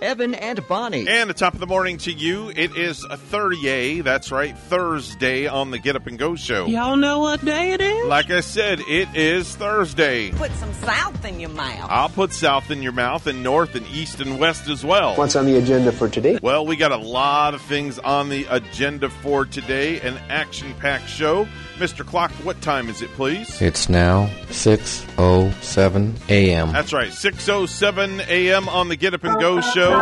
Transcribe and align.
Evan 0.00 0.34
and 0.34 0.66
Bonnie. 0.68 1.08
And 1.08 1.28
the 1.28 1.34
top 1.34 1.54
of 1.54 1.60
the 1.60 1.66
morning 1.66 1.98
to 1.98 2.12
you. 2.12 2.50
It 2.50 2.76
is 2.76 3.04
a 3.04 3.16
30A. 3.16 4.04
That's 4.04 4.30
right, 4.30 4.56
Thursday 4.56 5.46
on 5.46 5.70
the 5.70 5.78
Get 5.78 5.96
Up 5.96 6.06
and 6.06 6.18
Go 6.18 6.36
show. 6.36 6.66
Y'all 6.66 6.96
know 6.96 7.18
what 7.18 7.44
day 7.44 7.72
it 7.72 7.80
is? 7.80 8.06
Like 8.06 8.30
I 8.30 8.40
said, 8.40 8.80
it 8.80 9.08
is 9.14 9.54
Thursday. 9.56 10.30
Put 10.32 10.52
some 10.52 10.72
south 10.74 11.24
in 11.24 11.40
your 11.40 11.50
mouth. 11.50 11.88
I'll 11.90 12.08
put 12.08 12.32
south 12.32 12.70
in 12.70 12.82
your 12.82 12.92
mouth 12.92 13.26
and 13.26 13.42
north 13.42 13.74
and 13.74 13.86
east 13.88 14.20
and 14.20 14.38
west 14.38 14.68
as 14.68 14.84
well. 14.84 15.16
What's 15.16 15.36
on 15.36 15.46
the 15.46 15.56
agenda 15.56 15.90
for 15.92 16.08
today? 16.08 16.38
Well, 16.40 16.64
we 16.66 16.76
got 16.76 16.92
a 16.92 16.96
lot 16.96 17.54
of 17.54 17.62
things 17.62 17.98
on 17.98 18.28
the 18.28 18.46
agenda 18.50 19.10
for 19.10 19.44
today. 19.44 20.00
An 20.00 20.18
action 20.28 20.74
packed 20.74 21.08
show. 21.08 21.48
Mr. 21.78 22.04
Clock, 22.04 22.30
what 22.44 22.60
time 22.60 22.88
is 22.88 23.02
it, 23.02 23.10
please? 23.12 23.60
It's 23.62 23.88
now 23.88 24.26
6:07 24.48 26.28
a.m. 26.28 26.72
That's 26.72 26.92
right, 26.92 27.10
6:07 27.10 28.26
a.m. 28.28 28.68
on 28.68 28.88
the 28.88 28.96
Get 28.96 29.14
Up 29.14 29.24
and 29.24 29.38
Go 29.40 29.60
show. 29.60 29.92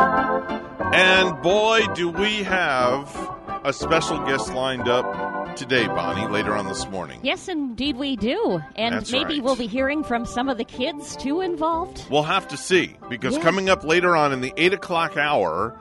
And 0.93 1.43
boy, 1.43 1.83
do 1.95 2.09
we 2.09 2.43
have 2.45 3.15
a 3.65 3.73
special 3.73 4.19
guest 4.25 4.53
lined 4.55 4.89
up 4.89 5.57
today, 5.57 5.87
Bonnie, 5.87 6.27
later 6.29 6.55
on 6.55 6.67
this 6.69 6.87
morning. 6.89 7.19
Yes, 7.23 7.49
indeed 7.49 7.97
we 7.97 8.15
do. 8.17 8.61
And 8.77 8.95
That's 8.95 9.11
maybe 9.11 9.35
right. 9.35 9.43
we'll 9.43 9.57
be 9.57 9.67
hearing 9.67 10.05
from 10.05 10.25
some 10.27 10.49
of 10.49 10.59
the 10.59 10.65
kids 10.65 11.17
too 11.17 11.41
involved. 11.41 12.05
We'll 12.11 12.23
have 12.23 12.47
to 12.49 12.57
see 12.57 12.97
because 13.09 13.35
Yes. 13.35 13.43
coming 13.43 13.69
up 13.69 13.83
later 13.85 14.15
on 14.15 14.33
in 14.33 14.41
the 14.41 14.53
8 14.57 14.73
o'clock 14.75 15.17
hour, 15.17 15.75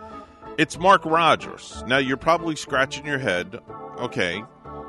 it's 0.58 0.80
Mark 0.80 1.06
Rodgers. 1.06 1.84
Now, 1.86 1.98
you're 1.98 2.18
probably 2.18 2.56
scratching 2.56 3.06
your 3.06 3.20
head. 3.20 3.60
Okay, 4.00 4.42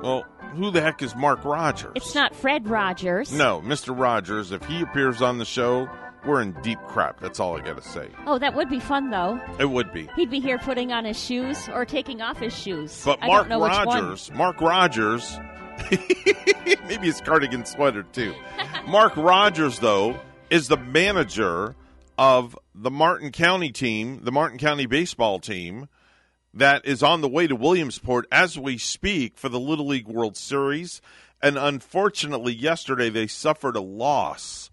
well, 0.02 0.24
who 0.54 0.70
the 0.70 0.80
heck 0.80 1.02
is 1.02 1.14
Mark 1.14 1.44
Rodgers? 1.44 1.92
It's 1.94 2.14
not 2.14 2.34
Fred 2.34 2.68
Rogers. 2.68 3.32
No, 3.32 3.60
Mr. 3.60 3.98
Rogers, 3.98 4.52
if 4.52 4.64
he 4.64 4.80
appears 4.82 5.22
on 5.22 5.38
the 5.38 5.44
show, 5.44 5.88
we're 6.24 6.42
in 6.42 6.52
deep 6.62 6.78
crap. 6.88 7.20
That's 7.20 7.38
all 7.40 7.56
I 7.56 7.60
got 7.60 7.80
to 7.82 7.88
say. 7.88 8.08
Oh, 8.26 8.38
that 8.38 8.54
would 8.54 8.68
be 8.68 8.80
fun 8.80 9.10
though. 9.10 9.40
It 9.58 9.70
would 9.70 9.92
be. 9.92 10.08
He'd 10.16 10.30
be 10.30 10.40
here 10.40 10.58
putting 10.58 10.92
on 10.92 11.04
his 11.04 11.22
shoes 11.22 11.68
or 11.68 11.84
taking 11.84 12.20
off 12.20 12.38
his 12.38 12.56
shoes. 12.56 13.02
But 13.04 13.22
I 13.22 13.26
Mark 13.28 13.48
don't 13.48 13.48
know 13.50 13.58
which 13.60 13.72
one. 13.72 13.86
Rogers, 13.86 14.32
Mark 14.32 14.60
Rodgers, 14.60 15.38
maybe 16.88 17.06
his 17.06 17.20
cardigan 17.20 17.64
sweater 17.64 18.02
too. 18.02 18.34
Mark 18.88 19.16
Rodgers, 19.16 19.78
though, 19.78 20.18
is 20.50 20.68
the 20.68 20.76
manager 20.76 21.74
of 22.18 22.58
the 22.74 22.90
Martin 22.90 23.30
County 23.30 23.70
team, 23.70 24.20
the 24.22 24.32
Martin 24.32 24.58
County 24.58 24.86
baseball 24.86 25.38
team, 25.38 25.88
that 26.56 26.86
is 26.86 27.02
on 27.02 27.20
the 27.20 27.28
way 27.28 27.46
to 27.46 27.54
Williamsport 27.54 28.26
as 28.32 28.58
we 28.58 28.78
speak 28.78 29.36
for 29.36 29.50
the 29.50 29.60
Little 29.60 29.88
League 29.88 30.08
World 30.08 30.38
Series. 30.38 31.02
And 31.42 31.58
unfortunately, 31.58 32.54
yesterday 32.54 33.10
they 33.10 33.26
suffered 33.26 33.76
a 33.76 33.82
loss 33.82 34.70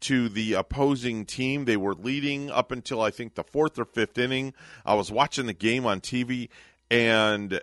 to 0.00 0.30
the 0.30 0.54
opposing 0.54 1.26
team. 1.26 1.66
They 1.66 1.76
were 1.76 1.94
leading 1.94 2.50
up 2.50 2.72
until 2.72 3.02
I 3.02 3.10
think 3.10 3.34
the 3.34 3.44
fourth 3.44 3.78
or 3.78 3.84
fifth 3.84 4.16
inning. 4.16 4.54
I 4.86 4.94
was 4.94 5.12
watching 5.12 5.44
the 5.44 5.52
game 5.52 5.84
on 5.84 6.00
TV, 6.00 6.48
and 6.90 7.60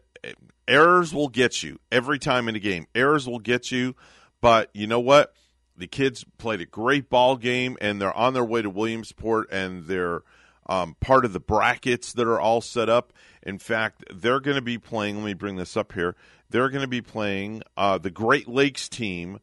errors 0.68 1.12
will 1.12 1.30
get 1.30 1.64
you 1.64 1.80
every 1.92 2.20
time 2.20 2.48
in 2.48 2.56
a 2.56 2.60
game. 2.60 2.86
Errors 2.94 3.28
will 3.28 3.40
get 3.40 3.72
you, 3.72 3.96
but 4.40 4.70
you 4.76 4.86
know 4.86 5.00
what? 5.00 5.34
The 5.76 5.88
kids 5.88 6.24
played 6.38 6.62
a 6.62 6.66
great 6.68 7.10
ball 7.10 7.38
game, 7.38 7.76
and 7.82 8.00
they're 8.00 8.16
on 8.16 8.36
their 8.36 8.46
way 8.46 8.62
to 8.62 8.70
Williamsport, 8.70 9.52
and 9.52 9.88
they're 9.88 10.22
um, 10.68 10.96
part 11.00 11.26
of 11.26 11.34
the 11.34 11.40
brackets 11.40 12.14
that 12.14 12.28
are 12.28 12.40
all 12.40 12.62
set 12.62 12.88
up. 12.88 13.14
In 13.44 13.60
fact, 13.60 14.04
they're 14.14 14.40
going 14.40 14.56
to 14.56 14.62
be 14.62 14.78
playing. 14.78 15.18
Let 15.18 15.26
me 15.26 15.34
bring 15.34 15.58
this 15.58 15.76
up 15.78 15.94
here. 15.94 16.16
They're 16.50 16.70
going 16.70 16.82
to 16.82 16.88
be 16.88 17.02
playing 17.02 17.64
uh, 17.78 17.98
the 17.98 18.12
Great 18.12 18.48
Lakes 18.48 18.88
team 18.90 19.40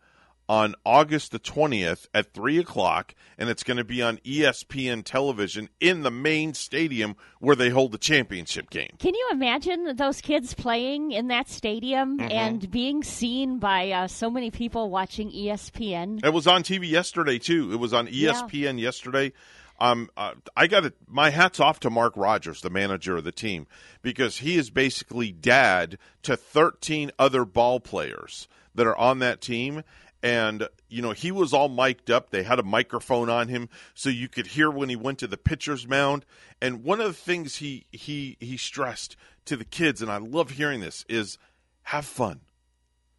on 0.48 0.74
August 0.84 1.30
the 1.30 1.38
20th 1.38 2.08
at 2.12 2.32
3 2.34 2.58
o'clock, 2.58 3.14
and 3.38 3.48
it's 3.48 3.62
going 3.62 3.76
to 3.76 3.84
be 3.84 4.02
on 4.02 4.16
ESPN 4.18 5.04
television 5.04 5.68
in 5.78 6.02
the 6.02 6.10
main 6.10 6.54
stadium 6.54 7.14
where 7.38 7.54
they 7.54 7.68
hold 7.68 7.92
the 7.92 7.98
championship 7.98 8.68
game. 8.68 8.90
Can 8.98 9.14
you 9.14 9.28
imagine 9.30 9.94
those 9.94 10.20
kids 10.20 10.52
playing 10.54 11.12
in 11.12 11.28
that 11.28 11.48
stadium 11.48 12.18
Mm-hmm. 12.18 12.32
and 12.32 12.68
being 12.70 13.04
seen 13.04 13.58
by 13.60 13.92
uh, 13.92 14.08
so 14.08 14.28
many 14.28 14.50
people 14.50 14.90
watching 14.90 15.30
ESPN? 15.30 16.24
It 16.24 16.32
was 16.32 16.48
on 16.48 16.64
TV 16.64 16.88
yesterday, 16.90 17.38
too. 17.38 17.72
It 17.72 17.76
was 17.76 17.92
on 17.92 18.08
ESPN 18.08 18.80
yesterday. 18.80 19.32
Um, 19.80 20.10
uh, 20.16 20.34
I 20.56 20.66
got. 20.66 20.92
My 21.08 21.30
hat's 21.30 21.58
off 21.58 21.80
to 21.80 21.90
Mark 21.90 22.14
Rodgers, 22.16 22.60
the 22.60 22.70
manager 22.70 23.16
of 23.16 23.24
the 23.24 23.32
team, 23.32 23.66
because 24.02 24.38
he 24.38 24.56
is 24.56 24.70
basically 24.70 25.32
dad 25.32 25.98
to 26.22 26.36
13 26.36 27.10
other 27.18 27.44
ball 27.44 27.80
players 27.80 28.46
that 28.74 28.86
are 28.86 28.98
on 28.98 29.20
that 29.20 29.40
team. 29.40 29.82
And, 30.22 30.68
you 30.90 31.00
know, 31.00 31.12
he 31.12 31.32
was 31.32 31.54
all 31.54 31.70
mic'd 31.70 32.10
up. 32.10 32.28
They 32.28 32.42
had 32.42 32.58
a 32.58 32.62
microphone 32.62 33.30
on 33.30 33.48
him 33.48 33.70
so 33.94 34.10
you 34.10 34.28
could 34.28 34.48
hear 34.48 34.70
when 34.70 34.90
he 34.90 34.96
went 34.96 35.18
to 35.20 35.26
the 35.26 35.38
pitcher's 35.38 35.88
mound. 35.88 36.26
And 36.60 36.84
one 36.84 37.00
of 37.00 37.06
the 37.06 37.14
things 37.14 37.56
he, 37.56 37.86
he, 37.90 38.36
he 38.38 38.58
stressed 38.58 39.16
to 39.46 39.56
the 39.56 39.64
kids, 39.64 40.02
and 40.02 40.10
I 40.10 40.18
love 40.18 40.50
hearing 40.50 40.80
this, 40.80 41.06
is 41.08 41.38
have 41.84 42.04
fun. 42.04 42.40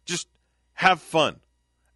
Just 0.04 0.28
have 0.74 1.00
fun. 1.00 1.40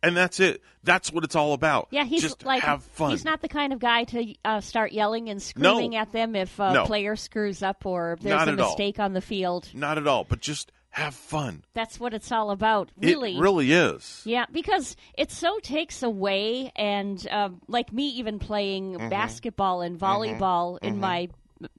And 0.06 0.16
that's 0.16 0.40
it. 0.40 0.62
That's 0.84 1.12
what 1.12 1.24
it's 1.24 1.34
all 1.34 1.52
about. 1.52 1.88
Yeah, 1.90 2.04
he's 2.04 2.22
just 2.22 2.44
like 2.44 2.62
have 2.62 2.82
fun. 2.84 3.10
he's 3.10 3.24
not 3.24 3.40
the 3.42 3.48
kind 3.48 3.72
of 3.72 3.78
guy 3.80 4.04
to 4.04 4.34
uh, 4.44 4.60
start 4.60 4.92
yelling 4.92 5.28
and 5.28 5.42
screaming 5.42 5.96
at 5.96 6.12
them 6.12 6.36
if 6.36 6.58
a 6.60 6.72
No. 6.72 6.84
player 6.86 7.16
screws 7.16 7.62
up 7.62 7.84
or 7.84 8.16
there's 8.20 8.34
Not 8.38 8.48
a 8.48 8.52
at 8.52 8.60
all. 8.60 8.68
mistake 8.70 9.00
on 9.00 9.12
the 9.12 9.20
field. 9.20 9.68
Not 9.74 9.98
at 9.98 10.06
all, 10.06 10.24
but 10.24 10.40
just 10.40 10.70
have 10.90 11.14
fun. 11.14 11.62
That's 11.74 12.00
what 12.00 12.14
it's 12.14 12.30
all 12.32 12.50
about, 12.50 12.90
really. 12.96 13.36
It 13.36 13.40
really 13.40 13.72
is. 13.72 14.22
Yeah, 14.24 14.46
because 14.50 14.96
it 15.18 15.30
so 15.30 15.58
takes 15.58 16.02
away, 16.02 16.72
and 16.74 17.26
um, 17.30 17.60
like 17.68 17.92
me 17.92 18.08
even 18.10 18.38
playing 18.38 18.94
Mm-hmm. 18.94 19.08
basketball 19.10 19.82
and 19.82 19.98
volleyball 19.98 20.78
in 20.82 20.98
my 21.00 21.28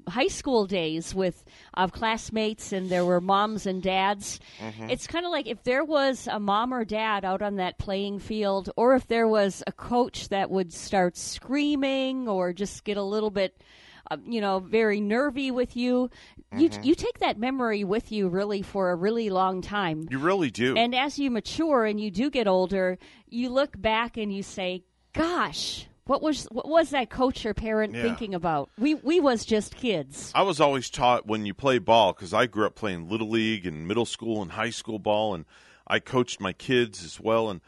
high 0.07 0.27
school 0.27 0.65
days 0.65 1.13
with 1.13 1.43
uh, 1.75 1.87
classmates, 1.87 2.71
and 2.71 2.89
there 2.89 3.05
were 3.05 3.21
moms 3.21 3.65
and 3.65 3.81
dads. 3.83 4.39
Mm-hmm. 4.59 4.89
It's 4.89 5.07
kind 5.07 5.25
of 5.25 5.31
like 5.31 5.47
if 5.47 5.63
there 5.63 5.83
was 5.83 6.27
a 6.31 6.39
mom 6.39 6.73
or 6.73 6.85
dad 6.85 7.23
out 7.25 7.41
on 7.41 7.57
that 7.57 7.77
playing 7.77 8.19
field, 8.19 8.69
or 8.75 8.95
if 8.95 9.07
there 9.07 9.27
was 9.27 9.63
a 9.67 9.71
coach 9.71 10.29
that 10.29 10.49
would 10.49 10.73
start 10.73 11.15
screaming 11.17 12.27
or 12.27 12.53
just 12.53 12.83
get 12.83 12.97
a 12.97 13.03
little 13.03 13.31
bit. 13.31 13.61
Uh, 14.09 14.15
you 14.25 14.39
know, 14.39 14.59
very 14.59 15.01
nervy 15.01 15.51
with 15.51 15.75
you. 15.75 16.09
You 16.55 16.69
Mm-hmm. 16.69 16.83
you 16.83 16.95
take 16.95 17.19
that 17.19 17.37
memory 17.37 17.83
with 17.83 18.09
you 18.09 18.29
really 18.29 18.61
for 18.61 18.91
a 18.91 18.95
really 18.95 19.29
long 19.29 19.61
time. 19.61 20.07
You 20.09 20.19
really 20.19 20.49
do. 20.49 20.77
And 20.77 20.95
as 20.95 21.19
you 21.19 21.29
mature 21.29 21.83
and 21.83 21.99
you 21.99 22.09
do 22.09 22.29
get 22.29 22.47
older, 22.47 22.97
you 23.27 23.49
look 23.49 23.73
back 23.77 24.15
and 24.15 24.33
you 24.33 24.43
say, 24.43 24.85
"Gosh, 25.11 25.87
what 26.07 26.21
was 26.21 26.45
what 26.45 26.67
was 26.67 26.89
that 26.91 27.09
coach 27.09 27.45
or 27.45 27.53
parent 27.53 27.93
Yeah. 27.93 28.01
thinking 28.01 28.33
about? 28.33 28.69
We 28.77 28.95
we 28.95 29.19
was 29.19 29.45
just 29.45 29.75
kids." 29.75 30.31
I 30.35 30.41
was 30.43 30.59
always 30.59 30.89
taught 30.89 31.27
when 31.27 31.45
you 31.45 31.53
play 31.53 31.77
ball 31.79 32.13
because 32.13 32.33
I 32.33 32.45
grew 32.47 32.65
up 32.65 32.75
playing 32.75 33.09
little 33.09 33.29
league 33.29 33.65
and 33.65 33.87
middle 33.87 34.05
school 34.05 34.41
and 34.41 34.51
high 34.51 34.69
school 34.71 34.99
ball, 34.99 35.33
and 35.35 35.45
I 35.87 35.99
coached 35.99 36.39
my 36.41 36.53
kids 36.53 37.03
as 37.03 37.19
well. 37.19 37.49
And 37.49 37.61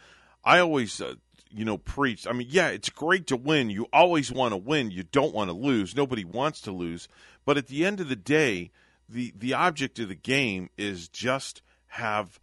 I 0.44 0.60
always, 0.60 1.00
uh, 1.00 1.16
you 1.52 1.66
know, 1.66 1.78
preached. 1.78 2.28
I 2.28 2.32
mean, 2.34 2.48
yeah, 2.50 2.70
it's 2.70 2.90
great 2.90 3.28
to 3.28 3.36
win. 3.38 3.70
You 3.70 3.88
always 3.94 4.32
want 4.32 4.54
to 4.54 4.58
win. 4.58 4.92
You 4.92 5.04
don't 5.04 5.34
want 5.34 5.50
to 5.50 5.56
lose. 5.56 5.96
Nobody 5.96 6.24
wants 6.26 6.62
to 6.62 6.72
lose. 6.72 7.08
But 7.46 7.58
at 7.58 7.68
the 7.68 7.86
end 7.86 8.00
of 8.00 8.10
the 8.10 8.16
day, 8.16 8.72
the 9.08 9.34
the 9.38 9.54
object 9.54 10.00
of 10.00 10.08
the 10.10 10.16
game 10.16 10.70
is 10.78 11.08
just 11.08 11.62
have 11.94 12.40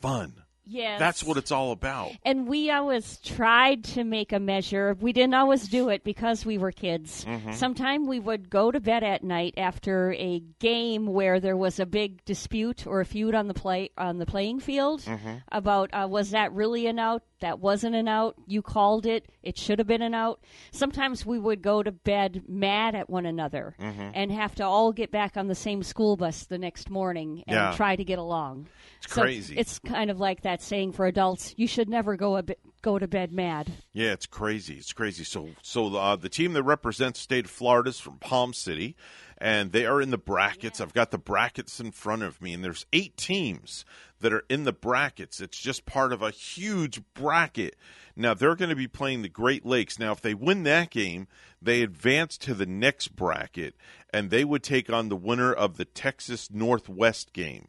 fun. 0.00 0.41
Yes. 0.64 0.98
That's 1.00 1.24
what 1.24 1.36
it's 1.36 1.50
all 1.50 1.72
about. 1.72 2.12
And 2.24 2.46
we 2.46 2.70
always 2.70 3.18
tried 3.18 3.82
to 3.84 4.04
make 4.04 4.32
a 4.32 4.38
measure. 4.38 4.96
We 5.00 5.12
didn't 5.12 5.34
always 5.34 5.66
do 5.68 5.88
it 5.88 6.04
because 6.04 6.46
we 6.46 6.56
were 6.56 6.70
kids. 6.70 7.24
Mm-hmm. 7.24 7.52
Sometime 7.52 8.06
we 8.06 8.20
would 8.20 8.48
go 8.48 8.70
to 8.70 8.78
bed 8.78 9.02
at 9.02 9.24
night 9.24 9.54
after 9.56 10.12
a 10.14 10.40
game 10.60 11.06
where 11.06 11.40
there 11.40 11.56
was 11.56 11.80
a 11.80 11.86
big 11.86 12.24
dispute 12.24 12.86
or 12.86 13.00
a 13.00 13.04
feud 13.04 13.34
on 13.34 13.48
the 13.48 13.54
play 13.54 13.90
on 13.98 14.18
the 14.18 14.26
playing 14.26 14.60
field 14.60 15.02
Mm-hmm. 15.02 15.36
about 15.50 15.90
uh, 15.92 16.06
was 16.08 16.30
that 16.30 16.52
really 16.52 16.86
an 16.86 16.98
out? 16.98 17.22
That 17.42 17.60
wasn't 17.60 17.94
an 17.94 18.08
out. 18.08 18.34
You 18.46 18.62
called 18.62 19.04
it. 19.06 19.26
It 19.42 19.56
should 19.58 19.78
have 19.78 19.86
been 19.86 20.02
an 20.02 20.14
out. 20.14 20.40
Sometimes 20.72 21.26
we 21.26 21.38
would 21.38 21.60
go 21.62 21.82
to 21.82 21.92
bed 21.92 22.42
mad 22.48 22.94
at 22.94 23.10
one 23.10 23.26
another 23.26 23.76
Mm-hmm. 23.78 24.10
and 24.14 24.32
have 24.32 24.54
to 24.56 24.64
all 24.64 24.92
get 24.92 25.10
back 25.10 25.36
on 25.36 25.46
the 25.48 25.54
same 25.54 25.82
school 25.82 26.16
bus 26.16 26.44
the 26.44 26.58
next 26.58 26.88
morning 26.90 27.44
and 27.46 27.54
Yeah. 27.54 27.74
try 27.76 27.94
to 27.96 28.04
get 28.04 28.18
along. 28.18 28.68
It's 29.02 29.12
So 29.12 29.22
crazy. 29.22 29.56
It's 29.58 29.78
kind 29.80 30.10
of 30.10 30.18
like 30.18 30.42
that 30.42 30.62
saying 30.62 30.92
for 30.92 31.06
adults: 31.06 31.54
you 31.56 31.66
should 31.66 31.88
never 31.88 32.16
go 32.16 32.36
a 32.36 32.42
bit, 32.42 32.58
go 32.80 32.98
to 32.98 33.06
bed 33.08 33.32
mad. 33.32 33.70
Yeah, 33.92 34.12
it's 34.12 34.26
crazy. 34.26 34.74
It's 34.74 34.92
crazy. 34.92 35.24
So, 35.24 35.50
so 35.62 35.94
uh, 35.96 36.16
the 36.16 36.28
team 36.28 36.52
that 36.54 36.62
represents 36.62 37.18
the 37.20 37.24
state 37.24 37.44
of 37.44 37.50
Florida 37.50 37.90
is 37.90 37.98
from 38.00 38.18
Palm 38.18 38.52
City, 38.52 38.96
and 39.42 39.72
they 39.72 39.84
are 39.84 40.00
in 40.00 40.10
the 40.10 40.18
brackets. 40.18 40.80
I've 40.80 40.94
got 40.94 41.10
the 41.10 41.18
brackets 41.18 41.80
in 41.80 41.90
front 41.90 42.22
of 42.22 42.40
me, 42.40 42.54
and 42.54 42.62
there's 42.62 42.86
eight 42.92 43.16
teams 43.16 43.84
that 44.20 44.32
are 44.32 44.44
in 44.48 44.62
the 44.62 44.72
brackets. 44.72 45.40
It's 45.40 45.58
just 45.58 45.84
part 45.84 46.12
of 46.12 46.22
a 46.22 46.30
huge 46.30 47.02
bracket. 47.12 47.74
Now 48.14 48.34
they're 48.34 48.54
going 48.54 48.70
to 48.70 48.76
be 48.76 48.86
playing 48.86 49.22
the 49.22 49.28
Great 49.28 49.66
Lakes. 49.66 49.98
Now, 49.98 50.12
if 50.12 50.20
they 50.20 50.32
win 50.32 50.62
that 50.62 50.90
game, 50.90 51.26
they 51.60 51.82
advance 51.82 52.38
to 52.38 52.54
the 52.54 52.66
next 52.66 53.16
bracket, 53.16 53.74
and 54.14 54.30
they 54.30 54.44
would 54.44 54.62
take 54.62 54.92
on 54.92 55.08
the 55.08 55.16
winner 55.16 55.52
of 55.52 55.76
the 55.76 55.86
Texas 55.86 56.48
Northwest 56.52 57.32
game. 57.32 57.66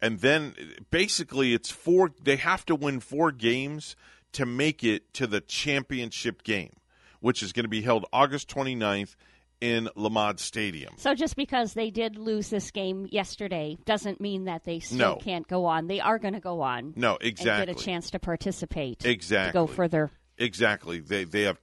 And 0.00 0.20
then 0.20 0.54
basically, 0.90 1.52
it's 1.52 1.70
four. 1.70 2.12
They 2.22 2.36
have 2.36 2.64
to 2.64 2.74
win 2.74 3.00
four 3.00 3.32
games 3.32 3.96
to 4.32 4.46
make 4.46 4.82
it 4.82 5.12
to 5.12 5.26
the 5.26 5.42
championship 5.42 6.42
game, 6.42 6.72
which 7.20 7.42
is 7.42 7.52
going 7.52 7.64
to 7.64 7.68
be 7.68 7.82
held 7.82 8.06
August 8.14 8.48
29th 8.48 9.14
in 9.62 9.88
Lamade 9.96 10.40
Stadium. 10.40 10.92
So 10.96 11.14
just 11.14 11.36
because 11.36 11.72
they 11.74 11.90
did 11.90 12.18
lose 12.18 12.50
this 12.50 12.70
game 12.72 13.08
yesterday 13.12 13.78
doesn't 13.84 14.20
mean 14.20 14.44
that 14.46 14.64
they 14.64 14.80
still 14.80 14.98
No. 14.98 15.16
can't 15.16 15.46
go 15.46 15.66
on. 15.66 15.86
They 15.86 16.00
are 16.00 16.18
going 16.18 16.34
to 16.34 16.40
go 16.40 16.60
on. 16.62 16.94
No, 16.96 17.12
And 17.16 17.22
exactly. 17.22 17.66
get 17.72 17.80
a 17.80 17.84
chance 17.84 18.10
to 18.10 18.18
participate. 18.18 19.04
Exactly. 19.06 19.52
To 19.60 19.66
go 19.66 19.72
further. 19.72 20.10
Exactly. 20.38 20.98
They 20.98 21.22
they 21.24 21.42
have 21.42 21.58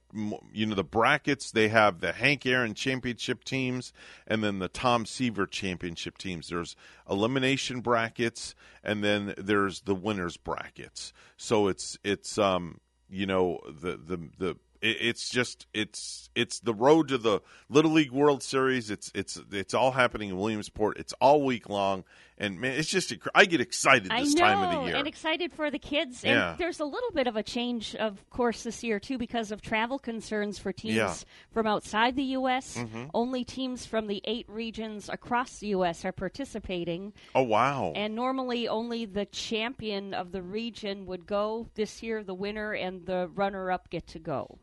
you 0.52 0.64
know 0.64 0.74
the 0.76 0.84
brackets. 0.84 1.50
They 1.50 1.68
have 1.68 2.00
the 2.00 2.12
Hank 2.12 2.46
Aaron 2.46 2.72
championship 2.72 3.44
teams, 3.44 3.92
and 4.26 4.42
then 4.42 4.60
the 4.60 4.68
Tom 4.68 5.04
Seaver 5.04 5.46
championship 5.46 6.16
teams. 6.16 6.48
There's 6.48 6.76
elimination 7.10 7.80
brackets, 7.80 8.54
and 8.82 9.02
then 9.04 9.34
there's 9.36 9.82
the 9.82 9.94
winners 9.94 10.36
brackets. 10.38 11.12
So 11.36 11.68
it's 11.68 11.98
it's 12.04 12.38
um 12.38 12.78
you 13.10 13.26
know 13.26 13.58
the 13.66 13.96
the 13.98 14.16
the 14.38 14.56
it- 14.80 14.96
it's 15.00 15.28
just 15.30 15.66
it's 15.74 16.30
it's 16.34 16.60
the 16.60 16.74
road 16.74 17.08
to 17.08 17.18
the 17.18 17.40
Little 17.68 17.92
League 17.92 18.10
World 18.12 18.42
Series. 18.42 18.90
It's 18.90 19.10
it's 19.14 19.40
it's 19.52 19.74
all 19.74 19.92
happening 19.92 20.30
in 20.30 20.38
Williamsport. 20.38 20.98
It's 20.98 21.12
all 21.20 21.42
week 21.42 21.68
long, 21.68 22.04
and 22.40 22.58
man, 22.58 22.72
it's 22.72 22.88
just 22.88 23.12
I 23.34 23.44
get 23.44 23.60
excited 23.60 24.10
this 24.10 24.34
know, 24.34 24.40
time 24.40 24.62
of 24.64 24.70
the 24.82 24.86
year. 24.88 24.96
and 24.96 25.06
excited 25.06 25.52
for 25.52 25.70
the 25.70 25.78
kids. 25.78 26.24
Yeah. 26.24 26.50
And 26.50 26.58
there's 26.58 26.80
a 26.80 26.84
little 26.84 27.10
bit 27.12 27.26
of 27.26 27.36
a 27.36 27.42
change, 27.42 27.94
of 27.94 28.28
course, 28.30 28.64
this 28.64 28.82
year 28.82 28.98
too, 28.98 29.18
because 29.18 29.52
of 29.52 29.60
travel 29.62 29.98
concerns 29.98 30.58
for 30.58 30.72
teams 30.72 30.96
Yeah. 30.96 31.06
Mm-hmm. 31.10 31.52
from 31.52 31.66
outside 31.66 32.16
the 32.16 32.24
U.S. 32.40 32.82
Only 33.14 33.44
teams 33.44 33.86
from 33.86 34.06
the 34.08 34.20
eight 34.24 34.46
regions 34.48 35.08
across 35.08 35.58
the 35.58 35.68
U.S. 35.68 36.04
are 36.04 36.12
participating, 36.12 37.12
oh 37.34 37.42
wow! 37.42 37.92
and 37.94 38.14
normally 38.14 38.66
only 38.66 39.04
the 39.04 39.26
champion 39.26 40.14
of 40.14 40.32
the 40.32 40.42
region 40.42 41.06
would 41.06 41.26
go. 41.26 41.68
This 41.74 42.02
year, 42.02 42.24
the 42.24 42.34
winner 42.34 42.72
and 42.72 43.04
the 43.06 43.28
runner-up 43.34 43.90
get 43.90 44.06
to 44.08 44.18
go. 44.18 44.58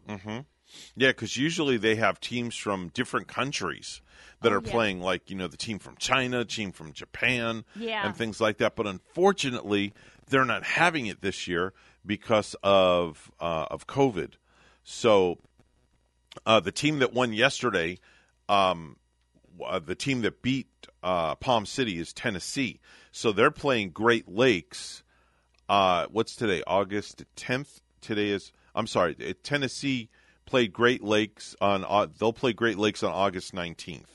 Yeah, 0.95 1.09
because 1.09 1.37
usually 1.37 1.77
they 1.77 1.95
have 1.95 2.19
teams 2.19 2.55
from 2.55 2.89
different 2.89 3.27
countries 3.27 4.01
that 4.41 4.51
are 4.51 4.57
Oh, 4.57 4.61
yeah. 4.65 4.71
playing, 4.71 5.01
like 5.01 5.29
you 5.29 5.35
know, 5.35 5.47
the 5.47 5.57
team 5.57 5.79
from 5.79 5.95
China, 5.97 6.43
team 6.45 6.71
from 6.71 6.93
Japan, 6.93 7.63
Yeah. 7.75 8.05
and 8.05 8.15
things 8.15 8.39
like 8.41 8.57
that. 8.57 8.75
But 8.75 8.85
unfortunately, 8.87 9.93
they're 10.29 10.45
not 10.45 10.63
having 10.63 11.07
it 11.07 11.21
this 11.21 11.47
year 11.47 11.73
because 12.05 12.55
of 12.63 13.31
uh, 13.39 13.65
of 13.71 13.87
COVID. 13.87 14.33
So 14.83 15.39
uh, 16.45 16.59
the 16.59 16.71
team 16.71 16.99
that 16.99 17.13
won 17.13 17.33
yesterday, 17.33 17.99
um, 18.49 18.97
uh, 19.65 19.79
the 19.79 19.95
team 19.95 20.21
that 20.21 20.41
beat 20.41 20.67
uh, 21.01 21.35
Palm 21.35 21.65
City 21.65 21.97
is 21.97 22.13
Tennessee. 22.13 22.79
So 23.11 23.31
they're 23.31 23.51
playing 23.51 23.89
Great 23.91 24.27
Lakes. 24.29 25.03
Uh, 25.67 26.05
what's 26.11 26.35
today? 26.35 26.61
August 26.67 27.23
10th. 27.35 27.81
Today 28.01 28.29
is. 28.29 28.51
I'm 28.75 28.87
sorry. 28.87 29.15
Tennessee 29.43 30.09
played 30.47 30.73
Great 30.73 31.03
Lakes 31.03 31.55
on. 31.61 31.85
Uh, 31.87 32.07
they'll 32.17 32.33
play 32.33 32.53
Great 32.53 32.77
Lakes 32.79 33.03
on 33.03 33.11
August 33.11 33.53
19th. 33.53 34.05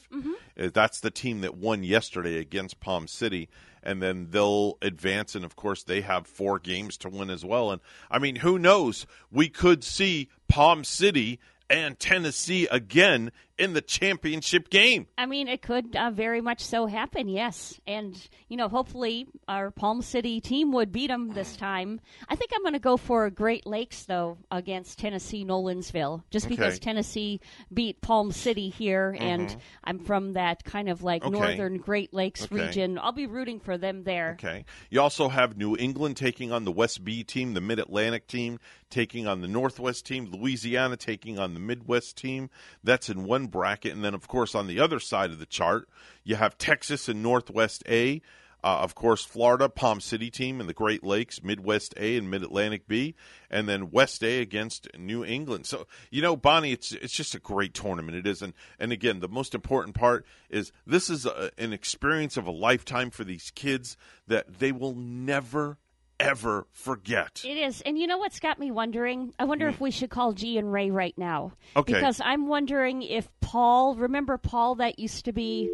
Uh, 0.59 0.69
That's 0.75 1.01
the 1.01 1.11
team 1.11 1.41
that 1.43 1.57
won 1.57 1.85
yesterday 1.85 2.39
against 2.39 2.81
Palm 2.81 3.07
City, 3.07 3.49
and 3.83 4.03
then 4.03 4.29
they'll 4.31 4.77
advance. 4.83 5.35
And 5.35 5.45
of 5.45 5.55
course, 5.57 5.85
they 5.85 6.01
have 6.01 6.27
four 6.27 6.59
games 6.59 6.97
to 6.99 7.09
win 7.09 7.31
as 7.31 7.45
well. 7.45 7.71
And 7.71 7.81
I 8.11 8.19
mean, 8.19 8.37
who 8.37 8.59
knows? 8.59 9.07
We 9.31 9.49
could 9.49 9.85
see 9.85 10.29
Palm 10.49 10.83
City 10.85 11.39
and 11.71 11.99
Tennessee 11.99 12.67
again 12.71 13.33
in 13.63 13.73
the 13.75 13.81
championship 13.81 14.69
game. 14.71 15.07
I 15.17 15.27
mean, 15.27 15.47
it 15.47 15.63
could 15.63 15.95
uh, 15.95 16.11
very 16.11 16.41
much 16.41 16.61
so 16.61 16.87
happen, 16.87 17.29
yes. 17.29 17.81
And, 17.87 18.17
you 18.49 18.57
know, 18.57 18.69
hopefully 18.69 19.29
our 19.47 19.71
Palm 19.71 20.03
City 20.03 20.41
team 20.41 20.73
would 20.73 20.91
beat 20.91 21.07
them 21.09 21.33
this 21.33 21.57
time. 21.57 22.01
I 22.29 22.35
think 22.35 22.51
I'm 22.55 22.63
going 22.63 22.73
to 22.73 22.81
go 22.81 22.97
for 22.97 23.31
Great 23.31 23.65
Lakes, 23.67 24.05
though, 24.05 24.39
against 24.51 24.99
Tennessee 24.99 25.45
Nolensville, 25.45 26.25
just 26.31 26.49
because 26.49 26.79
Tennessee 26.81 27.41
beat 27.73 28.01
Palm 28.01 28.33
City 28.33 28.69
here, 28.69 29.17
and 29.19 29.57
I'm 29.85 30.01
from 30.01 30.33
that 30.35 30.65
kind 30.65 30.89
of 30.89 31.03
like 31.03 31.23
Mm-hmm. 31.23 31.37
Okay. 31.37 31.57
northern 31.57 31.79
Great 31.79 32.13
Lakes 32.13 32.43
Okay. 32.45 32.57
region. 32.57 32.99
I'll 32.99 33.13
be 33.13 33.27
rooting 33.27 33.61
for 33.61 33.79
them 33.79 34.03
there. 34.03 34.37
Okay. 34.41 34.65
You 34.91 35.01
also 35.01 35.29
have 35.29 35.57
New 35.57 35.77
England 35.77 36.17
taking 36.17 36.51
on 36.51 36.65
the 36.65 36.73
West 36.73 37.05
B 37.05 37.23
team, 37.23 37.55
the 37.55 37.61
Mid 37.61 37.79
Atlantic 37.79 38.27
team 38.27 38.59
taking 38.91 39.27
on 39.27 39.41
the 39.41 39.49
Northwest 39.49 40.05
team, 40.05 40.27
Louisiana 40.31 40.97
taking 40.97 41.39
on 41.39 41.55
the 41.55 41.61
Midwest 41.61 42.17
team. 42.17 42.51
That's 42.83 43.09
in 43.09 43.25
one 43.25 43.47
bracket. 43.53 43.93
And 43.93 44.05
then, 44.05 44.15
of 44.15 44.27
course, 44.27 44.57
on 44.57 44.67
the 44.67 44.81
other 44.81 44.99
side 44.99 45.31
of 45.31 45.39
the 45.39 45.47
chart, 45.47 45.89
you 46.25 46.35
have 46.35 46.59
Texas 46.59 47.09
and 47.09 47.23
Northwest 47.23 47.85
A. 47.89 48.21
Uh, 48.65 48.79
of 48.81 48.95
course, 48.95 49.25
Florida, 49.25 49.69
Palm 49.69 50.01
City 50.01 50.31
team 50.31 50.61
in 50.61 50.69
the 50.69 50.73
Great 50.73 51.03
Lakes, 51.03 51.43
Midwest 51.43 51.95
A 51.97 52.17
and 52.17 52.31
Mid 52.31 52.45
Atlantic 52.45 52.87
B, 52.87 53.17
and 53.51 53.69
then 53.69 53.91
West 53.91 54.23
A 54.23 54.41
against 54.41 54.87
New 54.97 55.25
England. 55.25 55.67
So, 55.67 55.89
you 56.11 56.23
know, 56.23 56.37
Bonnie, 56.37 56.71
it's 56.71 56.93
it's 56.93 57.13
just 57.17 57.35
a 57.35 57.41
great 57.41 57.75
tournament. 57.75 58.17
It 58.17 58.27
is, 58.27 58.41
and 58.41 58.55
and 58.79 58.93
again, 58.93 59.19
the 59.19 59.29
most 59.29 59.55
important 59.55 59.97
part 59.97 60.25
is 60.49 60.71
this 60.87 61.11
is 61.11 61.27
a, 61.27 61.51
an 61.59 61.73
experience 61.73 62.37
of 62.37 62.47
a 62.47 62.53
lifetime 62.53 63.11
for 63.11 63.25
these 63.25 63.51
kids 63.53 63.97
that 64.29 64.61
they 64.61 64.71
will 64.71 64.95
never 64.95 65.79
ever 66.23 66.67
forget. 66.73 67.43
It 67.45 67.57
is. 67.59 67.81
And 67.83 67.99
you 67.99 68.07
know 68.07 68.19
what's 68.19 68.41
got 68.41 68.59
me 68.59 68.71
wondering? 68.71 69.35
I 69.39 69.45
wonder 69.45 69.69
if 69.69 69.81
we 69.81 69.91
should 69.91 70.11
call 70.11 70.33
G 70.33 70.57
and 70.57 70.73
Ray 70.73 70.91
right 70.91 71.17
now. 71.19 71.53
Hmm. 71.75 71.81
Okay. 71.81 71.93
Because 71.95 72.21
I'm 72.25 72.47
wondering 72.47 73.03
if 73.03 73.29
Paul, 73.41 73.97
remember 73.97 74.39
Paul 74.39 74.77
that 74.77 74.99
used 74.99 75.25
to 75.27 75.33
be 75.33 75.69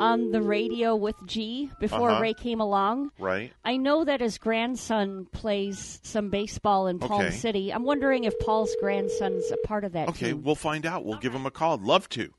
on 0.00 0.30
the 0.32 0.42
radio 0.42 0.96
with 0.96 1.14
G 1.26 1.70
before 1.80 2.10
Uh-huh. 2.10 2.20
Ray 2.20 2.34
came 2.34 2.60
along? 2.60 3.10
Right? 3.18 3.52
I 3.64 3.76
know 3.76 4.04
that 4.04 4.20
his 4.20 4.38
grandson 4.38 5.26
plays 5.32 6.00
some 6.02 6.30
baseball 6.30 6.86
in 6.88 6.98
Palm 6.98 7.20
Okay. 7.22 7.30
City. 7.30 7.72
I'm 7.72 7.84
wondering 7.84 8.24
if 8.24 8.38
Paul's 8.40 8.74
grandson's 8.80 9.50
a 9.52 9.56
part 9.66 9.84
of 9.84 9.92
that 9.92 10.08
Okay, 10.10 10.28
team. 10.32 10.42
we'll 10.42 10.56
find 10.56 10.84
out. 10.84 11.04
We'll 11.04 11.18
give 11.18 11.32
him 11.32 11.46
a 11.46 11.50
call. 11.50 11.78
Love 11.78 12.08
to. 12.10 12.30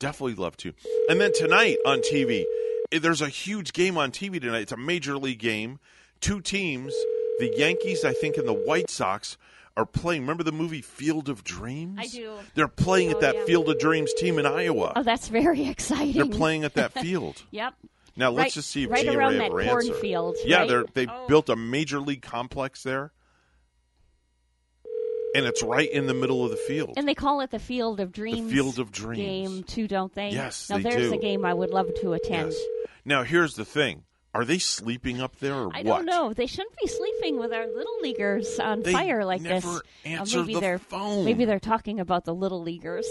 Definitely 0.00 0.34
love 0.34 0.56
to. 0.58 0.72
And 1.08 1.20
then 1.20 1.32
tonight 1.32 1.76
on 1.86 2.00
TV, 2.00 2.44
eh, 2.90 2.98
there's 2.98 3.22
a 3.22 3.28
huge 3.28 3.72
game 3.72 3.96
on 3.96 4.10
TV 4.10 4.40
tonight. 4.40 4.62
It's 4.62 4.72
a 4.72 4.76
major 4.76 5.16
league 5.16 5.38
game. 5.38 5.78
Two 6.20 6.40
teams, 6.40 6.92
the 7.38 7.52
Yankees, 7.56 8.04
I 8.04 8.12
think, 8.12 8.36
and 8.36 8.46
the 8.46 8.52
White 8.52 8.90
Sox 8.90 9.36
are 9.76 9.86
playing. 9.86 10.22
Remember 10.22 10.42
the 10.44 10.52
movie 10.52 10.80
Field 10.82 11.28
of 11.28 11.42
Dreams? 11.44 11.98
I 12.00 12.06
do. 12.06 12.34
They're 12.54 12.68
playing 12.68 13.10
at 13.10 13.16
Oh, 13.16 13.20
that 13.20 13.34
yeah. 13.34 13.44
Field 13.44 13.68
of 13.68 13.78
Dreams 13.78 14.12
team 14.14 14.38
in 14.38 14.46
Iowa. 14.46 14.92
Oh, 14.94 15.02
that's 15.02 15.28
very 15.28 15.66
exciting. 15.68 16.12
They're 16.14 16.26
playing 16.38 16.64
at 16.64 16.74
that 16.74 16.92
field. 17.00 17.42
Yep. 17.50 17.74
Now 18.16 18.30
let's 18.30 18.44
Right- 18.44 18.52
just 18.52 18.70
see 18.70 18.84
if 18.84 18.90
right 18.90 19.02
G 19.02 19.08
and 19.08 19.16
around 19.16 19.32
Ray 19.38 19.48
that 19.64 19.64
have 19.64 19.70
cornfield, 19.72 20.36
Yeah, 20.44 20.58
right? 20.58 20.68
they're 20.68 20.84
they 20.94 21.06
Oh. 21.08 21.26
built 21.26 21.48
a 21.48 21.56
major 21.56 21.98
league 21.98 22.22
complex 22.22 22.84
there, 22.84 23.10
and 25.34 25.44
it's 25.46 25.62
right 25.64 25.90
in 25.90 26.06
the 26.06 26.14
middle 26.14 26.44
of 26.44 26.52
the 26.52 26.56
field. 26.56 26.92
And 26.96 27.08
they 27.08 27.14
call 27.16 27.40
it 27.40 27.50
the 27.50 27.58
Field 27.58 27.98
of 27.98 28.12
Dreams. 28.12 28.48
The 28.48 28.54
Field 28.54 28.78
of 28.78 28.92
Dreams. 28.92 29.18
game 29.18 29.62
too, 29.64 29.88
don't 29.88 30.14
they? 30.14 30.28
Yes, 30.30 30.70
Now 30.70 30.76
they 30.76 30.84
there's 30.84 31.10
do. 31.10 31.14
a 31.14 31.18
game 31.20 31.44
I 31.44 31.52
would 31.52 31.70
love 31.70 31.90
to 32.02 32.12
attend. 32.12 32.52
Yes. 32.52 32.62
Now 33.04 33.24
here's 33.24 33.54
the 33.56 33.64
thing: 33.64 34.04
Are 34.34 34.44
they 34.44 34.58
sleeping 34.58 35.20
up 35.20 35.36
there 35.38 35.54
or 35.54 35.70
I 35.72 35.82
what? 35.82 35.84
don't 35.84 36.06
know. 36.06 36.32
They 36.34 36.46
shouldn't 36.46 36.76
be 36.76 36.88
sleeping 36.88 37.38
with 37.38 37.52
our 37.52 37.66
little 37.66 38.00
leaguers 38.02 38.58
on 38.58 38.82
They 38.82 38.92
fire 38.92 39.24
like 39.24 39.40
never 39.40 39.68
this. 39.68 39.76
Uh, 39.78 40.08
answer 40.08 40.40
maybe 40.40 40.54
the 40.54 40.60
they're 40.60 40.78
phone. 40.78 41.24
maybe 41.24 41.44
they're 41.44 41.60
talking 41.60 42.00
about 42.00 42.24
the 42.24 42.34
little 42.34 42.60
leaguers. 42.62 43.06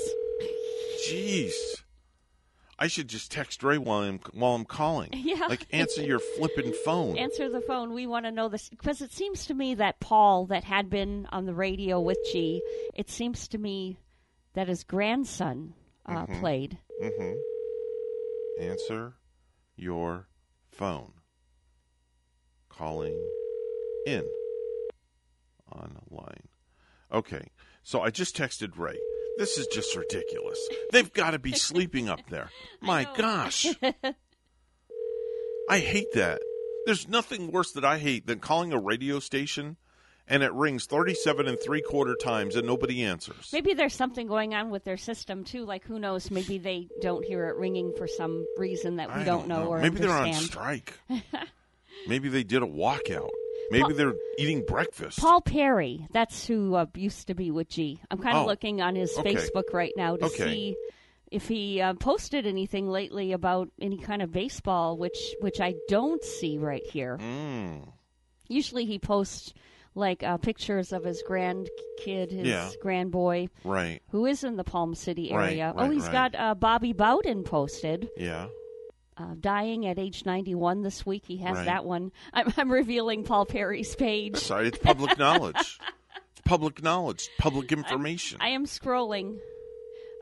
Jeez. 1.07 1.51
I 2.79 2.87
should 2.87 3.07
just 3.07 3.31
text 3.31 3.63
Ray 3.63 3.77
while 3.77 3.99
I'm 3.99 4.19
while 4.33 4.55
I'm 4.55 4.65
calling. 4.65 5.11
Yeah. 5.13 5.45
Like 5.47 5.65
answer 5.71 6.01
your 6.03 6.19
flipping 6.19 6.73
phone. 6.83 7.17
Answer 7.17 7.49
the 7.49 7.61
phone. 7.61 7.93
We 7.93 8.05
want 8.07 8.25
to 8.25 8.31
know 8.31 8.49
this 8.49 8.67
because 8.67 9.01
it 9.01 9.13
seems 9.13 9.45
to 9.45 9.53
me 9.53 9.75
that 9.75 9.99
Paul, 10.01 10.47
that 10.47 10.63
had 10.65 10.89
been 10.89 11.27
on 11.31 11.45
the 11.45 11.53
radio 11.53 12.01
with 12.01 12.17
G, 12.33 12.61
it 12.93 13.09
seems 13.09 13.47
to 13.49 13.57
me 13.57 13.97
that 14.53 14.67
his 14.67 14.83
grandson 14.83 15.73
uh, 16.05 16.25
Mm-hmm. 16.25 16.39
played. 16.41 16.77
answer 18.59 19.13
your 19.75 20.27
phone. 20.73 21.13
Calling 22.69 23.15
in 24.05 24.23
on 25.71 25.97
line. 26.09 26.47
Okay, 27.11 27.51
so 27.83 28.01
I 28.01 28.09
just 28.09 28.35
texted 28.35 28.77
Ray. 28.77 28.97
This 29.37 29.57
is 29.57 29.67
just 29.67 29.95
ridiculous. 29.95 30.59
They've 30.91 31.11
got 31.11 31.31
to 31.31 31.39
be 31.39 31.53
sleeping 31.53 32.09
up 32.09 32.21
there. 32.29 32.49
My 32.81 33.07
gosh. 33.15 33.67
I 35.69 35.79
hate 35.79 36.11
that. 36.13 36.41
There's 36.85 37.07
nothing 37.07 37.51
worse 37.51 37.71
that 37.71 37.85
I 37.85 37.97
hate 37.99 38.27
than 38.27 38.39
calling 38.39 38.73
a 38.73 38.79
radio 38.79 39.19
station 39.19 39.77
and 40.27 40.41
it 40.43 40.53
rings 40.53 40.85
37 40.85 41.47
and 41.47 41.59
three 41.59 41.81
quarter 41.81 42.15
times 42.15 42.55
and 42.55 42.65
nobody 42.65 43.03
answers. 43.03 43.49
Maybe 43.51 43.73
there's 43.73 43.95
something 43.95 44.27
going 44.27 44.53
on 44.55 44.69
with 44.69 44.83
their 44.83 44.97
system 44.97 45.43
too. 45.43 45.65
Like 45.65 45.83
who 45.85 45.99
knows? 45.99 46.31
Maybe 46.31 46.57
they 46.57 46.87
don't 47.01 47.23
hear 47.25 47.47
it 47.49 47.57
ringing 47.57 47.93
for 47.97 48.07
some 48.07 48.45
reason 48.57 48.95
that 48.97 49.13
we 49.13 49.21
I 49.21 49.25
don't, 49.25 49.47
know, 49.47 49.65
or 49.67 49.79
Maybe 49.79 49.99
they're 49.99 50.11
on 50.11 50.33
strike. 50.33 50.97
Maybe 52.07 52.29
they 52.29 52.43
did 52.43 52.63
a 52.63 52.67
walkout. 52.67 53.29
Maybe 53.71 53.83
Paul- 53.83 53.93
they're 53.93 54.13
eating 54.37 54.65
breakfast. 54.65 55.19
Paul 55.19 55.41
Perry, 55.41 56.05
that's 56.11 56.45
who 56.45 56.75
uh, 56.75 56.85
used 56.95 57.27
to 57.27 57.33
be 57.33 57.49
with 57.51 57.69
G. 57.69 57.99
I'm 58.11 58.17
kind 58.17 58.35
of 58.37 58.43
Oh, 58.43 58.47
looking 58.47 58.81
on 58.81 58.95
his 58.95 59.17
okay. 59.17 59.35
Facebook 59.35 59.73
right 59.73 59.93
now 59.95 60.17
to 60.17 60.25
Okay. 60.25 60.35
see 60.43 60.75
if 61.31 61.47
he 61.47 61.79
uh, 61.81 61.93
posted 61.93 62.45
anything 62.45 62.89
lately 62.89 63.31
about 63.31 63.69
any 63.81 63.97
kind 63.97 64.21
of 64.21 64.31
baseball, 64.31 64.97
which 64.97 65.17
which 65.39 65.59
I 65.61 65.75
don't 65.87 66.23
see 66.23 66.57
right 66.57 66.85
here. 66.85 67.17
Mm. 67.21 67.87
Usually 68.49 68.85
he 68.85 68.99
posts 68.99 69.53
like 69.95 70.23
uh, 70.23 70.37
pictures 70.37 70.91
of 70.91 71.03
his 71.03 71.23
grandkid, 71.27 72.31
his 72.31 72.47
Yeah. 72.47 72.69
grandboy, 72.83 73.49
Right. 73.63 74.01
who 74.09 74.25
is 74.25 74.43
in 74.43 74.55
the 74.55 74.63
Palm 74.63 74.95
City 74.95 75.31
area. 75.31 75.73
right, 75.75 75.87
oh, 75.87 75.89
he's 75.91 76.03
right. 76.03 76.31
got 76.31 76.35
uh, 76.35 76.55
Bobby 76.55 76.93
Bowden 76.93 77.43
posted. 77.43 78.09
Yeah. 78.17 78.47
Uh, 79.15 79.35
dying 79.39 79.85
at 79.85 79.99
age 79.99 80.25
91 80.25 80.81
this 80.81 81.05
week. 81.05 81.23
He 81.27 81.37
has 81.37 81.57
Right. 81.57 81.65
that 81.65 81.85
one. 81.85 82.11
I'm, 82.33 82.51
I'm 82.57 82.71
revealing 82.71 83.23
Paul 83.23 83.45
Perry's 83.45 83.95
page. 83.95 84.37
Sorry, 84.37 84.67
it's 84.67 84.79
public 84.79 85.17
knowledge. 85.17 85.79
It's 86.35 86.41
public 86.49 86.81
knowledge, 86.81 87.29
public 87.37 87.71
information. 87.71 88.39
I 88.41 88.49
am 88.49 88.65
scrolling. 88.65 89.37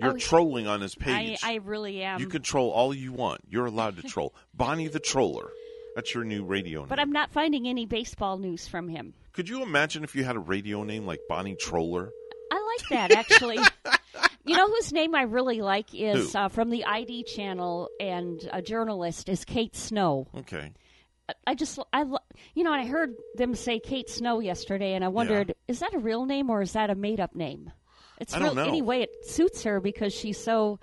You're 0.02 0.12
oh, 0.12 0.18
trolling 0.18 0.68
on 0.68 0.82
his 0.82 0.96
I, 1.00 1.04
page. 1.04 1.40
I 1.42 1.56
really 1.64 2.04
am. 2.04 2.20
you 2.20 2.28
can 2.28 2.42
troll 2.42 2.70
all 2.72 2.94
you 2.94 3.14
want. 3.14 3.42
You're 3.48 3.68
allowed 3.68 3.96
to 3.96 4.04
troll. 4.04 4.34
Bonnie 4.54 4.90
the 4.90 5.00
Troller. 5.00 5.52
That's 5.96 6.14
your 6.14 6.24
new 6.26 6.44
radio 6.44 6.80
name. 6.82 6.90
But 6.90 7.00
I'm 7.00 7.12
not 7.14 7.32
finding 7.32 7.66
any 7.68 7.86
baseball 7.86 8.38
news 8.40 8.68
from 8.68 8.90
him. 8.90 9.14
Could 9.34 9.48
you 9.48 9.64
imagine 9.64 10.04
if 10.04 10.16
you 10.16 10.24
had 10.24 10.36
a 10.36 10.40
radio 10.40 10.84
name 10.84 11.06
like 11.06 11.22
Bonnie 11.30 11.56
Troller? 11.56 12.12
I 12.52 12.78
like 12.78 12.90
that 12.90 13.12
actually. 13.12 13.60
you 14.46 14.58
know 14.58 14.68
whose 14.68 14.92
name 14.92 15.16
I 15.16 15.24
really 15.24 15.62
like 15.62 15.94
is 15.94 16.36
uh, 16.36 16.50
from 16.50 16.70
the 16.70 16.84
ID 16.86 17.24
channel 17.24 17.90
and 18.00 18.40
a 18.52 18.62
journalist 18.62 19.30
is 19.30 19.46
Kate 19.46 19.76
Snow. 19.76 20.28
Okay. 20.36 20.72
I 21.48 21.56
just 21.56 21.80
I 21.94 22.04
you 22.56 22.64
know 22.64 22.74
I 22.74 22.86
heard 22.86 23.16
them 23.36 23.56
say 23.56 23.80
Kate 23.80 24.10
Snow 24.10 24.40
yesterday 24.40 24.96
and 24.96 25.06
I 25.06 25.08
wondered 25.08 25.56
is 25.68 25.80
that 25.80 25.94
a 25.94 26.00
real 26.00 26.26
name 26.26 26.50
or 26.50 26.62
is 26.62 26.74
that 26.74 26.90
a 26.90 26.96
made 26.96 27.22
up 27.22 27.36
name? 27.36 27.72
It's 28.20 28.34
I 28.34 28.40
don't 28.40 28.48
real 28.50 28.56
know. 28.56 28.66
anyway 28.66 29.02
it 29.02 29.26
suits 29.26 29.64
her 29.64 29.80
because 29.80 30.14
she's 30.14 30.44
so 30.44 30.80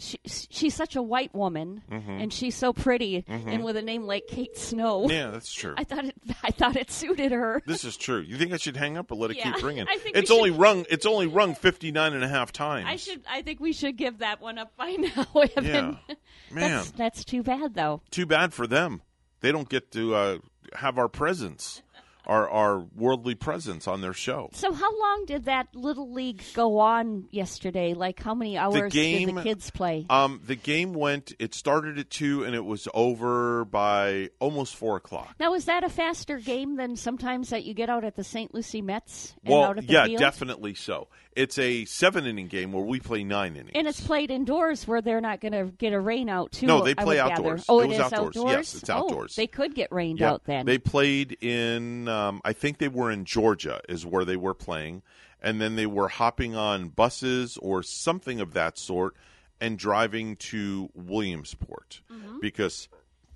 she, 0.00 0.18
she's 0.26 0.74
such 0.74 0.96
a 0.96 1.02
white 1.02 1.34
woman 1.34 1.82
Mm-hmm. 1.90 2.10
and 2.10 2.32
she's 2.32 2.56
so 2.56 2.72
pretty 2.72 3.24
and 3.28 3.62
with 3.62 3.76
a 3.76 3.82
name 3.82 4.02
like 4.04 4.26
Kate 4.26 4.56
Snow. 4.56 5.08
Yeah, 5.08 5.30
that's 5.30 5.52
true. 5.52 5.74
I 5.76 5.84
thought 5.84 6.04
it 6.06 6.14
I 6.42 6.50
thought 6.50 6.74
it 6.76 6.90
suited 6.90 7.32
her. 7.32 7.62
This 7.66 7.84
is 7.84 7.96
true. 7.96 8.20
You 8.20 8.36
think 8.36 8.52
I 8.52 8.56
should 8.56 8.76
hang 8.76 8.96
up 8.96 9.10
or 9.12 9.14
let 9.16 9.30
it 9.30 9.36
Yeah, 9.36 9.52
keep 9.54 9.64
ringing? 9.64 9.86
I 9.88 9.98
think 9.98 10.16
it's 10.16 10.30
only 10.30 10.50
should- 10.50 10.58
rung. 10.60 10.86
It's 10.90 11.06
only 11.06 11.26
rung 11.26 11.54
59 11.54 12.12
and 12.14 12.24
a 12.24 12.28
half 12.28 12.50
times. 12.52 12.86
I 12.88 12.96
should. 12.96 13.22
I 13.30 13.42
think 13.42 13.60
we 13.60 13.72
should 13.72 13.96
give 13.96 14.18
that 14.18 14.40
one 14.40 14.58
up 14.58 14.76
by 14.76 14.90
now, 14.98 15.26
Evan. 15.56 15.98
Yeah. 16.08 16.14
Man, 16.50 16.70
That's 16.70 16.90
that's 16.92 17.24
too 17.24 17.42
bad, 17.44 17.74
though. 17.74 18.02
too 18.10 18.26
bad 18.26 18.52
for 18.52 18.66
them. 18.66 19.02
They 19.40 19.52
don't 19.52 19.68
get 19.68 19.92
to 19.92 20.14
uh, 20.14 20.38
have 20.74 20.98
our 20.98 21.08
presence, 21.08 21.82
our 22.30 22.48
our 22.48 22.78
worldly 22.94 23.34
presence 23.34 23.88
on 23.88 24.00
their 24.00 24.12
show. 24.14 24.48
So, 24.52 24.72
how 24.72 24.98
long 25.00 25.24
did 25.26 25.44
that 25.46 25.66
little 25.74 26.12
league 26.12 26.42
go 26.54 26.78
on 26.78 27.26
yesterday? 27.30 27.92
Like, 27.94 28.22
how 28.22 28.34
many 28.34 28.56
hours 28.56 28.92
game- 28.92 29.26
did 29.28 29.36
the 29.36 29.42
kids 29.42 29.70
play? 29.70 30.06
Um, 30.08 30.40
the 30.46 30.54
game 30.54 30.92
went. 30.94 31.32
It 31.40 31.54
started 31.54 31.98
at 31.98 32.08
two, 32.08 32.44
and 32.44 32.54
it 32.54 32.64
was 32.64 32.86
over 32.94 33.64
by 33.64 34.30
almost 34.38 34.76
four 34.76 34.96
o'clock. 34.96 35.34
now, 35.40 35.54
is 35.54 35.64
that 35.64 35.82
a 35.84 35.88
faster 35.88 36.38
game 36.38 36.76
than 36.76 36.94
sometimes 36.96 37.50
that 37.50 37.64
you 37.64 37.74
get 37.74 37.90
out 37.90 38.04
at 38.04 38.14
the 38.14 38.24
St. 38.24 38.54
Lucie 38.54 38.80
Mets 38.82 39.34
and 39.44 39.52
Well, 39.52 39.64
out 39.64 39.78
at 39.78 39.86
the 39.88 39.92
yeah, 39.92 40.04
field? 40.06 40.20
definitely 40.20 40.74
so. 40.74 41.08
It's 41.36 41.58
a 41.58 41.84
seven 41.84 42.26
inning 42.26 42.48
game 42.48 42.72
where 42.72 42.84
we 42.84 42.98
play 42.98 43.22
nine 43.22 43.54
innings. 43.54 43.70
And 43.74 43.86
it's 43.86 44.00
played 44.00 44.30
indoors 44.32 44.88
where 44.88 45.00
they're 45.00 45.20
not 45.20 45.40
going 45.40 45.52
to 45.52 45.66
get 45.76 45.92
a 45.92 46.00
rain 46.00 46.28
out 46.28 46.50
too. 46.52 46.66
No, 46.66 46.82
they 46.82 46.94
play 46.94 47.04
would 47.06 47.14
gather. 47.16 47.32
outdoors. 47.34 47.64
Oh, 47.68 47.80
It 47.80 47.84
it 47.84 47.86
was 47.88 47.96
is 47.96 48.02
outdoors. 48.12 48.36
Yes, 48.36 48.74
it's 48.74 48.90
Oh, 48.90 48.94
outdoors. 48.94 49.36
they 49.36 49.46
could 49.46 49.74
get 49.74 49.92
rained 49.92 50.18
Yeah, 50.18 50.32
out 50.32 50.44
then. 50.44 50.66
They 50.66 50.78
played 50.78 51.38
in, 51.40 52.08
um, 52.08 52.40
I 52.44 52.52
think 52.52 52.78
they 52.78 52.88
were 52.88 53.10
in 53.12 53.24
Georgia, 53.24 53.80
is 53.88 54.04
where 54.04 54.24
they 54.24 54.36
were 54.36 54.54
playing. 54.54 55.02
And 55.40 55.60
then 55.60 55.76
they 55.76 55.86
were 55.86 56.08
hopping 56.08 56.56
on 56.56 56.88
buses 56.88 57.56
or 57.58 57.82
something 57.82 58.40
of 58.40 58.52
that 58.54 58.76
sort 58.76 59.14
and 59.60 59.78
driving 59.78 60.34
to 60.36 60.90
Williamsport 60.94 62.00
Mm-hmm. 62.12 62.40
because 62.40 62.88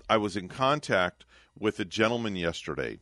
I 0.09 0.17
was 0.17 0.35
in 0.35 0.47
contact 0.49 1.25
with 1.57 1.79
a 1.79 1.85
gentleman 1.85 2.35
yesterday 2.35 2.99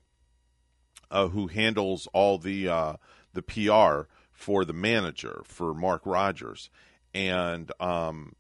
uh, 1.12 1.30
who 1.30 1.48
handles 1.48 2.08
all 2.14 2.38
the 2.38 2.68
uh, 2.70 2.94
the 3.34 3.42
PR 3.42 4.08
for 4.34 4.66
the 4.66 4.74
manager 4.74 5.42
for 5.46 5.74
Mark 5.74 6.02
Rodgers, 6.06 6.70
and 7.14 7.72
um, 7.80 8.34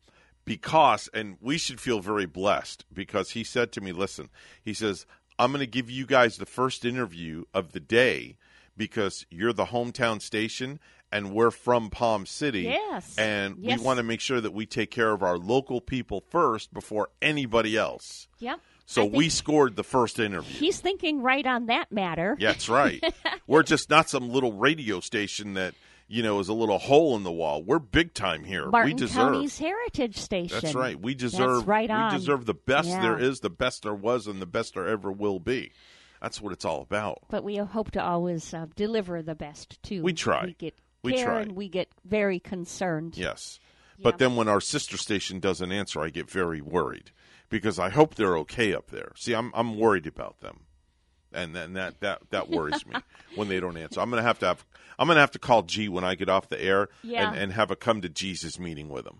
because 0.46 1.08
and 1.14 1.38
we 1.40 1.58
should 1.58 1.80
feel 1.80 2.00
very 2.02 2.26
blessed 2.26 2.86
because 2.92 3.32
he 3.32 3.44
said 3.44 3.72
to 3.74 3.82
me, 3.82 3.92
"Listen," 3.92 4.30
he 4.62 4.74
says, 4.74 5.06
"I'm 5.40 5.52
going 5.52 5.60
to 5.62 5.68
give 5.68 5.90
you 5.90 6.06
guys 6.06 6.38
the 6.38 6.46
first 6.46 6.84
interview 6.84 7.46
of 7.54 7.72
the 7.72 7.80
day 7.80 8.38
because 8.76 9.26
you're 9.30 9.54
the 9.54 9.66
hometown 9.66 10.22
station." 10.22 10.80
And 11.12 11.32
we're 11.32 11.52
from 11.52 11.92
Palm 11.92 12.26
City, 12.26 12.64
Yes. 12.64 13.16
and 13.20 13.58
Yes. 13.60 13.78
we 13.78 13.86
want 13.86 13.98
to 13.98 14.04
make 14.04 14.20
sure 14.20 14.42
that 14.42 14.52
we 14.52 14.66
take 14.66 14.90
care 14.90 15.12
of 15.12 15.22
our 15.22 15.38
local 15.38 15.80
people 15.80 16.24
first 16.32 16.74
before 16.74 17.10
anybody 17.22 17.78
else. 17.78 18.28
yep. 18.40 18.60
So 18.86 19.06
we 19.06 19.30
scored 19.30 19.76
the 19.76 19.84
first 19.84 20.20
interview. 20.20 20.54
He's 20.58 20.80
thinking 20.80 21.22
right 21.22 21.46
on 21.46 21.68
that 21.68 21.92
matter. 21.92 22.38
That's 22.40 22.68
right. 22.70 23.02
We're 23.48 23.64
just 23.64 23.90
not 23.90 24.10
some 24.10 24.30
little 24.30 24.54
radio 24.54 25.00
station 25.00 25.54
that 25.54 25.74
you 26.08 26.22
know 26.22 26.40
is 26.40 26.50
a 26.50 26.54
little 26.54 26.78
hole 26.78 27.16
in 27.16 27.24
the 27.24 27.32
wall. 27.32 27.64
We're 27.64 27.80
big 27.80 28.14
time 28.14 28.44
here. 28.44 28.68
Martin 28.70 28.92
we 28.92 29.00
deserve. 29.00 29.34
County's 29.34 29.58
heritage 29.58 30.18
station. 30.18 30.60
That's 30.62 30.76
right. 30.76 31.00
We 31.00 31.16
deserve. 31.16 31.58
That's 31.58 31.68
right 31.68 31.90
on. 31.90 32.12
We 32.14 32.20
deserve 32.20 32.46
the 32.46 32.54
best 32.54 32.90
Yeah. 32.90 33.02
there 33.02 33.18
is, 33.20 33.40
the 33.40 33.50
best 33.50 33.84
there 33.84 33.96
was, 33.96 34.28
and 34.28 34.42
the 34.42 34.46
best 34.46 34.74
there 34.74 34.88
ever 34.88 35.12
will 35.12 35.40
be. 35.40 35.72
That's 36.22 36.42
what 36.42 36.54
it's 36.54 36.66
all 36.66 36.82
about. 36.82 37.20
But 37.30 37.44
we 37.44 37.58
hope 37.58 37.92
to 37.92 38.04
always 38.04 38.54
uh, 38.54 38.68
deliver 38.76 39.22
the 39.22 39.36
best 39.36 39.82
too. 39.84 40.04
We 40.04 40.14
try. 40.14 40.46
We 40.46 40.54
get 40.54 40.76
We 41.04 41.14
care 41.14 41.26
try. 41.26 41.42
and 41.42 41.52
we 41.54 41.68
get 41.68 41.90
very 42.06 42.40
concerned. 42.40 43.18
Yes. 43.18 43.60
Yeah. 43.98 44.04
But 44.04 44.18
then 44.20 44.36
when 44.36 44.48
our 44.48 44.62
sister 44.62 44.98
station 44.98 45.40
doesn't 45.40 45.72
answer, 45.72 46.02
I 46.02 46.10
get 46.10 46.30
very 46.30 46.62
worried 46.62 47.12
because 47.54 47.78
I 47.78 47.90
hope 47.90 48.16
they're 48.16 48.36
okay 48.40 48.74
up 48.74 48.90
there. 48.90 49.12
See, 49.16 49.34
I'm 49.34 49.52
I'm 49.54 49.78
worried 49.78 50.08
about 50.08 50.40
them. 50.42 50.62
And 51.32 51.56
then 51.56 51.74
that, 51.74 52.00
that, 52.02 52.22
that 52.30 52.50
worries 52.50 52.86
me 52.86 52.94
when 53.36 53.48
they 53.48 53.60
don't 53.60 53.78
answer. 53.78 54.00
I'm 54.02 54.10
gonna 54.10 54.24
have 54.24 54.40
to 54.40 54.48
have 54.48 54.66
I'm 54.98 55.08
gonna 55.08 55.20
have 55.20 55.32
to 55.32 55.40
call 55.40 55.62
G 55.62 55.88
when 55.88 56.04
I 56.04 56.16
get 56.16 56.30
off 56.30 56.50
the 56.50 56.60
air 56.62 56.90
Yeah. 57.04 57.30
and, 57.30 57.38
and 57.38 57.54
have 57.54 57.70
a 57.72 57.76
come 57.76 58.02
to 58.02 58.10
Jesus 58.10 58.58
meeting 58.60 58.90
with 58.90 59.06
him. 59.06 59.20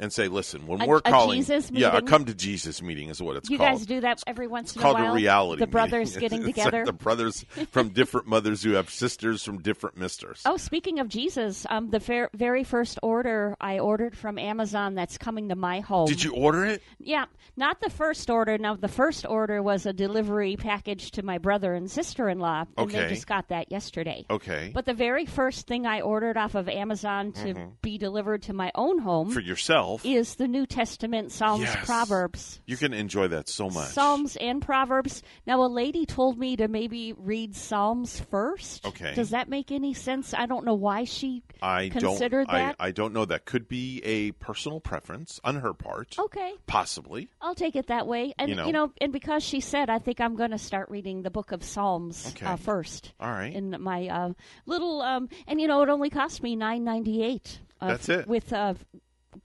And 0.00 0.12
say, 0.12 0.28
listen, 0.28 0.66
when 0.66 0.80
A- 0.82 0.86
we're 0.86 1.00
calling 1.00 1.38
Jesus 1.40 1.70
Yeah, 1.72 1.96
a 1.96 2.02
come 2.02 2.24
to 2.24 2.34
Jesus 2.34 2.80
meeting 2.82 3.10
is 3.10 3.20
what 3.22 3.36
it's 3.36 3.50
You 3.50 3.58
called. 3.58 3.70
You 3.70 3.76
guys 3.78 3.86
do 3.86 4.00
that 4.00 4.22
every 4.26 4.46
once 4.46 4.70
It's 4.74 4.76
in 4.76 4.82
a 4.88 4.92
while. 4.92 5.12
a 5.12 5.14
reality. 5.14 5.60
The 5.60 5.66
meeting. 5.66 5.70
brothers 5.72 6.16
getting 6.16 6.38
It's 6.48 6.56
like 6.58 6.66
together. 6.66 6.84
the 6.86 6.92
brothers 6.92 7.44
from 7.70 7.90
different 7.90 8.26
mothers 8.26 8.62
who 8.62 8.72
have 8.72 8.88
sisters 8.90 9.42
from 9.44 9.58
different 9.60 9.96
misters. 9.98 10.42
Oh, 10.46 10.56
speaking 10.56 11.00
of 11.00 11.08
Jesus, 11.08 11.66
um, 11.68 11.90
the 11.90 11.98
ver- 11.98 12.30
very 12.34 12.64
first 12.64 12.98
order 13.02 13.56
I 13.60 13.78
ordered 13.78 14.16
from 14.16 14.38
Amazon 14.38 14.94
that's 14.94 15.18
coming 15.18 15.50
to 15.50 15.54
my 15.54 15.80
home. 15.80 16.06
Did 16.08 16.22
you 16.22 16.32
order 16.34 16.64
it? 16.64 16.82
Yeah, 16.98 17.26
not 17.56 17.80
the 17.80 17.90
first 17.90 18.30
order. 18.30 18.56
Now, 18.56 18.74
the 18.76 18.88
first 18.88 19.26
order 19.26 19.62
was 19.62 19.84
a 19.84 19.92
delivery 19.92 20.56
package 20.56 21.10
to 21.12 21.22
my 21.22 21.38
brother 21.38 21.74
and 21.74 21.90
sister 21.90 22.28
in 22.28 22.38
law, 22.38 22.64
and 22.76 22.88
Okay. 22.88 23.02
they 23.02 23.08
just 23.10 23.26
got 23.26 23.48
that 23.48 23.70
yesterday. 23.70 24.24
Okay. 24.30 24.70
But 24.74 24.86
the 24.86 24.94
very 24.94 25.26
first 25.26 25.66
thing 25.66 25.86
I 25.86 26.00
ordered 26.00 26.36
off 26.38 26.54
of 26.54 26.68
Amazon 26.68 27.32
to 27.32 27.72
be 27.82 27.98
delivered 27.98 28.42
to 28.44 28.52
my 28.54 28.70
own 28.74 28.98
home 28.98 29.18
Mm-hmm. 29.18 29.32
For 29.34 29.40
yourself. 29.58 30.04
is 30.04 30.36
the 30.36 30.48
New 30.48 30.66
Testament, 30.66 31.32
Psalms, 31.32 31.62
Yes. 31.64 31.84
Proverbs. 31.84 32.60
You 32.66 32.76
can 32.76 32.92
enjoy 32.94 33.28
that 33.28 33.48
so 33.48 33.68
much. 33.68 33.88
Psalms 33.88 34.36
and 34.36 34.62
Proverbs. 34.62 35.22
Now, 35.46 35.62
a 35.62 35.66
lady 35.68 36.06
told 36.06 36.38
me 36.38 36.56
to 36.56 36.68
maybe 36.68 37.12
read 37.16 37.54
Psalms 37.56 38.20
first. 38.30 38.86
Okay. 38.86 39.14
Does 39.14 39.30
that 39.30 39.48
make 39.48 39.70
any 39.72 39.94
sense? 39.94 40.32
I 40.34 40.46
don't 40.46 40.64
know 40.64 40.74
why 40.74 41.04
she 41.04 41.42
I 41.62 41.88
considered 41.88 42.46
don't. 42.48 42.56
that. 42.56 42.76
I, 42.78 42.88
I 42.88 42.90
don't 42.92 43.12
know. 43.12 43.24
That 43.24 43.44
could 43.44 43.68
be 43.68 44.00
a 44.04 44.32
personal 44.32 44.80
preference 44.80 45.40
on 45.44 45.56
her 45.56 45.74
part. 45.74 46.16
okay. 46.18 46.52
Possibly. 46.66 47.28
I'll 47.40 47.54
take 47.54 47.76
it 47.76 47.88
that 47.88 48.06
way. 48.06 48.34
And 48.38 48.48
You 48.50 48.72
know. 48.72 48.92
and 49.00 49.12
because 49.12 49.42
she 49.42 49.60
said, 49.60 49.90
I 49.90 49.98
think 49.98 50.20
I'm 50.20 50.36
going 50.36 50.50
to 50.52 50.58
start 50.58 50.88
reading 50.90 51.22
the 51.22 51.30
book 51.30 51.52
of 51.52 51.64
Psalms 51.64 52.26
Okay. 52.36 52.46
uh, 52.46 52.56
first. 52.56 53.12
All 53.20 53.30
right. 53.30 53.52
In 53.52 53.76
my 53.80 54.08
uh, 54.08 54.32
little, 54.66 55.02
um, 55.02 55.28
and 55.46 55.60
you 55.60 55.66
know, 55.66 55.82
it 55.82 55.88
only 55.88 56.10
cost 56.10 56.42
me 56.42 56.56
nine 56.56 56.84
ninety 56.84 57.22
eight. 57.22 57.60
Uh, 57.80 57.88
That's 57.88 58.08
it. 58.08 58.26
With 58.26 58.52
uh, 58.52 58.74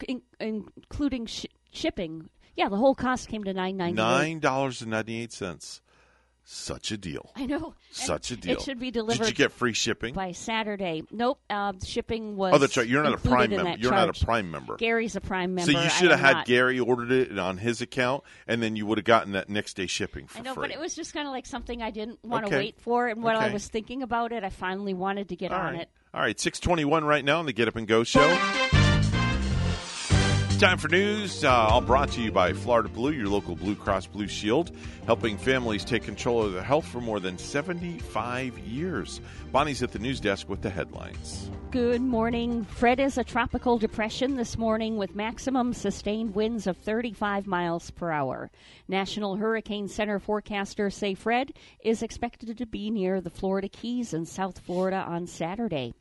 in, 0.08 0.22
including 0.40 1.26
sh- 1.26 1.46
shipping. 1.72 2.30
Yeah, 2.56 2.70
the 2.70 2.78
whole 2.78 2.96
cost 2.96 3.30
came 3.30 3.44
to 3.46 3.54
nine 3.54 3.78
ninety. 3.78 3.96
Nine 3.96 4.40
dollars 4.40 4.82
and 4.82 4.92
ninety 4.92 5.22
eight 5.22 5.34
cents. 5.34 5.82
Such 6.46 6.92
a 6.92 6.98
deal. 6.98 7.32
I 7.38 7.46
know. 7.46 7.74
Such 7.92 8.30
a 8.32 8.36
deal. 8.36 8.52
It 8.58 8.62
should 8.64 8.78
be 8.78 8.92
delivered 8.92 9.24
Did 9.24 9.30
you 9.30 9.34
get 9.34 9.54
free 9.54 9.72
shipping? 9.72 10.14
by 10.14 10.34
Saturday. 10.34 11.04
Nope. 11.10 11.40
Uh, 11.50 11.72
shipping 11.86 12.36
was. 12.36 12.52
Oh, 12.54 12.58
that's 12.58 12.76
right. 12.76 12.86
You're 12.86 13.02
not 13.02 13.14
a 13.14 13.18
Prime 13.18 13.50
member. 13.50 13.76
You're 13.80 13.92
not 13.94 14.10
a. 14.22 14.26
Prime 14.26 14.52
member. 14.52 14.76
Gary's 14.76 15.16
a 15.16 15.22
Prime 15.22 15.56
member. 15.56 15.72
So 15.72 15.82
you 15.82 15.90
should 15.90 16.12
have 16.12 16.20
had 16.20 16.34
not. 16.34 16.46
Gary 16.46 16.82
ordered 16.82 17.12
it 17.14 17.40
on 17.40 17.58
his 17.58 17.82
account, 17.82 18.26
and 18.46 18.62
then 18.62 18.76
you 18.76 18.86
would 18.86 18.98
have 18.98 19.06
gotten 19.06 19.32
that 19.32 19.48
next 19.48 19.76
day 19.76 19.88
shipping 19.88 20.28
for 20.28 20.40
I 20.40 20.42
know, 20.42 20.54
free. 20.54 20.68
but 20.68 20.76
it 20.76 20.80
was 20.82 20.94
just 20.94 21.14
kind 21.14 21.28
of 21.30 21.32
like 21.32 21.46
something 21.46 21.82
I 21.82 21.92
didn't 21.92 22.20
want 22.26 22.46
to 22.46 22.48
Okay. 22.54 22.58
wait 22.58 22.82
for, 22.82 23.08
and 23.08 23.24
while 23.24 23.38
I 23.40 23.50
was 23.50 23.66
thinking 23.70 24.04
about 24.04 24.34
it, 24.34 24.44
I 24.44 24.50
finally 24.50 24.94
wanted 24.94 25.30
to 25.30 25.38
get 25.38 25.54
All 25.54 25.62
on 25.62 25.74
right. 25.76 25.82
it. 25.84 25.90
All 26.14 26.20
right, 26.20 26.38
621 26.38 27.06
right 27.06 27.24
now 27.24 27.40
on 27.40 27.46
the 27.46 27.54
Get 27.54 27.70
Up 27.70 27.78
and 27.78 27.88
Go 27.88 28.04
show. 28.04 28.20
Time 30.64 30.78
for 30.78 30.88
news, 30.88 31.44
uh, 31.44 31.52
all 31.52 31.82
brought 31.82 32.10
to 32.12 32.22
you 32.22 32.32
by 32.32 32.54
Florida 32.54 32.88
Blue, 32.88 33.12
your 33.12 33.28
local 33.28 33.54
Blue 33.54 33.76
Cross 33.76 34.08
Blue 34.08 34.30
Shield, 34.30 34.72
helping 35.06 35.38
families 35.38 35.84
take 35.84 36.04
control 36.04 36.42
of 36.42 36.54
their 36.54 36.64
health 36.64 36.88
for 36.88 37.02
more 37.02 37.20
than 37.20 37.38
75 37.38 38.58
years. 38.60 39.20
Bonnie's 39.52 39.84
at 39.84 39.92
the 39.92 40.00
news 40.00 40.22
desk 40.22 40.48
with 40.48 40.62
the 40.62 40.70
headlines. 40.70 41.52
Good 41.72 42.02
morning. 42.02 42.64
Fred 42.64 43.02
is 43.02 43.18
a 43.18 43.26
tropical 43.26 43.78
depression 43.78 44.38
this 44.38 44.58
morning 44.58 44.96
with 44.96 45.18
maximum 45.18 45.74
sustained 45.74 46.34
winds 46.34 46.66
of 46.66 46.78
35 46.78 47.46
miles 47.46 47.92
per 47.92 48.10
hour. 48.10 48.50
National 48.88 49.36
Hurricane 49.36 49.90
Center 49.90 50.18
forecasters 50.18 50.94
say 50.94 51.14
Fred 51.14 51.52
is 51.84 52.02
expected 52.02 52.58
to 52.58 52.66
be 52.66 52.90
near 52.90 53.20
the 53.20 53.30
Florida 53.30 53.68
Keys 53.68 54.14
and 54.14 54.26
South 54.26 54.60
Florida 54.60 55.04
on 55.06 55.28
Saturday. 55.28 55.94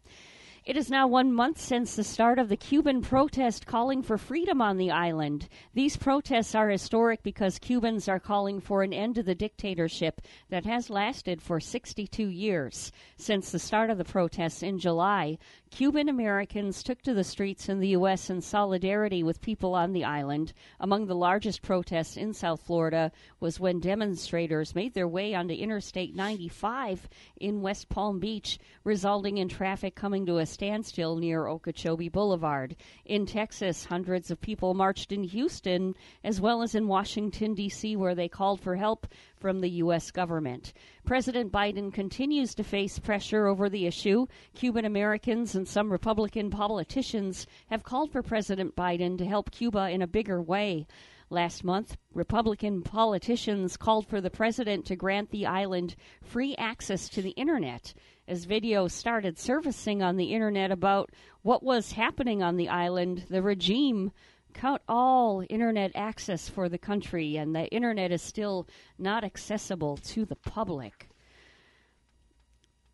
It 0.64 0.76
is 0.76 0.88
now 0.88 1.08
one 1.08 1.32
month 1.32 1.58
since 1.58 1.96
the 1.96 2.04
start 2.04 2.38
of 2.38 2.48
the 2.48 2.56
Cuban 2.56 3.02
protest 3.02 3.66
calling 3.66 4.00
for 4.00 4.16
freedom 4.16 4.62
on 4.62 4.76
the 4.76 4.92
island. 4.92 5.48
These 5.74 5.96
protests 5.96 6.54
are 6.54 6.68
historic 6.68 7.24
because 7.24 7.58
Cubans 7.58 8.06
are 8.06 8.20
calling 8.20 8.60
for 8.60 8.84
an 8.84 8.92
end 8.92 9.16
to 9.16 9.24
the 9.24 9.34
dictatorship 9.34 10.20
that 10.50 10.64
has 10.64 10.88
lasted 10.88 11.42
for 11.42 11.58
62 11.58 12.28
years. 12.28 12.92
Since 13.16 13.50
the 13.50 13.58
start 13.58 13.90
of 13.90 13.98
the 13.98 14.04
protests 14.04 14.62
in 14.62 14.78
July, 14.78 15.36
Cuban 15.72 16.10
Americans 16.10 16.82
took 16.82 17.00
to 17.00 17.14
the 17.14 17.24
streets 17.24 17.70
in 17.70 17.80
the 17.80 17.88
U.S. 17.88 18.28
in 18.28 18.42
solidarity 18.42 19.22
with 19.22 19.40
people 19.40 19.74
on 19.74 19.94
the 19.94 20.04
island. 20.04 20.52
Among 20.78 21.06
the 21.06 21.14
largest 21.14 21.62
protests 21.62 22.18
in 22.18 22.34
South 22.34 22.60
Florida 22.60 23.10
was 23.40 23.58
when 23.58 23.80
demonstrators 23.80 24.74
made 24.74 24.92
their 24.92 25.08
way 25.08 25.34
onto 25.34 25.54
Interstate 25.54 26.14
95 26.14 27.08
in 27.40 27.62
West 27.62 27.88
Palm 27.88 28.20
Beach, 28.20 28.58
resulting 28.84 29.38
in 29.38 29.48
traffic 29.48 29.94
coming 29.94 30.26
to 30.26 30.36
a 30.36 30.44
standstill 30.44 31.16
near 31.16 31.48
Okeechobee 31.48 32.10
Boulevard. 32.10 32.76
In 33.06 33.24
Texas, 33.24 33.86
hundreds 33.86 34.30
of 34.30 34.42
people 34.42 34.74
marched 34.74 35.10
in 35.10 35.24
Houston 35.24 35.94
as 36.22 36.38
well 36.38 36.60
as 36.60 36.74
in 36.74 36.86
Washington, 36.86 37.54
D.C., 37.54 37.96
where 37.96 38.14
they 38.14 38.28
called 38.28 38.60
for 38.60 38.76
help 38.76 39.06
from 39.42 39.60
the 39.60 39.70
U.S. 39.70 40.12
government. 40.12 40.72
President 41.04 41.50
Biden 41.50 41.92
continues 41.92 42.54
to 42.54 42.62
face 42.62 43.00
pressure 43.00 43.48
over 43.48 43.68
the 43.68 43.86
issue. 43.86 44.26
Cuban 44.54 44.84
Americans 44.84 45.56
and 45.56 45.66
some 45.66 45.90
Republican 45.90 46.48
politicians 46.48 47.48
have 47.68 47.82
called 47.82 48.12
for 48.12 48.22
President 48.22 48.76
Biden 48.76 49.18
to 49.18 49.26
help 49.26 49.50
Cuba 49.50 49.90
in 49.90 50.00
a 50.00 50.06
bigger 50.06 50.40
way. 50.40 50.86
Last 51.28 51.64
month, 51.64 51.96
Republican 52.14 52.82
politicians 52.82 53.76
called 53.76 54.06
for 54.06 54.20
the 54.20 54.30
president 54.30 54.84
to 54.86 54.96
grant 54.96 55.30
the 55.30 55.46
island 55.46 55.96
free 56.22 56.54
access 56.56 57.08
to 57.08 57.22
the 57.22 57.30
internet 57.30 57.94
as 58.28 58.46
videos 58.46 58.92
started 58.92 59.38
surfacing 59.38 60.02
on 60.02 60.16
the 60.16 60.32
internet 60.32 60.70
about 60.70 61.10
what 61.42 61.64
was 61.64 61.92
happening 61.92 62.44
on 62.44 62.56
the 62.56 62.68
island. 62.68 63.24
The 63.28 63.42
regime 63.42 64.12
cut 64.52 64.82
all 64.88 65.44
internet 65.48 65.92
access 65.94 66.48
for 66.48 66.68
the 66.68 66.78
country, 66.78 67.36
and 67.36 67.54
the 67.54 67.66
internet 67.68 68.12
is 68.12 68.22
still 68.22 68.68
not 68.98 69.24
accessible 69.24 69.96
to 69.96 70.24
the 70.24 70.36
public. 70.36 71.08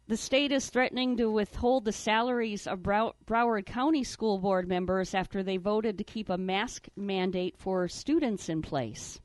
The 0.08 0.16
state 0.16 0.52
is 0.52 0.70
threatening 0.70 1.18
to 1.18 1.30
withhold 1.30 1.84
the 1.84 1.92
salaries 1.92 2.66
of 2.66 2.82
Brow- 2.82 3.14
Broward 3.26 3.66
County 3.66 4.04
School 4.04 4.38
Board 4.38 4.66
members 4.66 5.14
after 5.14 5.42
they 5.42 5.58
voted 5.58 5.98
to 5.98 6.04
keep 6.04 6.30
a 6.30 6.38
mask 6.38 6.86
mandate 6.96 7.58
for 7.58 7.88
students 7.88 8.48
in 8.48 8.62
place. 8.62 9.20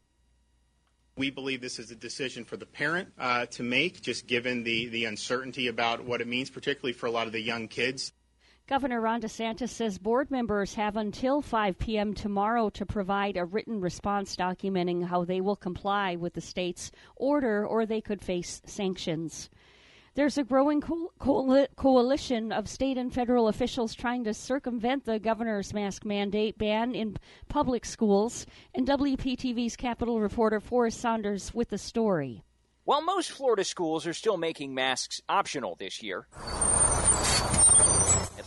We 1.15 1.29
believe 1.29 1.61
this 1.61 1.79
is 1.79 1.91
a 1.91 1.95
decision 1.95 2.43
for 2.43 2.57
the 2.57 2.65
parent 2.65 3.13
uh, 3.17 3.45
to 3.51 3.63
make, 3.63 4.01
just 4.01 4.27
given 4.27 4.63
the, 4.63 4.87
the 4.87 5.05
uncertainty 5.05 5.67
about 5.67 6.03
what 6.03 6.19
it 6.19 6.27
means, 6.27 6.49
particularly 6.49 6.93
for 6.93 7.05
a 7.05 7.11
lot 7.11 7.27
of 7.27 7.33
the 7.33 7.41
young 7.41 7.69
kids. 7.69 8.11
Governor 8.65 9.01
Ron 9.01 9.21
DeSantis 9.21 9.69
says 9.69 9.97
board 9.97 10.31
members 10.31 10.75
have 10.75 10.95
until 10.95 11.41
5 11.41 11.77
p.m. 11.77 12.13
tomorrow 12.13 12.69
to 12.69 12.85
provide 12.85 13.35
a 13.35 13.43
written 13.43 13.81
response 13.81 14.37
documenting 14.37 15.05
how 15.05 15.25
they 15.25 15.41
will 15.41 15.57
comply 15.57 16.15
with 16.15 16.33
the 16.33 16.39
state's 16.39 16.89
order 17.17 17.67
or 17.67 17.85
they 17.85 17.99
could 17.99 18.21
face 18.21 18.61
sanctions. 18.65 19.49
There's 20.15 20.37
a 20.37 20.45
growing 20.45 20.79
co- 20.79 21.11
coali- 21.19 21.67
coalition 21.75 22.53
of 22.53 22.69
state 22.69 22.97
and 22.97 23.13
federal 23.13 23.49
officials 23.49 23.93
trying 23.93 24.23
to 24.23 24.33
circumvent 24.33 25.03
the 25.03 25.19
governor's 25.19 25.73
mask 25.73 26.05
mandate 26.05 26.57
ban 26.57 26.95
in 26.95 27.17
public 27.49 27.83
schools. 27.83 28.45
And 28.73 28.87
WPTV's 28.87 29.75
Capitol 29.75 30.21
reporter 30.21 30.61
Forrest 30.61 31.01
Saunders 31.01 31.53
with 31.53 31.69
the 31.69 31.77
story. 31.77 32.45
While 32.85 33.01
most 33.01 33.31
Florida 33.31 33.65
schools 33.65 34.07
are 34.07 34.13
still 34.13 34.37
making 34.37 34.73
masks 34.73 35.19
optional 35.27 35.75
this 35.75 36.01
year, 36.01 36.27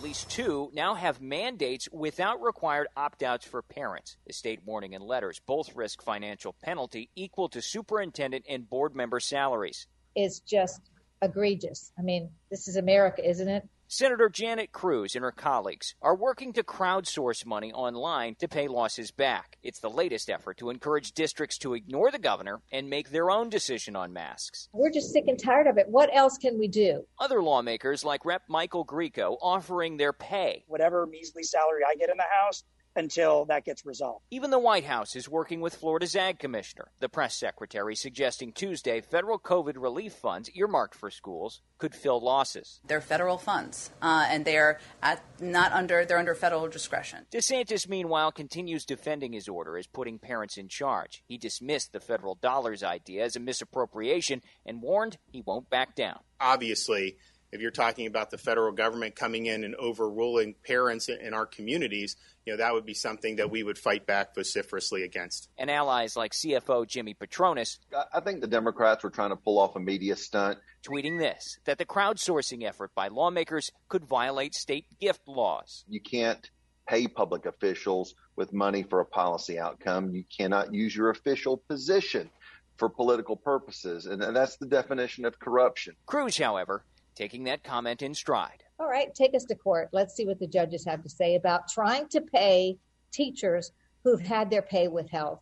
least 0.06 0.30
two 0.30 0.70
now 0.72 0.94
have 0.94 1.20
mandates 1.20 1.88
without 1.90 2.40
required 2.40 2.86
opt 2.96 3.24
outs 3.24 3.44
for 3.44 3.60
parents. 3.60 4.16
The 4.24 4.32
state 4.32 4.60
warning 4.64 4.92
in 4.92 5.02
letters 5.02 5.40
both 5.44 5.74
risk 5.74 6.00
financial 6.00 6.54
penalty 6.62 7.10
equal 7.16 7.48
to 7.48 7.60
superintendent 7.60 8.44
and 8.48 8.70
board 8.70 8.94
member 8.94 9.18
salaries. 9.18 9.88
It's 10.14 10.38
just 10.38 10.80
egregious. 11.22 11.90
I 11.98 12.02
mean, 12.02 12.30
this 12.50 12.68
is 12.68 12.76
America, 12.76 13.28
isn't 13.28 13.48
it? 13.48 13.68
Senator 13.88 14.28
Janet 14.28 14.72
Cruz 14.72 15.14
and 15.14 15.22
her 15.22 15.30
colleagues 15.30 15.94
are 16.02 16.16
working 16.16 16.52
to 16.54 16.64
crowdsource 16.64 17.46
money 17.46 17.72
online 17.72 18.34
to 18.40 18.48
pay 18.48 18.66
losses 18.66 19.12
back. 19.12 19.58
It's 19.62 19.78
the 19.78 19.88
latest 19.88 20.28
effort 20.28 20.56
to 20.58 20.70
encourage 20.70 21.12
districts 21.12 21.56
to 21.58 21.74
ignore 21.74 22.10
the 22.10 22.18
governor 22.18 22.62
and 22.72 22.90
make 22.90 23.10
their 23.10 23.30
own 23.30 23.48
decision 23.48 23.94
on 23.94 24.12
masks. 24.12 24.68
We're 24.72 24.90
just 24.90 25.12
sick 25.12 25.28
and 25.28 25.38
tired 25.38 25.68
of 25.68 25.78
it. 25.78 25.86
What 25.88 26.10
else 26.12 26.36
can 26.36 26.58
we 26.58 26.66
do? 26.66 27.06
Other 27.20 27.40
lawmakers, 27.40 28.04
like 28.04 28.24
Rep. 28.24 28.42
Michael 28.48 28.84
Grieco, 28.84 29.36
offering 29.40 29.96
their 29.96 30.12
pay. 30.12 30.64
whatever 30.66 31.06
measly 31.06 31.44
salary 31.44 31.82
I 31.88 31.94
get 31.94 32.10
in 32.10 32.16
the 32.16 32.24
House 32.42 32.64
until 32.96 33.44
that 33.46 33.64
gets 33.64 33.84
resolved. 33.84 34.24
Even 34.30 34.50
the 34.50 34.58
White 34.58 34.84
House 34.84 35.16
is 35.16 35.28
working 35.28 35.60
with 35.60 35.76
Florida's 35.76 36.16
ag 36.16 36.38
commissioner, 36.38 36.90
the 37.00 37.08
press 37.08 37.34
secretary 37.34 37.94
suggesting 37.94 38.52
Tuesday 38.52 39.00
federal 39.00 39.38
COVID 39.38 39.74
relief 39.76 40.12
funds 40.12 40.50
earmarked 40.54 40.94
for 40.94 41.10
schools 41.10 41.60
could 41.78 41.94
fill 41.94 42.20
losses. 42.20 42.80
They're 42.86 43.00
federal 43.00 43.38
funds, 43.38 43.90
uh, 44.00 44.26
and 44.28 44.44
they're 44.44 44.80
at, 45.02 45.22
not 45.40 45.72
under 45.72 46.04
they're 46.04 46.18
under 46.18 46.34
federal 46.34 46.68
discretion. 46.68 47.26
DeSantis, 47.32 47.88
meanwhile, 47.88 48.32
continues 48.32 48.84
defending 48.84 49.32
his 49.32 49.48
order 49.48 49.76
as 49.76 49.86
putting 49.86 50.18
parents 50.18 50.56
in 50.56 50.68
charge. 50.68 51.22
He 51.26 51.38
dismissed 51.38 51.92
the 51.92 52.00
federal 52.00 52.34
dollars 52.36 52.82
idea 52.82 53.24
as 53.24 53.36
a 53.36 53.40
misappropriation 53.40 54.42
and 54.64 54.82
warned 54.82 55.18
he 55.30 55.42
won't 55.42 55.70
back 55.70 55.94
down. 55.94 56.20
Obviously, 56.40 57.16
if 57.52 57.60
you're 57.60 57.70
talking 57.70 58.06
about 58.06 58.30
the 58.30 58.38
federal 58.38 58.72
government 58.72 59.16
coming 59.16 59.46
in 59.46 59.64
and 59.64 59.74
overruling 59.76 60.54
parents 60.64 61.08
in 61.08 61.32
our 61.34 61.46
communities, 61.46 62.16
you 62.44 62.52
know, 62.52 62.58
that 62.58 62.72
would 62.74 62.86
be 62.86 62.94
something 62.94 63.36
that 63.36 63.50
we 63.50 63.62
would 63.62 63.78
fight 63.78 64.06
back 64.06 64.34
vociferously 64.34 65.02
against. 65.02 65.48
And 65.58 65.70
allies 65.70 66.16
like 66.16 66.32
CFO 66.32 66.86
Jimmy 66.86 67.14
Patronis 67.14 67.78
I 68.12 68.20
think 68.20 68.40
the 68.40 68.46
Democrats 68.46 69.02
were 69.02 69.10
trying 69.10 69.30
to 69.30 69.36
pull 69.36 69.58
off 69.58 69.76
a 69.76 69.80
media 69.80 70.16
stunt. 70.16 70.58
tweeting 70.82 71.18
this 71.18 71.58
that 71.64 71.78
the 71.78 71.86
crowdsourcing 71.86 72.62
effort 72.64 72.94
by 72.94 73.08
lawmakers 73.08 73.72
could 73.88 74.04
violate 74.04 74.54
state 74.54 74.86
gift 75.00 75.26
laws. 75.26 75.84
You 75.88 76.00
can't 76.00 76.50
pay 76.86 77.08
public 77.08 77.46
officials 77.46 78.14
with 78.36 78.52
money 78.52 78.82
for 78.84 79.00
a 79.00 79.04
policy 79.04 79.58
outcome. 79.58 80.14
You 80.14 80.24
cannot 80.24 80.72
use 80.72 80.94
your 80.94 81.10
official 81.10 81.56
position 81.56 82.30
for 82.76 82.88
political 82.88 83.36
purposes. 83.36 84.06
And 84.06 84.22
that's 84.36 84.56
the 84.56 84.66
definition 84.66 85.24
of 85.24 85.38
corruption. 85.38 85.96
Cruz, 86.06 86.36
however, 86.36 86.84
taking 87.16 87.44
that 87.44 87.64
comment 87.64 88.02
in 88.02 88.14
stride. 88.14 88.62
All 88.78 88.88
right, 88.88 89.12
take 89.14 89.34
us 89.34 89.44
to 89.46 89.54
court. 89.54 89.88
Let's 89.92 90.14
see 90.14 90.26
what 90.26 90.38
the 90.38 90.46
judges 90.46 90.84
have 90.84 91.02
to 91.02 91.08
say 91.08 91.34
about 91.34 91.68
trying 91.68 92.08
to 92.08 92.20
pay 92.20 92.78
teachers 93.10 93.72
who've 94.04 94.20
had 94.20 94.50
their 94.50 94.62
pay 94.62 94.86
withheld. 94.86 95.38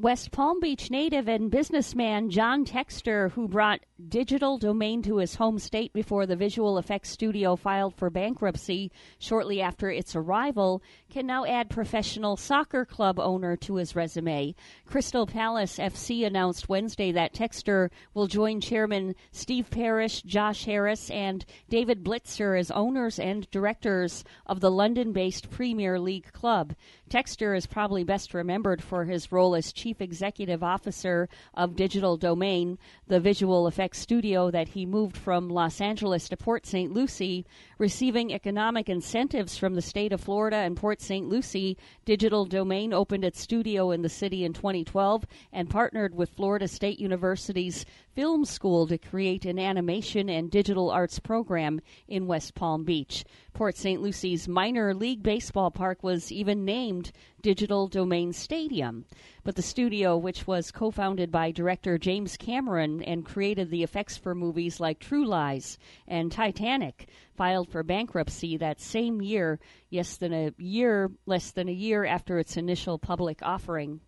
West 0.00 0.30
Palm 0.30 0.60
Beach 0.60 0.92
native 0.92 1.26
and 1.26 1.50
businessman 1.50 2.30
John 2.30 2.64
Textor, 2.64 3.32
who 3.32 3.48
brought 3.48 3.80
digital 4.08 4.56
domain 4.56 5.02
to 5.02 5.16
his 5.16 5.34
home 5.34 5.58
state 5.58 5.92
before 5.92 6.24
the 6.24 6.36
visual 6.36 6.78
effects 6.78 7.10
studio 7.10 7.56
filed 7.56 7.96
for 7.96 8.08
bankruptcy 8.08 8.92
shortly 9.18 9.60
after 9.60 9.90
its 9.90 10.14
arrival, 10.14 10.80
can 11.10 11.26
now 11.26 11.44
add 11.44 11.68
professional 11.68 12.36
soccer 12.36 12.84
club 12.84 13.18
owner 13.18 13.56
to 13.56 13.74
his 13.74 13.96
resume. 13.96 14.54
Crystal 14.86 15.26
Palace 15.26 15.78
FC 15.78 16.24
announced 16.24 16.68
Wednesday 16.68 17.10
that 17.10 17.34
Textor 17.34 17.90
will 18.14 18.28
join 18.28 18.60
chairman 18.60 19.16
Steve 19.32 19.68
Parish, 19.68 20.22
Josh 20.22 20.64
Harris, 20.64 21.10
and 21.10 21.44
David 21.68 22.04
Blitzer 22.04 22.56
as 22.56 22.70
owners 22.70 23.18
and 23.18 23.50
directors 23.50 24.22
of 24.46 24.60
the 24.60 24.70
London 24.70 25.12
based 25.12 25.50
Premier 25.50 25.98
League 25.98 26.32
club. 26.32 26.76
Textor 27.10 27.56
is 27.56 27.66
probably 27.66 28.04
best 28.04 28.32
remembered 28.32 28.80
for 28.80 29.04
his 29.04 29.32
role 29.32 29.56
as 29.56 29.72
chief 29.72 29.87
chief 29.88 30.02
executive 30.02 30.62
officer 30.62 31.30
of 31.54 31.74
Digital 31.74 32.18
Domain, 32.18 32.76
the 33.06 33.18
visual 33.18 33.66
effects 33.66 33.98
studio 33.98 34.50
that 34.50 34.68
he 34.68 34.84
moved 34.84 35.16
from 35.16 35.48
Los 35.48 35.80
Angeles 35.80 36.28
to 36.28 36.36
Port 36.36 36.66
St. 36.66 36.92
Lucie. 36.92 37.46
Receiving 37.78 38.34
economic 38.34 38.90
incentives 38.90 39.56
from 39.56 39.76
the 39.76 39.80
state 39.80 40.12
of 40.12 40.20
Florida 40.20 40.56
and 40.56 40.76
Port 40.76 41.00
St. 41.00 41.26
Lucie, 41.26 41.78
Digital 42.04 42.44
Domain 42.44 42.92
opened 42.92 43.24
its 43.24 43.40
studio 43.40 43.90
in 43.90 44.02
the 44.02 44.10
city 44.10 44.44
in 44.44 44.52
2012 44.52 45.24
and 45.54 45.70
partnered 45.70 46.14
with 46.14 46.28
Florida 46.36 46.68
State 46.68 47.00
University's 47.00 47.86
Film 48.14 48.44
School 48.44 48.86
to 48.88 48.98
create 48.98 49.46
an 49.46 49.58
animation 49.58 50.28
and 50.28 50.50
digital 50.50 50.90
arts 50.90 51.18
program 51.18 51.80
in 52.08 52.26
West 52.26 52.54
Palm 52.54 52.84
Beach. 52.84 53.24
Port 53.58 53.76
St. 53.76 54.00
Lucie's 54.00 54.46
minor 54.46 54.94
league 54.94 55.20
baseball 55.20 55.72
park 55.72 56.04
was 56.04 56.30
even 56.30 56.64
named 56.64 57.10
Digital 57.42 57.88
Domain 57.88 58.32
Stadium. 58.32 59.04
But 59.42 59.56
the 59.56 59.62
studio, 59.62 60.16
which 60.16 60.46
was 60.46 60.70
co 60.70 60.92
founded 60.92 61.32
by 61.32 61.50
director 61.50 61.98
James 61.98 62.36
Cameron 62.36 63.02
and 63.02 63.26
created 63.26 63.68
the 63.70 63.82
effects 63.82 64.16
for 64.16 64.32
movies 64.32 64.78
like 64.78 65.00
True 65.00 65.26
Lies 65.26 65.76
and 66.06 66.30
Titanic, 66.30 67.08
filed 67.34 67.68
for 67.68 67.82
bankruptcy 67.82 68.56
that 68.58 68.80
same 68.80 69.20
year, 69.20 69.58
less 69.90 70.16
than 70.16 70.32
a 70.32 70.54
year, 70.56 71.10
less 71.26 71.50
than 71.50 71.68
a 71.68 71.72
year 71.72 72.04
after 72.04 72.38
its 72.38 72.56
initial 72.56 72.96
public 72.96 73.42
offering. 73.42 73.98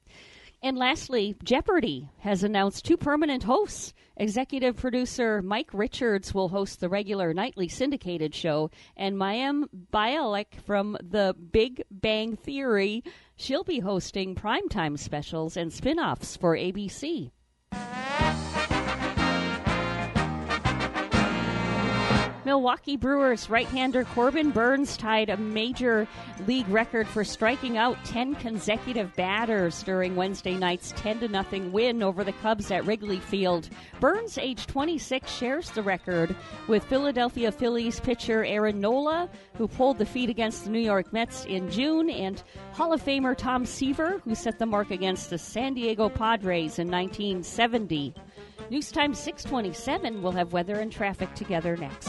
And 0.62 0.76
lastly, 0.76 1.36
Jeopardy 1.42 2.10
has 2.18 2.44
announced 2.44 2.84
two 2.84 2.98
permanent 2.98 3.44
hosts. 3.44 3.94
Executive 4.16 4.76
producer 4.76 5.40
Mike 5.40 5.70
Richards 5.72 6.34
will 6.34 6.50
host 6.50 6.80
the 6.80 6.90
regular 6.90 7.32
nightly 7.32 7.66
syndicated 7.66 8.34
show, 8.34 8.70
and 8.94 9.16
Mayim 9.16 9.64
Bialik 9.90 10.60
from 10.66 10.98
The 11.00 11.34
Big 11.52 11.82
Bang 11.90 12.36
Theory, 12.36 13.02
she'll 13.36 13.64
be 13.64 13.78
hosting 13.78 14.34
primetime 14.34 14.98
specials 14.98 15.56
and 15.56 15.72
spin-offs 15.72 16.36
for 16.36 16.54
ABC. 16.54 17.30
Milwaukee 22.44 22.96
Brewers 22.96 23.50
right-hander 23.50 24.04
Corbin 24.04 24.50
Burnes 24.50 24.96
tied 24.96 25.28
a 25.28 25.36
major 25.36 26.08
league 26.46 26.68
record 26.68 27.06
for 27.06 27.22
striking 27.22 27.76
out 27.76 28.02
10 28.04 28.34
consecutive 28.36 29.14
batters 29.14 29.82
during 29.82 30.16
Wednesday 30.16 30.56
night's 30.56 30.92
10 30.96 31.20
to 31.20 31.28
nothing 31.28 31.70
win 31.70 32.02
over 32.02 32.24
the 32.24 32.32
Cubs 32.32 32.70
at 32.70 32.86
Wrigley 32.86 33.20
Field. 33.20 33.68
Burnes, 34.00 34.38
age 34.38 34.66
26, 34.66 35.30
shares 35.30 35.70
the 35.70 35.82
record 35.82 36.34
with 36.66 36.84
Philadelphia 36.84 37.52
Phillies 37.52 38.00
pitcher 38.00 38.42
Aaron 38.44 38.80
Nola, 38.80 39.28
who 39.56 39.68
pulled 39.68 39.98
the 39.98 40.06
feat 40.06 40.30
against 40.30 40.64
the 40.64 40.70
New 40.70 40.78
York 40.78 41.12
Mets 41.12 41.44
in 41.44 41.70
June, 41.70 42.08
and 42.08 42.42
Hall 42.72 42.94
of 42.94 43.02
Famer 43.04 43.36
Tom 43.36 43.66
Seaver, 43.66 44.20
who 44.24 44.34
set 44.34 44.58
the 44.58 44.66
mark 44.66 44.90
against 44.90 45.28
the 45.28 45.38
San 45.38 45.74
Diego 45.74 46.08
Padres 46.08 46.78
in 46.78 46.90
1970. 46.90 48.14
News 48.68 48.92
Time 48.92 49.14
627 49.14 50.22
will 50.22 50.32
have 50.32 50.52
weather 50.52 50.76
and 50.76 50.92
traffic 50.92 51.34
together 51.34 51.76
next. 51.76 52.08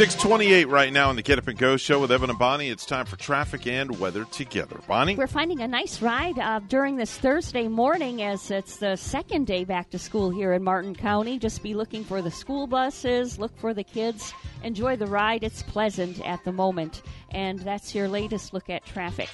628 0.00 0.64
right 0.68 0.94
now 0.94 1.10
on 1.10 1.16
the 1.16 1.20
Get 1.20 1.38
Up 1.38 1.46
and 1.46 1.58
Go 1.58 1.76
show 1.76 2.00
with 2.00 2.10
Evan 2.10 2.30
and 2.30 2.38
Bonnie. 2.38 2.70
It's 2.70 2.86
time 2.86 3.04
for 3.04 3.16
traffic 3.16 3.66
and 3.66 4.00
weather 4.00 4.24
together. 4.24 4.80
Bonnie? 4.88 5.14
We're 5.14 5.26
finding 5.26 5.60
a 5.60 5.68
nice 5.68 6.00
ride 6.00 6.38
uh, 6.38 6.60
during 6.60 6.96
this 6.96 7.18
Thursday 7.18 7.68
morning 7.68 8.22
as 8.22 8.50
it's 8.50 8.78
the 8.78 8.96
second 8.96 9.46
day 9.46 9.64
back 9.64 9.90
to 9.90 9.98
school 9.98 10.30
here 10.30 10.54
in 10.54 10.64
Martin 10.64 10.94
County. 10.94 11.38
Just 11.38 11.62
be 11.62 11.74
looking 11.74 12.02
for 12.02 12.22
the 12.22 12.30
school 12.30 12.66
buses, 12.66 13.38
look 13.38 13.54
for 13.58 13.74
the 13.74 13.84
kids, 13.84 14.32
enjoy 14.62 14.96
the 14.96 15.06
ride. 15.06 15.44
It's 15.44 15.62
pleasant 15.62 16.26
at 16.26 16.42
the 16.46 16.52
moment. 16.52 17.02
And 17.32 17.58
that's 17.58 17.94
your 17.94 18.08
latest 18.08 18.54
look 18.54 18.70
at 18.70 18.86
traffic. 18.86 19.28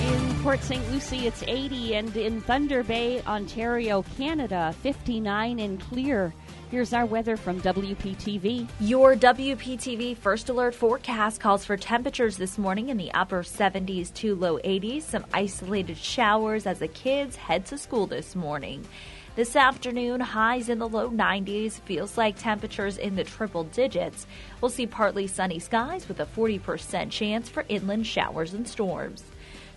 In 0.00 0.42
Port 0.42 0.60
St. 0.64 0.90
Lucie, 0.90 1.28
it's 1.28 1.44
80, 1.44 1.94
and 1.94 2.16
in 2.16 2.40
Thunder 2.40 2.82
Bay, 2.82 3.22
Ontario, 3.28 4.04
Canada, 4.18 4.74
59 4.82 5.60
and 5.60 5.80
clear. 5.80 6.34
Here's 6.74 6.92
our 6.92 7.06
weather 7.06 7.36
from 7.36 7.60
WPTV. 7.60 8.66
Your 8.80 9.14
WPTV 9.14 10.16
First 10.16 10.48
Alert 10.48 10.74
forecast 10.74 11.40
calls 11.40 11.64
for 11.64 11.76
temperatures 11.76 12.36
this 12.36 12.58
morning 12.58 12.88
in 12.88 12.96
the 12.96 13.14
upper 13.14 13.44
70s 13.44 14.12
to 14.14 14.34
low 14.34 14.58
80s, 14.58 15.02
some 15.02 15.24
isolated 15.32 15.96
showers 15.96 16.66
as 16.66 16.80
the 16.80 16.88
kids 16.88 17.36
head 17.36 17.64
to 17.66 17.78
school 17.78 18.08
this 18.08 18.34
morning. 18.34 18.84
This 19.36 19.54
afternoon, 19.54 20.18
highs 20.18 20.68
in 20.68 20.80
the 20.80 20.88
low 20.88 21.08
90s, 21.10 21.74
feels 21.82 22.18
like 22.18 22.36
temperatures 22.36 22.98
in 22.98 23.14
the 23.14 23.22
triple 23.22 23.62
digits. 23.62 24.26
We'll 24.60 24.68
see 24.68 24.88
partly 24.88 25.28
sunny 25.28 25.60
skies 25.60 26.08
with 26.08 26.18
a 26.18 26.26
40% 26.26 27.08
chance 27.08 27.48
for 27.48 27.64
inland 27.68 28.08
showers 28.08 28.52
and 28.52 28.66
storms. 28.66 29.22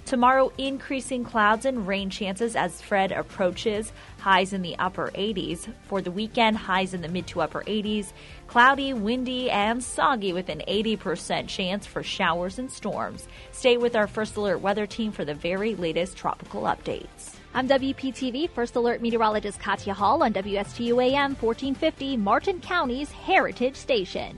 Tomorrow, 0.08 0.54
increasing 0.58 1.26
clouds 1.26 1.66
and 1.66 1.86
rain 1.86 2.10
chances 2.10 2.56
as 2.56 2.82
Fred 2.82 3.12
approaches, 3.12 3.92
highs 4.20 4.54
in 4.54 4.62
the 4.62 4.80
upper 4.80 5.12
80s. 5.14 5.68
For 5.84 6.02
the 6.02 6.12
weekend, 6.12 6.56
highs 6.56 6.94
in 6.94 7.02
the 7.02 7.10
mid 7.10 7.28
to 7.28 7.42
upper 7.42 7.62
80s. 7.64 8.14
Cloudy, 8.48 8.94
windy, 8.94 9.52
and 9.52 9.84
soggy 9.84 10.32
with 10.32 10.48
an 10.48 10.62
80% 10.66 11.50
chance 11.50 11.86
for 11.86 12.04
showers 12.04 12.58
and 12.58 12.72
storms. 12.72 13.28
Stay 13.52 13.76
with 13.76 13.98
our 13.98 14.08
First 14.08 14.38
Alert 14.38 14.62
weather 14.62 14.88
team 14.88 15.12
for 15.12 15.26
the 15.26 15.34
very 15.34 15.76
latest 15.76 16.16
tropical 16.16 16.62
updates. 16.62 17.34
I'm 17.54 17.68
WPTV 17.68 18.50
First 18.52 18.78
Alert 18.78 19.02
meteorologist 19.02 19.60
Katya 19.60 19.94
Hall 19.94 20.24
on 20.24 20.32
WSTU 20.32 21.04
AM 21.04 21.36
1450, 21.36 22.16
Martin 22.16 22.62
County's 22.62 23.12
Heritage 23.12 23.76
Station. 23.76 24.38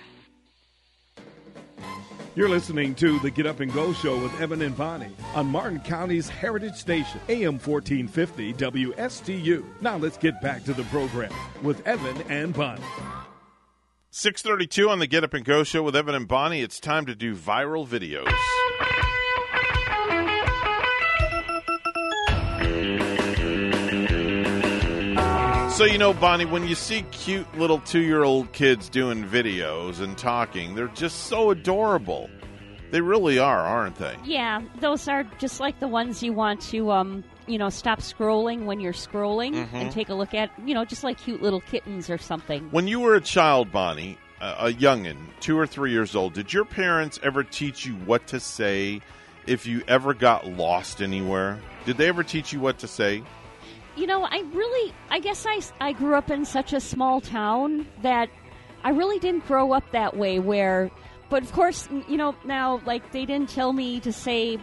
You're 2.33 2.49
listening 2.49 2.95
to 2.95 3.19
the 3.19 3.29
Get 3.29 3.45
Up 3.45 3.59
and 3.59 3.73
Go 3.73 3.91
Show 3.91 4.17
with 4.21 4.39
Evan 4.39 4.61
and 4.61 4.75
Bonnie 4.77 5.13
on 5.35 5.47
Martin 5.47 5.81
County's 5.81 6.29
Heritage 6.29 6.75
Station, 6.75 7.19
AM 7.27 7.59
1450 7.59 8.53
WSTU. 8.53 9.65
Now 9.81 9.97
let's 9.97 10.17
get 10.17 10.41
back 10.41 10.63
to 10.63 10.73
the 10.73 10.83
program 10.85 11.33
with 11.61 11.85
Evan 11.85 12.21
and 12.29 12.53
Bonnie. 12.53 12.81
632 14.11 14.89
on 14.89 14.99
the 14.99 15.07
Get 15.07 15.25
Up 15.25 15.33
and 15.33 15.43
Go 15.43 15.63
show 15.63 15.83
with 15.83 15.95
Evan 15.95 16.15
and 16.15 16.27
Bonnie. 16.27 16.61
It's 16.61 16.79
time 16.79 17.05
to 17.05 17.15
do 17.15 17.35
viral 17.35 17.85
videos. 17.85 18.31
So, 25.81 25.87
you 25.87 25.97
know, 25.97 26.13
Bonnie, 26.13 26.45
when 26.45 26.67
you 26.67 26.75
see 26.75 27.01
cute 27.09 27.57
little 27.57 27.79
two 27.79 28.01
year 28.01 28.23
old 28.23 28.51
kids 28.51 28.87
doing 28.87 29.23
videos 29.27 29.99
and 29.99 30.15
talking, 30.15 30.75
they're 30.75 30.89
just 30.89 31.21
so 31.21 31.49
adorable. 31.49 32.29
They 32.91 33.01
really 33.01 33.39
are, 33.39 33.61
aren't 33.61 33.95
they? 33.95 34.15
Yeah, 34.23 34.61
those 34.79 35.07
are 35.07 35.23
just 35.39 35.59
like 35.59 35.79
the 35.79 35.87
ones 35.87 36.21
you 36.21 36.33
want 36.33 36.61
to, 36.69 36.91
um, 36.91 37.23
you 37.47 37.57
know, 37.57 37.69
stop 37.69 38.01
scrolling 38.01 38.65
when 38.65 38.79
you're 38.79 38.93
scrolling 38.93 39.55
Mhm. 39.55 39.73
and 39.73 39.91
take 39.91 40.09
a 40.09 40.13
look 40.13 40.35
at, 40.35 40.51
you 40.63 40.75
know, 40.75 40.85
just 40.85 41.03
like 41.03 41.17
cute 41.17 41.41
little 41.41 41.61
kittens 41.61 42.11
or 42.11 42.19
something. 42.19 42.67
When 42.69 42.87
you 42.87 42.99
were 42.99 43.15
a 43.15 43.21
child, 43.21 43.71
Bonnie, 43.71 44.19
a, 44.39 44.67
a 44.67 44.71
youngin, 44.73 45.17
two 45.39 45.57
or 45.57 45.65
three 45.65 45.89
years 45.89 46.15
old, 46.15 46.33
did 46.33 46.53
your 46.53 46.63
parents 46.63 47.19
ever 47.23 47.43
teach 47.43 47.87
you 47.87 47.93
what 48.05 48.27
to 48.27 48.39
say 48.39 49.01
if 49.47 49.65
you 49.65 49.81
ever 49.87 50.13
got 50.13 50.45
lost 50.45 51.01
anywhere? 51.01 51.57
Did 51.87 51.97
they 51.97 52.07
ever 52.07 52.21
teach 52.21 52.53
you 52.53 52.59
what 52.59 52.77
to 52.77 52.87
say? 52.87 53.23
You 54.01 54.07
know, 54.07 54.23
I 54.23 54.43
really, 54.51 54.95
I 55.11 55.19
guess 55.19 55.45
I, 55.47 55.61
I 55.79 55.91
grew 55.91 56.15
up 56.15 56.31
in 56.31 56.43
such 56.43 56.73
a 56.73 56.79
small 56.79 57.21
town 57.21 57.85
that 58.01 58.31
I 58.83 58.89
really 58.89 59.19
didn't 59.19 59.45
grow 59.45 59.73
up 59.73 59.83
that 59.91 60.17
way 60.17 60.39
where, 60.39 60.89
but 61.29 61.43
of 61.43 61.51
course, 61.51 61.87
you 62.07 62.17
know, 62.17 62.33
now, 62.43 62.81
like, 62.87 63.11
they 63.11 63.27
didn't 63.27 63.49
tell 63.49 63.73
me 63.73 63.99
to 63.99 64.11
say 64.11 64.57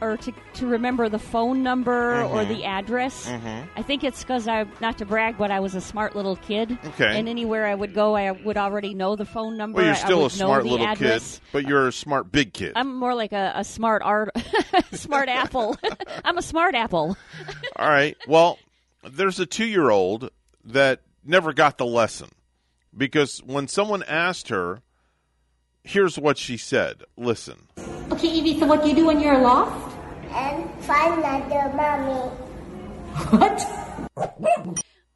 or 0.00 0.16
to, 0.18 0.32
to 0.54 0.66
remember 0.66 1.08
the 1.08 1.18
phone 1.18 1.62
number 1.62 2.22
or 2.22 2.42
Mhm. 2.44 2.48
the 2.48 2.64
address. 2.64 3.26
Mhm. 3.28 3.68
I 3.76 3.82
think 3.82 4.04
it's 4.04 4.22
because 4.22 4.46
I, 4.48 4.66
not 4.80 4.98
to 4.98 5.04
brag, 5.06 5.38
but 5.38 5.50
I 5.50 5.60
was 5.60 5.74
a 5.74 5.80
smart 5.80 6.14
little 6.16 6.36
kid. 6.36 6.76
Okay. 6.84 7.18
And 7.18 7.28
anywhere 7.28 7.66
I 7.66 7.74
would 7.74 7.94
go, 7.94 8.16
I 8.16 8.30
would 8.32 8.56
already 8.56 8.94
know 8.94 9.16
the 9.16 9.24
phone 9.24 9.56
number. 9.56 9.76
Well, 9.76 9.86
you're 9.86 9.94
I- 9.94 9.98
I 9.98 10.04
still 10.04 10.26
a 10.26 10.30
smart 10.30 10.64
little 10.64 10.86
address. 10.86 11.38
kid, 11.38 11.48
but 11.52 11.66
you're 11.68 11.88
a 11.88 11.92
smart 11.92 12.30
big 12.32 12.52
kid. 12.52 12.72
I'm 12.76 12.94
more 12.96 13.14
like 13.14 13.32
a, 13.32 13.52
a 13.56 13.64
smart 13.64 14.02
art, 14.02 14.30
smart 14.92 15.28
apple. 15.30 15.76
I'm 16.24 16.38
a 16.38 16.42
smart 16.42 16.74
apple. 16.74 17.16
All 17.76 17.88
right. 17.88 18.16
Well, 18.26 18.58
there's 19.08 19.38
a 19.40 19.46
two 19.46 19.66
year 19.66 19.90
old 19.90 20.30
that 20.64 21.00
never 21.24 21.52
got 21.52 21.78
the 21.78 21.86
lesson 21.86 22.30
because 22.96 23.38
when 23.44 23.68
someone 23.68 24.02
asked 24.02 24.48
her, 24.48 24.80
here's 25.84 26.18
what 26.18 26.36
she 26.38 26.56
said 26.56 27.04
Listen. 27.16 27.68
Okay, 28.10 28.28
Evie, 28.28 28.58
so 28.58 28.66
what 28.66 28.82
do 28.82 28.88
you 28.88 28.94
do 28.94 29.06
when 29.06 29.20
you're 29.20 29.38
lost? 29.38 29.96
And 30.30 30.68
find 30.82 31.22
another 31.22 31.74
mommy. 31.76 32.30
What? 33.30 33.64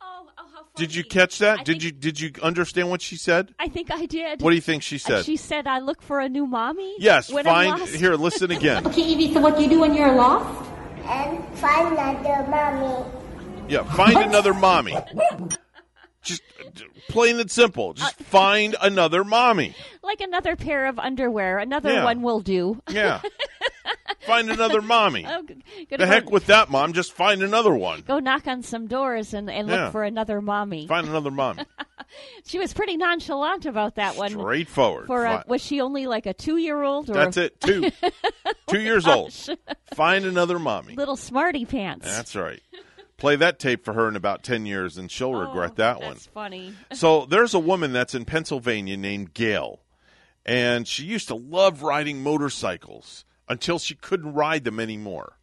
Oh, 0.00 0.28
oh, 0.38 0.66
did 0.76 0.94
you 0.94 1.02
catch 1.02 1.38
that? 1.38 1.64
Did 1.64 1.83
you 1.83 1.90
did 1.90 2.20
you 2.20 2.31
understand 2.42 2.88
what 2.90 3.02
she 3.02 3.16
said? 3.16 3.52
I 3.59 3.68
think 3.68 3.90
I 3.90 4.07
did. 4.07 4.40
What 4.40 4.50
do 4.50 4.57
you 4.57 4.62
think 4.62 4.85
she 4.85 4.98
said? 4.98 5.24
She 5.24 5.37
said, 5.37 5.66
"I 5.66 5.81
look 5.81 6.00
for 6.00 6.20
a 6.20 6.28
new 6.28 6.46
mommy." 6.46 6.94
Yes, 6.98 7.33
when 7.33 7.46
I'm 7.48 7.52
find 7.52 7.81
lost." 7.81 7.94
here, 7.94 8.14
listen 8.14 8.52
again. 8.52 8.87
Okay, 8.87 9.02
Evie, 9.02 9.35
so 9.35 9.40
what 9.40 9.57
do 9.57 9.64
you 9.64 9.68
do 9.68 9.81
when 9.81 9.94
you're 9.94 10.14
lost? 10.14 10.70
And 11.07 11.44
find 11.59 11.98
another 11.98 12.48
mommy. 12.48 13.04
Yeah, 13.68 13.83
find 13.94 14.16
another 14.16 14.54
mommy. 14.54 14.96
Just 16.28 16.42
uh, 16.64 16.70
plain 17.08 17.40
and 17.40 17.50
simple. 17.50 17.94
Just 17.94 18.16
find 18.16 18.76
another 18.80 19.24
mommy. 19.24 19.74
like 20.02 20.20
another 20.20 20.56
pair 20.56 20.86
of 20.86 20.98
underwear. 20.98 21.58
Another 21.58 21.92
Yeah. 21.92 22.04
one 22.04 22.22
will 22.22 22.40
do. 22.40 22.80
Yeah. 22.90 23.20
Find 24.20 24.50
another 24.50 24.82
mommy. 24.82 25.24
Oh, 25.26 25.42
g- 25.42 25.54
gonna 25.88 25.98
The 26.04 26.06
heck 26.06 26.30
with 26.30 26.46
that, 26.46 26.68
mom. 26.70 26.92
Just 26.92 27.12
find 27.14 27.42
another 27.42 27.74
one. 27.74 28.02
Go 28.06 28.18
knock 28.18 28.46
on 28.46 28.62
some 28.62 28.86
doors 28.86 29.32
and, 29.32 29.48
and 29.48 29.68
look 29.68 29.76
Yeah. 29.76 29.90
for 29.90 30.02
another 30.04 30.42
mommy. 30.42 30.86
Find 30.86 31.08
another 31.08 31.30
mommy. 31.30 31.62
She 32.46 32.58
was 32.58 32.72
pretty 32.72 32.96
nonchalant 32.96 33.66
about 33.66 33.96
that 33.96 34.16
one. 34.16 34.30
Straightforward. 34.30 35.08
For 35.08 35.24
a, 35.26 35.44
was 35.46 35.62
she 35.62 35.82
only 35.82 36.06
like 36.06 36.24
a 36.24 36.32
two 36.32 36.56
year 36.56 36.82
old? 36.82 37.06
That's 37.06 37.36
it. 37.36 37.60
Two. 37.60 37.90
Two 38.70 38.80
years 38.80 39.06
old. 39.06 39.34
Find 39.94 40.24
another 40.24 40.58
mommy. 40.58 40.94
Little 40.94 41.16
smarty 41.16 41.66
pants. 41.66 42.06
That's 42.06 42.34
right. 42.34 42.62
Play 43.18 43.37
that 43.37 43.59
tape 43.59 43.85
for 43.85 43.92
her 43.92 44.09
in 44.09 44.16
about 44.16 44.42
10 44.44 44.64
years 44.64 44.96
and 44.96 45.11
she'll 45.11 45.35
oh, 45.35 45.40
regret 45.40 45.76
that 45.76 45.98
one. 45.98 46.07
Oh, 46.07 46.12
That's 46.14 46.26
funny. 46.26 46.72
So 46.94 47.26
there's 47.26 47.52
a 47.52 47.59
woman 47.59 47.92
that's 47.92 48.14
in 48.14 48.24
Pennsylvania 48.24 48.96
named 48.96 49.35
Gail, 49.35 49.81
and 50.46 50.87
she 50.88 51.04
used 51.04 51.28
to 51.28 51.35
love 51.35 51.83
riding 51.83 52.22
motorcycles 52.22 53.24
until 53.48 53.78
she 53.78 53.94
couldn't 53.94 54.33
ride 54.33 54.64
them 54.64 54.81
anymore. 54.81 55.37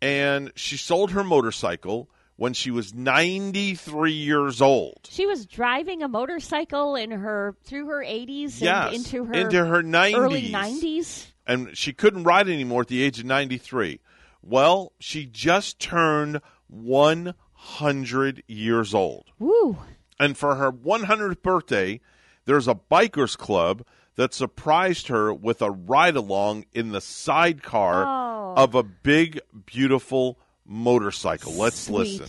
And 0.00 0.52
she 0.54 0.76
sold 0.76 1.10
her 1.10 1.22
motorcycle 1.22 2.08
when 2.36 2.52
she 2.54 2.70
was 2.70 2.94
93 2.94 4.12
years 4.12 4.60
old. 4.62 5.08
She 5.08 5.26
was 5.26 5.46
driving 5.46 6.02
a 6.02 6.08
motorcycle 6.08 6.96
in 6.96 7.10
her 7.10 7.54
through 7.64 7.86
her 7.86 8.02
80s 8.04 8.60
Yes, 8.60 8.86
and 8.88 8.94
into 8.96 9.24
her 9.24 9.34
into 9.34 9.64
her 9.64 9.82
90s. 9.82 10.16
early 10.18 10.50
90s. 10.50 11.26
And 11.46 11.76
she 11.76 11.92
couldn't 11.92 12.24
ride 12.24 12.48
anymore 12.48 12.82
at 12.82 12.88
the 12.88 13.02
age 13.02 13.18
of 13.18 13.26
93. 13.26 14.00
Well, 14.42 14.92
she 14.98 15.26
just 15.26 15.78
turned 15.78 16.40
100 16.72 18.42
years 18.48 18.94
old. 18.94 19.26
Woo. 19.38 19.78
And 20.18 20.36
for 20.36 20.54
her 20.56 20.70
100th 20.72 21.42
birthday, 21.42 22.00
there's 22.44 22.68
a 22.68 22.74
bikers 22.74 23.36
club 23.36 23.84
that 24.16 24.34
surprised 24.34 25.08
her 25.08 25.32
with 25.32 25.62
a 25.62 25.70
ride 25.70 26.16
along 26.16 26.66
in 26.72 26.90
the 26.92 27.00
sidecar 27.00 28.04
Oh. 28.06 28.54
of 28.56 28.74
a 28.74 28.82
big, 28.82 29.40
beautiful 29.66 30.38
motorcycle. 30.66 31.52
Let's 31.54 31.78
Sweet. 31.78 32.20
listen. 32.20 32.28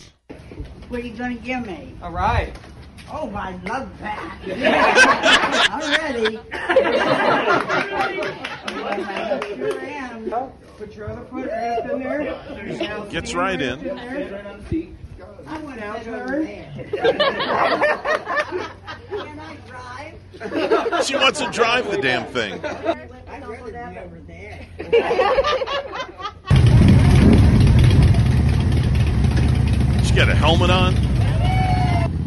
What 0.88 1.00
are 1.00 1.02
you 1.02 1.14
going 1.16 1.36
to 1.36 1.42
give 1.42 1.66
me? 1.66 1.94
All 2.02 2.10
right. 2.10 2.54
Oh, 3.10 3.30
I 3.34 3.56
love 3.66 3.98
that. 4.00 4.38
Yeah. 4.46 5.68
I'm 5.70 5.90
ready. 6.00 6.38
Sure 9.56 9.80
am. 9.80 10.30
Put 10.78 10.96
your 10.96 11.10
other 11.10 11.24
foot 11.26 11.46
right 11.46 11.78
up 11.78 11.90
in 11.90 11.98
there. 12.00 13.06
Gets 13.10 13.34
right 13.34 13.62
up 13.62 13.82
in. 13.82 13.98
I 15.46 15.58
went 15.58 15.80
out 15.82 16.02
turn. 16.02 16.46
Can 16.46 16.70
I 19.38 19.56
drive? 19.68 20.14
She 21.06 21.14
wants 21.16 21.38
to 21.40 21.50
drive 21.50 21.90
the 21.90 21.98
damn 22.00 22.24
thing. 22.26 22.64
I'd 22.64 23.46
rather 23.46 23.70
be 23.70 23.98
over 23.98 24.20
there. 24.26 24.66
She 30.04 30.14
got 30.14 30.28
a 30.28 30.34
helmet 30.34 30.70
on. 30.70 31.13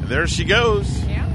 There 0.08 0.26
she 0.26 0.46
goes. 0.46 1.04
Yeah. 1.06 1.26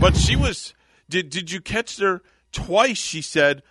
But 0.00 0.16
she 0.16 0.36
was 0.36 0.72
did 1.08 1.30
did 1.30 1.50
you 1.50 1.60
catch 1.60 1.98
her 1.98 2.22
twice 2.52 2.96
she 2.98 3.22
said 3.22 3.62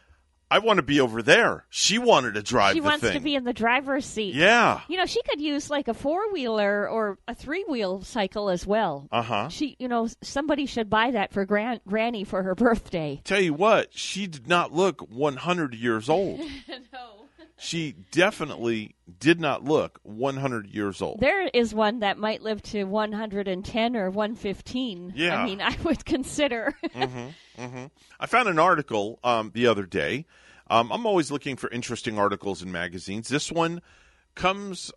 I 0.52 0.60
want 0.60 0.78
to 0.78 0.84
be 0.84 1.00
over 1.00 1.24
there. 1.24 1.66
She 1.70 1.98
wanted 1.98 2.36
to 2.36 2.44
drive 2.44 2.74
She 2.74 2.82
wants 2.82 3.02
thing. 3.04 3.14
to 3.14 3.20
be 3.20 3.34
in 3.34 3.44
the 3.44 3.54
driver's 3.54 4.06
seat. 4.06 4.36
Yeah. 4.36 4.82
You 4.88 4.98
know, 4.98 5.08
she 5.08 5.20
could 5.24 5.42
use 5.42 5.70
like 5.72 5.88
a 5.88 5.96
four 5.96 6.32
wheeler 6.32 6.88
or 6.88 7.18
a 7.28 7.34
three 7.34 7.64
wheel 7.68 8.04
cycle 8.04 8.50
as 8.50 8.68
well. 8.68 9.08
Uh-huh. 9.12 9.50
She, 9.50 9.76
you 9.80 9.88
know, 9.88 10.08
somebody 10.22 10.68
should 10.68 10.92
buy 10.92 11.10
that 11.12 11.34
for 11.34 11.44
gran- 11.46 11.80
Granny 11.88 12.24
for 12.24 12.44
her 12.44 12.54
birthday. 12.54 13.20
Tell 13.24 13.40
you 13.42 13.54
what, 13.56 13.98
she 13.98 14.28
did 14.28 14.48
not 14.48 14.72
look 14.72 15.02
100 15.10 15.74
years 15.74 16.08
old. 16.10 16.40
no. 16.68 17.23
She 17.58 17.94
definitely 18.12 18.96
did 19.20 19.40
not 19.40 19.64
look 19.64 20.00
100 20.04 20.68
years 20.68 21.02
old. 21.02 21.20
There 21.20 21.48
is 21.48 21.74
one 21.74 22.00
that 22.00 22.18
might 22.18 22.42
live 22.42 22.62
to 22.64 22.84
110 22.86 23.96
or 23.96 24.10
115. 24.10 25.14
Yeah. 25.16 25.42
I 25.42 25.46
mean, 25.46 25.62
I 25.62 25.76
would 25.84 26.06
consider. 26.06 26.74
mm-hmm, 26.84 27.62
hmm 27.64 27.86
I 28.20 28.26
found 28.26 28.50
an 28.50 28.60
article 28.60 29.20
um, 29.24 29.52
the 29.54 29.68
other 29.68 29.86
day. 29.86 30.26
Um, 30.70 30.92
I'm 30.92 31.06
always 31.06 31.32
looking 31.32 31.56
for 31.56 31.70
interesting 31.70 32.18
articles 32.18 32.62
in 32.62 32.72
magazines. 32.72 33.28
This 33.28 33.52
one 33.52 33.82
comes 34.36 34.92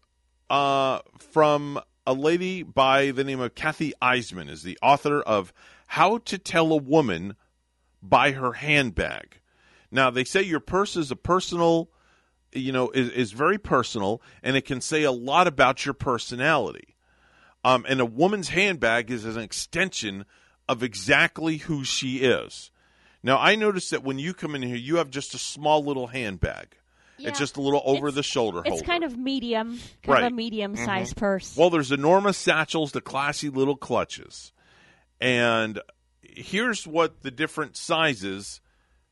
uh, 0.48 1.00
from 1.18 1.80
a 2.06 2.14
lady 2.14 2.62
by 2.62 3.10
the 3.10 3.24
name 3.24 3.40
of 3.40 3.54
Kathy 3.54 3.92
Eisman, 4.00 4.48
is 4.48 4.62
the 4.62 4.78
author 4.80 5.20
of 5.20 5.52
How 5.88 6.18
to 6.18 6.38
Tell 6.38 6.72
a 6.72 6.76
Woman 6.76 7.34
by 8.00 8.32
Her 8.32 8.52
Handbag. 8.52 9.40
Now 9.90 10.10
they 10.10 10.24
say 10.24 10.42
your 10.42 10.60
purse 10.60 10.96
is 10.96 11.10
a 11.10 11.16
personal, 11.16 11.90
you 12.56 12.72
know, 12.72 12.90
is, 12.90 13.10
is 13.10 13.32
very 13.32 13.58
personal, 13.58 14.20
and 14.42 14.56
it 14.56 14.64
can 14.64 14.80
say 14.80 15.02
a 15.02 15.12
lot 15.12 15.46
about 15.46 15.84
your 15.84 15.94
personality. 15.94 16.96
Um, 17.64 17.84
and 17.88 18.00
a 18.00 18.06
woman's 18.06 18.48
handbag 18.50 19.10
is 19.10 19.24
an 19.24 19.38
extension 19.38 20.24
of 20.68 20.82
exactly 20.82 21.58
who 21.58 21.84
she 21.84 22.18
is. 22.18 22.70
Now, 23.22 23.38
I 23.38 23.56
noticed 23.56 23.90
that 23.90 24.04
when 24.04 24.18
you 24.18 24.34
come 24.34 24.54
in 24.54 24.62
here, 24.62 24.76
you 24.76 24.96
have 24.96 25.10
just 25.10 25.34
a 25.34 25.38
small 25.38 25.84
little 25.84 26.06
handbag. 26.08 26.76
Yeah. 27.18 27.30
It's 27.30 27.38
just 27.38 27.56
a 27.56 27.60
little 27.62 27.82
over 27.84 28.10
the 28.10 28.22
shoulder 28.22 28.60
It's 28.60 28.68
holder. 28.68 28.84
kind 28.84 29.02
of 29.02 29.16
medium, 29.16 29.80
kind 30.02 30.26
of 30.26 30.32
a 30.32 30.34
medium 30.34 30.76
sized 30.76 31.16
Mhm. 31.16 31.18
purse. 31.18 31.56
Well, 31.56 31.70
there's 31.70 31.90
enormous 31.90 32.36
satchels 32.36 32.92
to 32.92 33.00
classy 33.00 33.48
little 33.48 33.76
clutches. 33.76 34.52
And 35.20 35.80
here's 36.22 36.86
what 36.86 37.22
the 37.22 37.30
different 37.30 37.76
sizes 37.76 38.60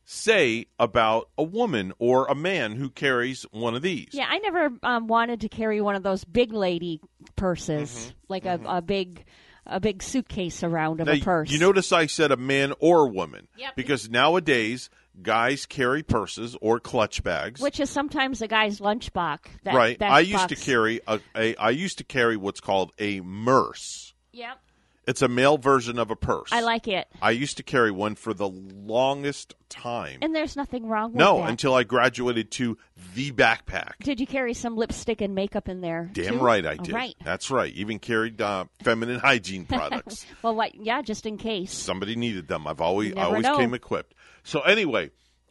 say 0.04 0.66
about 0.78 1.28
a 1.38 1.42
woman 1.42 1.92
or 1.98 2.26
a 2.26 2.34
man 2.34 2.72
who 2.72 2.90
carries 2.90 3.44
one 3.52 3.74
of 3.74 3.82
these. 3.82 4.08
Yeah, 4.12 4.26
I 4.28 4.38
never 4.38 4.70
um, 4.82 5.06
wanted 5.06 5.40
to 5.42 5.48
carry 5.48 5.80
one 5.80 5.94
of 5.94 6.02
those 6.02 6.24
big 6.24 6.52
lady 6.52 7.00
purses, 7.36 7.90
Mm-hmm. 7.90 8.10
like 8.28 8.44
a, 8.44 8.60
a 8.66 8.82
big, 8.82 9.24
a 9.66 9.80
big 9.80 10.02
suitcase 10.02 10.62
around 10.62 11.00
of 11.00 11.06
Now, 11.06 11.14
a 11.14 11.20
purse. 11.20 11.50
You 11.50 11.58
notice 11.58 11.90
I 11.92 12.06
said 12.06 12.30
a 12.32 12.36
man 12.36 12.74
or 12.80 13.06
a 13.06 13.08
woman. 13.08 13.48
Yep. 13.56 13.76
Because 13.76 14.10
nowadays, 14.10 14.90
guys 15.22 15.64
carry 15.64 16.02
purses 16.02 16.56
or 16.60 16.80
clutch 16.80 17.22
bags. 17.22 17.60
which 17.60 17.80
is 17.80 17.88
sometimes 17.88 18.42
a 18.42 18.48
guy's 18.48 18.80
lunchbox. 18.80 19.38
That, 19.62 19.74
right. 19.74 20.00
I 20.02 20.20
used 20.20 20.48
to 20.50 20.56
carry 20.56 21.00
a, 21.06 21.20
a 21.36 21.56
I 21.56 21.70
used 21.70 21.98
to 21.98 22.04
carry 22.04 22.36
what's 22.36 22.60
called 22.60 22.92
a 22.98 23.20
murse. 23.20 24.12
Yep, 24.32 24.58
It's 25.06 25.22
a 25.22 25.28
male 25.28 25.58
version 25.58 25.98
of 25.98 26.10
a 26.10 26.16
purse. 26.16 26.50
I 26.52 26.60
like 26.60 26.88
it, 26.88 27.06
I 27.20 27.32
used 27.32 27.56
to 27.58 27.62
carry 27.62 27.90
one 27.90 28.14
for 28.14 28.32
the 28.32 28.48
longest 28.48 29.54
time. 29.68 30.18
and 30.22 30.34
there's 30.34 30.56
nothing 30.56 30.86
wrong 30.86 31.12
with 31.12 31.20
it. 31.20 31.24
no, 31.24 31.38
that. 31.38 31.50
until 31.50 31.74
I 31.74 31.84
graduated 31.84 32.50
to 32.52 32.78
the 33.14 33.32
backpack. 33.32 33.92
Did 34.02 34.20
you 34.20 34.26
carry 34.26 34.54
some 34.54 34.76
lipstick 34.76 35.20
and 35.20 35.34
makeup 35.34 35.68
in 35.68 35.80
there? 35.80 36.10
Damn 36.12 36.38
too? 36.38 36.40
right 36.44 36.64
I 36.64 36.76
did. 36.76 36.94
right. 36.94 37.14
That's 37.24 37.50
right. 37.50 37.72
Even 37.74 37.98
carried 37.98 38.40
uh, 38.40 38.64
feminine 38.82 39.18
hygiene 39.20 39.66
products. 39.66 40.26
Well, 40.42 40.54
what? 40.54 40.74
Yeah, 40.74 41.02
just 41.02 41.26
in 41.26 41.36
case. 41.38 41.72
Somebody 41.72 42.16
needed 42.16 42.48
them. 42.48 42.66
I've 42.66 42.80
always 42.80 43.14
I 43.14 43.22
always 43.24 43.42
know. 43.42 43.56
came 43.56 43.74
equipped. 43.74 44.14
So 44.42 44.60
anyway, 44.60 45.10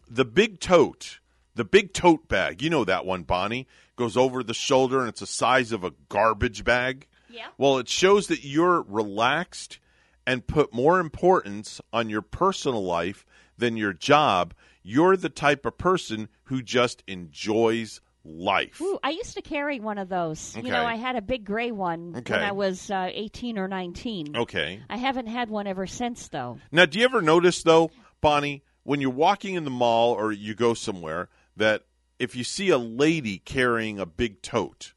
the 0.09 0.25
big 0.25 0.59
tote, 0.59 1.19
the 1.55 1.65
big 1.65 1.93
tote 1.93 2.27
bag, 2.27 2.61
you 2.61 2.69
know 2.69 2.85
that 2.85 3.05
one, 3.05 3.23
Bonnie, 3.23 3.67
goes 3.95 4.17
over 4.17 4.43
the 4.43 4.53
shoulder 4.53 4.99
and 4.99 5.09
it's 5.09 5.19
the 5.19 5.27
size 5.27 5.71
of 5.71 5.83
a 5.83 5.91
garbage 6.09 6.63
bag. 6.63 7.07
Yeah. 7.33 7.47
Well, 7.57 7.77
it 7.79 7.89
shows 7.89 8.27
that 8.27 8.43
you're 8.45 8.83
relaxed 8.83 9.79
and 10.25 10.45
put 10.45 10.73
more 10.73 10.99
importance 10.99 11.81
on 11.91 12.09
your 12.09 12.21
personal 12.21 12.83
life 12.83 13.25
than 13.57 13.75
your 13.75 13.93
job. 13.93 14.53
You're 14.83 15.17
the 15.17 15.29
type 15.29 15.65
of 15.65 15.77
person 15.77 16.29
who 16.43 16.61
just 16.61 17.03
enjoys 17.07 18.01
life. 18.25 18.79
Ooh, 18.81 18.99
I 19.03 19.09
used 19.09 19.33
to 19.35 19.41
carry 19.41 19.79
one 19.79 19.97
of 19.97 20.09
those. 20.09 20.55
Okay. 20.55 20.65
You 20.65 20.71
know, 20.71 20.85
I 20.85 20.95
had 20.95 21.15
a 21.15 21.21
big 21.21 21.43
gray 21.43 21.71
one 21.71 22.15
Okay. 22.17 22.33
when 22.35 22.43
I 22.43 22.51
was 22.53 22.89
uh, 22.89 23.09
18 23.11 23.57
or 23.57 23.67
19. 23.67 24.37
Okay. 24.37 24.81
I 24.89 24.97
haven't 24.97 25.27
had 25.27 25.49
one 25.49 25.67
ever 25.67 25.87
since, 25.87 26.29
though. 26.29 26.59
Now, 26.71 26.85
do 26.85 26.99
you 26.99 27.05
ever 27.05 27.21
notice 27.21 27.63
though, 27.63 27.91
Bonnie, 28.21 28.63
when 28.83 29.01
you're 29.01 29.09
walking 29.09 29.55
in 29.55 29.63
the 29.65 29.69
mall 29.71 30.13
or 30.13 30.31
you 30.31 30.55
go 30.55 30.73
somewhere, 30.73 31.29
that 31.57 31.83
if 32.19 32.35
you 32.35 32.43
see 32.43 32.69
a 32.69 32.77
lady 32.77 33.39
carrying 33.39 33.99
a 33.99 34.05
big 34.05 34.41
tote, 34.41 34.93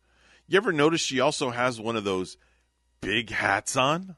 you 0.48 0.56
ever 0.56 0.72
notice 0.72 1.00
she 1.00 1.20
also 1.20 1.50
has 1.50 1.80
one 1.80 1.96
of 1.96 2.04
those 2.04 2.37
big 3.00 3.30
hats 3.30 3.76
on? 3.76 4.16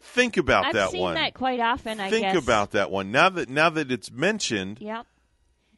Think 0.00 0.36
about 0.36 0.66
I've 0.66 0.74
that 0.74 0.90
seen 0.90 1.00
one. 1.00 1.14
that 1.14 1.34
quite 1.34 1.60
often. 1.60 1.98
I 2.00 2.10
Think 2.10 2.22
guess. 2.26 2.42
about 2.42 2.72
that 2.72 2.90
one. 2.90 3.10
Now 3.10 3.30
that 3.30 3.48
now 3.48 3.70
that 3.70 3.90
it's 3.90 4.10
mentioned, 4.10 4.78
Yep. 4.80 5.06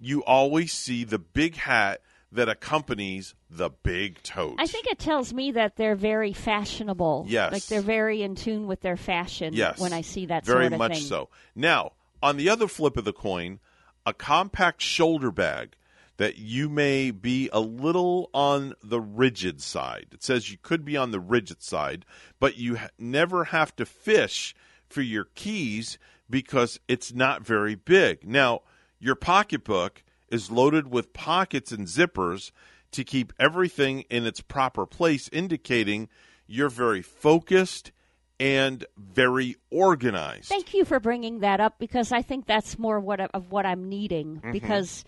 you 0.01 0.25
always 0.25 0.73
see 0.73 1.05
the 1.05 1.19
big 1.19 1.55
hat 1.57 2.01
that 2.33 2.49
accompanies 2.49 3.35
the 3.49 3.71
big 3.71 4.21
tote. 4.25 4.57
I 4.59 4.67
think 4.67 4.89
it 4.89 4.99
tells 4.99 5.33
me 5.33 5.53
that 5.53 5.77
they're 5.77 5.95
very 5.95 6.33
fashionable. 6.33 7.27
Yes. 7.29 7.53
Like 7.53 7.67
they're 7.67 7.81
very 7.81 8.23
in 8.23 8.35
tune 8.35 8.67
with 8.67 8.81
their 8.81 8.97
fashion 8.97 9.55
Yes. 9.55 9.79
when 9.79 9.93
I 9.93 10.01
see 10.01 10.27
that 10.27 10.45
Very 10.45 10.65
sort 10.65 10.73
of 10.73 10.79
much 10.81 10.95
thing. 10.95 11.03
so. 11.03 11.29
Now, 11.55 11.93
on 12.21 12.37
the 12.37 12.49
other 12.49 12.67
flip 12.67 12.97
of 12.97 13.05
the 13.05 13.13
coin, 13.13 13.61
a 14.05 14.13
compact 14.13 14.83
shoulder 14.83 15.31
bag 15.31 15.77
that 16.19 16.39
you 16.39 16.69
may 16.69 17.11
be 17.11 17.49
a 17.53 17.61
little 17.61 18.31
on 18.33 18.75
the 18.83 19.01
rigid 19.01 19.61
side. 19.61 20.07
It 20.13 20.23
says 20.23 20.51
you 20.51 20.59
could 20.61 20.85
be 20.85 20.97
on 20.97 21.11
the 21.11 21.21
rigid 21.21 21.63
side, 21.63 22.05
but 22.41 22.57
you 22.57 22.77
ha- 22.77 22.89
never 22.99 23.45
have 23.45 23.75
to 23.77 23.85
fish 23.87 24.55
for 24.89 25.03
your 25.03 25.29
keys 25.35 25.99
because 26.29 26.81
it's 26.89 27.13
not 27.13 27.45
very 27.45 27.75
big. 27.75 28.27
Now, 28.27 28.63
your 28.99 29.15
pocketbook 29.15 30.03
is 30.29 30.51
loaded 30.51 30.91
with 30.91 31.13
pockets 31.13 31.71
and 31.71 31.87
zippers 31.87 32.51
to 32.93 33.05
keep 33.05 33.33
everything 33.39 34.01
in 34.11 34.27
its 34.27 34.41
proper 34.41 34.87
place, 34.87 35.29
indicating 35.33 36.09
you're 36.47 36.69
very 36.69 37.03
focused 37.03 37.93
and 38.39 38.85
very 38.97 39.57
organized. 39.71 40.49
Thank 40.49 40.75
you 40.75 40.85
for 40.85 41.01
bringing 41.01 41.41
that 41.41 41.61
up 41.61 41.79
because 41.79 42.13
I 42.13 42.23
think 42.23 42.47
that's 42.47 42.79
more 42.79 43.01
what 43.01 43.21
of 43.21 43.51
what 43.51 43.67
I'm 43.67 43.89
needing. 43.89 44.41
Mhm. 44.45 44.53
Because, 44.53 45.05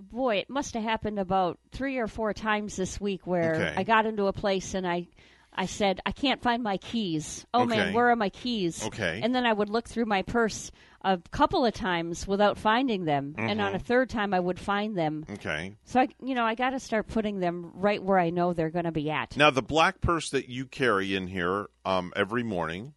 boy, 0.00 0.36
it 0.36 0.50
must 0.50 0.74
have 0.74 0.82
happened 0.82 1.18
about 1.18 1.58
three 1.72 1.98
or 1.98 2.06
four 2.06 2.32
times 2.32 2.76
this 2.76 3.00
week 3.00 3.26
where 3.26 3.54
Okay. 3.54 3.74
I 3.76 3.82
got 3.84 4.06
into 4.06 4.26
a 4.26 4.32
place 4.32 4.74
and 4.74 4.86
I, 4.86 5.08
I 5.52 5.66
said 5.66 6.00
I 6.06 6.12
can't 6.12 6.42
find 6.42 6.62
my 6.62 6.76
keys. 6.76 7.46
Oh 7.52 7.62
Okay. 7.62 7.76
man, 7.76 7.92
where 7.94 8.10
are 8.10 8.16
my 8.16 8.28
keys? 8.28 8.84
Okay. 8.84 9.20
And 9.22 9.34
then 9.34 9.44
I 9.44 9.52
would 9.52 9.68
look 9.68 9.88
through 9.88 10.04
my 10.06 10.22
purse 10.22 10.70
a 11.02 11.18
couple 11.30 11.64
of 11.64 11.74
times 11.74 12.26
without 12.26 12.58
finding 12.58 13.04
them, 13.04 13.34
and 13.38 13.60
on 13.60 13.74
a 13.74 13.78
third 13.78 14.10
time 14.10 14.34
I 14.34 14.40
would 14.40 14.58
find 14.58 14.96
them. 14.98 15.24
Okay. 15.30 15.76
So 15.84 16.00
I, 16.00 16.08
you 16.22 16.34
know, 16.34 16.44
I 16.44 16.54
got 16.54 16.70
to 16.70 16.80
start 16.80 17.06
putting 17.06 17.38
them 17.38 17.70
right 17.74 18.02
where 18.02 18.18
I 18.18 18.30
know 18.30 18.52
they're 18.52 18.70
going 18.70 18.84
to 18.84 18.92
be 18.92 19.10
at. 19.10 19.36
Now, 19.36 19.50
the 19.50 19.62
black 19.62 20.00
purse 20.00 20.30
that 20.30 20.48
you 20.48 20.66
carry 20.66 21.14
in 21.14 21.28
here 21.28 21.68
um, 21.84 22.12
every 22.16 22.42
morning, 22.42 22.94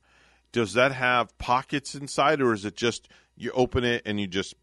does 0.51 0.73
that 0.73 0.91
have 0.91 1.37
pockets 1.37 1.93
inside, 1.95 2.41
or 2.41 2.53
is 2.53 2.65
it 2.65 2.75
just 2.75 3.07
you 3.37 3.51
open 3.51 3.83
it 3.83 4.01
and 4.05 4.19
you 4.19 4.27
just 4.27 4.55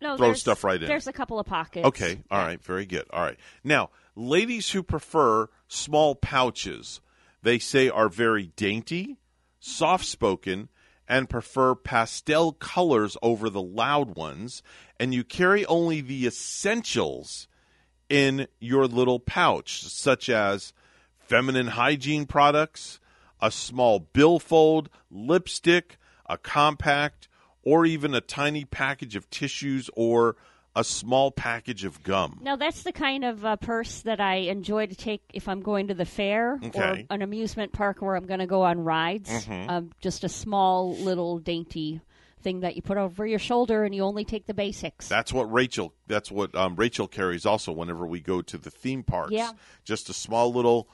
No, 0.00 0.16
throw 0.16 0.32
stuff 0.34 0.64
right 0.64 0.80
in? 0.80 0.88
There's 0.88 1.06
a 1.06 1.12
couple 1.12 1.38
of 1.38 1.46
pockets. 1.46 1.86
Okay, 1.86 2.20
all 2.30 2.38
right, 2.38 2.62
very 2.62 2.86
good. 2.86 3.06
All 3.10 3.22
right. 3.22 3.38
Now, 3.64 3.90
ladies 4.14 4.70
who 4.70 4.82
prefer 4.82 5.48
small 5.66 6.14
pouches, 6.14 7.00
they 7.42 7.58
say 7.58 7.88
are 7.88 8.08
very 8.08 8.52
dainty, 8.56 9.16
soft 9.58 10.04
spoken, 10.04 10.68
and 11.08 11.30
prefer 11.30 11.74
pastel 11.74 12.52
colors 12.52 13.16
over 13.22 13.48
the 13.48 13.62
loud 13.62 14.14
ones, 14.14 14.62
and 15.00 15.14
you 15.14 15.24
carry 15.24 15.64
only 15.66 16.00
the 16.00 16.26
essentials 16.26 17.48
in 18.08 18.46
your 18.60 18.86
little 18.86 19.18
pouch, 19.18 19.84
such 19.84 20.28
as 20.28 20.72
feminine 21.18 21.68
hygiene 21.68 22.26
products, 22.26 23.00
a 23.40 23.50
small 23.50 23.98
billfold, 23.98 24.88
lipstick, 25.10 25.96
a 26.26 26.36
compact, 26.36 27.27
or 27.62 27.84
even 27.86 28.14
a 28.14 28.20
tiny 28.20 28.64
package 28.64 29.16
of 29.16 29.28
tissues 29.30 29.90
or 29.96 30.36
a 30.76 30.84
small 30.84 31.30
package 31.32 31.84
of 31.84 32.02
gum. 32.04 32.38
Now 32.42 32.54
that's 32.56 32.82
the 32.84 32.92
kind 32.92 33.24
of 33.24 33.44
uh, 33.44 33.56
purse 33.56 34.02
that 34.02 34.20
I 34.20 34.36
enjoy 34.36 34.86
to 34.86 34.94
take 34.94 35.22
if 35.34 35.48
I'm 35.48 35.60
going 35.60 35.88
to 35.88 35.94
the 35.94 36.04
fair 36.04 36.58
Okay. 36.62 37.06
or 37.10 37.14
an 37.16 37.22
amusement 37.22 37.72
park 37.72 38.00
where 38.00 38.14
I'm 38.14 38.26
going 38.26 38.38
to 38.40 38.46
go 38.46 38.62
on 38.62 38.78
rides. 38.84 39.28
Mhm. 39.30 39.68
Um, 39.68 39.90
just 40.00 40.22
a 40.24 40.28
small 40.28 40.94
little 40.96 41.38
dainty 41.38 42.00
thing 42.42 42.60
that 42.60 42.76
you 42.76 42.82
put 42.82 42.96
over 42.96 43.26
your 43.26 43.40
shoulder 43.40 43.82
and 43.82 43.92
you 43.92 44.04
only 44.04 44.24
take 44.24 44.46
the 44.46 44.54
basics. 44.54 45.08
That's 45.08 45.32
what 45.32 45.50
Rachel. 45.52 45.92
That's 46.06 46.30
what 46.30 46.54
um, 46.54 46.76
Rachel 46.76 47.08
carries 47.08 47.44
also. 47.44 47.72
Whenever 47.72 48.06
we 48.06 48.20
go 48.20 48.40
to 48.42 48.56
the 48.56 48.70
theme 48.70 49.02
parks, 49.02 49.32
Yeah. 49.32 49.50
just 49.84 50.08
a 50.08 50.12
small 50.12 50.52
little 50.52 50.88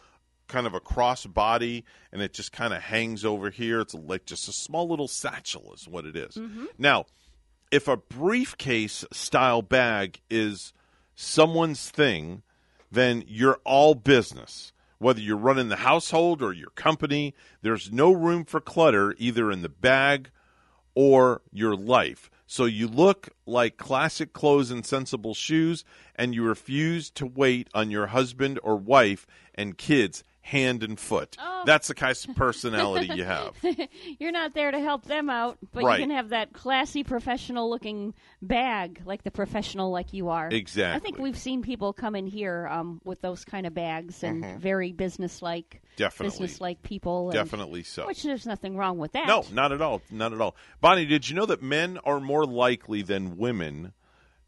kind 0.55 0.67
of 0.69 0.75
a 0.75 0.81
cross 0.81 1.27
body, 1.27 1.85
and 2.13 2.23
it 2.23 2.33
just 2.33 2.53
kind 2.53 2.73
of 2.73 2.81
hangs 2.81 3.25
over 3.25 3.51
here. 3.51 3.81
It's 3.81 3.93
like 3.93 4.25
just 4.25 4.49
a 4.49 4.53
small 4.53 4.89
little 4.89 5.09
satchel, 5.09 5.73
is 5.75 5.89
what 5.89 6.07
it 6.07 6.15
is. 6.15 6.37
Mhm. 6.37 6.69
Now, 6.79 7.07
if 7.73 7.89
a 7.89 7.97
briefcase 7.97 9.05
style 9.13 9.63
bag 9.63 10.21
is 10.31 10.73
someone's 11.17 11.91
thing, 11.91 12.43
then 12.93 13.25
you're 13.27 13.61
all 13.65 13.97
business. 13.97 14.73
Whether 14.99 15.21
you're 15.21 15.37
running 15.37 15.71
the 15.71 15.77
household 15.77 16.41
or 16.41 16.53
your 16.53 16.71
company, 16.71 17.35
there's 17.63 17.91
no 17.91 18.13
room 18.13 18.45
for 18.45 18.61
clutter 18.61 19.13
either 19.19 19.51
in 19.51 19.63
the 19.63 19.69
bag 19.69 20.31
or 20.95 21.43
your 21.53 21.75
life. 21.75 22.31
So 22.47 22.67
you 22.67 22.87
look 22.87 23.31
like 23.45 23.77
classic 23.77 24.33
clothes 24.33 24.71
and 24.71 24.87
sensible 24.87 25.35
shoes, 25.35 25.85
and 26.15 26.33
you 26.33 26.45
refuse 26.45 27.11
to 27.11 27.27
wait 27.27 27.69
on 27.75 27.91
your 27.91 28.07
husband 28.09 28.61
or 28.63 28.77
wife 28.77 29.27
and 29.53 29.77
kids 29.77 30.23
hand 30.47 30.83
and 30.83 31.01
foot. 31.01 31.39
Oh. 31.41 31.63
That's 31.65 31.89
the 31.89 31.95
kind 31.95 32.15
of 32.29 32.37
personality 32.37 33.09
you 33.15 33.25
have. 33.25 33.55
You're 34.19 34.31
not 34.31 34.53
there 34.53 34.71
to 34.71 34.79
help 34.79 35.07
them 35.07 35.31
out, 35.31 35.57
but 35.73 35.83
Right. 35.85 35.99
you 35.99 36.05
can 36.07 36.15
have 36.15 36.29
that 36.29 36.53
classy, 36.53 37.03
professional 37.03 37.71
looking 37.71 38.13
bag, 38.43 39.01
like 39.07 39.23
the 39.23 39.31
professional 39.31 39.91
like 39.91 40.13
you 40.13 40.29
are. 40.29 40.49
Exactly. 40.53 40.97
I 40.97 40.99
think 41.03 41.19
we've 41.19 41.39
seen 41.39 41.63
people 41.63 41.95
come 41.95 42.15
in 42.15 42.27
here 42.27 42.69
um, 42.71 43.01
with 43.05 43.23
those 43.23 43.43
kind 43.47 43.67
of 43.67 43.73
bags 43.73 44.23
and 44.23 44.45
Mhm. 44.45 44.59
very 44.59 44.93
businesslike, 44.93 45.81
Definitely. 45.97 46.27
business-like 46.47 46.83
people. 46.83 47.31
and- 47.31 47.33
Definitely 47.35 47.83
so. 47.83 48.07
Which 48.07 48.23
there's 48.23 48.45
nothing 48.47 48.77
wrong 48.77 48.99
with 48.99 49.13
that. 49.13 49.27
No, 49.27 49.47
not 49.51 49.73
at 49.73 49.81
all. 49.81 50.03
Not 50.11 50.35
at 50.35 50.43
all. 50.43 50.55
Bonnie, 50.83 51.07
did 51.07 51.27
you 51.31 51.37
know 51.37 51.47
that 51.47 51.63
men 51.63 51.99
are 52.05 52.21
more 52.21 52.45
likely 52.45 53.01
than 53.01 53.39
women 53.39 53.95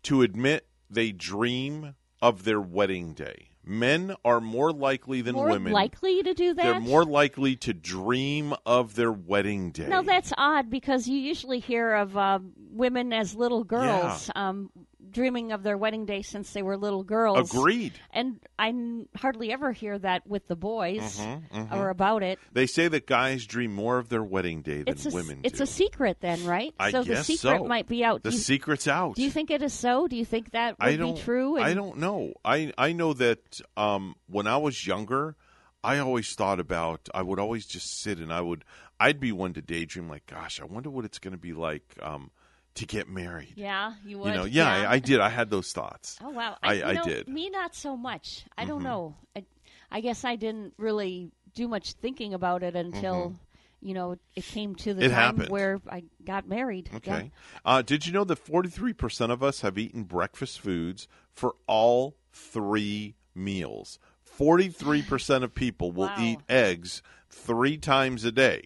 to 0.03 0.21
admit 0.21 0.67
they 0.91 1.11
dream 1.11 1.95
of 2.21 2.45
their 2.45 2.61
wedding 2.61 3.15
day? 3.15 3.49
Men 3.69 4.15
are 4.25 4.41
more 4.41 4.73
likely 4.73 5.23
than 5.23 5.35
More 5.35 5.49
women. 5.51 5.73
likely 5.73 6.23
to 6.23 6.35
do 6.35 6.55
that. 6.55 6.63
They're 6.63 6.81
more 6.81 7.05
likely 7.05 7.57
to 7.57 7.75
dream 7.75 8.55
of 8.65 8.95
their 8.95 9.11
wedding 9.11 9.73
day. 9.73 9.89
No, 9.89 10.03
that's 10.03 10.33
odd 10.39 10.71
because 10.71 11.09
you 11.09 11.19
usually 11.19 11.59
hear 11.59 11.95
of 11.95 12.17
uh, 12.17 12.39
women 12.71 13.13
as 13.13 13.35
little 13.35 13.65
girls 13.65 14.31
um, 14.37 14.71
dreaming 15.11 15.53
of 15.53 15.63
their 15.63 15.77
wedding 15.79 16.07
day 16.07 16.23
since 16.23 16.53
they 16.53 16.63
were 16.63 16.77
little 16.77 17.03
girls. 17.03 17.51
Agreed. 17.51 17.93
And 18.11 18.41
I 18.59 18.69
n- 18.69 19.09
hardly 19.17 19.53
ever 19.53 19.73
hear 19.73 19.99
that 19.99 20.27
with 20.27 20.49
the 20.49 20.57
boys 20.57 21.19
Mhm, 21.19 21.51
mhm. 21.51 21.73
or 21.73 21.91
about 21.91 22.23
it. 22.23 22.39
They 22.53 22.67
say 22.67 22.89
that 22.89 23.07
guys 23.07 23.47
dream 23.47 23.73
more 23.75 23.99
of 23.99 24.09
their 24.09 24.23
wedding 24.23 24.63
day 24.63 24.79
than 24.83 24.89
It's 24.89 25.07
a, 25.07 25.11
women 25.11 25.41
it's 25.45 25.59
do. 25.59 25.65
a 25.65 25.67
secret 25.67 26.19
then, 26.21 26.45
right? 26.45 26.75
I 26.79 26.91
so 26.91 27.03
the 27.03 27.17
secret 27.25 27.39
so. 27.59 27.65
might 27.65 27.87
be 27.89 28.05
out. 28.05 28.23
The 28.23 28.31
you, 28.33 28.39
secret's 28.39 28.87
out. 28.89 29.17
Do 29.17 29.23
you 29.23 29.31
think 29.31 29.51
it 29.51 29.63
is 29.63 29.73
so? 29.73 30.09
Do 30.09 30.17
you 30.17 30.25
think 30.25 30.51
that 30.53 30.79
would 30.79 30.89
I 30.89 30.97
don't, 30.97 31.15
be 31.15 31.21
true? 31.23 31.59
I 31.59 31.75
don't 31.75 31.99
know. 31.99 32.33
I 32.45 32.73
I 32.79 32.93
know 32.93 33.13
that 33.15 33.61
um, 33.77 34.15
when 34.29 34.47
I 34.47 34.57
was 34.57 34.87
younger, 34.87 35.37
I 35.85 35.99
always 35.99 36.35
thought 36.35 36.59
about. 36.61 37.09
I 37.15 37.23
would 37.23 37.39
always 37.39 37.67
just 37.67 38.01
sit 38.01 38.19
and 38.19 38.33
I 38.33 38.41
would. 38.41 38.65
I'd 38.99 39.21
be 39.21 39.31
one 39.31 39.53
to 39.53 39.63
daydream 39.63 40.09
like, 40.09 40.27
gosh, 40.27 40.61
I 40.61 40.65
wonder 40.65 40.89
what 40.91 41.05
it's 41.05 41.19
going 41.19 41.33
to 41.33 41.39
be 41.39 41.53
like 41.53 41.85
um, 42.01 42.31
to 42.77 42.87
get 42.87 43.09
married. 43.09 43.53
Yeah, 43.57 43.95
you 44.05 44.19
would. 44.19 44.29
You 44.29 44.33
know, 44.39 44.45
yeah, 44.45 44.69
I, 44.69 44.93
I 44.95 44.99
did. 44.99 45.21
I 45.21 45.29
had 45.29 45.51
those 45.51 45.73
thoughts. 45.73 46.19
Oh 46.23 46.31
wow, 46.31 46.57
I, 46.63 46.83
I 46.83 46.93
know, 46.95 47.05
did. 47.05 47.29
Me, 47.29 47.51
not 47.51 47.75
so 47.75 47.97
much. 47.97 48.45
I 48.57 48.65
don't 48.65 48.81
Mhm. 48.81 48.85
know. 48.85 49.17
I, 49.37 49.45
I 49.91 50.01
guess 50.01 50.25
I 50.25 50.37
didn't 50.37 50.75
really 50.79 51.31
do 51.55 51.69
much 51.69 51.93
thinking 51.93 52.35
about 52.35 52.63
it 52.63 52.77
until 52.77 53.31
Mhm. 53.31 53.37
you 53.81 53.95
know 53.95 54.17
it 54.35 54.45
came 54.45 54.75
to 54.77 54.95
the 54.95 55.05
It 55.05 55.09
time 55.11 55.15
happened. 55.15 55.49
where 55.51 55.81
I 55.89 56.05
got 56.25 56.49
married. 56.49 56.91
Okay. 56.95 57.33
Uh, 57.65 57.83
did 57.83 58.07
you 58.07 58.13
know 58.13 58.25
that 58.25 58.39
43% 58.45 59.31
of 59.31 59.43
us 59.43 59.61
have 59.63 59.79
eaten 59.79 60.05
breakfast 60.05 60.61
foods 60.61 61.09
for 61.33 61.57
all 61.67 62.17
three 62.33 63.15
meals? 63.35 63.99
43% 64.39 65.45
of 65.45 65.55
people 65.55 65.93
will 65.93 66.09
Wow. 66.09 66.15
eat 66.19 66.41
eggs 66.49 67.03
three 67.31 67.79
times 67.79 68.25
a 68.25 68.33
day 68.33 68.65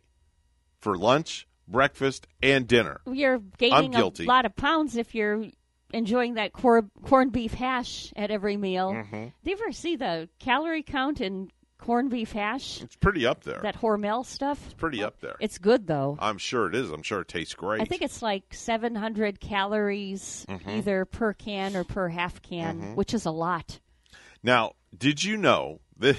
for 0.81 0.97
lunch, 0.97 1.47
breakfast, 1.71 2.27
and 2.43 2.67
dinner. 2.67 3.01
You're 3.11 3.39
gaining 3.59 3.95
a 3.95 4.11
lot 4.25 4.45
of 4.45 4.55
pounds 4.57 4.97
if 4.97 5.15
you're 5.15 5.45
enjoying 5.93 6.35
that 6.35 6.53
cor- 6.53 6.89
corned 7.03 7.33
beef 7.33 7.55
hash 7.55 8.13
at 8.17 8.31
every 8.31 8.57
meal. 8.57 8.93
Mhm. 8.93 9.33
Do 9.45 9.51
you 9.51 9.57
ever 9.61 9.73
see 9.73 9.97
the 9.97 10.29
calorie 10.39 10.83
count 10.83 11.21
in 11.21 11.51
corned 11.79 12.11
beef 12.11 12.33
hash? 12.33 12.81
It's 12.83 12.95
pretty 12.97 13.27
up 13.27 13.43
there. 13.45 13.61
That 13.63 13.77
Hormel 13.81 14.25
stuff. 14.25 14.61
It's 14.67 14.75
pretty 14.75 15.03
up 15.03 15.21
there. 15.21 15.37
It's 15.41 15.59
good 15.59 15.87
though. 15.87 16.17
I'm 16.21 16.39
sure 16.39 16.67
it 16.69 16.75
is. 16.75 16.91
I'm 16.91 17.03
sure 17.03 17.23
it 17.23 17.29
tastes 17.29 17.55
great. 17.55 17.81
I 17.81 17.85
think 17.87 18.03
it's 18.03 18.23
like 18.23 18.53
700 18.55 19.41
calories 19.41 20.47
Mhm. 20.49 20.79
either 20.79 21.05
per 21.07 21.33
can 21.33 21.75
or 21.77 21.85
per 21.85 22.09
half 22.09 22.41
can, 22.43 22.81
Mhm. 22.81 22.95
which 22.97 23.15
is 23.15 23.25
a 23.27 23.31
lot. 23.31 23.81
Now, 24.43 24.75
did 24.97 25.25
you 25.25 25.37
know 25.37 25.81
that 25.99 26.17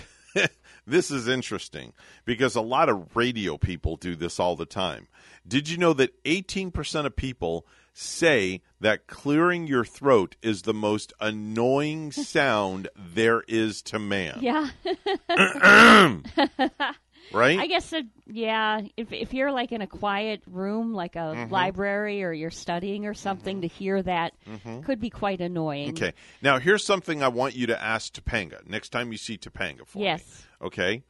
this 0.86 1.12
is 1.12 1.28
interesting 1.28 1.94
because 2.26 2.56
a 2.56 2.62
lot 2.62 2.90
of 2.90 3.16
radio 3.16 3.58
people 3.58 3.96
do 3.96 4.16
this 4.16 4.40
all 4.40 4.56
the 4.56 4.66
time. 4.66 5.08
Did 5.48 5.70
you 5.70 5.78
know 5.78 5.94
that 5.94 6.24
18% 6.24 7.06
of 7.06 7.16
people 7.16 7.66
say 7.94 8.62
that 8.80 9.08
clearing 9.08 9.68
your 9.68 9.86
throat 9.86 10.36
is 10.42 10.62
the 10.62 10.74
most 10.74 11.14
annoying 11.20 12.12
sound 12.12 12.88
there 12.96 13.44
is 13.48 13.82
to 13.84 14.00
man? 14.00 14.40
Yeah. 14.42 14.70
Right? 17.34 17.60
I 17.60 17.68
guess, 17.68 17.94
it, 17.94 18.06
yeah, 18.28 18.82
if, 18.98 19.12
if 19.14 19.34
you're 19.34 19.52
like 19.52 19.72
in 19.72 19.82
a 19.82 19.88
quiet 19.88 20.42
room, 20.48 20.94
like 20.94 21.16
a 21.16 21.20
Mhm. 21.36 21.52
library 21.52 22.24
or 22.24 22.34
you're 22.34 22.50
studying 22.52 23.06
or 23.06 23.14
something, 23.14 23.62
to 23.62 23.68
hear 23.68 24.02
that 24.02 24.34
Mhm. 24.48 24.84
could 24.84 25.00
be 25.00 25.10
quite 25.10 25.42
annoying. 25.42 25.90
Okay. 25.92 26.14
Now, 26.42 26.60
here's 26.60 26.86
something 26.86 27.24
I 27.24 27.28
want 27.30 27.56
you 27.56 27.68
to 27.68 27.82
ask 27.82 28.14
Topanga 28.14 28.68
next 28.68 28.90
time 28.90 29.12
you 29.12 29.18
see 29.18 29.38
Topanga 29.38 29.86
for 29.86 30.00
me. 30.00 30.06
Yes. 30.06 30.46
Okay. 30.62 31.04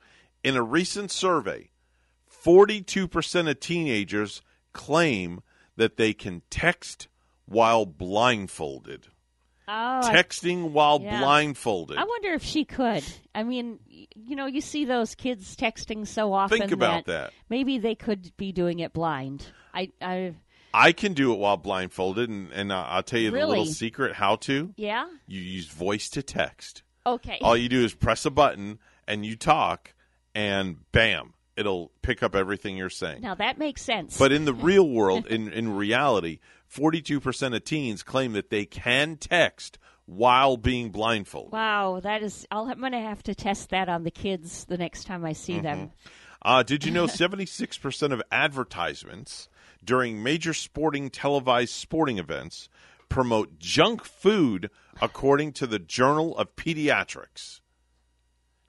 In 0.44 0.56
a 0.56 0.64
recent 0.64 1.12
survey, 1.12 1.70
42% 2.30 3.50
of 3.50 3.60
teenagers 3.60 4.42
claim 4.74 5.42
that 5.76 5.98
they 5.98 6.14
can 6.14 6.42
text 6.50 7.08
while 7.46 7.86
blindfolded. 7.86 9.08
Oh, 9.68 10.02
I- 10.04 10.14
Texting 10.14 10.72
while 10.72 11.02
yeah. 11.02 11.20
blindfolded. 11.20 11.98
I 11.98 12.04
wonder 12.04 12.34
if 12.34 12.44
she 12.44 12.66
could. 12.66 13.04
I 13.34 13.44
mean, 13.44 13.80
you 14.16 14.36
know, 14.36 14.46
you 14.46 14.62
see 14.62 14.86
those 14.86 15.16
kids 15.16 15.56
texting 15.56 16.06
so 16.08 16.34
often. 16.34 16.58
Think 16.58 16.72
about 16.72 17.06
that. 17.06 17.32
Maybe 17.50 17.78
they 17.78 17.96
could 17.96 18.32
be 18.38 18.52
doing 18.52 18.80
it 18.80 18.92
blind. 18.94 19.46
I, 19.74 19.92
I, 20.02 20.34
I 20.74 20.92
can 20.92 21.14
do 21.14 21.32
it 21.34 21.40
while 21.40 21.58
blindfolded, 21.58 22.30
and, 22.30 22.52
and 22.52 22.74
I'll 22.74 23.04
tell 23.04 23.20
you 23.20 23.32
the 23.32 23.46
little 23.46 23.66
secret 23.66 24.14
how 24.16 24.36
to. 24.38 24.74
yeah. 24.78 25.08
You 25.28 25.40
use 25.40 25.68
voice 25.68 26.10
to 26.12 26.24
text. 26.24 26.84
Okay. 27.06 27.40
All 27.42 27.56
you 27.58 27.70
do 27.70 27.84
is 27.84 27.94
press 27.94 28.26
a 28.26 28.30
button 28.32 28.80
and 29.08 29.26
you 29.26 29.36
talk, 29.36 29.94
and 30.36 30.78
bam, 30.92 31.34
it'll 31.58 31.92
pick 32.02 32.22
up 32.24 32.36
everything 32.36 32.78
you're 32.78 32.90
saying. 32.90 33.22
now 33.22 33.36
that 33.36 33.58
makes 33.58 33.82
sense. 33.82 34.18
But 34.18 34.32
in 34.32 34.46
the 34.46 34.54
real 34.70 34.88
world, 34.88 35.28
in, 35.28 35.52
in 35.52 35.76
reality, 35.76 36.40
42% 36.74 37.56
of 37.56 37.64
teens 37.64 38.04
claim 38.04 38.34
that 38.34 38.50
they 38.50 38.66
can 38.66 39.18
text 39.18 39.78
while 40.06 40.58
being 40.58 40.90
blindfolded. 40.90 41.54
wow, 41.54 42.00
that 42.02 42.24
is. 42.24 42.46
I'll, 42.52 42.66
I'm 42.66 42.80
going 42.80 42.92
to 42.92 43.00
have 43.00 43.24
to 43.24 43.36
test 43.36 43.70
that 43.70 43.88
on 43.88 44.04
the 44.04 44.12
kids 44.12 44.66
the 44.66 44.78
next 44.78 45.06
time 45.06 45.24
I 45.24 45.34
see 45.34 45.60
them. 45.60 45.92
Uh, 46.42 46.64
did 46.64 46.84
you 46.84 46.92
know 46.92 47.06
76% 47.06 48.12
of 48.12 48.22
advertisements 48.32 49.48
during 49.84 50.24
major 50.24 50.54
sporting 50.54 51.10
televised 51.10 51.74
sporting 51.74 52.18
events 52.18 52.68
promote 53.10 53.60
junk 53.60 54.04
food, 54.04 54.70
according 55.02 55.54
to 55.54 55.68
the 55.68 55.80
Journal 55.80 56.36
of 56.38 56.56
Pediatrics? 56.56 57.62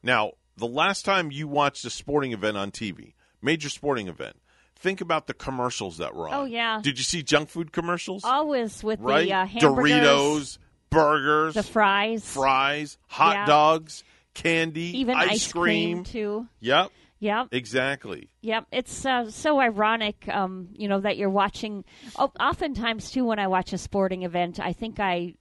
Now, 0.03 0.33
the 0.57 0.67
last 0.67 1.05
time 1.05 1.31
you 1.31 1.49
watched 1.49 1.85
a 1.85 1.91
sporting 1.91 2.33
event 2.33 2.57
on 2.57 2.71
TV, 2.71 3.15
major 3.41 3.69
sporting 3.69 4.09
event, 4.09 4.37
think 4.83 5.01
about 5.01 5.27
the 5.27 5.35
commercials 5.35 5.99
that 5.99 6.15
were 6.15 6.29
on. 6.29 6.35
Oh, 6.35 6.45
yeah. 6.45 6.81
Did 6.83 6.99
you 6.99 7.05
see 7.05 7.23
junk 7.23 7.49
food 7.49 7.73
commercials? 7.73 8.25
Always 8.25 8.83
with 8.83 9.01
right? 9.01 9.25
the 9.25 9.33
uh, 9.33 9.47
hamburgers, 9.47 9.91
Doritos, 9.91 10.59
burgers, 10.91 11.55
the 11.55 11.63
fries, 11.63 12.29
fries, 12.29 12.99
hot 13.07 13.35
Yeah. 13.35 13.47
dogs, 13.47 14.05
candy, 14.35 14.99
even 14.99 15.17
ice, 15.17 15.53
cream 15.53 16.05
too. 16.05 16.47
Yep. 16.61 16.91
Yep. 17.21 17.49
Exactly. 17.53 18.29
Yep, 18.41 18.67
it's 18.73 19.07
uh, 19.07 19.31
so 19.31 19.61
ironic, 19.61 20.29
um, 20.29 20.71
you 20.75 20.89
know, 20.89 20.99
that 21.01 21.17
you're 21.17 21.31
watching. 21.31 21.85
Oh, 22.19 22.33
oftentimes, 22.41 23.13
too, 23.13 23.25
when 23.25 23.39
I 23.39 23.47
watch 23.47 23.73
a 23.73 23.79
sporting 23.79 24.25
event, 24.25 24.59
I 24.59 24.73
think 24.73 24.99
I, 24.99 25.35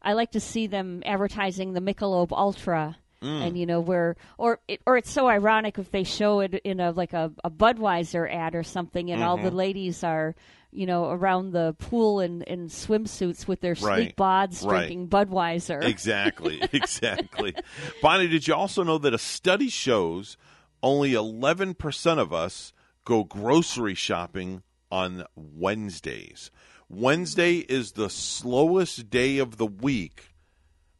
I 0.00 0.14
like 0.14 0.30
to 0.30 0.40
see 0.40 0.66
them 0.66 1.02
advertising 1.04 1.74
the 1.74 1.80
Michelob 1.80 2.32
Ultra, 2.32 2.96
Mm. 3.26 3.46
and 3.46 3.58
you 3.58 3.66
know 3.66 3.80
where, 3.80 4.16
or 4.38 4.60
it, 4.68 4.80
or 4.86 4.96
it's 4.96 5.10
so 5.10 5.26
ironic 5.28 5.78
if 5.78 5.90
they 5.90 6.04
show 6.04 6.40
it 6.40 6.54
in 6.54 6.80
a 6.80 6.92
like 6.92 7.12
a, 7.12 7.32
a 7.44 7.50
Budweiser 7.50 8.32
ad 8.32 8.54
or 8.54 8.62
something, 8.62 9.10
and 9.10 9.22
all 9.22 9.36
the 9.36 9.50
Mhm. 9.50 9.54
ladies 9.54 10.04
are, 10.04 10.34
you 10.70 10.86
know, 10.86 11.10
around 11.10 11.52
the 11.52 11.74
pool 11.78 12.20
in, 12.20 12.42
in 12.42 12.68
swimsuits 12.68 13.48
with 13.48 13.60
their 13.62 13.74
Right. 13.80 14.08
sleek 14.08 14.16
bods 14.16 14.64
Right. 14.64 14.78
drinking 14.88 15.08
Budweiser. 15.08 15.82
Exactly. 15.82 16.60
exactly. 16.72 17.54
Bonnie, 18.02 18.28
did 18.28 18.46
you 18.46 18.54
also 18.54 18.82
know 18.82 18.98
that 18.98 19.14
a 19.14 19.18
study 19.18 19.68
shows 19.68 20.36
only 20.82 21.12
11% 21.12 22.18
of 22.18 22.32
us 22.32 22.72
go 23.04 23.24
grocery 23.24 23.94
shopping 23.94 24.62
on 24.90 25.24
Wednesdays? 25.34 26.50
Wednesday 26.88 27.56
is 27.56 27.92
the 27.92 28.08
slowest 28.08 29.10
day 29.10 29.38
of 29.38 29.56
the 29.56 29.66
week, 29.66 30.30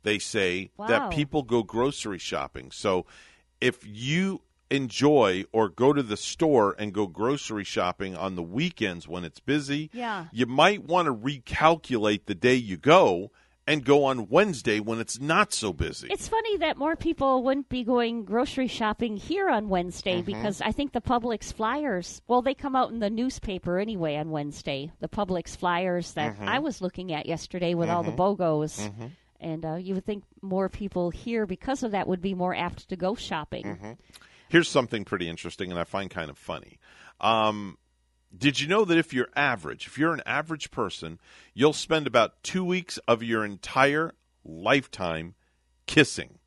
they 0.07 0.19
say, 0.19 0.71
Wow. 0.77 0.87
that 0.87 1.11
people 1.11 1.43
go 1.43 1.63
grocery 1.63 2.19
shopping. 2.19 2.71
So 2.71 3.05
if 3.61 3.81
you 3.87 4.41
enjoy 4.71 5.45
or 5.53 5.69
go 5.69 5.93
to 5.93 6.03
the 6.03 6.17
store 6.17 6.75
and 6.79 6.93
go 6.93 7.07
grocery 7.07 7.65
shopping 7.65 8.17
on 8.17 8.35
the 8.35 8.43
weekends 8.43 9.07
when 9.07 9.25
it's 9.25 9.41
busy, 9.41 9.91
Yeah. 9.93 10.27
you 10.33 10.47
might 10.47 10.85
want 10.85 11.07
to 11.07 11.15
recalculate 11.15 12.27
the 12.27 12.35
day 12.35 12.55
you 12.55 12.77
go 12.77 13.31
and 13.69 13.85
go 13.85 14.05
on 14.05 14.29
Wednesday 14.29 14.79
when 14.79 15.01
it's 15.01 15.21
not 15.21 15.53
so 15.53 15.73
busy. 15.73 16.07
It's 16.11 16.29
funny 16.29 16.57
that 16.59 16.77
more 16.77 16.95
people 16.95 17.43
wouldn't 17.43 17.69
be 17.69 17.83
going 17.83 18.25
grocery 18.25 18.69
shopping 18.69 19.17
here 19.17 19.49
on 19.49 19.69
Wednesday 19.69 20.23
Mhm. 20.23 20.27
because 20.27 20.61
I 20.61 20.71
think 20.71 20.93
the 20.93 21.01
Publix 21.01 21.53
flyers, 21.53 22.23
well, 22.29 22.43
they 22.43 22.55
come 22.55 22.77
out 22.77 22.91
in 22.91 23.01
the 23.01 23.11
newspaper 23.11 23.79
anyway 23.79 24.17
on 24.17 24.31
Wednesday. 24.31 24.93
The 25.01 25.09
Publix 25.09 25.57
flyers 25.57 26.13
that 26.13 26.39
Mhm. 26.39 26.47
I 26.47 26.61
was 26.61 26.81
looking 26.81 27.13
at 27.13 27.27
yesterday 27.27 27.75
with 27.75 27.89
all 27.89 28.05
the 28.05 28.13
Mhm. 28.13 28.17
BOGOs. 28.17 28.91
And 29.41 29.65
uh, 29.65 29.75
you 29.75 29.95
would 29.95 30.05
think 30.07 30.25
more 30.43 30.69
people 30.69 31.11
here 31.11 31.47
because 31.47 31.83
of 31.83 31.93
that 31.93 32.09
would 32.09 32.23
be 32.23 32.35
more 32.35 32.55
apt 32.55 32.89
to 32.89 32.97
go 32.97 33.15
shopping. 33.15 33.65
Mhm. 33.65 33.99
Here's 34.49 34.69
something 34.69 35.05
pretty 35.05 35.29
interesting, 35.29 35.71
and 35.71 35.79
I 35.81 35.85
find 35.85 36.09
kind 36.11 36.31
of 36.31 36.39
funny. 36.39 36.79
Um, 37.21 37.79
did 38.37 38.61
you 38.61 38.69
know 38.69 38.85
that 38.85 38.97
if 38.99 39.13
you're 39.13 39.29
average, 39.35 39.87
if 39.87 39.99
you're 39.99 40.13
an 40.13 40.23
average 40.27 40.71
person, 40.71 41.19
you'll 41.55 41.73
spend 41.73 42.07
about 42.07 42.43
two 42.43 42.65
weeks 42.65 42.99
of 43.09 43.23
your 43.23 43.45
entire 43.45 44.13
lifetime 44.45 45.35
kissing? 45.87 46.39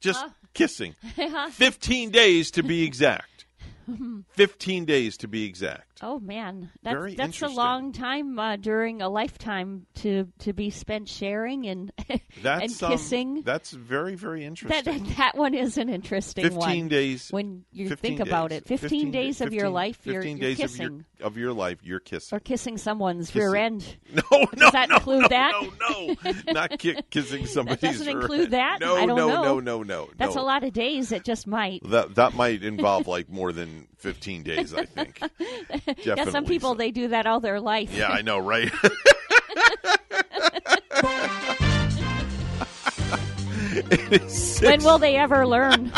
Just 0.00 0.24
kissing. 0.52 0.94
15 1.50 2.10
days 2.10 2.50
to 2.52 2.62
be 2.62 2.84
exact. 2.84 3.33
15 4.30 4.84
days 4.84 5.16
to 5.18 5.28
be 5.28 5.44
exact. 5.44 6.00
Oh 6.02 6.18
man, 6.18 6.70
that's 6.82 6.94
Very 6.94 7.14
that's 7.14 7.40
a 7.42 7.48
long 7.48 7.92
time 7.92 8.38
uh, 8.38 8.56
during 8.56 9.00
a 9.00 9.08
lifetime 9.08 9.86
to 9.96 10.28
to 10.40 10.52
be 10.52 10.70
spent 10.70 11.08
sharing 11.08 11.66
and 11.66 11.92
That's 12.42 12.80
and 12.80 12.82
um, 12.82 12.90
kissing. 12.92 13.42
that's 13.42 13.70
very 13.70 14.16
very 14.16 14.44
interesting. 14.44 14.84
that, 15.04 15.16
that 15.16 15.36
one 15.36 15.54
is 15.54 15.78
an 15.78 15.88
interesting 15.88 16.42
15 16.42 16.58
one. 16.58 16.88
days 16.88 17.28
when 17.30 17.64
you 17.72 17.88
15 17.88 18.16
think 18.18 18.28
about 18.28 18.50
it. 18.52 18.66
15, 18.66 19.10
days 19.12 19.40
of 19.40 19.52
your 19.54 19.66
15 19.66 19.72
life, 19.72 19.98
you're, 20.04 20.14
15 20.22 20.36
you're 20.36 20.48
days 20.48 20.56
kissing 20.58 20.86
of 20.86 20.92
your 21.20 21.26
of 21.28 21.36
your 21.38 21.52
life 21.52 21.78
you're 21.84 22.00
kissing. 22.00 22.36
or 22.36 22.40
kissing 22.40 22.76
someone's 22.76 23.28
Kissing. 23.30 23.42
rear 23.50 23.56
end. 23.56 23.96
No, 24.14 24.22
no, 24.32 24.46
Does 24.56 24.72
that 24.72 24.88
no, 24.88 24.96
include 24.96 25.22
no, 25.22 25.28
that? 25.28 25.52
no, 25.80 26.14
no. 26.24 26.52
Not 26.52 26.78
ki- 26.78 27.00
kissing 27.10 27.46
somebody's 27.46 27.80
That 27.80 27.92
doesn't 27.98 28.08
include 28.08 28.40
end. 28.44 28.52
that. 28.54 28.78
No, 28.80 28.96
I 28.96 29.06
don't 29.06 29.16
no, 29.16 29.28
know. 29.28 29.42
no, 29.42 29.60
no, 29.60 29.82
no. 29.82 30.10
That's 30.16 30.36
a 30.36 30.42
lot 30.42 30.64
of 30.64 30.72
days. 30.72 31.12
It 31.12 31.24
just 31.24 31.46
might. 31.46 31.82
That 31.90 32.14
that 32.16 32.34
might 32.34 32.62
involve 32.62 33.06
like 33.06 33.28
more 33.28 33.52
than 33.52 33.73
15 33.98 34.42
days, 34.42 34.74
I 34.74 34.84
think. 34.84 35.20
yeah, 36.04 36.24
some 36.24 36.44
people 36.44 36.74
they 36.74 36.90
do 36.90 37.08
that 37.08 37.26
all 37.26 37.40
their 37.40 37.60
life. 37.60 37.92
Yeah, 37.92 38.08
I 38.08 38.22
know, 38.22 38.38
right? 38.38 38.70
When 44.62 44.82
will 44.84 44.98
they 44.98 45.16
ever 45.16 45.46
learn? 45.46 45.92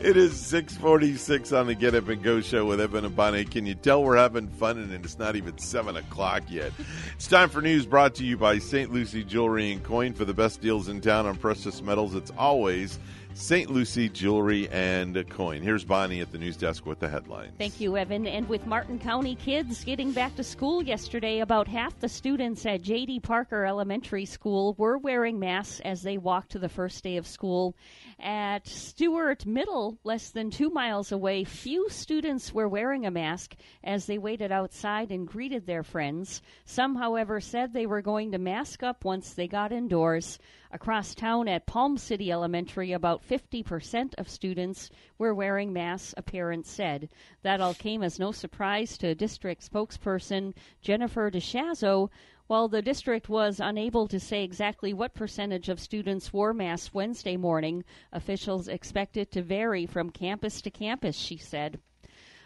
It 0.00 0.16
is 0.16 0.38
646 0.38 1.52
on 1.52 1.66
the 1.66 1.74
Get 1.74 1.94
Up 1.94 2.08
and 2.08 2.22
Go 2.22 2.40
show 2.40 2.66
with 2.66 2.80
Evan 2.80 3.04
and 3.04 3.16
Bonnie. 3.16 3.44
Can 3.44 3.66
you 3.66 3.74
tell 3.74 4.04
we're 4.04 4.16
having 4.16 4.48
fun 4.48 4.78
and 4.78 4.92
it's 4.92 5.18
not 5.18 5.34
even 5.34 5.58
7 5.58 5.96
o'clock 5.96 6.44
yet? 6.48 6.72
It's 7.14 7.26
time 7.26 7.48
for 7.48 7.60
news 7.60 7.86
brought 7.86 8.14
to 8.16 8.24
you 8.24 8.36
by 8.36 8.58
St. 8.58 8.92
Lucie 8.92 9.24
Jewelry 9.24 9.72
and 9.72 9.82
Coin. 9.82 10.12
For 10.12 10.24
the 10.24 10.34
best 10.34 10.60
deals 10.60 10.88
in 10.88 11.00
town 11.00 11.26
on 11.26 11.36
precious 11.36 11.82
metals, 11.82 12.14
it's 12.14 12.30
always 12.38 12.98
St. 13.36 13.70
Lucie 13.70 14.08
Jewelry 14.08 14.66
and 14.70 15.28
Coin. 15.28 15.60
Here's 15.60 15.84
Bonnie 15.84 16.20
at 16.20 16.32
the 16.32 16.38
news 16.38 16.56
desk 16.56 16.86
with 16.86 16.98
the 17.00 17.08
headlines. 17.08 17.52
Thank 17.58 17.80
you, 17.80 17.94
Evan. 17.98 18.26
And 18.26 18.48
with 18.48 18.66
Martin 18.66 18.98
County 18.98 19.34
kids 19.34 19.84
getting 19.84 20.10
back 20.12 20.34
to 20.36 20.42
school 20.42 20.82
yesterday, 20.82 21.40
about 21.40 21.68
half 21.68 22.00
the 22.00 22.08
students 22.08 22.64
at 22.64 22.80
J.D. 22.80 23.20
Parker 23.20 23.66
Elementary 23.66 24.24
School 24.24 24.74
were 24.78 24.96
wearing 24.96 25.38
masks 25.38 25.80
as 25.84 26.00
they 26.00 26.16
walked 26.16 26.52
to 26.52 26.58
the 26.58 26.70
first 26.70 27.04
day 27.04 27.18
of 27.18 27.26
school. 27.26 27.76
At 28.18 28.66
Stuart 28.66 29.44
Middle, 29.44 29.98
less 30.02 30.30
than 30.30 30.50
two 30.50 30.70
miles 30.70 31.12
away, 31.12 31.44
few 31.44 31.90
students 31.90 32.50
were 32.50 32.66
wearing 32.66 33.04
a 33.04 33.10
mask 33.10 33.54
as 33.84 34.06
they 34.06 34.16
waited 34.16 34.50
outside 34.50 35.12
and 35.12 35.28
greeted 35.28 35.66
their 35.66 35.82
friends. 35.82 36.40
Some, 36.64 36.96
however, 36.96 37.40
said 37.40 37.74
they 37.74 37.84
were 37.84 38.00
going 38.00 38.32
to 38.32 38.38
mask 38.38 38.82
up 38.82 39.04
once 39.04 39.34
they 39.34 39.46
got 39.46 39.70
indoors. 39.70 40.38
Across 40.72 41.16
town 41.16 41.46
at 41.46 41.66
Palm 41.66 41.98
City 41.98 42.32
Elementary, 42.32 42.92
about 42.92 43.22
50% 43.22 44.14
of 44.16 44.30
students 44.30 44.90
were 45.18 45.34
wearing 45.34 45.74
masks, 45.74 46.14
a 46.16 46.22
parent 46.22 46.66
said. 46.66 47.10
That 47.42 47.60
all 47.60 47.74
came 47.74 48.02
as 48.02 48.18
no 48.18 48.32
surprise 48.32 48.96
to 48.98 49.14
district 49.14 49.70
spokesperson 49.70 50.54
Jennifer 50.80 51.30
DeShazo. 51.30 52.08
While 52.48 52.68
the 52.68 52.80
district 52.80 53.28
was 53.28 53.58
unable 53.58 54.06
to 54.06 54.20
say 54.20 54.44
exactly 54.44 54.92
what 54.94 55.14
percentage 55.14 55.68
of 55.68 55.80
students 55.80 56.32
wore 56.32 56.54
masks 56.54 56.94
Wednesday 56.94 57.36
morning, 57.36 57.82
officials 58.12 58.68
expect 58.68 59.16
it 59.16 59.32
to 59.32 59.42
vary 59.42 59.84
from 59.84 60.10
campus 60.10 60.62
to 60.62 60.70
campus, 60.70 61.16
she 61.16 61.38
said. 61.38 61.80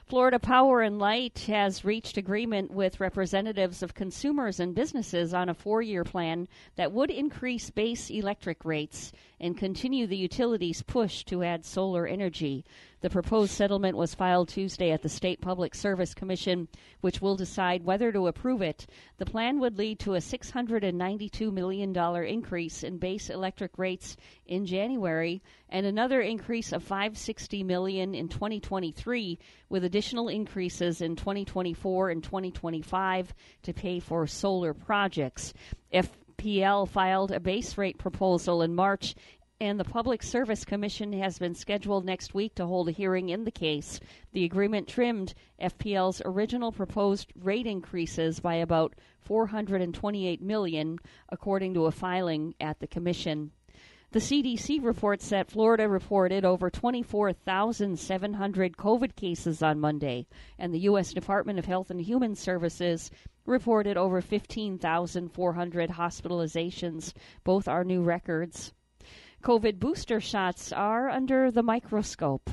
Florida 0.07 0.39
Power 0.39 0.81
and 0.81 0.99
Light 0.99 1.41
has 1.41 1.85
reached 1.85 2.17
agreement 2.17 2.71
with 2.71 2.99
representatives 2.99 3.83
of 3.83 3.95
consumers 3.95 4.59
and 4.59 4.75
businesses 4.75 5.35
on 5.35 5.51
a 5.51 5.55
four 5.55 5.83
year 5.83 6.03
plan 6.03 6.49
that 6.77 6.93
would 6.93 7.11
increase 7.11 7.69
base 7.69 8.09
electric 8.11 8.65
rates 8.65 9.13
and 9.39 9.59
continue 9.59 10.07
the 10.07 10.17
utility's 10.17 10.83
push 10.83 11.25
to 11.25 11.45
add 11.45 11.65
solar 11.65 12.07
energy. 12.07 12.65
The 13.03 13.09
proposed 13.09 13.53
settlement 13.53 13.97
was 13.97 14.15
filed 14.15 14.51
Tuesday 14.51 14.91
at 14.91 15.01
the 15.01 15.09
State 15.09 15.41
Public 15.41 15.75
Service 15.75 16.13
Commission, 16.13 16.69
which 17.01 17.23
will 17.23 17.35
decide 17.35 17.83
whether 17.83 18.13
to 18.13 18.27
approve 18.27 18.61
it. 18.61 18.87
The 19.17 19.25
plan 19.25 19.59
would 19.61 19.79
lead 19.79 20.01
to 20.01 20.15
a 20.15 20.19
$692 20.19 21.51
million 21.51 21.97
increase 22.27 22.83
in 22.83 22.99
base 22.99 23.31
electric 23.31 23.79
rates 23.79 24.19
in 24.47 24.67
January 24.67 25.43
and 25.71 25.87
another 25.87 26.21
increase 26.21 26.73
of 26.73 26.83
560 26.83 27.65
million 27.65 28.15
in 28.15 28.29
2023 28.29 29.39
with 29.71 29.85
additional 29.85 30.29
increases 30.29 31.01
in 31.01 31.17
2024 31.17 32.11
and 32.11 32.23
2025 32.23 33.33
to 33.63 33.73
pay 33.73 33.99
for 33.99 34.27
solar 34.27 34.75
projects. 34.75 35.55
FPL 35.91 36.87
filed 36.87 37.33
a 37.33 37.41
base 37.41 37.79
rate 37.79 37.97
proposal 37.97 38.61
in 38.61 38.75
March 38.75 39.15
and 39.63 39.79
the 39.79 39.85
Public 39.85 40.23
Service 40.23 40.65
Commission 40.65 41.13
has 41.13 41.39
been 41.39 41.55
scheduled 41.55 42.07
next 42.07 42.33
week 42.33 42.55
to 42.55 42.67
hold 42.67 42.89
a 42.89 42.93
hearing 42.93 43.29
in 43.29 43.45
the 43.45 43.51
case. 43.51 44.01
The 44.33 44.45
agreement 44.45 44.89
trimmed 44.89 45.35
FPL's 45.61 46.23
original 46.25 46.73
proposed 46.73 47.31
rate 47.39 47.67
increases 47.67 48.41
by 48.41 48.55
about 48.55 48.95
428 49.21 50.41
million 50.41 50.99
according 51.29 51.75
to 51.75 51.85
a 51.85 51.93
filing 51.93 52.55
at 52.59 52.81
the 52.81 52.87
commission. 52.87 53.51
The 54.13 54.19
CDC 54.19 54.83
reports 54.83 55.29
that 55.29 55.51
Florida 55.51 55.89
reported 55.89 56.45
over 56.45 56.71
24,700 56.71 58.77
COVID 58.79 59.15
cases 59.15 59.63
on 59.63 59.79
Monday, 59.79 60.27
and 60.59 60.73
the 60.73 60.81
U.S. 60.81 61.13
Department 61.13 61.59
of 61.59 61.67
Health 61.67 61.91
and 61.91 62.01
Human 62.01 62.35
Services 62.35 63.11
reported 63.45 63.97
over 63.97 64.21
15,400 64.21 65.91
hospitalizations. 65.91 67.13
Both 67.45 67.69
are 67.69 67.85
new 67.85 68.03
records. 68.03 68.73
COVID 69.43 69.79
booster 69.79 70.21
shots 70.21 70.71
are 70.71 71.09
under 71.09 71.51
the 71.51 71.63
microscope. 71.63 72.51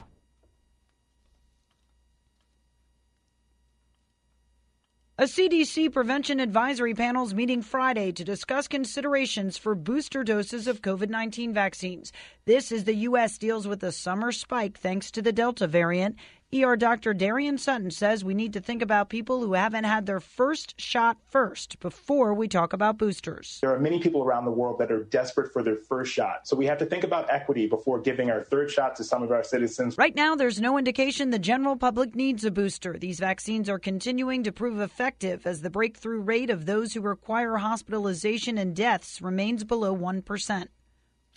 A 5.19 5.23
CDC 5.23 5.91
prevention 5.91 6.39
advisory 6.39 6.93
panel 6.93 7.25
is 7.25 7.33
meeting 7.33 7.63
Friday 7.63 8.11
to 8.11 8.23
discuss 8.23 8.67
considerations 8.67 9.57
for 9.57 9.73
booster 9.73 10.23
doses 10.23 10.67
of 10.67 10.83
COVID 10.83 11.09
19 11.09 11.53
vaccines. 11.53 12.13
This 12.45 12.71
is 12.71 12.83
the 12.83 12.93
U.S. 12.93 13.39
deals 13.39 13.67
with 13.67 13.81
a 13.83 13.91
summer 13.91 14.31
spike 14.31 14.77
thanks 14.77 15.09
to 15.11 15.23
the 15.23 15.33
Delta 15.33 15.65
variant. 15.65 16.17
ER 16.55 16.77
Dr. 16.77 17.13
Darien 17.13 17.57
Sutton 17.57 17.91
says 17.91 18.23
we 18.23 18.33
need 18.33 18.53
to 18.53 18.61
think 18.61 18.81
about 18.81 19.09
people 19.09 19.41
who 19.41 19.51
haven't 19.51 19.83
had 19.83 20.05
their 20.05 20.21
first 20.21 20.79
shot 20.79 21.17
first 21.27 21.77
before 21.81 22.33
we 22.33 22.47
talk 22.47 22.71
about 22.71 22.97
boosters. 22.97 23.59
There 23.59 23.75
are 23.75 23.79
many 23.79 23.99
people 23.99 24.23
around 24.23 24.45
the 24.45 24.51
world 24.51 24.79
that 24.79 24.89
are 24.89 25.03
desperate 25.03 25.51
for 25.51 25.61
their 25.61 25.75
first 25.75 26.13
shot. 26.13 26.47
So 26.47 26.55
we 26.55 26.65
have 26.67 26.77
to 26.77 26.85
think 26.85 27.03
about 27.03 27.29
equity 27.29 27.67
before 27.67 27.99
giving 27.99 28.31
our 28.31 28.45
third 28.45 28.71
shot 28.71 28.95
to 28.95 29.03
some 29.03 29.23
of 29.23 29.31
our 29.33 29.43
citizens. 29.43 29.97
Right 29.97 30.15
now, 30.15 30.35
there's 30.35 30.61
no 30.61 30.77
indication 30.77 31.31
the 31.31 31.37
general 31.37 31.75
public 31.75 32.15
needs 32.15 32.45
a 32.45 32.51
booster. 32.51 32.97
These 32.97 33.19
vaccines 33.19 33.67
are 33.67 33.77
continuing 33.77 34.43
to 34.43 34.53
prove 34.53 34.79
effective 34.79 35.45
as 35.45 35.63
the 35.63 35.69
breakthrough 35.69 36.21
rate 36.21 36.49
of 36.49 36.65
those 36.65 36.93
who 36.93 37.01
require 37.01 37.57
hospitalization 37.57 38.57
and 38.57 38.73
deaths 38.73 39.21
remains 39.21 39.65
below 39.65 39.93
1%. 39.93 40.67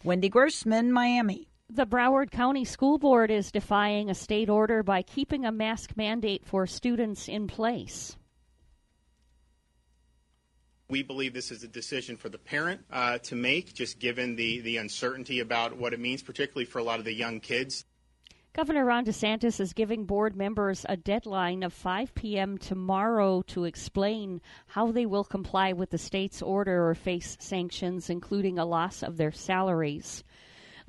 Wendy 0.04 0.28
Grossman, 0.28 0.92
Miami. 0.92 1.49
The 1.73 1.87
Broward 1.87 2.33
County 2.33 2.64
School 2.64 2.99
Board 2.99 3.31
is 3.31 3.53
defying 3.53 4.11
a 4.11 4.14
state 4.14 4.51
order 4.51 4.83
by 4.83 5.03
keeping 5.03 5.45
a 5.45 5.53
mask 5.53 5.97
mandate 5.97 6.45
for 6.45 6.66
students 6.66 7.29
in 7.29 7.47
place. 7.47 8.16
We 10.89 11.05
believe 11.05 11.33
this 11.33 11.53
is 11.53 11.62
a 11.62 11.68
decision 11.68 12.16
for 12.16 12.29
the 12.29 12.39
parent 12.39 12.81
uh, 12.91 13.18
to 13.18 13.37
make, 13.37 13.73
just 13.73 14.01
given 14.01 14.35
the, 14.35 14.59
the 14.62 14.79
uncertainty 14.79 15.39
about 15.39 15.77
what 15.77 15.93
it 15.93 16.01
means, 16.01 16.25
particularly 16.25 16.64
for 16.64 16.81
a 16.81 16.83
lot 16.83 16.99
of 16.99 17.05
the 17.05 17.14
young 17.14 17.39
kids. 17.39 17.85
Governor 18.53 18.85
Ron 18.85 19.05
DeSantis 19.05 19.61
is 19.61 19.73
giving 19.73 20.07
board 20.07 20.35
members 20.35 20.85
a 20.89 20.97
deadline 20.97 21.62
of 21.62 21.73
5 21.73 22.16
p.m. 22.16 22.59
tomorrow 22.59 23.43
to 23.43 23.64
explain 23.64 24.41
how 24.66 24.91
they 24.91 25.07
will 25.07 25.23
comply 25.23 25.73
with 25.73 25.91
the 25.91 25.99
state's 25.99 26.43
order 26.43 26.89
or 26.89 26.97
face 26.97 27.37
sanctions, 27.39 28.11
including 28.11 28.59
a 28.59 28.64
loss 28.64 29.05
of 29.05 29.18
their 29.18 29.31
salaries. 29.31 30.25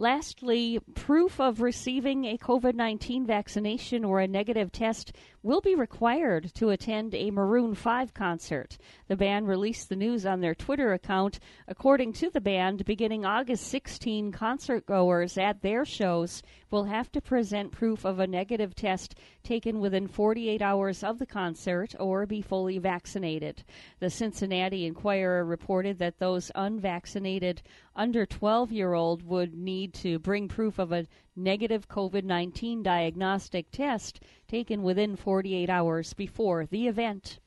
Lastly, 0.02 0.80
proof 0.96 1.40
of 1.40 1.62
receiving 1.62 2.26
a 2.26 2.36
COVID 2.36 2.74
19 2.74 3.28
vaccination 3.28 4.04
or 4.04 4.20
a 4.20 4.28
negative 4.28 4.72
test 4.72 5.14
will 5.44 5.62
be 5.62 5.74
required 5.74 6.54
to 6.54 6.70
attend 6.70 7.16
a 7.16 7.32
Maroon 7.32 7.74
5 7.74 8.14
concert. 8.14 8.78
The 9.08 9.16
band 9.16 9.48
released 9.48 9.90
the 9.90 9.96
news 9.96 10.26
on 10.26 10.42
their 10.42 10.54
Twitter 10.54 10.94
account. 10.94 11.40
According 11.68 12.14
to 12.14 12.30
the 12.30 12.42
band, 12.42 12.86
beginning 12.86 13.26
August 13.26 13.68
16, 13.68 14.32
concert 14.32 14.86
goers 14.86 15.38
at 15.38 15.62
their 15.62 15.84
shows 15.84 16.44
will 16.70 16.84
have 16.86 17.12
to 17.12 17.22
present 17.22 17.72
proof 17.72 18.06
of 18.06 18.20
a 18.20 18.28
negative 18.28 18.76
test 18.76 19.16
taken 19.44 19.80
within 19.80 20.08
48 20.08 20.62
hours 20.62 21.04
of 21.04 21.18
the 21.18 21.26
concert 21.26 21.96
or 22.00 22.26
be 22.26 22.42
fully 22.42 22.78
vaccinated. 22.78 23.64
The 24.00 24.10
Cincinnati 24.10 24.86
Enquirer 24.86 25.44
reported 25.44 25.98
that 26.00 26.20
those 26.20 26.52
unvaccinated 26.54 27.62
under 27.96 28.26
12 28.26 28.72
year 28.72 28.94
old 28.94 29.24
would 29.24 29.54
need 29.54 29.94
to 29.96 30.20
bring 30.20 30.48
proof 30.48 30.80
of 30.80 30.92
a 30.92 31.08
negative 31.36 31.88
COVID 31.88 32.24
19 32.24 32.84
diagnostic 32.84 33.72
test 33.72 34.22
taken 34.48 34.84
within 34.84 35.16
48 35.16 35.70
hours 35.70 36.14
before 36.14 36.66
the 36.66 36.88
event. 36.88 37.40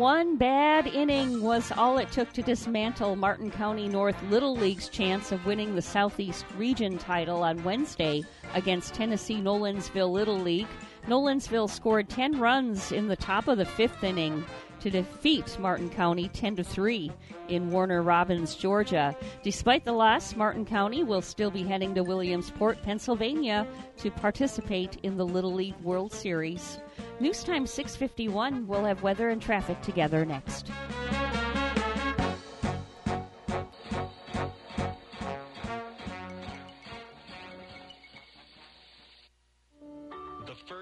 One 0.00 0.38
bad 0.38 0.86
inning 0.86 1.42
was 1.42 1.70
all 1.72 1.98
it 1.98 2.10
took 2.10 2.32
to 2.32 2.40
dismantle 2.40 3.16
Martin 3.16 3.50
County 3.50 3.86
North 3.86 4.16
Little 4.30 4.56
League's 4.56 4.88
chance 4.88 5.30
of 5.30 5.44
winning 5.44 5.74
the 5.74 5.82
Southeast 5.82 6.46
Region 6.56 6.96
title 6.96 7.42
on 7.42 7.62
Wednesday 7.64 8.24
against 8.54 8.94
Tennessee 8.94 9.42
Nolensville 9.42 10.10
Little 10.10 10.38
League. 10.38 10.68
Nolensville 11.06 11.68
scored 11.68 12.08
10 12.08 12.38
runs 12.38 12.92
in 12.92 13.08
the 13.08 13.16
top 13.16 13.46
of 13.46 13.58
the 13.58 13.66
fifth 13.66 14.02
inning 14.02 14.42
to 14.80 14.90
defeat 14.90 15.58
Martin 15.58 15.90
County 15.90 16.28
10 16.28 16.56
to 16.56 16.64
3 16.64 17.12
in 17.48 17.70
Warner 17.70 18.02
Robins, 18.02 18.54
Georgia. 18.54 19.16
Despite 19.42 19.84
the 19.84 19.92
loss, 19.92 20.34
Martin 20.36 20.64
County 20.64 21.04
will 21.04 21.22
still 21.22 21.50
be 21.50 21.62
heading 21.62 21.94
to 21.94 22.02
Williamsport, 22.02 22.82
Pennsylvania 22.82 23.66
to 23.98 24.10
participate 24.10 24.98
in 25.02 25.16
the 25.16 25.26
Little 25.26 25.52
League 25.52 25.78
World 25.82 26.12
Series. 26.12 26.80
News 27.20 27.44
Time 27.44 27.66
651 27.66 28.66
will 28.66 28.84
have 28.84 29.02
weather 29.02 29.28
and 29.28 29.42
traffic 29.42 29.80
together 29.82 30.24
next. 30.24 30.70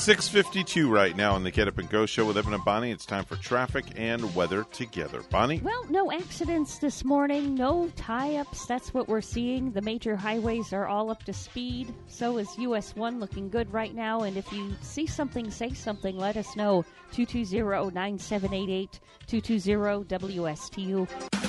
652 0.00 0.90
right 0.90 1.14
now 1.14 1.34
on 1.34 1.42
the 1.42 1.50
Get 1.50 1.68
Up 1.68 1.76
and 1.76 1.86
Go 1.90 2.06
show 2.06 2.24
with 2.24 2.38
Evan 2.38 2.54
and 2.54 2.64
Bonnie. 2.64 2.90
It's 2.90 3.04
time 3.04 3.22
for 3.22 3.36
traffic 3.36 3.84
and 3.96 4.34
weather 4.34 4.64
together. 4.72 5.22
Bonnie? 5.28 5.60
Well, 5.62 5.84
no 5.90 6.10
accidents 6.10 6.78
this 6.78 7.04
morning, 7.04 7.54
no 7.54 7.92
tie 7.96 8.36
ups. 8.36 8.64
That's 8.64 8.94
what 8.94 9.08
we're 9.08 9.20
seeing. 9.20 9.72
The 9.72 9.82
major 9.82 10.16
highways 10.16 10.72
are 10.72 10.86
all 10.86 11.10
up 11.10 11.24
to 11.24 11.34
speed. 11.34 11.94
So 12.06 12.38
is 12.38 12.48
US 12.56 12.96
1 12.96 13.20
looking 13.20 13.50
good 13.50 13.70
right 13.74 13.94
now. 13.94 14.22
And 14.22 14.38
if 14.38 14.50
you 14.54 14.74
see 14.80 15.06
something, 15.06 15.50
say 15.50 15.74
something, 15.74 16.16
let 16.16 16.38
us 16.38 16.56
know. 16.56 16.82
220 17.12 17.92
9788 17.92 19.00
220 19.26 20.04
WSTU 20.04 21.39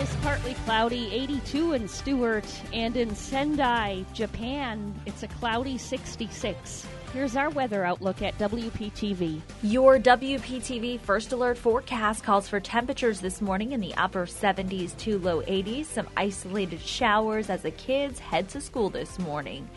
is 0.00 0.16
partly 0.22 0.54
cloudy, 0.64 1.10
82 1.12 1.74
in 1.74 1.86
Stuart, 1.86 2.46
and 2.72 2.96
in 2.96 3.14
Sendai, 3.14 4.02
Japan, 4.14 4.98
it's 5.04 5.22
a 5.24 5.28
cloudy 5.28 5.76
66. 5.76 6.86
Here's 7.12 7.36
our 7.36 7.50
weather 7.50 7.84
outlook 7.84 8.22
at 8.22 8.38
WPTV. 8.38 9.42
Your 9.62 9.98
WPTV 9.98 11.00
First 11.00 11.32
Alert 11.32 11.58
forecast 11.58 12.24
calls 12.24 12.48
for 12.48 12.60
temperatures 12.60 13.20
this 13.20 13.42
morning 13.42 13.72
in 13.72 13.80
the 13.80 13.92
upper 13.96 14.24
70s 14.24 14.96
to 14.98 15.18
low 15.18 15.42
80s, 15.42 15.84
some 15.84 16.08
isolated 16.16 16.80
showers 16.80 17.50
as 17.50 17.60
the 17.60 17.70
kids 17.70 18.18
head 18.18 18.48
to 18.50 18.60
school 18.62 18.88
this 18.88 19.18
morning. 19.18 19.68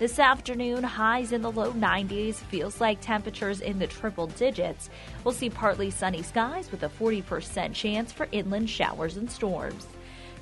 This 0.00 0.18
afternoon, 0.18 0.82
highs 0.82 1.30
in 1.30 1.42
the 1.42 1.52
low 1.52 1.74
90s, 1.74 2.36
feels 2.36 2.80
like 2.80 3.02
temperatures 3.02 3.60
in 3.60 3.78
the 3.78 3.86
triple 3.86 4.28
digits. 4.28 4.88
We'll 5.22 5.34
see 5.34 5.50
partly 5.50 5.90
sunny 5.90 6.22
skies 6.22 6.70
with 6.70 6.82
a 6.84 6.88
40% 6.88 7.74
chance 7.74 8.10
for 8.10 8.26
inland 8.32 8.70
showers 8.70 9.18
and 9.18 9.30
storms. 9.30 9.86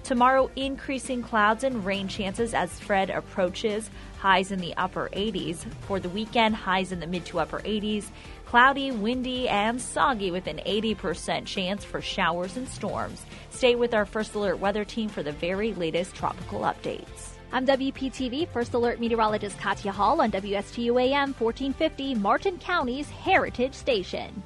Tomorrow, 0.04 0.52
increasing 0.54 1.24
clouds 1.24 1.64
and 1.64 1.84
rain 1.84 2.06
chances 2.06 2.54
as 2.54 2.78
Fred 2.78 3.10
approaches, 3.10 3.90
highs 4.18 4.52
in 4.52 4.60
the 4.60 4.76
upper 4.76 5.08
80s. 5.12 5.64
For 5.88 5.98
the 5.98 6.08
weekend, 6.08 6.54
highs 6.54 6.92
in 6.92 7.00
the 7.00 7.08
mid 7.08 7.26
to 7.26 7.40
upper 7.40 7.58
80s. 7.58 8.04
Cloudy, 8.46 8.92
windy, 8.92 9.48
and 9.48 9.82
soggy 9.82 10.30
with 10.30 10.46
an 10.46 10.60
80% 10.64 11.46
chance 11.46 11.84
for 11.84 12.00
showers 12.00 12.56
and 12.56 12.68
storms. 12.68 13.26
Stay 13.50 13.74
with 13.74 13.92
our 13.92 14.06
First 14.06 14.36
Alert 14.36 14.60
weather 14.60 14.84
team 14.84 15.08
for 15.08 15.24
the 15.24 15.32
very 15.32 15.74
latest 15.74 16.14
tropical 16.14 16.60
updates. 16.60 17.37
I'm 17.50 17.64
WPTV 17.66 18.46
First 18.48 18.74
Alert 18.74 19.00
meteorologist 19.00 19.58
Katya 19.58 19.90
Hall 19.90 20.20
on 20.20 20.30
WSTU 20.30 21.00
AM 21.00 21.32
1450, 21.32 22.14
Martin 22.16 22.58
County's 22.58 23.08
Heritage 23.08 23.72
Station. 23.72 24.42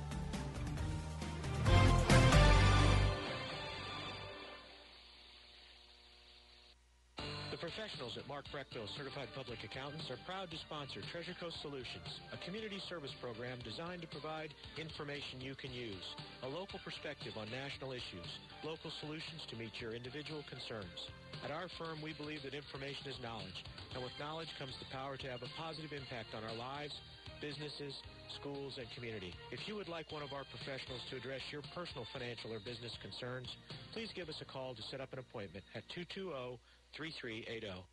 The 7.50 7.58
professionals 7.58 8.16
at 8.16 8.28
Mark 8.28 8.44
Breckville 8.54 8.86
Certified 8.96 9.28
Public 9.34 9.58
Accountants 9.64 10.08
are 10.08 10.18
proud 10.24 10.52
to 10.52 10.56
sponsor 10.58 11.00
Treasure 11.10 11.34
Coast 11.40 11.60
Solutions, 11.60 12.06
a 12.32 12.38
community 12.46 12.78
service 12.88 13.12
program 13.20 13.58
designed 13.64 14.02
to 14.02 14.08
provide 14.08 14.54
information 14.78 15.40
you 15.40 15.56
can 15.56 15.72
use, 15.72 16.06
a 16.44 16.48
local 16.48 16.78
perspective 16.84 17.34
on 17.36 17.50
national 17.50 17.90
issues, 17.90 18.30
local 18.62 18.92
solutions 19.00 19.42
to 19.50 19.56
meet 19.56 19.74
your 19.80 19.90
individual 19.90 20.44
concerns. 20.48 21.10
At 21.44 21.50
our 21.50 21.66
firm, 21.78 21.98
we 21.98 22.14
believe 22.14 22.42
that 22.46 22.54
information 22.54 23.10
is 23.10 23.18
knowledge, 23.18 23.58
and 23.94 24.02
with 24.02 24.14
knowledge 24.22 24.48
comes 24.58 24.72
the 24.78 24.86
power 24.94 25.18
to 25.18 25.26
have 25.26 25.42
a 25.42 25.50
positive 25.58 25.90
impact 25.90 26.38
on 26.38 26.46
our 26.46 26.54
lives, 26.54 26.94
businesses, 27.42 27.98
schools, 28.38 28.78
and 28.78 28.86
community. 28.94 29.34
If 29.50 29.66
you 29.66 29.74
would 29.74 29.90
like 29.90 30.06
one 30.14 30.22
of 30.22 30.30
our 30.30 30.46
professionals 30.46 31.02
to 31.10 31.18
address 31.18 31.42
your 31.50 31.66
personal 31.74 32.06
financial 32.14 32.54
or 32.54 32.62
business 32.62 32.94
concerns, 33.02 33.50
please 33.92 34.08
give 34.14 34.30
us 34.30 34.38
a 34.38 34.46
call 34.46 34.78
to 34.78 34.82
set 34.86 35.02
up 35.02 35.12
an 35.12 35.18
appointment 35.18 35.66
at 35.74 35.82
220 35.90 36.62
3380. 36.94 37.91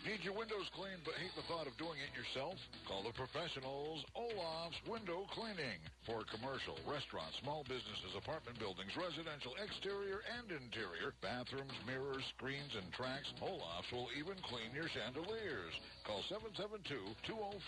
Need 0.00 0.24
your 0.24 0.32
windows 0.32 0.64
cleaned 0.72 1.04
but 1.04 1.12
hate 1.20 1.36
the 1.36 1.44
thought 1.44 1.68
of 1.68 1.76
doing 1.76 2.00
it 2.00 2.08
yourself? 2.16 2.56
Call 2.88 3.04
the 3.04 3.12
professionals, 3.12 4.00
Olaf's 4.16 4.80
Window 4.88 5.28
Cleaning. 5.36 5.76
For 6.08 6.24
commercial, 6.32 6.80
restaurants, 6.88 7.36
small 7.44 7.68
businesses, 7.68 8.16
apartment 8.16 8.56
buildings, 8.56 8.96
residential, 8.96 9.52
exterior 9.60 10.24
and 10.40 10.48
interior, 10.48 11.12
bathrooms, 11.20 11.76
mirrors, 11.84 12.24
screens, 12.32 12.72
and 12.72 12.88
tracks, 12.96 13.28
Olaf's 13.44 13.92
will 13.92 14.08
even 14.16 14.40
clean 14.48 14.72
your 14.72 14.88
chandeliers. 14.88 15.76
Call 16.08 16.24
772-204-3067. 17.28 17.60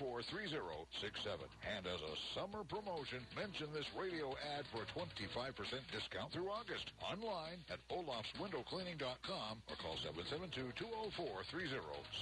And 1.68 1.84
as 1.84 2.00
a 2.00 2.16
summer 2.32 2.64
promotion, 2.64 3.28
mention 3.36 3.68
this 3.76 3.92
radio 3.92 4.32
ad 4.56 4.64
for 4.72 4.80
a 4.80 4.88
25% 4.96 5.52
discount 5.92 6.32
through 6.32 6.48
August. 6.48 6.96
Online 7.04 7.60
at 7.68 7.84
olafswindowcleaning.com 7.92 9.52
or 9.68 9.76
call 9.84 10.00
772-204-3067. 10.00 12.21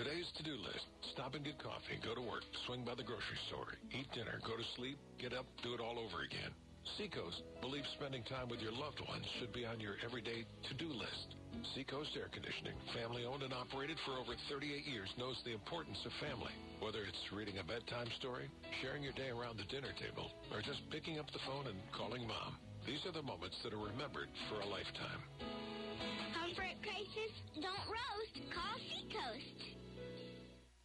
Today's 0.00 0.32
to-do 0.40 0.56
list. 0.64 0.88
Stop 1.12 1.36
and 1.36 1.44
get 1.44 1.60
coffee, 1.60 2.00
go 2.00 2.16
to 2.16 2.24
work, 2.24 2.40
swing 2.64 2.88
by 2.88 2.96
the 2.96 3.04
grocery 3.04 3.36
store, 3.52 3.76
eat 3.92 4.08
dinner, 4.16 4.40
go 4.48 4.56
to 4.56 4.64
sleep, 4.72 4.96
get 5.20 5.36
up, 5.36 5.44
do 5.60 5.76
it 5.76 5.80
all 5.84 6.00
over 6.00 6.24
again. 6.24 6.48
Seacoast 6.96 7.44
believes 7.60 7.84
spending 8.00 8.24
time 8.24 8.48
with 8.48 8.64
your 8.64 8.72
loved 8.72 8.96
ones 9.04 9.28
should 9.36 9.52
be 9.52 9.68
on 9.68 9.76
your 9.76 10.00
everyday 10.00 10.48
to-do 10.72 10.88
list. 10.88 11.36
Seacoast 11.76 12.16
Air 12.16 12.32
Conditioning, 12.32 12.80
family 12.96 13.28
owned 13.28 13.44
and 13.44 13.52
operated 13.52 14.00
for 14.08 14.16
over 14.16 14.32
38 14.48 14.88
years, 14.88 15.12
knows 15.20 15.36
the 15.44 15.52
importance 15.52 16.00
of 16.08 16.16
family. 16.16 16.56
Whether 16.80 17.04
it's 17.04 17.20
reading 17.28 17.60
a 17.60 17.64
bedtime 17.68 18.08
story, 18.16 18.48
sharing 18.80 19.04
your 19.04 19.12
day 19.20 19.28
around 19.28 19.60
the 19.60 19.68
dinner 19.68 19.92
table, 20.00 20.32
or 20.48 20.64
just 20.64 20.80
picking 20.88 21.20
up 21.20 21.28
the 21.28 21.44
phone 21.44 21.68
and 21.68 21.76
calling 21.92 22.24
mom. 22.24 22.56
These 22.88 23.04
are 23.04 23.12
the 23.12 23.20
moments 23.20 23.60
that 23.68 23.76
are 23.76 23.84
remembered 23.92 24.32
for 24.48 24.64
a 24.64 24.68
lifetime. 24.72 25.20
Comfort 26.32 26.80
crisis, 26.80 27.36
don't 27.60 27.84
roast. 27.84 28.48
Call 28.48 28.80
Seacoast. 28.80 29.79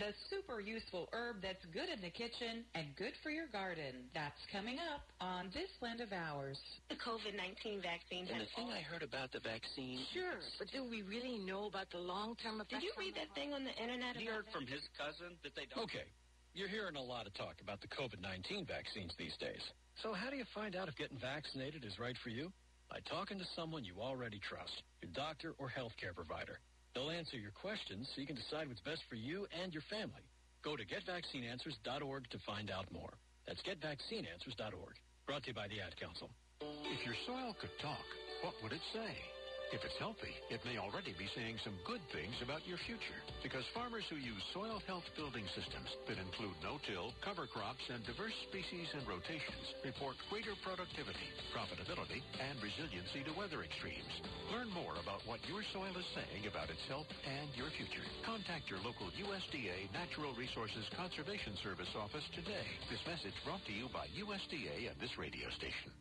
The 0.00 0.16
super 0.32 0.64
useful 0.64 1.12
herb 1.12 1.44
that's 1.44 1.60
good 1.76 1.92
in 1.92 2.00
the 2.00 2.08
kitchen 2.08 2.64
and 2.72 2.88
good 2.96 3.12
for 3.20 3.28
your 3.28 3.52
garden. 3.52 4.08
That's 4.16 4.40
coming 4.48 4.80
up 4.80 5.04
on 5.20 5.52
this 5.52 5.68
land 5.84 6.00
of 6.00 6.08
ours. 6.08 6.56
The 6.88 6.96
COVID-19 6.96 7.84
vaccine. 7.84 8.24
And 8.32 8.40
the 8.40 8.48
thing 8.56 8.72
I 8.72 8.80
heard 8.80 9.04
about 9.04 9.28
the 9.28 9.44
vaccine. 9.44 10.00
Sure, 10.16 10.40
but 10.56 10.72
do 10.72 10.88
we 10.88 11.04
really 11.04 11.36
know 11.44 11.68
about 11.68 11.92
the 11.92 12.00
long-term 12.00 12.64
effects? 12.64 12.80
Did 12.80 12.88
you 12.88 12.96
read 12.96 13.12
that 13.20 13.28
thing 13.36 13.52
on 13.52 13.60
the 13.60 13.76
internet? 13.76 14.16
He 14.16 14.24
about 14.24 14.48
heard 14.48 14.48
from 14.56 14.64
his 14.64 14.80
cousin 14.96 15.36
that 15.44 15.52
they 15.52 15.68
don't. 15.68 15.84
Okay, 15.84 16.08
you're 16.56 16.72
hearing 16.72 16.96
a 16.96 17.04
lot 17.04 17.28
of 17.28 17.36
talk 17.36 17.60
about 17.60 17.84
the 17.84 17.92
COVID-19 17.92 18.64
vaccines 18.64 19.12
these 19.20 19.36
days. 19.36 19.60
So 20.00 20.16
how 20.16 20.32
do 20.32 20.40
you 20.40 20.48
find 20.56 20.80
out 20.80 20.88
if 20.88 20.96
getting 20.96 21.20
vaccinated 21.20 21.84
is 21.84 22.00
right 22.00 22.16
for 22.24 22.32
you? 22.32 22.48
By 22.88 23.04
talking 23.04 23.36
to 23.36 23.44
someone 23.52 23.84
you 23.84 24.00
already 24.00 24.40
trust, 24.40 24.80
your 25.04 25.12
doctor 25.12 25.52
or 25.60 25.68
healthcare 25.68 26.16
provider. 26.16 26.56
They'll 26.94 27.10
answer 27.10 27.36
your 27.36 27.52
questions 27.52 28.08
so 28.14 28.20
you 28.20 28.26
can 28.26 28.36
decide 28.36 28.68
what's 28.68 28.80
best 28.80 29.02
for 29.08 29.14
you 29.14 29.46
and 29.62 29.72
your 29.72 29.84
family. 29.90 30.26
Go 30.62 30.76
to 30.76 30.84
getvaccineanswers.org 30.84 32.30
to 32.30 32.38
find 32.46 32.70
out 32.70 32.90
more. 32.92 33.12
That's 33.46 33.62
getvaccineanswers.org. 33.62 34.94
Brought 35.26 35.42
to 35.44 35.48
you 35.48 35.54
by 35.54 35.68
the 35.68 35.80
Ad 35.80 35.96
Council. 36.00 36.30
If 36.60 37.06
your 37.06 37.14
soil 37.26 37.56
could 37.60 37.70
talk, 37.80 38.04
what 38.42 38.54
would 38.62 38.72
it 38.72 38.82
say? 38.92 39.39
If 39.70 39.86
it's 39.86 40.02
healthy, 40.02 40.34
it 40.50 40.58
may 40.66 40.82
already 40.82 41.14
be 41.14 41.30
saying 41.30 41.62
some 41.62 41.78
good 41.86 42.02
things 42.10 42.34
about 42.42 42.66
your 42.66 42.82
future. 42.90 43.22
Because 43.38 43.62
farmers 43.70 44.02
who 44.10 44.18
use 44.18 44.42
soil 44.50 44.82
health 44.82 45.06
building 45.14 45.46
systems 45.54 45.86
that 46.10 46.18
include 46.18 46.58
no-till, 46.58 47.14
cover 47.22 47.46
crops, 47.46 47.86
and 47.86 48.02
diverse 48.02 48.34
species 48.50 48.90
and 48.98 49.06
rotations 49.06 49.78
report 49.86 50.18
greater 50.26 50.58
productivity, 50.66 51.30
profitability, 51.54 52.18
and 52.42 52.58
resiliency 52.58 53.22
to 53.22 53.32
weather 53.38 53.62
extremes. 53.62 54.10
Learn 54.50 54.74
more 54.74 54.98
about 54.98 55.22
what 55.30 55.38
your 55.46 55.62
soil 55.70 55.94
is 55.94 56.08
saying 56.18 56.50
about 56.50 56.66
its 56.66 56.82
health 56.90 57.06
and 57.22 57.46
your 57.54 57.70
future. 57.78 58.02
Contact 58.26 58.66
your 58.66 58.82
local 58.82 59.06
USDA 59.22 59.86
Natural 59.94 60.34
Resources 60.34 60.82
Conservation 60.98 61.54
Service 61.62 61.94
office 61.94 62.26
today. 62.34 62.66
This 62.90 63.06
message 63.06 63.38
brought 63.46 63.62
to 63.70 63.74
you 63.74 63.86
by 63.94 64.10
USDA 64.18 64.90
and 64.90 64.98
this 64.98 65.14
radio 65.14 65.46
station. 65.54 65.94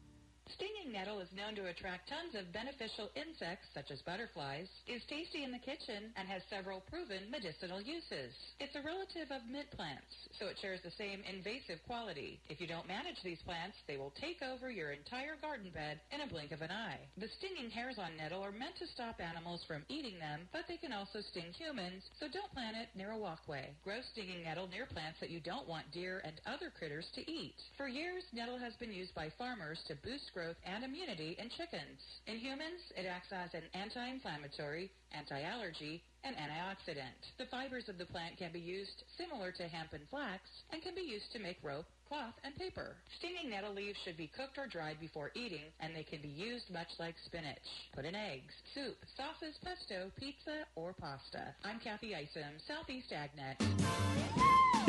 Stinging 0.55 0.91
nettle 0.91 1.19
is 1.21 1.29
known 1.37 1.53
to 1.55 1.69
attract 1.69 2.09
tons 2.09 2.33
of 2.33 2.51
beneficial 2.51 3.13
insects, 3.13 3.69
such 3.73 3.91
as 3.91 4.01
butterflies, 4.01 4.65
is 4.87 5.05
tasty 5.05 5.43
in 5.45 5.51
the 5.51 5.61
kitchen, 5.61 6.09
and 6.17 6.27
has 6.27 6.41
several 6.49 6.81
proven 6.89 7.29
medicinal 7.29 7.77
uses. 7.79 8.33
It's 8.59 8.75
a 8.75 8.81
relative 8.81 9.29
of 9.29 9.45
mint 9.45 9.69
plants, 9.77 10.09
so 10.41 10.47
it 10.49 10.57
shares 10.57 10.81
the 10.81 10.95
same 10.97 11.21
invasive 11.29 11.77
quality. 11.85 12.41
If 12.49 12.59
you 12.59 12.65
don't 12.65 12.87
manage 12.89 13.21
these 13.21 13.41
plants, 13.45 13.77
they 13.85 13.97
will 13.97 14.13
take 14.17 14.41
over 14.41 14.71
your 14.73 14.89
entire 14.89 15.37
garden 15.37 15.69
bed 15.69 16.01
in 16.09 16.21
a 16.21 16.27
blink 16.27 16.51
of 16.51 16.65
an 16.65 16.73
eye. 16.73 16.99
The 17.21 17.29
stinging 17.37 17.69
hairs 17.69 18.01
on 18.01 18.17
nettle 18.17 18.41
are 18.41 18.51
meant 18.51 18.75
to 18.81 18.89
stop 18.89 19.21
animals 19.21 19.61
from 19.69 19.85
eating 19.87 20.17
them, 20.17 20.49
but 20.51 20.65
they 20.67 20.77
can 20.81 20.93
also 20.93 21.21
sting 21.21 21.53
humans, 21.53 22.01
so 22.19 22.25
don't 22.25 22.51
plant 22.57 22.75
it 22.75 22.89
near 22.97 23.11
a 23.11 23.17
walkway. 23.17 23.69
Grow 23.83 24.01
stinging 24.01 24.43
nettle 24.43 24.67
near 24.67 24.89
plants 24.89 25.21
that 25.21 25.29
you 25.29 25.39
don't 25.39 25.69
want 25.69 25.91
deer 25.93 26.21
and 26.25 26.41
other 26.49 26.73
critters 26.73 27.05
to 27.13 27.21
eat. 27.29 27.55
For 27.77 27.87
years, 27.87 28.23
nettle 28.33 28.57
has 28.57 28.73
been 28.81 28.91
used 28.91 29.13
by 29.13 29.29
farmers 29.37 29.79
to 29.87 29.95
boost 30.01 30.31
growth 30.39 30.55
and 30.63 30.87
immunity 30.87 31.35
in 31.35 31.51
chickens. 31.59 31.99
In 32.23 32.39
humans, 32.39 32.79
it 32.95 33.03
acts 33.03 33.27
as 33.35 33.51
an 33.51 33.67
anti-inflammatory, 33.75 34.87
anti-allergy, 35.11 36.01
and 36.23 36.31
antioxidant. 36.39 37.19
The 37.35 37.51
fibers 37.51 37.89
of 37.89 37.97
the 37.97 38.07
plant 38.07 38.37
can 38.39 38.53
be 38.55 38.63
used 38.63 39.03
similar 39.19 39.51
to 39.51 39.67
hemp 39.67 39.91
and 39.91 40.07
flax 40.07 40.39
and 40.71 40.81
can 40.81 40.95
be 40.95 41.03
used 41.03 41.27
to 41.33 41.43
make 41.43 41.59
rope, 41.61 41.91
cloth, 42.07 42.39
and 42.45 42.55
paper. 42.55 42.95
Stinging 43.19 43.51
nettle 43.51 43.75
leaves 43.75 43.99
should 44.05 44.15
be 44.15 44.31
cooked 44.31 44.55
or 44.57 44.67
dried 44.67 45.03
before 45.03 45.35
eating, 45.35 45.67
and 45.83 45.91
they 45.91 46.07
can 46.07 46.21
be 46.21 46.31
used 46.31 46.71
much 46.71 46.91
like 46.99 47.15
spinach. 47.25 47.67
Put 47.91 48.05
in 48.05 48.15
eggs, 48.15 48.55
soup, 48.73 48.95
sauces, 49.19 49.59
pesto, 49.59 50.07
pizza, 50.15 50.63
or 50.75 50.95
pasta. 50.95 51.51
I'm 51.67 51.83
Kathy 51.83 52.15
Isom, 52.15 52.63
Southeast 52.63 53.11
AgNet. 53.11 53.59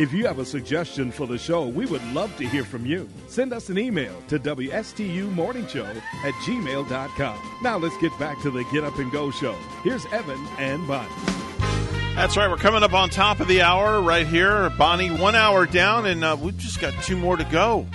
If 0.01 0.14
you 0.14 0.26
have 0.26 0.38
a 0.38 0.46
suggestion 0.46 1.11
for 1.12 1.26
the 1.26 1.36
show, 1.36 1.66
we 1.66 1.84
would 1.84 2.03
love 2.14 2.34
to 2.38 2.48
hear 2.48 2.64
from 2.64 2.86
you. 2.86 3.07
Send 3.28 3.53
us 3.53 3.68
an 3.68 3.76
email 3.76 4.14
to 4.28 4.38
WSTUmorningshow 4.38 5.94
at 6.24 6.32
gmail.com. 6.32 7.59
Now 7.62 7.76
let's 7.76 7.98
get 7.98 8.18
back 8.18 8.40
to 8.40 8.51
the 8.51 8.64
Get 8.72 8.82
Up 8.82 8.96
and 8.96 9.12
Go 9.12 9.30
show. 9.30 9.53
Here's 9.84 10.07
Evan 10.07 10.42
and 10.57 10.88
Bonnie. 10.88 11.12
That's 12.14 12.34
right. 12.38 12.48
We're 12.48 12.57
coming 12.57 12.82
up 12.82 12.94
on 12.94 13.11
top 13.11 13.40
of 13.40 13.48
the 13.48 13.61
hour 13.61 14.01
right 14.01 14.26
here. 14.26 14.70
Bonnie, 14.70 15.11
one 15.11 15.34
hour 15.34 15.66
down, 15.66 16.07
and 16.07 16.24
uh, 16.24 16.34
we've 16.40 16.57
just 16.57 16.80
got 16.80 16.94
two 17.05 17.18
more 17.18 17.36
to 17.36 17.44
go. 17.44 17.86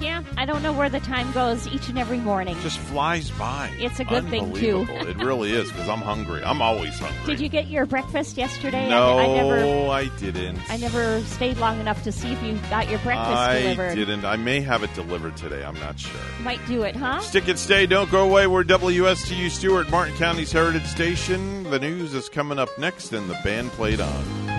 Yeah, 0.00 0.22
I 0.38 0.46
don't 0.46 0.62
know 0.62 0.72
where 0.72 0.88
the 0.88 1.00
time 1.00 1.30
goes 1.32 1.66
each 1.68 1.88
and 1.88 1.98
every 1.98 2.18
morning. 2.18 2.56
Just 2.62 2.78
flies 2.78 3.30
by. 3.32 3.70
It's 3.78 4.00
a 4.00 4.04
good 4.04 4.26
thing, 4.28 4.52
too. 4.54 4.86
It 4.88 5.16
really 5.18 5.52
is 5.52 5.70
because 5.70 5.88
I'm 5.88 6.00
hungry. 6.00 6.42
I'm 6.42 6.62
always 6.62 6.98
hungry. 6.98 7.26
Did 7.26 7.40
you 7.40 7.48
get 7.48 7.68
your 7.68 7.84
breakfast 7.86 8.36
yesterday? 8.38 8.88
No, 8.88 9.18
I, 9.18 9.24
I 9.24 9.26
never. 9.34 9.90
I 9.90 10.04
didn't. 10.18 10.58
I 10.70 10.76
never 10.78 11.20
stayed 11.22 11.58
long 11.58 11.80
enough 11.80 12.02
to 12.04 12.12
see 12.12 12.32
if 12.32 12.42
you 12.42 12.58
got 12.70 12.88
your 12.88 12.98
breakfast 13.00 13.28
I 13.36 13.60
delivered. 13.60 13.94
didn't. 13.94 14.24
I 14.24 14.36
may 14.36 14.60
have 14.60 14.82
it 14.82 14.92
delivered 14.94 15.36
today. 15.36 15.64
I'm 15.64 15.78
not 15.80 15.98
sure. 16.00 16.20
Might 16.40 16.64
do 16.66 16.82
it, 16.82 16.96
huh? 16.96 17.20
Stick 17.20 17.48
and 17.48 17.58
stay. 17.58 17.86
Don't 17.86 18.10
go 18.10 18.24
away. 18.28 18.46
We're 18.46 18.64
WSTU 18.64 19.50
Stuart, 19.50 19.90
Martin 19.90 20.16
County's 20.16 20.52
Heritage 20.52 20.86
Station. 20.86 21.64
The 21.64 21.78
news 21.78 22.14
is 22.14 22.28
coming 22.28 22.58
up 22.58 22.70
next, 22.78 23.12
and 23.12 23.28
the 23.28 23.38
band 23.44 23.70
played 23.72 24.00
on. 24.00 24.49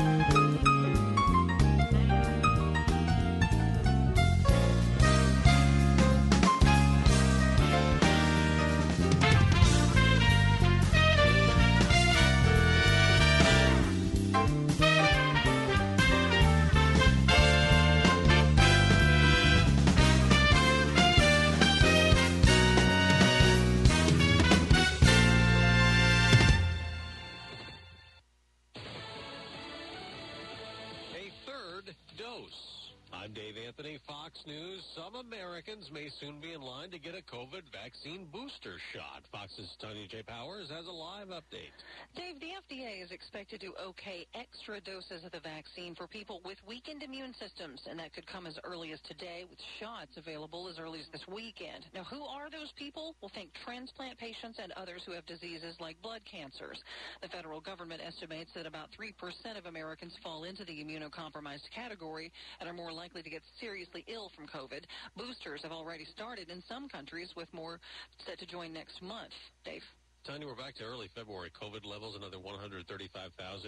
Fox's 40.12 40.26
Powers 40.28 40.70
has 40.70 40.88
a 40.88 40.92
live 40.92 41.28
update. 41.28 41.72
Dave, 42.16 42.40
the 42.40 42.52
FDA 42.60 43.04
is 43.04 43.12
expected 43.12 43.62
to 43.62 43.72
okay 43.80 44.28
extra 44.36 44.82
doses 44.82 45.24
of 45.24 45.32
the 45.32 45.40
vaccine 45.40 45.96
for 45.96 46.08
people 46.08 46.42
with 46.44 46.58
weakened 46.68 47.04
immune 47.04 47.34
systems, 47.40 47.80
and 47.90 47.98
that 48.00 48.14
could 48.14 48.28
come 48.28 48.46
as 48.46 48.58
early 48.64 48.92
as 48.92 49.00
today, 49.08 49.46
with 49.50 49.60
shots 49.80 50.12
available 50.18 50.68
as 50.68 50.80
early 50.80 51.00
as 51.00 51.08
this 51.12 51.24
weekend. 51.32 51.86
Now, 51.94 52.04
who 52.04 52.24
are 52.24 52.50
those 52.50 52.72
people? 52.78 53.16
We'll 53.22 53.32
think 53.34 53.52
transplant 53.64 54.18
patients 54.18 54.60
and 54.62 54.72
others 54.74 55.02
who 55.06 55.14
have 55.14 55.26
diseases 55.26 55.76
like 55.80 56.02
blood 56.02 56.22
cancers. 56.30 56.80
The 57.22 57.30
federal 57.30 57.62
government 57.62 58.02
estimates 58.04 58.52
that 58.56 58.66
about 58.66 58.90
3% 59.00 59.16
of 59.58 59.66
Americans 59.66 60.14
fall 60.24 60.44
into 60.44 60.66
the 60.66 60.84
immunocompromised 60.84 61.72
category 61.74 62.32
and 62.60 62.68
are 62.68 62.74
more 62.74 62.92
likely 62.92 63.24
to 63.24 63.30
get 63.30 63.44
seriously 63.60 64.04
ill 64.08 64.32
from 64.36 64.48
COVID. 64.48 64.84
Boosters 65.16 65.62
have 65.64 65.72
already 65.72 66.06
started 66.06 66.50
in 66.50 66.62
some 66.68 66.90
countries, 66.90 67.30
with 67.36 67.52
more 67.54 67.80
set 68.26 68.40
to 68.40 68.46
join 68.46 68.74
next 68.74 69.02
month. 69.02 69.32
Dave? 69.64 69.84
Tanya, 70.22 70.46
we're 70.46 70.54
back 70.54 70.78
to 70.78 70.86
early 70.86 71.10
February 71.18 71.50
COVID 71.50 71.82
levels. 71.82 72.14
Another 72.16 72.38
135,000 72.38 72.86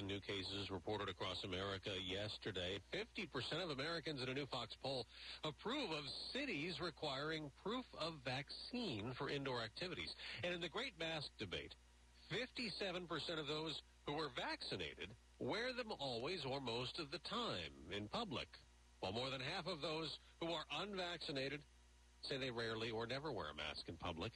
new 0.06 0.22
cases 0.22 0.70
reported 0.70 1.10
across 1.10 1.41
America 1.43 1.89
yesterday. 2.06 2.78
50% 2.93 3.26
of 3.58 3.72
Americans 3.72 4.22
in 4.22 4.30
a 4.30 4.38
new 4.38 4.45
Fox 4.54 4.70
poll 4.84 5.08
approve 5.43 5.89
of 5.89 6.06
cities 6.30 6.78
requiring 6.78 7.49
proof 7.66 7.86
of 7.97 8.22
vaccine 8.22 9.18
for 9.18 9.34
indoor 9.34 9.66
activities. 9.66 10.14
And 10.45 10.54
in 10.54 10.62
the 10.62 10.70
great 10.70 10.93
mask 10.99 11.26
debate, 11.39 11.74
57% 12.30 13.01
of 13.41 13.47
those 13.49 13.74
who 14.06 14.14
were 14.14 14.30
vaccinated 14.38 15.10
wear 15.39 15.74
them 15.74 15.89
always 15.97 16.45
or 16.45 16.62
most 16.62 16.99
of 16.99 17.10
the 17.10 17.24
time 17.26 17.74
in 17.89 18.06
public, 18.14 18.47
while 18.99 19.12
more 19.12 19.32
than 19.32 19.41
half 19.41 19.66
of 19.66 19.82
those 19.82 20.14
who 20.39 20.54
are 20.54 20.70
unvaccinated 20.86 21.62
say 22.30 22.38
they 22.38 22.51
rarely 22.51 22.91
or 22.91 23.08
never 23.08 23.32
wear 23.34 23.49
a 23.49 23.58
mask 23.58 23.89
in 23.89 23.97
public. 23.97 24.32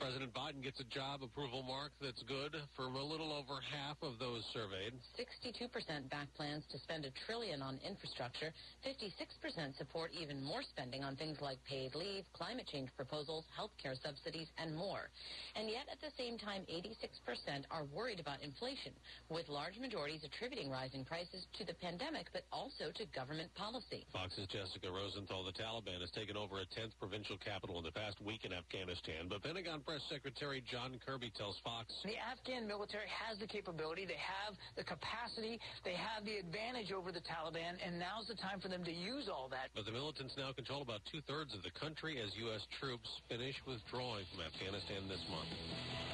President 0.00 0.32
Biden 0.32 0.64
gets 0.64 0.80
a 0.80 0.88
job 0.88 1.20
approval 1.22 1.62
mark 1.62 1.92
that's 2.00 2.24
good 2.24 2.56
for 2.74 2.88
a 2.88 3.04
little 3.04 3.36
over 3.36 3.60
half 3.60 4.00
of 4.00 4.16
those 4.16 4.40
surveyed. 4.56 4.96
62% 5.20 5.68
back 6.08 6.32
plans 6.34 6.64
to 6.72 6.80
spend 6.80 7.04
a 7.04 7.12
trillion 7.28 7.60
on 7.60 7.76
infrastructure. 7.84 8.48
56% 8.80 9.76
support 9.76 10.10
even 10.16 10.42
more 10.42 10.64
spending 10.64 11.04
on 11.04 11.20
things 11.20 11.36
like 11.44 11.60
paid 11.68 11.92
leave, 11.94 12.24
climate 12.32 12.64
change 12.72 12.88
proposals, 12.96 13.44
health 13.54 13.76
care 13.76 13.92
subsidies, 14.00 14.48
and 14.56 14.74
more. 14.74 15.12
And 15.54 15.68
yet, 15.68 15.84
at 15.92 16.00
the 16.00 16.10
same 16.16 16.40
time, 16.40 16.64
86% 16.72 17.68
are 17.70 17.84
worried 17.92 18.20
about 18.20 18.40
inflation, 18.40 18.96
with 19.28 19.52
large 19.52 19.76
majorities 19.76 20.24
attributing 20.24 20.72
rising 20.72 21.04
prices 21.04 21.44
to 21.60 21.64
the 21.68 21.76
pandemic, 21.76 22.32
but 22.32 22.48
also 22.50 22.88
to 22.96 23.04
government 23.12 23.52
policy. 23.52 24.08
Fox's 24.16 24.48
Jessica 24.48 24.88
Rosenthal, 24.88 25.44
the 25.44 25.52
Taliban 25.52 26.00
has 26.00 26.10
taken 26.16 26.40
over 26.40 26.64
a 26.64 26.66
10th 26.72 26.96
provincial 26.98 27.36
capital 27.36 27.76
in 27.76 27.84
the 27.84 27.92
past 27.92 28.16
week 28.24 28.48
in 28.48 28.56
Afghanistan, 28.56 29.28
but 29.28 29.44
Pentagon 29.44 29.84
Press 29.90 30.06
Secretary 30.06 30.62
John 30.70 30.94
Kirby 31.02 31.34
tells 31.34 31.58
Fox 31.66 31.90
The 32.06 32.14
Afghan 32.14 32.62
military 32.62 33.10
has 33.10 33.42
the 33.42 33.46
capability, 33.50 34.06
they 34.06 34.22
have 34.22 34.54
the 34.78 34.86
capacity, 34.86 35.58
they 35.82 35.98
have 35.98 36.22
the 36.22 36.38
advantage 36.38 36.94
over 36.94 37.10
the 37.10 37.18
Taliban, 37.26 37.74
and 37.82 37.98
now's 37.98 38.30
the 38.30 38.38
time 38.38 38.62
for 38.62 38.70
them 38.70 38.86
to 38.86 38.94
use 38.94 39.26
all 39.26 39.50
that. 39.50 39.74
But 39.74 39.90
the 39.90 39.90
militants 39.90 40.38
now 40.38 40.54
control 40.54 40.86
about 40.86 41.02
two-thirds 41.10 41.58
of 41.58 41.66
the 41.66 41.74
country 41.74 42.22
as 42.22 42.30
U.S. 42.38 42.62
troops 42.78 43.10
finish 43.26 43.58
withdrawing 43.66 44.30
from 44.30 44.46
Afghanistan 44.46 45.10
this 45.10 45.26
month. 45.26 45.50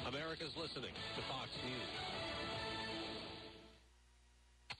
America's 0.09 0.57
listening 0.57 0.97
to 1.13 1.21
Fox 1.29 1.45
News. 1.61 2.46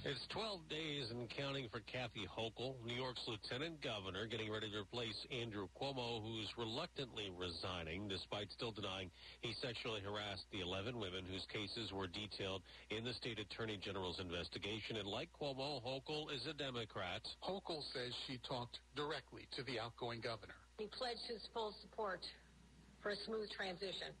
It's 0.00 0.24
12 0.32 0.64
days 0.72 1.12
and 1.12 1.28
counting 1.28 1.68
for 1.68 1.84
Kathy 1.84 2.24
Hochul, 2.24 2.72
New 2.88 2.96
York's 2.96 3.20
lieutenant 3.28 3.84
governor, 3.84 4.24
getting 4.24 4.48
ready 4.48 4.72
to 4.72 4.80
replace 4.80 5.14
Andrew 5.28 5.68
Cuomo, 5.76 6.24
who's 6.24 6.48
reluctantly 6.56 7.28
resigning 7.36 8.08
despite 8.08 8.48
still 8.56 8.72
denying 8.72 9.12
he 9.44 9.52
sexually 9.60 10.00
harassed 10.00 10.48
the 10.56 10.64
11 10.64 10.96
women 10.96 11.28
whose 11.28 11.44
cases 11.52 11.92
were 11.92 12.08
detailed 12.08 12.64
in 12.88 13.04
the 13.04 13.12
state 13.12 13.36
attorney 13.36 13.76
general's 13.76 14.16
investigation. 14.24 14.96
And 14.96 15.04
like 15.04 15.28
Cuomo, 15.36 15.84
Hochul 15.84 16.32
is 16.32 16.48
a 16.48 16.56
Democrat. 16.56 17.20
Hochul 17.44 17.84
says 17.92 18.16
she 18.24 18.40
talked 18.48 18.80
directly 18.96 19.52
to 19.52 19.62
the 19.68 19.76
outgoing 19.76 20.24
governor. 20.24 20.56
He 20.80 20.88
pledged 20.96 21.28
his 21.28 21.44
full 21.52 21.76
support 21.84 22.24
for 23.04 23.12
a 23.12 23.18
smooth 23.28 23.52
transition. 23.52 24.16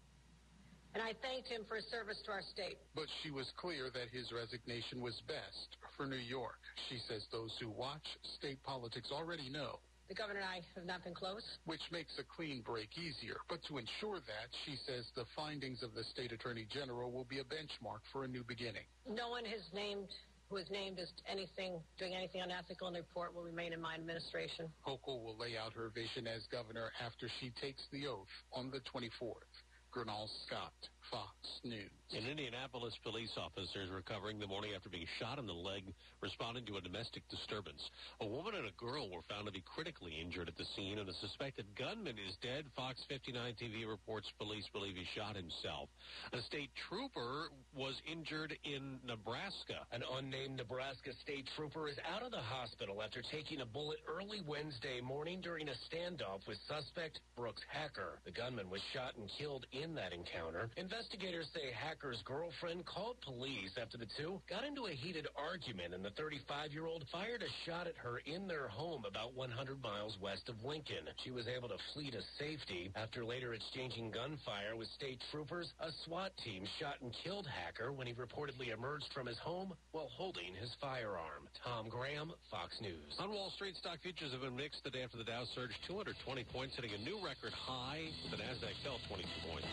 And 0.94 1.02
I 1.02 1.14
thanked 1.22 1.46
him 1.48 1.62
for 1.68 1.76
his 1.76 1.86
service 1.86 2.18
to 2.26 2.32
our 2.32 2.42
state. 2.42 2.78
But 2.94 3.06
she 3.22 3.30
was 3.30 3.46
clear 3.56 3.90
that 3.94 4.10
his 4.10 4.32
resignation 4.32 5.00
was 5.00 5.14
best 5.28 5.78
for 5.96 6.06
New 6.06 6.18
York. 6.18 6.58
She 6.90 6.98
says 7.06 7.22
those 7.30 7.54
who 7.60 7.70
watch 7.70 8.02
state 8.38 8.58
politics 8.64 9.10
already 9.12 9.48
know, 9.50 9.78
The 10.08 10.14
governor 10.18 10.40
and 10.42 10.48
I 10.50 10.60
have 10.74 10.86
not 10.86 11.04
been 11.04 11.14
close. 11.14 11.46
which 11.64 11.82
makes 11.92 12.10
a 12.18 12.24
clean 12.26 12.62
break 12.66 12.90
easier. 12.98 13.38
But 13.48 13.62
to 13.70 13.78
ensure 13.78 14.18
that, 14.18 14.48
she 14.66 14.74
says 14.86 15.06
the 15.14 15.26
findings 15.36 15.84
of 15.84 15.94
the 15.94 16.02
state 16.10 16.32
attorney 16.32 16.66
general 16.68 17.12
will 17.12 17.24
be 17.30 17.38
a 17.38 17.44
benchmark 17.46 18.02
for 18.10 18.24
a 18.24 18.28
new 18.28 18.42
beginning. 18.42 18.84
No 19.08 19.28
one 19.30 19.44
has 19.44 19.62
named 19.72 20.08
who 20.50 20.56
is 20.56 20.68
named 20.68 20.98
as 20.98 21.06
anything 21.30 21.78
doing 21.96 22.16
anything 22.16 22.42
unethical 22.42 22.88
in 22.88 22.94
the 22.94 22.98
report 23.06 23.32
will 23.32 23.44
remain 23.44 23.72
in 23.72 23.80
my 23.80 23.94
administration. 23.94 24.66
Hochul 24.84 25.22
will 25.22 25.38
lay 25.38 25.56
out 25.56 25.72
her 25.74 25.90
vision 25.94 26.26
as 26.26 26.42
governor 26.50 26.90
after 27.00 27.28
she 27.38 27.52
takes 27.62 27.80
the 27.92 28.08
oath 28.08 28.26
on 28.52 28.68
the 28.72 28.80
24th. 28.92 29.46
Gernal 29.92 30.28
Scott, 30.28 30.88
Fox 31.10 31.34
News. 31.64 31.90
An 32.10 32.26
Indianapolis, 32.26 32.94
police 33.06 33.30
officer 33.38 33.82
is 33.82 33.90
recovering 33.90 34.38
the 34.38 34.46
morning 34.46 34.72
after 34.74 34.88
being 34.88 35.06
shot 35.18 35.38
in 35.38 35.46
the 35.46 35.54
leg, 35.54 35.86
responding 36.20 36.66
to 36.66 36.76
a 36.76 36.80
domestic 36.80 37.22
disturbance. 37.30 37.78
A 38.20 38.26
woman 38.26 38.54
and 38.58 38.66
a 38.66 38.74
girl 38.74 39.06
were 39.10 39.22
found 39.30 39.46
to 39.46 39.52
be 39.52 39.62
critically 39.62 40.18
injured 40.18 40.48
at 40.48 40.58
the 40.58 40.66
scene, 40.74 40.98
and 40.98 41.08
a 41.08 41.14
suspected 41.22 41.66
gunman 41.78 42.18
is 42.18 42.34
dead. 42.42 42.66
Fox 42.74 42.98
59 43.08 43.54
TV 43.62 43.86
reports 43.86 44.26
police 44.38 44.66
believe 44.72 44.98
he 44.98 45.06
shot 45.14 45.36
himself. 45.36 45.88
A 46.32 46.42
state 46.42 46.70
trooper 46.90 47.54
was 47.78 47.94
injured 48.10 48.58
in 48.66 48.98
Nebraska. 49.06 49.86
An 49.92 50.02
unnamed 50.18 50.58
Nebraska 50.58 51.14
state 51.22 51.46
trooper 51.54 51.86
is 51.86 51.98
out 52.10 52.26
of 52.26 52.34
the 52.34 52.42
hospital 52.42 53.02
after 53.06 53.22
taking 53.30 53.62
a 53.62 53.66
bullet 53.66 54.02
early 54.10 54.42
Wednesday 54.42 54.98
morning 54.98 55.38
during 55.40 55.68
a 55.70 55.78
standoff 55.86 56.42
with 56.50 56.58
suspect 56.66 57.22
Brooks 57.36 57.62
Hacker. 57.70 58.18
The 58.26 58.34
gunman 58.34 58.68
was 58.68 58.82
shot 58.92 59.14
and 59.14 59.30
killed 59.38 59.66
in 59.70 59.94
that 59.94 60.10
encounter. 60.10 60.70
Investigators 61.00 61.48
say 61.56 61.72
Hacker's 61.72 62.20
girlfriend 62.28 62.84
called 62.84 63.16
police 63.24 63.72
after 63.80 63.96
the 63.96 64.04
two 64.20 64.36
got 64.52 64.68
into 64.68 64.84
a 64.84 64.92
heated 64.92 65.24
argument 65.32 65.96
and 65.96 66.04
the 66.04 66.12
35-year-old 66.12 67.08
fired 67.10 67.40
a 67.40 67.48
shot 67.64 67.88
at 67.88 67.96
her 67.96 68.20
in 68.28 68.44
their 68.44 68.68
home 68.68 69.08
about 69.08 69.32
100 69.32 69.48
miles 69.80 70.18
west 70.20 70.52
of 70.52 70.60
Lincoln. 70.60 71.08
She 71.24 71.32
was 71.32 71.48
able 71.48 71.72
to 71.72 71.80
flee 71.94 72.12
to 72.12 72.20
safety 72.36 72.92
after 73.00 73.24
later 73.24 73.56
exchanging 73.56 74.12
gunfire 74.12 74.76
with 74.76 74.92
state 74.92 75.24
troopers. 75.32 75.72
A 75.80 75.88
SWAT 76.04 76.36
team 76.44 76.68
shot 76.76 77.00
and 77.00 77.16
killed 77.24 77.48
Hacker 77.48 77.96
when 77.96 78.06
he 78.06 78.12
reportedly 78.12 78.68
emerged 78.68 79.08
from 79.16 79.24
his 79.24 79.40
home 79.40 79.72
while 79.96 80.12
holding 80.12 80.52
his 80.60 80.68
firearm. 80.84 81.48
Tom 81.64 81.88
Graham, 81.88 82.28
Fox 82.52 82.76
News. 82.84 83.16
On 83.24 83.32
Wall 83.32 83.48
Street, 83.56 83.72
stock 83.80 84.04
futures 84.04 84.36
have 84.36 84.44
been 84.44 84.52
mixed 84.52 84.84
the 84.84 84.92
day 84.92 85.00
after 85.00 85.16
the 85.16 85.24
Dow 85.24 85.48
surged 85.56 85.80
220 85.88 86.44
points, 86.52 86.76
hitting 86.76 86.92
a 86.92 87.00
new 87.00 87.16
record 87.24 87.56
high. 87.56 88.04
The 88.28 88.36
Nasdaq 88.36 88.76
fell 88.84 89.00
22 89.08 89.24
points. 89.48 89.68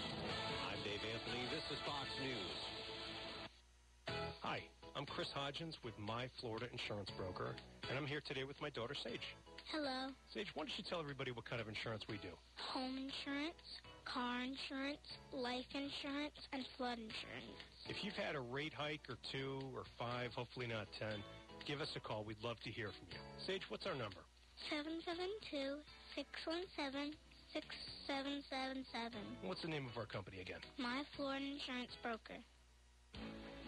I'm 0.72 0.80
Dave 0.88 1.04
Anthony. 1.18 1.50
This 1.50 1.66
is 1.74 1.80
Fox 1.82 2.06
News. 2.22 2.58
Hi, 4.46 4.62
I'm 4.94 5.06
Chris 5.10 5.26
Hodgins 5.34 5.74
with 5.82 5.98
My 5.98 6.30
Florida 6.38 6.70
Insurance 6.70 7.10
Broker, 7.18 7.58
and 7.90 7.98
I'm 7.98 8.06
here 8.06 8.22
today 8.22 8.46
with 8.46 8.60
my 8.62 8.70
daughter, 8.70 8.94
Sage. 8.94 9.26
Hello. 9.74 10.14
Sage, 10.30 10.54
why 10.54 10.70
don't 10.70 10.78
you 10.78 10.86
tell 10.86 11.02
everybody 11.02 11.34
what 11.34 11.50
kind 11.50 11.58
of 11.58 11.66
insurance 11.66 12.06
we 12.06 12.22
do? 12.22 12.30
Home 12.70 13.02
insurance, 13.02 13.58
car 14.06 14.46
insurance, 14.46 15.02
life 15.34 15.66
insurance, 15.74 16.38
and 16.54 16.62
flood 16.78 17.02
insurance. 17.02 17.58
If 17.90 17.98
you've 18.06 18.20
had 18.20 18.38
a 18.38 18.44
rate 18.54 18.78
hike 18.78 19.10
or 19.10 19.18
two 19.34 19.58
or 19.74 19.90
five, 19.98 20.38
hopefully 20.38 20.70
not 20.70 20.86
ten, 21.02 21.18
give 21.66 21.82
us 21.82 21.90
a 21.98 22.00
call. 22.00 22.30
We'd 22.30 22.44
love 22.46 22.62
to 22.62 22.70
hear 22.70 22.94
from 22.94 23.10
you. 23.10 23.18
Sage, 23.50 23.66
what's 23.74 23.90
our 23.90 23.98
number? 23.98 24.22
772 24.70 25.82
617 26.14 27.18
6777. 27.54 29.20
What's 29.44 29.62
the 29.62 29.68
name 29.68 29.86
of 29.88 29.98
our 29.98 30.06
company 30.06 30.40
again? 30.42 30.60
My 30.78 31.04
Florida 31.16 31.46
Insurance 31.46 31.96
Broker. 32.04 32.40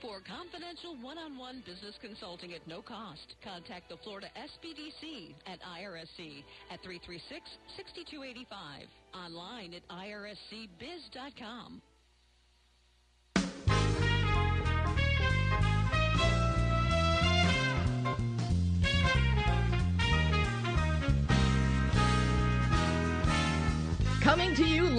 For 0.00 0.24
confidential 0.24 0.96
one-on-one 1.02 1.62
business 1.66 1.98
consulting 2.00 2.54
at 2.54 2.66
no 2.66 2.80
cost, 2.80 3.34
contact 3.44 3.90
the 3.90 3.98
Florida 3.98 4.28
SBDC 4.32 5.34
at 5.46 5.60
IRSC 5.60 6.42
at 6.70 6.82
336-6285. 6.82 8.88
Online 9.14 9.74
at 9.74 9.86
irscbiz.com. 9.90 11.82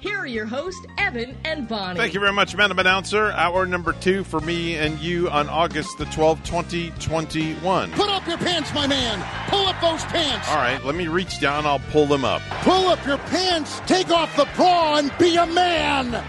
here 0.00 0.18
are 0.18 0.26
your 0.26 0.46
hosts, 0.46 0.84
Evan 0.98 1.36
and 1.44 1.68
Bonnie. 1.68 1.98
Thank 1.98 2.14
you 2.14 2.20
very 2.20 2.32
much, 2.32 2.56
Madam 2.56 2.78
Announcer. 2.78 3.30
Hour 3.32 3.66
number 3.66 3.92
two 3.92 4.24
for 4.24 4.40
me 4.40 4.76
and 4.76 4.98
you 4.98 5.28
on 5.30 5.48
August 5.48 5.98
the 5.98 6.06
12th, 6.06 6.44
2021. 6.44 7.92
Put 7.92 8.08
up 8.08 8.26
your 8.26 8.38
pants, 8.38 8.72
my 8.74 8.86
man. 8.86 9.18
Pull 9.48 9.66
up 9.66 9.80
those 9.80 10.02
pants. 10.04 10.48
All 10.48 10.56
right, 10.56 10.82
let 10.84 10.94
me 10.94 11.08
reach 11.08 11.40
down. 11.40 11.66
I'll 11.66 11.82
pull 11.90 12.06
them 12.06 12.24
up. 12.24 12.42
Pull 12.62 12.88
up 12.88 13.04
your 13.06 13.18
pants. 13.18 13.80
Take 13.86 14.10
off 14.10 14.34
the 14.36 14.48
bra 14.56 14.96
and 14.96 15.12
be 15.18 15.36
a 15.36 15.46
man. 15.46 16.24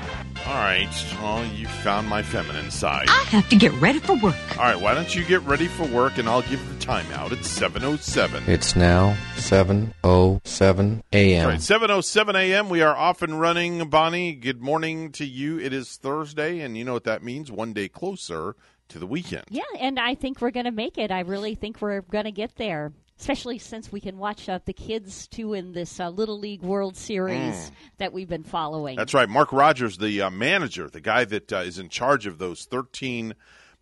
All 0.52 0.58
right. 0.58 1.16
Well, 1.22 1.46
you 1.46 1.66
found 1.66 2.10
my 2.10 2.22
feminine 2.22 2.72
side. 2.72 3.06
I 3.08 3.24
have 3.30 3.48
to 3.52 3.56
get 3.56 3.72
ready 3.76 4.00
for 4.00 4.18
work. 4.18 4.36
All 4.58 4.66
right, 4.66 4.78
why 4.78 4.94
don't 4.94 5.16
you 5.16 5.24
get 5.24 5.42
ready 5.44 5.68
for 5.68 5.86
work 5.88 6.18
and 6.18 6.28
I'll 6.28 6.42
give 6.42 6.60
the 6.68 6.78
time 6.78 7.10
out. 7.14 7.32
It's 7.32 7.48
7.07. 7.58 8.50
It's 8.50 8.76
now 8.76 9.16
7.07 9.38 11.04
a.m. 11.14 11.46
All 11.46 11.52
right, 11.52 11.60
7.07 11.60 12.36
a.m. 12.36 12.68
We 12.68 12.82
are 12.82 12.94
off 12.94 13.22
and 13.22 13.40
running. 13.40 13.88
Bonnie, 13.88 14.34
good 14.34 14.62
morning 14.62 15.14
to 15.14 15.26
you. 15.26 15.58
It 15.58 15.72
is 15.72 15.96
Thursday, 15.96 16.60
and 16.60 16.78
you 16.78 16.84
know 16.84 16.92
what 16.92 17.06
that 17.06 17.24
means. 17.24 17.50
One 17.50 17.72
day 17.72 17.88
closer 17.88 18.58
to 18.90 19.00
the 19.00 19.08
weekend. 19.08 19.46
Yeah, 19.50 19.64
and 19.80 19.98
I 19.98 20.16
think 20.16 20.42
we're 20.42 20.52
going 20.52 20.66
to 20.66 20.72
make 20.72 20.98
it. 20.98 21.12
I 21.12 21.22
really 21.22 21.56
think 21.56 21.82
we're 21.82 22.02
going 22.02 22.26
to 22.26 22.32
get 22.32 22.58
there. 22.58 22.92
Especially 23.22 23.60
since 23.60 23.92
we 23.92 24.02
can 24.02 24.18
watch 24.18 24.50
uh, 24.50 24.58
the 24.66 24.74
kids 24.74 25.28
too 25.28 25.54
in 25.54 25.74
this 25.74 26.00
uh, 26.00 26.10
Little 26.10 26.40
League 26.40 26.64
World 26.64 26.98
Series 26.98 27.38
Mm. 27.54 27.72
that 28.00 28.14
we've 28.14 28.28
been 28.28 28.44
following. 28.44 28.98
That's 28.98 29.14
right. 29.14 29.30
Mark 29.30 29.54
Rodgers, 29.54 30.00
the 30.00 30.24
uh, 30.24 30.32
manager, 30.32 30.90
the 30.90 31.02
guy 31.02 31.24
that 31.26 31.54
uh, 31.54 31.58
is 31.58 31.78
in 31.78 31.90
charge 31.90 32.26
of 32.26 32.40
those 32.40 32.66
13 32.66 33.36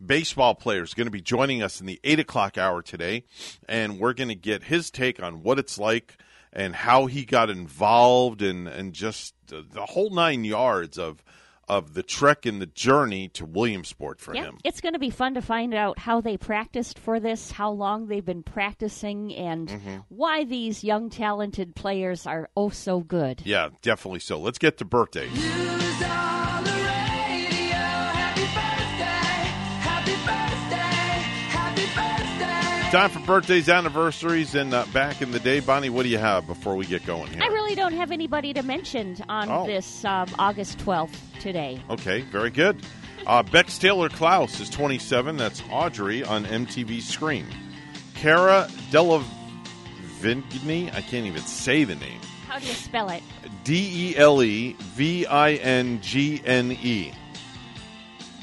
baseball 0.06 0.56
players, 0.56 0.94
going 0.94 1.08
to 1.08 1.12
be 1.12 1.22
joining 1.22 1.64
us 1.64 1.80
in 1.80 1.86
the 1.88 2.02
8 2.04 2.20
o'clock 2.20 2.58
hour 2.58 2.82
today. 2.82 3.24
And 3.66 3.98
we're 3.98 4.12
going 4.14 4.28
to 4.28 4.36
get 4.36 4.64
his 4.64 4.92
take 4.92 5.24
on 5.24 5.42
what 5.42 5.58
it's 5.58 5.78
like 5.78 6.18
and 6.52 6.76
how 6.76 7.06
he 7.06 7.24
got 7.24 7.50
involved 7.50 8.42
and, 8.42 8.68
and 8.68 8.92
just 8.92 9.36
uh, 9.54 9.62
the 9.72 9.86
whole 9.86 10.10
nine 10.10 10.44
yards 10.44 10.98
of, 10.98 11.24
of 11.70 11.94
the 11.94 12.04
trek 12.04 12.46
and 12.46 12.62
the 12.62 12.66
journey 12.66 13.28
to 13.30 13.46
Williamsport 13.46 14.20
for 14.20 14.36
yeah, 14.36 14.44
him. 14.46 14.58
it's 14.64 14.82
going 14.82 14.94
to 14.94 15.00
be 15.00 15.10
fun 15.12 15.36
to 15.36 15.42
find 15.42 15.74
out 15.74 16.00
how 16.00 16.20
they 16.20 16.36
practiced 16.36 16.98
for 16.98 17.20
this, 17.20 17.52
how 17.52 17.70
long 17.72 18.08
they've 18.08 18.26
been 18.26 18.44
practicing, 18.44 19.34
and 19.36 19.68
Mhm. 19.70 20.04
why 20.10 20.44
these 20.44 20.84
young, 20.84 21.10
talented 21.10 21.76
players 21.76 22.26
are 22.26 22.50
oh 22.58 22.70
so 22.70 23.00
good. 23.02 23.42
Yeah, 23.46 23.70
definitely 23.82 24.20
so. 24.20 24.40
Let's 24.40 24.58
get 24.58 24.78
to 24.80 24.86
birthdays. 24.86 25.32
Time 32.92 33.12
for 33.12 33.20
birthdays, 33.20 33.70
anniversaries, 33.70 34.56
and 34.56 34.74
uh, 34.74 34.84
back 34.92 35.22
in 35.22 35.30
the 35.30 35.40
day. 35.40 35.60
Bonnie, 35.60 35.92
what 35.92 36.02
do 36.04 36.10
you 36.10 36.18
have 36.18 36.48
before 36.48 36.76
we 36.76 36.88
get 36.88 37.06
going 37.06 37.32
here? 37.32 37.44
I 37.44 37.48
really 37.48 37.76
don't 37.76 37.94
have 37.94 38.12
anybody 38.12 38.52
to 38.54 38.64
mention 38.64 39.16
on 39.30 39.48
Oh. 39.48 39.68
this 39.68 40.04
um, 40.06 40.28
August 40.40 40.80
12th 40.80 41.14
today. 41.40 41.80
Okay, 41.92 42.22
very 42.22 42.50
good. 42.50 42.82
Uh, 43.28 43.44
Bex 43.44 43.78
Taylor 43.78 44.10
Klaus 44.10 44.60
is 44.60 44.72
27. 44.72 45.38
That's 45.38 45.62
Audrey 45.70 46.24
on 46.24 46.46
MTV 46.46 47.04
Scream. 47.04 47.46
Cara 48.16 48.68
Delevingne, 48.90 50.92
I 50.92 51.02
can't 51.02 51.28
even 51.28 51.44
say 51.44 51.84
the 51.84 51.96
name. 51.96 52.20
How 52.48 52.58
do 52.58 52.66
you 52.66 52.74
spell 52.74 53.10
it? 53.10 53.22
D 53.64 54.14
E 54.14 54.18
L 54.18 54.42
E 54.42 54.74
V 54.80 55.28
I 55.28 55.54
N 55.54 56.02
G 56.02 56.42
N 56.44 56.72
E. 56.72 57.12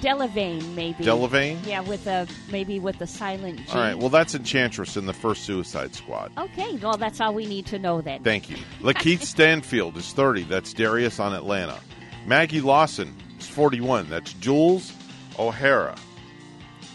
Delavane, 0.01 0.75
maybe. 0.75 1.05
Delavane? 1.05 1.65
Yeah, 1.67 1.81
with 1.81 2.07
a 2.07 2.27
maybe 2.51 2.79
with 2.79 3.01
a 3.01 3.07
silent 3.07 3.59
G. 3.59 3.73
All 3.73 3.77
right, 3.79 3.99
well, 3.99 4.09
that's 4.09 4.35
Enchantress 4.35 4.97
in 4.97 5.07
the 5.07 5.13
first 5.13 5.45
Suicide 5.45 5.95
Squad. 5.95 6.33
Okay, 6.37 6.77
well 6.77 6.97
that's 6.97 7.21
all 7.21 7.35
we 7.35 7.47
need 7.47 7.67
to 7.67 7.79
know 7.79 8.01
then. 8.01 8.23
Thank 8.23 8.51
you. 8.51 8.57
Lakeith 8.81 9.23
Stanfield 9.23 9.97
is 9.97 10.13
30. 10.13 10.45
That's 10.45 10.73
Darius 10.73 11.19
on 11.19 11.33
Atlanta. 11.35 11.81
Maggie 12.27 12.61
Lawson 12.61 13.15
is 13.39 13.47
41. 13.49 14.09
That's 14.11 14.33
Jules 14.35 14.93
O'Hara. 15.39 15.97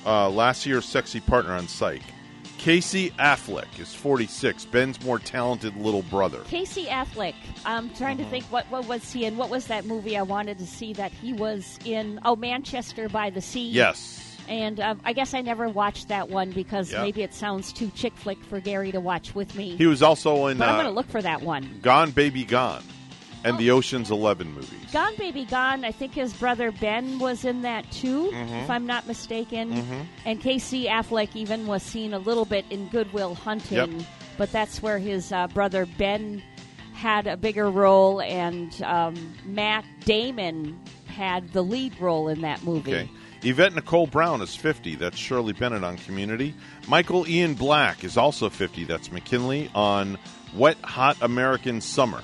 Uh, 0.05 0.29
last 0.29 0.65
year's 0.65 0.85
sexy 0.85 1.19
partner 1.19 1.53
on 1.53 1.67
Psych. 1.67 2.01
Casey 2.61 3.09
Affleck 3.17 3.79
is 3.79 3.91
46. 3.95 4.65
Ben's 4.65 5.03
more 5.03 5.17
talented 5.17 5.75
little 5.77 6.03
brother. 6.03 6.41
Casey 6.45 6.85
Affleck. 6.85 7.33
I'm 7.65 7.89
trying 7.95 8.19
to 8.19 8.25
think 8.25 8.43
what 8.45 8.69
what 8.69 8.87
was 8.87 9.11
he 9.11 9.25
in? 9.25 9.35
What 9.35 9.49
was 9.49 9.65
that 9.65 9.85
movie 9.85 10.15
I 10.15 10.21
wanted 10.21 10.59
to 10.59 10.67
see 10.67 10.93
that 10.93 11.11
he 11.11 11.33
was 11.33 11.79
in? 11.85 12.19
Oh, 12.23 12.35
Manchester 12.35 13.09
by 13.09 13.31
the 13.31 13.41
Sea. 13.41 13.67
Yes. 13.67 14.37
And 14.47 14.79
um, 14.79 15.01
I 15.03 15.13
guess 15.13 15.33
I 15.33 15.41
never 15.41 15.69
watched 15.69 16.09
that 16.09 16.29
one 16.29 16.51
because 16.51 16.91
Yeah. 16.91 17.01
maybe 17.01 17.23
it 17.23 17.33
sounds 17.33 17.73
too 17.73 17.89
chick 17.95 18.13
flick 18.15 18.37
for 18.43 18.59
Gary 18.59 18.91
to 18.91 18.99
watch 18.99 19.33
with 19.33 19.55
me. 19.55 19.75
He 19.75 19.87
was 19.87 20.03
also 20.03 20.45
in 20.45 20.59
But 20.59 20.69
I'm 20.69 20.75
uh, 20.75 20.83
going 20.83 20.93
to 20.93 20.95
look 20.95 21.09
for 21.09 21.21
that 21.23 21.41
one. 21.41 21.79
Gone 21.81 22.11
Baby 22.11 22.43
Gone 22.43 22.83
and 23.43 23.57
the 23.57 23.71
Ocean's 23.71 24.11
Eleven 24.11 24.53
movies. 24.53 24.91
Gone 24.93 25.15
Baby 25.17 25.45
Gone. 25.45 25.83
I 25.85 25.91
think 25.91 26.13
his 26.13 26.33
brother 26.33 26.71
Ben 26.71 27.19
was 27.19 27.43
in 27.45 27.61
that 27.63 27.89
too, 27.91 28.31
Mhm. 28.33 28.63
if 28.63 28.69
I'm 28.69 28.85
not 28.85 29.07
mistaken. 29.07 29.73
Mhm. 29.73 30.05
And 30.25 30.41
Casey 30.41 30.85
Affleck 30.85 31.29
even 31.35 31.67
was 31.67 31.81
seen 31.83 32.13
a 32.13 32.19
little 32.19 32.45
bit 32.45 32.65
in 32.69 32.87
Goodwill 32.87 33.35
Hunting, 33.35 33.99
Yep. 33.99 34.07
but 34.37 34.51
that's 34.51 34.81
where 34.81 34.99
his 34.99 35.31
uh, 35.31 35.47
brother 35.47 35.85
Ben 35.97 36.41
had 36.93 37.25
a 37.27 37.35
bigger 37.37 37.69
role, 37.71 38.21
and 38.21 38.79
um, 38.83 39.15
Matt 39.45 39.85
Damon 40.05 40.79
had 41.07 41.51
the 41.51 41.63
lead 41.63 41.99
role 41.99 42.27
in 42.27 42.41
that 42.41 42.63
movie. 42.63 42.93
Okay. 42.93 43.09
Yvette 43.43 43.73
Nicole 43.73 44.05
Brown 44.05 44.39
is 44.43 44.55
50. 44.55 44.93
That's 44.95 45.17
Shirley 45.17 45.53
Bennett 45.53 45.83
on 45.83 45.97
Community. 45.97 46.53
Michael 46.87 47.27
Ian 47.27 47.55
Black 47.55 48.03
is 48.03 48.15
also 48.15 48.49
50. 48.51 48.83
That's 48.83 49.11
McKinley 49.11 49.67
on 49.73 50.19
Wet 50.53 50.77
Hot 50.83 51.17
American 51.21 51.81
Summer. 51.81 52.21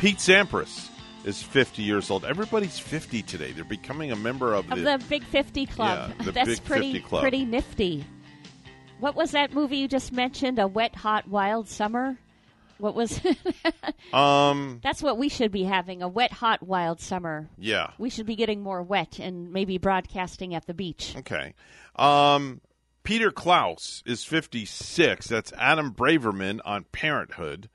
Pete 0.00 0.16
Sampras 0.16 0.88
is 1.26 1.42
50 1.42 1.82
years 1.82 2.10
old. 2.10 2.24
Everybody's 2.24 2.78
50 2.78 3.20
today. 3.22 3.52
They're 3.52 3.64
becoming 3.64 4.12
a 4.12 4.16
member 4.16 4.54
of 4.54 4.66
the, 4.66 4.72
of 4.72 4.82
the 4.82 5.06
Big 5.10 5.22
50 5.24 5.66
Club. 5.66 6.14
Yeah, 6.16 6.24
the 6.24 6.32
That's 6.32 6.48
Big 6.48 6.64
pretty 6.64 6.92
50 6.94 7.06
Club. 7.06 7.20
pretty 7.20 7.44
nifty. 7.44 8.06
What 8.98 9.14
was 9.14 9.32
that 9.32 9.52
movie 9.52 9.76
you 9.76 9.88
just 9.88 10.10
mentioned? 10.10 10.58
A 10.58 10.66
Wet 10.66 10.96
Hot 10.96 11.28
Wild 11.28 11.68
Summer? 11.68 12.16
What 12.78 12.94
was 12.94 13.20
um 14.14 14.80
That's 14.82 15.02
what 15.02 15.18
we 15.18 15.28
should 15.28 15.52
be 15.52 15.64
having, 15.64 16.00
a 16.00 16.08
wet 16.08 16.32
hot 16.32 16.62
wild 16.62 16.98
summer. 17.02 17.50
Yeah. 17.58 17.90
We 17.98 18.08
should 18.08 18.24
be 18.24 18.36
getting 18.36 18.62
more 18.62 18.82
wet 18.82 19.18
and 19.18 19.52
maybe 19.52 19.76
broadcasting 19.76 20.54
at 20.54 20.66
the 20.66 20.72
beach. 20.72 21.14
Okay. 21.18 21.52
Um, 21.96 22.62
Peter 23.02 23.30
Krause 23.30 24.02
is 24.06 24.24
56. 24.24 25.26
That's 25.26 25.52
Adam 25.58 25.92
Braverman 25.92 26.60
on 26.64 26.84
Parenthood. 26.84 27.68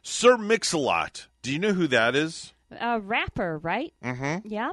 Sir 0.00 0.38
Mix-a-Lot. 0.38 1.26
Do 1.46 1.52
you 1.52 1.60
know 1.60 1.72
who 1.72 1.86
that 1.86 2.16
is? 2.16 2.52
A 2.72 2.98
rapper, 2.98 3.58
right? 3.58 3.94
Mm-hmm. 4.02 4.48
Yeah. 4.48 4.70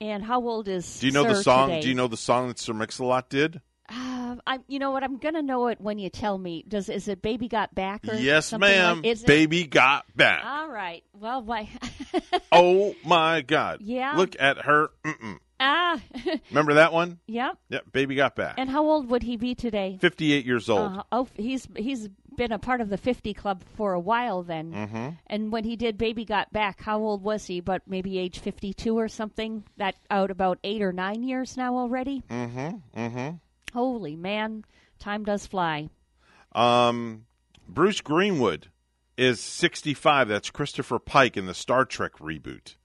And 0.00 0.24
how 0.24 0.40
old 0.40 0.66
is 0.66 0.98
Do 0.98 1.06
you 1.06 1.12
know 1.12 1.22
the 1.22 1.40
song? 1.40 1.68
today? 1.68 1.82
Do 1.82 1.88
you 1.88 1.94
know 1.94 2.08
the 2.08 2.16
song 2.16 2.48
that 2.48 2.58
Sir 2.58 2.72
Mix-a-Lot 2.72 3.30
did? 3.30 3.60
Uh, 3.88 4.34
I, 4.44 4.58
you 4.66 4.80
know 4.80 4.90
what? 4.90 5.04
I'm 5.04 5.18
gonna 5.18 5.40
know 5.40 5.68
it 5.68 5.80
when 5.80 6.00
you 6.00 6.10
tell 6.10 6.36
me. 6.36 6.64
Does 6.66 6.88
is 6.88 7.06
it 7.06 7.22
"Baby 7.22 7.46
Got 7.46 7.76
Back"? 7.76 8.08
Or 8.08 8.14
Yes, 8.14 8.52
ma'am. 8.52 8.96
Like, 8.98 9.06
is 9.06 9.22
it? 9.22 9.28
Baby 9.28 9.68
got 9.68 10.04
back. 10.16 10.44
All 10.44 10.68
right. 10.68 11.04
Well, 11.12 11.42
why? 11.42 11.68
oh 12.52 12.96
my 13.04 13.42
God. 13.42 13.78
Yeah. 13.80 14.14
Look 14.16 14.34
at 14.40 14.64
her. 14.64 14.88
Mm-mm. 15.04 15.38
ah. 15.60 16.00
Remember 16.50 16.74
that 16.74 16.92
one? 16.92 17.20
yep. 17.28 17.56
Yep. 17.68 17.92
Baby 17.92 18.16
got 18.16 18.34
back. 18.34 18.54
And 18.58 18.68
how 18.68 18.84
old 18.84 19.08
would 19.10 19.22
he 19.22 19.36
be 19.36 19.54
today? 19.54 19.96
58 20.00 20.44
years 20.44 20.68
old. 20.68 20.92
Uh, 20.92 21.02
oh, 21.12 21.28
he's 21.34 21.68
he's 21.76 22.08
been 22.40 22.52
a 22.52 22.58
part 22.58 22.80
of 22.80 22.88
the 22.88 22.96
50 22.96 23.34
club 23.34 23.62
for 23.76 23.92
a 23.92 24.00
while 24.00 24.42
then. 24.42 24.72
Mm-hmm. 24.72 25.08
And 25.26 25.52
when 25.52 25.64
he 25.64 25.76
did 25.76 25.98
Baby 25.98 26.24
Got 26.24 26.50
Back, 26.50 26.80
how 26.80 26.98
old 26.98 27.22
was 27.22 27.44
he? 27.44 27.60
But 27.60 27.82
maybe 27.86 28.18
age 28.18 28.38
52 28.38 28.98
or 28.98 29.08
something? 29.08 29.64
That 29.76 29.96
out 30.10 30.30
about 30.30 30.58
eight 30.64 30.80
or 30.80 30.90
nine 30.90 31.22
years 31.22 31.58
now 31.58 31.76
already? 31.76 32.22
Mm-hmm. 32.30 32.98
Mm-hmm. 32.98 33.36
Holy 33.74 34.16
man, 34.16 34.64
time 34.98 35.22
does 35.22 35.46
fly. 35.46 35.90
Um, 36.52 37.26
Bruce 37.68 38.00
Greenwood 38.00 38.68
is 39.18 39.38
65. 39.40 40.28
That's 40.28 40.48
Christopher 40.48 40.98
Pike 40.98 41.36
in 41.36 41.44
the 41.44 41.52
Star 41.52 41.84
Trek 41.84 42.12
reboot. 42.20 42.76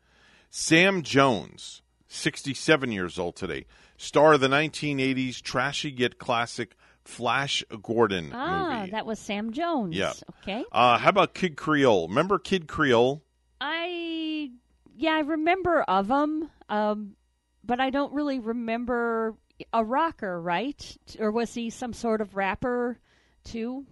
Sam 0.50 1.02
Jones, 1.02 1.82
67 2.10 2.92
years 2.92 3.18
old 3.18 3.38
today. 3.38 3.68
Star 3.96 4.34
of 4.34 4.42
the 4.42 4.50
1980s 4.50 5.42
trashy 5.42 5.92
yet 5.92 6.20
classic 6.20 6.76
Flash 7.06 7.64
Gordon 7.82 8.32
Ah, 8.34 8.80
movie. 8.80 8.92
that 8.92 9.06
was 9.06 9.20
Sam 9.20 9.52
Jones. 9.54 9.96
Yeah. 9.96 10.14
Okay. 10.42 10.66
Uh, 10.72 10.98
how 10.98 11.10
about 11.10 11.34
Kid 11.34 11.56
Creole? 11.56 12.08
Remember 12.08 12.38
Kid 12.40 12.68
Creole? 12.68 13.24
I 13.62 14.50
yeah, 14.98 15.12
I 15.14 15.20
remember 15.20 15.82
of 15.84 16.10
him, 16.10 16.50
um, 16.68 17.16
but 17.64 17.80
I 17.80 17.90
don't 17.92 18.12
really 18.14 18.40
remember 18.40 19.36
a 19.72 19.84
rocker, 19.86 20.42
right? 20.42 20.98
Or 21.20 21.32
was 21.32 21.54
he 21.54 21.70
some 21.70 21.94
sort 21.94 22.22
of 22.22 22.36
rapper 22.36 23.00
too? 23.44 23.86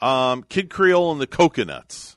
Um, 0.00 0.44
Kid 0.48 0.68
Creole 0.70 1.10
and 1.10 1.20
the 1.20 1.26
Coconuts. 1.26 2.16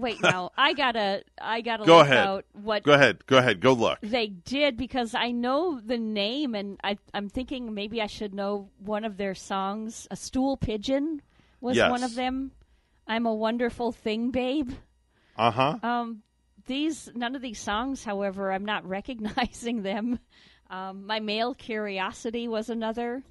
Wait, 0.00 0.20
now 0.22 0.50
I 0.56 0.72
gotta 0.72 1.22
I 1.40 1.60
gotta 1.60 1.84
Go 1.84 1.98
look 1.98 2.06
ahead. 2.06 2.18
out 2.26 2.44
what 2.52 2.82
Go 2.84 2.92
ahead. 2.92 3.26
Go 3.26 3.36
ahead. 3.38 3.60
Go 3.60 3.72
look. 3.74 3.98
they 4.02 4.28
did 4.28 4.76
because 4.76 5.14
I 5.14 5.30
know 5.30 5.78
the 5.78 5.98
name 5.98 6.54
and 6.54 6.78
I 6.82 6.96
I'm 7.12 7.28
thinking 7.28 7.74
maybe 7.74 8.00
I 8.00 8.06
should 8.06 8.34
know 8.34 8.70
one 8.78 9.04
of 9.04 9.16
their 9.16 9.34
songs. 9.34 10.08
A 10.10 10.16
stool 10.16 10.56
pigeon 10.56 11.20
was 11.60 11.76
Yes. 11.76 11.90
one 11.90 12.02
of 12.02 12.14
them. 12.14 12.52
I'm 13.06 13.26
a 13.26 13.34
wonderful 13.34 13.92
thing, 13.92 14.30
babe. 14.30 14.70
Uh 15.36 15.50
huh. 15.50 15.76
Um, 15.82 16.22
these 16.66 17.10
none 17.14 17.34
of 17.36 17.42
these 17.42 17.58
songs, 17.60 18.04
however, 18.04 18.52
I'm 18.52 18.64
not 18.64 18.86
recognizing 18.88 19.82
them. 19.82 20.18
Um, 20.70 21.06
my 21.06 21.18
male 21.20 21.54
curiosity 21.54 22.46
was 22.48 22.70
another. 22.70 23.22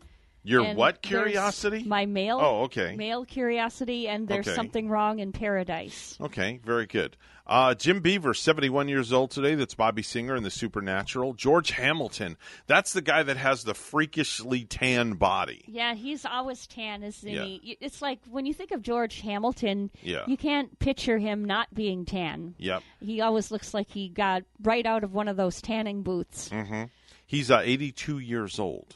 Your 0.43 0.63
And 0.63 0.77
what 0.77 1.01
curiosity? 1.01 1.83
My 1.83 2.05
male. 2.05 2.39
Oh, 2.41 2.61
okay. 2.63 2.95
Male 2.95 3.25
curiosity, 3.25 4.07
and 4.07 4.27
there's 4.27 4.47
Okay. 4.47 4.55
something 4.55 4.87
wrong 4.87 5.19
in 5.19 5.31
paradise. 5.33 6.17
Okay, 6.21 6.59
very 6.63 6.85
good. 6.85 7.17
Uh, 7.45 7.73
Jim 7.73 7.99
Beaver, 7.99 8.33
71 8.33 8.87
years 8.87 9.11
old 9.11 9.31
today. 9.31 9.55
That's 9.55 9.73
Bobby 9.73 10.03
Singer 10.03 10.35
in 10.35 10.43
The 10.43 10.51
Supernatural. 10.51 11.33
George 11.33 11.71
Hamilton. 11.71 12.37
That's 12.67 12.93
the 12.93 13.01
guy 13.01 13.23
that 13.23 13.37
has 13.37 13.63
the 13.63 13.73
freakishly 13.73 14.65
tan 14.65 15.13
body. 15.13 15.63
Yeah, 15.67 15.95
he's 15.95 16.25
always 16.25 16.67
tan, 16.67 17.01
isn't 17.03 17.27
Yeah. 17.29 17.43
he? 17.43 17.77
It's 17.81 18.01
like 18.01 18.19
when 18.29 18.45
you 18.45 18.53
think 18.53 18.71
of 18.71 18.81
George 18.83 19.21
Hamilton, 19.21 19.89
Yeah. 20.03 20.23
you 20.27 20.37
can't 20.37 20.77
picture 20.79 21.17
him 21.17 21.43
not 21.43 21.73
being 21.73 22.05
tan. 22.05 22.53
Yep. 22.59 22.83
He 23.01 23.19
always 23.19 23.49
looks 23.51 23.73
like 23.73 23.89
he 23.89 24.09
got 24.09 24.43
right 24.61 24.85
out 24.85 25.03
of 25.03 25.13
one 25.13 25.27
of 25.27 25.35
those 25.35 25.59
tanning 25.61 26.01
booths. 26.03 26.49
hmm 26.49 26.83
He's 27.25 27.51
uh, 27.51 27.61
82 27.63 28.17
years 28.19 28.57
old, 28.57 28.95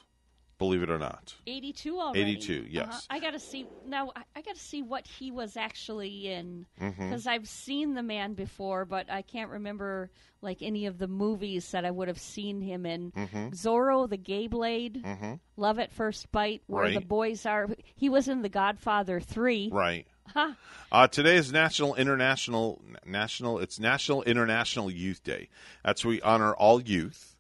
believe 0.64 0.82
it 0.84 0.90
or 0.90 0.98
not. 0.98 1.34
82 1.48 2.00
already. 2.00 2.22
82, 2.22 2.66
yes. 2.70 2.88
Uh-huh. 2.88 3.00
I 3.10 3.20
got 3.20 3.32
to 3.32 3.40
see 3.40 3.68
now. 3.86 4.12
I, 4.16 4.24
I 4.36 4.42
got 4.42 4.56
to 4.56 4.62
see 4.62 4.82
what 4.82 5.06
he 5.06 5.30
was 5.32 5.58
actually 5.58 6.32
in 6.32 6.66
Mhm. 6.82 6.98
because 6.98 7.28
I've 7.28 7.48
seen 7.48 7.94
the 7.96 8.04
man 8.04 8.34
before, 8.34 8.86
but 8.86 9.10
I 9.12 9.22
can't 9.22 9.50
remember 9.52 10.10
like 10.42 10.62
any 10.62 10.86
of 10.86 10.98
the 10.98 11.08
movies 11.08 11.72
that 11.72 11.86
I 11.86 11.92
would 11.92 12.08
have 12.08 12.20
seen 12.20 12.62
him 12.62 12.86
in. 12.86 13.12
Mhm. 13.12 13.52
Zorro, 13.56 14.10
the 14.10 14.18
Gay 14.18 14.48
Blade, 14.48 15.02
Mhm. 15.04 15.40
Love 15.58 15.80
at 15.80 15.92
First 15.92 16.32
Bite, 16.32 16.62
where 16.68 16.92
the 16.92 17.02
boys 17.02 17.46
are. 17.46 17.70
He 17.96 18.10
was 18.10 18.28
in 18.28 18.42
The 18.42 18.50
Godfather 18.50 19.20
Three. 19.20 19.70
Right. 19.72 20.08
Huh. 20.28 20.54
Uh, 20.92 21.08
today 21.08 21.36
is 21.36 21.52
National 21.52 21.96
International 21.96 22.82
National. 23.06 23.60
It's 23.60 23.80
National 23.80 24.24
International 24.24 24.90
Youth 24.90 25.22
Day. 25.24 25.50
That's 25.84 26.04
where 26.06 26.12
we 26.12 26.22
honor 26.22 26.54
all 26.54 26.82
youth. 26.82 27.33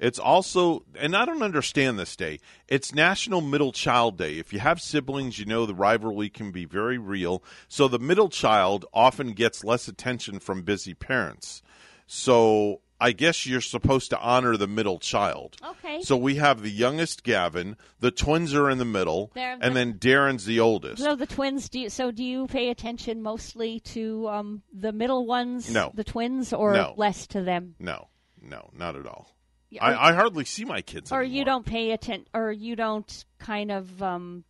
It's 0.00 0.18
also, 0.18 0.84
and 0.96 1.14
I 1.14 1.26
don't 1.26 1.42
understand 1.42 1.98
this 1.98 2.16
day. 2.16 2.40
It's 2.68 2.94
National 2.94 3.42
Middle 3.42 3.70
Child 3.70 4.16
Day. 4.16 4.38
If 4.38 4.50
you 4.52 4.58
have 4.58 4.80
siblings, 4.80 5.38
you 5.38 5.44
know 5.44 5.66
the 5.66 5.74
rivalry 5.74 6.30
can 6.30 6.50
be 6.52 6.64
very 6.64 6.96
real. 6.96 7.42
So 7.68 7.86
the 7.86 7.98
middle 7.98 8.30
child 8.30 8.86
often 8.94 9.32
gets 9.34 9.62
less 9.62 9.88
attention 9.88 10.40
from 10.40 10.62
busy 10.62 10.94
parents. 10.94 11.60
So 12.06 12.80
I 12.98 13.12
guess 13.12 13.44
you're 13.46 13.60
supposed 13.60 14.08
to 14.10 14.18
honor 14.20 14.56
the 14.56 14.66
middle 14.66 14.98
child. 14.98 15.56
Okay. 15.64 16.02
So 16.02 16.16
we 16.16 16.36
have 16.36 16.62
the 16.62 16.70
youngest 16.70 17.22
Gavin. 17.22 17.76
The 18.00 18.10
twins 18.10 18.54
are 18.54 18.70
in 18.70 18.78
the 18.78 18.84
middle, 18.86 19.30
They're 19.34 19.58
and 19.60 19.76
then 19.76 19.94
Darren's 19.94 20.46
the 20.46 20.60
oldest. 20.60 21.02
So 21.02 21.14
the 21.14 21.26
twins. 21.26 21.68
Do 21.68 21.78
you, 21.80 21.88
so 21.90 22.10
do 22.10 22.24
you 22.24 22.46
pay 22.46 22.70
attention 22.70 23.22
mostly 23.22 23.80
to 23.80 24.28
um, 24.28 24.62
the 24.72 24.92
middle 24.92 25.26
ones, 25.26 25.70
No. 25.70 25.92
the 25.94 26.04
twins, 26.04 26.52
or 26.54 26.72
No. 26.72 26.94
less 26.96 27.26
to 27.28 27.42
them? 27.42 27.74
No, 27.78 28.08
no, 28.42 28.70
not 28.76 28.96
at 28.96 29.06
all. 29.06 29.30
I, 29.80 30.08
I 30.10 30.12
hardly 30.14 30.44
see 30.44 30.64
my 30.64 30.82
kids. 30.82 31.12
or 31.12 31.20
anymore. 31.20 31.36
you 31.38 31.44
don't 31.44 31.66
pay 31.66 31.90
attention, 31.92 32.26
or 32.34 32.50
you 32.50 32.74
don't 32.76 33.24
kind 33.38 33.70
of 33.70 34.02
um, 34.02 34.44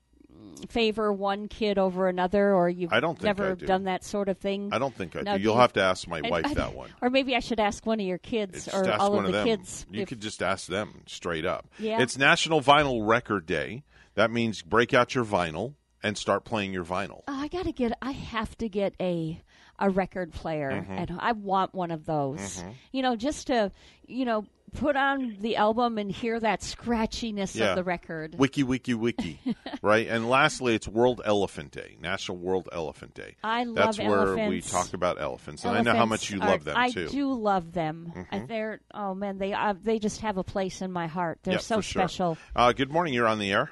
favor 0.68 1.12
one 1.12 1.48
kid 1.48 1.78
over 1.78 2.08
another, 2.08 2.54
or 2.54 2.68
you've 2.68 2.92
I 2.92 3.00
don't 3.00 3.14
think 3.16 3.24
never 3.24 3.54
do. 3.54 3.66
done 3.66 3.84
that 3.84 4.04
sort 4.04 4.28
of 4.28 4.38
thing. 4.38 4.70
I 4.72 4.78
don't 4.78 4.94
think 4.94 5.16
I 5.16 5.22
do. 5.22 5.42
You'll 5.42 5.54
you- 5.54 5.60
have 5.60 5.72
to 5.74 5.82
ask 5.82 6.06
my 6.08 6.20
wife 6.22 6.46
I- 6.46 6.54
that 6.54 6.74
one. 6.74 6.90
Or 7.02 7.10
maybe 7.10 7.34
I 7.36 7.40
should 7.40 7.60
ask 7.60 7.84
one 7.84 8.00
of 8.00 8.06
your 8.06 8.18
kids, 8.18 8.68
or 8.68 8.90
all 8.92 9.12
one 9.12 9.26
of 9.26 9.32
the 9.32 9.38
them. 9.38 9.46
kids. 9.46 9.86
You 9.90 10.02
if- 10.02 10.08
could 10.08 10.20
just 10.20 10.42
ask 10.42 10.66
them 10.68 11.02
straight 11.06 11.44
up. 11.44 11.66
Yeah. 11.78 12.00
It's 12.00 12.16
National 12.16 12.60
Vinyl 12.60 13.06
Record 13.06 13.46
Day. 13.46 13.82
That 14.14 14.30
means 14.30 14.62
break 14.62 14.92
out 14.94 15.14
your 15.14 15.24
vinyl 15.24 15.74
and 16.02 16.16
start 16.16 16.44
playing 16.44 16.72
your 16.72 16.84
vinyl. 16.84 17.22
Oh, 17.28 17.34
I 17.40 17.48
gotta 17.48 17.72
get. 17.72 17.92
I 18.02 18.12
have 18.12 18.56
to 18.58 18.68
get 18.68 18.94
a 19.00 19.40
a 19.80 19.90
record 19.90 20.32
player, 20.32 20.70
Mhm. 20.70 20.90
and 20.90 21.16
I 21.20 21.32
want 21.32 21.74
one 21.74 21.90
of 21.90 22.04
those. 22.06 22.62
Mhm. 22.62 22.74
You 22.92 23.02
know, 23.02 23.16
just 23.16 23.46
to 23.48 23.72
you 24.06 24.24
know 24.24 24.44
put 24.72 24.94
on 24.94 25.36
the 25.40 25.56
album 25.56 25.98
and 25.98 26.12
hear 26.12 26.38
that 26.38 26.60
scratchiness 26.60 27.56
Yeah. 27.58 27.70
of 27.70 27.76
the 27.76 27.82
record. 27.82 28.36
Wiki, 28.38 28.62
wiki, 28.62 28.94
wiki. 28.94 29.40
right? 29.82 30.06
And 30.06 30.30
lastly, 30.30 30.76
it's 30.76 30.86
World 30.86 31.20
Elephant 31.24 31.72
Day, 31.72 31.96
National 32.00 32.38
World 32.38 32.68
Elephant 32.70 33.14
Day. 33.14 33.34
I 33.42 33.64
love 33.64 33.96
That's 33.96 33.98
where 33.98 34.48
we 34.48 34.60
talk 34.60 34.92
about 34.94 35.20
elephants. 35.20 35.64
And 35.64 35.76
I 35.76 35.80
know 35.82 35.96
how 35.96 36.06
much 36.06 36.30
you 36.30 36.40
Elephants 36.40 36.66
love 36.66 36.76
are- 36.76 36.82
them, 36.84 36.92
too. 36.92 37.06
I 37.06 37.10
do 37.10 37.32
love 37.32 37.72
them. 37.72 38.12
Mhm. 38.14 38.26
Uh, 38.30 38.46
They're 38.46 38.80
oh 38.94 39.14
man, 39.14 39.38
they 39.38 39.52
uh, 39.52 39.74
they 39.82 39.98
just 39.98 40.20
have 40.20 40.36
a 40.36 40.44
place 40.44 40.82
in 40.82 40.92
my 40.92 41.08
heart. 41.08 41.40
They're 41.42 41.54
Yeah, 41.54 41.58
so 41.60 41.76
for 41.76 41.82
sure. 41.82 42.02
special. 42.02 42.38
Uh, 42.54 42.72
good 42.72 42.92
morning. 42.92 43.12
You're 43.12 43.26
on 43.26 43.40
the 43.40 43.50
air. 43.50 43.70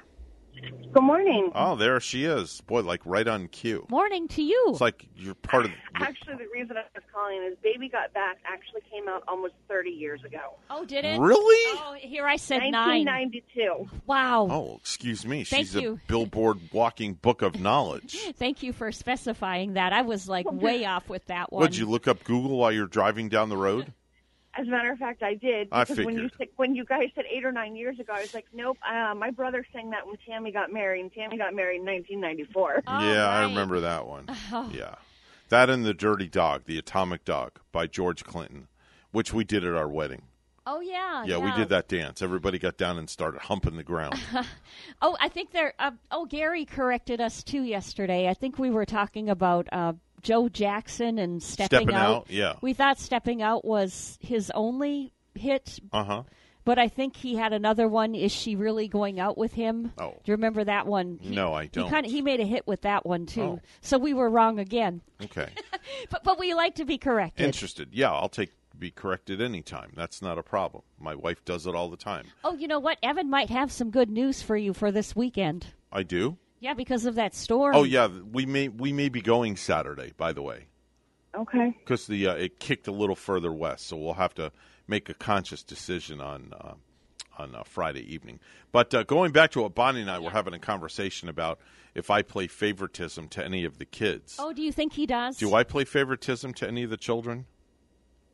Good 0.91 1.03
morning. 1.03 1.51
Oh, 1.53 1.75
there 1.75 1.99
she 1.99 2.25
is. 2.25 2.61
Boy, 2.61 2.81
like 2.81 3.01
right 3.05 3.27
on 3.27 3.47
cue. 3.47 3.85
Morning 3.89 4.27
to 4.29 4.41
you. 4.41 4.65
It's 4.69 4.81
like 4.81 5.05
you're 5.15 5.35
part 5.35 5.65
of. 5.65 5.71
Actually, 5.95 6.35
the 6.37 6.47
reason 6.53 6.77
I 6.77 6.83
was 6.95 7.03
calling 7.13 7.43
is 7.43 7.57
Baby 7.61 7.89
Got 7.89 8.13
Back 8.13 8.37
actually 8.45 8.81
came 8.91 9.07
out 9.07 9.23
almost 9.27 9.53
30 9.67 9.91
years 9.91 10.23
ago. 10.23 10.57
Oh, 10.69 10.85
did 10.85 11.05
it? 11.05 11.19
Really? 11.19 11.79
Oh, 11.79 11.95
here 11.99 12.25
I 12.25 12.37
said 12.37 12.59
nine. 12.71 13.05
1992. 13.05 13.89
Wow. 14.07 14.47
Oh, 14.49 14.77
excuse 14.79 15.25
me. 15.25 15.43
Thank 15.43 15.67
She's 15.67 15.75
you. 15.75 15.93
a 15.93 16.07
billboard 16.07 16.57
walking 16.73 17.13
book 17.13 17.41
of 17.41 17.59
knowledge. 17.59 18.17
Thank 18.37 18.63
you 18.63 18.73
for 18.73 18.91
specifying 18.91 19.73
that. 19.73 19.93
I 19.93 20.01
was 20.01 20.27
like 20.27 20.51
way 20.51 20.85
off 20.85 21.07
with 21.07 21.25
that 21.27 21.51
one. 21.53 21.61
Would 21.61 21.75
you 21.75 21.85
look 21.85 22.07
up 22.07 22.23
Google 22.23 22.57
while 22.57 22.71
you're 22.71 22.87
driving 22.87 23.29
down 23.29 23.49
the 23.49 23.57
road? 23.57 23.93
As 24.55 24.67
a 24.67 24.69
matter 24.69 24.91
of 24.91 24.97
fact, 24.97 25.21
I 25.21 25.35
did. 25.35 25.67
I 25.71 25.83
Because 25.83 26.05
when 26.05 26.15
you 26.15 26.29
when 26.55 26.75
you 26.75 26.85
guys 26.85 27.09
said 27.15 27.25
eight 27.31 27.45
or 27.45 27.51
nine 27.51 27.75
years 27.75 27.99
ago, 27.99 28.13
I 28.13 28.21
was 28.21 28.33
like, 28.33 28.45
nope. 28.53 28.77
Uh, 28.87 29.13
my 29.15 29.29
brother 29.29 29.65
sang 29.71 29.91
that 29.91 30.05
when 30.07 30.17
Tammy 30.27 30.51
got 30.51 30.71
married, 30.71 31.01
and 31.01 31.13
Tammy 31.13 31.37
got 31.37 31.53
married 31.53 31.81
in 31.81 31.85
1994. 31.85 32.83
yeah, 32.87 33.27
I 33.27 33.43
remember 33.43 33.79
that 33.81 34.07
one. 34.07 34.27
Oh. 34.51 34.71
Yeah. 34.73 34.95
That 35.49 35.69
and 35.69 35.85
the 35.85 35.93
Dirty 35.93 36.27
Dog, 36.27 36.63
the 36.65 36.77
Atomic 36.77 37.23
Dog 37.25 37.59
by 37.71 37.85
George 37.87 38.23
Clinton, 38.23 38.67
which 39.11 39.33
we 39.33 39.43
did 39.43 39.63
at 39.63 39.75
our 39.75 39.87
wedding. 39.87 40.23
Oh 40.65 40.81
yeah, 40.81 41.23
Yeah, 41.25 41.37
we 41.39 41.51
did 41.53 41.69
that 41.69 41.87
dance. 41.87 42.21
Everybody 42.21 42.59
got 42.59 42.77
down 42.77 42.99
and 42.99 43.09
started 43.09 43.41
humping 43.41 43.75
the 43.75 43.83
ground. 43.83 44.19
oh, 45.01 45.17
I 45.19 45.27
think 45.27 45.51
there. 45.51 45.73
Uh, 45.79 45.91
oh, 46.11 46.25
Gary 46.25 46.63
corrected 46.65 47.19
us 47.19 47.43
too 47.43 47.63
yesterday. 47.63 48.27
I 48.27 48.35
think 48.35 48.59
we 48.59 48.69
were 48.69 48.85
talking 48.85 49.29
about 49.29 49.67
uh, 49.71 49.93
Joe 50.21 50.49
Jackson 50.49 51.17
and 51.19 51.41
stepping, 51.41 51.79
Stepping 51.87 51.95
Out, 51.95 52.27
yeah. 52.29 52.53
We 52.61 52.73
thought 52.73 52.99
stepping 52.99 53.41
out 53.41 53.65
was 53.65 54.17
his 54.21 54.51
only 54.55 55.13
hit, 55.35 55.79
Uh 55.93 56.03
huh. 56.03 56.23
but 56.65 56.77
I 56.79 56.87
think 56.87 57.15
he 57.15 57.35
had 57.35 57.53
another 57.53 57.87
one. 57.87 58.15
Is 58.15 58.31
she 58.31 58.55
really 58.55 58.87
going 58.87 59.19
out 59.19 59.37
with 59.37 59.53
him? 59.53 59.91
Oh. 59.97 60.11
do 60.11 60.31
you 60.31 60.33
remember 60.35 60.63
that 60.65 60.85
one? 60.87 61.19
He- 61.21 61.35
No, 61.35 61.53
I 61.53 61.67
don't. 61.67 61.89
kind 61.89 62.05
of 62.05 62.11
he 62.11 62.21
made 62.21 62.39
a 62.39 62.45
hit 62.45 62.67
with 62.67 62.81
that 62.81 63.05
one 63.05 63.25
too. 63.25 63.41
Oh. 63.41 63.59
So 63.81 63.97
we 63.97 64.13
were 64.13 64.29
wrong 64.29 64.59
again. 64.59 65.01
Okay. 65.23 65.49
But 66.11 66.23
but 66.23 66.37
we 66.39 66.53
like 66.53 66.75
to 66.75 66.85
be 66.85 66.97
corrected. 66.99 67.45
Interested? 67.45 67.89
Yeah, 67.91 68.11
I'll 68.11 68.29
take 68.29 68.51
be 68.77 68.91
corrected 68.91 69.41
anytime. 69.41 69.91
That's 69.95 70.21
not 70.21 70.37
a 70.37 70.43
problem. 70.43 70.83
My 70.99 71.15
wife 71.15 71.43
does 71.43 71.65
it 71.67 71.73
all 71.75 71.89
the 71.89 71.97
time. 71.97 72.25
Oh, 72.43 72.53
you 72.53 72.67
know 72.67 72.79
what? 72.79 72.97
Evan 73.03 73.29
might 73.29 73.49
have 73.49 73.71
some 73.71 73.89
good 73.89 74.09
news 74.09 74.41
for 74.41 74.55
you 74.55 74.73
for 74.73 74.91
this 74.91 75.15
weekend. 75.15 75.67
I 75.91 76.03
do. 76.03 76.37
Yeah, 76.59 76.73
because 76.73 77.05
of 77.05 77.15
that 77.15 77.33
storm. 77.35 77.75
Oh 77.75 77.83
yeah, 77.83 78.07
we 78.07 78.45
may 78.45 78.67
we 78.67 78.91
may 78.93 79.09
be 79.09 79.21
going 79.21 79.55
Saturday. 79.55 80.11
By 80.17 80.33
the 80.33 80.41
way, 80.41 80.65
Okay. 81.35 81.75
because 81.79 82.07
the 82.07 82.27
uh, 82.27 82.33
it 82.35 82.59
kicked 82.59 82.87
a 82.87 82.91
little 82.91 83.15
further 83.15 83.51
west, 83.53 83.87
so 83.87 83.97
we'll 83.97 84.13
have 84.15 84.33
to 84.35 84.51
make 84.87 85.09
a 85.09 85.13
conscious 85.13 85.63
decision 85.63 86.19
on 86.19 86.53
uh, 86.59 86.73
on 87.37 87.55
uh, 87.55 87.63
Friday 87.63 88.01
evening. 88.13 88.39
But 88.71 88.93
uh, 88.93 89.03
going 89.03 89.31
back 89.31 89.51
to 89.51 89.61
what 89.61 89.73
Bonnie 89.75 90.01
and 90.01 90.11
I 90.11 90.19
were 90.19 90.29
having 90.31 90.53
a 90.53 90.59
conversation 90.59 91.29
about, 91.29 91.59
if 91.95 92.09
I 92.11 92.21
play 92.21 92.47
favoritism 92.47 93.29
to 93.29 93.43
any 93.45 93.63
of 93.65 93.77
the 93.77 93.85
kids, 93.85 94.35
Oh, 94.37 94.51
do 94.53 94.61
you 94.61 94.71
think 94.73 94.93
he 94.93 95.05
does? 95.05 95.37
do 95.37 95.53
I 95.55 95.63
play 95.63 95.85
favoritism 95.85 96.53
to 96.55 96.67
any 96.67 96.83
of 96.83 96.89
the 96.89 96.97
children? 96.97 97.45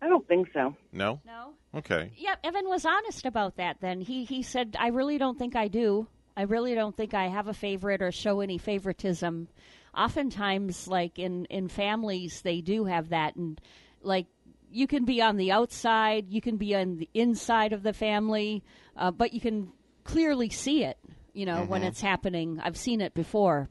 I 0.02 0.08
don't 0.10 0.28
think 0.28 0.50
so. 0.54 0.76
No. 0.92 1.22
No. 1.26 1.54
Okay. 1.76 2.12
Yeah, 2.18 2.36
Evan 2.44 2.68
was 2.68 2.86
honest 2.86 3.26
about 3.26 3.58
that. 3.58 3.78
Then 3.82 4.02
he 4.02 4.24
he 4.26 4.42
said, 4.44 4.76
"I 4.80 4.88
really 4.88 5.18
don't 5.18 5.38
think 5.38 5.56
I 5.56 5.68
do. 5.68 6.08
I 6.38 6.44
really 6.44 6.76
don't 6.76 6.96
think 6.96 7.14
I 7.14 7.28
have 7.28 7.48
a 7.48 7.54
favorite 7.54 8.02
or 8.02 8.12
show 8.12 8.42
any 8.42 8.58
favoritism." 8.58 9.48
Oftentimes, 9.96 10.88
like 10.88 11.18
in 11.18 11.46
in 11.46 11.68
families, 11.70 12.42
they 12.42 12.62
do 12.62 12.86
have 12.86 13.10
that, 13.10 13.36
and 13.36 13.60
like 14.02 14.28
you 14.70 14.88
can 14.88 15.06
be 15.06 15.22
on 15.22 15.38
the 15.38 15.52
outside, 15.52 16.30
you 16.30 16.42
can 16.42 16.58
be 16.58 16.76
on 16.76 16.98
the 16.98 17.10
inside 17.14 17.72
of 17.72 17.84
the 17.84 17.94
family, 17.94 18.64
uh, 18.98 19.12
but 19.12 19.34
you 19.34 19.40
can 19.40 19.72
clearly 20.04 20.50
see 20.50 20.84
it. 20.84 20.98
You 21.34 21.46
know 21.46 21.64
when 21.64 21.82
Mhm. 21.82 21.88
it's 21.88 22.02
happening. 22.02 22.60
I've 22.62 22.78
seen 22.78 23.02
it 23.02 23.14
before. 23.14 23.70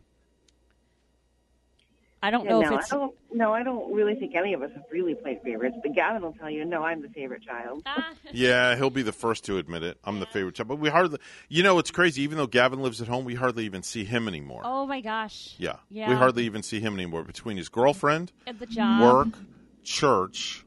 I 2.27 2.31
don't 2.31 2.45
Yeah, 2.45 2.51
know 2.53 2.61
no, 2.63 2.75
if 2.75 2.81
it's. 2.81 2.93
I 2.93 2.97
don't. 2.97 3.15
No, 3.33 3.53
I 3.53 3.63
don't 3.63 3.93
really 3.93 4.15
think 4.15 4.35
any 4.35 4.55
of 4.55 4.63
us 4.63 4.71
have 4.75 4.85
really 4.91 5.15
played 5.15 5.43
favorites. 5.43 5.77
But 5.83 5.95
Gavin 5.95 6.23
will 6.23 6.33
tell 6.33 6.49
you, 6.49 6.65
no, 6.65 6.83
I'm 6.83 7.03
the 7.03 7.09
favorite 7.11 7.43
child. 7.43 7.83
Ah. 7.85 8.13
Yeah, 8.33 8.75
he'll 8.77 8.89
be 8.91 9.03
the 9.03 9.13
first 9.13 9.45
to 9.45 9.59
admit 9.59 9.83
it. 9.83 9.99
I'm 10.05 10.19
the 10.21 10.27
favorite 10.27 10.55
child, 10.55 10.69
but 10.69 10.79
we 10.79 10.89
hardly. 10.89 11.19
You 11.49 11.63
know, 11.63 11.79
it's 11.79 11.91
crazy. 11.91 12.23
Even 12.23 12.39
though 12.39 12.47
Gavin 12.47 12.81
lives 12.83 13.03
at 13.03 13.09
home, 13.09 13.25
we 13.27 13.35
hardly 13.35 13.65
even 13.67 13.83
see 13.83 14.05
him 14.05 14.27
anymore. 14.27 14.63
Oh 14.65 14.87
my 14.87 15.01
gosh! 15.03 15.55
Yeah. 15.59 15.77
Yeah. 15.91 16.09
We 16.09 16.15
hardly 16.15 16.45
even 16.45 16.63
see 16.63 16.81
him 16.81 16.95
anymore 16.95 17.25
between 17.25 17.57
his 17.59 17.69
girlfriend, 17.69 18.33
At 18.47 18.59
the 18.59 18.67
job. 18.67 19.03
work, 19.03 19.39
church, 19.83 20.65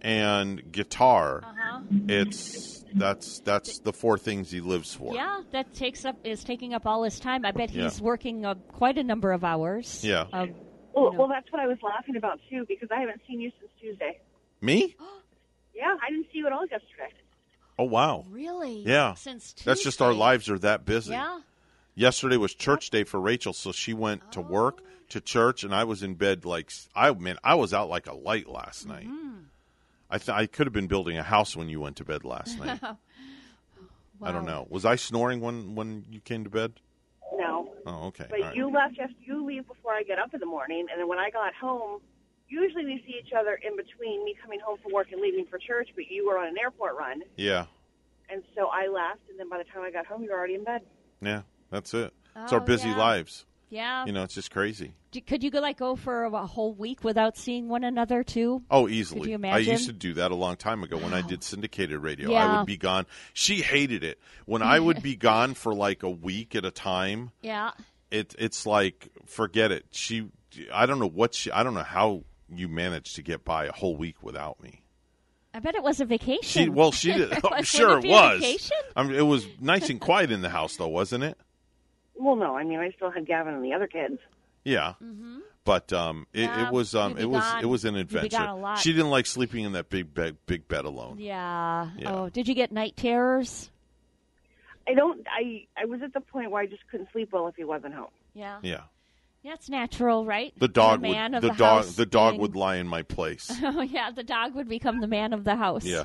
and 0.00 0.72
guitar. 0.72 1.42
Uh-huh. 1.44 1.80
It's 2.08 2.84
that's 2.94 3.40
that's 3.40 3.80
the 3.80 3.92
four 3.92 4.16
things 4.18 4.50
he 4.50 4.60
lives 4.60 4.94
for. 4.94 5.14
Yeah, 5.14 5.40
that 5.52 5.74
takes 5.74 6.04
up 6.04 6.16
is 6.24 6.42
taking 6.44 6.72
up 6.74 6.86
all 6.86 7.02
his 7.02 7.18
time. 7.20 7.44
I 7.44 7.50
bet 7.52 7.70
Yeah. 7.70 7.84
he's 7.84 8.00
working 8.00 8.44
uh, 8.46 8.54
quite 8.68 8.98
a 8.98 9.04
number 9.04 9.32
of 9.32 9.44
hours. 9.44 10.04
Yeah. 10.04 10.26
Um, 10.32 10.54
Well, 10.96 11.12
well, 11.12 11.28
that's 11.28 11.52
what 11.52 11.60
I 11.60 11.66
was 11.66 11.78
laughing 11.82 12.16
about 12.16 12.40
too, 12.50 12.64
because 12.66 12.88
I 12.90 13.00
haven't 13.00 13.20
seen 13.28 13.40
you 13.40 13.52
since 13.60 13.70
Tuesday. 13.80 14.18
Me? 14.60 14.96
Yeah, 15.74 15.94
I 16.02 16.08
didn't 16.10 16.28
see 16.32 16.38
you 16.38 16.46
at 16.46 16.54
all 16.54 16.62
yesterday. 16.62 17.12
Oh 17.78 17.84
wow. 17.84 18.24
Really? 18.30 18.80
Yeah. 18.80 19.12
Since 19.12 19.52
Tuesday. 19.52 19.70
That's 19.70 19.84
just 19.84 20.00
our 20.00 20.14
lives 20.14 20.48
are 20.48 20.58
that 20.60 20.86
busy. 20.86 21.10
Yeah. 21.12 21.40
Yesterday 21.94 22.38
was 22.38 22.54
church 22.54 22.88
day 22.88 23.04
for 23.04 23.20
Rachel, 23.20 23.52
so 23.52 23.72
she 23.72 23.92
went 23.92 24.32
to 24.32 24.40
work 24.40 24.78
Oh. 24.80 24.86
to 25.10 25.20
church, 25.20 25.64
and 25.64 25.74
I 25.74 25.84
was 25.84 26.02
in 26.02 26.14
bed 26.14 26.46
like 26.46 26.72
I 26.94 27.10
man, 27.12 27.36
I 27.44 27.56
was 27.56 27.74
out 27.74 27.90
like 27.90 28.06
a 28.06 28.14
light 28.14 28.48
last 28.48 28.88
night. 28.88 29.06
Mm-hmm. 29.06 29.40
I 30.08 30.16
th- 30.16 30.30
I 30.30 30.46
could 30.46 30.66
have 30.66 30.72
been 30.72 30.86
building 30.86 31.18
a 31.18 31.22
house 31.22 31.54
when 31.54 31.68
you 31.68 31.78
went 31.78 31.96
to 31.96 32.04
bed 32.06 32.24
last 32.24 32.58
night. 32.58 32.80
wow. 32.82 32.96
I 34.22 34.32
don't 34.32 34.46
know. 34.46 34.66
Was 34.70 34.86
I 34.86 34.96
snoring 34.96 35.42
when 35.42 35.74
when 35.74 36.06
you 36.10 36.20
came 36.20 36.42
to 36.44 36.50
bed? 36.50 36.72
No, 37.86 38.00
Oh, 38.02 38.06
okay. 38.08 38.26
but 38.28 38.40
All 38.40 38.46
right. 38.48 38.56
you 38.56 38.70
left. 38.70 38.94
Yes, 38.98 39.10
you 39.20 39.44
leave 39.46 39.66
before 39.68 39.92
I 39.92 40.02
get 40.02 40.18
up 40.18 40.34
in 40.34 40.40
the 40.40 40.46
morning, 40.46 40.86
and 40.90 41.00
then 41.00 41.08
when 41.08 41.18
I 41.18 41.30
got 41.30 41.54
home, 41.54 42.00
usually 42.48 42.84
we 42.84 43.02
see 43.06 43.14
each 43.24 43.32
other 43.32 43.54
in 43.62 43.76
between 43.76 44.24
me 44.24 44.34
coming 44.42 44.58
home 44.60 44.78
from 44.82 44.92
work 44.92 45.12
and 45.12 45.20
leaving 45.20 45.46
for 45.46 45.58
church. 45.58 45.88
But 45.94 46.10
you 46.10 46.26
were 46.26 46.36
on 46.38 46.48
an 46.48 46.58
airport 46.60 46.96
run, 46.96 47.22
Yeah, 47.36 47.66
and 48.28 48.42
so 48.56 48.66
I 48.72 48.88
left, 48.88 49.20
and 49.30 49.38
then 49.38 49.48
by 49.48 49.58
the 49.58 49.64
time 49.64 49.82
I 49.84 49.90
got 49.90 50.04
home, 50.06 50.22
you 50.24 50.30
were 50.30 50.36
already 50.36 50.54
in 50.56 50.64
bed. 50.64 50.82
yeah. 51.22 51.42
That's 51.70 51.92
it. 51.94 52.12
It's 52.42 52.52
our 52.52 52.60
Oh, 52.60 52.64
busy 52.64 52.90
yeah. 52.90 52.98
lives. 52.98 53.44
Yeah. 53.68 54.06
You 54.06 54.12
know, 54.12 54.22
it's 54.22 54.34
just 54.34 54.50
crazy. 54.50 54.92
Could 55.26 55.42
you 55.42 55.50
go 55.50 55.60
like 55.60 55.78
go 55.78 55.96
for 55.96 56.24
a 56.24 56.46
whole 56.46 56.74
week 56.74 57.02
without 57.02 57.36
seeing 57.36 57.68
one 57.68 57.84
another 57.84 58.22
too? 58.22 58.62
Oh, 58.70 58.88
easily. 58.88 59.32
Could 59.32 59.42
you 59.42 59.48
I 59.48 59.58
used 59.58 59.86
to 59.86 59.92
do 59.92 60.14
that 60.14 60.30
a 60.30 60.34
long 60.34 60.56
time 60.56 60.82
ago 60.82 60.96
when 60.98 61.14
I 61.14 61.22
did 61.22 61.42
syndicated 61.42 61.98
radio. 62.00 62.32
I 62.34 62.58
would 62.58 62.66
be 62.66 62.76
gone. 62.76 63.06
She 63.32 63.56
hated 63.56 64.04
it 64.04 64.18
when 64.44 64.62
I 64.62 64.78
would 64.78 65.02
be 65.02 65.16
gone 65.16 65.54
for 65.54 65.74
like 65.74 66.02
a 66.02 66.10
week 66.10 66.54
at 66.54 66.64
a 66.64 66.70
time. 66.70 67.30
Yeah. 67.42 67.72
It 68.10 68.34
it's 68.38 68.66
like 68.66 69.08
forget 69.26 69.72
it. 69.72 69.86
She 69.90 70.28
I 70.72 70.86
don't 70.86 70.98
know 70.98 71.08
what 71.08 71.34
she 71.34 71.50
I 71.50 71.62
don't 71.62 71.74
know 71.74 71.82
how 71.82 72.24
you 72.48 72.68
managed 72.68 73.16
to 73.16 73.22
get 73.22 73.44
by 73.44 73.66
a 73.66 73.72
whole 73.72 73.96
week 73.96 74.22
without 74.22 74.62
me. 74.62 74.82
I 75.52 75.58
bet 75.58 75.74
it 75.74 75.82
was 75.82 76.00
a 76.00 76.04
vacation. 76.04 76.64
She 76.64 76.68
well 76.68 76.92
she 76.92 77.12
did. 77.14 77.32
I'm 77.32 77.40
oh, 77.42 77.62
sure 77.62 77.98
it 77.98 78.04
it 78.04 78.08
was. 78.10 78.40
vacation? 78.40 78.76
I 78.94 79.02
mean, 79.02 79.14
it 79.14 79.22
was 79.22 79.46
nice 79.60 79.90
and 79.90 80.00
quiet 80.00 80.30
in 80.30 80.42
the 80.42 80.50
house 80.50 80.76
though, 80.76 80.88
wasn't 80.88 81.24
it? 81.24 81.38
Well, 82.18 82.36
no, 82.36 82.56
I 82.56 82.64
mean 82.64 82.78
I 82.80 82.90
still 82.92 83.10
had 83.10 83.26
Gavin 83.26 83.54
and 83.54 83.64
the 83.64 83.72
other 83.74 83.86
kids. 83.86 84.18
Yeah. 84.64 84.94
But 85.64 85.92
um, 85.92 86.26
it, 86.32 86.48
Mm-hmm. 86.48 86.58
Yeah, 86.60 86.66
it 86.68 86.72
was 86.72 86.94
um, 86.94 87.16
it 87.18 87.24
was 87.28 87.42
gone. 87.42 87.62
it 87.62 87.66
was 87.66 87.84
an 87.84 87.96
adventure. 87.96 88.36
a 88.42 88.54
lot. 88.54 88.78
She 88.78 88.92
didn't 88.92 89.10
like 89.10 89.26
sleeping 89.26 89.64
in 89.64 89.72
that 89.72 89.90
big 89.90 90.12
bed 90.14 90.36
big 90.46 90.68
bed 90.68 90.84
alone. 90.84 91.18
Yeah. 91.18 91.90
Yeah. 91.98 92.12
Oh, 92.12 92.28
did 92.28 92.46
you 92.48 92.54
get 92.54 92.70
night 92.72 92.96
terrors? 92.96 93.70
I 94.88 94.94
don't. 94.94 95.26
I 95.28 95.66
I 95.76 95.84
was 95.86 96.02
at 96.02 96.12
the 96.14 96.20
point 96.20 96.50
where 96.52 96.62
I 96.62 96.66
just 96.66 96.86
couldn't 96.90 97.08
sleep 97.12 97.30
well 97.32 97.48
if 97.48 97.56
he 97.56 97.64
wasn't 97.64 97.94
home. 97.94 98.10
Yeah. 98.34 98.58
Yeah. 98.62 98.82
That's 99.44 99.68
natural, 99.68 100.24
right? 100.24 100.52
The 100.58 100.66
dog 100.68 101.00
the 101.02 101.08
man 101.08 101.32
would 101.32 101.36
of 101.38 101.42
the, 101.42 101.48
the, 101.50 101.54
dog 101.54 101.84
the 101.84 102.06
dog 102.06 102.32
being- 102.32 102.40
would 102.42 102.56
lie 102.56 102.76
in 102.76 102.86
my 102.88 103.02
place. 103.02 103.50
Oh 103.62 103.82
yeah, 103.82 104.10
the 104.10 104.24
dog 104.24 104.54
would 104.54 104.68
become 104.68 105.00
the 105.00 105.06
man 105.06 105.32
of 105.32 105.44
the 105.44 105.54
house. 105.56 105.84
Yeah. 105.84 106.04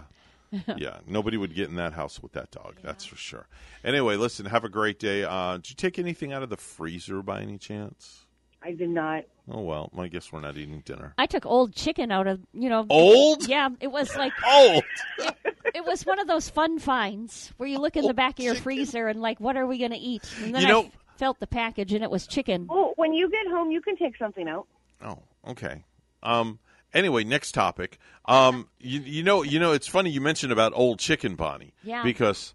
yeah, 0.78 0.98
nobody 1.08 1.38
would 1.38 1.54
get 1.56 1.70
in 1.70 1.76
that 1.76 1.94
house 1.94 2.22
with 2.22 2.34
that 2.34 2.52
dog. 2.52 2.76
That's 2.84 3.06
for 3.06 3.16
sure. 3.16 3.48
Anyway, 3.84 4.16
listen, 4.18 4.46
have 4.48 4.64
a 4.64 4.70
great 4.70 5.00
day. 5.00 5.24
Uh, 5.24 5.58
did 5.58 5.70
you 5.70 5.76
take 5.76 5.98
anything 6.00 6.34
out 6.34 6.44
of 6.44 6.50
the 6.50 6.58
freezer 6.58 7.22
by 7.22 7.42
any 7.42 7.58
chance? 7.58 8.26
I 8.64 8.74
did 8.74 8.90
not. 8.90 9.24
Oh 9.50 9.62
well, 9.62 9.90
I 9.98 10.08
guess 10.08 10.32
we're 10.32 10.40
not 10.42 10.56
eating 10.58 10.82
dinner. 10.86 11.14
I 11.18 11.26
took 11.26 11.46
old 11.46 11.74
chicken 11.76 12.12
out 12.12 12.28
of 12.28 12.40
you 12.54 12.70
know 12.70 12.86
Old? 12.90 13.48
Yeah, 13.48 13.70
it 13.80 13.88
was 13.88 14.16
like 14.16 14.34
old. 14.48 14.84
It, 15.18 15.36
it 15.76 15.86
was 15.86 16.06
one 16.06 16.20
of 16.20 16.28
those 16.28 16.50
fun 16.50 16.78
finds 16.80 17.52
where 17.58 17.68
you 17.68 17.80
look 17.80 17.96
in 17.96 18.06
the 18.06 18.14
back 18.14 18.38
of 18.38 18.46
your 18.46 18.54
freezer 18.56 19.08
and 19.08 19.20
like, 19.22 19.40
what 19.40 19.58
are 19.58 19.66
we 19.66 19.78
going 19.80 19.92
to 19.92 19.98
eat? 19.98 20.30
And 20.44 20.54
then 20.54 20.62
You 20.62 20.68
I 20.68 20.72
know- 20.72 20.84
f- 20.86 20.92
felt 21.18 21.40
the 21.40 21.48
package 21.48 21.92
and 21.94 22.04
it 22.04 22.12
was 22.12 22.28
chicken. 22.28 22.68
Well, 22.70 22.94
when 22.98 23.14
you 23.14 23.30
get 23.32 23.48
home, 23.48 23.72
you 23.72 23.82
can 23.82 23.96
take 23.96 24.16
something 24.18 24.48
out. 24.48 24.68
Oh, 25.04 25.18
okay. 25.48 25.84
Um. 26.22 26.60
Anyway, 26.94 27.24
next 27.24 27.54
topic. 27.54 27.98
Um. 28.26 28.68
You, 28.80 29.00
you 29.02 29.24
know, 29.24 29.44
you 29.44 29.60
know, 29.60 29.72
it's 29.74 29.88
funny 29.88 30.10
you 30.10 30.22
mentioned 30.22 30.52
about 30.52 30.74
old 30.76 31.00
chicken, 31.00 31.36
Bonnie. 31.36 31.74
Yeah. 31.84 32.04
Because 32.04 32.54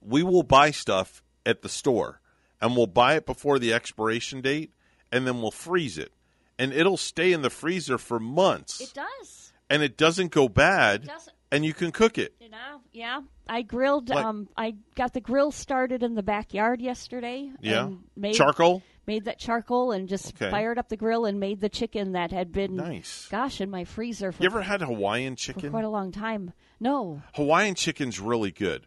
we 0.00 0.22
will 0.22 0.42
buy 0.44 0.70
stuff 0.70 1.22
at 1.44 1.62
the 1.62 1.68
store, 1.68 2.20
and 2.60 2.76
we'll 2.76 2.86
buy 2.86 3.14
it 3.16 3.26
before 3.26 3.58
the 3.58 3.72
expiration 3.72 4.40
date, 4.40 4.72
and 5.10 5.26
then 5.26 5.40
we'll 5.42 5.50
freeze 5.50 5.98
it, 5.98 6.12
and 6.58 6.72
it'll 6.72 6.96
stay 6.96 7.32
in 7.32 7.42
the 7.42 7.50
freezer 7.50 7.98
for 7.98 8.20
months, 8.20 8.80
It 8.80 8.92
does. 8.94 9.52
and 9.70 9.82
it 9.82 9.96
doesn't 9.96 10.30
go 10.30 10.48
bad, 10.48 11.06
doesn't. 11.06 11.34
and 11.50 11.64
you 11.64 11.74
can 11.74 11.90
cook 11.90 12.18
it. 12.18 12.34
You 12.40 12.50
know, 12.50 12.80
yeah. 12.92 13.22
I 13.48 13.62
grilled. 13.62 14.08
Like- 14.10 14.24
um, 14.24 14.48
I 14.56 14.74
got 14.94 15.14
the 15.14 15.20
grill 15.20 15.50
started 15.50 16.02
in 16.02 16.14
the 16.14 16.22
backyard 16.22 16.80
yesterday. 16.80 17.50
Yeah? 17.60 17.90
made, 18.16 18.34
Charcoal? 18.34 18.82
Made 19.08 19.24
that 19.24 19.38
charcoal 19.38 19.90
and 19.90 20.06
just 20.06 20.34
Okay. 20.34 20.50
fired 20.50 20.76
up 20.78 20.90
the 20.90 20.96
grill 20.96 21.24
and 21.24 21.40
made 21.40 21.62
the 21.62 21.70
chicken 21.70 22.12
that 22.12 22.30
had 22.30 22.52
been 22.52 22.76
Nice. 22.76 23.26
Gosh, 23.30 23.58
in 23.58 23.70
my 23.70 23.84
freezer 23.84 24.32
for, 24.32 24.42
You 24.42 24.50
ever 24.50 24.60
had 24.60 24.82
Hawaiian 24.82 25.34
for 25.34 25.40
chicken? 25.40 25.70
quite 25.70 25.86
a 25.86 25.88
long 25.88 26.12
time. 26.12 26.52
No. 26.78 27.22
Hawaiian 27.34 27.74
chicken's 27.74 28.20
really 28.20 28.50
good. 28.50 28.86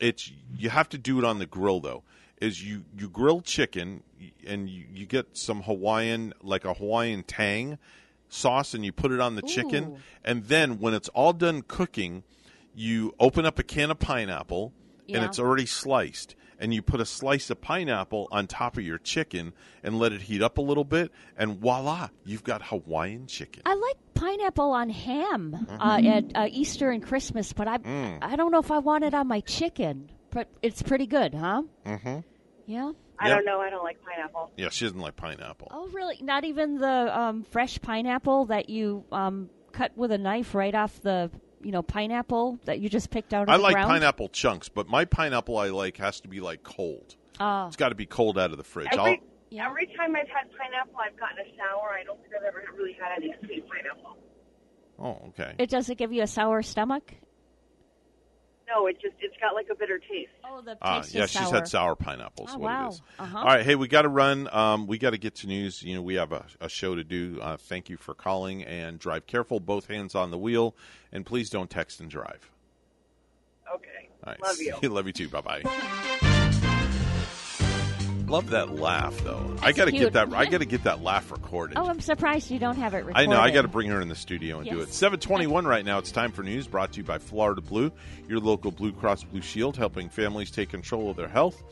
It's 0.00 0.32
you 0.56 0.70
have 0.70 0.88
to 0.88 0.96
do 0.98 1.18
it 1.18 1.24
on 1.26 1.38
the 1.38 1.44
grill 1.44 1.80
though. 1.80 2.02
Is 2.40 2.64
you 2.64 2.84
you 2.96 3.10
grill 3.10 3.42
chicken 3.42 4.04
and 4.46 4.70
you, 4.70 4.86
you 4.90 5.04
get 5.04 5.36
some 5.36 5.62
Hawaiian 5.64 6.32
like 6.42 6.64
a 6.64 6.72
Hawaiian 6.72 7.22
tang 7.22 7.76
sauce 8.30 8.72
and 8.72 8.86
you 8.86 8.92
put 8.92 9.12
it 9.12 9.20
on 9.20 9.34
the 9.34 9.42
chicken 9.42 9.98
and 10.24 10.44
then 10.44 10.78
when 10.78 10.94
it's 10.94 11.10
all 11.10 11.34
done 11.34 11.60
cooking, 11.60 12.22
you 12.74 13.14
open 13.20 13.44
up 13.44 13.58
a 13.58 13.62
can 13.62 13.90
of 13.90 13.98
pineapple 13.98 14.72
and 15.10 15.22
it's 15.24 15.38
already 15.38 15.66
sliced 15.66 16.36
and 16.58 16.74
you 16.74 16.82
put 16.82 17.00
a 17.00 17.04
slice 17.06 17.50
of 17.50 17.60
pineapple 17.60 18.28
on 18.32 18.46
top 18.46 18.76
of 18.76 18.82
your 18.84 18.98
chicken 18.98 19.52
and 19.82 19.98
let 19.98 20.12
it 20.12 20.22
heat 20.22 20.42
up 20.42 20.58
a 20.58 20.62
little 20.62 20.84
bit, 20.84 21.12
and 21.36 21.58
voila, 21.58 22.08
you've 22.24 22.44
got 22.44 22.62
Hawaiian 22.66 23.26
chicken. 23.26 23.62
I 23.64 23.74
like 23.74 23.96
pineapple 24.14 24.70
on 24.72 24.90
ham 24.90 25.66
uh, 25.80 26.00
at 26.04 26.24
uh, 26.34 26.46
Easter 26.50 26.90
and 26.90 27.02
Christmas, 27.02 27.52
but 27.52 27.68
I 27.68 27.78
Mm. 27.78 28.18
I 28.22 28.36
don't 28.36 28.50
know 28.52 28.58
if 28.58 28.70
I 28.70 28.78
want 28.78 29.04
it 29.04 29.14
on 29.14 29.28
my 29.28 29.40
chicken. 29.40 30.10
But 30.30 30.48
it's 30.60 30.82
pretty 30.82 31.06
good, 31.06 31.32
huh? 31.32 31.62
Mm-hmm. 31.86 32.18
Yeah. 32.66 32.92
I 33.18 33.28
Yep. 33.28 33.36
don't 33.38 33.44
know. 33.46 33.60
I 33.60 33.70
don't 33.70 33.82
like 33.82 33.96
pineapple. 34.04 34.50
Yeah, 34.58 34.68
she 34.68 34.84
doesn't 34.84 35.00
like 35.00 35.16
pineapple. 35.16 35.68
Oh, 35.70 35.88
really? 35.88 36.18
Not 36.20 36.44
even 36.44 36.76
the 36.78 37.18
um, 37.18 37.44
fresh 37.44 37.80
pineapple 37.80 38.44
that 38.46 38.68
you 38.68 39.04
um, 39.10 39.48
cut 39.72 39.92
with 39.96 40.12
a 40.12 40.18
knife 40.18 40.54
right 40.54 40.74
off 40.74 41.00
the 41.00 41.30
you 41.62 41.72
know 41.72 41.82
pineapple 41.82 42.58
that 42.64 42.80
you 42.80 42.88
just 42.88 43.10
picked 43.10 43.34
out 43.34 43.42
of 43.44 43.48
I 43.48 43.56
the 43.56 43.62
like 43.62 43.74
ground? 43.74 43.88
pineapple 43.88 44.28
chunks, 44.28 44.68
but 44.68 44.88
my 44.88 45.04
pineapple 45.04 45.56
I 45.58 45.68
like 45.68 45.96
has 45.98 46.20
to 46.20 46.28
be 46.28 46.40
like 46.40 46.62
cold. 46.62 47.16
Oh. 47.40 47.66
It's 47.66 47.76
got 47.76 47.90
to 47.90 47.94
be 47.94 48.06
cold 48.06 48.38
out 48.38 48.50
of 48.50 48.56
the 48.56 48.64
fridge. 48.64 48.88
I'll, 48.92 49.00
Every, 49.00 49.22
every 49.60 49.86
time 49.96 50.16
I've 50.16 50.28
had 50.28 50.50
pineapple, 50.58 50.94
I've 51.04 51.18
gotten 51.18 51.38
a 51.38 51.56
sour. 51.56 51.90
I 51.98 52.04
don't 52.04 52.20
think 52.20 52.34
I've 52.38 52.44
ever 52.44 52.64
really 52.76 52.94
had 53.00 53.12
any 53.16 53.32
sweet 53.44 53.64
pineapple. 53.68 54.16
oh, 54.98 55.28
okay. 55.28 55.54
It 55.58 55.70
doesn't 55.70 55.98
give 55.98 56.12
you 56.12 56.22
a 56.22 56.26
sour 56.26 56.62
stomach. 56.62 57.14
No, 58.74 58.86
it 58.86 59.00
just 59.00 59.14
it's 59.20 59.34
got 59.40 59.54
like 59.54 59.68
a 59.70 59.74
bitter 59.74 59.98
taste. 59.98 60.30
Oh, 60.44 60.60
the 60.60 60.76
Uh, 60.82 61.00
taste 61.00 61.14
yeah, 61.14 61.24
is 61.24 61.30
she's 61.30 61.50
had 61.50 61.66
sour 61.66 61.96
pineapples. 61.96 62.50
Oh, 62.52 62.58
what 62.58 62.60
wow. 62.70 62.86
it 62.86 62.90
is. 62.90 63.02
Uh-huh. 63.18 63.38
All 63.38 63.44
right, 63.44 63.64
hey, 63.64 63.74
we 63.76 63.88
got 63.88 64.02
to 64.02 64.08
run. 64.08 64.48
Um, 64.52 64.86
we 64.86 64.98
got 64.98 65.10
to 65.10 65.18
get 65.18 65.34
to 65.36 65.46
news. 65.46 65.82
You 65.82 65.94
know, 65.94 66.02
we 66.02 66.16
have 66.16 66.32
a, 66.32 66.44
a 66.60 66.68
show 66.68 66.94
to 66.94 67.02
do. 67.02 67.38
Uh, 67.40 67.56
thank 67.56 67.88
you 67.88 67.96
for 67.96 68.12
calling 68.14 68.62
and 68.64 68.98
drive 68.98 69.26
careful, 69.26 69.58
both 69.58 69.86
hands 69.88 70.14
on 70.14 70.30
the 70.30 70.38
wheel, 70.38 70.74
and 71.12 71.24
please 71.24 71.48
don't 71.48 71.70
text 71.70 71.98
and 72.00 72.10
drive. 72.10 72.50
Okay. 73.74 74.08
All 74.24 74.32
right, 74.32 74.42
Love 74.42 74.58
you. 74.82 74.88
Love 74.90 75.06
you 75.06 75.12
too. 75.12 75.28
Bye 75.28 75.40
bye. 75.40 76.28
Love 78.28 78.50
that 78.50 78.74
laugh 78.74 79.16
though. 79.24 79.56
I 79.62 79.72
got 79.72 79.86
to 79.86 79.92
get 79.92 80.12
that. 80.12 80.32
I 80.34 80.46
got 80.46 80.58
to 80.58 80.66
get 80.66 80.84
that 80.84 81.02
laugh 81.02 81.30
recorded. 81.30 81.78
Oh, 81.78 81.86
I'm 81.86 82.00
surprised 82.00 82.50
you 82.50 82.58
don't 82.58 82.76
have 82.76 82.94
it 82.94 83.06
I 83.14 83.26
know. 83.26 83.40
I 83.40 83.50
got 83.50 83.62
to 83.62 83.68
bring 83.68 83.88
her 83.88 84.00
in 84.00 84.08
the 84.08 84.14
studio 84.14 84.58
and 84.58 84.68
do 84.68 84.80
it. 84.80 84.92
Seven 84.92 85.18
twenty-one 85.18 85.66
right 85.66 85.84
now. 85.84 85.98
It's 85.98 86.12
time 86.12 86.32
for 86.32 86.42
news. 86.42 86.66
Brought 86.66 86.92
to 86.92 86.98
you 86.98 87.04
by 87.04 87.18
Florida 87.18 87.60
Blue, 87.60 87.90
your 88.28 88.40
local 88.40 88.70
Blue 88.70 88.92
Cross 88.92 89.24
Blue 89.24 89.40
Shield, 89.42 89.76
helping 89.76 90.08
families 90.08 90.50
take 90.50 90.68
control 90.68 91.10
of 91.10 91.16
their 91.16 91.28
health 91.28 91.62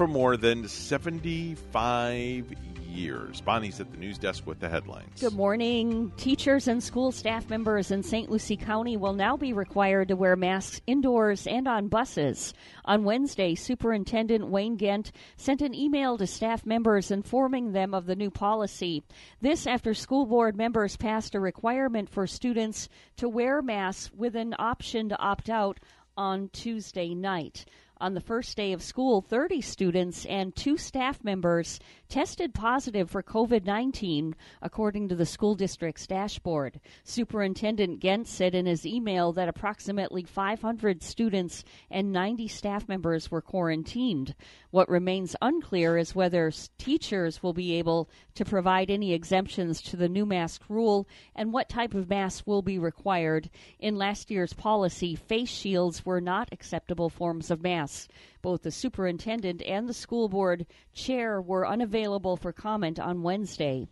for 0.00 0.06
more 0.06 0.38
than 0.38 0.66
seventy-five 0.66 2.54
years. 2.88 3.42
Bonnie's 3.42 3.80
at 3.80 3.90
the 3.90 3.98
news 3.98 4.16
desk 4.16 4.46
with 4.46 4.58
the 4.58 4.66
headlines. 4.66 5.20
Good 5.20 5.34
morning. 5.34 6.10
Teachers 6.16 6.68
and 6.68 6.82
school 6.82 7.12
staff 7.12 7.50
members 7.50 7.90
in 7.90 8.02
St. 8.02 8.30
Lucie 8.30 8.56
County 8.56 8.96
will 8.96 9.12
now 9.12 9.36
be 9.36 9.52
required 9.52 10.08
to 10.08 10.16
wear 10.16 10.36
masks 10.36 10.80
indoors 10.86 11.46
and 11.46 11.68
on 11.68 11.88
buses. 11.88 12.54
On 12.86 13.04
Wednesday, 13.04 13.54
Superintendent 13.54 14.48
Wayne 14.48 14.78
Gent 14.78 15.12
sent 15.36 15.60
an 15.60 15.74
email 15.74 16.16
to 16.16 16.26
staff 16.26 16.64
members 16.64 17.10
informing 17.10 17.72
them 17.72 17.92
of 17.92 18.06
the 18.06 18.16
new 18.16 18.30
policy. 18.30 19.02
This 19.42 19.66
after 19.66 19.92
school 19.92 20.24
board 20.24 20.56
members 20.56 20.96
passed 20.96 21.34
a 21.34 21.40
requirement 21.40 22.08
for 22.08 22.26
students 22.26 22.88
to 23.18 23.28
wear 23.28 23.60
masks 23.60 24.10
with 24.16 24.34
an 24.34 24.54
option 24.58 25.10
to 25.10 25.18
opt 25.18 25.50
out 25.50 25.78
on 26.16 26.48
Tuesday 26.54 27.14
night. 27.14 27.66
On 28.02 28.14
the 28.14 28.20
first 28.22 28.56
day 28.56 28.72
of 28.72 28.82
school, 28.82 29.20
30 29.20 29.60
students 29.60 30.24
and 30.24 30.56
two 30.56 30.78
staff 30.78 31.22
members 31.22 31.78
tested 32.08 32.54
positive 32.54 33.10
for 33.10 33.22
COVID 33.22 33.66
19, 33.66 34.34
according 34.62 35.08
to 35.08 35.14
the 35.14 35.26
school 35.26 35.54
district's 35.54 36.06
dashboard. 36.06 36.80
Superintendent 37.04 38.00
Gent 38.00 38.26
said 38.26 38.54
in 38.54 38.64
his 38.64 38.86
email 38.86 39.34
that 39.34 39.50
approximately 39.50 40.22
500 40.22 41.02
students 41.02 41.62
and 41.90 42.10
90 42.10 42.48
staff 42.48 42.88
members 42.88 43.30
were 43.30 43.42
quarantined. 43.42 44.34
What 44.72 44.88
remains 44.88 45.34
unclear 45.42 45.96
is 45.96 46.14
whether 46.14 46.52
teachers 46.78 47.42
will 47.42 47.52
be 47.52 47.74
able 47.74 48.08
to 48.34 48.44
provide 48.44 48.88
any 48.88 49.12
exemptions 49.12 49.82
to 49.82 49.96
the 49.96 50.08
new 50.08 50.24
mask 50.24 50.62
rule 50.68 51.08
and 51.34 51.52
what 51.52 51.68
type 51.68 51.92
of 51.92 52.08
mask 52.08 52.46
will 52.46 52.62
be 52.62 52.78
required. 52.78 53.50
In 53.80 53.96
last 53.96 54.30
year's 54.30 54.52
policy, 54.52 55.16
face 55.16 55.48
shields 55.48 56.06
were 56.06 56.20
not 56.20 56.52
acceptable 56.52 57.10
forms 57.10 57.50
of 57.50 57.64
masks. 57.64 58.06
Both 58.42 58.62
the 58.62 58.70
superintendent 58.70 59.60
and 59.62 59.88
the 59.88 59.94
school 59.94 60.28
board 60.28 60.66
chair 60.92 61.42
were 61.42 61.66
unavailable 61.66 62.36
for 62.36 62.52
comment 62.52 63.00
on 63.00 63.24
Wednesday. 63.24 63.88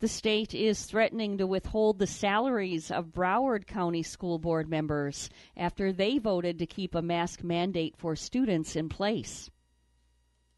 The 0.00 0.08
state 0.08 0.52
is 0.52 0.84
threatening 0.84 1.38
to 1.38 1.46
withhold 1.46 1.98
the 1.98 2.06
salaries 2.06 2.90
of 2.90 3.14
Broward 3.14 3.66
County 3.66 4.02
School 4.02 4.38
Board 4.38 4.68
members 4.68 5.30
after 5.56 5.94
they 5.94 6.18
voted 6.18 6.58
to 6.58 6.66
keep 6.66 6.94
a 6.94 7.00
mask 7.00 7.42
mandate 7.42 7.96
for 7.96 8.14
students 8.14 8.76
in 8.76 8.90
place. 8.90 9.50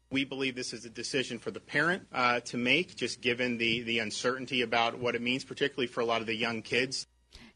We 0.09 0.23
believe 0.23 0.55
this 0.55 0.73
is 0.73 0.85
a 0.85 0.89
decision 0.89 1.37
for 1.37 1.51
the 1.51 1.59
parent 1.59 2.07
uh, 2.13 2.39
to 2.41 2.57
make, 2.57 2.95
just 2.95 3.21
given 3.21 3.57
the, 3.57 3.81
the 3.81 3.99
uncertainty 3.99 4.61
about 4.61 4.99
what 4.99 5.15
it 5.15 5.21
means, 5.21 5.43
particularly 5.43 5.87
for 5.87 6.01
a 6.01 6.05
lot 6.05 6.21
of 6.21 6.27
the 6.27 6.35
young 6.35 6.61
kids. 6.61 7.07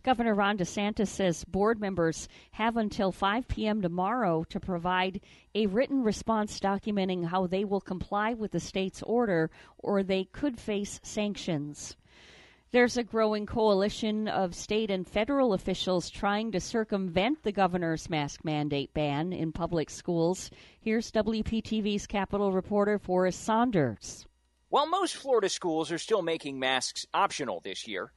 Governor 0.04 0.34
Ron 0.34 0.58
DeSantis 0.58 1.10
says 1.10 1.46
board 1.46 1.80
members 1.80 2.28
have 2.54 2.76
until 2.76 3.12
5 3.12 3.48
p.m. 3.48 3.82
tomorrow 3.82 4.44
to 4.46 4.60
provide 4.60 5.22
a 5.54 5.68
written 5.68 6.04
response 6.04 6.60
documenting 6.60 7.28
how 7.28 7.46
they 7.46 7.64
will 7.64 7.82
comply 7.82 8.34
with 8.34 8.52
the 8.52 8.60
state's 8.60 9.04
order 9.04 9.52
or 9.78 10.02
they 10.02 10.24
could 10.24 10.60
face 10.60 11.00
sanctions. 11.04 11.96
There's 12.74 12.96
a 12.96 13.04
growing 13.04 13.46
coalition 13.46 14.30
of 14.30 14.56
state 14.56 14.90
and 14.90 15.06
federal 15.06 15.52
officials 15.52 16.10
trying 16.10 16.54
to 16.54 16.62
circumvent 16.62 17.44
the 17.44 17.52
governor's 17.52 18.10
mask 18.10 18.46
mandate 18.46 18.94
ban 18.94 19.34
in 19.34 19.52
public 19.52 19.90
schools. 19.90 20.50
Here's 20.80 21.12
WPTV's 21.12 22.08
Capitol 22.08 22.54
reporter 22.54 22.98
Forrest 22.98 23.44
Saunders. 23.44 24.26
While 24.70 24.88
most 24.88 25.18
Florida 25.18 25.50
schools 25.50 25.92
are 25.92 25.98
still 25.98 26.22
making 26.22 26.60
masks 26.60 27.06
optional 27.14 27.60
this 27.60 27.90
year, 27.90 28.14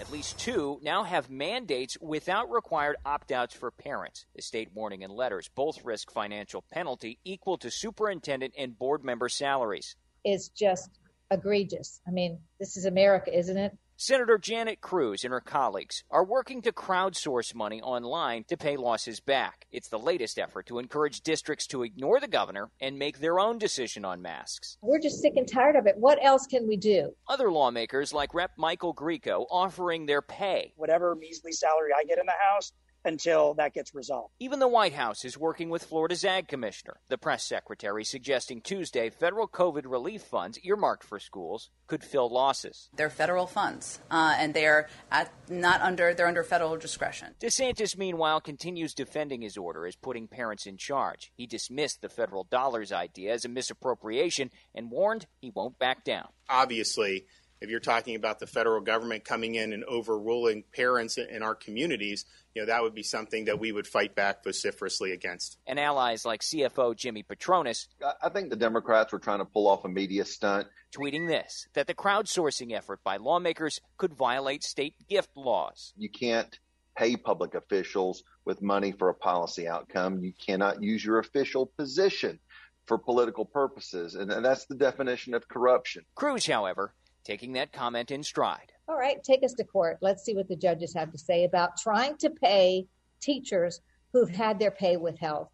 at 0.00 0.10
least 0.10 0.38
two 0.38 0.80
now 0.82 1.02
have 1.02 1.28
mandates 1.28 1.98
without 2.00 2.50
required 2.50 2.96
opt 3.04 3.30
outs 3.30 3.54
for 3.54 3.70
parents. 3.70 4.24
The 4.34 4.40
state 4.40 4.70
warning 4.72 5.02
in 5.02 5.10
letters 5.10 5.50
both 5.54 5.84
risk 5.84 6.10
financial 6.10 6.64
penalty 6.72 7.18
equal 7.24 7.58
to 7.58 7.70
superintendent 7.70 8.54
and 8.56 8.78
board 8.78 9.04
member 9.04 9.28
salaries. 9.28 9.96
It's 10.24 10.48
just 10.48 10.88
egregious. 11.30 12.00
I 12.06 12.10
mean, 12.10 12.38
this 12.58 12.76
is 12.76 12.84
America, 12.84 13.36
isn't 13.36 13.56
it? 13.56 13.76
Senator 14.00 14.38
Janet 14.38 14.80
Cruz 14.80 15.24
and 15.24 15.32
her 15.32 15.40
colleagues 15.40 16.04
are 16.08 16.24
working 16.24 16.62
to 16.62 16.70
crowdsource 16.70 17.52
money 17.52 17.82
online 17.82 18.44
to 18.44 18.56
pay 18.56 18.76
losses 18.76 19.18
back. 19.18 19.66
It's 19.72 19.88
the 19.88 19.98
latest 19.98 20.38
effort 20.38 20.66
to 20.66 20.78
encourage 20.78 21.20
districts 21.22 21.66
to 21.68 21.82
ignore 21.82 22.20
the 22.20 22.28
governor 22.28 22.70
and 22.80 22.96
make 22.96 23.18
their 23.18 23.40
own 23.40 23.58
decision 23.58 24.04
on 24.04 24.22
masks. 24.22 24.76
We're 24.82 25.00
just 25.00 25.20
sick 25.20 25.32
and 25.34 25.48
tired 25.48 25.74
of 25.74 25.88
it. 25.88 25.96
What 25.98 26.24
else 26.24 26.46
can 26.46 26.68
we 26.68 26.76
do? 26.76 27.10
Other 27.28 27.50
lawmakers, 27.50 28.12
like 28.12 28.34
Rep. 28.34 28.52
Michael 28.56 28.94
Grieco, 28.94 29.46
offering 29.50 30.06
their 30.06 30.22
pay. 30.22 30.72
whatever 30.76 31.16
measly 31.16 31.50
salary 31.50 31.90
I 31.98 32.04
get 32.04 32.18
in 32.18 32.26
the 32.26 32.32
House 32.52 32.72
until 33.08 33.54
that 33.54 33.74
gets 33.74 33.94
resolved. 33.94 34.32
Even 34.38 34.60
the 34.60 34.68
White 34.68 34.92
House 34.92 35.24
is 35.24 35.36
working 35.36 35.70
with 35.70 35.84
Florida's 35.84 36.24
Ag 36.24 36.46
Commissioner. 36.46 37.00
The 37.08 37.18
press 37.18 37.44
secretary 37.44 38.04
suggesting 38.04 38.60
Tuesday 38.60 39.10
federal 39.10 39.48
COVID 39.48 39.82
relief 39.86 40.22
funds 40.22 40.58
earmarked 40.62 41.02
for 41.02 41.18
schools 41.18 41.70
could 41.86 42.04
fill 42.04 42.28
losses. 42.28 42.88
They're 42.94 43.10
federal 43.10 43.46
funds, 43.46 43.98
uh, 44.10 44.36
and 44.38 44.54
they're 44.54 44.88
at, 45.10 45.32
not 45.48 45.80
under 45.80 46.14
they're 46.14 46.28
under 46.28 46.44
federal 46.44 46.76
discretion. 46.76 47.34
DeSantis, 47.40 47.96
meanwhile, 47.96 48.40
continues 48.40 48.94
defending 48.94 49.42
his 49.42 49.56
order 49.56 49.86
as 49.86 49.96
putting 49.96 50.28
parents 50.28 50.66
in 50.66 50.76
charge. 50.76 51.32
He 51.34 51.46
dismissed 51.46 52.02
the 52.02 52.08
federal 52.08 52.44
dollars 52.44 52.92
idea 52.92 53.32
as 53.32 53.44
a 53.44 53.48
misappropriation 53.48 54.50
and 54.74 54.90
warned 54.90 55.26
he 55.40 55.50
won't 55.50 55.78
back 55.78 56.04
down. 56.04 56.28
Obviously, 56.50 57.24
if 57.60 57.70
you're 57.70 57.80
talking 57.80 58.14
about 58.14 58.38
the 58.38 58.46
federal 58.46 58.80
government 58.80 59.24
coming 59.24 59.54
in 59.54 59.72
and 59.72 59.84
overruling 59.84 60.64
parents 60.74 61.18
in 61.18 61.42
our 61.42 61.54
communities, 61.54 62.24
you 62.54 62.62
know, 62.62 62.66
that 62.66 62.82
would 62.82 62.94
be 62.94 63.02
something 63.02 63.46
that 63.46 63.58
we 63.58 63.72
would 63.72 63.86
fight 63.86 64.14
back 64.14 64.44
vociferously 64.44 65.12
against. 65.12 65.58
And 65.66 65.78
allies 65.78 66.24
like 66.24 66.42
CFO 66.42 66.96
Jimmy 66.96 67.22
Patronis 67.22 67.86
I 68.22 68.28
think 68.28 68.50
the 68.50 68.56
Democrats 68.56 69.12
were 69.12 69.18
trying 69.18 69.38
to 69.38 69.44
pull 69.44 69.68
off 69.68 69.84
a 69.84 69.88
media 69.88 70.24
stunt. 70.24 70.68
tweeting 70.92 71.26
this 71.26 71.68
that 71.74 71.86
the 71.86 71.94
crowdsourcing 71.94 72.72
effort 72.72 73.02
by 73.04 73.16
lawmakers 73.16 73.80
could 73.96 74.14
violate 74.14 74.64
state 74.64 74.94
gift 75.08 75.30
laws. 75.36 75.92
You 75.96 76.08
can't 76.08 76.58
pay 76.96 77.16
public 77.16 77.54
officials 77.54 78.24
with 78.44 78.62
money 78.62 78.92
for 78.92 79.08
a 79.08 79.14
policy 79.14 79.68
outcome. 79.68 80.18
You 80.20 80.32
cannot 80.32 80.82
use 80.82 81.04
your 81.04 81.18
official 81.18 81.66
position 81.66 82.40
for 82.86 82.98
political 82.98 83.44
purposes. 83.44 84.14
And 84.14 84.32
and 84.32 84.44
that's 84.44 84.66
the 84.66 84.74
definition 84.74 85.34
of 85.34 85.46
corruption. 85.48 86.04
Cruz, 86.14 86.46
however, 86.46 86.94
taking 87.28 87.52
that 87.52 87.72
comment 87.72 88.10
in 88.10 88.22
stride. 88.22 88.72
All 88.88 88.96
right, 88.96 89.22
take 89.22 89.44
us 89.44 89.52
to 89.54 89.64
court. 89.64 89.98
Let's 90.00 90.24
see 90.24 90.34
what 90.34 90.48
the 90.48 90.56
judges 90.56 90.94
have 90.94 91.12
to 91.12 91.18
say 91.18 91.44
about 91.44 91.76
trying 91.76 92.16
to 92.18 92.30
pay 92.30 92.86
teachers 93.20 93.82
who've 94.14 94.30
had 94.30 94.58
their 94.58 94.70
pay 94.70 94.96
withheld. 94.96 95.48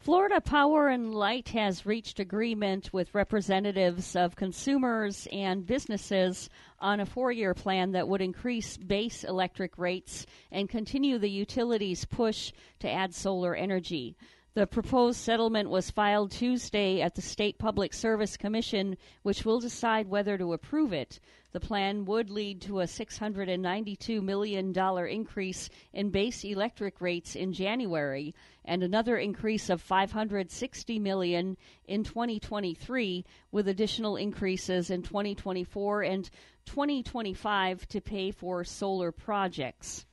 Florida 0.00 0.40
Power 0.40 0.88
and 0.88 1.14
Light 1.14 1.50
has 1.50 1.86
reached 1.86 2.18
agreement 2.18 2.92
with 2.92 3.14
representatives 3.14 4.16
of 4.16 4.34
consumers 4.34 5.28
and 5.30 5.64
businesses 5.64 6.50
on 6.80 6.98
a 6.98 7.06
four 7.06 7.30
year 7.30 7.54
plan 7.54 7.92
that 7.92 8.08
would 8.08 8.20
increase 8.20 8.76
base 8.76 9.22
electric 9.22 9.78
rates 9.78 10.26
and 10.50 10.68
continue 10.68 11.18
the 11.18 11.30
utilities' 11.30 12.04
push 12.04 12.52
to 12.80 12.90
add 12.90 13.14
solar 13.14 13.54
energy. 13.54 14.16
The 14.60 14.66
proposed 14.66 15.18
settlement 15.18 15.70
was 15.70 15.90
filed 15.90 16.32
Tuesday 16.32 17.00
at 17.00 17.14
the 17.14 17.22
State 17.22 17.56
Public 17.56 17.94
Service 17.94 18.36
Commission, 18.36 18.98
which 19.22 19.46
will 19.46 19.58
decide 19.58 20.06
whether 20.06 20.36
to 20.36 20.52
approve 20.52 20.92
it. 20.92 21.18
The 21.52 21.60
plan 21.60 22.04
would 22.04 22.28
lead 22.28 22.60
to 22.60 22.80
a 22.80 22.84
$692 22.84 24.22
million 24.22 24.76
increase 25.08 25.70
in 25.94 26.10
base 26.10 26.44
electric 26.44 27.00
rates 27.00 27.36
in 27.36 27.54
January 27.54 28.34
and 28.62 28.82
another 28.82 29.16
increase 29.16 29.70
of 29.70 29.80
560 29.80 30.98
million 30.98 31.56
in 31.86 32.04
2023 32.04 33.24
with 33.50 33.66
additional 33.66 34.16
increases 34.16 34.90
in 34.90 35.00
2024 35.00 36.02
and 36.02 36.28
2025 36.66 37.88
to 37.88 38.00
pay 38.02 38.30
for 38.30 38.62
solar 38.62 39.10
projects. 39.10 40.04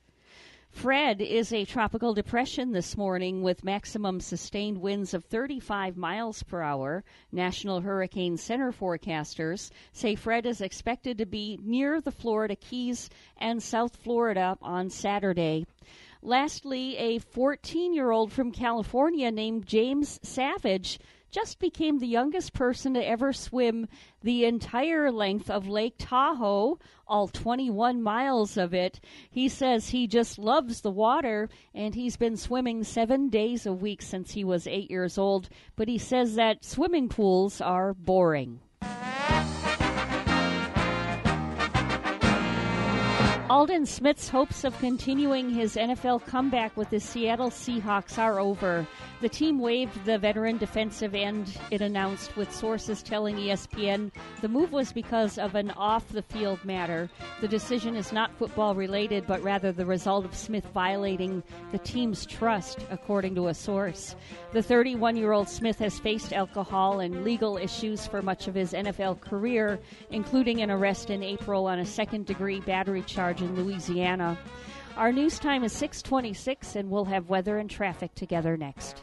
Fred 0.78 1.20
is 1.20 1.52
a 1.52 1.64
tropical 1.64 2.14
depression 2.14 2.70
this 2.70 2.96
morning 2.96 3.42
with 3.42 3.64
maximum 3.64 4.20
sustained 4.20 4.78
winds 4.78 5.12
of 5.12 5.24
35 5.24 5.96
miles 5.96 6.44
per 6.44 6.62
hour. 6.62 7.02
National 7.32 7.80
Hurricane 7.80 8.36
Center 8.36 8.70
forecasters 8.70 9.72
say 9.90 10.14
Fred 10.14 10.46
is 10.46 10.60
expected 10.60 11.18
to 11.18 11.26
be 11.26 11.58
near 11.64 12.00
the 12.00 12.12
Florida 12.12 12.54
Keys 12.54 13.10
and 13.38 13.60
South 13.60 13.96
Florida 13.96 14.56
on 14.62 14.88
Saturday. 14.88 15.66
Lastly, 16.22 16.96
a 16.96 17.18
14 17.18 17.92
year 17.92 18.12
old 18.12 18.32
from 18.32 18.52
California 18.52 19.32
named 19.32 19.66
James 19.66 20.20
Savage 20.22 21.00
just 21.30 21.58
became 21.58 21.98
the 21.98 22.06
youngest 22.06 22.52
person 22.52 22.94
to 22.94 23.06
ever 23.06 23.32
swim 23.32 23.86
the 24.22 24.44
entire 24.44 25.10
length 25.10 25.50
of 25.50 25.68
Lake 25.68 25.94
Tahoe, 25.98 26.78
all 27.06 27.28
21 27.28 28.02
miles 28.02 28.56
of 28.56 28.74
it. 28.74 29.00
He 29.30 29.48
says 29.48 29.88
he 29.88 30.06
just 30.06 30.38
loves 30.38 30.80
the 30.80 30.90
water 30.90 31.48
and 31.74 31.94
he's 31.94 32.16
been 32.16 32.36
swimming 32.36 32.84
seven 32.84 33.28
days 33.28 33.66
a 33.66 33.72
week 33.72 34.02
since 34.02 34.32
he 34.32 34.44
was 34.44 34.66
eight 34.66 34.90
years 34.90 35.18
old, 35.18 35.48
but 35.76 35.88
he 35.88 35.98
says 35.98 36.34
that 36.34 36.64
swimming 36.64 37.08
pools 37.08 37.60
are 37.60 37.94
boring. 37.94 38.60
Aldon 43.50 43.86
Smith's 43.86 44.28
hopes 44.28 44.62
of 44.64 44.78
continuing 44.78 45.48
his 45.48 45.76
NFL 45.76 46.26
comeback 46.26 46.76
with 46.76 46.90
the 46.90 47.00
Seattle 47.00 47.48
Seahawks 47.48 48.18
are 48.18 48.38
over. 48.38 48.86
The 49.22 49.28
team 49.30 49.58
waived 49.58 50.04
the 50.04 50.18
veteran 50.18 50.58
defensive 50.58 51.14
end, 51.14 51.58
it 51.70 51.80
announced, 51.80 52.36
with 52.36 52.54
sources 52.54 53.02
telling 53.02 53.36
ESPN 53.36 54.12
the 54.42 54.48
move 54.48 54.70
was 54.70 54.92
because 54.92 55.38
of 55.38 55.54
an 55.54 55.70
off 55.72 56.06
the 56.10 56.22
field 56.22 56.62
matter. 56.62 57.08
The 57.40 57.48
decision 57.48 57.96
is 57.96 58.12
not 58.12 58.36
football 58.36 58.74
related, 58.74 59.26
but 59.26 59.42
rather 59.42 59.72
the 59.72 59.86
result 59.86 60.26
of 60.26 60.36
Smith 60.36 60.66
violating 60.74 61.42
the 61.72 61.78
team's 61.78 62.26
trust, 62.26 62.84
according 62.90 63.34
to 63.36 63.48
a 63.48 63.54
source. 63.54 64.14
The 64.52 64.62
31 64.62 65.16
year 65.16 65.32
old 65.32 65.48
Smith 65.48 65.78
has 65.78 65.98
faced 65.98 66.34
alcohol 66.34 67.00
and 67.00 67.24
legal 67.24 67.56
issues 67.56 68.06
for 68.06 68.20
much 68.20 68.46
of 68.46 68.54
his 68.54 68.74
NFL 68.74 69.22
career, 69.22 69.80
including 70.10 70.60
an 70.60 70.70
arrest 70.70 71.08
in 71.08 71.22
April 71.22 71.66
on 71.66 71.78
a 71.78 71.86
second 71.86 72.26
degree 72.26 72.60
battery 72.60 73.02
charge 73.02 73.37
in 73.40 73.54
Louisiana. 73.56 74.38
Our 74.96 75.12
news 75.12 75.38
time 75.38 75.62
is 75.64 75.72
626, 75.72 76.76
and 76.76 76.90
we'll 76.90 77.04
have 77.04 77.28
weather 77.28 77.58
and 77.58 77.70
traffic 77.70 78.14
together 78.14 78.56
next. 78.56 79.02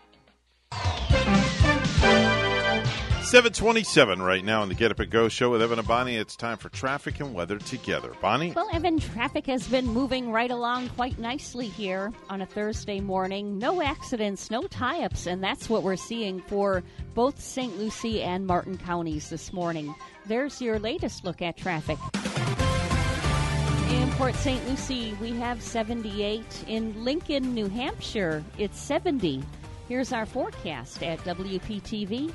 727 3.31 4.21
right 4.21 4.43
now 4.43 4.61
on 4.61 4.67
the 4.67 4.75
Get 4.75 4.91
Up 4.91 4.99
and 4.99 5.09
Go 5.09 5.29
show 5.29 5.51
with 5.51 5.61
Evan 5.61 5.79
and 5.79 5.87
Bonnie. 5.87 6.17
It's 6.17 6.35
time 6.35 6.57
for 6.57 6.67
traffic 6.67 7.21
and 7.21 7.33
weather 7.33 7.59
together. 7.59 8.11
Bonnie? 8.19 8.51
Well, 8.51 8.67
Evan, 8.73 8.99
traffic 8.99 9.45
has 9.45 9.69
been 9.69 9.85
moving 9.85 10.33
right 10.33 10.51
along 10.51 10.89
quite 10.89 11.17
nicely 11.17 11.67
here 11.67 12.11
on 12.29 12.41
a 12.41 12.45
Thursday 12.45 12.99
morning. 12.99 13.57
No 13.57 13.81
accidents, 13.81 14.51
no 14.51 14.63
tie 14.63 15.05
ups, 15.05 15.27
and 15.27 15.41
that's 15.41 15.69
what 15.69 15.81
we're 15.81 15.95
seeing 15.95 16.41
for 16.41 16.83
both 17.13 17.39
St. 17.39 17.77
Lucie 17.79 18.21
and 18.21 18.45
Martin 18.45 18.77
counties 18.77 19.29
this 19.29 19.53
morning. 19.53 19.95
There's 20.25 20.61
your 20.61 20.77
latest 20.77 21.23
look 21.23 21.41
at 21.41 21.55
traffic. 21.55 21.99
In 23.89 24.11
Port 24.17 24.35
St. 24.35 24.67
Lucie, 24.67 25.15
we 25.21 25.31
have 25.39 25.61
78. 25.61 26.65
In 26.67 27.01
Lincoln, 27.05 27.53
New 27.53 27.69
Hampshire, 27.69 28.43
it's 28.57 28.77
70. 28.77 29.41
Here's 29.91 30.13
our 30.13 30.25
forecast 30.25 31.03
at 31.03 31.19
WPTV. 31.25 32.31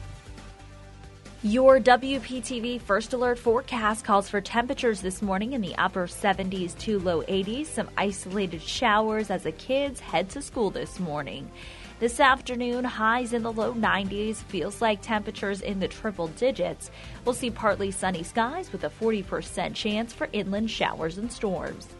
Your 1.43 1.81
WPTV 1.81 2.79
First 2.83 3.15
Alert 3.15 3.39
forecast 3.39 4.05
calls 4.05 4.29
for 4.29 4.43
temperatures 4.43 5.01
this 5.01 5.23
morning 5.23 5.55
in 5.55 5.63
the 5.63 5.75
upper 5.77 6.07
70s 6.07 6.77
to 6.81 6.99
low 6.99 7.23
80s, 7.23 7.65
some 7.65 7.89
isolated 7.97 8.61
showers 8.61 9.31
as 9.31 9.45
the 9.45 9.53
kids 9.53 10.01
head 10.01 10.29
to 10.29 10.43
school 10.43 10.69
this 10.69 11.01
morning. 11.01 11.51
This 11.99 12.21
afternoon, 12.21 12.85
highs 12.85 13.33
in 13.33 13.43
the 13.43 13.53
low 13.53 13.73
90s, 13.73 14.37
feels 14.37 14.83
like 14.83 15.01
temperatures 15.01 15.63
in 15.63 15.81
the 15.81 15.89
triple 15.89 16.29
digits. 16.29 16.91
We'll 17.25 17.35
see 17.35 17.51
partly 17.51 17.91
sunny 17.91 18.23
skies 18.23 18.71
with 18.71 18.85
a 18.85 18.91
40% 18.91 19.73
chance 19.73 20.13
for 20.13 20.29
inland 20.35 20.71
showers 20.71 21.17
and 21.17 21.33
storms. 21.33 21.96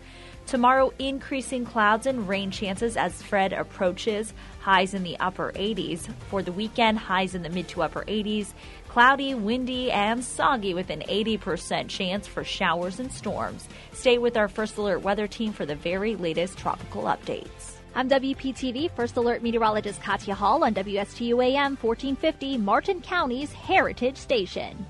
Tomorrow, 0.47 0.93
increasing 1.01 1.65
clouds 1.65 2.07
and 2.07 2.29
rain 2.29 2.53
chances 2.53 2.97
as 2.97 3.21
Fred 3.21 3.53
approaches, 3.53 4.33
highs 4.61 4.95
in 4.95 5.03
the 5.03 5.19
upper 5.19 5.51
80s. 5.57 6.09
For 6.29 6.41
the 6.41 6.53
weekend, 6.53 6.99
highs 6.99 7.35
in 7.35 7.43
the 7.43 7.49
mid 7.49 7.67
to 7.69 7.83
upper 7.83 8.05
80s. 8.05 8.53
Cloudy, 8.87 9.35
windy, 9.35 9.91
and 9.91 10.25
soggy 10.25 10.73
with 10.73 10.89
an 10.91 11.01
80% 11.01 11.89
chance 11.89 12.29
for 12.29 12.45
showers 12.45 13.01
and 13.01 13.13
storms. 13.13 13.69
Stay 13.93 14.19
with 14.19 14.37
our 14.37 14.47
First 14.47 14.77
Alert 14.77 15.03
weather 15.03 15.27
team 15.27 15.53
for 15.53 15.67
the 15.67 15.75
very 15.75 16.15
latest 16.15 16.57
tropical 16.57 17.03
updates. 17.03 17.73
I'm 17.97 18.09
WPTV 18.09 18.93
First 18.93 19.17
Alert 19.17 19.43
meteorologist 19.43 20.01
Katya 20.01 20.35
Hall 20.35 20.63
on 20.63 20.75
WSTU 20.75 21.45
AM 21.45 21.77
1450, 21.77 22.59
Martin 22.59 23.01
County's 23.01 23.53
Heritage 23.53 24.17
Station. 24.17 24.87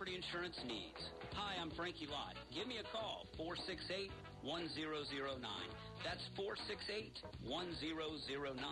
Property 0.00 0.16
insurance 0.16 0.56
needs. 0.64 0.96
Hi, 1.36 1.60
I'm 1.60 1.68
Frankie 1.76 2.08
Lott. 2.08 2.32
Give 2.56 2.64
me 2.64 2.80
a 2.80 2.86
call, 2.88 3.28
468 3.36 4.08
1009. 4.40 5.44
That's 6.00 6.24
468 6.40 7.20
1009. 7.44 8.64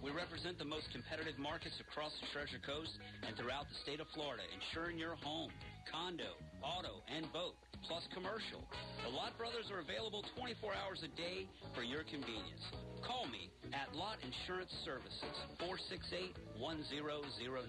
We 0.00 0.08
represent 0.08 0.56
the 0.56 0.64
most 0.64 0.88
competitive 0.88 1.36
markets 1.36 1.76
across 1.84 2.16
the 2.16 2.32
Treasure 2.32 2.64
Coast 2.64 2.96
and 3.28 3.36
throughout 3.36 3.68
the 3.68 3.76
state 3.84 4.00
of 4.00 4.08
Florida, 4.16 4.40
insuring 4.56 4.96
your 4.96 5.20
home, 5.20 5.52
condo, 5.84 6.32
auto, 6.64 7.04
and 7.12 7.28
boat, 7.28 7.60
plus 7.84 8.08
commercial. 8.16 8.64
The 9.04 9.12
Lott 9.12 9.36
Brothers 9.36 9.68
are 9.68 9.84
available 9.84 10.24
24 10.32 10.72
hours 10.80 11.04
a 11.04 11.12
day 11.12 11.44
for 11.76 11.84
your 11.84 12.08
convenience. 12.08 12.64
Call 13.04 13.28
me 13.28 13.52
at 13.76 13.92
Lott 13.92 14.16
Insurance 14.24 14.72
Services, 14.80 15.28
468 15.60 16.32
1009. 16.56 17.68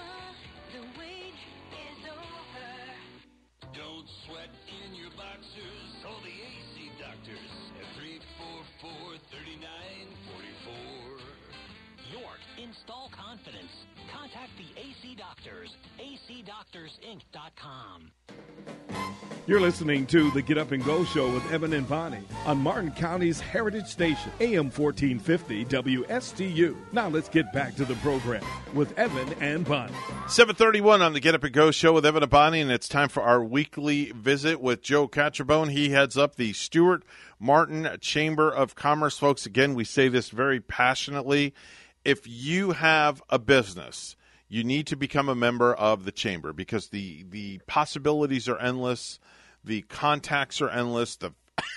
Don't 3.73 4.07
sweat 4.25 4.49
in 4.67 4.95
your 4.95 5.11
boxers. 5.15 6.03
Call 6.03 6.19
the 6.21 6.33
AC 6.33 6.91
doctors 6.99 7.51
at 7.79 7.87
344-3944. 8.81 11.40
York, 12.11 12.39
install 12.61 13.09
confidence. 13.15 13.71
Contact 14.11 14.51
the 14.57 14.79
AC 14.79 15.15
Doctors. 15.15 15.75
acdoctorsinc.com. 15.99 18.11
You're 19.47 19.59
listening 19.59 20.05
to 20.07 20.29
the 20.31 20.41
Get 20.41 20.57
Up 20.57 20.71
and 20.71 20.85
Go 20.85 21.03
Show 21.03 21.33
with 21.33 21.51
Evan 21.51 21.73
and 21.73 21.87
Bonnie 21.87 22.23
on 22.45 22.59
Martin 22.59 22.91
County's 22.91 23.39
Heritage 23.39 23.87
Station, 23.87 24.31
AM 24.39 24.69
1450 24.69 25.65
WSTU. 25.65 26.75
Now 26.91 27.09
let's 27.09 27.27
get 27.27 27.51
back 27.51 27.75
to 27.75 27.85
the 27.85 27.95
program 27.95 28.43
with 28.73 28.97
Evan 28.99 29.33
and 29.41 29.65
Bonnie. 29.65 29.93
731 30.27 31.01
on 31.01 31.13
the 31.13 31.19
Get 31.19 31.33
Up 31.33 31.43
and 31.43 31.53
Go 31.53 31.71
show 31.71 31.93
with 31.93 32.05
Evan 32.05 32.23
and 32.23 32.29
Bonnie, 32.29 32.61
and 32.61 32.71
it's 32.71 32.87
time 32.87 33.09
for 33.09 33.23
our 33.23 33.43
weekly 33.43 34.11
visit 34.11 34.61
with 34.61 34.81
Joe 34.81 35.07
Catrambone. 35.07 35.71
He 35.71 35.89
heads 35.89 36.17
up 36.17 36.35
the 36.35 36.53
Stuart 36.53 37.03
Martin 37.39 37.97
Chamber 37.99 38.51
of 38.51 38.75
Commerce. 38.75 39.17
Folks, 39.17 39.47
again, 39.47 39.73
we 39.73 39.83
say 39.83 40.07
this 40.07 40.29
very 40.29 40.59
passionately. 40.59 41.53
If 42.03 42.27
you 42.27 42.71
have 42.71 43.21
a 43.29 43.39
business, 43.39 44.15
you 44.47 44.63
need 44.63 44.87
to 44.87 44.95
become 44.95 45.29
a 45.29 45.35
member 45.35 45.73
of 45.73 46.05
the 46.05 46.11
chamber 46.11 46.53
because 46.53 46.89
the, 46.89 47.23
the 47.29 47.59
possibilities 47.67 48.49
are 48.49 48.57
endless, 48.57 49.19
the 49.63 49.83
contacts 49.83 50.61
are 50.61 50.69
endless, 50.69 51.15
the 51.15 51.33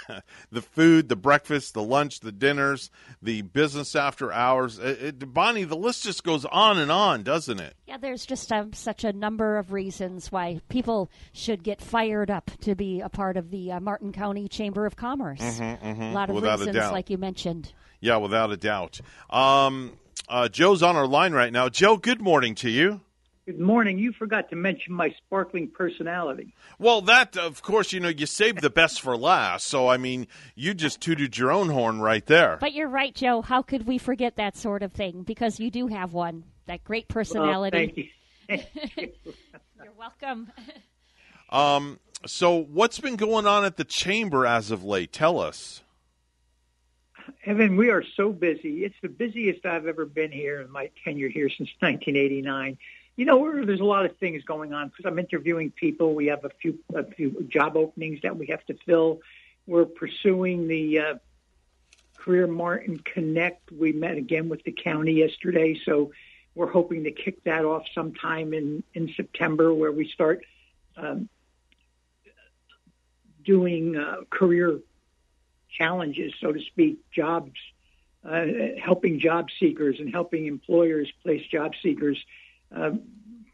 the 0.51 0.63
food, 0.63 1.09
the 1.09 1.17
breakfast, 1.17 1.75
the 1.75 1.83
lunch, 1.83 2.21
the 2.21 2.33
dinners, 2.33 2.91
the 3.23 3.43
business 3.43 3.95
after 3.95 4.33
hours. 4.33 4.79
It, 4.79 5.03
it, 5.03 5.33
Bonnie, 5.35 5.65
the 5.65 5.77
list 5.77 6.05
just 6.05 6.25
goes 6.25 6.45
on 6.45 6.79
and 6.79 6.91
on, 6.91 7.23
doesn't 7.23 7.61
it? 7.61 7.75
Yeah, 7.87 7.99
there's 7.99 8.27
just 8.27 8.51
um, 8.53 8.73
such 8.73 9.05
a 9.05 9.13
number 9.13 9.59
of 9.59 9.73
reasons 9.73 10.33
why 10.33 10.61
people 10.69 11.11
should 11.33 11.63
get 11.63 11.81
fired 11.81 12.31
up 12.31 12.51
to 12.63 12.75
be 12.75 13.01
a 13.01 13.09
part 13.09 13.37
of 13.37 13.51
the 13.51 13.73
uh, 13.73 13.81
Martin 13.81 14.13
County 14.13 14.49
Chamber 14.49 14.87
of 14.87 14.97
Commerce. 14.97 15.41
Mhm, 15.41 15.81
mhm, 15.81 16.11
A 16.11 16.15
lot 16.15 16.29
of 16.31 16.37
without 16.37 16.59
reasons, 16.61 16.93
like 16.93 17.11
you 17.11 17.19
mentioned. 17.19 17.73
Yeah, 18.01 18.17
without 18.17 18.53
a 18.53 18.57
doubt. 18.57 19.01
Um, 19.31 19.93
uh, 20.29 20.49
Joe's 20.49 20.83
on 20.83 20.97
our 20.97 21.07
line 21.07 21.33
right 21.33 21.53
now. 21.53 21.69
Joe, 21.69 21.97
good 21.97 22.21
morning 22.21 22.55
to 22.57 22.71
you. 22.71 23.01
Good 23.47 23.61
morning. 23.61 23.99
You 23.99 24.13
forgot 24.13 24.49
to 24.51 24.57
mention 24.57 24.95
my 24.95 25.11
sparkling 25.19 25.69
personality. 25.69 26.55
Well, 26.79 27.03
that, 27.03 27.37
of 27.37 27.61
course, 27.63 27.93
you 27.93 28.01
know, 28.01 28.09
you 28.09 28.25
saved 28.25 28.63
the 28.63 28.71
best 28.71 29.03
for 29.03 29.19
last. 29.19 29.67
So, 29.67 29.87
I 29.87 29.99
mean, 29.99 30.29
you 30.55 30.73
just 30.73 31.03
tooted 31.03 31.37
your 31.37 31.53
own 31.53 31.69
horn 31.69 32.01
right 32.01 32.25
there. 32.25 32.57
But 32.59 32.73
you're 32.73 32.89
right, 32.89 33.15
Joe. 33.15 33.43
How 33.43 33.61
could 33.61 33.87
we 33.87 33.99
forget 33.99 34.37
that 34.37 34.57
sort 34.57 34.83
of 34.83 34.93
thing? 34.93 35.25
Because 35.25 35.61
you 35.61 35.71
do 35.71 35.89
have 35.89 36.15
one. 36.15 36.45
That 36.67 36.85
great 36.85 37.07
personality. 37.09 38.11
Well, 38.49 38.59
thank 38.89 38.99
you. 38.99 39.13
You're 39.83 39.93
welcome. 39.99 40.51
Um, 41.51 42.01
so, 42.27 42.57
what's 42.57 42.99
been 42.99 43.15
going 43.15 43.47
on 43.47 43.65
at 43.65 43.77
the 43.77 43.85
chamber 43.85 44.45
as 44.45 44.73
of 44.73 44.83
late? 44.83 45.13
Tell 45.13 45.39
us. 45.39 45.84
Evan, 47.45 47.77
we 47.77 47.91
are 47.91 48.03
so 48.17 48.33
busy. 48.33 48.85
It's 48.85 48.97
the 49.03 49.09
busiest 49.09 49.65
I've 49.67 49.87
ever 49.87 50.05
been 50.05 50.33
here 50.33 50.61
in 50.61 50.71
my 50.71 50.91
tenure 51.05 51.29
here 51.29 51.49
since 51.49 51.71
1989. 51.81 52.79
You 53.17 53.25
know, 53.25 53.65
there's 53.65 53.81
a 53.81 53.85
lot 53.85 54.05
of 54.05 54.17
things 54.19 54.43
going 54.45 54.73
on 54.73 54.89
because 54.89 55.07
I'm 55.07 55.19
interviewing 55.19 55.71
people. 55.71 56.15
We 56.15 56.27
have 56.27 56.45
a 56.45 56.51
few 56.61 56.79
a 56.95 57.05
few 57.05 57.47
job 57.49 57.77
openings 57.77 58.21
that 58.23 58.37
we 58.37 58.47
have 58.47 58.65
to 58.67 58.75
fill. 58.85 59.21
We're 59.67 59.85
pursuing 59.85 60.67
the 60.67 60.99
uh, 60.99 61.15
Career 62.17 62.47
Martin 62.47 62.99
Connect. 62.99 63.71
We 63.71 63.93
met 63.93 64.17
again 64.17 64.49
with 64.49 64.65
the 64.65 64.73
county 64.73 65.13
yesterday, 65.13 65.81
so 65.85 66.13
we're 66.55 66.71
hoping 66.71 67.05
to 67.05 67.13
kick 67.13 67.45
that 67.45 67.65
off 67.65 67.85
sometime 67.95 68.53
in 68.53 68.83
in 68.95 69.13
September, 69.17 69.73
where 69.73 69.93
we 69.93 70.09
start 70.09 70.45
um, 70.97 71.29
doing 73.45 73.97
uh, 73.97 74.23
career 74.31 74.81
challenges, 75.77 76.33
so 76.41 76.53
to 76.53 76.61
speak, 76.61 76.99
jobs, 77.11 77.53
uh, 78.25 78.47
helping 78.83 79.19
job 79.21 79.49
seekers 79.59 80.01
and 80.01 80.11
helping 80.11 80.47
employers 80.47 81.13
place 81.23 81.45
job 81.47 81.73
seekers, 81.83 82.25
uh, 82.75 82.93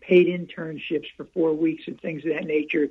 paid 0.01 0.27
internships 0.27 1.07
for 1.17 1.25
four 1.27 1.53
weeks 1.55 1.85
and 1.87 2.01
things 2.01 2.25
of 2.25 2.33
that 2.33 2.45
nature. 2.45 2.89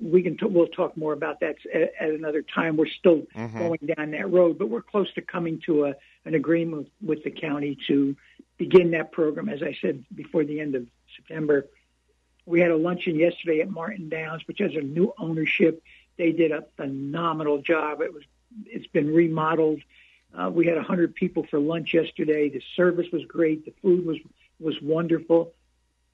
We 0.00 0.22
can 0.22 0.36
t- 0.38 0.46
we'll 0.46 0.66
talk 0.68 0.96
more 0.96 1.12
about 1.12 1.40
that 1.40 1.56
at, 1.72 1.92
at 2.00 2.10
another 2.10 2.42
time. 2.42 2.76
We're 2.76 2.86
still 2.86 3.26
Mhm. 3.36 3.58
going 3.58 3.94
down 3.94 4.10
that 4.12 4.30
road, 4.30 4.58
but 4.58 4.68
we're 4.68 4.82
close 4.82 5.12
to 5.14 5.22
coming 5.22 5.60
to 5.66 5.84
a 5.86 5.94
an 6.26 6.34
agreement 6.34 6.88
with 7.00 7.24
the 7.24 7.30
county 7.30 7.78
to 7.86 8.14
begin 8.58 8.90
that 8.90 9.10
program. 9.12 9.48
As 9.48 9.62
I 9.62 9.72
said 9.80 10.04
before 10.14 10.44
the 10.44 10.60
end 10.60 10.74
of 10.74 10.86
September, 11.16 11.66
we 12.44 12.60
had 12.60 12.70
a 12.70 12.76
luncheon 12.76 13.16
yesterday 13.16 13.60
at 13.60 13.70
Martin 13.70 14.08
Downs, 14.08 14.46
which 14.46 14.58
has 14.58 14.74
a 14.74 14.80
new 14.82 15.14
ownership. 15.18 15.82
They 16.16 16.32
did 16.32 16.52
a 16.52 16.64
phenomenal 16.76 17.62
job. 17.62 18.00
It 18.00 18.12
was 18.12 18.24
it's 18.66 18.86
been 18.88 19.14
remodeled. 19.14 19.80
Uh, 20.36 20.50
we 20.50 20.66
had 20.66 20.76
100 20.76 21.14
people 21.14 21.46
for 21.50 21.58
lunch 21.58 21.94
yesterday. 21.94 22.48
The 22.48 22.62
service 22.76 23.06
was 23.12 23.24
great. 23.24 23.64
The 23.64 23.74
food 23.82 24.04
was 24.04 24.18
was 24.58 24.80
wonderful. 24.82 25.52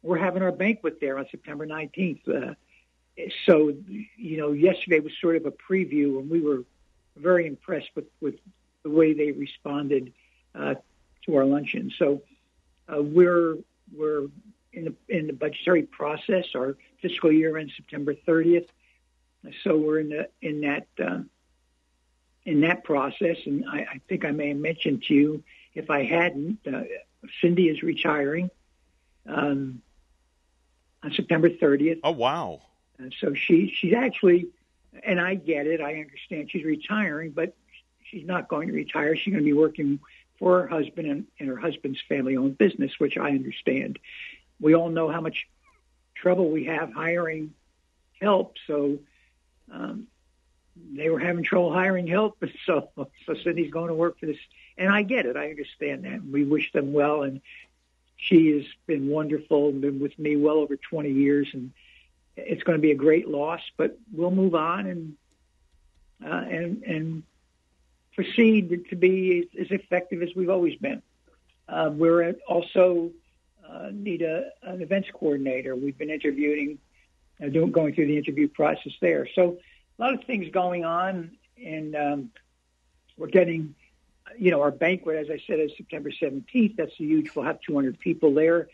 We're 0.03 0.19
having 0.19 0.43
our 0.43 0.53
banquet 0.53 0.99
there 1.01 1.19
on 1.19 1.27
September 1.31 1.67
19th. 1.67 2.29
Uh, 2.29 2.55
so, 3.47 3.75
you 4.17 4.37
know, 4.37 4.53
yesterday 4.53 5.01
was 5.01 5.13
sort 5.21 5.37
of 5.37 5.47
a 5.47 5.51
preview, 5.51 6.21
and 6.21 6.31
we 6.31 6.41
were 6.41 6.65
very 7.17 7.47
impressed 7.47 7.89
with, 7.95 8.05
with 8.21 8.35
the 8.83 8.91
way 8.91 9.15
they 9.15 9.33
responded 9.33 10.13
uh, 10.55 10.75
to 11.25 11.37
our 11.37 11.45
luncheon. 11.45 11.91
So, 11.99 12.23
uh, 12.89 13.03
we're 13.03 13.57
we're 13.97 14.29
in 14.73 14.85
the 14.85 14.95
in 15.09 15.27
the 15.27 15.33
budgetary 15.33 15.83
process. 15.83 16.45
Our 16.55 16.77
fiscal 17.03 17.33
year 17.33 17.57
ends 17.57 17.73
September 17.77 18.15
30th, 18.15 18.69
so 19.65 19.77
we're 19.77 20.01
in 20.01 20.09
the 20.09 20.29
in 20.41 20.61
that 20.63 20.87
uh, 21.03 21.21
in 22.45 22.61
that 22.61 22.85
process. 22.85 23.37
And 23.45 23.65
I, 23.69 23.79
I 23.81 24.01
think 24.09 24.25
I 24.25 24.31
may 24.31 24.49
have 24.49 24.57
mentioned 24.57 25.05
to 25.09 25.15
you 25.15 25.45
if 25.75 25.91
I 25.91 26.05
hadn't, 26.05 26.59
uh, 26.67 26.83
Cindy 27.41 27.69
is 27.69 27.83
retiring 27.83 28.51
um, 29.27 29.83
on 31.03 31.13
September 31.13 31.51
30th. 31.51 32.01
Oh 32.03 32.13
wow! 32.13 32.63
And 32.99 33.15
so 33.21 33.35
she 33.35 33.75
she's 33.77 33.93
actually, 33.93 34.49
and 35.05 35.21
I 35.21 35.35
get 35.35 35.67
it. 35.67 35.81
I 35.81 36.01
understand 36.01 36.51
she's 36.51 36.65
retiring, 36.65 37.33
but 37.33 37.55
she's 38.05 38.25
not 38.25 38.49
going 38.49 38.69
to 38.69 38.75
retire. 38.75 39.17
She's 39.17 39.33
going 39.33 39.45
to 39.45 39.45
be 39.45 39.53
working 39.53 40.01
for 40.39 40.63
her 40.63 40.69
husband 40.69 41.09
and, 41.09 41.27
and 41.39 41.49
her 41.49 41.57
husband's 41.57 42.01
family-owned 42.09 42.59
business, 42.59 42.93
which 42.99 43.17
I 43.17 43.31
understand. 43.31 43.99
We 44.61 44.75
all 44.75 44.91
know 44.91 45.11
how 45.11 45.21
much 45.21 45.47
trouble 46.15 46.51
we 46.51 46.65
have 46.65 46.93
hiring 46.93 47.55
help, 48.21 48.57
so 48.67 48.99
um, 49.73 50.07
they 50.93 51.09
were 51.09 51.19
having 51.19 51.45
trouble 51.45 51.73
hiring 51.73 52.07
help. 52.07 52.43
So 52.67 52.91
so 52.97 53.35
Cindy's 53.45 53.71
going 53.71 53.89
to 53.89 53.95
work 53.95 54.19
for 54.19 54.27
this, 54.27 54.39
and 54.77 54.93
I 54.93 55.03
get 55.03 55.27
it. 55.27 55.37
I 55.37 55.51
understand 55.51 56.05
that. 56.05 56.25
We 56.25 56.45
wish 56.45 56.73
them 56.73 56.93
well, 56.93 57.23
and 57.23 57.41
she 58.17 58.51
has 58.53 58.65
been 58.87 59.09
wonderful 59.09 59.69
and 59.69 59.81
been 59.81 60.01
with 60.01 60.19
me 60.19 60.37
well 60.37 60.57
over 60.57 60.77
20 60.77 61.11
years, 61.11 61.49
and 61.53 61.73
it's 62.37 62.63
going 62.63 62.79
to 62.79 62.83
be 62.83 62.91
a 62.91 62.97
great 62.97 63.29
loss, 63.29 63.61
but 63.77 63.99
we'll 64.13 64.31
move 64.31 64.55
on 64.55 64.87
and 64.87 65.17
uh, 66.25 66.45
and 66.49 66.83
and 66.83 67.23
proceed 68.15 68.87
to 68.89 68.97
be 68.97 69.49
as 69.61 69.71
effective 69.71 70.23
as 70.23 70.35
we've 70.35 70.51
always 70.51 70.77
been. 70.77 71.03
Uh, 71.69 71.91
we're 71.93 72.35
also 72.49 73.11
uh, 73.69 73.91
need 73.93 74.23
a, 74.23 74.51
an 74.63 74.81
events 74.81 75.09
coordinator. 75.13 75.77
We've 75.77 75.97
been 75.99 76.11
interviewing 76.11 76.79
uh, 77.43 77.49
doing 77.49 77.73
going 77.73 77.95
through 77.95 78.07
the 78.07 78.17
interview 78.17 78.49
process 78.49 78.93
there. 79.01 79.29
So 79.35 79.59
a 79.99 80.03
lot 80.03 80.15
of 80.15 80.25
things 80.25 80.51
going 80.51 80.85
on, 80.85 81.33
and 81.63 81.97
um, 81.97 82.31
we're 83.17 83.29
getting, 83.29 83.75
you 84.39 84.51
know, 84.51 84.63
our 84.63 84.71
banquet, 84.71 85.17
as 85.17 85.31
I 85.31 85.43
said, 85.47 85.61
is 85.61 85.73
September 85.77 86.11
17th. 86.11 86.77
That's 86.77 86.93
a 86.93 87.05
huge. 87.05 87.35
We'll 87.35 87.45
have 87.45 87.61
200 87.63 87.99
people 87.99 88.35
there, 88.35 88.69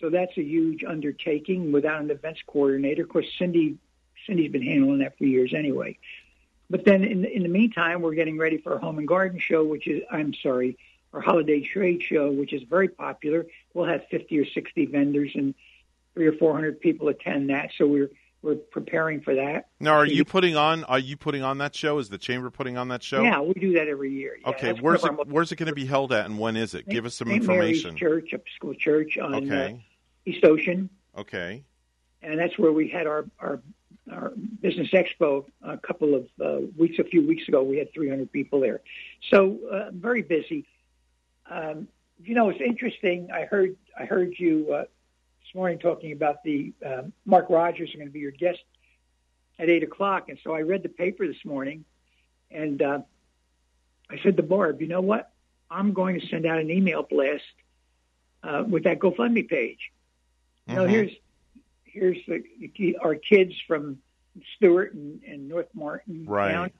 so 0.00 0.10
that's 0.10 0.36
a 0.36 0.42
huge 0.42 0.84
undertaking 0.84 1.72
without 1.72 2.00
an 2.00 2.10
events 2.10 2.40
coordinator. 2.46 3.02
Of 3.02 3.08
course, 3.08 3.26
Cindy 3.38 3.78
Cindy's 4.26 4.50
been 4.50 4.62
handling 4.62 4.98
that 4.98 5.18
for 5.18 5.24
years 5.24 5.52
anyway. 5.54 5.98
But 6.70 6.84
then 6.84 7.04
in 7.04 7.24
in 7.24 7.42
the 7.42 7.48
meantime, 7.48 8.00
we're 8.00 8.14
getting 8.14 8.38
ready 8.38 8.58
for 8.58 8.74
our 8.74 8.78
home 8.78 8.98
and 8.98 9.06
garden 9.06 9.38
show, 9.38 9.64
which 9.64 9.86
is 9.86 10.02
I'm 10.10 10.34
sorry, 10.34 10.78
our 11.12 11.20
holiday 11.20 11.60
trade 11.60 12.02
show, 12.02 12.30
which 12.30 12.52
is 12.52 12.62
very 12.62 12.88
popular. 12.88 13.46
We'll 13.72 13.86
have 13.86 14.06
50 14.10 14.38
or 14.38 14.46
60 14.46 14.86
vendors 14.86 15.32
and 15.34 15.54
three 16.14 16.26
or 16.26 16.32
400 16.32 16.80
people 16.80 17.08
attend 17.08 17.50
that. 17.50 17.70
So 17.76 17.86
we're 17.86 18.10
we're 18.42 18.56
preparing 18.56 19.22
for 19.22 19.34
that. 19.36 19.68
Now, 19.80 19.94
are 19.94 20.04
you 20.06 20.22
putting 20.24 20.54
on? 20.54 20.84
Are 20.84 20.98
you 20.98 21.16
putting 21.16 21.42
on 21.42 21.58
that 21.58 21.74
show? 21.74 21.98
Is 21.98 22.10
the 22.10 22.18
chamber 22.18 22.50
putting 22.50 22.76
on 22.76 22.88
that 22.88 23.02
show? 23.02 23.22
Yeah, 23.22 23.40
we 23.40 23.54
do 23.54 23.72
that 23.74 23.88
every 23.88 24.12
year. 24.12 24.36
Yeah, 24.40 24.50
okay, 24.50 24.72
where's 24.74 25.02
it? 25.02 25.12
Where's 25.28 25.50
it 25.50 25.56
going 25.56 25.68
to 25.68 25.74
be 25.74 25.86
held 25.86 26.12
at, 26.12 26.26
and 26.26 26.38
when 26.38 26.54
is 26.56 26.74
it? 26.74 26.86
Give 26.86 27.06
us 27.06 27.14
some 27.14 27.28
St. 27.28 27.40
information. 27.40 27.94
Mary's 27.94 28.00
Church, 28.00 28.32
Episcopal 28.34 28.74
Church 28.74 29.16
on 29.16 29.34
Okay. 29.34 29.72
uh, 29.74 30.30
East 30.30 30.44
Ocean, 30.44 30.90
Okay. 31.16 31.64
and 32.22 32.38
that's 32.38 32.58
where 32.58 32.70
we 32.72 32.86
had 32.88 33.06
our 33.06 33.24
our, 33.40 33.60
our 34.12 34.32
business 34.60 34.90
expo 34.90 35.46
a 35.62 35.78
couple 35.78 36.14
of 36.14 36.26
uh, 36.38 36.66
weeks, 36.76 36.98
a 36.98 37.04
few 37.04 37.26
weeks 37.26 37.48
ago. 37.48 37.62
We 37.62 37.78
had 37.78 37.94
300 37.94 38.30
people 38.30 38.60
there, 38.60 38.82
so 39.30 39.58
uh, 39.72 39.90
very 39.90 40.20
busy. 40.20 40.66
Um, 41.50 41.88
you 42.22 42.34
know, 42.34 42.50
it's 42.50 42.60
interesting. 42.60 43.30
I 43.32 43.46
heard 43.46 43.74
I 43.98 44.04
heard 44.04 44.34
you 44.38 44.70
uh, 44.74 44.84
morning 45.54 45.78
talking 45.78 46.12
about 46.12 46.42
the 46.42 46.72
um, 46.84 47.12
Mark 47.24 47.46
Rodgers 47.48 47.94
are 47.94 47.98
going 47.98 48.08
to 48.08 48.12
be 48.12 48.18
your 48.20 48.32
guest 48.32 48.58
at 49.58 49.70
eight 49.70 49.84
o'clock, 49.84 50.28
and 50.28 50.38
so 50.42 50.52
I 50.52 50.60
read 50.62 50.82
the 50.82 50.88
paper 50.88 51.26
this 51.26 51.44
morning, 51.44 51.84
and 52.50 52.82
uh, 52.82 52.98
I 54.10 54.18
said 54.22 54.36
to 54.36 54.42
Barb, 54.42 54.80
you 54.82 54.88
know 54.88 55.00
what? 55.00 55.30
I'm 55.70 55.92
going 55.92 56.20
to 56.20 56.26
send 56.26 56.44
out 56.44 56.58
an 56.58 56.70
email 56.70 57.04
blast 57.04 57.42
uh, 58.42 58.64
with 58.68 58.84
that 58.84 58.98
GoFundMe 58.98 59.48
page. 59.48 59.78
Know, 60.66 60.84
Mhm. 60.84 60.90
here's 60.90 61.10
here's 61.84 62.18
the, 62.26 62.96
our 63.00 63.14
kids 63.14 63.54
from 63.68 63.98
Stuart 64.56 64.94
and, 64.94 65.22
and 65.22 65.48
North 65.48 65.68
Martin 65.74 66.24
Right. 66.26 66.52
County 66.52 66.72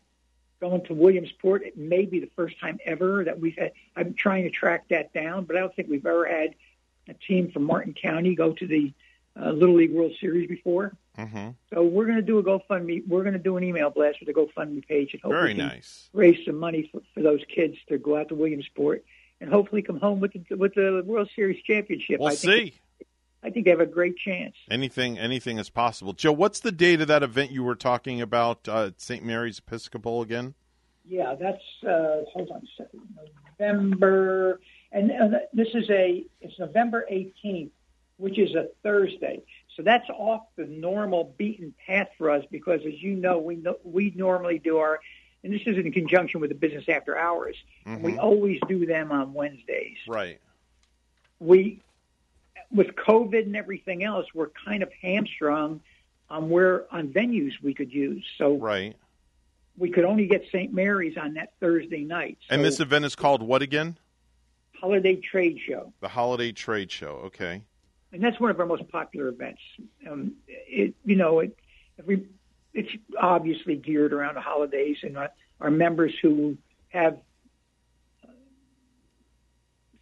going 0.61 0.85
to 0.87 0.95
Williamsport. 0.95 1.63
It 1.63 1.77
may 1.77 2.05
be 2.05 2.19
the 2.19 2.31
first 2.35 2.59
time 2.59 2.79
ever 2.85 3.23
that 3.25 3.39
we've 3.39 3.57
had. 3.57 3.73
I'm 3.95 4.15
trying 4.15 4.45
to 4.45 4.51
track 4.51 4.89
that 4.89 5.13
down, 5.13 5.45
but 5.45 5.57
I 5.57 5.61
don't 5.61 5.75
think 5.77 5.89
we've 5.89 6.05
ever 6.05 6.27
had 6.27 6.55
a 7.09 7.15
team 7.15 7.51
from 7.53 7.65
Martin 7.65 7.95
County 7.95 8.35
go 8.35 8.53
to 8.53 8.67
the 8.67 8.93
uh, 9.41 9.51
Little 9.51 9.77
League 9.77 9.93
World 9.93 10.13
Series 10.21 10.49
before. 10.49 10.97
Mm-hmm. 11.19 11.51
So 11.73 11.83
we're 11.85 12.07
going 12.07 12.17
to 12.17 12.23
do 12.23 12.39
a 12.39 12.43
GoFundMe. 12.43 13.07
We're 13.07 13.23
going 13.23 13.35
to 13.35 13.39
do 13.39 13.57
an 13.57 13.65
email 13.65 13.91
blast 13.91 14.19
with 14.21 14.29
a 14.29 14.33
GoFundMe 14.33 14.87
page 14.87 15.11
and 15.13 15.23
hope 15.23 15.33
Very 15.33 15.55
nice. 15.55 16.09
raise 16.13 16.45
some 16.45 16.59
money 16.59 16.89
for, 16.91 17.01
for 17.15 17.23
those 17.23 17.41
kids 17.55 17.77
to 17.89 17.99
go 17.99 18.17
out 18.17 18.29
to 18.29 18.35
Williamsport 18.35 19.05
and 19.41 19.51
hopefully 19.51 19.83
come 19.83 19.99
home 20.01 20.21
with 20.21 20.33
the, 20.33 20.57
with 20.57 20.75
the 20.75 21.03
World 21.05 21.29
Series 21.35 21.63
championship. 21.63 22.21
We'll 22.21 22.31
I 22.31 22.35
think, 22.35 22.73
see. 22.73 22.81
I 23.43 23.51
think 23.51 23.65
they 23.67 23.71
have 23.71 23.81
a 23.81 23.87
great 23.87 24.17
chance. 24.17 24.55
Anything, 24.71 25.19
anything 25.19 25.59
is 25.59 25.69
possible. 25.71 26.15
Joe, 26.15 26.33
what's 26.33 26.61
the 26.61 26.73
date 26.73 27.01
of 27.01 27.09
that 27.09 27.23
event 27.23 27.51
you 27.51 27.63
were 27.63 27.75
talking 27.75 28.21
about? 28.21 28.67
Uh, 28.69 28.91
St. 28.97 29.25
Mary's 29.25 29.59
Episcopal 29.59 30.23
again? 30.23 30.55
Yeah, 31.07 31.35
that's 31.39 31.63
uh, 31.87 32.25
hold 32.33 32.51
on 32.51 32.63
a 32.63 32.83
second. 32.83 33.03
November, 33.61 34.61
and 34.95 35.11
uh, 35.11 35.39
this 35.53 35.69
is 35.75 35.91
a 35.91 36.25
it's 36.41 36.59
November 36.59 37.05
18th, 37.11 37.71
which 38.17 38.39
is 38.39 38.55
a 38.55 38.69
Thursday. 38.83 39.43
So 39.77 39.83
that's 39.83 40.09
off 40.09 40.43
the 40.57 40.67
normal 40.67 41.35
beaten 41.37 41.75
path 41.85 42.09
for 42.17 42.31
us 42.31 42.45
because, 42.51 42.81
as 42.87 43.03
you 43.03 43.15
know, 43.17 43.39
we 43.39 43.57
know, 43.57 43.77
we 43.83 44.13
normally 44.15 44.61
do 44.61 44.79
our, 44.79 45.01
and 45.43 45.53
this 45.53 45.63
is 45.67 45.77
in 45.77 45.91
conjunction 45.91 46.41
with 46.41 46.51
the 46.51 46.55
business 46.55 46.85
after 46.89 47.19
hours. 47.19 47.57
and 47.85 48.03
We 48.03 48.17
always 48.17 48.61
do 48.69 48.87
them 48.87 49.11
on 49.11 49.35
Wednesdays. 49.35 49.99
Right. 50.07 50.41
We, 51.41 51.83
with 52.71 52.95
COVID 52.95 53.43
and 53.43 53.57
everything 53.57 54.05
else, 54.05 54.27
we're 54.33 54.51
kind 54.65 54.85
of 54.85 54.93
hamstrung 55.03 55.81
on 56.31 56.49
where 56.51 56.85
on 56.95 57.09
venues 57.09 57.53
we 57.61 57.75
could 57.75 57.93
use. 57.93 58.25
So 58.39 58.57
Right. 58.57 58.95
we 59.77 59.91
could 59.91 60.05
only 60.05 60.29
get 60.29 60.45
St. 60.53 60.73
Mary's 60.73 61.17
on 61.17 61.35
that 61.35 61.55
Thursday 61.59 62.05
night. 62.05 62.39
And 62.49 62.65
this 62.65 62.79
event 62.79 63.05
is 63.05 63.17
called 63.17 63.43
what 63.43 63.61
again? 63.61 63.99
Holiday 64.85 65.17
trade 65.17 65.59
show, 65.67 65.93
The 66.01 66.09
Holiday 66.09 66.53
Trade 66.53 66.91
Show. 66.93 67.23
Okay. 67.27 67.63
and 68.13 68.23
that's 68.23 68.39
one 68.39 68.51
of 68.51 68.61
our 68.61 68.67
most 68.67 68.87
popular 68.91 69.29
events. 69.29 69.63
Um, 70.09 70.35
it, 70.47 70.95
you 71.07 71.17
know, 71.17 71.41
it, 71.41 71.57
every, 71.99 72.27
it's 72.75 72.91
obviously 73.19 73.77
geared 73.77 74.13
around 74.13 74.35
the 74.35 74.43
holidays, 74.43 74.99
and 75.03 75.17
our, 75.17 75.31
our 75.61 75.71
members 75.71 76.13
who 76.21 76.59
have 76.89 77.15
uh, 78.23 78.29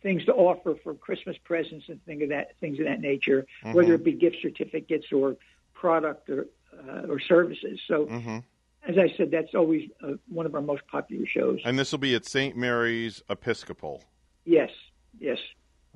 things 0.02 0.24
to 0.24 0.32
offer 0.34 0.74
for 0.82 0.94
Christmas 0.94 1.36
presents 1.44 1.88
and 1.88 2.04
things 2.04 2.22
of 2.24 2.30
that 2.30 2.58
things 2.58 2.78
of 2.80 2.86
that 2.86 3.00
nature, 3.00 3.46
whether 3.72 3.92
Mhm. 3.92 4.00
it 4.00 4.04
be 4.04 4.12
gift 4.12 4.38
certificates 4.42 5.12
or 5.12 5.36
product 5.74 6.28
or 6.28 6.48
uh, 6.76 7.06
or 7.08 7.20
services. 7.20 7.80
So, 7.86 8.06
hmm 8.06 8.38
as 8.84 8.98
I 8.98 9.14
said, 9.16 9.30
that's 9.30 9.54
always 9.54 9.88
uh, 10.02 10.14
one 10.28 10.44
of 10.44 10.56
our 10.56 10.60
most 10.60 10.84
popular 10.88 11.24
shows. 11.24 11.60
And 11.64 11.78
this 11.78 11.92
will 11.92 12.00
be 12.00 12.16
at 12.16 12.24
St. 12.26 12.56
Mary's 12.56 13.22
Episcopal. 13.30 14.02
Yes, 14.44 14.70
yes. 15.18 15.38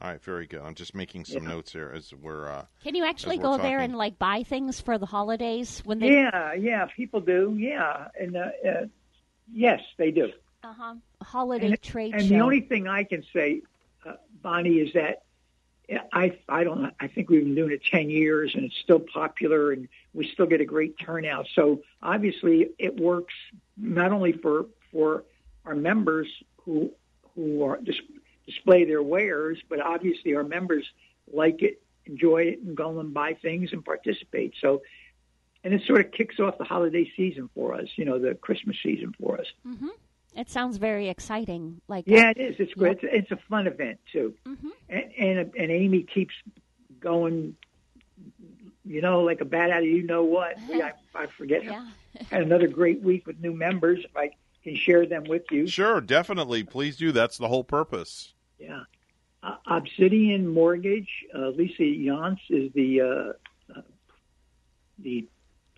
All 0.00 0.10
right, 0.10 0.22
very 0.22 0.46
good. 0.46 0.60
I'm 0.60 0.74
just 0.74 0.94
making 0.94 1.24
some 1.24 1.42
Yeah. 1.42 1.48
notes 1.48 1.72
here 1.72 1.90
as 1.94 2.12
we're. 2.12 2.48
Uh, 2.48 2.66
Can 2.82 2.94
you 2.94 3.04
actually 3.04 3.38
go 3.38 3.52
we're 3.52 3.58
there 3.58 3.78
and 3.78 3.96
like 3.96 4.18
buy 4.18 4.42
things 4.42 4.80
for 4.80 4.98
the 4.98 5.06
holidays 5.06 5.80
when 5.84 5.98
they? 6.00 6.10
Yeah, 6.12 6.52
yeah, 6.52 6.86
people 6.94 7.20
do. 7.20 7.56
Yeah, 7.58 8.08
and 8.18 8.36
uh, 8.36 8.50
uh, 8.68 8.86
yes, 9.50 9.80
they 9.96 10.10
do. 10.10 10.32
Uh 10.62 10.72
huh. 10.72 10.94
Holiday 11.22 11.68
and, 11.68 11.82
trade 11.82 12.12
and 12.12 12.22
show. 12.22 12.28
the 12.28 12.40
only 12.40 12.60
thing 12.60 12.86
I 12.88 13.04
can 13.04 13.24
say, 13.32 13.62
uh, 14.04 14.14
Bonnie, 14.42 14.80
is 14.80 14.92
that 14.92 15.22
I 16.12 16.36
I 16.48 16.64
don't. 16.64 16.92
I 17.00 17.06
think 17.06 17.30
we've 17.30 17.44
been 17.44 17.54
doing 17.54 17.72
it 17.72 17.82
ten 17.82 18.10
years, 18.10 18.54
and 18.54 18.64
it's 18.64 18.76
still 18.76 19.00
popular, 19.00 19.72
and 19.72 19.88
we 20.12 20.28
still 20.28 20.46
get 20.46 20.60
a 20.60 20.64
great 20.64 20.98
turnout. 20.98 21.46
So 21.54 21.82
obviously, 22.02 22.68
it 22.78 23.00
works 23.00 23.34
not 23.78 24.12
only 24.12 24.32
for 24.32 24.66
for 24.92 25.24
our 25.64 25.74
members 25.74 26.28
who 26.58 26.90
who 27.34 27.62
are 27.64 27.78
dis- 27.78 28.00
display 28.46 28.84
their 28.84 29.02
wares, 29.02 29.58
but 29.68 29.80
obviously 29.80 30.34
our 30.34 30.44
members 30.44 30.84
like 31.32 31.62
it, 31.62 31.82
enjoy 32.06 32.42
it, 32.42 32.60
and 32.60 32.76
go 32.76 32.98
and 33.00 33.12
buy 33.12 33.34
things 33.34 33.72
and 33.72 33.84
participate. 33.84 34.54
So. 34.60 34.82
And 35.64 35.74
it 35.74 35.82
sort 35.84 35.98
of 35.98 36.12
kicks 36.12 36.38
off 36.38 36.58
the 36.58 36.64
holiday 36.64 37.10
season 37.16 37.50
for 37.52 37.74
us, 37.74 37.88
you 37.96 38.04
know, 38.04 38.20
the 38.20 38.36
Christmas 38.36 38.76
season 38.80 39.12
for 39.20 39.40
us. 39.40 39.46
Mm-hmm. 39.66 39.88
It 40.36 40.48
sounds 40.48 40.76
very 40.76 41.08
exciting. 41.08 41.80
Like 41.88 42.04
Yeah, 42.06 42.30
it 42.30 42.38
is. 42.38 42.54
It's 42.60 42.72
great. 42.74 42.98
It's, 43.02 43.04
it's 43.12 43.30
a 43.32 43.36
fun 43.48 43.66
event 43.66 43.98
too, 44.12 44.34
Mm-hmm. 44.46 44.68
and, 44.88 45.12
and 45.18 45.54
and 45.58 45.70
Amy 45.72 46.04
keeps 46.04 46.34
going. 47.00 47.56
You 48.84 49.00
know, 49.00 49.22
like 49.22 49.40
a 49.40 49.44
bat 49.44 49.70
out 49.70 49.80
of 49.80 49.88
you 49.88 50.04
know 50.04 50.22
what. 50.22 50.56
I, 50.72 50.92
I 51.16 51.26
forget. 51.36 51.64
Yeah. 51.64 51.84
Had 52.30 52.42
another 52.42 52.68
great 52.68 53.02
week 53.02 53.26
with 53.26 53.40
new 53.40 53.52
members. 53.52 54.04
If 54.04 54.16
I 54.16 54.30
can 54.62 54.76
share 54.76 55.04
them 55.04 55.24
with 55.24 55.50
you. 55.50 55.66
sure, 55.66 56.00
definitely. 56.00 56.62
Please 56.62 56.96
do. 56.96 57.10
That's 57.10 57.38
the 57.38 57.48
whole 57.48 57.64
purpose. 57.64 58.34
Yeah. 58.58 58.80
Uh, 59.42 59.56
Obsidian 59.66 60.48
Mortgage. 60.48 61.08
Uh, 61.34 61.48
Lisa 61.48 61.82
Yance 61.82 62.38
is 62.50 62.72
the 62.72 63.00
uh, 63.00 63.76
uh, 63.78 63.82
the 64.98 65.26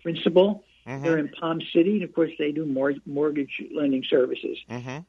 principal. 0.01 0.63
Mhm. 0.87 1.03
They're 1.03 1.17
in 1.17 1.29
Palm 1.29 1.61
City, 1.73 1.95
and 1.95 2.03
of 2.03 2.13
course, 2.13 2.31
they 2.39 2.51
do 2.51 2.65
mor- 2.65 2.95
mortgage 3.05 3.61
lending 3.75 4.03
services. 4.09 4.57
Mm-hmm. 4.69 4.99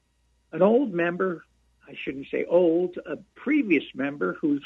an 0.52 0.62
old 0.62 0.92
member, 0.92 1.44
I 1.88 1.94
shouldn't 2.04 2.26
say 2.30 2.44
old, 2.44 2.98
a 3.06 3.16
previous 3.34 3.84
member 3.94 4.34
who 4.34 4.60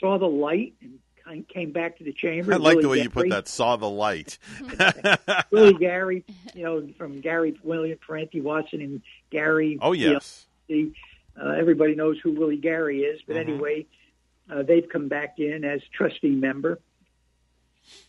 saw 0.00 0.18
the 0.18 0.26
light 0.26 0.74
and 0.82 0.98
kind 1.24 1.48
came 1.48 1.72
back 1.72 1.98
to 1.98 2.04
the 2.04 2.12
chamber. 2.12 2.52
I 2.52 2.56
like 2.56 2.80
the 2.80 2.88
Willie 2.88 2.98
way 2.98 3.02
you 3.04 3.10
put 3.10 3.30
that. 3.30 3.48
Saw 3.48 3.76
the 3.76 3.88
light. 3.88 4.38
Willie 5.50 5.74
Gary, 5.74 6.24
you 6.54 6.64
know, 6.64 6.88
from 6.98 7.20
Gary 7.20 7.58
William 7.62 7.98
Parenteau 8.06 8.42
Watson 8.42 8.80
and 8.82 9.02
Gary. 9.30 9.78
Oh, 9.80 9.92
yes. 9.92 10.46
Uh, 11.40 11.48
everybody 11.50 11.94
knows 11.94 12.18
who 12.20 12.32
Willie 12.32 12.56
Gary 12.56 13.02
is, 13.02 13.20
but 13.26 13.36
Mhm. 13.36 13.40
anyway, 13.40 13.86
uh, 14.50 14.62
they've 14.62 14.88
come 14.88 15.08
back 15.08 15.38
in 15.38 15.64
as 15.64 15.82
trustee 15.88 16.30
member. 16.30 16.78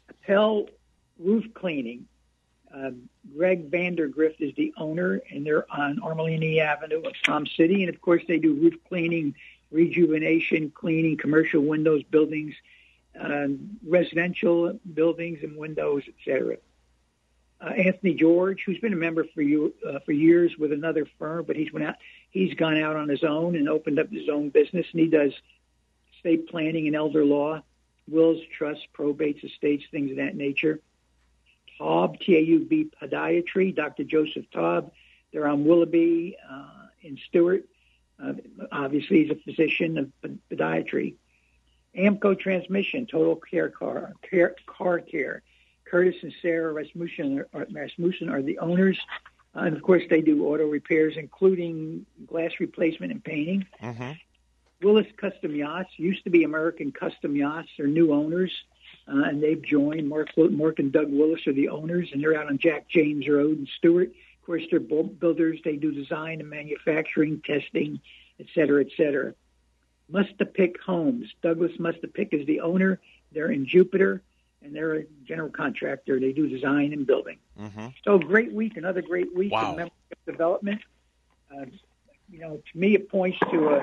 Appel 0.10 0.70
Roof 1.20 1.46
Cleaning. 1.54 2.08
Um, 2.72 3.10
Greg 3.36 3.72
Vandergrift 3.72 4.42
is 4.42 4.54
the 4.56 4.74
owner, 4.78 5.22
and 5.32 5.46
they're 5.46 5.66
on 5.72 5.98
Armellini 6.02 6.58
Avenue 6.60 7.02
in 7.02 7.12
Palm 7.24 7.48
City. 7.48 7.84
And 7.84 7.94
of 7.94 8.02
course, 8.02 8.22
they 8.28 8.38
do 8.38 8.54
roof 8.54 8.76
cleaning, 8.90 9.34
rejuvenation, 9.72 10.72
cleaning, 10.72 11.16
commercial 11.16 11.62
windows, 11.62 12.04
buildings, 12.04 12.54
um, 13.18 13.80
residential 13.88 14.78
buildings 14.94 15.40
and 15.42 15.56
windows, 15.56 16.04
etc. 16.08 16.58
Uh, 17.62 17.70
Anthony 17.70 18.14
George, 18.14 18.64
who's 18.66 18.80
been 18.80 18.92
a 18.92 18.98
member 18.98 19.24
for 19.24 19.42
you 19.42 19.74
uh, 19.88 20.00
for 20.00 20.12
years 20.12 20.58
with 20.58 20.74
another 20.74 21.08
firm, 21.18 21.46
but 21.46 21.56
he's 21.56 21.72
went 21.72 21.86
out. 21.86 21.96
He's 22.36 22.54
gone 22.54 22.78
out 22.78 22.98
on 22.98 23.08
his 23.08 23.24
own 23.24 23.56
and 23.56 23.70
opened 23.70 23.98
up 23.98 24.12
his 24.12 24.28
own 24.28 24.50
business, 24.50 24.86
and 24.92 25.00
he 25.00 25.08
does 25.08 25.32
estate 26.14 26.50
planning 26.50 26.86
and 26.86 26.94
elder 26.94 27.24
law. 27.24 27.64
wills, 28.10 28.42
trusts, 28.58 28.86
probates, 28.94 29.42
estates, 29.42 29.86
things 29.90 30.12
of 30.12 30.18
that 30.18 30.36
nature. 30.36 30.82
Taub, 31.80 32.20
T-A-U-B, 32.20 32.92
Podiatry, 33.02 33.74
Dr. 33.74 34.04
Joseph 34.04 34.44
Taub. 34.54 34.92
They're 35.32 35.48
on 35.48 35.64
Willoughby 35.64 36.36
uh, 36.52 36.88
in 37.02 37.18
Stuart. 37.30 37.70
Uh, 38.22 38.34
obviously, 38.70 39.24
he's 39.24 39.32
a 39.32 39.36
physician 39.36 39.98
of 39.98 40.12
podiatry. 40.52 41.16
AAMCO 41.98 42.38
Transmission, 42.38 43.06
Total 43.06 43.38
Care 43.38 43.70
Car, 43.70 44.12
care, 44.30 44.56
car 44.66 45.00
Care. 45.00 45.42
Curtis 45.86 46.16
and 46.22 46.34
Sarah 46.42 46.74
Rasmussen 46.74 47.46
are, 47.54 47.68
Rasmussen 47.72 48.28
are 48.28 48.42
the 48.42 48.60
owners. 48.60 49.00
And 49.56 49.76
of 49.76 49.82
course, 49.82 50.04
they 50.10 50.22
do 50.22 50.46
auto 50.46 50.68
repairs, 50.68 51.16
including 51.18 52.06
glass 52.28 52.52
replacement 52.60 53.12
and 53.12 53.24
painting. 53.24 53.66
Mm-hmm. 53.82 54.12
Willis 54.84 55.08
Custom 55.16 55.56
Yachts 55.56 55.92
used 55.98 56.26
to 56.26 56.30
be 56.30 56.44
American 56.44 56.92
Custom 56.92 57.36
Yachts. 57.36 57.70
They're 57.78 57.88
new 57.88 58.14
owners, 58.14 58.52
uh, 59.08 59.24
and 59.24 59.42
they've 59.42 59.62
joined. 59.62 60.10
Mark, 60.10 60.28
Mark 60.38 60.80
and 60.80 60.92
Doug 60.92 61.10
Willis 61.10 61.48
are 61.48 61.54
the 61.54 61.70
owners, 61.70 62.10
and 62.12 62.22
they're 62.22 62.38
out 62.38 62.48
on 62.48 62.58
Jack 62.58 62.90
James 62.90 63.28
Road 63.28 63.58
in 63.58 63.68
Stuart. 63.78 64.10
Of 64.10 64.46
course, 64.46 64.64
they're 64.70 64.82
builders. 64.82 65.60
They 65.64 65.78
do 65.78 65.92
design 65.92 66.42
and 66.42 66.50
manufacturing, 66.50 67.42
testing, 67.46 68.00
et 68.40 68.48
cetera, 68.54 68.82
et 68.82 68.92
cetera. 68.98 69.34
Mustapick 70.12 70.76
Homes. 70.86 71.34
Douglas 71.42 71.72
Mustapick 71.80 72.34
is 72.34 72.46
the 72.46 72.60
owner. 72.60 73.00
They're 73.32 73.52
in 73.52 73.66
Jupiter, 73.66 74.22
and 74.66 74.76
they're 74.76 74.96
a 74.96 75.04
general 75.28 75.50
contractor. 75.50 76.20
They 76.20 76.32
do 76.32 76.50
design 76.50 76.92
and 76.92 77.06
building. 77.06 77.38
Mm-hmm. 77.60 77.88
So 78.04 78.18
great 78.18 78.52
week, 78.52 78.78
another 78.78 79.02
great 79.02 79.34
week 79.36 79.52
Wow. 79.52 79.70
in 79.72 79.76
membership 79.78 80.20
development. 80.26 80.82
Uh, 81.52 81.66
you 82.30 82.40
know, 82.40 82.58
to 82.72 82.78
me, 82.78 82.96
it 82.96 83.08
points 83.10 83.38
to 83.52 83.68
a, 83.70 83.78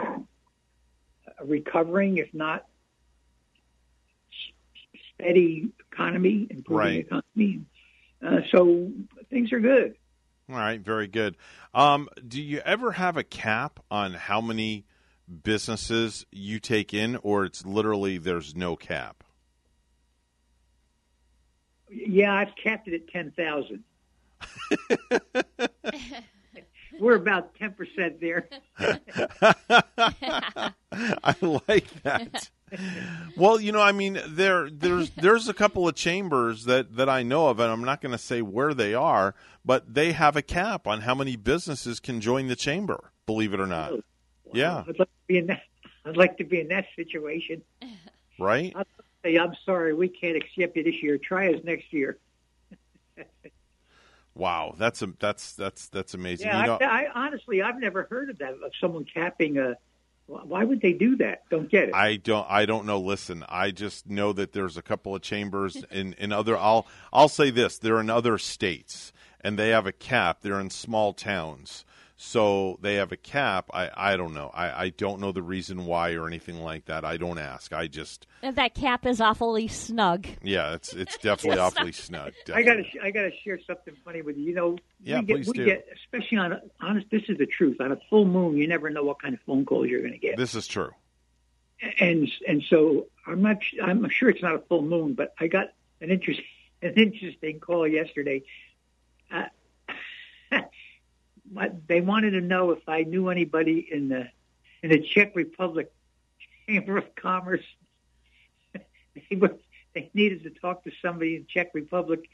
a 1.40 1.44
recovering, 1.44 2.18
if 2.18 2.34
not 2.34 2.66
steady 5.14 5.68
economy, 5.92 6.46
improving 6.50 6.76
Right. 6.76 7.06
economy. 7.06 7.60
Uh, 8.24 8.40
so 8.50 8.90
things 9.30 9.52
are 9.52 9.60
good. 9.60 9.94
All 10.48 10.56
right, 10.56 10.80
very 10.80 11.06
good. 11.06 11.36
Um, 11.72 12.08
do 12.26 12.42
you 12.42 12.58
ever 12.64 12.92
have 12.92 13.16
a 13.16 13.22
cap 13.22 13.80
on 13.90 14.14
how 14.14 14.40
many 14.40 14.84
businesses 15.44 16.26
you 16.32 16.58
take 16.58 16.92
in, 16.92 17.16
or 17.22 17.44
it's 17.44 17.64
literally 17.64 18.18
there's 18.18 18.54
no 18.56 18.74
cap? 18.76 19.22
Yeah, 21.92 22.34
I've 22.34 22.54
capped 22.62 22.88
it 22.88 22.94
at 22.94 23.08
ten 23.08 23.32
thousand. 23.32 23.84
We're 27.00 27.16
about 27.16 27.54
ten 27.56 27.72
percent 27.72 28.20
there. 28.20 28.48
I 28.78 30.74
like 31.40 32.02
that. 32.02 32.50
Well, 33.36 33.60
you 33.60 33.72
know, 33.72 33.80
I 33.80 33.92
mean, 33.92 34.20
there, 34.26 34.70
there's, 34.70 35.10
there's 35.10 35.48
a 35.48 35.54
couple 35.54 35.86
of 35.86 35.94
chambers 35.94 36.64
that 36.64 36.96
that 36.96 37.08
I 37.08 37.22
know 37.22 37.48
of, 37.48 37.60
and 37.60 37.70
I'm 37.70 37.84
not 37.84 38.00
going 38.00 38.12
to 38.12 38.18
say 38.18 38.42
where 38.42 38.72
they 38.72 38.94
are, 38.94 39.34
but 39.64 39.92
they 39.92 40.12
have 40.12 40.36
a 40.36 40.42
cap 40.42 40.86
on 40.86 41.02
how 41.02 41.14
many 41.14 41.36
businesses 41.36 42.00
can 42.00 42.20
join 42.20 42.46
the 42.46 42.56
chamber. 42.56 43.12
Believe 43.26 43.52
it 43.52 43.60
or 43.60 43.66
not. 43.66 43.92
Oh, 43.92 44.02
yeah. 44.52 44.84
I'd 44.88 44.98
like 44.98 45.08
to 45.08 45.26
be 45.26 45.38
in 45.38 45.46
that. 45.46 45.62
I'd 46.04 46.16
like 46.16 46.36
to 46.38 46.44
be 46.44 46.60
in 46.60 46.68
that 46.68 46.86
situation. 46.96 47.62
Right. 48.38 48.72
I'll 48.74 48.86
say, 49.22 49.36
I'm 49.36 49.54
sorry, 49.64 49.94
we 49.94 50.08
can't 50.08 50.36
accept 50.36 50.76
you 50.76 50.84
this 50.84 51.02
year. 51.02 51.18
Try 51.18 51.52
us 51.52 51.60
next 51.64 51.92
year. 51.92 52.18
Wow. 54.34 54.74
That's 54.78 55.02
a 55.02 55.08
that's 55.18 55.54
that's 55.54 55.88
that's 55.88 56.14
amazing. 56.14 56.46
Yeah, 56.46 56.60
you 56.60 56.66
know, 56.66 56.78
I, 56.80 57.04
I 57.04 57.06
honestly, 57.14 57.60
I've 57.62 57.78
never 57.78 58.04
heard 58.04 58.30
of 58.30 58.38
that 58.38 58.52
of 58.52 58.72
someone 58.80 59.04
capping 59.04 59.58
a. 59.58 59.76
Why 60.26 60.64
would 60.64 60.80
they 60.80 60.92
do 60.92 61.16
that? 61.16 61.42
Don't 61.50 61.70
get 61.70 61.88
it. 61.88 61.94
I 61.94 62.16
don't 62.16 62.46
I 62.48 62.64
don't 62.64 62.86
know. 62.86 62.98
Listen, 62.98 63.44
I 63.48 63.70
just 63.72 64.08
know 64.08 64.32
that 64.32 64.52
there's 64.52 64.78
a 64.78 64.82
couple 64.82 65.14
of 65.14 65.20
chambers 65.20 65.84
in 65.90 66.14
in 66.14 66.32
other. 66.32 66.56
I'll 66.56 66.86
I'll 67.12 67.28
say 67.28 67.50
this: 67.50 67.76
they're 67.76 68.00
in 68.00 68.08
other 68.08 68.38
states, 68.38 69.12
and 69.42 69.58
they 69.58 69.68
have 69.70 69.86
a 69.86 69.92
cap. 69.92 70.38
They're 70.40 70.60
in 70.60 70.70
small 70.70 71.12
towns, 71.12 71.84
so 72.24 72.78
they 72.80 72.94
have 72.94 73.10
a 73.10 73.16
cap. 73.16 73.68
I 73.74 73.90
I 74.12 74.16
don't 74.16 74.32
know. 74.32 74.50
I 74.54 74.84
I 74.84 74.88
don't 74.90 75.20
know 75.20 75.32
the 75.32 75.42
reason 75.42 75.86
why 75.86 76.12
or 76.12 76.28
anything 76.28 76.62
like 76.62 76.84
that. 76.84 77.04
I 77.04 77.16
don't 77.16 77.38
ask. 77.38 77.72
I 77.72 77.88
just 77.88 78.28
And 78.42 78.54
that 78.56 78.74
cap 78.74 79.04
is 79.06 79.20
awfully 79.20 79.66
snug. 79.66 80.26
yeah, 80.42 80.74
it's 80.74 80.92
it's 80.92 81.18
definitely 81.22 81.58
awfully 81.58 81.90
snug. 81.92 82.32
I 82.54 82.62
got 82.62 82.74
to 82.74 82.84
I 83.02 83.10
got 83.10 83.22
to 83.22 83.32
share 83.44 83.58
something 83.66 83.94
funny 84.04 84.22
with 84.22 84.36
you. 84.36 84.44
You 84.44 84.54
know, 84.54 84.78
Yeah, 85.02 85.18
we 85.20 85.26
get, 85.26 85.34
please 85.36 85.46
we 85.48 85.52
do. 85.54 85.64
get 85.64 85.86
especially 85.94 86.38
on 86.38 86.52
a, 86.52 86.60
honest. 86.80 87.08
This 87.10 87.22
is 87.28 87.38
the 87.38 87.46
truth. 87.46 87.80
On 87.80 87.90
a 87.90 87.98
full 88.08 88.24
moon, 88.24 88.56
you 88.56 88.68
never 88.68 88.88
know 88.88 89.02
what 89.02 89.20
kind 89.20 89.34
of 89.34 89.40
phone 89.46 89.64
calls 89.64 89.88
you're 89.88 90.00
going 90.02 90.12
to 90.12 90.18
get. 90.18 90.36
This 90.36 90.54
is 90.54 90.68
true. 90.68 90.90
and 91.98 92.30
and 92.46 92.62
so 92.70 93.06
I'm 93.26 93.42
not. 93.42 93.56
I'm 93.82 94.08
sure 94.10 94.28
it's 94.28 94.42
not 94.42 94.54
a 94.54 94.60
full 94.60 94.82
moon, 94.82 95.14
but 95.14 95.34
I 95.40 95.48
got 95.48 95.68
an 96.00 96.10
interest 96.10 96.40
an 96.82 96.94
interesting 96.94 97.58
call 97.58 97.88
yesterday. 97.88 98.44
Uh, 99.28 99.44
what- 101.52 101.86
they 101.86 102.00
wanted 102.00 102.32
to 102.32 102.40
know 102.40 102.70
if 102.70 102.88
I 102.88 103.02
knew 103.04 103.28
anybody 103.28 103.86
in 103.90 104.08
the 104.08 104.28
in 104.82 104.90
the 104.90 104.98
Czech 105.00 105.36
Republic 105.36 105.92
Chamber 106.66 106.96
of 106.98 107.14
Commerce. 107.14 107.64
they 109.30 109.36
were, 109.36 109.56
they 109.94 110.10
needed 110.14 110.42
to 110.44 110.50
talk 110.50 110.82
to 110.84 110.90
somebody 111.00 111.36
in 111.36 111.46
Czech 111.46 111.70
Republic. 111.74 112.28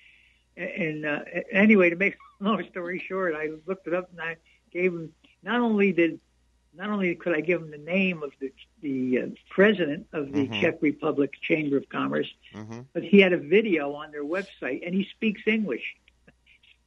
And 0.57 1.05
uh, 1.05 1.21
anyway, 1.53 1.91
to 1.91 1.97
make 1.97 2.15
a 2.15 2.19
long 2.45 2.65
story 2.71 2.99
short, 3.07 3.35
I 3.37 3.51
looked 3.67 3.87
it 3.87 3.95
up 3.95 4.11
and 4.13 4.21
I 4.21 4.37
gave 4.73 4.93
them. 4.93 5.13
Not 5.43 5.61
only 5.61 5.93
did 5.93 6.19
not 6.77 6.91
only 6.91 7.15
could 7.15 7.35
I 7.35 7.41
give 7.41 7.61
them 7.61 7.71
the 7.71 7.79
name 7.79 8.23
of 8.23 8.33
the 8.41 8.53
the 8.83 9.19
uh, 9.23 9.27
president 9.51 10.07
of 10.13 10.33
the 10.33 10.49
Mhm. 10.49 10.61
Czech 10.61 10.79
Republic 10.81 11.33
Chamber 11.41 11.77
of 11.77 11.89
Commerce, 11.89 12.33
Mm-hmm. 12.55 12.81
but 12.93 13.03
he 13.05 13.21
had 13.21 13.33
a 13.33 13.39
video 13.39 13.93
on 13.93 14.11
their 14.11 14.25
website 14.25 14.85
and 14.87 14.95
he 14.95 15.05
speaks 15.05 15.43
English. 15.47 15.97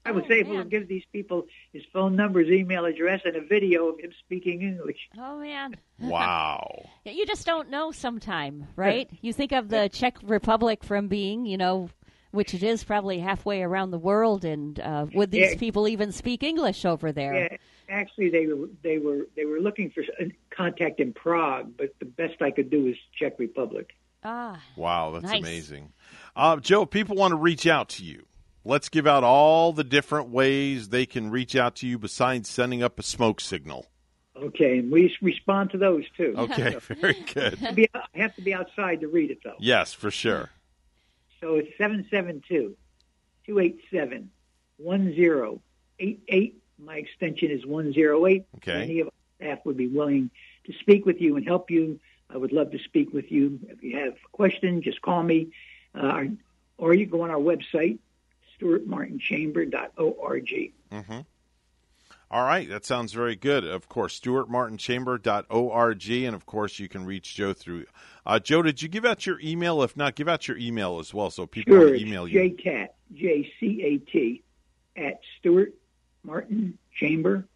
I 0.06 0.12
was 0.12 0.24
Oh, 0.30 0.34
able 0.34 0.58
to 0.58 0.66
give 0.66 0.88
these 0.88 1.04
people 1.14 1.46
his 1.74 1.84
phone 1.94 2.16
number, 2.16 2.40
his 2.40 2.50
email 2.50 2.86
address, 2.86 3.22
and 3.24 3.36
a 3.36 3.42
video 3.42 3.88
of 3.88 4.00
him 4.00 4.12
speaking 4.26 4.62
English. 4.62 4.98
Oh 5.18 5.40
man. 5.40 5.76
Wow. 6.00 6.86
You 7.06 7.26
just 7.26 7.46
don't 7.46 7.70
know 7.70 7.92
sometime, 7.92 8.68
right? 8.76 9.10
You 9.22 9.34
think 9.34 9.52
of 9.52 9.70
the 9.70 9.90
Czech 9.90 10.18
Republic 10.24 10.84
from 10.84 11.08
being, 11.08 11.46
you 11.46 11.58
know, 11.58 11.90
which 12.32 12.54
it 12.54 12.64
is 12.64 12.84
probably 12.84 13.20
halfway 13.20 13.62
around 13.62 13.92
the 13.92 13.98
world, 14.00 14.46
and 14.46 14.80
uh, 14.80 15.06
would 15.14 15.32
these 15.32 15.54
Yeah. 15.54 15.60
people 15.60 15.88
even 15.88 16.12
speak 16.12 16.44
English 16.44 16.86
over 16.86 17.12
there? 17.12 17.50
Yeah, 17.52 17.58
actually, 17.90 18.30
they 18.30 18.48
were 18.48 18.70
they 18.84 18.98
were 19.00 19.28
they 19.36 19.46
were 19.46 19.60
looking 19.60 19.90
for 19.92 20.04
contact 20.50 21.00
in 21.00 21.12
Prague, 21.14 21.76
but 21.78 21.94
the 22.00 22.06
best 22.06 22.42
I 22.42 22.52
could 22.52 22.70
do 22.70 22.88
is 22.88 22.96
Czech 23.18 23.38
Republic. 23.40 23.90
Ah, 24.24 24.62
Wow, 24.78 25.12
that's 25.12 25.26
Nice. 25.26 25.40
amazing. 25.40 25.92
Uh, 26.36 26.58
Joe, 26.58 26.84
if 26.84 26.92
people 26.92 27.16
want 27.16 27.32
to 27.32 27.38
reach 27.38 27.66
out 27.68 27.90
to 27.90 28.04
you. 28.06 28.26
Let's 28.64 28.90
give 28.90 29.08
out 29.08 29.24
all 29.24 29.74
the 29.74 29.84
different 29.84 30.30
ways 30.30 30.90
they 30.90 31.06
can 31.06 31.32
reach 31.32 31.56
out 31.56 31.76
to 31.78 31.88
you 31.88 31.98
besides 31.98 32.48
sending 32.50 32.84
up 32.84 33.00
a 33.00 33.04
smoke 33.04 33.42
signal. 33.42 33.88
Okay, 34.36 34.80
and 34.80 34.92
we 34.92 35.16
respond 35.22 35.72
to 35.72 35.78
those 35.78 36.04
too. 36.16 36.34
Okay, 36.38 36.76
very 36.82 37.14
good. 37.34 37.58
I 37.62 37.66
have 37.66 37.70
to 37.70 37.74
be- 37.76 37.90
I 37.94 38.18
have 38.20 38.36
to 38.36 38.42
be 38.42 38.54
outside 38.54 39.02
to 39.02 39.08
read 39.08 39.32
it 39.32 39.40
though. 39.44 39.56
Yes, 39.60 39.94
for 39.94 40.10
sure. 40.12 40.50
So 41.40 41.56
it's 41.56 41.76
772 41.78 42.76
287 43.46 44.30
1088. 44.78 46.62
My 46.80 46.96
extension 46.96 47.52
is 47.52 47.66
108. 47.66 48.46
Okay. 48.58 48.82
Any 48.84 49.00
of 49.00 49.08
our 49.08 49.14
staff 49.38 49.60
would 49.66 49.78
be 49.78 49.88
willing 49.88 50.30
to 50.66 50.74
speak 50.80 51.06
with 51.06 51.20
you 51.22 51.36
and 51.36 51.46
help 51.46 51.70
you. 51.72 52.00
I 52.30 52.38
would 52.38 52.52
love 52.52 52.72
to 52.72 52.80
speak 52.80 53.14
with 53.14 53.32
you. 53.32 53.60
If 53.68 53.84
you 53.84 53.98
have 53.98 54.14
a 54.14 54.28
question, 54.32 54.82
just 54.82 55.02
call 55.02 55.22
me. 55.24 55.50
Uh, 55.94 56.24
or 56.78 56.94
you 56.94 57.06
go 57.06 57.22
on 57.22 57.30
our 57.32 57.38
website, 57.38 58.00
stuartmartinchamber.org. 58.62 60.74
hmm 60.92 61.20
All 62.30 62.44
right, 62.44 62.70
that 62.70 62.86
sounds 62.86 63.14
very 63.14 63.36
good. 63.36 63.64
Of 63.66 63.90
course, 63.90 64.20
stuartmartinchamber.org, 64.20 66.12
and 66.12 66.36
of 66.36 66.46
course, 66.46 66.78
you 66.80 66.88
can 66.88 67.06
reach 67.06 67.36
Joe 67.36 67.54
through. 67.54 67.86
Uh, 68.26 68.40
Joe, 68.40 68.62
did 68.62 68.82
you 68.82 68.88
give 68.88 69.04
out 69.06 69.26
your 69.26 69.40
email? 69.42 69.84
If 69.84 69.98
not, 69.98 70.16
give 70.16 70.30
out 70.30 70.48
your 70.48 70.58
email 70.58 71.00
as 71.00 71.14
well, 71.14 71.30
so 71.30 71.46
people 71.46 71.74
Sure, 71.74 71.90
can 71.90 72.00
email 72.00 72.28
you. 72.28 72.40
JCAT, 72.40 72.88
J-C-A-T, 73.14 74.44
at 74.96 75.20
stuartmartinchamber.org. 75.44 77.48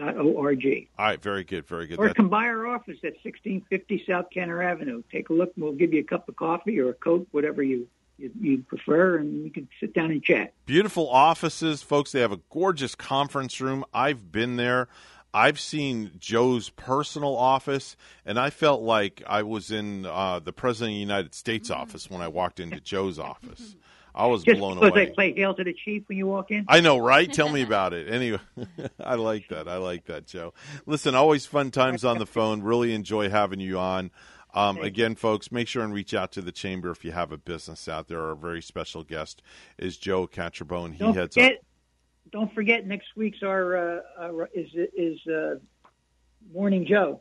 All 0.00 1.06
right, 1.06 1.22
very 1.22 1.44
good, 1.44 1.66
very 1.66 1.86
good. 1.86 1.98
Or 1.98 2.12
come 2.12 2.28
by 2.28 2.46
our 2.46 2.66
office 2.66 2.98
at 3.04 3.14
1650 3.22 4.04
South 4.08 4.26
Kanner 4.34 4.62
Avenue. 4.62 5.02
Take 5.10 5.30
a 5.30 5.32
look, 5.32 5.52
and 5.54 5.64
we'll 5.64 5.74
give 5.74 5.92
you 5.92 6.00
a 6.00 6.04
cup 6.04 6.28
of 6.28 6.36
coffee 6.36 6.78
or 6.80 6.90
a 6.90 6.94
Coke, 6.94 7.26
whatever 7.30 7.62
you, 7.62 7.86
you, 8.18 8.30
you 8.40 8.58
prefer, 8.66 9.16
and 9.18 9.44
you 9.44 9.50
can 9.50 9.68
sit 9.80 9.94
down 9.94 10.10
and 10.10 10.22
chat. 10.22 10.52
Beautiful 10.66 11.08
offices, 11.08 11.82
folks. 11.82 12.12
They 12.12 12.20
have 12.20 12.32
a 12.32 12.40
gorgeous 12.50 12.94
conference 12.94 13.60
room. 13.60 13.84
I've 13.92 14.30
been 14.30 14.56
there. 14.56 14.88
I've 15.32 15.58
seen 15.58 16.12
Joe's 16.18 16.70
personal 16.70 17.36
office, 17.36 17.96
and 18.24 18.38
I 18.38 18.50
felt 18.50 18.82
like 18.82 19.20
I 19.26 19.42
was 19.42 19.72
in 19.72 20.06
uh, 20.06 20.38
the 20.38 20.52
President 20.52 20.92
of 20.92 20.94
the 20.94 21.00
United 21.00 21.34
States 21.34 21.70
office 21.70 22.08
when 22.08 22.22
I 22.22 22.28
walked 22.28 22.60
into 22.60 22.80
Joe's 22.84 23.18
office. 23.18 23.74
I 24.14 24.26
was 24.26 24.44
Just 24.44 24.60
blown 24.60 24.76
because 24.76 24.90
away. 24.90 25.06
they 25.06 25.10
play 25.10 25.32
Hail 25.34 25.52
to 25.54 25.64
the 25.64 25.72
Chief 25.72 26.04
when 26.06 26.16
you 26.16 26.28
walk 26.28 26.52
in? 26.52 26.64
I 26.68 26.78
know, 26.78 26.98
right? 26.98 27.30
Tell 27.32 27.48
me 27.48 27.62
about 27.66 27.92
it. 27.92 28.08
Anyway, 28.08 28.38
I 29.00 29.16
like 29.16 29.48
that. 29.48 29.66
I 29.66 29.78
like 29.78 30.04
that, 30.04 30.26
Joe. 30.28 30.54
Listen, 30.86 31.16
always 31.16 31.46
fun 31.46 31.72
times 31.72 32.04
on 32.04 32.18
the 32.18 32.26
phone. 32.26 32.62
Really 32.62 32.94
enjoy 32.94 33.28
having 33.28 33.58
you 33.58 33.76
on. 33.76 34.12
Um, 34.54 34.78
again, 34.78 35.16
folks, 35.16 35.50
make 35.50 35.66
sure 35.66 35.82
and 35.82 35.92
reach 35.92 36.14
out 36.14 36.30
to 36.32 36.40
the 36.40 36.52
chamber 36.52 36.90
if 36.90 37.04
you 37.04 37.10
have 37.12 37.32
a 37.32 37.36
business 37.36 37.88
out 37.88 38.06
there. 38.08 38.22
Our 38.22 38.36
very 38.36 38.62
special 38.62 39.02
guest 39.02 39.42
is 39.78 39.96
Joe 39.96 40.26
Catrambone. 40.28 40.92
He 40.92 40.98
Don't 41.00 41.14
heads 41.14 41.34
forget, 41.34 41.52
up. 41.54 41.58
don't 42.30 42.54
forget 42.54 42.86
next 42.86 43.08
week's 43.16 43.42
our, 43.42 43.76
uh, 43.76 44.00
our 44.20 44.48
is 44.54 44.68
is 44.96 45.18
uh, 45.26 45.56
Morning 46.52 46.86
Joe. 46.88 47.20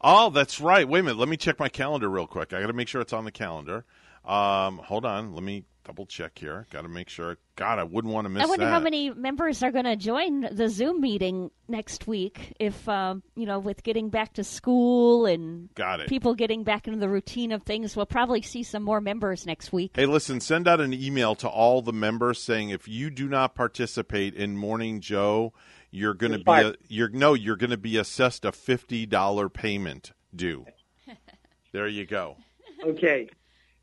Oh, 0.00 0.30
that's 0.30 0.60
right. 0.60 0.88
Wait 0.88 1.00
a 1.00 1.02
minute. 1.02 1.18
Let 1.18 1.28
me 1.28 1.36
check 1.36 1.58
my 1.58 1.68
calendar 1.68 2.08
real 2.08 2.26
quick. 2.26 2.52
I 2.52 2.60
got 2.60 2.68
to 2.68 2.72
make 2.72 2.88
sure 2.88 3.00
it's 3.00 3.12
on 3.12 3.24
the 3.24 3.32
calendar. 3.32 3.84
Um, 4.24 4.78
hold 4.78 5.04
on. 5.04 5.34
Let 5.34 5.42
me 5.42 5.64
double 5.88 6.04
check 6.04 6.38
here. 6.38 6.66
Got 6.70 6.82
to 6.82 6.88
make 6.88 7.08
sure. 7.08 7.38
God, 7.56 7.78
I 7.78 7.84
wouldn't 7.84 8.12
want 8.12 8.26
to 8.26 8.28
miss 8.28 8.42
I 8.42 8.46
wonder 8.46 8.66
that. 8.66 8.70
how 8.70 8.78
many 8.78 9.08
members 9.08 9.62
are 9.62 9.72
going 9.72 9.86
to 9.86 9.96
join 9.96 10.42
the 10.52 10.68
Zoom 10.68 11.00
meeting 11.00 11.50
next 11.66 12.06
week. 12.06 12.52
If 12.60 12.86
um, 12.90 13.22
you 13.34 13.46
know, 13.46 13.58
with 13.58 13.82
getting 13.82 14.10
back 14.10 14.34
to 14.34 14.44
school 14.44 15.24
and 15.24 15.74
Got 15.74 16.00
it. 16.00 16.08
people 16.08 16.34
getting 16.34 16.62
back 16.62 16.86
into 16.86 17.00
the 17.00 17.08
routine 17.08 17.52
of 17.52 17.62
things, 17.62 17.96
we'll 17.96 18.04
probably 18.04 18.42
see 18.42 18.62
some 18.62 18.82
more 18.82 19.00
members 19.00 19.46
next 19.46 19.72
week. 19.72 19.92
Hey, 19.94 20.04
listen, 20.04 20.40
send 20.40 20.68
out 20.68 20.80
an 20.82 20.92
email 20.92 21.34
to 21.36 21.48
all 21.48 21.80
the 21.80 21.92
members 21.92 22.38
saying 22.38 22.68
if 22.68 22.86
you 22.86 23.08
do 23.08 23.26
not 23.26 23.54
participate 23.54 24.34
in 24.34 24.58
Morning 24.58 25.00
Joe, 25.00 25.54
you're 25.90 26.14
going 26.14 26.32
to 26.32 26.38
be 26.38 26.52
a, 26.52 26.74
you're 26.88 27.08
no, 27.08 27.32
you're 27.32 27.56
going 27.56 27.70
to 27.70 27.78
be 27.78 27.96
assessed 27.96 28.44
a 28.44 28.52
$50 28.52 29.52
payment 29.54 30.12
due. 30.36 30.66
there 31.72 31.88
you 31.88 32.04
go. 32.04 32.36
Okay. 32.84 33.30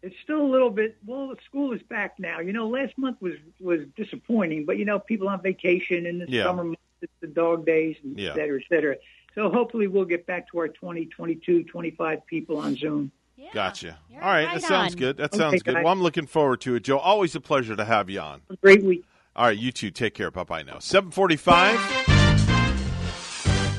It's 0.05 0.15
still 0.23 0.39
a 0.41 0.45
little 0.51 0.69
bit. 0.69 0.97
Well, 1.05 1.29
the 1.29 1.35
school 1.49 1.73
is 1.73 1.81
back 1.89 2.19
now. 2.19 2.39
You 2.39 2.53
know, 2.53 2.67
last 2.67 2.95
month 2.97 3.17
was 3.21 3.33
was 3.59 3.79
disappointing, 3.97 4.63
but 4.65 4.77
you 4.77 4.85
know, 4.85 4.99
people 4.99 5.27
on 5.27 5.41
vacation 5.41 6.05
in 6.05 6.19
the 6.19 6.27
Yeah. 6.29 6.43
summer 6.43 6.63
months, 6.63 6.79
it's 7.01 7.11
the 7.21 7.27
dog 7.27 7.65
days, 7.65 7.95
and 8.03 8.17
Yeah. 8.17 8.29
et 8.29 8.35
cetera, 8.35 8.59
et 8.59 8.65
cetera. 8.69 8.95
So 9.33 9.49
hopefully, 9.49 9.87
we'll 9.87 10.05
get 10.05 10.27
back 10.27 10.49
to 10.51 10.59
our 10.59 10.67
20, 10.67 11.07
22, 11.07 11.63
25 11.63 12.23
people 12.27 12.57
on 12.57 12.75
Zoom. 12.75 13.11
Gotcha. 13.51 13.97
All 14.13 14.19
right, 14.19 14.45
right 14.45 14.53
that 14.53 14.61
sounds 14.61 14.93
good. 14.95 15.17
That 15.17 15.33
Okay, 15.33 15.37
sounds 15.37 15.63
good. 15.63 15.73
guys. 15.73 15.83
Well, 15.83 15.91
I'm 15.91 16.01
looking 16.01 16.25
forward 16.27 16.61
to 16.61 16.75
it, 16.75 16.83
Joe. 16.83 16.99
Always 16.99 17.35
a 17.35 17.41
pleasure 17.41 17.75
to 17.75 17.83
have 17.85 18.09
you 18.09 18.19
on. 18.19 18.41
Great 18.61 18.83
week. 18.83 19.05
All 19.35 19.45
right, 19.47 19.57
you 19.57 19.71
too. 19.71 19.89
take 19.91 20.13
care. 20.13 20.29
Bye 20.31 20.43
bye 20.43 20.61
now. 20.63 20.79
745. 20.79 22.14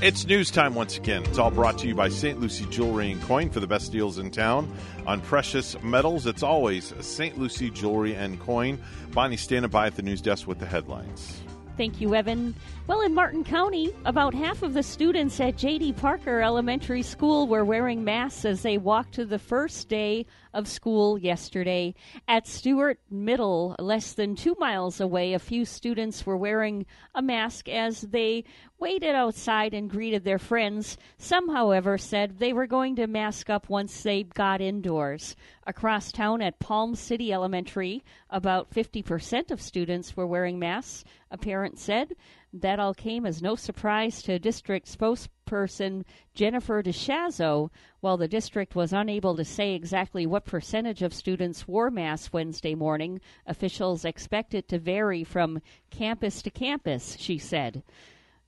It's 0.03 0.27
news 0.27 0.51
time 0.51 0.75
once 0.75 0.99
again. 0.99 1.25
It's 1.25 1.39
all 1.39 1.51
brought 1.51 1.79
to 1.79 1.89
you 1.89 1.95
by 1.95 2.11
St. 2.11 2.39
Lucie 2.39 2.67
Jewelry 2.67 3.11
and 3.11 3.23
Coin 3.23 3.49
for 3.49 3.61
the 3.61 3.67
best 3.67 3.93
deals 3.93 4.19
in 4.19 4.31
town 4.31 4.71
on 5.07 5.23
precious 5.23 5.75
metals. 5.83 6.27
It's 6.27 6.43
always 6.43 6.93
St. 7.01 7.39
Lucie 7.39 7.71
Jewelry 7.71 8.15
and 8.15 8.39
Coin. 8.39 8.79
Bonnie 9.13 9.39
standing 9.39 9.71
by 9.71 9.87
at 9.87 9.97
the 9.97 10.03
news 10.03 10.21
desk 10.21 10.47
with 10.47 10.59
the 10.59 10.67
headlines. 10.67 11.41
Thank 11.79 11.99
you, 11.99 12.15
Evan. 12.15 12.55
Well, 12.87 13.01
in 13.01 13.15
Martin 13.15 13.43
County, 13.43 13.91
about 14.05 14.35
half 14.35 14.63
of 14.63 14.75
the 14.75 14.83
students 14.83 15.41
at 15.41 15.57
J.D. 15.57 15.95
Parker 15.95 16.43
Elementary 16.43 17.03
School 17.03 17.47
were 17.47 17.65
wearing 17.65 18.05
masks 18.05 18.45
as 18.45 18.63
they 18.63 18.77
walked 18.77 19.15
to 19.15 19.25
the 19.25 19.39
first 19.39 19.89
day 19.89 20.27
of 20.57 20.67
school 20.67 21.19
yesterday. 21.19 21.95
At 22.27 22.47
Stuart 22.47 22.99
Middle, 23.11 23.77
less 23.79 24.15
than 24.15 24.35
two 24.35 24.57
miles 24.59 25.01
away, 25.01 25.35
a 25.35 25.39
few 25.39 25.67
students 25.67 26.25
were 26.25 26.37
wearing 26.37 26.87
a 27.15 27.21
mask 27.21 27.69
as 27.69 28.01
they 28.01 28.45
waited 28.79 29.15
outside 29.15 29.75
and 29.75 29.91
greeted 29.91 30.25
their 30.25 30.39
friends. 30.39 30.97
Some, 31.19 31.51
however, 31.51 31.99
said 31.99 32.39
they 32.39 32.55
were 32.55 32.67
going 32.67 32.97
to 32.97 33.07
mask 33.07 33.51
up 33.51 33.69
once 33.69 34.03
they 34.03 34.23
got 34.23 34.63
indoors. 34.63 35.37
Across 35.67 36.13
town 36.13 36.41
at 36.41 36.59
Palm 36.59 36.95
City 36.95 37.33
Elementary, 37.33 38.03
about 38.31 38.71
50% 38.71 39.51
of 39.51 39.61
students 39.61 40.17
were 40.17 40.27
wearing 40.27 40.59
masks, 40.59 41.05
a 41.31 41.37
parent 41.37 41.79
said. 41.79 42.15
That 42.53 42.79
all 42.79 42.95
came 42.95 43.27
as 43.27 43.43
no 43.43 43.55
surprise 43.55 44.23
to 44.23 44.39
district 44.39 44.87
spokesperson 44.87 46.05
Jennifer 46.35 46.83
DeShazo. 46.83 47.71
While 48.01 48.17
the 48.17 48.29
district 48.29 48.75
was 48.75 48.93
unable 48.93 49.37
to 49.37 49.45
say 49.45 49.75
exactly 49.75 50.27
what 50.27 50.45
percentage 50.45 51.03
of 51.03 51.13
students 51.13 51.67
wore 51.69 51.91
masks 51.91 52.33
Wednesday 52.33 52.75
morning, 52.75 53.21
officials 53.47 54.05
expect 54.05 54.55
it 54.55 54.69
to 54.69 54.79
vary 54.79 55.25
from 55.25 55.61
campus 55.91 56.41
to 56.43 56.51
campus, 56.51 57.17
she 57.19 57.37
said. 57.37 57.83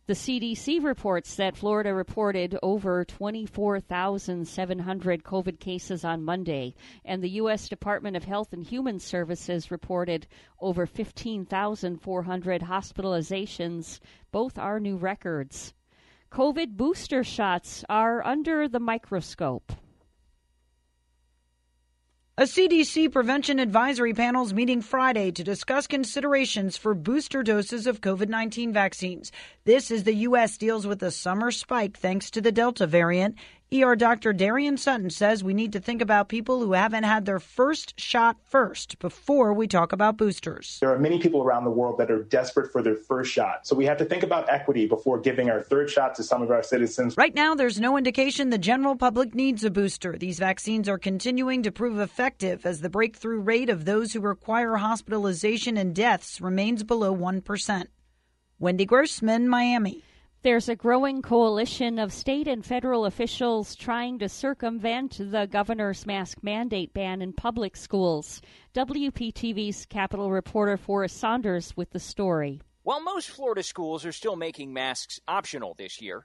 The 0.09 0.15
CDC 0.15 0.83
reports 0.83 1.35
that 1.35 1.55
Florida 1.55 1.93
reported 1.93 2.59
over 2.63 3.05
24,700 3.05 5.23
COVID 5.23 5.61
cases 5.61 6.03
on 6.03 6.25
Monday, 6.25 6.75
and 7.05 7.23
the 7.23 7.29
U.S. 7.33 7.69
Department 7.69 8.17
of 8.17 8.25
Health 8.25 8.55
and 8.55 8.65
Human 8.65 9.01
Services 9.01 9.71
reported 9.71 10.27
over 10.63 10.87
15,400 10.87 12.63
hospitalizations. 12.63 14.01
Both 14.33 14.57
are 14.57 14.81
new 14.81 14.97
records. 14.97 15.75
COVID 16.33 16.79
booster 16.79 17.23
shots 17.23 17.85
are 17.91 18.25
under 18.25 18.67
the 18.67 18.81
microscope. 18.81 19.75
A 22.39 22.43
CDC 22.43 23.11
prevention 23.11 23.59
advisory 23.59 24.15
panel 24.15 24.45
is 24.45 24.55
meeting 24.55 24.81
Friday 24.81 25.33
to 25.33 25.43
discuss 25.43 25.89
considerations 25.89 26.77
for 26.77 26.95
booster 26.95 27.43
doses 27.43 27.89
of 27.89 28.01
COVID 28.01 28.29
19 28.29 28.73
vaccines. 28.73 29.33
This 29.65 29.91
as 29.91 30.05
the 30.05 30.15
U.S. 30.15 30.57
deals 30.57 30.87
with 30.87 31.03
a 31.03 31.11
summer 31.11 31.51
spike 31.51 31.97
thanks 31.97 32.31
to 32.31 32.41
the 32.41 32.53
Delta 32.53 32.87
variant. 32.87 33.35
ER 33.71 33.97
Dr. 33.97 34.33
Darien 34.33 34.79
Sutton 34.79 35.11
says 35.11 35.45
we 35.45 35.53
need 35.53 35.75
to 35.75 35.81
think 35.81 36.01
about 36.01 36.31
people 36.31 36.61
who 36.61 36.73
haven't 36.73 37.05
had 37.05 37.27
their 37.27 37.39
first 37.39 38.01
shot 38.01 38.39
first 38.47 38.99
before 38.99 39.53
we 39.53 39.69
talk 39.69 39.93
about 39.93 40.17
boosters. 40.17 40.79
There 40.81 40.91
are 40.91 40.99
many 40.99 41.19
people 41.19 41.43
around 41.43 41.65
the 41.65 41.71
world 41.71 41.99
that 41.99 42.11
are 42.11 42.23
desperate 42.23 42.73
for 42.73 42.83
their 42.83 42.95
first 42.95 43.31
shot. 43.31 43.67
So 43.67 43.77
we 43.77 43.85
have 43.85 43.99
to 43.99 44.07
think 44.07 44.23
about 44.23 44.49
equity 44.49 44.87
before 44.87 45.21
giving 45.21 45.51
our 45.51 45.61
third 45.61 45.91
shot 45.91 46.15
to 46.15 46.23
some 46.23 46.41
of 46.41 46.51
our 46.51 46.63
citizens. 46.63 47.15
Right 47.19 47.35
now, 47.35 47.55
there's 47.55 47.79
no 47.79 47.99
indication 47.99 48.49
the 48.49 48.57
general 48.57 48.97
public 48.97 49.35
needs 49.35 49.63
a 49.65 49.71
booster. 49.71 50.17
These 50.17 50.39
vaccines 50.39 50.89
are 50.89 50.99
continuing 50.99 51.63
to 51.65 51.71
prove 51.71 51.99
effective 51.99 52.65
as 52.65 52.81
the 52.81 52.89
breakthrough 52.89 53.41
rate 53.41 53.69
of 53.69 53.85
those 53.85 54.15
who 54.15 54.21
require 54.21 54.77
hospitalization 54.77 55.77
and 55.77 55.95
deaths 55.95 56.41
remains 56.41 56.85
below 56.85 57.15
1%. 57.15 57.85
Wendy 58.59 58.87
Grossman, 58.87 59.47
Miami. 59.47 60.05
There's 60.43 60.69
a 60.69 60.77
growing 60.77 61.21
coalition 61.21 61.99
of 61.99 62.13
state 62.13 62.47
and 62.47 62.65
federal 62.65 63.07
officials 63.07 63.75
trying 63.75 64.21
to 64.21 64.29
circumvent 64.29 65.19
the 65.19 65.49
governor's 65.51 66.07
mask 66.07 66.39
mandate 66.43 66.95
ban 66.95 67.23
in 67.23 67.33
public 67.33 67.77
schools. 67.77 68.41
WPTV's 68.73 69.85
Capitol 69.87 70.31
reporter 70.31 70.77
Forrest 70.77 71.17
Saunders 71.17 71.77
with 71.77 71.91
the 71.91 71.99
story. 71.99 72.61
While 72.85 73.01
most 73.01 73.31
Florida 73.31 73.65
schools 73.65 74.07
are 74.07 74.13
still 74.13 74.37
making 74.37 74.73
masks 74.73 75.19
optional 75.27 75.75
this 75.77 76.01
year, 76.01 76.25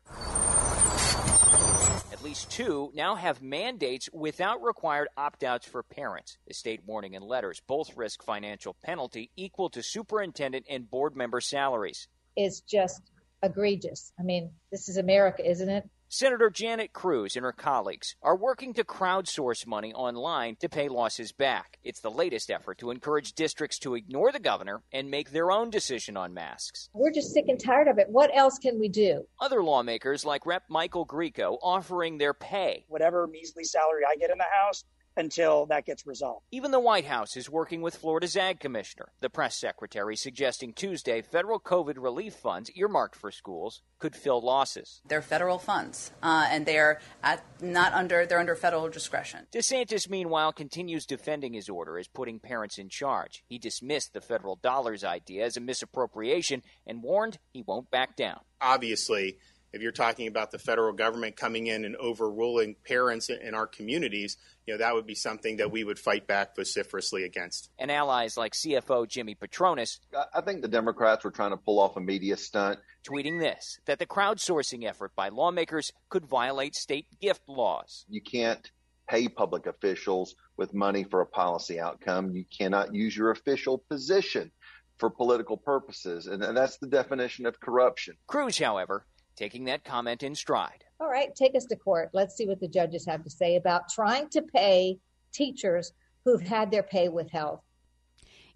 at 2.11 2.23
least 2.23 2.51
two 2.51 2.91
now 2.93 3.15
have 3.15 3.41
mandates 3.41 4.09
without 4.13 4.61
required 4.61 5.07
opt 5.17 5.43
outs 5.43 5.65
for 5.65 5.81
parents. 5.81 6.37
The 6.47 6.53
state 6.53 6.81
warning 6.85 7.15
and 7.15 7.25
letters 7.25 7.63
both 7.65 7.97
risk 7.97 8.21
financial 8.23 8.75
penalty 8.83 9.31
equal 9.35 9.71
to 9.71 9.81
superintendent 9.81 10.67
and 10.69 10.87
board 10.87 11.15
member 11.15 11.41
salaries. 11.41 12.07
It's 12.35 12.61
just 12.61 13.01
egregious. 13.43 14.11
I 14.19 14.23
mean, 14.23 14.51
this 14.71 14.89
is 14.89 14.97
America, 14.97 15.47
isn't 15.47 15.69
it? 15.69 15.89
Senator 16.09 16.51
Janet 16.51 16.93
Cruz 16.93 17.35
and 17.35 17.43
her 17.43 17.51
colleagues 17.51 18.15
are 18.21 18.35
working 18.35 18.75
to 18.75 18.83
crowdsource 18.83 19.65
money 19.65 19.91
online 19.93 20.55
to 20.57 20.69
pay 20.69 20.87
losses 20.87 21.31
back. 21.31 21.79
It's 21.83 22.01
the 22.01 22.11
latest 22.11 22.51
effort 22.51 22.77
to 22.77 22.91
encourage 22.91 23.33
districts 23.33 23.79
to 23.79 23.95
ignore 23.95 24.31
the 24.31 24.39
governor 24.39 24.83
and 24.91 25.09
make 25.09 25.31
their 25.31 25.51
own 25.51 25.71
decision 25.71 26.15
on 26.15 26.35
masks. 26.35 26.89
We're 26.93 27.11
just 27.11 27.33
sick 27.33 27.45
and 27.47 27.59
tired 27.59 27.87
of 27.87 27.97
it. 27.97 28.09
What 28.09 28.29
else 28.31 28.59
can 28.59 28.79
we 28.79 28.89
do? 28.89 29.25
Other 29.41 29.63
lawmakers, 29.63 30.23
like 30.23 30.45
Rep. 30.45 30.61
Michael 30.69 31.07
Grieco, 31.07 31.57
offering 31.63 32.19
their 32.19 32.35
pay. 32.35 32.85
Whatever 32.89 33.25
measly 33.25 33.63
salary 33.63 34.03
I 34.07 34.15
get 34.17 34.29
in 34.29 34.37
the 34.37 34.45
House 34.61 34.83
until 35.15 35.65
that 35.67 35.85
gets 35.85 36.05
resolved. 36.05 36.45
Even 36.51 36.71
the 36.71 36.79
White 36.79 37.05
House 37.05 37.35
is 37.37 37.49
working 37.49 37.81
with 37.81 37.95
Florida's 37.95 38.35
ag 38.35 38.59
commissioner, 38.59 39.11
the 39.21 39.29
press 39.29 39.55
secretary 39.55 40.15
suggesting 40.15 40.73
Tuesday 40.73 41.21
federal 41.21 41.59
COVID 41.59 41.95
relief 41.97 42.33
funds 42.33 42.71
earmarked 42.75 43.15
for 43.15 43.31
schools 43.31 43.81
could 43.99 44.15
fill 44.15 44.41
losses. 44.41 45.01
They're 45.07 45.21
federal 45.21 45.57
funds, 45.59 46.11
uh, 46.21 46.47
and 46.49 46.65
they're 46.65 46.99
at, 47.23 47.43
not 47.61 47.93
under 47.93 48.25
they're 48.25 48.39
under 48.39 48.55
federal 48.55 48.89
discretion. 48.89 49.47
DeSantis, 49.53 50.09
meanwhile, 50.09 50.51
continues 50.51 51.05
defending 51.05 51.53
his 51.53 51.69
order 51.69 51.97
as 51.97 52.07
putting 52.07 52.39
parents 52.39 52.77
in 52.77 52.89
charge. 52.89 53.43
He 53.47 53.57
dismissed 53.57 54.13
the 54.13 54.21
federal 54.21 54.57
dollars 54.57 55.03
idea 55.03 55.45
as 55.45 55.57
a 55.57 55.61
misappropriation 55.61 56.63
and 56.85 57.01
warned 57.01 57.39
he 57.51 57.61
won't 57.61 57.89
back 57.91 58.15
down. 58.15 58.41
Obviously, 58.61 59.37
if 59.73 59.81
you're 59.81 59.91
talking 59.91 60.27
about 60.27 60.51
the 60.51 60.59
federal 60.59 60.93
government 60.93 61.35
coming 61.35 61.67
in 61.67 61.83
and 61.83 61.95
overruling 61.95 62.75
parents 62.85 63.29
in 63.29 63.55
our 63.55 63.67
communities, 63.67 64.37
you 64.65 64.73
know 64.73 64.77
that 64.77 64.93
would 64.93 65.07
be 65.07 65.15
something 65.15 65.57
that 65.57 65.71
we 65.71 65.83
would 65.83 65.99
fight 65.99 66.27
back 66.27 66.55
vociferously 66.55 67.23
against. 67.23 67.69
And 67.77 67.91
allies 67.91 68.37
like 68.37 68.53
CFO 68.53 69.07
Jimmy 69.07 69.35
Patronis 69.35 69.99
I 70.33 70.41
think 70.41 70.61
the 70.61 70.67
Democrats 70.67 71.23
were 71.23 71.31
trying 71.31 71.51
to 71.51 71.57
pull 71.57 71.79
off 71.79 71.97
a 71.97 71.99
media 71.99 72.37
stunt. 72.37 72.79
tweeting 73.03 73.39
this 73.39 73.79
that 73.85 73.99
the 73.99 74.05
crowdsourcing 74.05 74.85
effort 74.85 75.15
by 75.15 75.29
lawmakers 75.29 75.91
could 76.09 76.25
violate 76.25 76.75
state 76.75 77.07
gift 77.19 77.49
laws. 77.49 78.05
You 78.07 78.21
can't 78.21 78.71
pay 79.09 79.27
public 79.27 79.65
officials 79.65 80.35
with 80.55 80.73
money 80.73 81.03
for 81.03 81.21
a 81.21 81.25
policy 81.25 81.79
outcome. 81.79 82.31
You 82.31 82.45
cannot 82.57 82.93
use 82.93 83.17
your 83.17 83.31
official 83.31 83.79
position 83.89 84.51
for 84.97 85.09
political 85.09 85.57
purposes. 85.57 86.27
And 86.27 86.43
and 86.43 86.55
that's 86.55 86.77
the 86.77 86.87
definition 86.87 87.45
of 87.45 87.59
corruption. 87.59 88.15
Cruz, 88.27 88.57
however, 88.57 89.05
taking 89.35 89.65
that 89.65 89.83
comment 89.83 90.23
in 90.23 90.35
stride. 90.35 90.83
All 90.99 91.09
right, 91.09 91.35
take 91.35 91.55
us 91.55 91.65
to 91.65 91.75
court. 91.75 92.09
Let's 92.13 92.35
see 92.35 92.47
what 92.47 92.59
the 92.59 92.67
judges 92.67 93.05
have 93.05 93.23
to 93.23 93.29
say 93.29 93.55
about 93.55 93.89
trying 93.89 94.29
to 94.29 94.41
pay 94.41 94.97
teachers 95.33 95.93
who've 96.23 96.41
had 96.41 96.71
their 96.71 96.83
pay 96.83 97.09
withheld. 97.09 97.59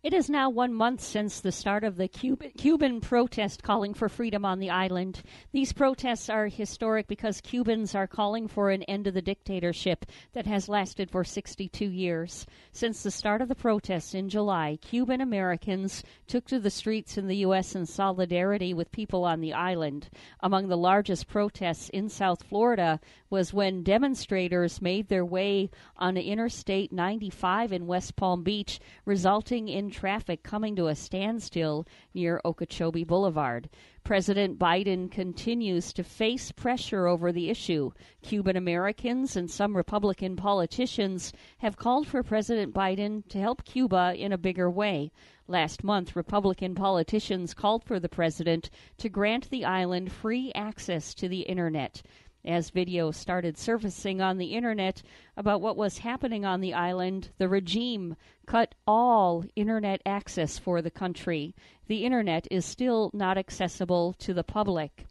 It 0.08 0.14
is 0.14 0.30
now 0.30 0.50
one 0.50 0.74
month 0.74 1.02
since 1.02 1.42
the 1.42 1.52
start 1.52 1.84
of 1.84 1.98
the 1.98 2.08
Cuban, 2.08 2.52
Cuban 2.58 3.02
protest 3.02 3.62
calling 3.62 3.94
for 3.94 4.08
freedom 4.08 4.46
on 4.46 4.60
the 4.60 4.70
island. 4.70 5.22
These 5.52 5.74
protests 5.74 6.30
are 6.30 6.48
historic 6.48 7.10
because 7.10 7.42
Cubans 7.42 7.94
are 7.94 8.08
calling 8.08 8.48
for 8.48 8.70
an 8.70 8.84
end 8.84 9.04
to 9.04 9.12
the 9.12 9.22
dictatorship 9.22 10.06
that 10.32 10.46
has 10.46 10.70
lasted 10.70 11.12
for 11.12 11.26
62 11.26 11.84
years. 11.84 12.46
Since 12.72 13.04
the 13.04 13.12
start 13.12 13.42
of 13.42 13.50
the 13.50 13.56
protests 13.56 14.14
in 14.14 14.30
July, 14.30 14.80
Cuban 14.82 15.20
Americans 15.20 16.06
took 16.26 16.46
to 16.46 16.60
the 16.62 16.70
streets 16.70 17.18
in 17.18 17.28
the 17.28 17.40
U.S. 17.40 17.76
in 17.76 17.86
solidarity 17.86 18.74
with 18.74 18.94
people 18.94 19.26
on 19.26 19.42
the 19.42 19.52
island. 19.52 20.08
Among 20.40 20.70
the 20.70 20.78
largest 20.78 21.28
protests 21.28 21.90
in 21.90 22.08
South 22.08 22.44
Florida 22.44 23.02
was 23.30 23.54
when 23.54 23.84
demonstrators 23.84 24.82
made 24.82 25.10
their 25.10 25.26
way 25.26 25.70
on 25.98 26.16
Interstate 26.16 26.94
95 26.94 27.74
in 27.74 27.88
West 27.88 28.16
Palm 28.16 28.44
Beach, 28.44 28.80
resulting 29.04 29.68
in 29.68 29.92
traffic 29.98 30.44
coming 30.44 30.76
to 30.76 30.86
a 30.86 30.95
standstill 30.95 31.84
near 32.14 32.40
Okeechobee 32.45 33.03
Boulevard. 33.03 33.68
President 34.03 34.60
Biden 34.60 35.10
continues 35.11 35.91
to 35.91 36.03
face 36.03 36.52
pressure 36.52 37.07
over 37.07 37.32
the 37.32 37.49
issue. 37.49 37.90
Cuban 38.22 38.56
Americans 38.56 39.36
and 39.36 39.49
some 39.49 39.76
Republican 39.76 40.36
politicians 40.36 41.34
have 41.57 41.78
called 41.78 42.06
for 42.07 42.22
President 42.22 42.76
Biden 42.76 43.28
to 43.30 43.40
help 43.40 43.65
Cuba 43.65 44.14
in 44.15 44.32
a 44.32 44.38
bigger 44.38 44.69
way. 44.69 45.11
Last 45.48 45.84
month, 45.84 46.15
Republican 46.15 46.76
politicians 46.76 47.56
called 47.56 47.84
for 47.84 47.99
the 47.99 48.07
president 48.07 48.69
to 48.99 49.10
grant 49.10 49.49
the 49.49 49.65
island 49.65 50.11
free 50.11 50.52
access 50.53 51.15
to 51.15 51.28
the 51.28 51.41
internet 51.41 52.03
as 52.48 52.69
video 52.69 53.11
started 53.11 53.57
surfacing 53.57 54.22
on 54.22 54.38
the 54.38 54.53
internet 54.53 55.03
about 55.36 55.61
what 55.61 55.76
was 55.76 55.99
happening 55.99 56.45
on 56.45 56.61
the 56.61 56.74
island, 56.74 57.30
the 57.38 57.49
regime 57.49 58.15
cut 58.45 58.74
all 58.88 59.44
internet 59.56 60.02
access 60.06 60.57
for 60.57 60.82
the 60.82 60.90
country. 60.90 61.53
The 61.88 62.06
internet 62.06 62.48
is 62.49 62.65
still 62.65 63.11
not 63.14 63.38
accessible 63.38 64.14
to 64.19 64.34
the 64.34 64.44
public. 64.44 65.06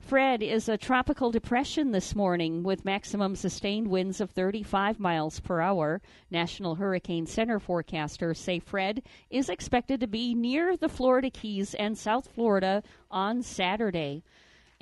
Fred 0.00 0.42
is 0.42 0.68
a 0.68 0.78
tropical 0.78 1.30
depression 1.30 1.90
this 1.92 2.16
morning 2.16 2.62
with 2.62 2.86
maximum 2.86 3.36
sustained 3.36 3.88
winds 3.88 4.20
of 4.20 4.30
35 4.30 4.98
miles 4.98 5.40
per 5.40 5.60
hour. 5.60 6.00
National 6.30 6.76
Hurricane 6.76 7.26
Center 7.26 7.60
forecasters 7.60 8.38
say 8.38 8.58
Fred 8.58 9.02
is 9.28 9.50
expected 9.50 10.00
to 10.00 10.06
be 10.06 10.34
near 10.34 10.74
the 10.74 10.88
Florida 10.88 11.28
Keys 11.30 11.74
and 11.74 11.98
South 11.98 12.28
Florida 12.34 12.82
on 13.10 13.42
Saturday. 13.42 14.24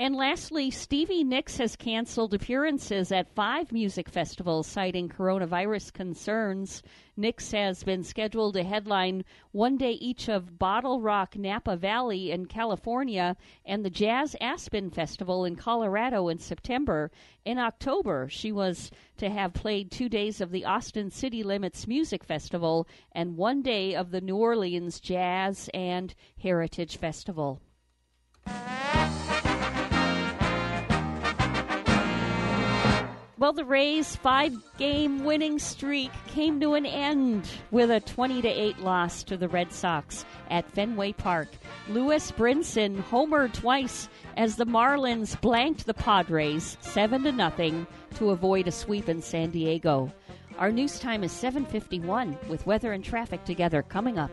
And 0.01 0.15
lastly, 0.15 0.71
Stevie 0.71 1.25
Nicks 1.25 1.57
has 1.57 1.75
canceled 1.75 2.33
appearances 2.33 3.11
at 3.11 3.35
five 3.35 3.73
music 3.73 4.09
festivals 4.09 4.69
citing 4.69 5.09
coronavirus 5.09 5.93
concerns. 5.93 6.85
Nicks 7.17 7.51
has 7.51 7.83
been 7.83 8.05
scheduled 8.05 8.55
to 8.55 8.63
headline 8.63 9.25
one 9.51 9.77
day 9.77 9.91
each 9.91 10.29
of 10.29 10.57
Bottle 10.57 11.01
Rock 11.01 11.37
Napa 11.37 11.77
Valley 11.77 12.31
in 12.31 12.47
California 12.47 13.37
and 13.65 13.85
the 13.85 13.91
Jazz 13.91 14.37
Aspen 14.41 14.89
Festival 14.89 15.45
in 15.45 15.57
Colorado 15.57 16.29
in 16.29 16.39
September. 16.39 17.11
In 17.45 17.59
October, 17.59 18.29
she 18.31 18.53
was 18.53 18.93
to 19.17 19.29
have 19.29 19.53
played 19.53 19.91
two 19.91 20.09
days 20.09 20.41
of 20.41 20.53
the 20.53 20.65
Austin 20.65 21.11
City 21.11 21.43
Limits 21.43 21.89
Music 21.89 22.23
Festival 22.23 22.87
and 23.11 23.37
one 23.37 23.63
day 23.63 23.97
of 23.97 24.13
the 24.13 24.21
New 24.21 24.37
Orleans 24.37 25.01
Jazz 25.01 25.69
and 25.75 26.15
Heritage 26.41 26.99
Festival. 26.99 27.61
Well, 33.39 33.53
the 33.53 33.65
Rays' 33.65 34.17
five-game 34.17 35.23
winning 35.23 35.61
streak 35.61 36.11
came 36.27 36.59
to 36.59 36.75
an 36.75 36.85
end 36.85 37.49
with 37.71 37.89
a 37.89 38.01
20 38.01 38.43
to 38.43 38.49
8 38.49 38.81
loss 38.81 39.23
to 39.25 39.37
the 39.37 39.49
Red 39.49 39.73
Sox 39.73 40.25
at 40.51 40.69
Fenway 40.73 41.13
Park. 41.13 41.47
Lewis 41.89 42.33
Brinson 42.33 43.01
homered 43.05 43.53
twice 43.53 44.09
as 44.37 44.57
the 44.57 44.67
Marlins 44.67 45.41
blanked 45.41 45.87
the 45.87 45.95
Padres 45.95 46.79
7 46.81 47.23
to 47.23 47.31
nothing 47.31 47.87
to 48.17 48.31
avoid 48.31 48.67
a 48.67 48.73
sweep 48.73 49.09
in 49.09 49.23
San 49.23 49.51
Diego. 49.51 50.13
Our 50.59 50.73
news 50.73 50.99
time 50.99 51.23
is 51.23 51.31
7:51 51.31 52.37
with 52.49 52.67
weather 52.67 52.93
and 52.93 53.05
traffic 53.05 53.45
together 53.45 53.83
coming 53.83 54.19
up. 54.19 54.33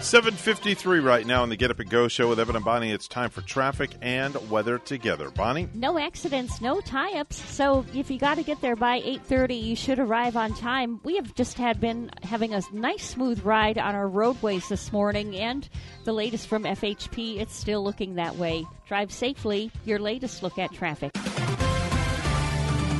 753 0.00 1.00
right 1.00 1.26
now 1.26 1.42
on 1.42 1.48
the 1.48 1.56
Get 1.56 1.70
Up 1.70 1.80
and 1.80 1.90
Go 1.90 2.08
show 2.08 2.28
with 2.28 2.38
Evan 2.38 2.56
and 2.56 2.64
Bonnie. 2.64 2.92
It's 2.92 3.08
time 3.08 3.30
for 3.30 3.40
traffic 3.42 3.90
and 4.00 4.34
weather 4.48 4.78
together. 4.78 5.30
Bonnie? 5.30 5.68
No 5.74 5.98
accidents, 5.98 6.60
no 6.60 6.80
tie-ups. 6.80 7.36
So 7.50 7.84
if 7.94 8.10
you 8.10 8.18
got 8.18 8.36
to 8.36 8.42
get 8.42 8.60
there 8.60 8.76
by 8.76 9.00
8:30, 9.00 9.60
you 9.60 9.76
should 9.76 9.98
arrive 9.98 10.36
on 10.36 10.54
time. 10.54 11.00
We 11.02 11.16
have 11.16 11.34
just 11.34 11.58
had 11.58 11.80
been 11.80 12.10
having 12.22 12.54
a 12.54 12.62
nice 12.72 13.04
smooth 13.04 13.44
ride 13.44 13.76
on 13.76 13.94
our 13.94 14.08
roadways 14.08 14.68
this 14.68 14.92
morning 14.92 15.36
and 15.36 15.68
the 16.04 16.12
latest 16.12 16.46
from 16.48 16.64
FHP, 16.64 17.40
it's 17.40 17.54
still 17.54 17.82
looking 17.82 18.14
that 18.14 18.36
way. 18.36 18.64
Drive 18.86 19.12
safely. 19.12 19.70
Your 19.84 19.98
latest 19.98 20.42
look 20.42 20.58
at 20.58 20.72
traffic. 20.72 21.12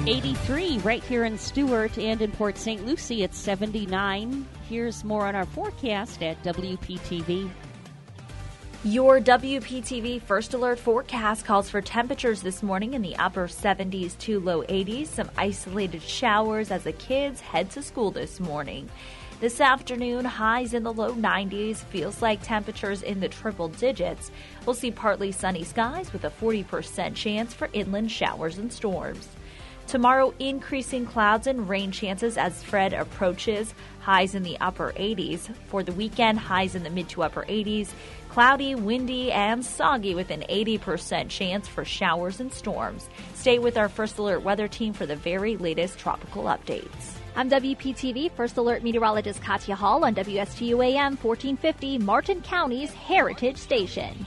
83 0.08 0.78
right 0.78 1.04
here 1.04 1.26
in 1.26 1.36
Stuart 1.36 1.98
and 1.98 2.22
in 2.22 2.32
Port 2.32 2.56
St. 2.56 2.86
Lucie. 2.86 3.24
at 3.24 3.34
79. 3.34 4.48
Here's 4.66 5.04
more 5.04 5.26
on 5.26 5.34
our 5.34 5.44
forecast 5.44 6.22
at 6.22 6.42
WPTV. 6.42 7.50
Your 8.84 9.20
WPTV 9.20 10.22
First 10.22 10.54
Alert 10.54 10.78
forecast 10.78 11.44
calls 11.44 11.68
for 11.68 11.82
temperatures 11.82 12.40
this 12.40 12.62
morning 12.62 12.94
in 12.94 13.02
the 13.02 13.16
upper 13.16 13.48
70s 13.48 14.16
to 14.20 14.40
low 14.40 14.62
80s. 14.62 15.08
Some 15.08 15.30
isolated 15.36 16.00
showers 16.00 16.70
as 16.70 16.84
the 16.84 16.92
kids 16.92 17.42
head 17.42 17.68
to 17.72 17.82
school 17.82 18.10
this 18.10 18.40
morning. 18.40 18.88
This 19.40 19.60
afternoon, 19.60 20.24
highs 20.24 20.72
in 20.72 20.84
the 20.84 20.92
low 20.92 21.12
90s, 21.12 21.76
feels 21.76 22.22
like 22.22 22.42
temperatures 22.42 23.02
in 23.02 23.20
the 23.20 23.28
triple 23.28 23.68
digits. 23.68 24.30
We'll 24.64 24.74
see 24.74 24.90
partly 24.90 25.32
sunny 25.32 25.64
skies 25.64 26.14
with 26.14 26.24
a 26.24 26.30
40% 26.30 27.14
chance 27.14 27.52
for 27.52 27.68
inland 27.74 28.10
showers 28.10 28.56
and 28.56 28.72
storms. 28.72 29.28
Tomorrow, 29.88 30.34
increasing 30.38 31.06
clouds 31.06 31.46
and 31.46 31.66
rain 31.66 31.92
chances 31.92 32.36
as 32.36 32.62
Fred 32.62 32.92
approaches, 32.92 33.72
highs 34.00 34.34
in 34.34 34.42
the 34.42 34.58
upper 34.60 34.92
80s. 34.92 35.48
For 35.68 35.82
the 35.82 35.92
weekend, 35.92 36.38
highs 36.38 36.74
in 36.74 36.82
the 36.82 36.90
mid 36.90 37.08
to 37.08 37.22
upper 37.22 37.44
80s. 37.44 37.88
Cloudy, 38.28 38.74
windy, 38.74 39.32
and 39.32 39.64
soggy 39.64 40.14
with 40.14 40.30
an 40.30 40.44
80% 40.50 41.30
chance 41.30 41.66
for 41.66 41.86
showers 41.86 42.38
and 42.38 42.52
storms. 42.52 43.08
Stay 43.34 43.58
with 43.58 43.78
our 43.78 43.88
First 43.88 44.18
Alert 44.18 44.42
weather 44.42 44.68
team 44.68 44.92
for 44.92 45.06
the 45.06 45.16
very 45.16 45.56
latest 45.56 45.98
tropical 45.98 46.44
updates. 46.44 47.14
I'm 47.34 47.48
WPTV 47.48 48.32
First 48.32 48.58
Alert 48.58 48.82
meteorologist 48.82 49.40
Katya 49.40 49.74
Hall 49.74 50.04
on 50.04 50.14
WSTU 50.14 50.84
AM 50.84 51.16
1450, 51.16 51.96
Martin 52.00 52.42
County's 52.42 52.92
Heritage 52.92 53.56
Station. 53.56 54.26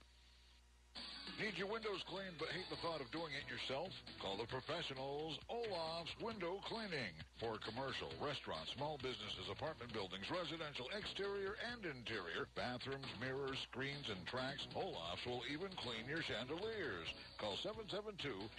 Need 1.39 1.55
your 1.55 1.71
windows 1.71 2.03
cleaned 2.11 2.35
but 2.35 2.51
hate 2.51 2.67
the 2.67 2.75
thought 2.83 2.99
of 2.99 3.07
doing 3.15 3.31
it 3.31 3.47
yourself? 3.47 3.87
Call 4.19 4.35
the 4.35 4.49
professionals, 4.51 5.39
Olaf's 5.47 6.11
Window 6.19 6.59
Cleaning. 6.67 7.15
For 7.39 7.55
commercial, 7.65 8.11
restaurants, 8.21 8.69
small 8.77 9.01
businesses, 9.01 9.49
apartment 9.49 9.89
buildings, 9.95 10.27
residential, 10.29 10.85
exterior 10.93 11.57
and 11.73 11.81
interior, 11.81 12.45
bathrooms, 12.53 13.07
mirrors, 13.17 13.57
screens, 13.71 14.05
and 14.11 14.21
tracks, 14.29 14.61
Olaf's 14.77 15.25
will 15.25 15.41
even 15.49 15.73
clean 15.81 16.05
your 16.05 16.21
chandeliers. 16.21 17.09
Call 17.41 17.57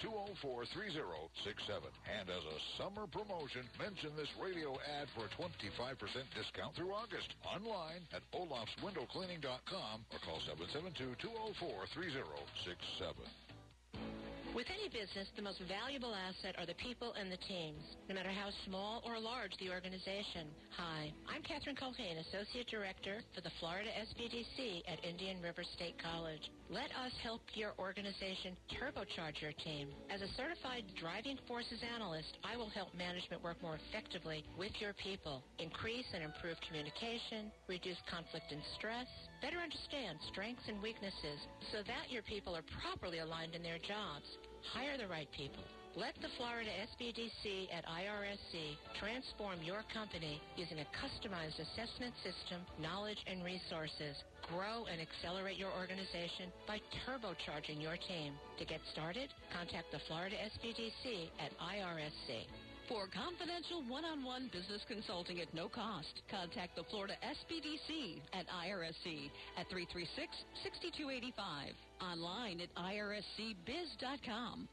772-204-3067. 0.03 1.87
And 2.11 2.27
as 2.27 2.43
a 2.43 2.59
summer 2.83 3.07
promotion, 3.07 3.63
mention 3.79 4.19
this 4.19 4.35
radio 4.43 4.75
ad 4.99 5.07
for 5.15 5.31
a 5.31 5.35
25% 5.39 5.95
discount 6.35 6.75
through 6.75 6.91
August. 6.91 7.31
Online 7.47 8.03
at 8.11 8.27
olafswindowcleaning.com 8.35 9.97
or 10.11 10.19
call 10.27 10.43
772-204-3067. 10.51 12.72
With 14.55 14.69
any 14.69 14.93
business, 14.93 15.33
the 15.33 15.41
most 15.41 15.65
valuable 15.65 16.13
asset 16.13 16.61
are 16.61 16.69
the 16.69 16.77
people 16.77 17.17
and 17.17 17.33
the 17.33 17.41
teams, 17.49 17.81
no 18.05 18.15
matter 18.15 18.29
how 18.29 18.53
small 18.69 19.01
or 19.01 19.17
large 19.17 19.57
the 19.57 19.73
organization. 19.73 20.45
Hi, 20.77 21.09
I'm 21.25 21.41
Catherine 21.41 21.77
Culhane, 21.77 22.21
Associate 22.21 22.69
Director 22.69 23.25
for 23.35 23.41
the 23.41 23.53
Florida 23.57 23.89
SBDC 23.89 24.85
at 24.93 25.01
Indian 25.09 25.41
River 25.41 25.65
State 25.73 25.97
College. 26.05 26.53
Let 26.69 26.93
us 27.01 27.17
help 27.25 27.41
your 27.57 27.73
organization 27.81 28.53
turbocharge 28.77 29.41
your 29.41 29.57
team. 29.65 29.89
As 30.13 30.21
a 30.21 30.29
certified 30.37 30.85
driving 31.01 31.41
forces 31.49 31.81
analyst, 31.81 32.37
I 32.45 32.61
will 32.61 32.69
help 32.69 32.93
management 32.93 33.41
work 33.41 33.57
more 33.65 33.81
effectively 33.89 34.45
with 34.61 34.73
your 34.85 34.93
people, 35.01 35.41
increase 35.65 36.13
and 36.13 36.21
improve 36.21 36.61
communication, 36.69 37.49
reduce 37.73 38.01
conflict 38.05 38.53
and 38.53 38.61
stress, 38.77 39.09
better 39.43 39.59
understand 39.59 40.23
strengths 40.31 40.63
and 40.71 40.81
weaknesses 40.81 41.43
so 41.75 41.83
that 41.83 42.07
your 42.09 42.23
people 42.23 42.55
are 42.55 42.63
properly 42.79 43.19
aligned 43.19 43.59
in 43.59 43.63
their 43.63 43.83
jobs. 43.83 44.39
Hire 44.71 44.95
the 44.97 45.11
right 45.11 45.29
people. 45.35 45.67
Let 45.99 46.15
the 46.23 46.33
Florida 46.39 46.71
SBDC 46.95 47.69
at 47.69 47.85
IRSC 47.85 48.79
transform 48.97 49.61
your 49.61 49.85
company 49.93 50.41
using 50.57 50.79
a 50.81 50.89
customized 50.97 51.61
assessment 51.61 52.15
system, 52.25 52.65
knowledge, 52.81 53.21
and 53.27 53.45
resources. 53.45 54.17
Grow 54.49 54.89
and 54.89 55.03
accelerate 55.03 55.59
your 55.59 55.75
organization 55.77 56.49
by 56.65 56.81
turbocharging 57.05 57.83
your 57.83 58.01
team. 58.09 58.33
To 58.57 58.65
get 58.65 58.81
started, 58.95 59.29
contact 59.53 59.93
the 59.93 60.01
Florida 60.09 60.37
SBDC 60.57 61.29
at 61.45 61.53
IRSC. 61.61 62.72
For 62.89 63.07
confidential 63.07 63.83
one-on-one 63.89 64.51
business 64.53 64.83
consulting 64.89 65.41
at 65.41 65.55
no 65.55 65.69
cost, 65.69 66.23
contact 66.31 66.77
the 66.77 66.85
Florida 66.91 67.15
SBDC 67.23 68.21
at 68.33 68.47
IRSC 68.49 69.31
at 69.57 69.71
336-6285. 69.71 71.75
Online 72.01 72.61
at 72.61 72.75
irscbiz.com. 72.75 74.69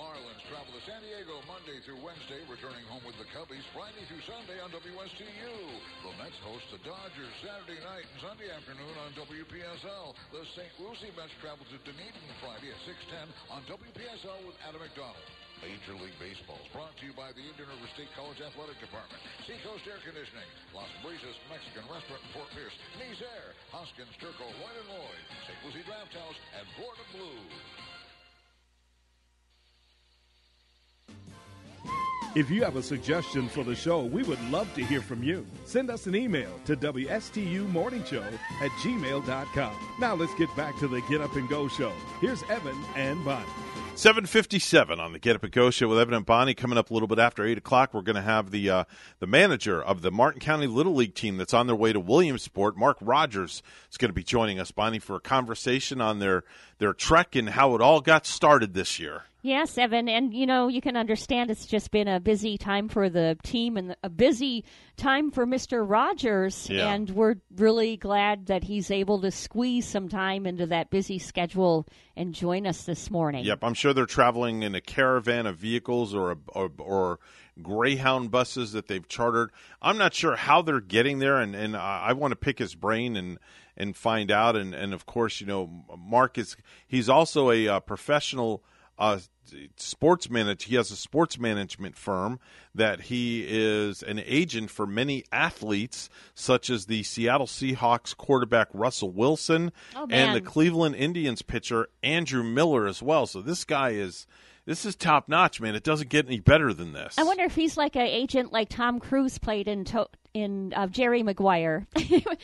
Marlins 0.00 0.40
travel 0.48 0.72
to 0.72 0.82
San 0.88 1.04
Diego 1.04 1.36
Monday 1.44 1.76
through 1.84 2.00
Wednesday, 2.00 2.40
returning 2.48 2.84
home 2.88 3.04
with 3.04 3.16
the 3.20 3.28
Cubbies 3.36 3.64
Friday 3.76 4.00
through 4.08 4.24
Sunday 4.24 4.56
on 4.64 4.72
WSTU. 4.72 5.52
The 6.00 6.12
Mets 6.16 6.38
host 6.40 6.64
the 6.72 6.80
Dodgers 6.80 7.34
Saturday 7.44 7.76
night 7.84 8.08
and 8.08 8.18
Sunday 8.24 8.48
afternoon 8.48 8.94
on 9.04 9.12
WPSL. 9.20 10.16
The 10.32 10.48
St. 10.56 10.72
Lucie 10.80 11.12
Mets 11.12 11.34
travel 11.44 11.68
to 11.68 11.76
Dunedin 11.84 12.32
Friday 12.40 12.72
at 12.72 12.80
610 12.88 13.28
on 13.52 13.60
WPSL 13.68 14.40
with 14.48 14.56
Adam 14.64 14.80
McDonald. 14.80 15.28
Major 15.60 15.94
League 16.00 16.16
Baseball 16.18 16.58
is 16.58 16.72
brought 16.74 16.96
to 16.98 17.04
you 17.06 17.14
by 17.14 17.30
the 17.36 17.44
Indian 17.44 17.68
River 17.68 17.88
State 17.94 18.10
College 18.18 18.40
Athletic 18.42 18.80
Department, 18.82 19.20
Seacoast 19.46 19.86
Air 19.86 20.00
Conditioning, 20.02 20.48
Las 20.74 20.90
Brisas 21.04 21.38
Mexican 21.52 21.86
Restaurant 21.86 22.18
in 22.18 22.30
Fort 22.34 22.50
Pierce, 22.56 22.74
Nice 22.98 23.22
Air, 23.22 23.54
Hoskins 23.70 24.10
Turco, 24.18 24.48
White 24.58 24.78
and 24.82 24.90
Lloyd, 24.90 25.22
St. 25.46 25.60
Lucie 25.62 25.86
Draft 25.86 26.16
House, 26.16 26.38
and 26.58 26.66
Florida 26.74 27.06
Blue. 27.14 27.44
If 32.34 32.48
you 32.48 32.64
have 32.64 32.76
a 32.76 32.82
suggestion 32.82 33.46
for 33.46 33.62
the 33.62 33.74
show, 33.74 34.04
we 34.04 34.22
would 34.22 34.42
love 34.50 34.72
to 34.74 34.82
hear 34.82 35.02
from 35.02 35.22
you. 35.22 35.46
Send 35.66 35.90
us 35.90 36.06
an 36.06 36.14
email 36.14 36.48
to 36.64 36.74
WSTUmorningshow 36.74 38.24
at 38.62 38.70
gmail.com. 38.70 39.76
Now 40.00 40.14
let's 40.14 40.34
get 40.36 40.48
back 40.56 40.78
to 40.78 40.88
the 40.88 41.02
Get 41.02 41.20
Up 41.20 41.36
and 41.36 41.46
Go 41.46 41.68
show. 41.68 41.92
Here's 42.22 42.42
Evan 42.44 42.78
and 42.96 43.22
Bonnie. 43.22 43.44
757 43.96 44.98
on 44.98 45.12
the 45.12 45.18
Get 45.18 45.36
Up 45.36 45.42
and 45.42 45.52
Go 45.52 45.68
show 45.68 45.88
with 45.88 45.98
Evan 45.98 46.14
and 46.14 46.24
Bonnie. 46.24 46.54
Coming 46.54 46.78
up 46.78 46.90
a 46.90 46.94
little 46.94 47.06
bit 47.06 47.18
after 47.18 47.44
8 47.44 47.58
o'clock, 47.58 47.92
we're 47.92 48.00
going 48.00 48.16
to 48.16 48.22
have 48.22 48.50
the 48.50 48.70
uh, 48.70 48.84
the 49.18 49.26
manager 49.26 49.82
of 49.82 50.00
the 50.00 50.10
Martin 50.10 50.40
County 50.40 50.66
Little 50.66 50.94
League 50.94 51.14
team 51.14 51.36
that's 51.36 51.52
on 51.52 51.66
their 51.66 51.76
way 51.76 51.92
to 51.92 52.00
Williamsport, 52.00 52.78
Mark 52.78 52.96
Rodgers, 53.02 53.62
is 53.90 53.98
going 53.98 54.08
to 54.08 54.14
be 54.14 54.24
joining 54.24 54.58
us, 54.58 54.70
Bonnie, 54.70 55.00
for 55.00 55.16
a 55.16 55.20
conversation 55.20 56.00
on 56.00 56.18
their, 56.18 56.44
their 56.78 56.94
trek 56.94 57.36
and 57.36 57.50
how 57.50 57.74
it 57.74 57.82
all 57.82 58.00
got 58.00 58.24
started 58.24 58.72
this 58.72 58.98
year. 58.98 59.24
Yes, 59.44 59.76
Evan, 59.76 60.08
and 60.08 60.32
you 60.32 60.46
know 60.46 60.68
you 60.68 60.80
can 60.80 60.96
understand 60.96 61.50
it's 61.50 61.66
just 61.66 61.90
been 61.90 62.06
a 62.06 62.20
busy 62.20 62.56
time 62.56 62.88
for 62.88 63.10
the 63.10 63.36
team 63.42 63.76
and 63.76 63.96
a 64.04 64.08
busy 64.08 64.64
time 64.96 65.32
for 65.32 65.46
Mister 65.46 65.84
Rogers, 65.84 66.70
Yeah. 66.70 66.92
and 66.92 67.10
we're 67.10 67.34
really 67.56 67.96
glad 67.96 68.46
that 68.46 68.62
he's 68.62 68.88
able 68.92 69.20
to 69.22 69.32
squeeze 69.32 69.84
some 69.84 70.08
time 70.08 70.46
into 70.46 70.66
that 70.66 70.90
busy 70.90 71.18
schedule 71.18 71.88
and 72.16 72.32
join 72.32 72.68
us 72.68 72.84
this 72.84 73.10
morning. 73.10 73.44
Yep, 73.44 73.64
I'm 73.64 73.74
sure 73.74 73.92
they're 73.92 74.06
traveling 74.06 74.62
in 74.62 74.76
a 74.76 74.80
caravan 74.80 75.46
of 75.46 75.56
vehicles 75.56 76.14
or 76.14 76.30
a, 76.30 76.36
or, 76.48 76.70
or 76.78 77.18
Greyhound 77.60 78.30
buses 78.30 78.72
that 78.72 78.86
they've 78.86 79.06
chartered. 79.08 79.50
I'm 79.82 79.98
not 79.98 80.14
sure 80.14 80.36
how 80.36 80.62
they're 80.62 80.80
getting 80.80 81.18
there, 81.18 81.38
and, 81.38 81.56
and 81.56 81.76
I, 81.76 82.06
I 82.10 82.12
want 82.12 82.30
to 82.30 82.36
pick 82.36 82.60
his 82.60 82.76
brain 82.76 83.16
and 83.16 83.38
and 83.76 83.96
find 83.96 84.30
out. 84.30 84.54
And, 84.54 84.72
and 84.72 84.94
of 84.94 85.04
course, 85.06 85.40
you 85.40 85.48
know, 85.48 85.84
Mark 85.98 86.38
is 86.38 86.56
he's 86.86 87.08
also 87.08 87.50
a 87.50 87.66
uh, 87.66 87.80
professional 87.80 88.62
uh, 88.98 89.18
sports 89.76 90.30
manage. 90.30 90.64
He 90.64 90.76
has 90.76 90.90
a 90.90 90.96
sports 90.96 91.38
management 91.38 91.96
firm 91.96 92.38
that 92.74 93.02
he 93.02 93.44
is 93.48 94.02
an 94.02 94.20
agent 94.24 94.70
for 94.70 94.86
many 94.86 95.24
athletes, 95.32 96.08
such 96.34 96.70
as 96.70 96.86
the 96.86 97.02
Seattle 97.02 97.46
Seahawks 97.46 98.16
quarterback 98.16 98.68
Russell 98.72 99.10
Wilson 99.10 99.72
Oh, 99.96 100.06
and 100.10 100.36
the. 100.36 100.40
Cleveland 100.40 100.94
Indians 100.96 101.42
pitcher 101.42 101.88
Andrew 102.02 102.42
Miller 102.42 102.86
as 102.86 103.02
well. 103.02 103.26
So 103.26 103.40
this 103.42 103.64
guy 103.64 103.90
is 103.90 104.26
this 104.64 104.84
is 104.86 104.94
top 104.94 105.28
notch, 105.28 105.60
man. 105.60 105.74
It 105.74 105.82
doesn't 105.82 106.08
get 106.08 106.26
any 106.26 106.38
better 106.40 106.72
than 106.72 106.92
this. 106.92 107.18
I 107.18 107.24
wonder 107.24 107.44
if 107.44 107.54
he's 107.56 107.76
like 107.76 107.96
an 107.96 108.02
agent 108.02 108.52
like 108.52 108.68
Tom 108.68 109.00
Cruise 109.00 109.38
played 109.38 109.66
in 109.66 109.84
to- 109.86 110.06
in 110.34 110.72
uh, 110.74 110.86
Jerry 110.86 111.22
Maguire. 111.22 111.86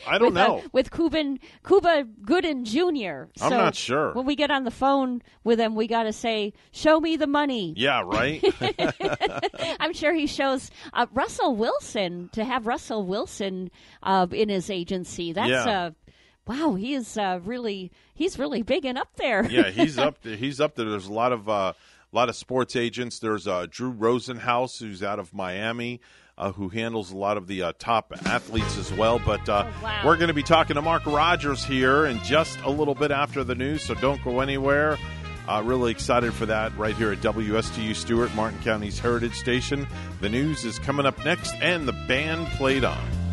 I 0.07 0.17
don't 0.17 0.33
with, 0.33 0.37
uh, 0.37 0.47
know. 0.47 0.63
with 0.71 0.91
Cuban 0.91 1.39
Cuba 1.67 2.05
Gooding 2.23 2.63
Jr. 2.65 3.23
I'm 3.41 3.49
not 3.51 3.75
sure. 3.75 4.13
When 4.13 4.25
we 4.25 4.35
get 4.35 4.51
on 4.51 4.63
the 4.63 4.71
phone 4.71 5.21
with 5.43 5.59
him, 5.59 5.75
we 5.75 5.87
got 5.87 6.03
to 6.03 6.13
say, 6.13 6.53
"Show 6.71 6.99
me 6.99 7.15
the 7.17 7.27
money." 7.27 7.73
Yeah, 7.77 8.03
right. 8.05 8.43
I'm 9.79 9.93
sure 9.93 10.13
he 10.13 10.27
shows 10.27 10.71
uh, 10.93 11.07
Russell 11.13 11.55
Wilson 11.55 12.29
to 12.33 12.43
have 12.43 12.67
Russell 12.67 13.05
Wilson 13.05 13.71
uh, 14.03 14.27
in 14.31 14.49
his 14.49 14.69
agency. 14.69 15.33
That's 15.33 15.49
Yeah. 15.49 15.65
uh, 15.87 15.91
wow. 16.47 16.75
He 16.75 16.93
is 16.93 17.17
uh, 17.17 17.39
really 17.43 17.91
he's 18.13 18.37
really 18.39 18.61
big 18.61 18.85
and 18.85 18.97
up 18.97 19.15
there. 19.15 19.45
yeah, 19.49 19.69
he's 19.69 19.97
up. 19.99 20.21
There. 20.21 20.35
He's 20.35 20.61
up 20.61 20.75
there. 20.75 20.89
There's 20.89 21.07
a 21.07 21.13
lot 21.13 21.31
of 21.31 21.49
uh, 21.49 21.73
a 22.11 22.15
lot 22.15 22.29
of 22.29 22.35
sports 22.35 22.75
agents. 22.75 23.19
There's 23.19 23.47
uh, 23.47 23.65
Drew 23.69 23.91
Rosenhaus, 23.93 24.79
who's 24.79 25.03
out 25.03 25.19
of 25.19 25.33
Miami, 25.33 26.01
uh, 26.39 26.53
who 26.53 26.69
handles 26.69 27.11
a 27.11 27.17
lot 27.17 27.37
of 27.37 27.47
the 27.47 27.63
uh, 27.63 27.73
top 27.77 28.13
athletes 28.25 28.77
as 28.77 28.91
well. 28.93 29.19
But 29.19 29.47
uh, 29.47 29.69
wow. 29.83 30.01
we're 30.05 30.15
going 30.15 30.29
to 30.29 30.33
be 30.33 30.43
talking 30.43 30.75
to 30.75 30.81
Mark 30.81 31.05
Rodgers 31.05 31.63
here 31.63 32.05
in 32.05 32.17
just 32.23 32.59
a 32.61 32.69
little 32.69 32.95
bit 32.95 33.11
after 33.11 33.43
the 33.43 33.55
news. 33.55 33.83
So 33.83 33.93
don't 33.93 34.23
go 34.23 34.39
anywhere. 34.39 34.97
Uh, 35.47 35.61
really 35.65 35.91
excited 35.91 36.33
for 36.33 36.45
that 36.45 36.75
right 36.77 36.95
here 36.95 37.11
at 37.11 37.19
WSTU 37.19 37.95
Stuart, 37.95 38.33
Martin 38.35 38.59
County's 38.61 38.99
Heritage 38.99 39.33
Station. 39.33 39.87
The 40.21 40.29
news 40.29 40.63
is 40.63 40.79
coming 40.79 41.05
up 41.05 41.23
next, 41.25 41.53
and 41.55 41.87
the 41.87 41.93
band 42.07 42.47
played 42.49 42.83
on. 42.83 43.28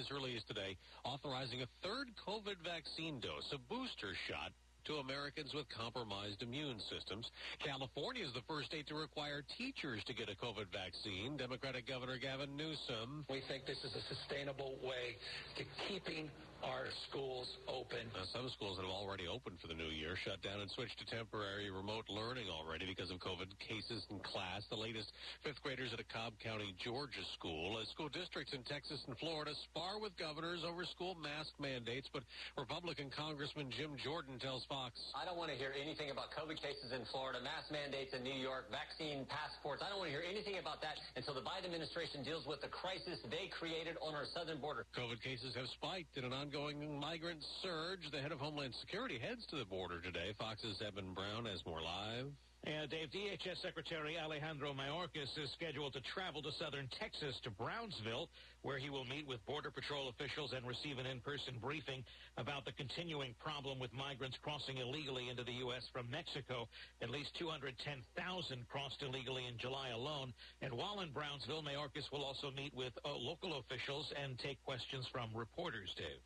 As 0.00 0.08
early 0.10 0.34
as 0.34 0.42
today 0.48 0.80
authorizing 1.04 1.60
a 1.60 1.68
third 1.84 2.08
COVID 2.24 2.56
vaccine 2.64 3.20
dose, 3.20 3.44
a 3.52 3.60
booster 3.68 4.16
shot 4.24 4.56
to 4.88 4.96
Americans 4.96 5.52
with 5.52 5.68
compromised 5.68 6.40
immune 6.40 6.80
systems. 6.88 7.28
California 7.60 8.24
is 8.24 8.32
the 8.32 8.40
first 8.48 8.72
state 8.72 8.88
to 8.88 8.96
require 8.96 9.44
teachers 9.60 10.00
to 10.08 10.16
get 10.16 10.32
a 10.32 10.36
COVID 10.40 10.72
vaccine. 10.72 11.36
Democratic 11.36 11.84
Governor 11.84 12.16
Gavin 12.16 12.56
Newsom. 12.56 13.28
We 13.28 13.44
think 13.44 13.68
this 13.68 13.76
is 13.84 13.92
a 13.92 14.04
sustainable 14.08 14.80
way 14.80 15.20
to 15.60 15.68
keeping 15.84 16.32
our 16.62 16.86
schools 17.08 17.48
open. 17.66 18.04
Now, 18.12 18.28
some 18.30 18.48
schools 18.52 18.76
that 18.76 18.84
have 18.84 18.92
already 18.92 19.24
opened 19.24 19.58
for 19.60 19.68
the 19.68 19.78
new 19.78 19.88
year 19.88 20.14
shut 20.20 20.44
down 20.44 20.60
and 20.60 20.68
switched 20.76 21.00
to 21.00 21.06
temporary 21.08 21.72
remote 21.72 22.04
learning 22.12 22.52
already 22.52 22.84
because 22.84 23.08
of 23.08 23.18
COVID 23.24 23.48
cases 23.60 24.04
in 24.12 24.20
class. 24.20 24.62
The 24.68 24.76
latest 24.76 25.08
fifth 25.40 25.60
graders 25.64 25.92
at 25.96 26.00
a 26.00 26.08
Cobb 26.08 26.36
County, 26.38 26.76
Georgia 26.84 27.24
school. 27.34 27.80
As 27.80 27.88
school 27.90 28.12
districts 28.12 28.52
in 28.52 28.60
Texas 28.68 29.00
and 29.08 29.16
Florida 29.18 29.56
spar 29.72 29.98
with 29.98 30.12
governors 30.20 30.60
over 30.62 30.84
school 30.84 31.16
mask 31.18 31.50
mandates, 31.56 32.06
but 32.12 32.22
Republican 32.60 33.08
Congressman 33.08 33.72
Jim 33.72 33.96
Jordan 34.04 34.36
tells 34.38 34.62
Fox. 34.68 34.94
I 35.16 35.24
don't 35.24 35.40
want 35.40 35.48
to 35.48 35.58
hear 35.58 35.72
anything 35.72 36.12
about 36.12 36.30
COVID 36.36 36.60
cases 36.60 36.92
in 36.92 37.08
Florida, 37.08 37.40
mask 37.40 37.72
mandates 37.72 38.12
in 38.12 38.20
New 38.20 38.36
York, 38.36 38.68
vaccine 38.68 39.24
passports. 39.26 39.80
I 39.80 39.88
don't 39.88 39.98
want 39.98 40.12
to 40.12 40.16
hear 40.16 40.26
anything 40.26 40.60
about 40.60 40.84
that 40.84 41.00
until 41.16 41.32
the 41.32 41.42
Biden 41.42 41.72
administration 41.72 42.20
deals 42.22 42.44
with 42.44 42.60
the 42.60 42.70
crisis 42.70 43.16
they 43.32 43.48
created 43.48 43.96
on 44.04 44.12
our 44.12 44.28
southern 44.36 44.60
border. 44.60 44.84
COVID 44.92 45.24
cases 45.24 45.56
have 45.56 45.66
spiked 45.80 46.14
in 46.20 46.24
an 46.28 46.32
ongoing 46.36 46.49
migrant 47.00 47.42
surge. 47.62 48.10
The 48.10 48.18
head 48.18 48.32
of 48.32 48.38
Homeland 48.38 48.74
Security 48.80 49.18
heads 49.18 49.46
to 49.50 49.56
the 49.56 49.64
border 49.64 50.00
today. 50.00 50.34
Fox's 50.38 50.82
Evan 50.82 51.14
Brown 51.14 51.44
has 51.44 51.62
more 51.66 51.82
live. 51.82 52.26
And 52.64 52.90
Dave, 52.90 53.08
DHS 53.08 53.62
Secretary 53.62 54.18
Alejandro 54.18 54.74
Mayorkas 54.74 55.32
is 55.38 55.48
scheduled 55.56 55.94
to 55.94 56.00
travel 56.12 56.42
to 56.42 56.52
southern 56.58 56.88
Texas 56.98 57.38
to 57.44 57.50
Brownsville, 57.50 58.28
where 58.62 58.78
he 58.78 58.90
will 58.90 59.06
meet 59.06 59.26
with 59.26 59.44
Border 59.46 59.70
Patrol 59.70 60.10
officials 60.10 60.52
and 60.52 60.66
receive 60.66 60.98
an 60.98 61.06
in-person 61.06 61.56
briefing 61.62 62.04
about 62.36 62.64
the 62.64 62.72
continuing 62.72 63.34
problem 63.40 63.78
with 63.78 63.94
migrants 63.94 64.36
crossing 64.42 64.76
illegally 64.76 65.30
into 65.30 65.44
the 65.44 65.64
U.S. 65.64 65.86
from 65.92 66.10
Mexico. 66.10 66.68
At 67.00 67.08
least 67.10 67.30
210,000 67.38 67.74
crossed 68.68 69.02
illegally 69.02 69.46
in 69.46 69.56
July 69.56 69.90
alone. 69.90 70.34
And 70.60 70.74
while 70.74 71.00
in 71.00 71.12
Brownsville, 71.12 71.62
Mayorkas 71.62 72.10
will 72.12 72.24
also 72.24 72.50
meet 72.50 72.74
with 72.74 72.92
uh, 73.04 73.14
local 73.16 73.58
officials 73.58 74.12
and 74.20 74.38
take 74.38 74.62
questions 74.64 75.06
from 75.10 75.30
reporters, 75.34 75.94
Dave. 75.96 76.20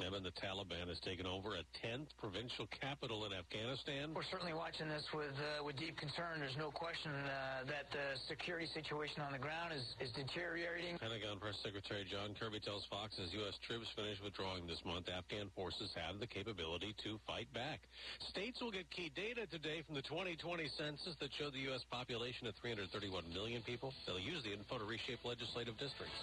And 0.00 0.24
the 0.24 0.32
Taliban 0.40 0.88
has 0.88 0.96
taken 1.04 1.28
over 1.28 1.52
a 1.52 1.64
10th 1.84 2.08
provincial 2.16 2.64
capital 2.80 3.28
in 3.28 3.36
Afghanistan. 3.36 4.16
We're 4.16 4.24
certainly 4.32 4.56
watching 4.56 4.88
this 4.88 5.04
with 5.12 5.36
uh, 5.36 5.60
with 5.60 5.76
deep 5.76 6.00
concern. 6.00 6.40
There's 6.40 6.56
no 6.56 6.72
question 6.72 7.12
uh, 7.12 7.68
that 7.68 7.92
the 7.92 8.16
security 8.24 8.64
situation 8.72 9.20
on 9.20 9.36
the 9.36 9.42
ground 9.42 9.76
is, 9.76 9.84
is 10.00 10.08
deteriorating. 10.16 10.96
Pentagon 10.96 11.36
Press 11.36 11.60
Secretary 11.60 12.08
John 12.08 12.32
Kirby 12.40 12.64
tells 12.64 12.88
Fox 12.88 13.20
as 13.20 13.36
U.S. 13.36 13.52
troops 13.68 13.84
finish 13.92 14.16
withdrawing 14.24 14.64
this 14.64 14.80
month, 14.88 15.12
Afghan 15.12 15.52
forces 15.52 15.92
have 15.92 16.16
the 16.24 16.26
capability 16.26 16.96
to 17.04 17.20
fight 17.28 17.52
back. 17.52 17.84
States 18.32 18.64
will 18.64 18.72
get 18.72 18.88
key 18.88 19.12
data 19.12 19.44
today 19.52 19.84
from 19.84 19.92
the 19.92 20.06
2020 20.08 20.72
census 20.80 21.20
that 21.20 21.28
showed 21.36 21.52
the 21.52 21.68
U.S. 21.68 21.84
population 21.92 22.48
of 22.48 22.56
331 22.64 23.28
million 23.28 23.60
people. 23.60 23.92
They'll 24.08 24.16
use 24.16 24.40
the 24.40 24.56
info 24.56 24.80
to 24.80 24.88
reshape 24.88 25.20
legislative 25.20 25.76
districts. 25.76 26.16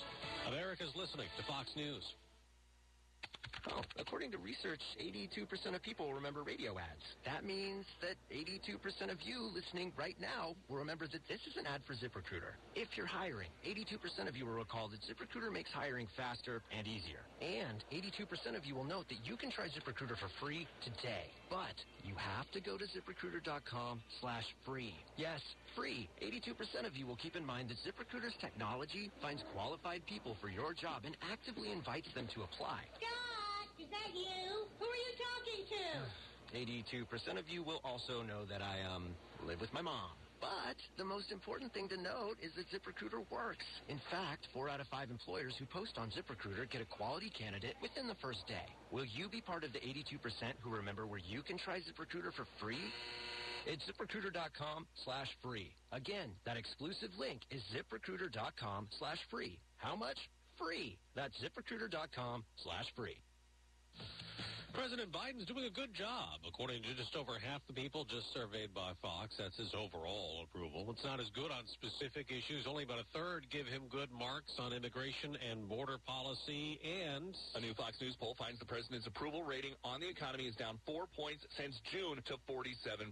America's 0.50 0.92
listening 0.98 1.30
to 1.38 1.46
Fox 1.46 1.70
News. 1.78 2.02
Oh, 3.68 3.82
according 4.00 4.32
to 4.32 4.38
research, 4.38 4.80
82% 5.02 5.76
of 5.76 5.82
people 5.84 6.14
remember 6.14 6.44
radio 6.44 6.80
ads. 6.80 7.04
That 7.26 7.44
means 7.44 7.86
that 8.02 8.16
82% 8.32 9.12
of 9.12 9.22
you 9.22 9.52
listening 9.54 9.92
right 9.98 10.16
now 10.20 10.56
will 10.70 10.78
remember 10.78 11.06
that 11.12 11.22
this 11.28 11.42
is 11.46 11.58
an 11.58 11.68
ad 11.68 11.82
for 11.86 11.94
ZipRecruiter. 11.94 12.56
If 12.76 12.88
you're 12.96 13.06
hiring, 13.06 13.50
82% 13.68 14.28
of 14.28 14.36
you 14.36 14.46
will 14.46 14.54
recall 14.54 14.90
that 14.90 15.02
ZipRecruiter 15.04 15.52
makes 15.52 15.72
hiring 15.72 16.08
faster 16.16 16.62
and 16.76 16.88
easier. 16.88 17.20
And 17.42 17.84
82% 17.92 18.56
of 18.56 18.66
you 18.66 18.76
will 18.76 18.86
note 18.86 19.06
that 19.10 19.20
you 19.24 19.36
can 19.36 19.52
try 19.52 19.66
ZipRecruiter 19.68 20.18
for 20.18 20.30
free 20.40 20.68
today. 20.84 21.28
But 21.50 21.76
you 22.04 22.16
have 22.16 22.50
to 22.52 22.62
go 22.62 22.78
to 22.78 22.86
ziprecruiter.com 22.86 24.02
slash 24.22 24.46
free. 24.66 24.96
Yes, 25.18 25.42
free. 25.76 26.10
82% 26.22 26.86
of 26.86 26.96
you 26.96 27.06
will 27.06 27.16
keep 27.16 27.36
in 27.36 27.46
mind 27.46 27.70
that 27.70 27.78
ZipRecruiter's 27.86 28.36
technology 28.40 29.12
finds 29.22 29.44
qualified 29.54 30.06
people 30.06 30.38
for 30.42 30.50
your 30.50 30.74
job 30.74 31.04
and 31.06 31.16
actively 31.32 31.72
invites 31.72 32.08
them 32.14 32.28
to 32.36 32.44
apply. 32.44 32.82
Scott, 32.98 33.70
is 33.80 33.90
that 33.90 34.12
you? 34.14 34.68
Who 34.80 34.86
are 34.86 35.02
you 35.02 35.14
talking 35.18 35.62
to? 35.70 37.06
82% 37.36 37.38
of 37.38 37.48
you 37.48 37.62
will 37.62 37.80
also 37.84 38.24
know 38.24 38.46
that 38.50 38.62
I, 38.62 38.82
um, 38.82 39.16
live 39.46 39.62
with 39.62 39.72
my 39.74 39.82
mom. 39.82 40.12
But 40.42 40.80
the 40.98 41.04
most 41.04 41.32
important 41.32 41.74
thing 41.74 41.90
to 41.90 41.98
note 42.02 42.38
is 42.42 42.52
that 42.56 42.66
ZipRecruiter 42.72 43.30
works. 43.30 43.66
In 43.90 44.00
fact, 44.10 44.48
four 44.54 44.70
out 44.70 44.80
of 44.80 44.88
five 44.88 45.10
employers 45.12 45.54
who 45.60 45.66
post 45.66 45.98
on 45.98 46.12
ZipRecruiter 46.12 46.70
get 46.72 46.82
a 46.82 46.86
quality 46.86 47.30
candidate 47.30 47.76
within 47.82 48.08
the 48.08 48.16
first 48.22 48.48
day. 48.48 48.66
Will 48.92 49.06
you 49.06 49.28
be 49.28 49.42
part 49.42 49.64
of 49.64 49.74
the 49.74 49.80
82% 49.80 50.16
who 50.62 50.70
remember 50.70 51.06
where 51.06 51.20
you 51.20 51.42
can 51.44 51.58
try 51.58 51.80
ZipRecruiter 51.80 52.34
for 52.34 52.48
free? 52.60 52.80
It's 53.66 53.84
ziprecruiter.com 53.84 54.88
slash 55.04 55.28
free. 55.42 55.76
Again, 55.92 56.30
that 56.46 56.58
exclusive 56.58 57.10
link 57.18 57.42
is 57.52 57.62
ziprecruiter.com 57.74 58.88
slash 58.98 59.18
free. 59.30 59.60
How 59.78 59.96
much? 59.96 60.18
Free. 60.58 60.98
That's 61.16 61.34
ziprecruiter.com 61.44 62.44
slash 62.64 62.86
free. 62.96 63.18
President 64.74 65.10
Biden's 65.10 65.46
doing 65.50 65.66
a 65.66 65.74
good 65.74 65.94
job. 65.98 66.46
According 66.46 66.86
to 66.86 66.94
just 66.94 67.16
over 67.18 67.42
half 67.42 67.66
the 67.66 67.74
people 67.74 68.06
just 68.06 68.30
surveyed 68.34 68.70
by 68.74 68.94
Fox, 69.02 69.34
that's 69.38 69.58
his 69.58 69.74
overall 69.74 70.46
approval. 70.46 70.86
It's 70.94 71.04
not 71.04 71.18
as 71.18 71.30
good 71.34 71.50
on 71.50 71.66
specific 71.74 72.30
issues. 72.30 72.70
Only 72.70 72.86
about 72.86 73.02
a 73.02 73.10
third 73.10 73.50
give 73.50 73.66
him 73.66 73.90
good 73.90 74.14
marks 74.14 74.54
on 74.62 74.74
immigration 74.74 75.38
and 75.42 75.66
border 75.66 75.98
policy. 76.06 76.78
And 76.86 77.34
a 77.58 77.60
new 77.62 77.74
Fox 77.74 77.98
News 77.98 78.14
poll 78.22 78.38
finds 78.38 78.62
the 78.62 78.70
president's 78.70 79.10
approval 79.10 79.42
rating 79.42 79.74
on 79.82 80.02
the 80.02 80.10
economy 80.10 80.46
is 80.46 80.56
down 80.56 80.78
four 80.86 81.10
points 81.18 81.42
since 81.58 81.74
June 81.90 82.22
to 82.30 82.36
47%. 82.46 83.10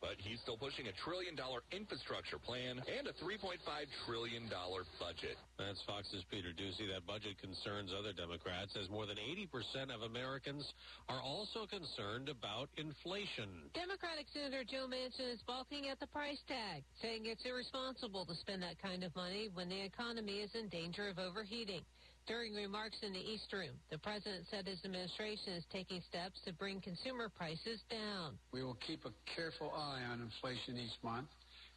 But 0.00 0.16
he's 0.18 0.40
still 0.40 0.56
pushing 0.56 0.88
a 0.88 0.94
trillion 1.04 1.36
dollar 1.36 1.60
infrastructure 1.68 2.40
plan 2.40 2.80
and 2.80 3.04
a 3.04 3.14
$3.5 3.20 3.60
trillion 4.08 4.48
budget. 4.48 5.36
That's 5.60 5.80
Fox's 5.84 6.24
Peter 6.32 6.56
Doocy. 6.56 6.88
That 6.88 7.04
budget 7.04 7.36
concerns 7.44 7.92
other 7.92 8.16
Democrats 8.16 8.72
as 8.80 8.88
more 8.88 9.04
than 9.04 9.20
80% 9.20 9.92
of 9.92 10.08
Americans 10.08 10.64
are 11.08 11.20
also 11.20 11.66
concerned 11.66 12.28
about 12.28 12.68
inflation. 12.76 13.68
Democratic 13.74 14.26
Senator 14.32 14.64
Joe 14.64 14.86
Manchin 14.88 15.32
is 15.32 15.40
balking 15.46 15.88
at 15.88 16.00
the 16.00 16.06
price 16.06 16.40
tag, 16.48 16.82
saying 17.02 17.26
it's 17.26 17.44
irresponsible 17.44 18.24
to 18.26 18.34
spend 18.36 18.62
that 18.62 18.80
kind 18.80 19.04
of 19.04 19.14
money 19.14 19.48
when 19.52 19.68
the 19.68 19.80
economy 19.80 20.40
is 20.40 20.50
in 20.54 20.68
danger 20.68 21.08
of 21.08 21.18
overheating. 21.18 21.82
During 22.26 22.54
remarks 22.54 22.96
in 23.02 23.12
the 23.12 23.20
East 23.20 23.52
Room, 23.52 23.76
the 23.90 23.98
president 23.98 24.46
said 24.50 24.66
his 24.66 24.80
administration 24.82 25.60
is 25.60 25.64
taking 25.70 26.00
steps 26.08 26.40
to 26.46 26.54
bring 26.54 26.80
consumer 26.80 27.28
prices 27.28 27.84
down. 27.90 28.38
We 28.50 28.64
will 28.64 28.78
keep 28.86 29.04
a 29.04 29.12
careful 29.36 29.70
eye 29.76 30.00
on 30.10 30.22
inflation 30.22 30.78
each 30.78 30.96
month 31.02 31.28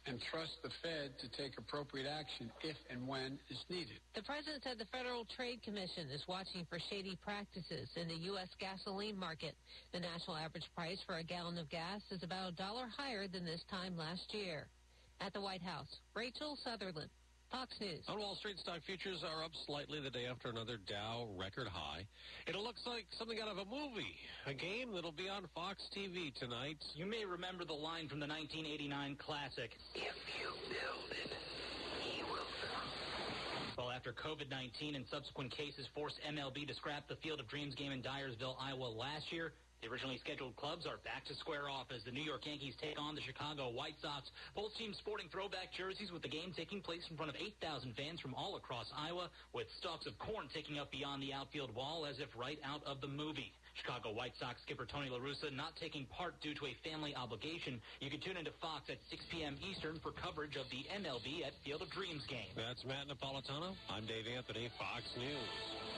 and 0.08 0.18
trust 0.32 0.56
the 0.62 0.70
Fed 0.82 1.12
to 1.20 1.28
take 1.36 1.58
appropriate 1.58 2.08
action 2.08 2.50
if 2.64 2.76
and 2.88 3.06
when 3.06 3.38
is 3.50 3.60
needed. 3.68 4.00
The 4.16 4.22
president 4.22 4.64
said 4.64 4.78
the 4.78 4.88
Federal 4.88 5.26
Trade 5.36 5.62
Commission 5.62 6.08
is 6.08 6.24
watching 6.26 6.66
for 6.68 6.78
shady 6.88 7.18
practices 7.22 7.88
in 7.94 8.08
the 8.08 8.16
U.S. 8.32 8.48
gasoline 8.58 9.18
market. 9.18 9.54
The 9.92 10.00
national 10.00 10.36
average 10.36 10.64
price 10.74 10.98
for 11.06 11.18
a 11.18 11.22
gallon 11.22 11.58
of 11.58 11.68
gas 11.68 12.00
is 12.10 12.22
about 12.22 12.52
a 12.52 12.56
dollar 12.56 12.88
higher 12.88 13.28
than 13.28 13.44
this 13.44 13.62
time 13.70 13.96
last 13.96 14.32
year. 14.32 14.66
At 15.20 15.32
the 15.32 15.40
White 15.40 15.62
House, 15.62 16.00
Rachel 16.14 16.56
Sutherland. 16.64 17.10
Fox 17.50 17.72
News. 17.80 18.04
On 18.08 18.18
Wall 18.18 18.36
Street, 18.36 18.58
stock 18.58 18.80
futures 18.84 19.24
are 19.24 19.42
up 19.42 19.52
slightly 19.64 20.00
the 20.00 20.10
day 20.10 20.26
after 20.28 20.50
another 20.50 20.76
Dow 20.88 21.28
record 21.36 21.66
high. 21.66 22.04
It 22.46 22.54
looks 22.54 22.84
like 22.84 23.06
something 23.18 23.38
out 23.40 23.48
of 23.48 23.56
a 23.56 23.64
movie, 23.64 24.16
a 24.46 24.52
game 24.52 24.92
that'll 24.92 25.16
be 25.16 25.28
on 25.28 25.48
Fox 25.54 25.80
TV 25.96 26.34
tonight. 26.36 26.76
You 26.94 27.06
may 27.06 27.24
remember 27.24 27.64
the 27.64 27.76
line 27.76 28.08
from 28.08 28.20
the 28.20 28.28
1989 28.28 29.16
classic. 29.16 29.72
If 29.96 30.16
you 30.36 30.52
build 30.68 31.08
it, 31.08 31.32
he 32.04 32.20
will 32.28 32.52
come. 32.68 32.88
Well, 33.80 33.90
after 33.96 34.12
COVID-19 34.12 34.96
and 34.96 35.04
subsequent 35.10 35.50
cases 35.50 35.88
forced 35.94 36.20
MLB 36.28 36.68
to 36.68 36.74
scrap 36.74 37.08
the 37.08 37.16
Field 37.24 37.40
of 37.40 37.48
Dreams 37.48 37.74
game 37.74 37.92
in 37.92 38.02
Dyersville, 38.02 38.60
Iowa 38.60 38.92
last 38.92 39.32
year, 39.32 39.52
the 39.82 39.88
originally 39.88 40.18
scheduled 40.18 40.56
clubs 40.56 40.86
are 40.86 40.98
back 41.06 41.24
to 41.26 41.34
square 41.38 41.70
off 41.70 41.86
as 41.94 42.02
the 42.02 42.10
New 42.10 42.22
York 42.22 42.46
Yankees 42.46 42.74
take 42.82 42.98
on 42.98 43.14
the 43.14 43.22
Chicago 43.22 43.70
White 43.70 43.94
Sox. 44.02 44.26
Both 44.54 44.74
teams 44.74 44.98
sporting 44.98 45.30
throwback 45.30 45.70
jerseys 45.76 46.10
with 46.10 46.22
the 46.22 46.28
game 46.28 46.52
taking 46.56 46.82
place 46.82 47.02
in 47.10 47.16
front 47.16 47.30
of 47.30 47.36
8,000 47.38 47.94
fans 47.94 48.18
from 48.18 48.34
all 48.34 48.56
across 48.56 48.90
Iowa 48.96 49.30
with 49.54 49.66
stalks 49.78 50.06
of 50.06 50.18
corn 50.18 50.50
taking 50.52 50.78
up 50.78 50.90
beyond 50.90 51.22
the 51.22 51.32
outfield 51.32 51.74
wall 51.74 52.06
as 52.10 52.18
if 52.18 52.26
right 52.34 52.58
out 52.66 52.82
of 52.84 53.00
the 53.00 53.08
movie. 53.08 53.54
Chicago 53.78 54.10
White 54.10 54.34
Sox 54.42 54.58
skipper 54.66 54.86
Tony 54.90 55.08
La 55.08 55.22
Russa 55.22 55.54
not 55.54 55.78
taking 55.78 56.06
part 56.10 56.34
due 56.42 56.54
to 56.54 56.66
a 56.66 56.74
family 56.82 57.14
obligation. 57.14 57.78
You 58.00 58.10
can 58.10 58.18
tune 58.18 58.36
into 58.36 58.50
Fox 58.58 58.90
at 58.90 58.98
6 59.10 59.22
p.m. 59.30 59.54
Eastern 59.62 60.02
for 60.02 60.10
coverage 60.10 60.58
of 60.58 60.66
the 60.74 60.82
MLB 60.90 61.46
at 61.46 61.54
Field 61.62 61.82
of 61.82 61.90
Dreams 61.94 62.26
game. 62.26 62.50
That's 62.58 62.82
Matt 62.82 63.06
Napolitano. 63.06 63.78
I'm 63.86 64.06
Dave 64.06 64.26
Anthony, 64.26 64.66
Fox 64.74 65.06
News. 65.14 65.97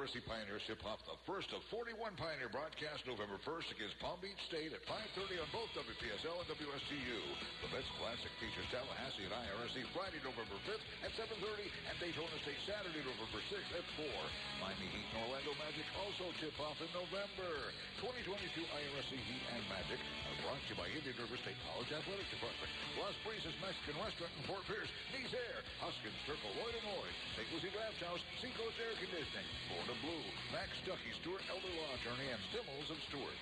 IRSC 0.00 0.24
Pioneers 0.24 0.64
tip 0.64 0.80
off 0.88 0.96
the 1.04 1.12
first 1.28 1.52
of 1.52 1.60
41 1.68 2.16
Pioneer 2.16 2.48
broadcasts 2.48 3.04
November 3.04 3.36
1st 3.44 3.68
against 3.76 4.00
Palm 4.00 4.16
Beach 4.24 4.40
State 4.48 4.72
at 4.72 4.80
5.30 4.88 5.44
on 5.44 5.48
both 5.52 5.68
WPSL 5.76 6.40
and 6.40 6.48
WSTU. 6.56 7.20
The 7.60 7.68
Best 7.68 7.84
Classic 8.00 8.32
features 8.40 8.64
Tallahassee 8.72 9.28
at 9.28 9.36
IRSC 9.36 9.84
Friday, 9.92 10.16
November 10.24 10.56
5th 10.64 10.80
at 11.04 11.12
7.30 11.20 11.68
and 11.92 11.96
Daytona 12.00 12.32
State 12.40 12.56
Saturday, 12.64 13.04
November 13.04 13.44
6th 13.52 13.72
at 13.76 13.84
4. 14.00 14.08
Miami 14.64 14.88
Heat 14.88 15.04
and 15.04 15.20
Orlando 15.28 15.52
Magic 15.60 15.84
also 16.00 16.32
tip 16.40 16.56
off 16.64 16.80
in 16.80 16.88
November. 16.96 17.52
2022 18.00 18.40
IRSC 18.56 19.12
Heat 19.20 19.44
and 19.52 19.64
Magic 19.68 20.00
are 20.00 20.36
brought 20.48 20.64
to 20.64 20.68
you 20.72 20.76
by 20.80 20.88
Indian 20.96 21.12
River 21.20 21.36
State 21.44 21.60
College 21.68 21.92
Athletic 21.92 22.24
Department, 22.32 22.72
Las 22.96 23.12
Brisas 23.20 23.52
Mexican 23.60 24.00
Restaurant 24.00 24.32
in 24.32 24.48
Fort 24.48 24.64
Pierce, 24.64 24.88
Nice 25.12 25.36
Air, 25.36 25.60
Hoskins 25.84 26.16
Turco, 26.24 26.48
Lloyd 26.56 26.72
and 26.72 26.88
Lloyd, 26.88 27.14
St. 27.36 27.44
Lucie 27.52 27.68
Draft 27.76 28.00
House, 28.00 28.24
Seacoast 28.40 28.80
Air 28.80 28.96
Conditioning, 28.96 29.48
Florida 29.68 29.92
Blue, 30.02 30.10
Max 30.52 30.70
Ducky, 30.86 31.12
Stuart 31.20 31.42
Elder 31.50 31.66
Law 31.76 31.94
Attorney, 32.00 32.28
and 32.32 32.40
Stimmels 32.48 32.90
of 32.90 32.96
Stuart. 33.08 33.36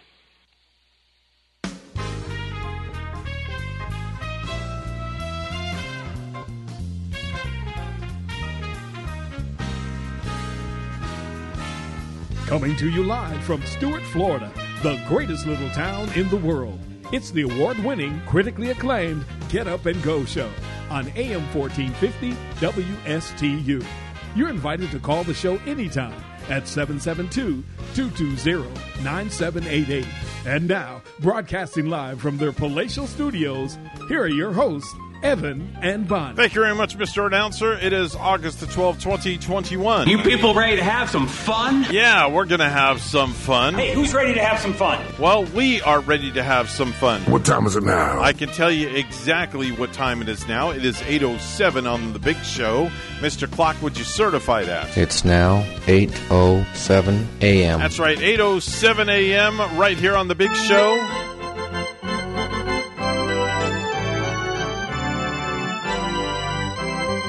Coming 12.47 12.74
to 12.76 12.89
you 12.90 13.05
live 13.05 13.44
from 13.44 13.62
Stuart, 13.62 14.02
Florida, 14.05 14.51
the 14.82 15.01
greatest 15.06 15.47
little 15.47 15.70
town 15.70 16.10
in 16.14 16.28
the 16.28 16.36
world. 16.39 16.80
It's 17.12 17.30
the 17.30 17.43
award 17.43 17.78
winning, 17.85 18.20
critically 18.26 18.70
acclaimed 18.70 19.24
Get 19.48 19.68
Up 19.68 19.86
and 19.86 20.02
Go 20.02 20.24
show 20.24 20.51
on 20.90 21.06
AM 21.14 21.43
1450 21.55 22.32
WSTU. 22.56 23.86
You're 24.35 24.48
invited 24.48 24.90
to 24.90 24.98
call 24.98 25.22
the 25.24 25.35
show 25.35 25.59
anytime 25.66 26.24
at 26.49 26.69
772 26.69 27.62
220 27.95 29.03
9788. 29.03 30.07
And 30.47 30.69
now, 30.69 31.03
broadcasting 31.20 31.89
live 31.89 32.20
from 32.20 32.39
their 32.39 32.53
palatial 32.53 33.07
studios, 33.07 33.79
here 34.09 34.23
are 34.23 34.29
your 34.29 34.53
hosts, 34.53 34.95
Evan 35.23 35.77
and 35.82 36.07
Bonnie. 36.07 36.36
Thank 36.36 36.55
you 36.55 36.62
very 36.62 36.74
much, 36.74 36.97
Mr. 36.97 37.27
Announcer. 37.27 37.73
It 37.74 37.93
is 37.93 38.15
August 38.15 38.61
the 38.61 38.66
12th, 38.66 39.03
2021. 39.03 40.09
You 40.09 40.19
people 40.19 40.55
ready 40.55 40.77
to 40.77 40.85
have 40.85 41.11
some 41.11 41.27
fun? 41.27 41.86
Yeah, 41.90 42.28
we're 42.28 42.45
going 42.45 42.61
to 42.61 42.69
have 42.69 43.01
some 43.01 43.32
fun. 43.32 43.74
Hey, 43.74 43.95
who's 43.95 44.15
ready 44.15 44.35
to 44.35 44.40
have 44.40 44.61
some 44.61 44.73
fun? 44.73 45.05
Well, 45.19 45.45
we 45.45 45.81
are 45.82 46.01
ready 46.01 46.31
to 46.32 46.43
have 46.43 46.70
some 46.70 46.93
fun. 46.93 47.23
What 47.23 47.45
time 47.45 47.66
is 47.66 47.77
it 47.77 47.82
now? 47.82 48.20
I 48.20 48.32
can 48.32 48.49
tell 48.49 48.70
you 48.70 48.89
exactly 48.89 49.73
what 49.73 49.93
time 49.93 50.23
it 50.23 50.28
is 50.28 50.47
now. 50.47 50.70
It 50.70 50.85
is 50.85 50.97
8.07 50.99 51.90
on 51.90 52.12
The 52.12 52.19
Big 52.19 52.36
Show. 52.39 52.90
Mr. 53.19 53.51
Clock, 53.51 53.81
would 53.82 53.99
you 53.99 54.05
certify 54.05 54.65
that? 54.65 54.97
It's 54.97 55.24
now 55.24 55.62
8.07 55.86 57.43
a.m. 57.43 57.81
That's 57.81 57.99
right, 57.99 58.19
8.07 58.19 59.09
a.m. 59.09 59.78
right 59.78 59.97
here 59.97 60.16
on 60.16 60.28
The 60.28 60.35
Big 60.35 60.55
Show. 60.55 61.28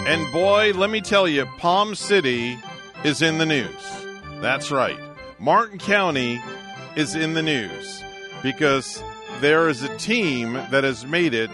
And 0.09 0.31
boy, 0.31 0.73
let 0.73 0.89
me 0.89 1.01
tell 1.01 1.27
you, 1.27 1.45
Palm 1.59 1.93
City 1.93 2.57
is 3.03 3.21
in 3.21 3.37
the 3.37 3.45
news. 3.45 3.69
That's 4.41 4.71
right. 4.71 4.97
Martin 5.37 5.77
County 5.77 6.41
is 6.95 7.13
in 7.13 7.35
the 7.35 7.43
news 7.43 8.03
because 8.41 9.03
there 9.39 9.69
is 9.69 9.83
a 9.83 9.97
team 9.97 10.53
that 10.71 10.83
has 10.83 11.05
made 11.05 11.35
it 11.35 11.51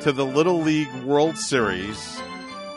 to 0.00 0.10
the 0.10 0.26
Little 0.26 0.60
League 0.60 0.92
World 1.04 1.38
Series. 1.38 2.20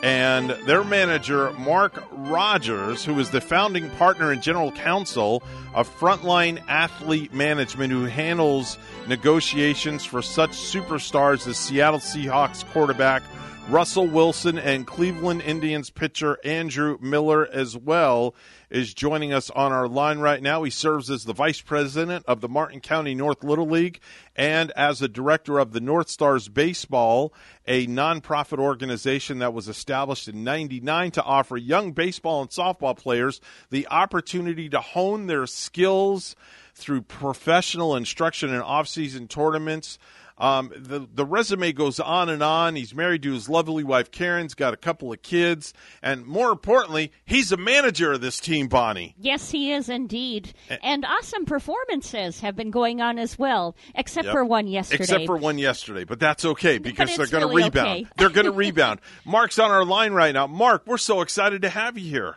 And 0.04 0.50
their 0.66 0.84
manager, 0.84 1.50
Mark 1.54 2.00
Rodgers, 2.12 3.04
who 3.04 3.18
is 3.18 3.30
the 3.30 3.40
founding 3.40 3.90
partner 3.90 4.30
and 4.30 4.40
general 4.40 4.70
counsel 4.70 5.42
of 5.74 5.92
Frontline 5.98 6.62
Athlete 6.68 7.34
Management, 7.34 7.92
who 7.92 8.04
handles 8.04 8.78
negotiations 9.08 10.04
for 10.04 10.22
such 10.22 10.50
superstars 10.50 11.48
as 11.48 11.56
Seattle 11.56 11.98
Seahawks 11.98 12.64
quarterback 12.66 13.24
Russell 13.68 14.06
Wilson 14.06 14.56
and 14.56 14.86
Cleveland 14.86 15.42
Indians 15.42 15.90
pitcher 15.90 16.38
Andrew 16.42 16.96
Miller 17.02 17.46
as 17.46 17.76
well 17.76 18.34
is 18.70 18.94
joining 18.94 19.34
us 19.34 19.50
on 19.50 19.72
our 19.72 19.86
line 19.86 20.20
right 20.20 20.42
now. 20.42 20.62
He 20.62 20.70
serves 20.70 21.10
as 21.10 21.26
the 21.26 21.34
vice 21.34 21.60
president 21.60 22.24
of 22.26 22.40
the 22.40 22.48
Martin 22.48 22.80
County 22.80 23.14
North 23.14 23.44
Little 23.44 23.68
League 23.68 24.00
and 24.34 24.70
as 24.70 25.00
the 25.00 25.08
director 25.08 25.58
of 25.58 25.72
the 25.72 25.82
North 25.82 26.08
Stars 26.08 26.48
Baseball, 26.48 27.34
a 27.66 27.86
nonprofit 27.86 28.58
organization 28.58 29.40
that 29.40 29.52
was 29.52 29.68
established 29.68 30.28
in 30.28 30.42
99 30.42 31.10
to 31.10 31.22
offer 31.22 31.58
young 31.58 31.92
baseball 31.92 32.40
and 32.40 32.48
softball 32.48 32.96
players 32.96 33.38
the 33.68 33.86
opportunity 33.90 34.70
to 34.70 34.80
hone 34.80 35.26
their 35.26 35.46
skills 35.46 36.34
through 36.74 37.02
professional 37.02 37.94
instruction 37.94 38.48
and 38.48 38.62
off-season 38.62 39.28
tournaments. 39.28 39.98
Um, 40.38 40.72
the 40.76 41.06
the 41.12 41.24
resume 41.24 41.72
goes 41.72 41.98
on 42.00 42.28
and 42.28 42.42
on. 42.42 42.76
He's 42.76 42.94
married 42.94 43.22
to 43.24 43.32
his 43.32 43.48
lovely 43.48 43.84
wife 43.84 44.10
Karen's 44.10 44.54
got 44.54 44.72
a 44.72 44.76
couple 44.76 45.12
of 45.12 45.22
kids, 45.22 45.74
and 46.02 46.24
more 46.26 46.50
importantly, 46.50 47.12
he's 47.24 47.50
a 47.52 47.56
manager 47.56 48.12
of 48.12 48.20
this 48.20 48.38
team, 48.40 48.68
Bonnie. 48.68 49.14
Yes, 49.18 49.50
he 49.50 49.72
is 49.72 49.88
indeed. 49.88 50.54
And 50.82 51.04
awesome 51.04 51.44
performances 51.44 52.40
have 52.40 52.56
been 52.56 52.70
going 52.70 53.00
on 53.00 53.18
as 53.18 53.38
well, 53.38 53.76
except 53.94 54.26
Yep. 54.26 54.32
for 54.32 54.44
one 54.44 54.66
yesterday. 54.66 55.02
Except 55.02 55.26
for 55.26 55.36
one 55.36 55.58
yesterday, 55.58 56.04
but 56.04 56.20
that's 56.20 56.44
okay 56.44 56.78
because 56.78 57.16
they're 57.16 57.26
going 57.26 57.42
to 57.42 57.48
really 57.48 57.64
rebound. 57.64 57.88
okay. 57.88 58.06
they're 58.16 58.28
going 58.30 58.46
to 58.46 58.52
rebound. 58.52 59.00
Mark's 59.24 59.58
on 59.58 59.70
our 59.70 59.84
line 59.84 60.12
right 60.12 60.32
now. 60.34 60.46
Mark, 60.46 60.82
we're 60.86 60.98
so 60.98 61.20
excited 61.20 61.62
to 61.62 61.68
have 61.68 61.98
you 61.98 62.08
here. 62.10 62.36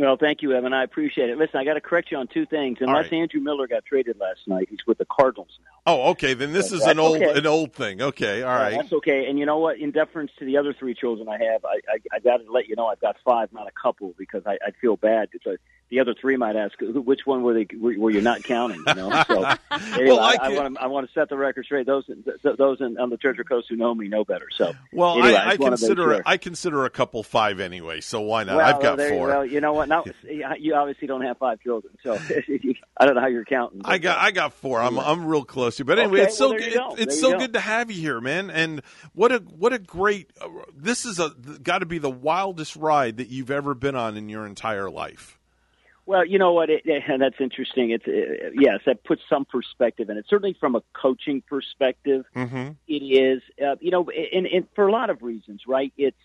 Well, 0.00 0.16
thank 0.16 0.40
you, 0.40 0.52
Evan. 0.54 0.72
I 0.72 0.82
appreciate 0.82 1.28
it. 1.28 1.36
Listen, 1.36 1.60
I 1.60 1.64
got 1.64 1.74
to 1.74 1.80
correct 1.82 2.10
you 2.10 2.16
on 2.16 2.26
two 2.26 2.46
things. 2.46 2.78
Unless 2.80 3.12
right. 3.12 3.20
Andrew 3.20 3.42
Miller 3.42 3.68
got 3.68 3.84
traded 3.84 4.18
last 4.18 4.40
night, 4.46 4.68
he's 4.70 4.86
with 4.86 4.96
the 4.96 5.04
Cardinals 5.04 5.58
now. 5.62 5.92
Oh, 5.92 6.10
okay. 6.12 6.32
Then 6.32 6.54
this 6.54 6.70
But 6.70 6.76
is 6.76 6.86
an 6.86 6.98
old 6.98 7.16
okay. 7.16 7.38
an 7.38 7.46
old 7.46 7.74
thing. 7.74 8.00
Okay, 8.00 8.42
all 8.42 8.48
right. 8.48 8.76
That's 8.76 8.94
okay. 8.94 9.28
And 9.28 9.38
you 9.38 9.44
know 9.44 9.58
what? 9.58 9.76
In 9.76 9.90
deference 9.90 10.30
to 10.38 10.46
the 10.46 10.56
other 10.56 10.72
three 10.72 10.94
children 10.94 11.28
I 11.28 11.32
have, 11.44 11.66
I 11.66 11.80
I, 11.86 12.16
I 12.16 12.18
got 12.20 12.38
to 12.38 12.50
let 12.50 12.66
you 12.66 12.76
know 12.76 12.86
I've 12.86 13.00
got 13.00 13.16
five, 13.22 13.52
not 13.52 13.68
a 13.68 13.72
couple, 13.72 14.14
because 14.16 14.42
I 14.46 14.52
I 14.66 14.70
feel 14.80 14.96
bad. 14.96 15.28
Because 15.30 15.58
the 15.90 16.00
other 16.00 16.14
three 16.18 16.36
might 16.36 16.56
ask, 16.56 16.74
which 16.80 17.20
one 17.26 17.42
were 17.42 17.52
they? 17.54 17.66
Were, 17.76 18.10
you 18.10 18.20
not 18.20 18.42
counting? 18.44 18.82
You 18.86 18.94
know. 18.94 19.10
So 19.30 19.44
anyway, 19.70 20.06
Well, 20.08 20.20
I 20.20 20.48
want 20.50 20.74
to 20.74 20.82
I 20.82 20.86
want 20.86 21.06
to 21.06 21.12
set 21.12 21.28
the 21.28 21.36
record 21.36 21.64
straight. 21.64 21.86
Those 21.86 22.06
th- 22.06 22.56
those 22.56 22.80
in, 22.80 22.98
on 22.98 23.10
the 23.10 23.16
Treasure 23.16 23.44
Coast 23.44 23.66
who 23.68 23.76
know 23.76 23.94
me 23.94 24.08
know 24.08 24.24
better. 24.24 24.48
So 24.56 24.72
Well, 24.92 25.12
anyway, 25.14 25.34
I, 25.34 25.50
I 25.50 25.50
just 25.50 25.60
wanted 25.60 25.76
to 25.76 25.82
make 25.82 25.96
consider 25.96 26.14
sure. 26.14 26.22
I 26.26 26.36
consider 26.36 26.84
a 26.84 26.90
couple 26.90 27.22
five 27.22 27.60
anyway. 27.60 28.00
So 28.00 28.20
why 28.20 28.44
not? 28.44 28.56
Well, 28.56 28.66
I've 28.66 28.82
got 28.82 28.96
there, 28.98 29.10
four. 29.10 29.28
Well, 29.28 29.44
you 29.46 29.60
know 29.60 29.72
what? 29.72 29.88
Now 29.88 30.04
you 30.58 30.74
obviously 30.74 31.06
don't 31.08 31.22
have 31.22 31.38
five 31.38 31.60
children, 31.60 31.96
so 32.02 32.14
I 32.96 33.06
don't 33.06 33.14
know 33.14 33.20
how 33.20 33.28
you're 33.28 33.44
counting. 33.44 33.82
I 33.84 33.98
got 33.98 34.18
I 34.18 34.30
got 34.30 34.52
four. 34.54 34.80
I'm 34.80 34.98
I'm 34.98 35.24
real 35.24 35.44
close 35.44 35.76
to 35.76 35.80
you. 35.80 35.84
But 35.84 35.98
anyway, 35.98 36.20
Okay, 36.20 36.28
it's 36.28 36.38
so 36.38 36.50
well, 36.50 36.58
go. 36.58 36.94
it's 36.98 37.20
so 37.20 37.32
go. 37.32 37.38
good 37.38 37.52
to 37.54 37.60
have 37.60 37.90
you 37.90 38.00
here, 38.00 38.20
man. 38.20 38.50
And 38.50 38.82
what 39.14 39.32
a 39.32 39.38
what 39.38 39.72
a 39.72 39.78
great 39.78 40.30
uh, 40.40 40.48
this 40.74 41.04
is 41.04 41.18
a 41.18 41.30
got 41.62 41.78
to 41.80 41.86
be 41.86 41.98
the 41.98 42.10
wildest 42.10 42.76
ride 42.76 43.18
that 43.18 43.28
you've 43.28 43.50
ever 43.50 43.74
been 43.74 43.94
on 43.96 44.16
in 44.16 44.28
your 44.28 44.46
entire 44.46 44.90
life. 44.90 45.38
Well, 46.10 46.26
you 46.26 46.40
know 46.40 46.52
what? 46.52 46.70
It, 46.70 46.82
it, 46.86 47.04
and 47.06 47.22
that's 47.24 47.40
interesting. 47.40 47.90
It's 47.90 48.04
uh, 48.06 48.50
yes, 48.52 48.80
that 48.86 49.04
puts 49.04 49.22
some 49.28 49.44
perspective 49.44 50.10
in 50.10 50.16
it. 50.18 50.26
Certainly, 50.28 50.56
from 50.58 50.74
a 50.74 50.82
coaching 50.92 51.40
perspective, 51.40 52.24
Mm-hmm. 52.34 52.72
it 52.88 53.02
is. 53.02 53.42
Uh, 53.64 53.76
you 53.80 53.92
know, 53.92 54.10
and, 54.10 54.46
and 54.46 54.66
for 54.74 54.88
a 54.88 54.92
lot 54.92 55.08
of 55.10 55.22
reasons, 55.22 55.62
right? 55.68 55.92
It's 55.96 56.16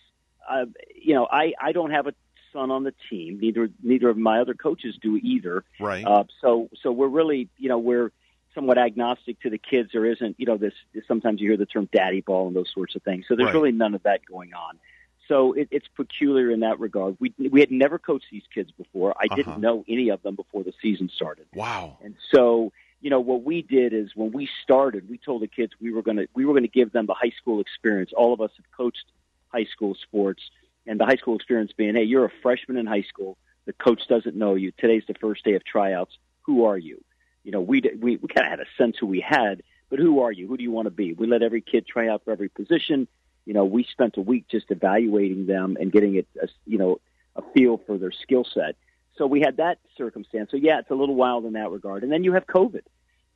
uh, 0.50 0.66
you 0.96 1.14
know, 1.14 1.28
I 1.32 1.54
I 1.62 1.72
don't 1.72 1.92
have 1.92 2.08
a 2.08 2.14
son 2.52 2.72
on 2.72 2.84
the 2.84 2.94
team. 3.12 3.40
Neither 3.40 3.70
neither 3.84 4.10
of 4.10 4.18
my 4.18 4.40
other 4.40 4.56
coaches 4.56 4.98
do 5.00 5.18
either. 5.18 5.64
Right. 5.80 6.04
Uh, 6.04 6.24
so 6.42 6.68
so 6.82 6.92
we're 6.92 7.08
really 7.08 7.50
you 7.58 7.70
know 7.70 7.78
we're 7.78 8.12
somewhat 8.56 8.80
agnostic 8.80 9.40
to 9.42 9.50
the 9.52 9.58
kids. 9.60 9.90
There 9.94 10.06
isn't, 10.06 10.40
you 10.40 10.46
know, 10.48 10.58
this. 10.58 10.74
Sometimes 11.08 11.42
you 11.42 11.50
hear 11.50 11.58
the 11.58 11.66
term 11.68 11.88
"daddy 11.94 12.22
ball" 12.22 12.48
and 12.48 12.56
those 12.56 12.72
sorts 12.74 12.96
of 12.96 13.04
things. 13.04 13.26
So 13.28 13.36
there's 13.36 13.48
Right. 13.48 13.54
really 13.54 13.72
none 13.74 13.94
of 13.94 14.02
that 14.04 14.22
going 14.26 14.54
on. 14.56 14.80
So 15.28 15.54
it, 15.54 15.68
it's 15.72 15.88
peculiar 15.88 16.52
in 16.52 16.60
that 16.62 16.80
regard. 16.80 17.18
We 17.20 17.34
we 17.38 17.60
had 17.60 17.72
never 17.72 17.98
coached 17.98 18.28
these 18.32 18.44
kids 18.54 18.72
before. 18.72 19.12
I 19.18 19.26
Uh-huh. 19.26 19.36
didn't 19.36 19.60
know 19.60 19.84
any 19.88 20.10
of 20.10 20.22
them 20.22 20.36
before 20.36 20.64
the 20.64 20.74
season 20.82 21.10
started. 21.10 21.48
Wow. 21.54 21.98
And 22.04 22.16
so, 22.32 22.72
you 23.02 23.10
know, 23.10 23.20
what 23.20 23.44
we 23.44 23.62
did 23.62 23.94
is 23.94 24.16
when 24.16 24.32
we 24.32 24.48
started, 24.64 25.10
we 25.10 25.18
told 25.18 25.42
the 25.42 25.48
kids 25.48 25.74
we 25.82 25.92
were 25.92 26.02
going 26.04 26.18
to 26.18 26.28
we 26.34 26.46
were 26.46 26.54
going 26.54 26.64
to 26.64 26.70
give 26.70 26.92
them 26.92 27.06
the 27.08 27.14
high 27.16 27.34
school 27.40 27.60
experience. 27.60 28.12
All 28.16 28.34
of 28.34 28.42
us 28.42 28.52
have 28.58 28.66
coached 28.76 29.06
high 29.50 29.66
school 29.66 29.96
sports, 29.96 30.42
and 30.86 31.00
the 31.00 31.06
high 31.06 31.16
school 31.16 31.36
experience 31.36 31.72
being, 31.76 31.96
hey, 31.96 32.04
you're 32.04 32.26
a 32.26 32.32
freshman 32.42 32.78
in 32.78 32.86
high 32.86 33.04
school. 33.04 33.38
The 33.66 33.74
coach 33.74 34.08
doesn't 34.08 34.36
know 34.36 34.54
you. 34.56 34.72
Today's 34.78 35.04
the 35.08 35.16
first 35.16 35.44
day 35.44 35.54
of 35.56 35.64
tryouts. 35.66 36.18
Who 36.44 36.66
are 36.66 36.78
you? 36.78 37.04
You 37.44 37.52
know, 37.52 37.62
we 37.62 37.82
we, 38.00 38.18
we 38.18 38.28
kind 38.28 38.46
of 38.46 38.52
had 38.52 38.60
a 38.60 38.66
sense 38.78 38.98
who 39.00 39.08
we 39.08 39.22
had, 39.22 39.64
but 39.90 39.98
who 40.00 40.22
are 40.22 40.32
you? 40.32 40.48
Who 40.48 40.58
do 40.58 40.64
you 40.64 40.72
want 40.72 40.86
to 40.86 40.92
be? 40.92 41.14
We 41.14 41.26
let 41.26 41.42
every 41.42 41.62
kid 41.62 41.88
try 41.88 42.08
out 42.10 42.24
for 42.26 42.32
every 42.32 42.50
position. 42.50 43.08
You 43.46 43.54
know, 43.54 43.66
we 43.66 43.84
spent 43.92 44.18
a 44.18 44.22
week 44.22 44.46
just 44.50 44.72
evaluating 44.72 45.46
them 45.46 45.78
and 45.80 45.92
getting 45.92 46.16
it, 46.16 46.28
a, 46.42 46.48
you 46.66 46.78
know, 46.78 47.00
a 47.36 47.42
feel 47.54 47.80
for 47.86 47.98
their 47.98 48.12
skill 48.12 48.46
set. 48.52 48.76
So 49.18 49.28
we 49.28 49.42
had 49.42 49.58
that 49.58 49.80
circumstance. 49.98 50.52
So 50.52 50.58
yeah, 50.58 50.80
it's 50.80 50.90
a 50.90 50.96
little 50.96 51.16
wild 51.16 51.46
in 51.46 51.54
that 51.54 51.72
regard. 51.72 52.04
And 52.04 52.12
then 52.12 52.24
you 52.24 52.34
have 52.34 52.46
COVID. 52.48 52.82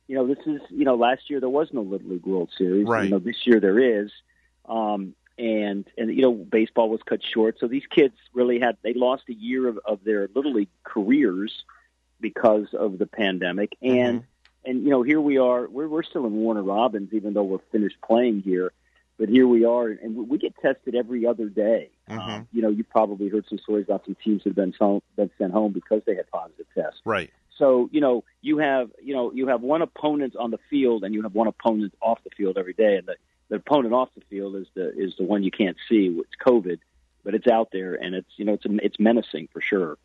You 0.08 0.16
know, 0.16 0.26
this 0.26 0.38
is 0.44 0.60
you 0.70 0.84
know 0.84 0.96
last 0.96 1.30
year 1.30 1.38
there 1.40 1.48
was 1.48 1.68
no 1.72 1.82
Little 1.82 2.10
League 2.10 2.26
World 2.26 2.50
Series. 2.58 2.86
Right. 2.86 3.04
You 3.04 3.10
know, 3.10 3.18
this 3.18 3.46
year 3.46 3.60
there 3.60 4.02
is. 4.02 4.10
Um, 4.68 5.14
and 5.38 5.86
and 5.96 6.14
you 6.14 6.22
know 6.22 6.32
baseball 6.32 6.90
was 6.90 7.00
cut 7.08 7.20
short, 7.24 7.56
so 7.58 7.66
these 7.66 7.86
kids 7.90 8.14
really 8.34 8.60
had 8.60 8.76
they 8.82 8.92
lost 8.92 9.22
a 9.30 9.32
year 9.32 9.68
of, 9.68 9.78
of 9.86 10.04
their 10.04 10.28
little 10.34 10.52
league 10.52 10.68
careers 10.84 11.64
because 12.20 12.66
of 12.74 12.98
the 12.98 13.06
pandemic. 13.06 13.72
And 13.80 14.24
and 14.64 14.84
you 14.84 14.90
know 14.90 15.02
here 15.02 15.20
we 15.20 15.38
are, 15.38 15.66
we're 15.66 15.88
we're 15.88 16.02
still 16.02 16.26
in 16.26 16.32
Warner 16.32 16.62
Robins, 16.62 17.10
even 17.12 17.32
though 17.32 17.44
we're 17.44 17.58
finished 17.72 17.96
playing 18.06 18.42
here. 18.42 18.72
But 19.20 19.28
here 19.28 19.46
we 19.46 19.66
are, 19.66 19.88
and 19.88 20.16
we- 20.30 20.38
get 20.38 20.56
tested 20.62 20.94
every 20.94 21.26
other 21.26 21.50
day. 21.50 21.90
Um, 22.08 22.48
you 22.52 22.62
know, 22.62 22.70
you 22.70 22.84
probably 22.84 23.28
heard 23.28 23.44
some 23.50 23.58
stories 23.58 23.84
about 23.84 24.06
some 24.06 24.16
teams 24.24 24.42
that 24.42 24.50
have 24.50 24.56
been, 24.56 24.72
so- 24.72 25.02
been 25.14 25.30
sent 25.36 25.52
home 25.52 25.72
because 25.72 26.00
they 26.06 26.14
had 26.14 26.26
positive 26.30 26.64
tests. 26.74 27.02
Right. 27.04 27.30
So 27.58 27.90
you 27.92 28.00
know 28.00 28.24
you 28.40 28.56
have 28.56 28.90
you 29.02 29.12
know 29.12 29.30
you 29.32 29.48
have 29.48 29.60
one 29.60 29.82
opponent 29.82 30.34
on 30.34 30.50
the 30.50 30.56
field 30.70 31.04
and 31.04 31.12
you 31.12 31.20
have 31.20 31.34
one 31.34 31.46
opponent 31.46 31.92
off 32.00 32.18
the 32.24 32.30
field 32.30 32.56
every 32.56 32.72
day, 32.72 32.96
and 32.96 33.06
the, 33.06 33.16
the 33.50 33.56
opponent 33.56 33.92
off 33.92 34.08
the 34.14 34.22
field 34.30 34.56
is 34.56 34.66
the 34.72 34.98
is 34.98 35.14
the 35.18 35.24
one 35.24 35.42
you 35.42 35.50
can't 35.50 35.76
see. 35.86 36.06
It's 36.06 36.36
COVID, 36.42 36.78
but 37.22 37.34
it's 37.34 37.46
out 37.46 37.68
there 37.70 37.92
and 37.92 38.14
it's 38.14 38.30
you 38.38 38.46
know 38.46 38.54
it's 38.54 38.64
it's 38.66 38.98
menacing 38.98 39.48
for 39.52 39.60
sure. 39.60 39.98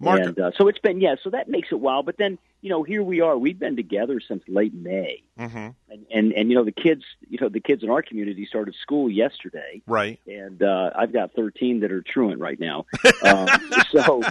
Mark- 0.00 0.22
and 0.22 0.40
uh, 0.40 0.50
so 0.58 0.66
it's 0.66 0.80
been 0.80 1.00
yeah, 1.00 1.14
so 1.22 1.30
that 1.30 1.48
makes 1.48 1.68
it 1.70 1.78
wild. 1.78 2.04
But 2.04 2.16
then 2.18 2.36
you 2.60 2.70
know 2.70 2.82
here 2.82 3.02
we 3.02 3.20
are. 3.20 3.36
We've 3.38 3.58
been 3.58 3.76
together 3.76 4.20
since 4.20 4.42
late 4.48 4.74
May, 4.74 5.22
Mm-hmm. 5.38 5.68
and 5.90 6.06
and 6.12 6.32
and 6.32 6.50
you 6.50 6.56
know 6.56 6.64
the 6.64 6.72
kids 6.72 7.04
you 7.28 7.38
know 7.40 7.48
the 7.48 7.60
kids 7.60 7.82
in 7.84 7.90
our 7.90 8.02
community 8.02 8.44
started 8.46 8.74
school 8.82 9.08
yesterday 9.08 9.82
Right. 9.86 10.18
and 10.26 10.60
uh, 10.62 10.90
I've 10.96 11.12
got 11.12 11.32
13 11.34 11.80
that 11.80 11.92
are 11.92 12.02
truant 12.02 12.40
right 12.40 12.58
now. 12.58 12.86
Um, 13.24 13.48
so 13.92 14.22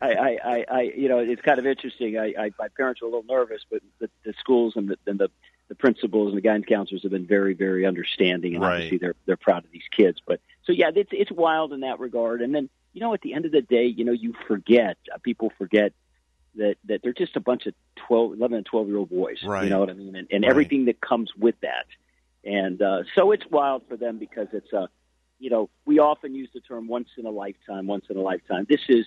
I, 0.00 0.12
I, 0.14 0.38
I, 0.44 0.64
I, 0.70 0.80
you 0.96 1.08
know, 1.08 1.18
it's 1.18 1.42
kind 1.42 1.58
of 1.58 1.66
interesting. 1.66 2.16
I, 2.16 2.26
I, 2.38 2.50
my 2.58 2.68
parents 2.76 3.02
were 3.02 3.08
a 3.08 3.10
little 3.10 3.24
nervous, 3.28 3.62
but 3.70 3.82
the, 3.98 4.08
the 4.24 4.32
schools 4.38 4.74
and 4.76 4.88
the, 4.88 4.96
and 5.06 5.18
the 5.18 5.28
the 5.68 5.74
principals 5.74 6.28
and 6.28 6.36
the 6.36 6.40
guidance 6.40 6.66
counselors 6.68 7.02
have 7.02 7.10
been 7.10 7.26
very, 7.26 7.52
very 7.54 7.84
understanding, 7.84 8.54
and 8.54 8.62
Right. 8.62 8.74
obviously 8.74 8.98
they're 8.98 9.14
they're 9.26 9.36
proud 9.36 9.64
of 9.64 9.70
these 9.72 9.88
kids. 9.94 10.20
But 10.26 10.40
so 10.64 10.72
yeah, 10.72 10.90
it's 10.94 11.10
it's 11.12 11.30
wild 11.32 11.72
in 11.72 11.80
that 11.80 11.98
regard. 12.00 12.40
And 12.40 12.54
then 12.54 12.68
you 12.92 13.00
know, 13.00 13.12
at 13.14 13.20
the 13.20 13.34
end 13.34 13.44
of 13.44 13.52
the 13.52 13.62
day, 13.62 13.84
you 13.86 14.04
know, 14.04 14.12
you 14.12 14.32
forget 14.46 14.96
uh, 15.12 15.18
people 15.22 15.52
forget 15.58 15.92
that 16.56 16.76
that 16.86 17.00
they're 17.02 17.12
just 17.12 17.36
a 17.36 17.40
bunch 17.40 17.66
of 17.66 17.74
12, 18.08 18.34
11 18.34 18.56
and 18.58 18.66
12 18.66 18.88
year 18.88 18.96
old 18.98 19.10
boys. 19.10 19.38
Right. 19.44 19.64
You 19.64 19.70
know 19.70 19.80
what 19.80 19.90
I 19.90 19.94
mean? 19.94 20.16
And, 20.16 20.28
and 20.30 20.44
Right. 20.44 20.50
everything 20.50 20.86
that 20.86 21.00
comes 21.00 21.30
with 21.36 21.56
that. 21.62 21.86
And 22.44 22.80
uh, 22.80 23.02
so 23.14 23.32
it's 23.32 23.44
wild 23.50 23.82
for 23.88 23.96
them 23.96 24.18
because 24.18 24.48
it's 24.52 24.72
a, 24.72 24.88
you 25.38 25.50
know, 25.50 25.68
we 25.84 25.98
often 25.98 26.34
use 26.34 26.48
the 26.54 26.60
term 26.60 26.86
once 26.88 27.08
in 27.18 27.26
a 27.26 27.30
lifetime, 27.30 27.86
once 27.86 28.06
in 28.08 28.16
a 28.16 28.20
lifetime. 28.22 28.66
This 28.68 28.82
is 28.88 29.06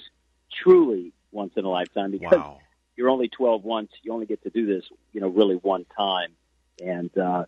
truly 0.52 1.14
once 1.32 1.54
in 1.56 1.66
a 1.66 1.70
lifetime 1.70 2.12
because 2.12 2.40
Wow. 2.40 2.60
you're 2.96 3.10
only 3.10 3.30
12 3.30 3.64
once. 3.64 3.92
You 4.04 4.14
only 4.14 4.26
get 4.26 4.44
to 4.44 4.50
do 4.50 4.66
this, 4.66 4.84
you 5.14 5.22
know, 5.22 5.30
really 5.30 5.56
one 5.56 5.86
time. 5.98 6.32
And 6.84 7.16
uh, 7.18 7.46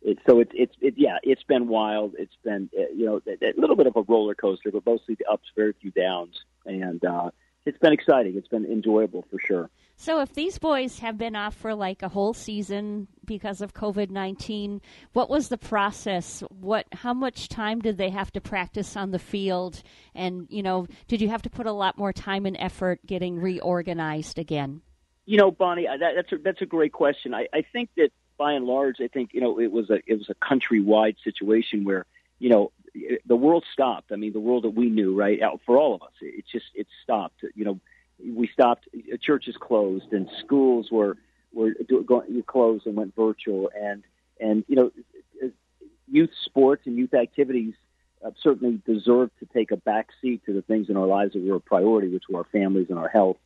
it, 0.00 0.18
so 0.26 0.40
it's 0.40 0.50
it's 0.54 0.74
it, 0.80 0.94
yeah, 0.96 1.18
it's 1.22 1.42
been 1.44 1.68
wild. 1.68 2.14
It's 2.18 2.36
been 2.44 2.68
uh, 2.76 2.92
you 2.94 3.06
know 3.06 3.20
a, 3.26 3.46
a 3.46 3.52
little 3.56 3.76
bit 3.76 3.86
of 3.86 3.96
a 3.96 4.02
roller 4.02 4.34
coaster, 4.34 4.70
but 4.72 4.84
mostly 4.84 5.14
the 5.14 5.26
ups, 5.30 5.48
very 5.56 5.72
few 5.80 5.90
downs, 5.92 6.34
and 6.66 7.04
uh, 7.04 7.30
it's 7.64 7.78
been 7.78 7.92
exciting. 7.92 8.36
It's 8.36 8.48
been 8.48 8.64
enjoyable 8.64 9.24
for 9.30 9.38
sure. 9.46 9.70
So, 9.96 10.20
if 10.20 10.32
these 10.34 10.58
boys 10.58 10.98
have 10.98 11.16
been 11.16 11.36
off 11.36 11.54
for 11.54 11.74
like 11.74 12.02
a 12.02 12.08
whole 12.08 12.34
season 12.34 13.06
because 13.24 13.60
of 13.60 13.72
COVID 13.72 14.10
nineteen, 14.10 14.80
what 15.12 15.30
was 15.30 15.48
the 15.48 15.58
process? 15.58 16.42
What, 16.48 16.86
how 16.92 17.14
much 17.14 17.48
time 17.48 17.80
did 17.80 17.98
they 17.98 18.10
have 18.10 18.32
to 18.32 18.40
practice 18.40 18.96
on 18.96 19.12
the 19.12 19.18
field? 19.18 19.82
And 20.14 20.46
you 20.50 20.62
know, 20.62 20.86
did 21.06 21.20
you 21.20 21.28
have 21.28 21.42
to 21.42 21.50
put 21.50 21.66
a 21.66 21.72
lot 21.72 21.98
more 21.98 22.12
time 22.12 22.46
and 22.46 22.56
effort 22.58 23.06
getting 23.06 23.38
reorganized 23.38 24.38
again? 24.38 24.82
You 25.24 25.38
know, 25.38 25.52
Bonnie, 25.52 25.86
that, 25.86 26.14
that's 26.16 26.32
a, 26.32 26.38
that's 26.38 26.62
a 26.62 26.66
great 26.66 26.92
question. 26.92 27.32
I, 27.32 27.46
I 27.52 27.62
think 27.72 27.90
that 27.96 28.10
by 28.38 28.54
and 28.54 28.64
large, 28.64 28.96
I 29.00 29.06
think 29.06 29.30
you 29.34 29.40
know 29.40 29.60
it 29.60 29.70
was 29.70 29.88
a 29.88 30.00
it 30.06 30.18
was 30.18 30.28
a 30.28 30.34
countrywide 30.34 31.16
situation 31.22 31.84
where 31.84 32.06
you 32.40 32.50
know 32.50 32.72
the 33.26 33.36
world 33.36 33.64
stopped. 33.72 34.12
I 34.12 34.16
mean, 34.16 34.32
the 34.32 34.40
world 34.40 34.64
that 34.64 34.70
we 34.70 34.90
knew, 34.90 35.14
right, 35.14 35.40
for 35.64 35.78
all 35.78 35.94
of 35.94 36.02
us, 36.02 36.12
it 36.20 36.44
just 36.50 36.66
it 36.74 36.86
stopped. 37.02 37.44
You 37.54 37.64
know, 37.64 37.80
we 38.24 38.48
stopped. 38.48 38.88
Churches 39.20 39.56
closed, 39.58 40.12
and 40.12 40.28
schools 40.44 40.88
were 40.90 41.16
were 41.52 41.72
going 42.06 42.42
closed 42.46 42.86
and 42.86 42.96
went 42.96 43.14
virtual, 43.14 43.70
and 43.74 44.02
and 44.40 44.64
you 44.68 44.76
know, 44.76 44.90
youth 46.08 46.30
sports 46.44 46.82
and 46.86 46.96
youth 46.96 47.14
activities 47.14 47.74
uh, 48.24 48.30
certainly 48.42 48.80
deserve 48.86 49.30
to 49.40 49.46
take 49.46 49.70
a 49.70 49.76
back 49.76 50.08
seat 50.20 50.44
to 50.46 50.52
the 50.52 50.62
things 50.62 50.88
in 50.88 50.96
our 50.96 51.06
lives 51.06 51.32
that 51.32 51.42
were 51.42 51.56
a 51.56 51.60
priority, 51.60 52.08
which 52.08 52.24
were 52.28 52.40
our 52.40 52.46
families 52.52 52.86
and 52.90 52.98
our 52.98 53.08
health 53.08 53.38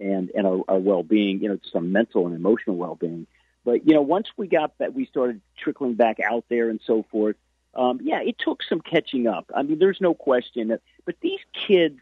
and 0.00 0.30
and 0.30 0.46
our, 0.46 0.60
our 0.68 0.78
well-being, 0.78 1.40
you 1.40 1.48
know, 1.48 1.56
just 1.56 1.74
our 1.74 1.80
mental 1.80 2.26
and 2.26 2.34
emotional 2.34 2.76
well-being. 2.76 3.26
But 3.64 3.86
you 3.86 3.94
know, 3.94 4.02
once 4.02 4.28
we 4.36 4.48
got 4.48 4.76
that, 4.78 4.94
we 4.94 5.06
started 5.06 5.40
trickling 5.56 5.94
back 5.94 6.18
out 6.20 6.44
there 6.48 6.68
and 6.68 6.80
so 6.86 7.04
forth. 7.10 7.36
Um, 7.78 8.00
yeah, 8.02 8.20
it 8.20 8.36
took 8.38 8.62
some 8.68 8.80
catching 8.80 9.28
up. 9.28 9.46
I 9.54 9.62
mean, 9.62 9.78
there's 9.78 10.00
no 10.00 10.12
question. 10.12 10.68
That, 10.68 10.80
but 11.06 11.14
these 11.22 11.38
kids, 11.66 12.00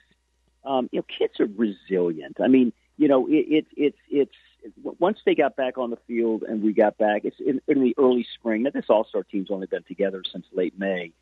um, 0.65 0.89
you 0.91 1.01
know, 1.01 1.07
kids 1.19 1.39
are 1.39 1.49
resilient. 1.55 2.39
I 2.41 2.49
mean, 2.49 2.73
you 2.97 3.09
know, 3.09 3.27
it, 3.29 3.47
it, 3.59 3.67
it's 3.77 3.99
it's 4.11 4.35
once 4.83 5.19
they 5.27 5.35
got 5.35 5.55
back 5.55 5.77
on 5.77 5.91
the 5.91 5.99
field 6.09 6.45
and 6.49 6.63
we 6.63 6.73
got 6.73 6.97
back. 6.97 7.25
It's 7.25 7.37
in, 7.39 7.61
in 7.69 7.83
the 7.83 7.95
early 7.99 8.27
spring. 8.35 8.63
Now, 8.63 8.71
this 8.71 8.87
All-Star 8.89 9.23
team's 9.23 9.51
only 9.51 9.67
been 9.67 9.85
together 9.85 10.23
since 10.33 10.47
late 10.53 10.79
May, 10.79 11.13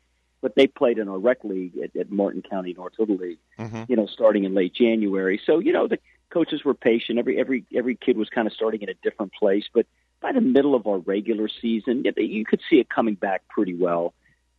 but 0.41 0.55
they 0.55 0.67
played 0.67 0.97
in 0.97 1.09
our 1.09 1.19
rec 1.19 1.43
league 1.43 1.77
at, 1.77 1.95
at 1.95 2.11
Martin 2.11 2.41
County 2.41 2.73
North 2.73 2.93
Little 2.97 3.17
League 3.17 3.39
Mm-hmm. 3.59 3.83
you 3.89 3.95
know, 3.95 4.07
starting 4.07 4.45
in 4.45 4.53
late 4.53 4.73
January. 4.73 5.39
So, 5.45 5.59
you 5.59 5.73
know, 5.73 5.87
the 5.87 5.99
coaches 6.29 6.63
were 6.63 6.73
patient. 6.73 7.19
Every 7.19 7.39
every 7.39 7.65
every 7.75 7.95
kid 7.95 8.17
was 8.17 8.29
kind 8.29 8.47
of 8.47 8.53
starting 8.53 8.81
in 8.81 8.89
a 8.89 8.95
different 9.03 9.33
place, 9.33 9.65
but 9.73 9.85
by 10.21 10.31
the 10.31 10.41
middle 10.41 10.75
of 10.75 10.87
our 10.87 10.97
regular 10.97 11.47
season, 11.61 12.03
you 12.17 12.45
could 12.45 12.61
see 12.69 12.79
it 12.79 12.89
coming 12.89 13.15
back 13.15 13.47
pretty 13.47 13.75
well. 13.75 14.13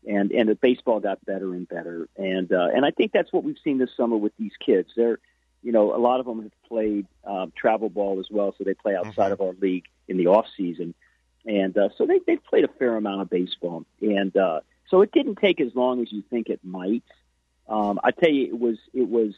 And 0.06 0.30
and 0.30 0.48
the 0.48 0.54
baseball 0.54 1.00
got 1.00 1.24
better 1.24 1.52
and 1.52 1.68
better. 1.68 2.08
And 2.16 2.52
uh, 2.52 2.68
and 2.74 2.84
I 2.84 2.92
think 2.92 3.12
that's 3.12 3.32
what 3.32 3.42
we've 3.42 3.58
seen 3.64 3.78
this 3.78 3.90
summer 3.96 4.16
with 4.16 4.32
these 4.38 4.52
kids. 4.64 4.90
They're 4.96 5.18
you 5.66 5.72
know, 5.72 5.92
a 5.92 5.98
lot 5.98 6.20
of 6.20 6.26
them 6.26 6.42
have 6.42 6.62
played 6.68 7.08
um, 7.24 7.52
travel 7.56 7.88
ball 7.88 8.20
as 8.20 8.26
well, 8.30 8.54
so 8.56 8.62
they 8.62 8.74
play 8.74 8.94
outside 8.94 9.32
of 9.32 9.40
our 9.40 9.52
league 9.60 9.86
in 10.06 10.16
the 10.16 10.28
off 10.28 10.46
season, 10.56 10.94
and 11.44 11.76
uh, 11.76 11.88
so 11.98 12.06
they 12.06 12.20
they've 12.24 12.44
played 12.44 12.62
a 12.62 12.68
fair 12.68 12.96
amount 12.96 13.22
of 13.22 13.28
baseball, 13.28 13.84
and 14.00 14.36
uh, 14.36 14.60
so 14.88 15.02
it 15.02 15.10
didn't 15.10 15.40
take 15.40 15.60
as 15.60 15.74
long 15.74 16.00
as 16.00 16.12
you 16.12 16.22
think 16.30 16.48
it 16.48 16.60
might. 16.62 17.02
Um, 17.68 17.98
I 18.04 18.12
tell 18.12 18.30
you, 18.30 18.46
it 18.46 18.60
was 18.60 18.78
it 18.94 19.08
was 19.08 19.34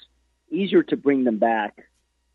easier 0.50 0.82
to 0.82 0.98
bring 0.98 1.24
them 1.24 1.38
back 1.38 1.87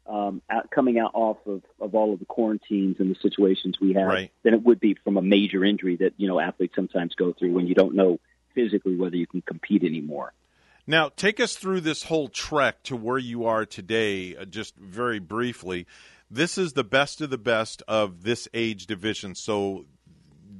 um, 0.07 0.41
out, 0.49 0.69
coming 0.69 0.99
out 0.99 1.11
off 1.13 1.37
of, 1.45 1.61
of 1.79 1.95
all 1.95 2.13
of 2.13 2.19
the 2.19 2.25
quarantines 2.25 2.97
and 2.99 3.09
the 3.09 3.19
situations 3.21 3.79
we 3.79 3.93
had 3.93 4.05
Right. 4.05 4.31
than 4.43 4.53
it 4.53 4.63
would 4.63 4.79
be 4.79 4.95
from 5.03 5.17
a 5.17 5.21
major 5.21 5.63
injury 5.63 5.95
that 5.97 6.13
you 6.17 6.27
know 6.27 6.39
athletes 6.39 6.75
sometimes 6.75 7.15
go 7.15 7.33
through 7.33 7.53
when 7.53 7.67
you 7.67 7.75
don't 7.75 7.95
know 7.95 8.19
physically 8.53 8.95
whether 8.95 9.15
you 9.15 9.27
can 9.27 9.41
compete 9.41 9.83
anymore. 9.83 10.33
Now, 10.85 11.09
take 11.09 11.39
us 11.39 11.55
through 11.55 11.81
this 11.81 12.03
whole 12.03 12.27
trek 12.27 12.83
to 12.83 12.95
where 12.97 13.17
you 13.17 13.45
are 13.45 13.65
today, 13.65 14.35
uh, 14.35 14.43
just 14.43 14.75
very 14.75 15.19
briefly. 15.19 15.87
This 16.29 16.57
is 16.57 16.73
the 16.73 16.83
best 16.83 17.21
of 17.21 17.29
the 17.29 17.37
best 17.37 17.81
of 17.87 18.23
this 18.23 18.49
age 18.53 18.85
division. 18.85 19.35
So, 19.35 19.85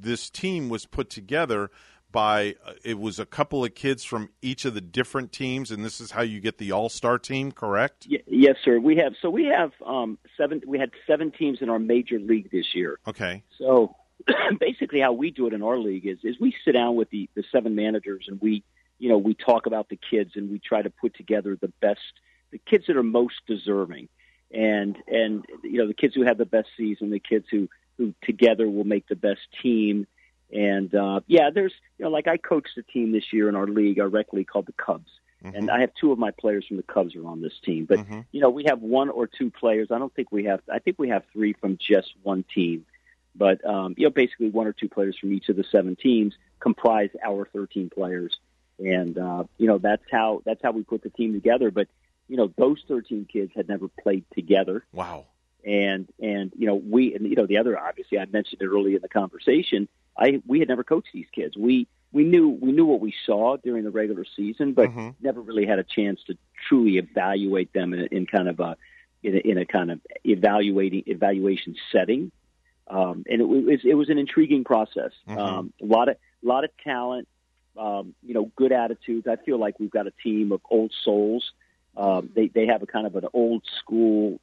this 0.00 0.30
team 0.30 0.68
was 0.68 0.86
put 0.86 1.10
together 1.10 1.70
by 2.14 2.54
uh, 2.64 2.74
it 2.84 2.98
was 2.98 3.18
a 3.18 3.26
couple 3.26 3.64
of 3.64 3.74
kids 3.74 4.04
from 4.04 4.30
each 4.40 4.64
of 4.64 4.72
the 4.72 4.80
different 4.80 5.32
teams, 5.32 5.72
and 5.72 5.84
this 5.84 6.00
is 6.00 6.12
how 6.12 6.22
you 6.22 6.40
get 6.40 6.58
the 6.58 6.70
all 6.70 6.88
star 6.88 7.18
team, 7.18 7.50
correct? 7.50 8.06
Y- 8.08 8.22
yes, 8.26 8.56
sir. 8.64 8.78
We 8.78 8.96
have 8.96 9.14
so 9.20 9.28
we 9.28 9.46
have 9.46 9.72
um, 9.84 10.16
seven. 10.36 10.62
We 10.66 10.78
had 10.78 10.92
seven 11.06 11.32
teams 11.32 11.58
in 11.60 11.68
our 11.68 11.80
major 11.80 12.18
league 12.18 12.50
this 12.50 12.74
year. 12.74 12.98
Okay. 13.06 13.42
So 13.58 13.96
basically, 14.60 15.00
how 15.00 15.12
we 15.12 15.32
do 15.32 15.48
it 15.48 15.52
in 15.52 15.62
our 15.62 15.76
league 15.76 16.06
is 16.06 16.18
is 16.22 16.38
we 16.40 16.54
sit 16.64 16.72
down 16.72 16.94
with 16.94 17.10
the 17.10 17.28
the 17.34 17.42
seven 17.50 17.74
managers 17.74 18.26
and 18.28 18.40
we 18.40 18.62
you 18.98 19.08
know 19.08 19.18
we 19.18 19.34
talk 19.34 19.66
about 19.66 19.88
the 19.88 19.98
kids 19.98 20.32
and 20.36 20.50
we 20.50 20.60
try 20.60 20.80
to 20.80 20.90
put 20.90 21.14
together 21.16 21.58
the 21.60 21.72
best 21.82 22.00
the 22.52 22.58
kids 22.58 22.86
that 22.86 22.96
are 22.96 23.02
most 23.02 23.34
deserving 23.48 24.08
and 24.54 24.96
and 25.08 25.44
you 25.62 25.78
know 25.78 25.88
the 25.88 25.94
kids 25.94 26.14
who 26.14 26.22
have 26.22 26.38
the 26.38 26.46
best 26.46 26.68
season, 26.76 27.10
the 27.10 27.18
kids 27.18 27.46
who 27.50 27.68
who 27.98 28.14
together 28.22 28.68
will 28.68 28.84
make 28.84 29.06
the 29.08 29.16
best 29.16 29.40
team. 29.62 30.06
And 30.52 30.94
uh, 30.94 31.20
yeah, 31.26 31.50
there's 31.50 31.72
you 31.98 32.04
know 32.04 32.10
like 32.10 32.28
I 32.28 32.36
coached 32.36 32.76
a 32.78 32.82
team 32.82 33.12
this 33.12 33.32
year 33.32 33.48
in 33.48 33.56
our 33.56 33.66
league, 33.66 33.98
our 33.98 34.08
rec 34.08 34.32
league 34.32 34.48
called 34.48 34.66
the 34.66 34.72
Cubs, 34.72 35.10
Mm-hmm. 35.44 35.56
and 35.56 35.70
I 35.70 35.80
have 35.80 35.90
two 36.00 36.10
of 36.10 36.18
my 36.18 36.30
players 36.30 36.64
from 36.66 36.78
the 36.78 36.82
Cubs 36.82 37.14
are 37.14 37.26
on 37.26 37.42
this 37.42 37.52
team. 37.62 37.84
But 37.84 37.98
you 38.32 38.40
know 38.40 38.48
we 38.48 38.64
have 38.66 38.80
one 38.80 39.10
or 39.10 39.26
two 39.26 39.50
players. 39.50 39.88
I 39.90 39.98
don't 39.98 40.14
think 40.14 40.32
we 40.32 40.44
have. 40.44 40.60
I 40.72 40.78
think 40.78 40.98
we 40.98 41.10
have 41.10 41.22
three 41.34 41.52
from 41.52 41.76
just 41.76 42.14
one 42.22 42.44
team. 42.54 42.86
But 43.36 43.62
um, 43.66 43.94
you 43.98 44.04
know 44.06 44.10
basically 44.10 44.48
one 44.48 44.66
or 44.66 44.72
two 44.72 44.88
players 44.88 45.18
from 45.18 45.32
each 45.34 45.48
of 45.50 45.56
the 45.56 45.64
seven 45.70 45.96
teams 45.96 46.32
comprise 46.60 47.10
our 47.22 47.46
13 47.52 47.90
players, 47.90 48.34
and 48.78 49.18
uh, 49.18 49.44
you 49.58 49.66
know 49.66 49.76
that's 49.76 50.04
how 50.10 50.40
that's 50.46 50.62
how 50.62 50.70
we 50.70 50.82
put 50.82 51.02
the 51.02 51.10
team 51.10 51.34
together. 51.34 51.70
But 51.70 51.88
you 52.28 52.38
know 52.38 52.50
those 52.56 52.82
13 52.88 53.26
kids 53.30 53.52
had 53.54 53.68
never 53.68 53.88
played 53.88 54.24
together 54.34 54.82
Wow. 54.94 55.26
and 55.62 56.08
and 56.22 56.52
you 56.56 56.66
know 56.66 56.76
we 56.76 57.14
and 57.14 57.28
you 57.28 57.34
know 57.36 57.44
the 57.46 57.58
other 57.58 57.78
obviously 57.78 58.18
I 58.18 58.24
mentioned 58.24 58.62
it 58.62 58.66
early 58.66 58.94
in 58.94 59.02
the 59.02 59.10
conversation. 59.10 59.88
I 60.18 60.42
we 60.46 60.58
had 60.60 60.68
never 60.68 60.84
coached 60.84 61.08
these 61.12 61.26
kids. 61.32 61.56
We 61.56 61.86
we 62.12 62.24
knew 62.24 62.48
we 62.48 62.72
knew 62.72 62.86
what 62.86 63.00
we 63.00 63.14
saw 63.26 63.56
during 63.56 63.84
the 63.84 63.90
regular 63.90 64.24
season, 64.36 64.72
but 64.72 64.88
never 65.20 65.40
really 65.40 65.66
had 65.66 65.78
a 65.78 65.84
chance 65.84 66.20
to 66.28 66.36
truly 66.68 66.98
evaluate 66.98 67.72
them 67.72 67.92
in, 67.92 68.00
a, 68.00 68.04
in 68.04 68.26
kind 68.26 68.48
of 68.48 68.60
a 68.60 68.76
in 69.22 69.34
a, 69.34 69.38
in 69.38 69.58
a 69.58 69.64
kind 69.66 69.90
of 69.90 70.00
evaluating 70.24 71.04
evaluation 71.06 71.74
setting. 71.90 72.30
Um, 72.86 73.24
and 73.28 73.40
it 73.40 73.44
was 73.44 73.80
it 73.84 73.94
was 73.94 74.10
an 74.10 74.18
intriguing 74.18 74.64
process. 74.64 75.10
Um, 75.26 75.72
a 75.82 75.86
lot 75.86 76.08
of 76.08 76.16
a 76.42 76.46
lot 76.46 76.64
of 76.64 76.70
talent, 76.84 77.26
um, 77.76 78.14
you 78.22 78.34
know, 78.34 78.50
good 78.56 78.72
attitudes. 78.72 79.26
I 79.26 79.36
feel 79.36 79.58
like 79.58 79.80
we've 79.80 79.90
got 79.90 80.06
a 80.06 80.12
team 80.22 80.52
of 80.52 80.60
old 80.70 80.92
souls. 81.02 81.52
Um, 81.96 82.30
they 82.34 82.48
they 82.48 82.66
have 82.66 82.82
a 82.82 82.86
kind 82.86 83.06
of 83.06 83.16
an 83.16 83.24
old 83.32 83.62
school 83.80 84.40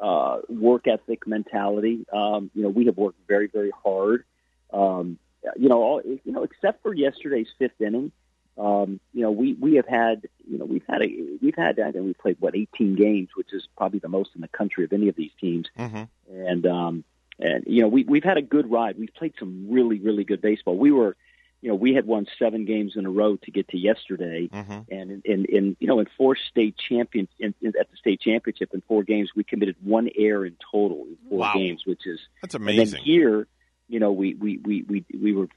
uh, 0.00 0.38
work 0.48 0.88
ethic 0.88 1.26
mentality. 1.26 2.04
Um, 2.12 2.50
you 2.54 2.62
know, 2.62 2.68
we 2.68 2.86
have 2.86 2.96
worked 2.96 3.18
very, 3.28 3.46
very 3.46 3.70
hard. 3.84 4.24
Um, 4.72 5.18
you 5.56 5.68
know, 5.68 5.82
all, 5.82 6.02
you 6.04 6.32
know, 6.32 6.44
except 6.44 6.82
for 6.82 6.94
yesterday's 6.94 7.48
fifth 7.58 7.80
inning, 7.80 8.12
um, 8.56 9.00
you 9.12 9.22
know, 9.22 9.30
we 9.30 9.54
we 9.54 9.74
have 9.76 9.86
had, 9.86 10.28
you 10.48 10.58
know, 10.58 10.64
we've 10.64 10.84
had 10.88 11.02
a 11.02 11.08
we've 11.40 11.54
had, 11.56 11.78
I 11.80 11.90
think 11.90 12.04
we 12.04 12.14
played 12.14 12.36
what 12.38 12.54
18 12.54 12.94
games, 12.94 13.30
which 13.34 13.52
is 13.52 13.66
probably 13.76 13.98
the 13.98 14.08
most 14.08 14.30
in 14.34 14.40
the 14.40 14.48
country 14.48 14.84
of 14.84 14.92
any 14.92 15.08
of 15.08 15.16
these 15.16 15.32
teams. 15.40 15.66
Mm-hmm. 15.78 16.02
And 16.46 16.66
um, 16.66 17.04
and 17.40 17.64
you 17.66 17.82
know, 17.82 17.88
we 17.88 18.04
we've 18.04 18.22
had 18.24 18.36
a 18.36 18.42
good 18.42 18.70
ride. 18.70 18.98
We've 18.98 19.12
played 19.14 19.34
some 19.38 19.66
really, 19.70 19.98
really 19.98 20.24
good 20.24 20.40
baseball. 20.40 20.76
We 20.76 20.90
were. 20.92 21.16
You 21.64 21.68
know, 21.68 21.76
we 21.76 21.94
had 21.94 22.06
won 22.06 22.26
seven 22.40 22.64
games 22.64 22.94
in 22.96 23.06
a 23.06 23.08
row 23.10 23.36
to 23.36 23.50
get 23.52 23.68
to 23.68 23.78
yesterday, 23.78 24.48
Mm-hmm. 24.52 24.72
and 24.92 25.10
in, 25.12 25.22
in, 25.24 25.44
in 25.44 25.76
you 25.78 25.86
know 25.86 26.00
in 26.00 26.08
four 26.18 26.34
state 26.34 26.74
champions 26.76 27.28
in, 27.38 27.54
in, 27.62 27.68
at 27.78 27.88
the 27.88 27.96
state 27.96 28.20
championship 28.20 28.70
in 28.74 28.82
four 28.88 29.04
games 29.04 29.30
we 29.36 29.44
committed 29.44 29.76
one 29.80 30.08
error 30.18 30.44
in 30.44 30.56
total 30.72 31.04
in 31.06 31.16
four 31.28 31.38
Wow. 31.38 31.52
games 31.54 31.82
which 31.86 32.04
is 32.04 32.18
That's 32.42 32.56
and 32.56 32.64
amazing. 32.64 32.94
then 32.94 33.02
here 33.04 33.46
you 33.92 34.00
know 34.00 34.10
we 34.10 34.34
we 34.34 34.58
we 34.64 34.82
we, 34.88 35.04
we 35.12 35.32
were 35.32 35.48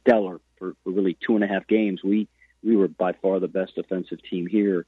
stellar 0.00 0.40
for, 0.58 0.74
for 0.82 0.90
really 0.90 1.16
two 1.24 1.36
and 1.36 1.44
a 1.44 1.46
half 1.46 1.66
games. 1.66 2.02
We 2.02 2.28
we 2.62 2.76
were 2.76 2.88
by 2.88 3.12
far 3.12 3.38
the 3.38 3.48
best 3.48 3.78
offensive 3.78 4.18
team 4.28 4.46
here. 4.46 4.84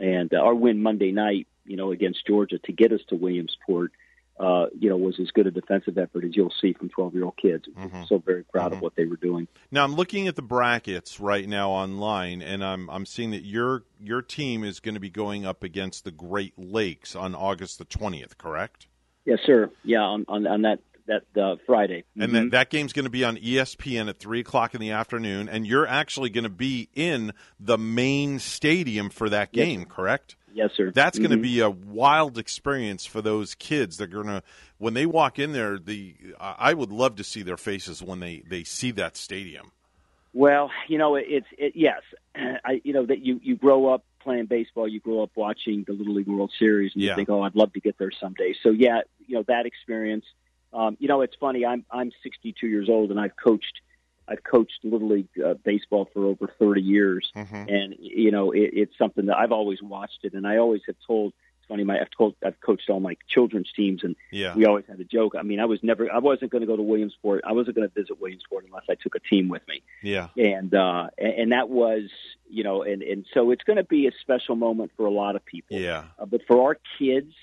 And 0.00 0.32
uh, 0.32 0.38
our 0.38 0.54
win 0.54 0.82
Monday 0.82 1.12
night 1.12 1.46
you 1.66 1.76
know 1.76 1.92
against 1.92 2.26
Georgia 2.26 2.58
to 2.58 2.72
get 2.72 2.92
us 2.92 3.00
to 3.10 3.16
Williamsport 3.16 3.92
uh, 4.40 4.66
you 4.78 4.88
know 4.88 4.96
was 4.96 5.20
as 5.20 5.30
good 5.30 5.46
a 5.46 5.50
defensive 5.50 5.98
effort 5.98 6.24
as 6.24 6.34
you'll 6.34 6.54
see 6.58 6.72
from 6.72 6.88
12 6.88 7.14
year 7.14 7.24
old 7.24 7.36
kids. 7.36 7.66
Mm-hmm. 7.68 8.04
so 8.08 8.18
very 8.18 8.44
proud 8.44 8.72
of 8.72 8.80
what 8.80 8.96
they 8.96 9.04
were 9.04 9.16
doing. 9.16 9.46
Now 9.70 9.84
I'm 9.84 9.94
looking 9.94 10.26
at 10.26 10.36
the 10.36 10.42
brackets 10.42 11.20
right 11.20 11.46
now 11.46 11.70
online, 11.70 12.40
and 12.40 12.64
I'm 12.64 12.88
I'm 12.88 13.04
seeing 13.04 13.32
that 13.32 13.44
your 13.44 13.84
your 14.00 14.22
team 14.22 14.64
is 14.64 14.80
going 14.80 14.94
to 14.94 15.00
be 15.00 15.10
going 15.10 15.44
up 15.44 15.62
against 15.62 16.04
the 16.04 16.12
Great 16.12 16.54
Lakes 16.56 17.14
on 17.14 17.34
August 17.34 17.78
the 17.78 17.84
20th, 17.84 18.38
correct? 18.38 18.86
yes 19.28 19.38
sir. 19.44 19.70
Yeah 19.84 20.00
on 20.00 20.24
on, 20.28 20.46
on 20.46 20.62
that 20.62 20.80
that 21.08 21.40
uh, 21.40 21.56
Friday 21.66 22.04
And 22.18 22.34
then 22.34 22.50
that 22.50 22.70
game's 22.70 22.92
going 22.92 23.04
to 23.04 23.10
be 23.10 23.24
on 23.24 23.36
ESPN 23.36 24.08
at 24.08 24.18
three 24.18 24.40
o'clock 24.40 24.74
in 24.74 24.80
the 24.80 24.92
afternoon, 24.92 25.48
and 25.48 25.66
you're 25.66 25.86
actually 25.86 26.30
going 26.30 26.44
to 26.44 26.50
be 26.50 26.88
in 26.94 27.32
the 27.58 27.76
main 27.76 28.38
stadium 28.38 29.10
for 29.10 29.28
that 29.28 29.50
Yes, 29.52 29.66
game, 29.66 29.84
correct? 29.86 30.36
Yes, 30.54 30.70
sir. 30.76 30.90
That's 30.94 31.18
going 31.18 31.30
to 31.30 31.36
be 31.36 31.60
a 31.60 31.70
wild 31.70 32.38
experience 32.38 33.04
for 33.04 33.20
those 33.22 33.54
kids. 33.54 33.96
They're 33.96 34.06
going 34.06 34.26
to 34.26 34.42
when 34.78 34.94
they 34.94 35.06
walk 35.06 35.38
in 35.38 35.52
there. 35.52 35.78
The 35.78 36.14
I 36.40 36.54
I 36.70 36.74
would 36.74 36.90
love 36.92 37.16
to 37.16 37.24
see 37.24 37.42
their 37.42 37.56
faces 37.56 38.02
when 38.02 38.20
they 38.20 38.42
they 38.48 38.64
see 38.64 38.90
that 38.92 39.16
stadium. 39.16 39.72
Well, 40.32 40.70
you 40.88 40.98
know, 40.98 41.16
it's 41.16 41.46
it, 41.56 41.72
yes, 41.74 42.02
I 42.36 42.80
you 42.84 42.92
know 42.92 43.06
that 43.06 43.24
you 43.24 43.40
you 43.42 43.56
grow 43.56 43.92
up 43.92 44.04
playing 44.20 44.46
baseball, 44.46 44.88
you 44.88 45.00
grow 45.00 45.22
up 45.22 45.30
watching 45.36 45.84
the 45.86 45.92
Little 45.92 46.14
League 46.14 46.26
World 46.26 46.52
Series, 46.58 46.92
and 46.94 47.02
Yeah. 47.02 47.10
you 47.10 47.16
think, 47.16 47.28
oh, 47.30 47.42
I'd 47.42 47.54
love 47.54 47.72
to 47.74 47.80
get 47.80 47.98
there 47.98 48.10
someday. 48.10 48.54
So 48.62 48.70
yeah, 48.70 49.00
you 49.26 49.36
know 49.36 49.44
that 49.48 49.66
experience. 49.66 50.24
Um, 50.72 50.96
you 51.00 51.08
know, 51.08 51.22
it's 51.22 51.36
funny. 51.40 51.64
I'm 51.64 51.84
I'm 51.90 52.10
62 52.22 52.66
years 52.66 52.88
old, 52.88 53.10
and 53.10 53.18
I've 53.20 53.36
coached 53.36 53.80
I've 54.28 54.44
coached 54.44 54.80
Little 54.84 55.08
League 55.08 55.28
uh, 55.44 55.54
baseball 55.64 56.08
for 56.12 56.26
over 56.26 56.52
30 56.58 56.82
years, 56.82 57.30
and 57.34 57.94
you 57.98 58.30
know 58.30 58.50
it, 58.52 58.70
it's 58.74 58.98
something 58.98 59.26
that 59.26 59.36
I've 59.38 59.52
always 59.52 59.82
watched 59.82 60.20
it, 60.24 60.34
and 60.34 60.46
I 60.46 60.58
always 60.58 60.82
have 60.86 60.96
told. 61.06 61.32
It's 61.60 61.66
funny. 61.68 61.84
My 61.84 61.98
I've 62.00 62.10
told 62.16 62.34
I've 62.44 62.60
coached 62.60 62.88
all 62.90 63.00
my 63.00 63.16
children's 63.28 63.70
teams, 63.74 64.02
and 64.04 64.16
Yeah. 64.30 64.54
we 64.54 64.64
always 64.66 64.84
had 64.86 65.00
a 65.00 65.04
joke. 65.04 65.34
I 65.38 65.42
mean, 65.42 65.60
I 65.60 65.64
was 65.64 65.80
never 65.82 66.10
I 66.12 66.18
wasn't 66.18 66.50
going 66.50 66.60
to 66.60 66.66
go 66.66 66.76
to 66.76 66.82
Williamsport. 66.82 67.44
I 67.46 67.52
wasn't 67.52 67.76
going 67.76 67.88
to 67.88 67.94
visit 67.94 68.20
Williamsport 68.20 68.64
unless 68.66 68.84
I 68.88 68.94
took 68.94 69.14
a 69.14 69.20
team 69.20 69.48
with 69.48 69.62
me 69.68 69.82
Yeah. 70.02 70.28
and 70.36 70.72
uh 70.74 71.08
and, 71.18 71.32
and 71.40 71.52
that 71.52 71.68
was 71.68 72.04
you 72.48 72.64
know 72.64 72.82
and 72.82 73.02
and 73.02 73.26
so 73.34 73.50
it's 73.50 73.64
going 73.64 73.76
to 73.76 73.84
be 73.84 74.06
a 74.06 74.12
special 74.22 74.56
moment 74.56 74.92
for 74.96 75.04
a 75.06 75.10
lot 75.10 75.36
of 75.36 75.44
people 75.44 75.78
Yeah. 75.78 76.04
uh, 76.18 76.24
but 76.26 76.40
for 76.46 76.62
our 76.62 76.78
kids 76.98 77.34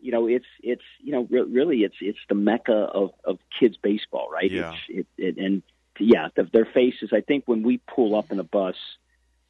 you 0.00 0.12
know 0.12 0.26
it's 0.26 0.46
it's 0.62 0.82
you 1.00 1.12
know 1.12 1.26
re- 1.30 1.42
really 1.42 1.78
it's 1.78 1.96
it's 2.00 2.18
the 2.28 2.34
mecca 2.34 2.72
of 2.72 3.10
of 3.24 3.38
kids 3.58 3.76
baseball 3.82 4.28
right 4.30 4.50
Yeah. 4.50 4.72
it's, 4.88 5.06
it, 5.18 5.36
it, 5.36 5.44
and 5.44 5.62
yeah 5.98 6.28
the, 6.36 6.44
their 6.52 6.64
faces 6.66 7.10
i 7.12 7.20
think 7.20 7.44
when 7.46 7.62
we 7.62 7.78
pull 7.78 8.16
up 8.16 8.30
in 8.30 8.38
a 8.38 8.44
bus 8.44 8.76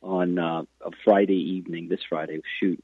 on 0.02 0.38
uh 0.38 0.62
a 0.84 0.90
friday 1.04 1.34
evening 1.56 1.88
this 1.88 2.00
friday 2.08 2.40
shoot 2.60 2.82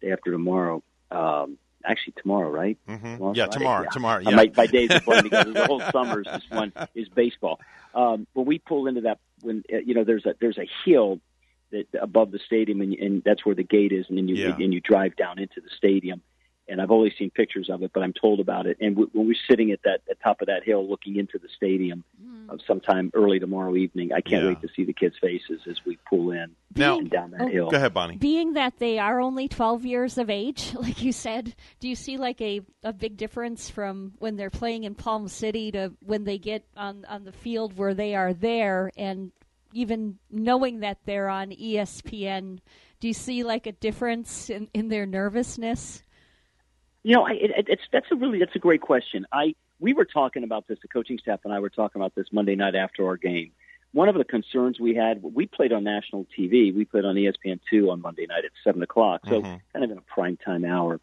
day 0.00 0.12
after 0.12 0.30
tomorrow 0.30 0.82
um 1.10 1.56
actually 1.84 2.14
tomorrow 2.20 2.50
right 2.50 2.78
Mhm. 2.88 3.16
Tomorrow's 3.16 3.36
Yeah, 3.36 3.44
Friday? 3.46 3.58
tomorrow, 3.58 3.88
tomorrow, 3.92 4.18
Uh, 4.26 4.30
yeah. 4.30 4.36
my, 4.36 4.50
my 4.56 4.66
days 4.66 4.90
are 4.90 5.00
blending 5.00 5.30
together 5.30 5.52
the 5.52 5.66
whole 5.66 5.82
summer 5.92 6.20
is 6.20 6.26
just 6.34 6.50
one 6.52 6.72
is 6.94 7.08
baseball 7.08 7.60
um 7.94 8.26
when 8.34 8.44
we 8.46 8.58
pull 8.58 8.86
into 8.88 9.02
that 9.02 9.18
when 9.42 9.62
uh, 9.72 9.78
you 9.78 9.94
know 9.94 10.04
there's 10.04 10.26
a 10.26 10.34
there's 10.40 10.58
a 10.58 10.68
hill 10.84 11.20
that 11.70 11.86
above 12.00 12.30
the 12.32 12.38
stadium 12.44 12.80
and, 12.80 12.92
and 12.94 13.22
that's 13.24 13.44
where 13.46 13.54
the 13.54 13.62
gate 13.62 13.92
is 13.92 14.04
and 14.08 14.18
then 14.18 14.28
you 14.28 14.36
Yeah. 14.36 14.56
and 14.56 14.74
you 14.74 14.80
drive 14.80 15.16
down 15.16 15.38
into 15.38 15.60
the 15.60 15.70
stadium 15.76 16.20
and 16.68 16.80
I've 16.80 16.90
only 16.90 17.12
seen 17.18 17.30
pictures 17.30 17.68
of 17.70 17.82
it 17.82 17.90
but 17.94 18.02
I'm 18.02 18.12
told 18.12 18.40
about 18.40 18.66
it 18.66 18.76
and 18.80 18.94
w- 18.94 19.10
when 19.12 19.26
we're 19.26 19.34
sitting 19.48 19.70
at 19.72 19.80
that 19.84 20.00
at 20.10 20.20
top 20.20 20.40
of 20.40 20.46
that 20.48 20.64
hill 20.64 20.88
looking 20.88 21.16
into 21.16 21.38
the 21.38 21.48
stadium 21.56 22.04
uh, 22.48 22.56
sometime 22.66 23.10
early 23.14 23.38
tomorrow 23.38 23.74
evening 23.76 24.12
I 24.12 24.20
can't 24.20 24.42
Yeah. 24.42 24.48
wait 24.50 24.60
to 24.62 24.68
see 24.74 24.84
the 24.84 24.92
kids 24.92 25.16
faces 25.20 25.60
as 25.68 25.76
we 25.84 25.98
pull 26.08 26.30
in 26.30 26.50
Now- 26.74 26.98
and 26.98 27.10
down 27.10 27.30
that 27.32 27.40
Oh, 27.42 27.48
hill 27.48 27.70
Go 27.70 27.76
ahead, 27.76 27.94
Bonnie. 27.94 28.16
Being 28.16 28.54
that 28.54 28.78
they 28.78 28.98
are 28.98 29.20
only 29.20 29.48
12 29.48 29.84
years 29.84 30.18
of 30.18 30.30
age, 30.30 30.74
like 30.78 31.02
you 31.02 31.12
said, 31.12 31.54
do 31.80 31.88
you 31.88 31.94
see 31.94 32.16
like 32.16 32.40
a, 32.40 32.60
a 32.82 32.92
big 32.92 33.16
difference 33.16 33.68
from 33.70 34.12
when 34.18 34.36
they're 34.36 34.50
playing 34.50 34.84
in 34.84 34.94
Palm 34.94 35.28
City 35.28 35.72
to 35.72 35.92
when 36.00 36.24
they 36.24 36.38
get 36.38 36.64
on, 36.76 37.04
on 37.06 37.24
the 37.24 37.32
field 37.32 37.76
where 37.76 37.94
they 37.94 38.14
are 38.14 38.32
there 38.32 38.90
and 38.96 39.32
even 39.72 40.18
knowing 40.30 40.80
that 40.80 40.98
they're 41.04 41.28
on 41.28 41.50
ESPN? 41.50 42.58
Do 43.00 43.08
you 43.08 43.14
see 43.14 43.42
like 43.42 43.66
a 43.66 43.72
difference 43.72 44.48
in, 44.48 44.68
in 44.72 44.88
their 44.88 45.04
nervousness? 45.06 46.02
You 47.06 47.14
know, 47.14 47.24
I, 47.24 47.34
it, 47.34 47.66
it's 47.68 47.84
that's 47.92 48.08
a 48.10 48.16
really 48.16 48.40
that's 48.40 48.56
a 48.56 48.58
great 48.58 48.80
question. 48.80 49.26
I 49.30 49.54
we 49.78 49.92
were 49.92 50.04
talking 50.04 50.42
about 50.42 50.66
this. 50.66 50.76
The 50.82 50.88
coaching 50.88 51.20
staff 51.20 51.38
and 51.44 51.54
I 51.54 51.60
were 51.60 51.70
talking 51.70 52.02
about 52.02 52.16
this 52.16 52.26
Monday 52.32 52.56
night 52.56 52.74
after 52.74 53.06
our 53.06 53.16
game. 53.16 53.52
One 53.92 54.08
of 54.08 54.16
the 54.16 54.24
concerns 54.24 54.80
we 54.80 54.96
had, 54.96 55.22
we 55.22 55.46
played 55.46 55.72
on 55.72 55.84
national 55.84 56.26
TV. 56.36 56.74
We 56.74 56.84
played 56.84 57.04
on 57.04 57.14
ESPN 57.14 57.60
two 57.70 57.92
on 57.92 58.02
Monday 58.02 58.26
night 58.26 58.44
at 58.44 58.50
seven 58.64 58.82
o'clock, 58.82 59.20
so 59.28 59.40
Mhm. 59.40 59.60
kind 59.72 59.84
of 59.84 59.90
in 59.92 59.98
a 59.98 60.00
prime 60.00 60.36
time 60.36 60.64
hour. 60.64 61.00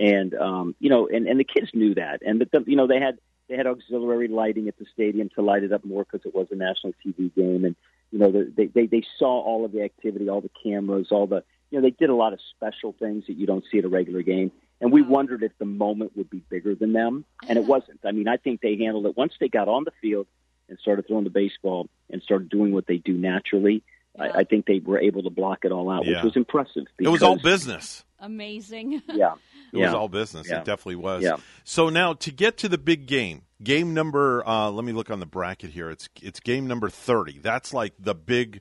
And 0.00 0.32
um, 0.32 0.74
you 0.80 0.88
know, 0.88 1.06
and 1.06 1.26
and 1.28 1.38
the 1.38 1.44
kids 1.44 1.68
knew 1.74 1.96
that, 1.96 2.22
and 2.24 2.40
the, 2.40 2.64
you 2.66 2.76
know 2.76 2.86
they 2.86 2.98
had 2.98 3.18
they 3.50 3.56
had 3.58 3.66
auxiliary 3.66 4.28
lighting 4.28 4.68
at 4.68 4.78
the 4.78 4.86
stadium 4.90 5.28
to 5.34 5.42
light 5.42 5.64
it 5.64 5.72
up 5.74 5.84
more 5.84 6.06
because 6.10 6.24
it 6.24 6.34
was 6.34 6.46
a 6.50 6.54
national 6.54 6.94
TV 7.04 7.30
game, 7.34 7.66
and 7.66 7.76
you 8.10 8.18
know 8.18 8.32
the, 8.32 8.50
they 8.56 8.68
they 8.68 8.86
they 8.86 9.02
saw 9.18 9.42
all 9.42 9.66
of 9.66 9.72
the 9.72 9.82
activity, 9.82 10.30
all 10.30 10.40
the 10.40 10.50
cameras, 10.62 11.08
all 11.10 11.26
the 11.26 11.44
you 11.72 11.78
know 11.78 11.82
they 11.82 11.90
did 11.90 12.10
a 12.10 12.14
lot 12.14 12.32
of 12.32 12.38
special 12.54 12.94
things 12.98 13.24
that 13.26 13.32
you 13.36 13.46
don't 13.46 13.64
see 13.72 13.78
at 13.78 13.84
a 13.84 13.88
regular 13.88 14.22
game. 14.22 14.52
And 14.80 14.92
we 14.92 15.00
wondered 15.02 15.42
if 15.44 15.52
the 15.58 15.64
moment 15.64 16.16
would 16.16 16.28
be 16.28 16.42
bigger 16.48 16.74
than 16.74 16.92
them, 16.92 17.24
and 17.48 17.56
it 17.58 17.64
wasn't. 17.64 18.00
I 18.04 18.10
mean, 18.12 18.28
I 18.28 18.36
think 18.36 18.60
they 18.60 18.76
handled 18.76 19.06
it 19.06 19.16
once 19.16 19.32
they 19.40 19.48
got 19.48 19.68
on 19.68 19.84
the 19.84 19.92
field 20.00 20.26
and 20.68 20.78
started 20.78 21.06
throwing 21.06 21.24
the 21.24 21.30
baseball 21.30 21.88
and 22.10 22.20
started 22.22 22.48
doing 22.48 22.72
what 22.72 22.86
they 22.86 22.96
do 22.98 23.12
naturally. 23.12 23.82
I, 24.18 24.28
I 24.40 24.44
think 24.44 24.66
they 24.66 24.80
were 24.84 24.98
able 24.98 25.22
to 25.22 25.30
block 25.30 25.60
it 25.64 25.72
all 25.72 25.88
out, 25.88 26.04
Yeah. 26.04 26.16
which 26.16 26.24
was 26.24 26.36
impressive. 26.36 26.84
It 26.98 27.08
was 27.08 27.22
all 27.22 27.38
business. 27.38 28.04
Amazing. 28.20 29.02
Yeah, 29.08 29.34
It 29.72 29.78
yeah. 29.78 29.86
was 29.86 29.94
all 29.94 30.08
business. 30.08 30.48
Yeah. 30.50 30.58
It 30.58 30.64
definitely 30.64 30.96
was. 30.96 31.22
Yeah. 31.22 31.36
So 31.64 31.88
now 31.88 32.14
to 32.14 32.30
get 32.32 32.58
to 32.58 32.68
the 32.68 32.78
big 32.78 33.06
game, 33.06 33.42
game 33.62 33.94
number. 33.94 34.46
Uh, 34.46 34.70
let 34.70 34.84
me 34.84 34.92
look 34.92 35.10
on 35.10 35.20
the 35.20 35.26
bracket 35.26 35.70
here. 35.70 35.90
It's 35.90 36.08
it's 36.20 36.40
game 36.40 36.66
number 36.66 36.88
thirty. 36.90 37.38
That's 37.38 37.72
like 37.72 37.94
the 37.98 38.14
big, 38.14 38.60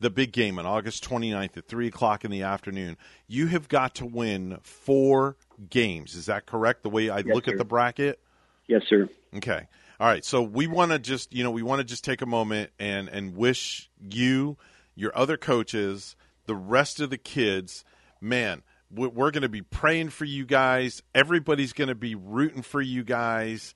the 0.00 0.10
big 0.10 0.32
game 0.32 0.58
on 0.58 0.66
August 0.66 1.06
29th 1.08 1.56
at 1.58 1.66
three 1.68 1.86
o'clock 1.88 2.24
in 2.24 2.30
the 2.30 2.42
afternoon. 2.42 2.96
You 3.28 3.46
have 3.48 3.68
got 3.68 3.94
to 3.96 4.06
win 4.06 4.58
four 4.62 5.36
games. 5.68 6.14
Is 6.14 6.26
that 6.26 6.46
correct? 6.46 6.82
The 6.82 6.90
way 6.90 7.10
I 7.10 7.18
Yes, 7.18 7.26
look 7.34 7.44
sir. 7.44 7.52
at 7.52 7.58
the 7.58 7.64
bracket. 7.64 8.18
Yes, 8.66 8.82
sir. 8.88 9.08
Okay. 9.36 9.66
All 10.00 10.06
right, 10.06 10.24
so 10.24 10.40
we 10.42 10.66
want 10.66 10.92
to 10.92 10.98
just 10.98 11.32
you 11.34 11.44
know 11.44 11.50
we 11.50 11.62
want 11.62 11.80
to 11.80 11.84
just 11.84 12.04
take 12.04 12.22
a 12.22 12.26
moment 12.26 12.70
and 12.78 13.08
and 13.10 13.36
wish 13.36 13.90
you, 14.10 14.56
your 14.94 15.16
other 15.16 15.36
coaches, 15.36 16.16
the 16.46 16.54
rest 16.56 17.00
of 17.00 17.10
the 17.10 17.18
kids, 17.18 17.84
man. 18.20 18.62
we- 18.90 19.08
We're 19.08 19.30
going 19.30 19.42
to 19.42 19.48
be 19.50 19.60
praying 19.60 20.08
for 20.08 20.24
you 20.24 20.46
guys. 20.46 21.02
Everybody's 21.14 21.74
going 21.74 21.88
to 21.88 21.94
be 21.94 22.14
rooting 22.14 22.62
for 22.62 22.80
you 22.80 23.04
guys, 23.04 23.74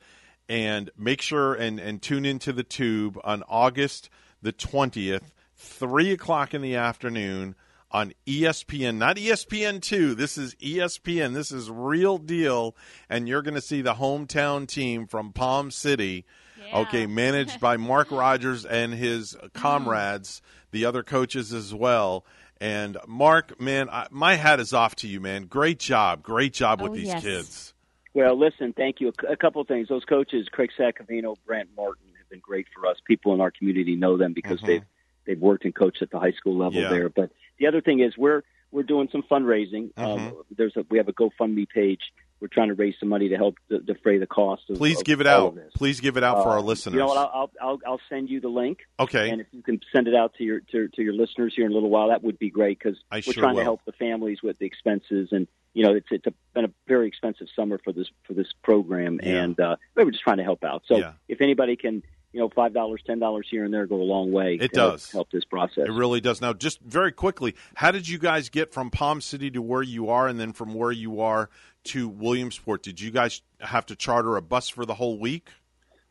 and 0.49 0.91
make 0.97 1.21
sure 1.21 1.53
and 1.53 1.79
and 1.79 2.01
tune 2.01 2.25
into 2.25 2.55
the 2.55 2.65
tube 2.65 3.21
on 3.23 3.43
August 3.47 4.09
the 4.41 4.53
twentieth, 4.53 5.34
three 5.57 6.13
o'clock 6.13 6.55
in 6.55 6.63
the 6.63 6.75
afternoon 6.77 7.55
on 7.91 8.13
ESPN, 8.27 8.97
not 8.97 9.17
ESPN 9.17 9.81
two. 9.81 10.15
This 10.15 10.37
is 10.37 10.55
ESPN. 10.57 11.33
This 11.35 11.53
is 11.53 11.71
real 11.71 12.19
deal, 12.19 12.77
and 13.09 13.29
you're 13.29 13.43
going 13.43 13.55
to 13.55 13.61
see 13.61 13.83
the 13.83 13.95
hometown 13.95 14.67
team 14.67 15.07
from 15.07 15.33
Palm 15.33 15.71
City. 15.71 16.25
Okay, 16.73 17.07
managed 17.07 17.61
by 17.61 17.77
Mark 17.77 18.09
Rodgers 18.11 18.65
and 18.65 18.93
his 18.95 19.37
comrades, 19.53 20.41
the 20.73 20.87
other 20.87 21.03
coaches 21.03 21.53
as 21.53 21.73
well. 21.75 22.25
And 22.61 22.97
Mark, 23.07 23.61
man, 23.61 23.89
I, 23.91 24.07
my 24.11 24.35
hat 24.37 24.59
is 24.61 24.73
off 24.73 24.97
to 24.97 25.09
you, 25.09 25.21
man. 25.21 25.45
Great 25.45 25.79
job, 25.79 26.23
great 26.23 26.53
job 26.55 26.81
with 26.81 26.93
Oh, 26.93 26.95
these 26.95 27.09
yes. 27.09 27.23
kids. 27.23 27.75
Well, 28.15 28.39
listen, 28.39 28.73
thank 28.73 29.01
you. 29.01 29.13
A 29.29 29.37
couple 29.37 29.61
of 29.61 29.69
things. 29.69 29.89
Those 29.89 30.05
coaches, 30.05 30.49
Craig 30.51 30.71
Sacavino, 30.79 31.37
Brant 31.47 31.69
Martin, 31.77 32.07
have 32.19 32.29
been 32.31 32.41
great 32.41 32.67
for 32.75 32.87
us. 32.89 32.97
People 33.07 33.35
in 33.35 33.41
our 33.41 33.51
community 33.51 33.95
know 33.97 34.17
them 34.17 34.33
because 34.33 34.61
Mhm. 34.61 34.67
they've 34.67 34.85
they've 35.27 35.41
worked 35.41 35.65
and 35.65 35.75
coached 35.75 36.03
at 36.03 36.11
the 36.11 36.19
high 36.19 36.33
school 36.33 36.57
level 36.57 36.81
Yeah. 36.81 36.89
there. 36.91 37.09
But 37.09 37.31
the 37.59 37.67
other 37.67 37.81
thing 37.81 38.01
is 38.01 38.17
we're 38.17 38.43
we're 38.71 38.83
doing 38.83 39.09
some 39.13 39.23
fundraising. 39.23 39.91
Um, 39.97 40.19
Mhm. 40.19 40.45
there's 40.57 40.77
a 40.77 40.85
we 40.91 40.99
have 40.99 41.09
a 41.09 41.13
GoFundMe 41.13 41.69
page. 41.69 42.01
We're 42.41 42.49
trying 42.49 42.69
to 42.69 42.75
raise 42.75 42.95
some 42.99 43.09
money 43.09 43.29
to 43.29 43.37
help 43.37 43.55
de- 43.71 43.79
defray 43.79 44.19
the 44.19 44.27
cost. 44.27 44.69
Of, 44.69 44.77
Please 44.77 44.99
of 44.99 45.05
give 45.05 45.21
it 45.21 45.27
out. 45.27 45.57
Please 45.75 46.01
give 46.01 46.17
it 46.17 46.25
out 46.25 46.43
for 46.43 46.49
Uh, 46.51 46.55
our 46.55 46.61
listeners. 46.61 46.95
You 46.95 46.99
know 46.99 47.07
what? 47.07 47.17
I'll, 47.17 47.31
I'll 47.33 47.51
I'll 47.63 47.81
I'll 47.87 48.01
send 48.09 48.29
you 48.29 48.41
the 48.41 48.49
link. 48.49 48.81
Okay. 48.99 49.31
And 49.31 49.41
if 49.41 49.47
you 49.53 49.63
can 49.63 49.81
send 49.95 50.09
it 50.09 50.15
out 50.15 50.35
to 50.35 50.45
your 50.45 50.61
to, 50.73 50.89
to 50.89 51.03
your 51.03 51.15
listeners 51.15 51.55
here 51.55 51.65
in 51.65 51.71
a 51.71 51.75
little 51.75 51.89
while, 51.91 52.09
that 52.09 52.23
would 52.25 52.39
be 52.39 52.51
great 52.51 52.79
because 52.81 52.99
we're 53.13 53.23
sure 53.23 53.35
trying 53.35 53.55
will. 53.55 53.61
to 53.61 53.65
help 53.65 53.85
the 53.87 53.93
families 53.93 54.43
with 54.43 54.59
the 54.59 54.67
expenses 54.67 55.29
and 55.31 55.47
you 55.73 55.85
know 55.85 55.95
it's 55.95 56.09
it's 56.11 56.27
a, 56.27 56.35
been 56.55 56.65
a 56.67 56.71
very 56.89 57.07
expensive 57.07 57.47
summer 57.55 57.79
for 57.83 57.93
this 57.93 58.09
for 58.25 58.35
this 58.35 58.49
program 58.65 59.21
Yeah. 59.23 59.43
and 59.45 59.61
uh, 59.61 59.77
we 59.95 60.05
we're 60.05 60.11
just 60.11 60.25
trying 60.25 60.39
to 60.39 60.45
help 60.45 60.65
out. 60.65 60.83
So 60.87 60.99
Yeah. 60.99 61.13
if 61.29 61.41
anybody 61.41 61.77
can 61.77 62.03
you 62.35 62.41
know 62.41 62.49
five 62.49 62.75
dollars 62.75 63.01
ten 63.07 63.21
dollars 63.21 63.47
here 63.49 63.65
and 63.65 63.73
there 63.73 63.87
go 63.87 63.97
a 63.97 64.03
long 64.03 64.33
way. 64.33 64.57
It 64.61 64.69
to 64.69 64.75
does. 64.75 65.11
help 65.11 65.31
this 65.31 65.45
process. 65.45 65.87
It 65.87 65.93
really 65.93 66.21
does. 66.21 66.41
Now, 66.41 66.53
just 66.53 66.81
very 66.81 67.13
quickly, 67.13 67.55
how 67.75 67.93
did 67.93 68.09
you 68.09 68.19
guys 68.19 68.49
get 68.49 68.73
from 68.73 68.91
Palm 68.91 69.21
City 69.21 69.51
to 69.53 69.63
where 69.63 69.83
you 69.83 70.11
are, 70.11 70.27
and 70.27 70.39
then 70.39 70.53
from 70.53 70.75
where 70.75 70.93
you 70.93 71.21
are 71.21 71.49
to 71.85 72.09
Williamsport? 72.09 72.83
Did 72.83 73.01
you 73.01 73.11
guys 73.13 73.41
have 73.61 73.87
to 73.87 73.97
charter 73.97 74.37
a 74.37 74.43
bus 74.43 74.69
for 74.69 74.85
the 74.85 74.95
whole 74.95 75.19
week? 75.19 75.49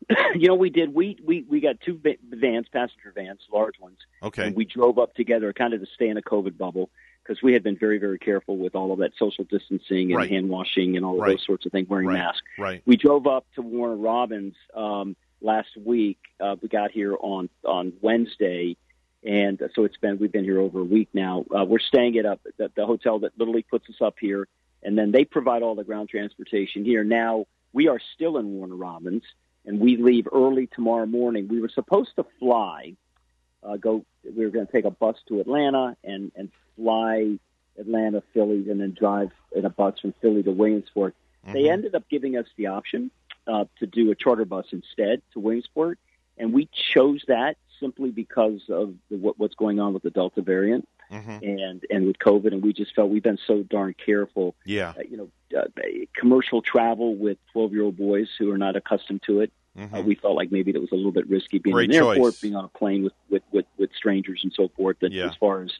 you 0.34 0.48
know, 0.48 0.54
we 0.54 0.70
did. 0.70 0.94
We 0.94 1.18
we 1.24 1.44
we 1.48 1.60
got 1.60 1.76
two 1.80 2.00
vans, 2.30 2.66
passenger 2.72 3.12
vans, 3.14 3.40
large 3.52 3.78
ones. 3.78 3.98
Okay. 4.22 4.46
And 4.46 4.56
we 4.56 4.64
drove 4.64 4.98
up 4.98 5.14
together, 5.14 5.52
kind 5.52 5.74
of 5.74 5.80
to 5.80 5.86
stay 5.94 6.08
in 6.08 6.16
a 6.16 6.22
COVID 6.22 6.56
bubble, 6.58 6.90
because 7.22 7.42
we 7.42 7.52
had 7.52 7.62
been 7.62 7.76
very 7.76 7.98
very 7.98 8.18
careful 8.18 8.56
with 8.56 8.74
all 8.74 8.92
of 8.92 8.98
that 9.00 9.12
social 9.18 9.44
distancing 9.44 10.08
and 10.10 10.16
Right. 10.16 10.30
hand 10.30 10.48
washing 10.48 10.96
and 10.96 11.04
all 11.04 11.14
of 11.14 11.20
Right. 11.20 11.32
those 11.32 11.44
sorts 11.46 11.64
of 11.66 11.72
things, 11.72 11.88
wearing 11.88 12.06
Right. 12.06 12.18
masks. 12.18 12.42
Right. 12.58 12.82
We 12.86 12.96
drove 12.96 13.26
up 13.26 13.46
to 13.54 13.62
Warner 13.62 13.96
Robins 13.96 14.54
um, 14.74 15.16
last 15.44 15.76
week. 15.76 16.18
Uh, 16.40 16.56
we 16.60 16.68
got 16.68 16.90
here 16.90 17.14
on 17.20 17.48
on 17.64 17.92
Wednesday. 18.00 18.76
And 19.22 19.60
uh, 19.62 19.68
so 19.74 19.84
it's 19.84 19.96
been 19.96 20.18
we've 20.18 20.32
been 20.32 20.44
here 20.44 20.60
over 20.60 20.80
a 20.80 20.84
week 20.84 21.08
now. 21.12 21.44
Uh, 21.56 21.64
we're 21.64 21.78
staying 21.78 22.18
at 22.18 22.26
up 22.26 22.40
the, 22.58 22.70
the 22.74 22.86
hotel 22.86 23.20
that 23.20 23.38
Little 23.38 23.54
League 23.54 23.68
puts 23.68 23.88
us 23.88 23.96
up 24.00 24.16
here, 24.20 24.48
and 24.82 24.98
then 24.98 25.12
they 25.12 25.24
provide 25.24 25.62
all 25.62 25.74
the 25.74 25.84
ground 25.84 26.08
transportation 26.08 26.84
here. 26.84 27.04
Now 27.04 27.46
we 27.72 27.88
are 27.88 28.00
still 28.14 28.36
in 28.36 28.52
Warner 28.52 28.76
Robins, 28.76 29.22
and 29.64 29.80
we 29.80 29.96
leave 29.96 30.28
early 30.32 30.66
tomorrow 30.66 31.06
morning. 31.06 31.48
We 31.48 31.60
were 31.60 31.70
supposed 31.70 32.10
to 32.16 32.26
fly, 32.38 32.96
uh, 33.62 33.76
go. 33.76 34.04
We 34.24 34.44
were 34.44 34.50
going 34.50 34.66
to 34.66 34.72
take 34.72 34.84
a 34.84 34.90
bus 34.90 35.16
to 35.28 35.40
Atlanta 35.40 35.96
and 36.04 36.30
and 36.36 36.50
fly 36.76 37.38
Atlanta, 37.78 38.22
Philly, 38.34 38.68
and 38.70 38.78
then 38.78 38.94
drive 38.98 39.30
in 39.56 39.64
a 39.64 39.70
bus 39.70 39.98
from 40.00 40.12
Philly 40.20 40.42
to 40.42 40.50
Williamsport. 40.50 41.14
They 41.52 41.68
ended 41.68 41.94
up 41.94 42.08
giving 42.08 42.38
us 42.38 42.46
the 42.56 42.68
option 42.68 43.10
uh, 43.46 43.64
to 43.78 43.86
do 43.86 44.10
a 44.10 44.14
charter 44.14 44.44
bus 44.44 44.66
instead 44.72 45.22
to 45.32 45.40
Williamsport, 45.40 45.98
and 46.38 46.52
we 46.52 46.68
chose 46.92 47.22
that 47.28 47.56
simply 47.80 48.10
because 48.10 48.62
of 48.70 48.94
the, 49.10 49.16
what, 49.16 49.38
what's 49.38 49.54
going 49.56 49.80
on 49.80 49.92
with 49.92 50.02
the 50.02 50.10
Delta 50.10 50.40
variant 50.42 50.88
and 51.42 51.84
and 51.90 52.06
with 52.06 52.18
COVID, 52.18 52.52
and 52.52 52.62
we 52.62 52.72
just 52.72 52.94
felt 52.94 53.10
we've 53.10 53.22
been 53.22 53.38
so 53.46 53.62
darn 53.62 53.94
careful. 53.94 54.54
Yeah. 54.64 54.94
Uh, 54.98 55.02
you 55.08 55.16
know, 55.16 55.28
uh, 55.56 55.64
commercial 56.14 56.62
travel 56.62 57.14
with 57.14 57.38
twelve 57.52 57.72
year 57.72 57.82
old 57.82 57.96
boys 57.96 58.28
who 58.38 58.50
are 58.50 58.58
not 58.58 58.74
accustomed 58.76 59.22
to 59.26 59.40
it. 59.40 59.52
Uh, 59.76 59.86
Mhm. 59.86 60.04
we 60.04 60.14
felt 60.14 60.36
like 60.36 60.52
maybe 60.52 60.70
that 60.72 60.80
was 60.80 60.92
a 60.92 60.94
little 60.94 61.10
bit 61.12 61.28
risky 61.28 61.58
being 61.58 61.74
Great 61.74 61.90
in 61.90 61.96
an 61.96 62.06
airport, 62.06 62.34
choice. 62.34 62.40
being 62.40 62.54
on 62.56 62.64
a 62.64 62.68
plane 62.68 63.02
with 63.04 63.12
with 63.28 63.42
with, 63.52 63.66
with 63.76 63.90
strangers 63.94 64.40
and 64.44 64.52
so 64.52 64.68
forth. 64.76 64.96
That 65.00 65.12
Yeah. 65.12 65.26
as 65.26 65.34
far 65.36 65.62
as 65.62 65.72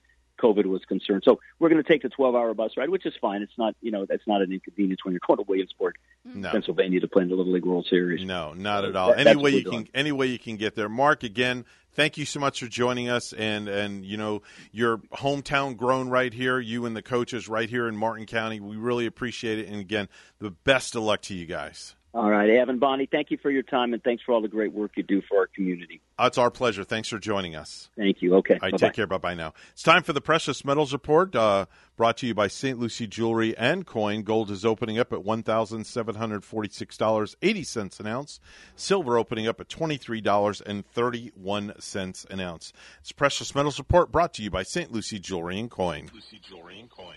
COVID 0.44 0.66
was 0.66 0.84
concerned, 0.84 1.22
so 1.24 1.40
we're 1.58 1.70
going 1.70 1.82
to 1.82 1.88
take 1.88 2.02
the 2.02 2.08
twelve 2.08 2.34
hour 2.34 2.52
bus 2.54 2.72
ride, 2.76 2.90
which 2.90 3.06
is 3.06 3.14
fine. 3.20 3.42
It's 3.42 3.56
not 3.56 3.74
you 3.80 3.90
know 3.90 4.06
that's 4.06 4.26
not 4.26 4.42
an 4.42 4.52
inconvenience 4.52 5.00
when 5.04 5.12
you're 5.12 5.20
going 5.26 5.38
to 5.38 5.44
Williamsport, 5.48 5.96
mm-hmm. 6.28 6.42
No. 6.42 6.50
Pennsylvania, 6.50 7.00
to 7.00 7.08
play 7.08 7.22
in 7.22 7.28
the 7.28 7.34
Little 7.34 7.52
League 7.52 7.64
World 7.64 7.86
Series. 7.88 8.24
No, 8.24 8.52
not 8.52 8.84
at 8.84 8.94
all. 8.94 9.08
that- 9.08 9.26
any 9.26 9.40
way 9.40 9.50
you 9.50 9.64
we're 9.64 9.70
can, 9.70 9.88
any 9.94 10.12
way 10.12 10.26
you 10.26 10.38
can 10.38 10.56
get 10.56 10.74
there. 10.74 10.88
Mark, 10.88 11.22
again, 11.22 11.64
thank 11.92 12.18
you 12.18 12.26
so 12.26 12.40
much 12.40 12.60
for 12.60 12.66
joining 12.66 13.08
us, 13.08 13.32
and 13.32 13.68
and 13.68 14.04
you 14.04 14.16
know 14.16 14.42
your 14.72 14.98
hometown 15.12 15.76
grown 15.76 16.08
right 16.08 16.32
here. 16.32 16.58
You 16.58 16.86
and 16.86 16.94
the 16.94 17.02
coaches 17.02 17.48
right 17.48 17.68
here 17.68 17.88
in 17.88 17.96
Martin 17.96 18.26
County. 18.26 18.60
We 18.60 18.76
really 18.76 19.06
appreciate 19.06 19.58
it, 19.58 19.68
and 19.68 19.80
again, 19.80 20.08
the 20.40 20.50
best 20.50 20.94
of 20.94 21.02
luck 21.02 21.22
to 21.22 21.34
you 21.34 21.46
guys. 21.46 21.94
All 22.15 22.31
right, 22.31 22.49
Evan 22.49 22.78
Bonnie, 22.78 23.09
thank 23.11 23.32
you 23.32 23.39
for 23.43 23.51
your 23.51 23.65
time 23.65 23.93
and 23.93 24.01
thanks 24.05 24.23
for 24.24 24.31
all 24.32 24.41
the 24.41 24.47
great 24.47 24.73
work 24.73 24.93
you 24.97 25.03
do 25.03 25.20
for 25.28 25.39
our 25.39 25.49
community. 25.49 26.01
Uh, 26.17 26.26
It's 26.28 26.39
our 26.39 26.49
pleasure. 26.49 26.84
Thanks 26.84 27.09
for 27.09 27.18
joining 27.18 27.57
us. 27.57 27.91
Thank 27.97 28.23
you. 28.23 28.36
Okay, 28.36 28.55
All 28.55 28.60
right, 28.62 28.70
bye-bye. 28.70 28.86
take 28.86 28.94
care. 28.94 29.09
Bye 29.09 29.18
bye 29.18 29.34
now. 29.34 29.52
It's 29.73 29.83
time 29.83 30.05
for 30.05 30.12
the 30.12 30.20
Precious 30.20 30.65
Metals 30.65 30.93
Report, 30.93 31.34
uh, 31.34 31.67
brought 31.97 32.17
to 32.18 32.26
you 32.28 32.34
by 32.34 32.47
St. 32.47 32.78
Lucie 32.78 33.09
Jewelry 33.09 33.57
and 33.59 33.84
Coin. 33.84 34.23
Gold 34.23 34.52
is 34.52 34.65
opening 34.65 34.97
up 34.97 35.12
at 35.12 35.25
$1,746.80 35.25 38.01
an 38.01 38.07
ounce. 38.07 38.39
Silver 38.76 39.18
opening 39.18 39.49
up 39.49 39.60
at 39.60 39.68
$23.31 39.68 42.31
an 42.31 42.41
ounce. 42.41 42.73
It's 43.01 43.10
Precious 43.10 43.57
Metals 43.57 43.81
Report 43.81 44.12
brought 44.12 44.33
to 44.34 44.43
you 44.44 44.51
by 44.51 44.62
St. 44.62 44.93
Lucie 44.93 45.18
Jewelry 45.18 45.59
and 45.59 45.68
Coin. 45.70 46.10
Lucie 46.15 46.41
Jewelry 46.49 46.78
and 46.78 46.89
Coin. 46.91 47.17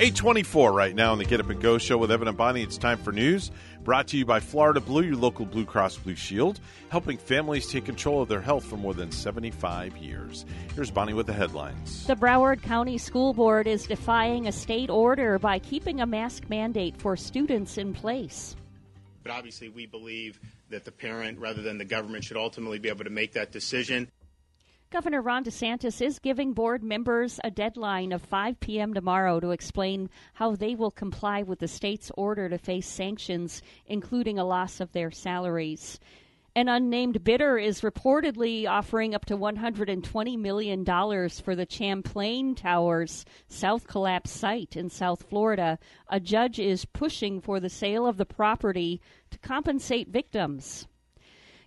824 0.00 0.72
right 0.72 0.94
now 0.94 1.12
on 1.12 1.18
the 1.18 1.26
Get 1.26 1.40
Up 1.40 1.50
and 1.50 1.60
Go 1.60 1.76
show 1.76 1.98
with 1.98 2.10
Evan 2.10 2.26
and 2.26 2.34
Bonnie. 2.34 2.62
It's 2.62 2.78
time 2.78 2.96
for 2.96 3.12
news 3.12 3.50
brought 3.84 4.08
to 4.08 4.16
you 4.16 4.24
by 4.24 4.40
Florida 4.40 4.80
Blue, 4.80 5.02
your 5.02 5.16
local 5.16 5.44
Blue 5.44 5.66
Cross 5.66 5.98
Blue 5.98 6.14
Shield, 6.14 6.58
helping 6.88 7.18
families 7.18 7.66
take 7.66 7.84
control 7.84 8.22
of 8.22 8.28
their 8.30 8.40
health 8.40 8.64
for 8.64 8.78
more 8.78 8.94
than 8.94 9.12
75 9.12 9.98
years. 9.98 10.46
Here's 10.74 10.90
Bonnie 10.90 11.12
with 11.12 11.26
the 11.26 11.34
headlines. 11.34 12.06
The 12.06 12.16
Broward 12.16 12.62
County 12.62 12.96
School 12.96 13.34
Board 13.34 13.66
is 13.66 13.86
defying 13.86 14.48
a 14.48 14.52
state 14.52 14.88
order 14.88 15.38
by 15.38 15.58
keeping 15.58 16.00
a 16.00 16.06
mask 16.06 16.48
mandate 16.48 16.96
for 16.96 17.14
students 17.14 17.76
in 17.76 17.92
place. 17.92 18.56
But 19.22 19.32
obviously, 19.32 19.68
we 19.68 19.84
believe 19.84 20.40
that 20.70 20.86
the 20.86 20.92
parent, 20.92 21.38
rather 21.38 21.60
than 21.60 21.76
the 21.76 21.84
government, 21.84 22.24
should 22.24 22.38
ultimately 22.38 22.78
be 22.78 22.88
able 22.88 23.04
to 23.04 23.10
make 23.10 23.34
that 23.34 23.52
decision. 23.52 24.08
Governor 24.92 25.22
Ron 25.22 25.44
DeSantis 25.44 26.02
is 26.02 26.18
giving 26.18 26.52
board 26.52 26.82
members 26.82 27.38
a 27.44 27.50
deadline 27.52 28.10
of 28.10 28.22
5 28.22 28.58
p.m. 28.58 28.92
tomorrow 28.92 29.38
to 29.38 29.52
explain 29.52 30.10
how 30.34 30.56
they 30.56 30.74
will 30.74 30.90
comply 30.90 31.44
with 31.44 31.60
the 31.60 31.68
state's 31.68 32.10
order 32.16 32.48
to 32.48 32.58
face 32.58 32.88
sanctions, 32.88 33.62
including 33.86 34.36
a 34.36 34.44
loss 34.44 34.80
of 34.80 34.90
their 34.90 35.12
salaries. 35.12 36.00
An 36.56 36.68
unnamed 36.68 37.22
bidder 37.22 37.56
is 37.56 37.82
reportedly 37.82 38.68
offering 38.68 39.14
up 39.14 39.26
to 39.26 39.36
$120 39.36 40.36
million 40.36 40.84
for 40.84 41.54
the 41.54 41.68
Champlain 41.70 42.56
Towers 42.56 43.24
South 43.46 43.86
Collapse 43.86 44.32
site 44.32 44.76
in 44.76 44.90
South 44.90 45.22
Florida. 45.22 45.78
A 46.08 46.18
judge 46.18 46.58
is 46.58 46.84
pushing 46.84 47.40
for 47.40 47.60
the 47.60 47.68
sale 47.68 48.08
of 48.08 48.16
the 48.16 48.26
property 48.26 49.00
to 49.30 49.38
compensate 49.38 50.08
victims. 50.08 50.88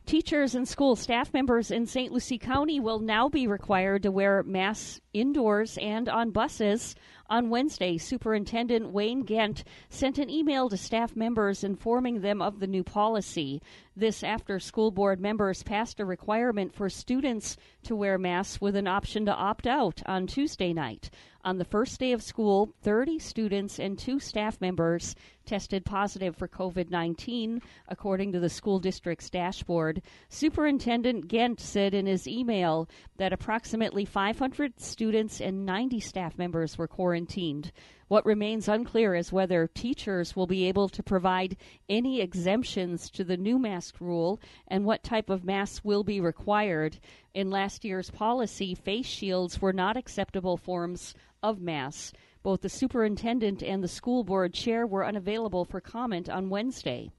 Teachers 0.05 0.53
and 0.53 0.67
school 0.67 0.95
staff 0.95 1.33
members 1.33 1.71
in 1.71 1.85
St. 1.85 2.11
Lucie 2.11 2.37
County 2.37 2.79
will 2.79 2.99
now 2.99 3.29
be 3.29 3.47
required 3.47 4.03
to 4.03 4.11
wear 4.11 4.43
masks 4.43 4.99
indoors 5.13 5.77
and 5.77 6.09
on 6.09 6.31
buses. 6.31 6.95
On 7.29 7.49
Wednesday, 7.49 7.97
Superintendent 7.97 8.91
Wayne 8.91 9.25
Gent 9.25 9.63
sent 9.89 10.19
an 10.19 10.29
email 10.29 10.69
to 10.69 10.77
staff 10.77 11.15
members 11.15 11.63
informing 11.63 12.21
them 12.21 12.41
of 12.41 12.59
the 12.59 12.67
new 12.67 12.83
policy. 12.83 13.61
This 13.95 14.23
after 14.23 14.59
school 14.59 14.91
board 14.91 15.19
members 15.19 15.63
passed 15.63 15.99
a 15.99 16.05
requirement 16.05 16.73
for 16.73 16.89
students 16.89 17.57
to 17.83 17.95
wear 17.95 18.17
masks 18.17 18.59
with 18.59 18.75
an 18.75 18.87
option 18.87 19.25
to 19.25 19.33
opt 19.33 19.67
out 19.67 20.01
on 20.05 20.27
Tuesday 20.27 20.73
night. 20.73 21.09
On 21.45 21.57
the 21.57 21.65
first 21.65 21.99
day 21.99 22.13
of 22.13 22.23
school, 22.23 22.73
30 22.83 23.19
students 23.19 23.77
and 23.77 23.99
two 23.99 24.17
staff 24.17 24.61
members 24.61 25.13
tested 25.45 25.83
positive 25.83 26.37
for 26.37 26.47
COVID 26.47 26.89
19, 26.89 27.61
according 27.89 28.31
to 28.31 28.39
the 28.39 28.49
school 28.49 28.79
district's 28.79 29.29
dashboard. 29.29 30.01
Superintendent 30.29 31.27
Gent 31.27 31.59
said 31.59 31.93
in 31.93 32.05
his 32.05 32.29
email 32.29 32.87
that 33.17 33.33
approximately 33.33 34.05
500 34.05 34.79
students 34.79 35.02
and 35.41 35.65
90 35.65 35.99
staff 35.99 36.37
members 36.37 36.77
were 36.77 36.87
quarantined. 36.87 37.71
What 38.07 38.25
remains 38.25 38.67
unclear 38.67 39.15
is 39.15 39.33
whether 39.33 39.67
teachers 39.67 40.35
will 40.35 40.47
be 40.47 40.67
able 40.67 40.87
to 40.89 41.03
provide 41.03 41.57
any 41.89 42.21
exemptions 42.21 43.09
to 43.11 43.23
the 43.23 43.37
new 43.37 43.59
mask 43.59 43.99
rule 43.99 44.39
and 44.67 44.85
what 44.85 45.03
type 45.03 45.29
of 45.29 45.43
masks 45.43 45.83
will 45.83 46.03
be 46.03 46.21
required. 46.21 46.99
In 47.33 47.49
last 47.49 47.83
year's 47.83 48.11
policy, 48.11 48.75
face 48.75 49.07
shields 49.07 49.61
were 49.61 49.73
not 49.73 49.97
acceptable 49.97 50.57
forms 50.57 51.15
of 51.41 51.59
masks. 51.59 52.13
Both 52.43 52.61
the 52.61 52.69
superintendent 52.69 53.63
and 53.63 53.83
the 53.83 53.87
school 53.87 54.23
board 54.23 54.53
chair 54.53 54.85
were 54.85 55.05
unavailable 55.05 55.65
for 55.65 55.81
comment 55.81 56.29
on 56.29 56.49
Wednesday. 56.49 57.09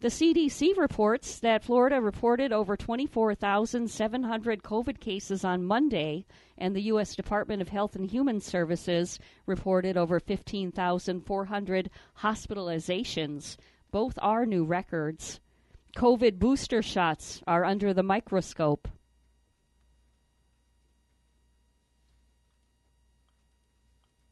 The 0.00 0.08
CDC 0.08 0.76
reports 0.76 1.40
that 1.40 1.64
Florida 1.64 2.00
reported 2.00 2.52
over 2.52 2.76
24,700 2.76 4.62
COVID 4.62 5.00
cases 5.00 5.44
on 5.44 5.64
Monday, 5.64 6.24
and 6.58 6.74
the 6.74 6.82
U.S. 6.82 7.16
Department 7.16 7.62
of 7.62 7.68
Health 7.68 7.96
and 7.96 8.10
Human 8.10 8.40
Services 8.40 9.18
reported 9.46 9.96
over 9.96 10.20
15,400 10.20 11.90
hospitalizations. 12.20 13.56
Both 13.90 14.18
are 14.20 14.44
new 14.44 14.64
records. 14.64 15.40
COVID 15.96 16.38
booster 16.38 16.82
shots 16.82 17.42
are 17.46 17.64
under 17.64 17.94
the 17.94 18.02
microscope. 18.02 18.88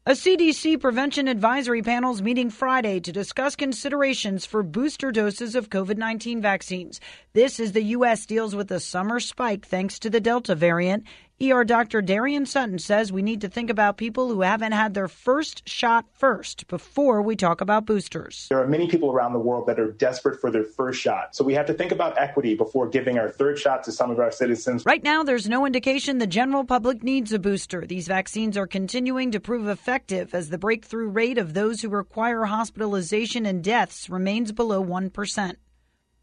A 0.07 0.11
CDC 0.11 0.79
prevention 0.79 1.27
advisory 1.27 1.81
panel 1.81 2.13
is 2.13 2.21
meeting 2.21 2.49
Friday 2.49 3.01
to 3.01 3.11
discuss 3.11 3.57
considerations 3.57 4.45
for 4.45 4.63
booster 4.63 5.11
doses 5.11 5.53
of 5.53 5.69
COVID 5.69 5.97
19 5.97 6.41
vaccines. 6.41 7.01
This 7.33 7.59
as 7.59 7.73
the 7.73 7.83
U.S. 7.83 8.25
deals 8.25 8.55
with 8.55 8.71
a 8.71 8.79
summer 8.79 9.19
spike 9.19 9.65
thanks 9.65 9.99
to 9.99 10.09
the 10.09 10.21
Delta 10.21 10.55
variant. 10.55 11.03
ER 11.39 11.63
Dr. 11.63 12.01
Darien 12.01 12.47
Sutton 12.47 12.79
says 12.79 13.11
we 13.11 13.21
need 13.21 13.41
to 13.41 13.47
think 13.47 13.69
about 13.69 13.95
people 13.95 14.29
who 14.29 14.41
haven't 14.41 14.71
had 14.71 14.95
their 14.95 15.07
first 15.07 15.69
shot 15.69 16.07
first 16.11 16.67
before 16.67 17.21
we 17.21 17.35
talk 17.35 17.61
about 17.61 17.85
boosters. 17.85 18.47
There 18.49 18.59
are 18.59 18.65
many 18.65 18.87
people 18.87 19.11
around 19.11 19.33
the 19.33 19.39
world 19.39 19.67
that 19.67 19.79
are 19.79 19.91
desperate 19.91 20.41
for 20.41 20.49
their 20.49 20.63
first 20.63 20.99
shot. 20.99 21.35
So 21.35 21.43
we 21.43 21.53
have 21.53 21.67
to 21.67 21.75
think 21.75 21.91
about 21.91 22.17
equity 22.17 22.55
before 22.55 22.89
giving 22.89 23.19
our 23.19 23.29
third 23.29 23.59
shot 23.59 23.83
to 23.83 23.91
some 23.91 24.09
of 24.09 24.17
our 24.17 24.31
citizens. 24.31 24.83
Right 24.83 25.03
now, 25.03 25.21
there's 25.21 25.47
no 25.47 25.67
indication 25.67 26.17
the 26.17 26.25
general 26.25 26.63
public 26.63 27.03
needs 27.03 27.31
a 27.31 27.37
booster. 27.37 27.85
These 27.85 28.07
vaccines 28.07 28.57
are 28.57 28.65
continuing 28.65 29.29
to 29.29 29.39
prove 29.39 29.67
effective 29.67 30.33
as 30.33 30.49
the 30.49 30.57
breakthrough 30.57 31.07
rate 31.07 31.37
of 31.37 31.53
those 31.53 31.83
who 31.83 31.89
require 31.89 32.45
hospitalization 32.45 33.45
and 33.45 33.63
deaths 33.63 34.09
remains 34.09 34.51
below 34.51 34.83
1%. 34.83 35.55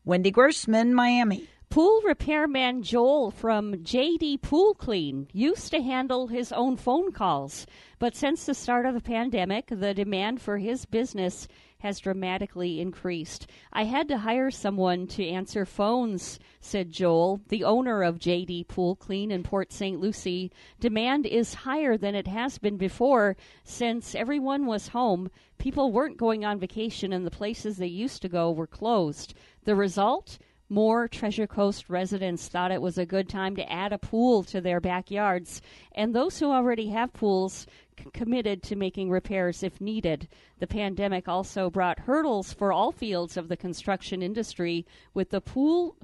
Wendy 0.05 0.33
Grossman, 0.33 0.93
Miami. 0.93 1.49
Pool 1.71 2.03
repairman 2.03 2.83
Joel 2.83 3.31
from 3.33 3.75
JD 3.75 4.43
Pool 4.43 4.75
Clean 4.75 5.27
used 5.33 5.73
to 5.73 5.83
handle 5.83 6.29
his 6.29 6.53
own 6.53 6.77
phone 6.77 7.11
calls, 7.11 7.67
but 7.99 8.15
since 8.15 8.47
the 8.47 8.55
start 8.55 8.87
of 8.87 8.95
the 8.95 9.01
pandemic, 9.01 9.67
the 9.67 9.93
demand 9.93 10.41
for 10.41 10.59
his 10.59 10.85
business 10.87 11.49
has 11.79 11.99
dramatically 11.99 12.81
increased. 12.81 13.47
I 13.73 13.85
had 13.85 14.09
to 14.09 14.19
hire 14.19 14.51
someone 14.51 15.07
to 15.09 15.29
answer 15.29 15.67
phones, 15.67 16.39
said 16.61 16.93
Joel, 16.93 17.41
the 17.49 17.65
owner 17.65 18.03
of 18.03 18.19
JD 18.19 18.69
Pool 18.69 18.97
Clean 18.97 19.31
in 19.31 19.43
Port 19.43 19.73
St. 19.73 20.01
Lucie. 20.01 20.53
Demand 20.81 21.27
is 21.27 21.53
higher 21.53 21.99
than 21.99 22.15
it 22.15 22.27
has 22.27 22.57
been 22.57 22.77
before 22.77 23.37
since 23.65 24.15
everyone 24.15 24.65
was 24.65 24.89
home. 24.89 25.29
People 25.59 25.93
weren't 25.93 26.17
going 26.17 26.45
on 26.45 26.59
vacation 26.59 27.13
and 27.13 27.27
the 27.27 27.31
places 27.31 27.77
they 27.77 27.87
used 27.87 28.23
to 28.23 28.29
go 28.29 28.51
were 28.51 28.67
closed. 28.67 29.35
The 29.65 29.75
result? 29.75 30.39
More 30.71 31.09
Treasure 31.09 31.47
Coast 31.47 31.91
residents 31.91 32.49
thought 32.49 32.73
it 32.73 32.81
was 32.81 32.97
a 32.97 33.05
good 33.05 33.29
time 33.29 33.55
to 33.57 33.71
add 33.71 33.93
a 33.93 33.99
pool 33.99 34.43
to 34.45 34.63
their 34.63 34.81
backyards, 34.81 35.61
and 35.93 36.15
those 36.15 36.39
who 36.39 36.51
already 36.51 36.89
have 36.89 37.13
pools 37.13 37.67
c- 37.99 38.07
committed 38.15 38.63
to 38.63 38.77
making 38.77 39.11
repairs 39.11 39.63
if 39.63 39.79
needed. 39.79 40.27
The 40.61 40.67
pandemic 40.67 41.29
also 41.29 41.69
brought 41.69 41.99
hurdles 42.01 42.55
for 42.55 42.73
all 42.73 42.93
fields 42.93 43.37
of 43.37 43.49
the 43.49 43.59
construction 43.59 44.23
industry, 44.23 44.87
with 45.13 45.29
the 45.29 45.43
pool 45.43 45.97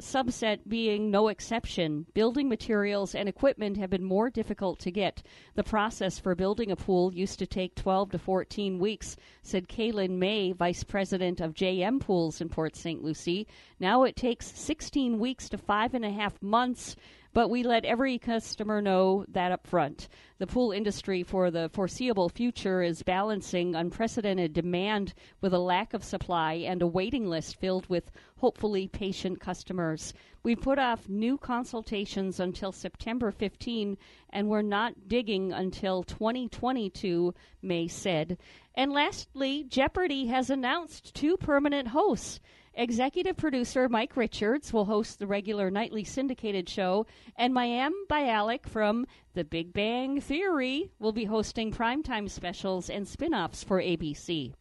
subset 0.00 0.60
being 0.68 1.10
no 1.10 1.28
exception. 1.28 2.06
Building 2.14 2.48
materials 2.48 3.14
and 3.14 3.28
equipment 3.28 3.76
have 3.76 3.90
been 3.90 4.04
more 4.04 4.30
difficult 4.30 4.78
to 4.80 4.90
get. 4.90 5.22
The 5.54 5.64
process 5.64 6.18
for 6.18 6.34
building 6.34 6.70
a 6.70 6.76
pool 6.76 7.14
used 7.14 7.38
to 7.38 7.46
take 7.46 7.74
12 7.74 8.12
to 8.12 8.18
14 8.18 8.78
weeks, 8.78 9.16
said 9.42 9.68
Kaylin 9.68 10.18
May, 10.18 10.52
Vice 10.52 10.84
President 10.84 11.40
of 11.40 11.54
JM 11.54 12.00
Pools 12.00 12.40
in 12.40 12.48
Port 12.48 12.76
St. 12.76 13.02
Lucie. 13.02 13.46
Now 13.78 14.04
it 14.04 14.16
takes 14.16 14.58
16 14.58 15.18
weeks 15.18 15.48
to 15.48 15.58
five 15.58 15.94
and 15.94 16.04
a 16.04 16.10
half 16.10 16.40
months 16.42 16.96
but 17.34 17.50
we 17.50 17.64
let 17.64 17.84
every 17.84 18.16
customer 18.16 18.80
know 18.80 19.24
that 19.28 19.50
up 19.50 19.66
front. 19.66 20.08
The 20.38 20.46
pool 20.46 20.70
industry 20.70 21.24
for 21.24 21.50
the 21.50 21.68
foreseeable 21.72 22.28
future 22.28 22.80
is 22.80 23.02
balancing 23.02 23.74
unprecedented 23.74 24.52
demand 24.52 25.14
with 25.40 25.52
a 25.52 25.58
lack 25.58 25.94
of 25.94 26.04
supply 26.04 26.54
and 26.54 26.80
a 26.80 26.86
waiting 26.86 27.26
list 27.26 27.56
filled 27.56 27.88
with 27.88 28.12
hopefully 28.36 28.86
patient 28.86 29.40
customers. 29.40 30.14
We 30.44 30.54
put 30.54 30.78
off 30.78 31.08
new 31.08 31.36
consultations 31.36 32.38
until 32.38 32.70
September 32.70 33.32
15 33.32 33.98
and 34.30 34.48
we're 34.48 34.62
not 34.62 35.08
digging 35.08 35.52
until 35.52 36.04
2022, 36.04 37.34
May 37.62 37.88
said. 37.88 38.38
And 38.76 38.92
lastly, 38.92 39.64
Jeopardy 39.64 40.26
has 40.26 40.50
announced 40.50 41.14
two 41.14 41.36
permanent 41.36 41.88
hosts. 41.88 42.40
Executive 42.76 43.36
producer 43.36 43.88
Mike 43.88 44.16
Richards 44.16 44.72
will 44.72 44.84
host 44.84 45.20
the 45.20 45.28
regular 45.28 45.70
nightly 45.70 46.02
syndicated 46.02 46.68
show, 46.68 47.06
and 47.36 47.54
Mayim 47.54 47.92
Bialik 48.10 48.66
from 48.66 49.06
The 49.34 49.44
Big 49.44 49.72
Bang 49.72 50.20
Theory 50.20 50.90
will 50.98 51.12
be 51.12 51.24
hosting 51.24 51.72
primetime 51.72 52.28
specials 52.28 52.90
and 52.90 53.06
spin 53.06 53.32
offs 53.32 53.62
for 53.62 53.80
ABC. 53.80 54.54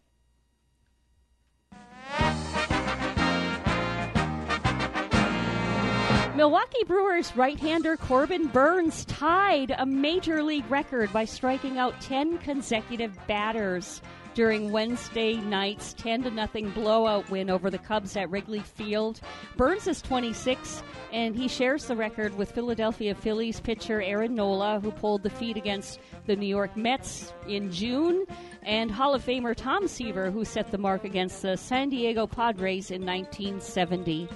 Milwaukee 6.35 6.83
Brewers 6.85 7.35
right-hander 7.35 7.98
Corbin 7.98 8.48
Burnes 8.48 9.06
tied 9.06 9.74
a 9.77 9.85
major 9.85 10.43
league 10.43 10.69
record 10.69 11.11
by 11.11 11.25
striking 11.25 11.80
out 11.80 12.00
10 12.01 12.40
consecutive 12.40 13.16
batters 13.27 14.01
during 14.34 14.72
Wednesday 14.72 15.36
night's 15.36 15.94
10 15.94 16.24
to 16.24 16.32
nothing 16.32 16.70
blowout 16.72 17.30
win 17.30 17.50
over 17.50 17.70
the 17.70 17.78
Cubs 17.78 18.18
at 18.18 18.30
Wrigley 18.30 18.60
Field. 18.60 19.22
Burnes 19.56 19.88
is 19.88 20.02
26 20.02 20.84
and 21.12 21.36
he 21.36 21.48
shares 21.48 21.86
the 21.86 21.95
record 21.95 22.36
with 22.36 22.52
Philadelphia 22.52 23.14
Phillies 23.14 23.60
pitcher 23.60 24.02
Aaron 24.02 24.36
Nola 24.36 24.80
who 24.80 24.92
pulled 24.92 25.24
the 25.24 25.30
feat 25.30 25.58
against 25.58 26.00
the 26.26 26.36
New 26.36 26.48
York 26.48 26.76
Mets 26.76 27.34
in 27.48 27.72
June 27.72 28.26
and 28.64 28.90
Hall 28.90 29.14
of 29.14 29.24
Famer 29.24 29.56
Tom 29.56 29.88
Seaver 29.88 30.32
who 30.32 30.45
set 30.45 30.72
the 30.72 30.78
mark 30.78 31.03
against 31.03 31.42
the 31.42 31.56
San 31.56 31.90
Diego 31.90 32.26
Padres 32.26 32.92
in 32.92 33.06
1970. 33.06 34.28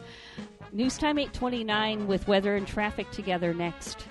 News 0.72 0.98
time 0.98 1.18
829 1.18 2.08
with 2.08 2.28
weather 2.28 2.56
and 2.56 2.68
traffic 2.68 3.10
together 3.12 3.54
next. 3.54 4.06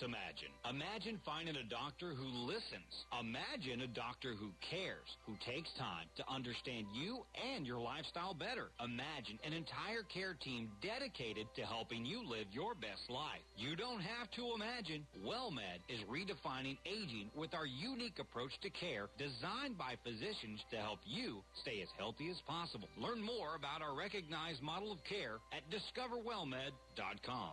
Just 0.00 0.08
imagine. 0.08 0.52
Imagine 0.68 1.20
finding 1.26 1.56
a 1.56 1.68
doctor 1.68 2.14
who 2.14 2.24
listens. 2.48 2.88
Imagine 3.20 3.82
a 3.82 3.86
doctor 3.92 4.32
who 4.32 4.48
cares, 4.64 5.08
who 5.26 5.34
takes 5.44 5.68
time 5.76 6.08
to 6.16 6.24
understand 6.24 6.86
you 6.94 7.20
and 7.36 7.66
your 7.66 7.80
lifestyle 7.80 8.32
better. 8.32 8.70
Imagine 8.80 9.38
an 9.44 9.52
entire 9.52 10.02
care 10.08 10.36
team 10.40 10.70
dedicated 10.80 11.46
to 11.56 11.62
helping 11.62 12.06
you 12.06 12.24
live 12.24 12.46
your 12.52 12.74
best 12.74 13.04
life. 13.10 13.44
You 13.56 13.76
don't 13.76 14.00
have 14.00 14.30
to 14.36 14.54
imagine. 14.54 15.04
WellMed 15.20 15.84
is 15.88 16.00
redefining 16.08 16.78
aging 16.86 17.30
with 17.36 17.52
our 17.52 17.66
unique 17.66 18.18
approach 18.20 18.52
to 18.62 18.70
care 18.70 19.08
designed 19.18 19.76
by 19.76 20.00
physicians 20.00 20.64
to 20.70 20.76
help 20.76 21.00
you 21.04 21.42
stay 21.60 21.82
as 21.82 21.88
healthy 21.98 22.30
as 22.30 22.40
possible. 22.46 22.88
Learn 22.96 23.20
more 23.20 23.56
about 23.56 23.82
our 23.82 23.96
recognized 23.96 24.62
model 24.62 24.92
of 24.92 25.04
care 25.04 25.36
at 25.52 25.60
discoverwellmed.com. 25.68 27.52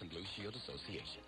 and 0.00 0.10
Blue 0.10 0.22
Shield 0.36 0.54
Association. 0.54 1.22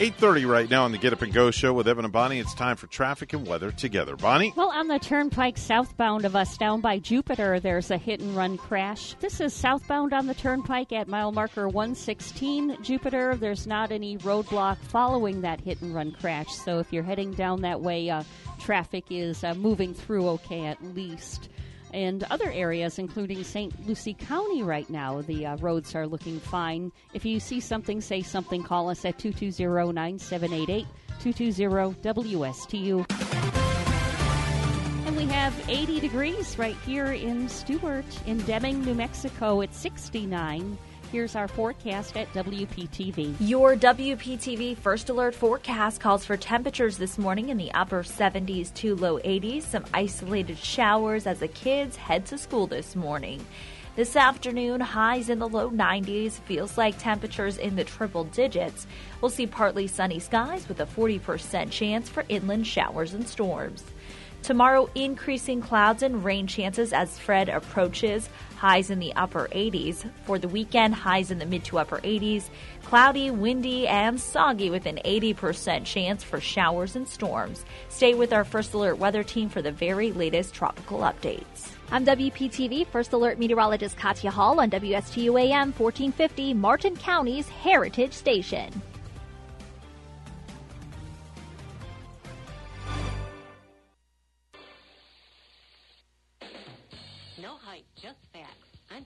8.30 0.00 0.48
right 0.48 0.70
now 0.70 0.84
on 0.84 0.92
the 0.92 0.98
Get 0.98 1.12
Up 1.12 1.20
and 1.20 1.30
Go 1.30 1.50
show 1.50 1.74
with 1.74 1.86
Evan 1.86 2.06
and 2.06 2.12
Bonnie. 2.12 2.38
It's 2.38 2.54
time 2.54 2.76
for 2.76 2.86
traffic 2.86 3.34
and 3.34 3.46
weather 3.46 3.70
together. 3.70 4.16
Bonnie? 4.16 4.52
Well, 4.56 4.70
on 4.70 4.88
the 4.88 4.98
turnpike 4.98 5.58
southbound 5.58 6.24
of 6.24 6.34
us 6.34 6.56
down 6.56 6.80
by 6.80 6.98
Jupiter, 6.98 7.60
there's 7.60 7.90
a 7.90 7.98
hit 7.98 8.20
and 8.20 8.34
run 8.34 8.56
crash. 8.56 9.14
This 9.20 9.42
is 9.42 9.52
southbound 9.52 10.14
on 10.14 10.26
the 10.26 10.32
turnpike 10.32 10.92
at 10.92 11.06
mile 11.06 11.32
marker 11.32 11.68
116 11.68 12.82
Jupiter. 12.82 13.36
There's 13.36 13.66
not 13.66 13.92
any 13.92 14.16
roadblock 14.18 14.78
following 14.78 15.42
that 15.42 15.60
hit 15.60 15.82
and 15.82 15.94
run 15.94 16.12
crash. 16.12 16.48
So 16.48 16.78
if 16.78 16.90
you're 16.94 17.02
heading 17.02 17.32
down 17.32 17.60
that 17.60 17.82
way, 17.82 18.08
uh, 18.08 18.24
traffic 18.58 19.04
is 19.10 19.44
uh, 19.44 19.52
moving 19.54 19.92
through 19.92 20.28
okay 20.30 20.64
at 20.64 20.82
least 20.82 21.50
and 21.92 22.24
other 22.24 22.50
areas, 22.50 22.98
including 22.98 23.44
St. 23.44 23.86
Lucie 23.86 24.14
County 24.14 24.62
right 24.62 24.88
now. 24.90 25.22
The 25.22 25.46
uh, 25.46 25.56
roads 25.58 25.94
are 25.94 26.06
looking 26.06 26.40
fine. 26.40 26.92
If 27.14 27.24
you 27.24 27.40
see 27.40 27.60
something, 27.60 28.00
say 28.00 28.22
something, 28.22 28.62
call 28.62 28.90
us 28.90 29.04
at 29.04 29.18
220 29.18 29.92
9788 29.92 30.86
220 31.20 31.94
WSTU. 32.02 33.04
And 35.06 35.16
we 35.16 35.26
have 35.26 35.54
80 35.68 36.00
degrees 36.00 36.58
right 36.58 36.76
here 36.86 37.12
in 37.12 37.48
Stuart. 37.48 38.06
In 38.26 38.38
Deming, 38.42 38.84
New 38.84 38.94
Mexico, 38.94 39.60
it's 39.60 39.76
69. 39.78 40.78
Here's 41.12 41.34
our 41.34 41.48
forecast 41.48 42.16
at 42.16 42.32
WPTV. 42.34 43.34
Your 43.40 43.74
WPTV 43.74 44.76
First 44.76 45.08
Alert 45.08 45.34
forecast 45.34 46.00
calls 46.00 46.24
for 46.24 46.36
temperatures 46.36 46.98
this 46.98 47.18
morning 47.18 47.48
in 47.48 47.56
the 47.56 47.72
upper 47.72 48.04
70s 48.04 48.72
to 48.74 48.94
low 48.94 49.18
80s, 49.18 49.62
some 49.62 49.84
isolated 49.92 50.56
showers 50.56 51.26
as 51.26 51.40
the 51.40 51.48
kids 51.48 51.96
head 51.96 52.26
to 52.26 52.38
school 52.38 52.68
this 52.68 52.94
morning. 52.94 53.44
This 53.96 54.14
afternoon, 54.14 54.80
highs 54.80 55.30
in 55.30 55.40
the 55.40 55.48
low 55.48 55.68
90s, 55.68 56.34
feels 56.42 56.78
like 56.78 56.96
temperatures 56.96 57.58
in 57.58 57.74
the 57.74 57.82
triple 57.82 58.22
digits. 58.22 58.86
We'll 59.20 59.32
see 59.32 59.48
partly 59.48 59.88
sunny 59.88 60.20
skies 60.20 60.68
with 60.68 60.78
a 60.78 60.86
40% 60.86 61.72
chance 61.72 62.08
for 62.08 62.24
inland 62.28 62.68
showers 62.68 63.14
and 63.14 63.26
storms. 63.26 63.82
Tomorrow, 64.42 64.88
increasing 64.94 65.60
clouds 65.60 66.02
and 66.02 66.24
rain 66.24 66.46
chances 66.46 66.94
as 66.94 67.18
Fred 67.18 67.50
approaches 67.50 68.30
highs 68.60 68.90
in 68.90 68.98
the 68.98 69.14
upper 69.14 69.48
80s. 69.52 70.04
For 70.26 70.38
the 70.38 70.46
weekend, 70.46 70.94
highs 70.94 71.30
in 71.30 71.38
the 71.38 71.46
mid 71.46 71.64
to 71.64 71.78
upper 71.78 71.96
80s. 72.00 72.50
Cloudy, 72.84 73.30
windy, 73.30 73.88
and 73.88 74.20
soggy 74.20 74.68
with 74.68 74.84
an 74.84 75.00
80% 75.02 75.86
chance 75.86 76.22
for 76.22 76.40
showers 76.40 76.94
and 76.94 77.08
storms. 77.08 77.64
Stay 77.88 78.12
with 78.12 78.34
our 78.34 78.44
First 78.44 78.74
Alert 78.74 78.98
weather 78.98 79.22
team 79.22 79.48
for 79.48 79.62
the 79.62 79.72
very 79.72 80.12
latest 80.12 80.52
tropical 80.52 80.98
updates. 80.98 81.70
I'm 81.90 82.04
WPTV 82.04 82.86
First 82.88 83.14
Alert 83.14 83.38
meteorologist 83.38 83.96
Katya 83.96 84.30
Hall 84.30 84.60
on 84.60 84.70
WSTU 84.70 85.40
AM 85.40 85.72
1450, 85.72 86.52
Martin 86.52 86.96
County's 86.96 87.48
Heritage 87.48 88.12
Station. 88.12 88.82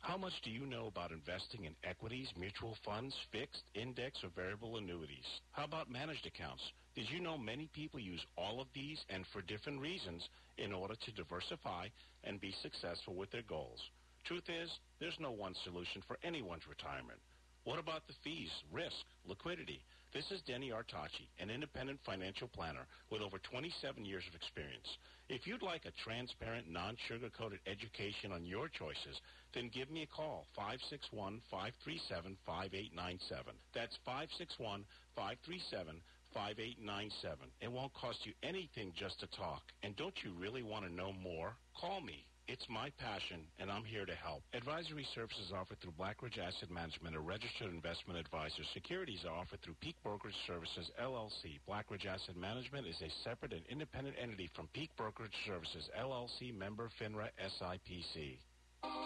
How 0.00 0.16
much 0.16 0.32
do 0.42 0.50
you 0.50 0.64
know 0.64 0.86
about 0.86 1.12
investing 1.12 1.66
in 1.66 1.76
equities, 1.84 2.28
mutual 2.36 2.74
funds, 2.84 3.14
fixed, 3.30 3.62
index, 3.74 4.24
or 4.24 4.30
variable 4.34 4.78
annuities? 4.78 5.28
How 5.52 5.64
about 5.64 5.90
managed 5.90 6.26
accounts? 6.26 6.62
Did 6.94 7.08
you 7.10 7.20
know 7.20 7.36
many 7.36 7.68
people 7.74 8.00
use 8.00 8.24
all 8.36 8.60
of 8.60 8.66
these 8.74 8.98
and 9.10 9.24
for 9.32 9.42
different 9.42 9.78
reasons 9.80 10.26
in 10.56 10.72
order 10.72 10.94
to 10.94 11.12
diversify 11.12 11.88
and 12.24 12.40
be 12.40 12.54
successful 12.62 13.14
with 13.14 13.30
their 13.30 13.44
goals? 13.46 13.78
Truth 14.24 14.48
is, 14.48 14.70
there's 15.00 15.20
no 15.20 15.30
one 15.30 15.54
solution 15.64 16.02
for 16.08 16.18
anyone's 16.24 16.66
retirement. 16.66 17.20
What 17.64 17.78
about 17.78 18.06
the 18.06 18.14
fees, 18.24 18.50
risk, 18.72 19.04
liquidity? 19.26 19.82
This 20.12 20.28
is 20.32 20.42
Denny 20.42 20.70
Artachi, 20.70 21.28
an 21.38 21.50
independent 21.50 22.00
financial 22.04 22.48
planner 22.48 22.84
with 23.12 23.22
over 23.22 23.38
27 23.38 24.04
years 24.04 24.24
of 24.28 24.34
experience. 24.34 24.98
If 25.28 25.46
you'd 25.46 25.62
like 25.62 25.86
a 25.86 25.92
transparent, 26.02 26.68
non-sugar-coated 26.68 27.60
education 27.64 28.32
on 28.32 28.44
your 28.44 28.68
choices, 28.68 29.20
then 29.54 29.70
give 29.72 29.88
me 29.88 30.02
a 30.02 30.08
call, 30.08 30.48
561-537-5897. 30.58 33.54
That's 33.72 33.96
561-537-5897. 35.14 37.52
It 37.60 37.70
won't 37.70 37.94
cost 37.94 38.26
you 38.26 38.32
anything 38.42 38.92
just 38.98 39.20
to 39.20 39.28
talk. 39.28 39.62
And 39.84 39.94
don't 39.94 40.24
you 40.24 40.32
really 40.36 40.64
want 40.64 40.86
to 40.86 40.92
know 40.92 41.12
more? 41.12 41.54
Call 41.80 42.00
me. 42.00 42.26
It's 42.50 42.66
my 42.68 42.90
passion, 42.98 43.46
and 43.60 43.70
I'm 43.70 43.84
here 43.84 44.04
to 44.04 44.14
help. 44.18 44.42
Advisory 44.54 45.06
services 45.14 45.52
offered 45.54 45.78
through 45.78 45.94
Blackridge 45.94 46.34
Asset 46.34 46.68
Management, 46.68 47.14
a 47.14 47.20
registered 47.20 47.70
investment 47.70 48.18
advisor. 48.18 48.66
Securities 48.74 49.22
are 49.24 49.38
offered 49.38 49.62
through 49.62 49.78
Peak 49.78 49.94
Brokerage 50.02 50.34
Services, 50.48 50.90
LLC. 51.00 51.62
Blackridge 51.62 52.10
Asset 52.10 52.34
Management 52.34 52.88
is 52.88 53.00
a 53.06 53.10
separate 53.22 53.52
and 53.52 53.62
independent 53.70 54.16
entity 54.20 54.50
from 54.56 54.66
Peak 54.74 54.90
Brokerage 54.96 55.30
Services, 55.46 55.88
LLC, 55.94 56.52
member 56.52 56.90
FINRA 56.98 57.30
SIPC. 57.38 58.34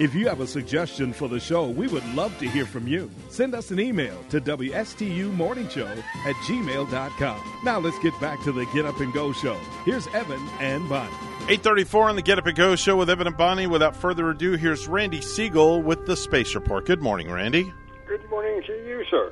If 0.00 0.14
you 0.14 0.26
have 0.28 0.40
a 0.40 0.46
suggestion 0.46 1.12
for 1.12 1.28
the 1.28 1.38
show, 1.38 1.68
we 1.68 1.86
would 1.86 2.06
love 2.14 2.36
to 2.38 2.48
hear 2.48 2.64
from 2.64 2.88
you. 2.88 3.10
Send 3.28 3.54
us 3.54 3.70
an 3.70 3.78
email 3.78 4.16
to 4.30 4.40
WSTUmorningshow 4.40 5.98
at 6.26 6.34
gmail.com. 6.36 7.60
Now 7.62 7.78
let's 7.78 7.98
get 7.98 8.18
back 8.18 8.42
to 8.44 8.52
the 8.52 8.64
Get 8.74 8.86
Up 8.86 8.98
and 9.00 9.12
Go 9.12 9.32
show. 9.32 9.58
Here's 9.84 10.06
Evan 10.08 10.40
and 10.60 10.88
Bonnie. 10.88 11.12
834 11.42 12.08
on 12.08 12.16
the 12.16 12.22
Get 12.22 12.38
Up 12.38 12.46
and 12.46 12.56
Go 12.56 12.74
show 12.74 12.96
with 12.96 13.10
Evan 13.10 13.26
and 13.26 13.36
Bonnie. 13.36 13.66
Without 13.66 13.94
further 13.94 14.30
ado, 14.30 14.52
here's 14.52 14.88
Randy 14.88 15.20
Segal 15.20 15.82
with 15.82 16.06
the 16.06 16.16
Space 16.16 16.54
Report. 16.54 16.86
Good 16.86 17.02
morning, 17.02 17.30
Randy. 17.30 17.70
Good 18.08 18.28
morning 18.30 18.62
to 18.66 18.72
you, 18.72 19.04
sir. 19.10 19.30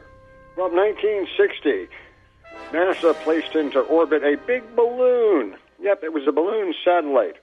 Well, 0.59 0.70
1960, 0.70 1.89
NASA 2.73 3.15
placed 3.23 3.57
into 3.57 3.81
orbit 3.81 4.23
a 4.23 4.36
big 4.47 4.77
balloon. 4.77 5.57
Yep, 5.81 6.05
it 6.05 6.12
was 6.12 6.28
a 6.28 6.33
balloon 6.33 6.75
satellite 6.85 7.36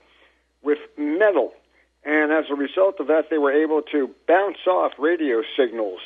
with 0.62 0.78
metal. 0.96 1.52
And 2.04 2.32
as 2.32 2.44
a 2.50 2.54
result 2.54 3.00
of 3.00 3.06
that, 3.08 3.30
they 3.30 3.38
were 3.38 3.52
able 3.52 3.82
to 3.92 4.10
bounce 4.26 4.66
off 4.66 4.92
radio 4.98 5.42
signals 5.56 6.00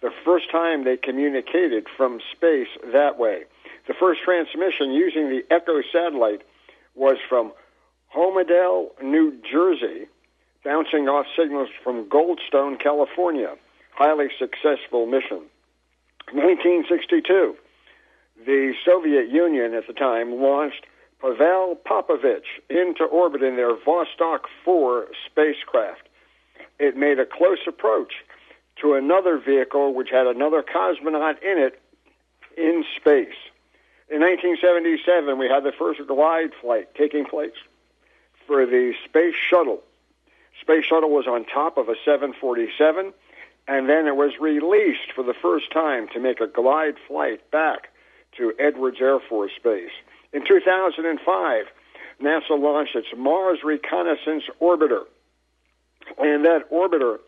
the 0.00 0.10
first 0.24 0.50
time 0.50 0.84
they 0.84 0.96
communicated 0.96 1.86
from 1.96 2.20
space 2.32 2.68
that 2.92 3.18
way. 3.18 3.42
The 3.86 3.94
first 3.94 4.20
transmission 4.24 4.92
using 4.92 5.28
the 5.28 5.42
Echo 5.50 5.82
satellite 5.92 6.42
was 6.94 7.16
from 7.28 7.52
Holmdel, 8.14 8.90
New 9.02 9.36
Jersey, 9.50 10.06
bouncing 10.64 11.08
off 11.08 11.26
signals 11.36 11.68
from 11.82 12.08
Goldstone, 12.08 12.80
California. 12.80 13.54
Highly 13.92 14.28
successful 14.38 15.06
mission. 15.06 15.42
1962, 16.32 17.56
the 18.46 18.72
Soviet 18.84 19.28
Union 19.28 19.74
at 19.74 19.86
the 19.86 19.92
time 19.92 20.40
launched 20.40 20.86
Pavel 21.20 21.76
Popovich 21.86 22.46
into 22.68 23.04
orbit 23.04 23.42
in 23.42 23.56
their 23.56 23.76
Vostok 23.76 24.40
4 24.64 25.06
spacecraft. 25.26 26.08
It 26.78 26.96
made 26.96 27.18
a 27.18 27.26
close 27.26 27.58
approach 27.66 28.14
to 28.80 28.94
another 28.94 29.38
vehicle 29.38 29.92
which 29.94 30.08
had 30.10 30.26
another 30.26 30.62
cosmonaut 30.62 31.42
in 31.42 31.58
it 31.58 31.80
in 32.56 32.84
space. 32.96 33.36
In 34.08 34.20
1977, 34.20 35.38
we 35.38 35.48
had 35.48 35.62
the 35.62 35.72
first 35.72 36.00
glide 36.06 36.50
flight 36.60 36.94
taking 36.94 37.24
place 37.24 37.54
for 38.46 38.66
the 38.66 38.92
Space 39.04 39.36
Shuttle. 39.48 39.82
Space 40.60 40.84
Shuttle 40.86 41.10
was 41.10 41.26
on 41.26 41.44
top 41.44 41.78
of 41.78 41.88
a 41.88 41.94
747, 42.04 43.12
and 43.68 43.88
then 43.88 44.06
it 44.08 44.16
was 44.16 44.32
released 44.40 45.12
for 45.14 45.22
the 45.22 45.34
first 45.34 45.70
time 45.72 46.08
to 46.08 46.18
make 46.18 46.40
a 46.40 46.48
glide 46.48 46.96
flight 47.06 47.48
back 47.50 47.88
to 48.36 48.52
Edwards 48.58 48.98
Air 49.00 49.20
Force 49.20 49.52
Base. 49.62 49.92
In 50.32 50.44
2005, 50.46 51.66
NASA 52.22 52.50
launched 52.50 52.94
its 52.94 53.08
Mars 53.16 53.60
Reconnaissance 53.64 54.44
Orbiter, 54.60 55.04
and 56.18 56.44
that 56.44 56.70
orbiter 56.70 57.18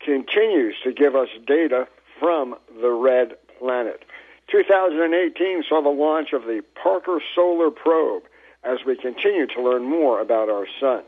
continues 0.00 0.74
to 0.84 0.92
give 0.92 1.14
us 1.14 1.28
data 1.46 1.88
from 2.18 2.54
the 2.80 2.90
red 2.90 3.36
planet. 3.58 4.04
2018 4.50 5.64
saw 5.68 5.82
the 5.82 5.88
launch 5.88 6.32
of 6.32 6.42
the 6.42 6.62
Parker 6.82 7.20
Solar 7.34 7.70
Probe 7.70 8.24
as 8.62 8.78
we 8.86 8.96
continue 8.96 9.46
to 9.46 9.62
learn 9.62 9.84
more 9.84 10.20
about 10.20 10.50
our 10.50 10.66
sun. 10.80 11.02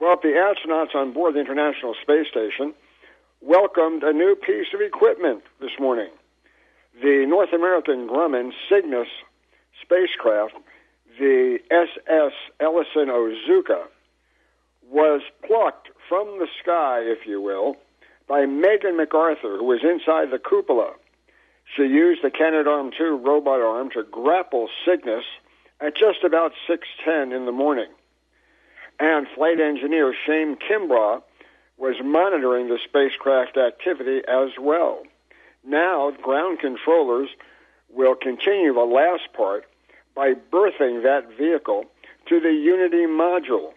Well, 0.00 0.18
the 0.22 0.28
astronauts 0.28 0.94
on 0.94 1.12
board 1.12 1.34
the 1.34 1.40
International 1.40 1.94
Space 2.02 2.26
Station 2.28 2.74
welcomed 3.40 4.02
a 4.02 4.12
new 4.12 4.34
piece 4.34 4.66
of 4.74 4.80
equipment 4.80 5.42
this 5.60 5.78
morning. 5.78 6.10
The 7.02 7.24
North 7.26 7.52
American 7.52 8.08
Grumman 8.08 8.52
Cygnus 8.68 9.08
spacecraft, 9.82 10.54
the 11.18 11.58
SS 11.70 12.32
Ellison 12.60 13.08
Onizuka, 13.08 13.84
was 14.90 15.22
plucked 15.46 15.88
from 16.08 16.38
the 16.38 16.46
sky, 16.62 17.00
if 17.00 17.26
you 17.26 17.40
will, 17.40 17.76
by 18.28 18.46
Megan 18.46 18.96
McArthur, 18.96 19.58
who 19.58 19.64
was 19.64 19.80
inside 19.82 20.30
the 20.30 20.38
cupola. 20.38 20.92
She 21.74 21.82
used 21.82 22.22
the 22.22 22.30
Canadarm2 22.30 23.24
robot 23.24 23.60
arm 23.60 23.90
to 23.90 24.04
grapple 24.04 24.68
Cygnus 24.84 25.24
at 25.80 25.96
just 25.96 26.24
about 26.24 26.52
6:10 26.66 27.32
in 27.32 27.44
the 27.44 27.52
morning. 27.52 27.88
And 28.98 29.28
flight 29.28 29.60
engineer 29.60 30.14
Shane 30.14 30.56
Kimbrough 30.56 31.22
was 31.76 31.96
monitoring 32.02 32.68
the 32.68 32.78
spacecraft 32.78 33.56
activity 33.56 34.22
as 34.26 34.58
well. 34.58 35.02
Now, 35.64 36.12
ground 36.22 36.60
controllers 36.60 37.28
will 37.96 38.14
continue 38.14 38.72
the 38.72 38.80
last 38.80 39.32
part 39.32 39.64
by 40.14 40.34
berthing 40.34 41.02
that 41.02 41.24
vehicle 41.36 41.84
to 42.28 42.40
the 42.40 42.52
Unity 42.52 43.06
module. 43.06 43.72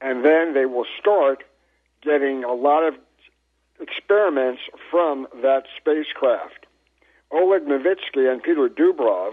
And 0.00 0.24
then 0.24 0.54
they 0.54 0.66
will 0.66 0.86
start 1.00 1.44
getting 2.02 2.44
a 2.44 2.52
lot 2.52 2.84
of 2.84 2.94
experiments 3.80 4.62
from 4.90 5.26
that 5.42 5.64
spacecraft. 5.76 6.66
Oleg 7.30 7.62
Novitsky 7.64 8.30
and 8.30 8.42
Peter 8.42 8.68
Dubrov 8.68 9.32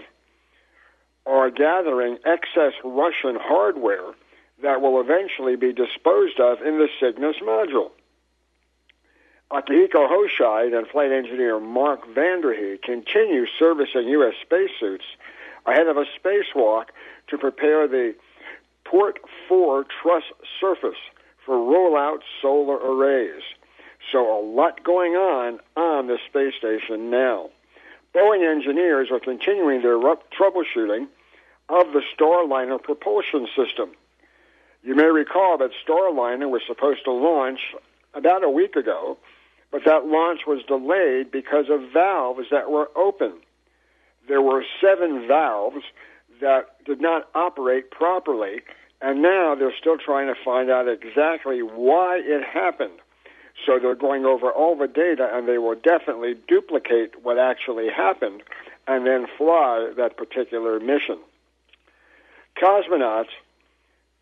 are 1.24 1.50
gathering 1.50 2.18
excess 2.24 2.72
Russian 2.84 3.36
hardware 3.40 4.12
that 4.62 4.80
will 4.80 5.00
eventually 5.00 5.56
be 5.56 5.72
disposed 5.72 6.40
of 6.40 6.60
in 6.62 6.78
the 6.78 6.88
Cygnus 7.00 7.36
module. 7.42 7.90
Akihiko 9.50 10.08
Hoshide 10.10 10.76
and 10.76 10.88
flight 10.88 11.12
engineer 11.12 11.60
Mark 11.60 12.00
Vande 12.08 12.52
Hei 12.52 12.78
continue 12.82 13.46
servicing 13.58 14.08
U.S. 14.08 14.34
spacesuits 14.42 15.04
ahead 15.64 15.86
of 15.86 15.96
a 15.96 16.04
spacewalk 16.18 16.86
to 17.28 17.38
prepare 17.38 17.86
the 17.86 18.14
Port 18.84 19.20
4 19.48 19.84
truss 20.02 20.24
surface 20.60 20.98
for 21.44 21.54
rollout 21.54 22.22
solar 22.42 22.76
arrays. 22.76 23.42
So 24.10 24.36
a 24.36 24.42
lot 24.44 24.82
going 24.82 25.12
on 25.12 25.60
on 25.76 26.08
the 26.08 26.18
space 26.28 26.54
station 26.58 27.10
now. 27.10 27.50
Boeing 28.14 28.48
engineers 28.48 29.10
are 29.12 29.20
continuing 29.20 29.82
their 29.82 29.96
troubleshooting 29.96 31.06
of 31.68 31.92
the 31.92 32.02
Starliner 32.16 32.82
propulsion 32.82 33.46
system. 33.54 33.90
You 34.82 34.96
may 34.96 35.06
recall 35.06 35.58
that 35.58 35.70
Starliner 35.86 36.50
was 36.50 36.62
supposed 36.66 37.04
to 37.04 37.12
launch 37.12 37.60
about 38.14 38.42
a 38.42 38.50
week 38.50 38.76
ago, 38.76 39.18
but 39.70 39.82
that 39.84 40.06
launch 40.06 40.40
was 40.46 40.62
delayed 40.66 41.30
because 41.30 41.66
of 41.70 41.92
valves 41.92 42.46
that 42.50 42.70
were 42.70 42.88
open. 42.96 43.32
There 44.28 44.42
were 44.42 44.64
seven 44.80 45.26
valves 45.26 45.84
that 46.40 46.84
did 46.84 47.00
not 47.00 47.28
operate 47.34 47.90
properly, 47.90 48.62
and 49.00 49.22
now 49.22 49.54
they're 49.54 49.76
still 49.78 49.98
trying 49.98 50.26
to 50.26 50.40
find 50.44 50.70
out 50.70 50.88
exactly 50.88 51.60
why 51.60 52.20
it 52.22 52.44
happened. 52.44 52.98
So 53.64 53.78
they're 53.78 53.94
going 53.94 54.26
over 54.26 54.50
all 54.50 54.76
the 54.76 54.88
data, 54.88 55.30
and 55.32 55.48
they 55.48 55.58
will 55.58 55.76
definitely 55.76 56.34
duplicate 56.46 57.22
what 57.22 57.38
actually 57.38 57.88
happened 57.88 58.42
and 58.86 59.06
then 59.06 59.26
fly 59.38 59.92
that 59.96 60.16
particular 60.16 60.78
mission. 60.78 61.18
Cosmonauts 62.60 63.30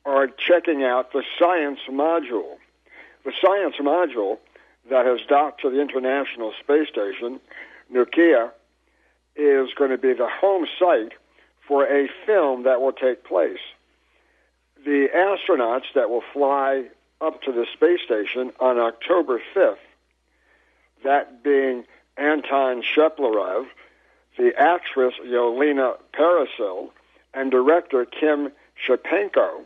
are 0.04 0.28
checking 0.28 0.84
out 0.84 1.12
the 1.12 1.22
science 1.38 1.80
module. 1.90 2.56
The 3.24 3.32
science 3.40 3.76
module 3.80 4.38
that 4.90 5.06
has 5.06 5.20
docked 5.28 5.62
to 5.62 5.70
the 5.70 5.80
International 5.80 6.52
Space 6.60 6.88
Station, 6.88 7.40
Nauka, 7.92 8.50
is 9.36 9.68
going 9.74 9.90
to 9.90 9.98
be 9.98 10.12
the 10.12 10.28
home 10.28 10.66
site 10.78 11.12
for 11.66 11.86
a 11.86 12.08
film 12.26 12.64
that 12.64 12.80
will 12.80 12.92
take 12.92 13.24
place. 13.24 13.58
The 14.84 15.08
astronauts 15.14 15.92
that 15.94 16.10
will 16.10 16.24
fly 16.32 16.84
up 17.20 17.42
to 17.42 17.52
the 17.52 17.66
space 17.72 18.00
station 18.04 18.52
on 18.60 18.78
October 18.78 19.40
5th, 19.54 19.76
that 21.04 21.42
being 21.42 21.84
Anton 22.16 22.82
Shkaplerov, 22.82 23.66
the 24.36 24.52
actress 24.58 25.14
Yelena 25.24 25.96
Peresild, 26.12 26.90
and 27.32 27.50
director 27.50 28.04
Kim 28.04 28.52
Shipenko, 28.86 29.62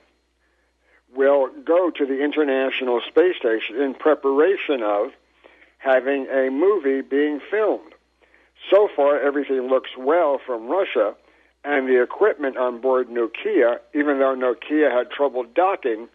will 1.14 1.48
go 1.64 1.90
to 1.90 2.06
the 2.06 2.22
International 2.22 3.00
Space 3.08 3.36
Station 3.36 3.80
in 3.80 3.94
preparation 3.94 4.82
of 4.82 5.10
having 5.78 6.26
a 6.26 6.50
movie 6.50 7.00
being 7.00 7.40
filmed. 7.50 7.92
So 8.70 8.88
far, 8.94 9.18
everything 9.20 9.68
looks 9.68 9.90
well 9.96 10.40
from 10.44 10.68
Russia, 10.68 11.14
and 11.64 11.88
the 11.88 12.02
equipment 12.02 12.56
on 12.56 12.80
board 12.80 13.08
Nauka, 13.08 13.78
even 13.94 14.18
though 14.18 14.34
Nauka 14.36 14.90
had 14.90 15.10
trouble 15.10 15.44
docking, 15.54 16.08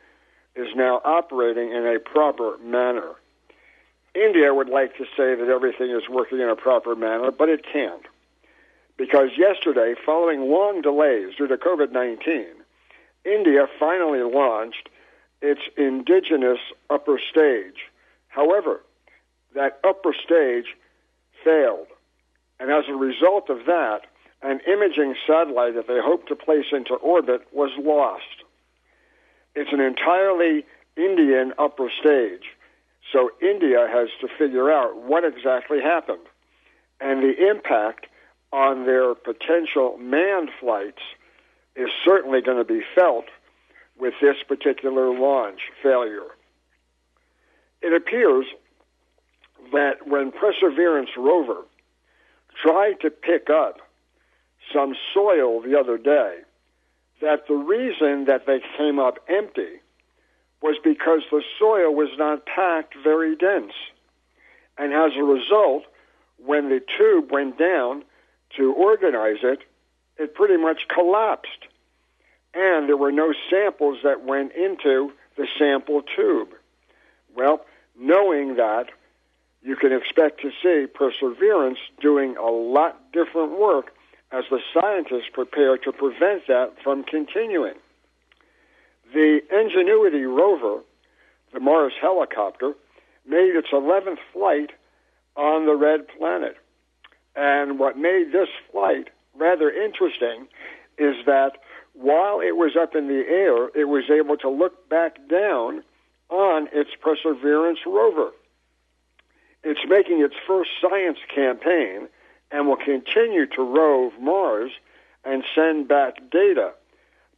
is 0.56 0.68
now 0.76 1.02
operating 1.04 1.72
in 1.72 1.86
a 1.88 2.00
proper 2.00 2.58
manner. 2.60 3.12
India 4.14 4.54
would 4.54 4.70
like 4.70 4.96
to 4.98 5.06
say 5.18 5.34
that 5.34 5.50
everything 5.50 5.90
is 5.90 6.08
working 6.08 6.40
in 6.40 6.50
a 6.50 6.56
proper 6.56 6.96
manner, 6.96 7.32
but 7.32 7.50
it 7.50 7.66
can't. 7.66 8.04
Because 8.96 9.30
yesterday, 9.38 9.96
following 10.06 10.52
long 10.52 10.82
delays 10.82 11.36
due 11.36 11.48
to 11.48 11.58
COVID 11.58 11.92
19, 11.92 12.46
India 13.26 13.68
finally 13.80 14.22
launched 14.22 14.90
its 15.42 15.62
indigenous 15.78 16.60
upper 16.90 17.20
stage. 17.20 17.90
However, 18.28 18.82
that 19.56 19.80
upper 19.84 20.14
stage 20.14 20.76
failed. 21.44 21.88
And 22.60 22.72
as 22.72 22.86
a 22.90 22.96
result 22.96 23.50
of 23.50 23.66
that, 23.66 24.02
an 24.42 24.60
imaging 24.68 25.16
satellite 25.28 25.76
that 25.76 25.88
they 25.88 26.00
hoped 26.02 26.28
to 26.30 26.36
place 26.36 26.66
into 26.72 26.96
orbit 26.96 27.42
was 27.52 27.72
lost. 27.78 28.44
It's 29.56 29.72
an 29.72 29.80
entirely 29.80 30.66
Indian 30.98 31.54
upper 31.58 31.90
stage. 32.00 32.44
So 33.12 33.32
India 33.42 33.88
has 33.92 34.10
to 34.22 34.28
figure 34.38 34.72
out 34.72 34.98
what 35.04 35.24
exactly 35.24 35.82
happened. 35.82 36.26
And 37.00 37.22
the 37.22 37.50
impact 37.50 38.08
on 38.52 38.86
their 38.86 39.14
potential 39.16 39.98
manned 39.98 40.50
flights 40.60 41.02
is 41.76 41.90
certainly 42.06 42.42
going 42.42 42.58
to 42.58 42.64
be 42.64 42.82
felt 42.96 43.26
with 43.98 44.14
this 44.22 44.38
particular 44.48 45.18
launch 45.18 45.60
failure. 45.82 46.28
It 47.82 47.94
appears 47.94 48.46
that 49.72 50.08
when 50.08 50.32
Perseverance 50.32 51.10
rover 51.18 51.62
tried 52.62 53.00
to 53.02 53.10
pick 53.10 53.50
up 53.50 53.78
some 54.74 54.96
soil 55.14 55.62
the 55.62 55.78
other 55.78 55.98
day, 55.98 56.40
that 57.22 57.48
the 57.48 57.56
reason 57.56 58.26
that 58.26 58.46
they 58.46 58.62
came 58.78 59.00
up 59.00 59.18
empty 59.28 59.82
was 60.62 60.78
because 60.84 61.22
the 61.32 61.44
soil 61.60 61.94
was 61.94 62.10
not 62.18 62.46
packed 62.46 62.96
very 63.04 63.36
dense. 63.36 63.74
And 64.78 64.94
as 64.94 65.12
a 65.18 65.24
result, 65.24 65.84
when 66.38 66.70
the 66.70 66.82
tube 66.98 67.32
went 67.32 67.58
down 67.58 68.04
to 68.58 68.74
organize 68.74 69.44
it, 69.44 69.60
it 70.18 70.36
pretty 70.36 70.58
much 70.58 70.88
collapsed. 70.88 71.68
And 72.54 72.88
there 72.88 72.98
were 72.98 73.12
no 73.12 73.34
samples 73.50 74.00
that 74.04 74.24
went 74.24 74.54
into 74.54 75.12
the 75.38 75.48
sample 75.58 76.02
tube. 76.16 76.50
Well, 77.36 77.66
knowing 78.00 78.56
that, 78.58 78.88
you 79.64 79.76
can 79.76 79.94
expect 79.94 80.42
to 80.42 80.52
see 80.62 80.88
Perseverance 80.88 81.80
doing 82.02 82.36
a 82.38 82.50
lot 82.52 83.12
different 83.12 83.60
work 83.60 83.94
as 84.32 84.44
the 84.50 84.60
scientists 84.74 85.30
prepare 85.32 85.78
to 85.78 85.92
prevent 85.92 86.48
that 86.48 86.74
from 86.84 87.04
continuing. 87.04 87.76
The 89.14 89.42
Ingenuity 89.52 90.26
rover, 90.26 90.82
the 91.54 91.60
Mars 91.60 91.94
helicopter, 92.02 92.74
made 93.28 93.56
its 93.56 93.70
11th 93.70 94.18
flight 94.34 94.72
on 95.36 95.66
the 95.66 95.76
red 95.76 96.08
planet. 96.08 96.58
And 97.36 97.80
what 97.80 97.98
made 97.98 98.32
this 98.32 98.50
flight 98.72 99.10
rather 99.36 99.70
interesting 99.70 100.48
is 100.98 101.16
that 101.26 101.58
while 101.94 102.40
it 102.40 102.56
was 102.56 102.76
up 102.76 102.96
in 102.96 103.08
the 103.08 103.24
air, 103.28 103.68
it 103.76 103.86
was 103.86 104.10
able 104.10 104.38
to 104.38 104.50
look 104.50 104.90
back 104.90 105.18
down 105.30 105.84
on 106.30 106.68
its 106.74 106.92
Perseverance 107.00 107.80
rover. 107.86 108.32
It's 109.64 109.80
making 109.88 110.22
its 110.22 110.36
first 110.46 110.72
science 110.82 111.20
campaign 111.34 112.08
and 112.52 112.68
will 112.68 112.78
continue 112.78 113.46
to 113.48 113.62
rove 113.62 114.14
Mars 114.20 114.72
and 115.24 115.44
send 115.56 115.88
back 115.88 116.16
data. 116.32 116.74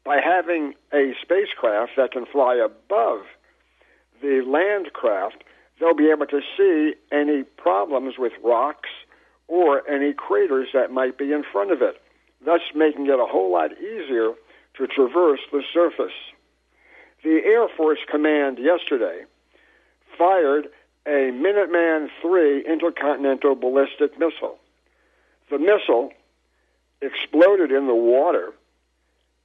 By 0.04 0.20
having 0.22 0.74
a 0.94 1.14
spacecraft 1.22 1.94
that 1.98 2.12
can 2.12 2.26
fly 2.26 2.56
above 2.56 3.22
the 4.22 4.42
land 4.48 4.94
craft, 4.94 5.44
they'll 5.80 5.96
be 5.96 6.10
able 6.10 6.28
to 6.28 6.42
see 6.58 6.94
any 7.12 7.44
problems 7.44 8.16
with 8.18 8.34
rocks 8.44 8.90
or 9.48 9.88
any 9.88 10.14
craters 10.14 10.70
that 10.74 10.92
might 10.92 11.18
be 11.18 11.32
in 11.32 11.44
front 11.44 11.72
of 11.72 11.82
it, 11.82 12.02
thus 12.44 12.62
making 12.74 13.08
it 13.08 13.20
a 13.20 13.26
whole 13.26 13.52
lot 13.52 13.72
easier 13.78 14.34
to 14.76 14.88
traverse 14.88 15.40
the 15.52 15.64
surface. 15.74 16.14
The 17.24 17.42
Air 17.44 17.68
Force 17.76 18.00
Command 18.10 18.60
yesterday 18.60 19.24
fired 20.18 20.68
a 21.06 21.32
Minuteman 21.32 22.10
III 22.24 22.66
intercontinental 22.66 23.56
ballistic 23.56 24.18
missile. 24.20 24.58
The 25.50 25.60
missile 25.60 26.12
exploded 27.02 27.72
in 27.72 27.88
the 27.88 27.96
water, 27.96 28.54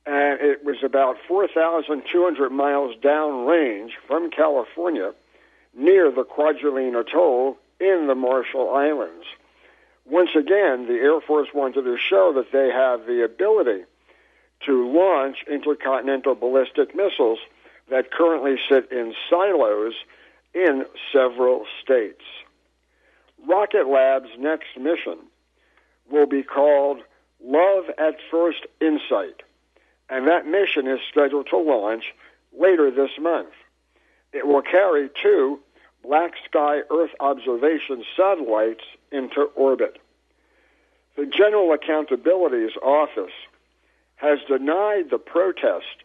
and 0.07 0.41
it 0.41 0.65
was 0.65 0.83
about 0.83 1.17
4,200 1.29 2.51
miles 2.51 2.97
downrange 3.03 3.91
from 4.07 4.31
California 4.31 5.13
near 5.75 6.11
the 6.11 6.25
Kwajalein 6.25 6.99
Atoll 6.99 7.57
in 7.79 8.07
the 8.07 8.15
Marshall 8.15 8.75
Islands. 8.75 9.27
Once 10.07 10.31
again, 10.35 10.87
the 10.87 10.99
Air 11.01 11.21
Force 11.21 11.49
wanted 11.55 11.83
to 11.83 11.97
show 11.97 12.33
that 12.35 12.53
they 12.53 12.71
have 12.71 13.07
the 13.07 13.25
ability 13.25 13.85
to 14.67 14.91
launch 14.91 15.39
intercontinental 15.51 16.35
ballistic 16.35 16.95
missiles 16.95 17.39
that 17.91 18.11
currently 18.11 18.57
sit 18.69 18.91
in 18.93 19.15
silos 19.29 19.95
in 20.55 20.85
several 21.13 21.65
states. 21.83 22.23
Rocket 23.47 23.89
Lab's 23.89 24.31
next 24.39 24.77
mission 24.79 25.19
will 26.11 26.27
be 26.27 26.43
called 26.43 26.99
Love 27.43 27.85
at 27.99 28.17
First 28.31 28.67
Insight, 28.81 29.43
and 30.09 30.27
that 30.29 30.47
mission 30.47 30.87
is 30.87 31.01
scheduled 31.11 31.49
to 31.51 31.57
launch 31.57 32.05
later 32.59 32.91
this 32.91 33.11
month. 33.19 33.53
It 34.33 34.47
will 34.47 34.63
carry 34.63 35.09
two 35.23 35.61
Black 36.03 36.33
Sky 36.49 36.81
Earth 36.91 37.11
observation 37.21 38.05
satellites 38.17 38.85
into 39.13 39.43
orbit. 39.55 39.99
The 41.17 41.27
General 41.27 41.73
Accountability's 41.73 42.77
Office 42.83 43.33
has 44.17 44.39
denied 44.49 45.11
the 45.11 45.19
protest 45.19 46.05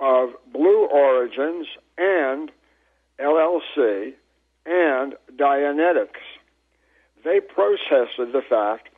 of 0.00 0.30
Blue 0.52 0.86
Origins 0.86 1.66
and 1.98 2.50
LLC 3.18 4.12
and 4.64 5.14
Dynetics. 5.36 6.22
They 7.24 7.40
protested 7.40 8.32
the 8.32 8.42
fact 8.48 8.88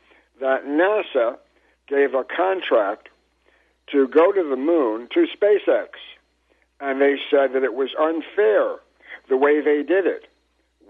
that 0.40 0.66
NASA 0.66 1.38
gave 1.88 2.14
a 2.14 2.24
contract 2.24 3.08
to 3.92 4.06
go 4.08 4.32
to 4.32 4.48
the 4.48 4.56
moon 4.56 5.08
to 5.14 5.26
SpaceX, 5.26 5.88
and 6.80 7.00
they 7.00 7.16
said 7.30 7.52
that 7.54 7.64
it 7.64 7.74
was 7.74 7.90
unfair 7.98 8.76
the 9.28 9.36
way 9.36 9.60
they 9.60 9.82
did 9.82 10.06
it. 10.06 10.26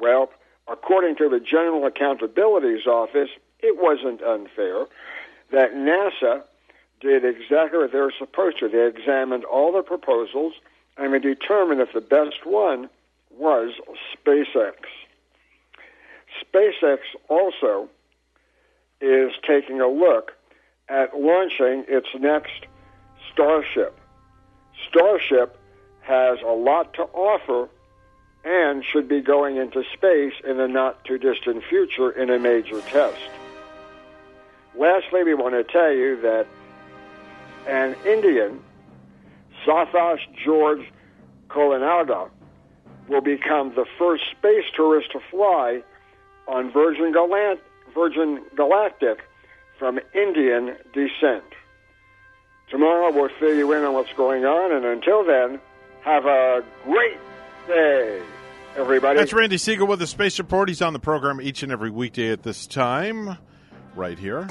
Well, 0.00 0.30
according 0.70 1.16
to 1.16 1.28
the 1.28 1.40
General 1.40 1.86
Accountability's 1.86 2.86
Office, 2.86 3.30
it 3.60 3.76
wasn't 3.80 4.22
unfair 4.22 4.86
that 5.50 5.72
NASA 5.72 6.42
did 7.00 7.24
exactly 7.24 7.78
what 7.78 7.92
they 7.92 7.98
were 7.98 8.12
supposed 8.18 8.58
to. 8.58 8.68
They 8.68 8.86
examined 8.86 9.44
all 9.44 9.72
the 9.72 9.82
proposals 9.82 10.54
and 10.96 11.14
they 11.14 11.18
determined 11.18 11.80
that 11.80 11.92
the 11.94 12.00
best 12.00 12.44
one 12.44 12.90
was 13.36 13.72
SpaceX. 14.16 14.74
SpaceX 16.42 16.98
also 17.28 17.88
is 19.00 19.32
taking 19.46 19.80
a 19.80 19.88
look 19.88 20.32
at 20.88 21.16
launching 21.18 21.84
its 21.88 22.08
next 22.18 22.66
Starship. 23.32 23.98
Starship 24.88 25.56
has 26.00 26.38
a 26.44 26.52
lot 26.52 26.94
to 26.94 27.02
offer 27.02 27.68
and 28.48 28.82
should 28.82 29.06
be 29.08 29.20
going 29.20 29.58
into 29.58 29.84
space 29.92 30.32
in 30.42 30.56
the 30.56 30.66
not 30.66 31.04
too 31.04 31.18
distant 31.18 31.62
future 31.68 32.10
in 32.10 32.30
a 32.30 32.38
major 32.38 32.80
test. 32.80 33.20
Lastly, 34.74 35.22
we 35.22 35.34
want 35.34 35.54
to 35.54 35.64
tell 35.64 35.92
you 35.92 36.18
that 36.22 36.46
an 37.66 37.94
Indian, 38.06 38.58
Santhosh 39.66 40.20
George 40.42 40.90
Kolanada, 41.48 42.30
will 43.08 43.20
become 43.20 43.74
the 43.74 43.84
first 43.98 44.22
space 44.30 44.64
tourist 44.74 45.12
to 45.12 45.20
fly 45.30 45.82
on 46.46 46.72
Virgin, 46.72 47.12
Galant- 47.12 47.60
Virgin 47.94 48.42
Galactic 48.56 49.18
from 49.78 50.00
Indian 50.14 50.74
descent. 50.94 51.44
Tomorrow 52.70 53.12
we'll 53.12 53.30
fill 53.38 53.54
you 53.54 53.72
in 53.72 53.84
on 53.84 53.92
what's 53.92 54.12
going 54.14 54.46
on, 54.46 54.72
and 54.72 54.86
until 54.86 55.22
then, 55.24 55.60
have 56.02 56.24
a 56.24 56.62
great 56.84 57.18
day, 57.66 58.22
everybody. 58.78 59.18
That's 59.18 59.32
Randy 59.32 59.56
Segal 59.56 59.88
with 59.88 59.98
the 59.98 60.06
Space 60.06 60.38
Report. 60.38 60.68
He's 60.68 60.82
on 60.82 60.92
the 60.92 60.98
program 60.98 61.40
each 61.40 61.62
and 61.62 61.72
every 61.72 61.90
weekday 61.90 62.30
at 62.30 62.42
this 62.42 62.66
time, 62.66 63.36
right 63.94 64.18
here. 64.18 64.46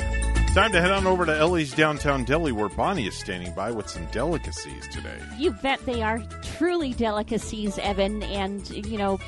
Time 0.53 0.71
to 0.71 0.81
head 0.81 0.91
on 0.91 1.07
over 1.07 1.25
to 1.25 1.37
Ellie's 1.37 1.73
downtown 1.73 2.25
deli 2.25 2.51
where 2.51 2.69
Bonnie 2.69 3.07
is 3.07 3.15
standing 3.15 3.53
by 3.53 3.71
with 3.71 3.87
some 3.87 4.05
delicacies 4.07 4.87
today. 4.89 5.19
You 5.37 5.51
bet 5.51 5.79
they 5.85 6.01
are 6.01 6.19
truly 6.57 6.93
delicacies, 6.93 7.77
Evan. 7.79 8.23
And, 8.23 8.67
you 8.69 8.97
know, 8.97 9.19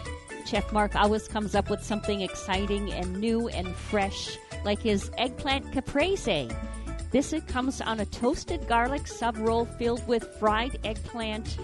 Chef 0.45 0.71
Mark 0.73 0.95
always 0.95 1.27
comes 1.27 1.55
up 1.55 1.69
with 1.69 1.83
something 1.83 2.21
exciting 2.21 2.91
and 2.91 3.19
new 3.19 3.47
and 3.49 3.75
fresh, 3.75 4.37
like 4.65 4.81
his 4.81 5.11
eggplant 5.17 5.71
caprese. 5.71 6.49
This 7.11 7.33
comes 7.47 7.81
on 7.81 7.99
a 7.99 8.05
toasted 8.05 8.67
garlic 8.67 9.07
sub 9.07 9.37
roll 9.37 9.65
filled 9.65 10.07
with 10.07 10.27
fried 10.39 10.79
eggplant, 10.83 11.57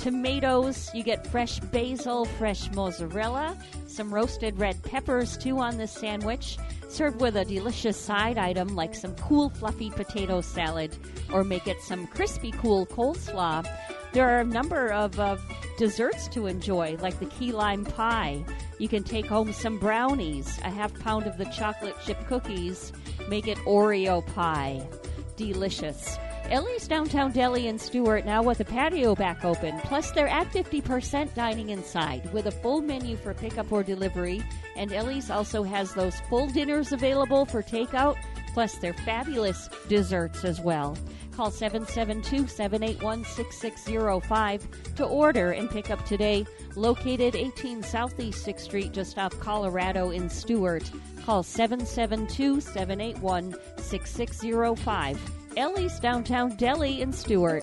tomatoes. 0.00 0.90
You 0.94 1.02
get 1.02 1.26
fresh 1.26 1.60
basil, 1.60 2.24
fresh 2.24 2.70
mozzarella, 2.72 3.56
some 3.86 4.12
roasted 4.12 4.58
red 4.58 4.82
peppers 4.82 5.36
too 5.36 5.58
on 5.58 5.76
this 5.76 5.92
sandwich. 5.92 6.56
Serve 6.88 7.20
with 7.20 7.36
a 7.36 7.44
delicious 7.44 7.98
side 7.98 8.38
item 8.38 8.68
like 8.74 8.94
some 8.94 9.14
cool, 9.16 9.50
fluffy 9.50 9.90
potato 9.90 10.40
salad, 10.40 10.96
or 11.32 11.44
make 11.44 11.68
it 11.68 11.80
some 11.82 12.06
crispy, 12.06 12.50
cool 12.52 12.86
coleslaw. 12.86 13.64
There 14.12 14.28
are 14.28 14.40
a 14.40 14.44
number 14.44 14.90
of 14.90 15.20
uh, 15.20 15.36
desserts 15.76 16.26
to 16.28 16.46
enjoy, 16.46 16.96
like 17.00 17.20
the 17.20 17.26
key 17.26 17.52
lime 17.52 17.84
pie. 17.84 18.44
You 18.78 18.88
can 18.88 19.04
take 19.04 19.26
home 19.26 19.52
some 19.52 19.78
brownies, 19.78 20.58
a 20.64 20.70
half 20.70 20.98
pound 21.00 21.26
of 21.26 21.36
the 21.36 21.44
chocolate 21.44 21.96
chip 22.04 22.26
cookies, 22.26 22.92
make 23.28 23.46
it 23.46 23.58
Oreo 23.58 24.26
pie. 24.34 24.88
Delicious. 25.36 26.18
Ellie's 26.50 26.88
Downtown 26.88 27.30
Deli 27.30 27.68
in 27.68 27.78
Stuart 27.78 28.24
now 28.24 28.42
with 28.42 28.58
a 28.58 28.64
patio 28.64 29.14
back 29.14 29.44
open. 29.44 29.78
Plus, 29.84 30.10
they're 30.10 30.26
at 30.26 30.50
50% 30.50 31.32
dining 31.34 31.70
inside 31.70 32.32
with 32.32 32.46
a 32.46 32.50
full 32.50 32.80
menu 32.80 33.16
for 33.16 33.32
pickup 33.32 33.70
or 33.70 33.84
delivery. 33.84 34.42
And 34.74 34.92
Ellie's 34.92 35.30
also 35.30 35.62
has 35.62 35.94
those 35.94 36.18
full 36.28 36.48
dinners 36.48 36.90
available 36.90 37.44
for 37.44 37.62
takeout 37.62 38.16
plus 38.52 38.78
their 38.78 38.94
fabulous 38.94 39.68
desserts 39.88 40.44
as 40.44 40.60
well. 40.60 40.98
Call 41.36 41.52
772 41.52 42.48
781 42.48 43.24
6605 43.24 44.94
to 44.96 45.04
order 45.04 45.52
and 45.52 45.70
pick 45.70 45.90
up 45.92 46.04
today. 46.04 46.44
Located 46.74 47.36
18 47.36 47.84
Southeast 47.84 48.44
6th 48.44 48.60
Street, 48.60 48.92
just 48.92 49.18
off 49.18 49.38
Colorado 49.38 50.10
in 50.10 50.28
Stuart. 50.28 50.90
Call 51.24 51.44
772 51.44 52.60
781 52.60 53.54
6605. 53.76 55.39
Ellie's 55.56 55.98
Downtown 55.98 56.54
Deli 56.56 57.00
in 57.00 57.12
Stuart. 57.12 57.62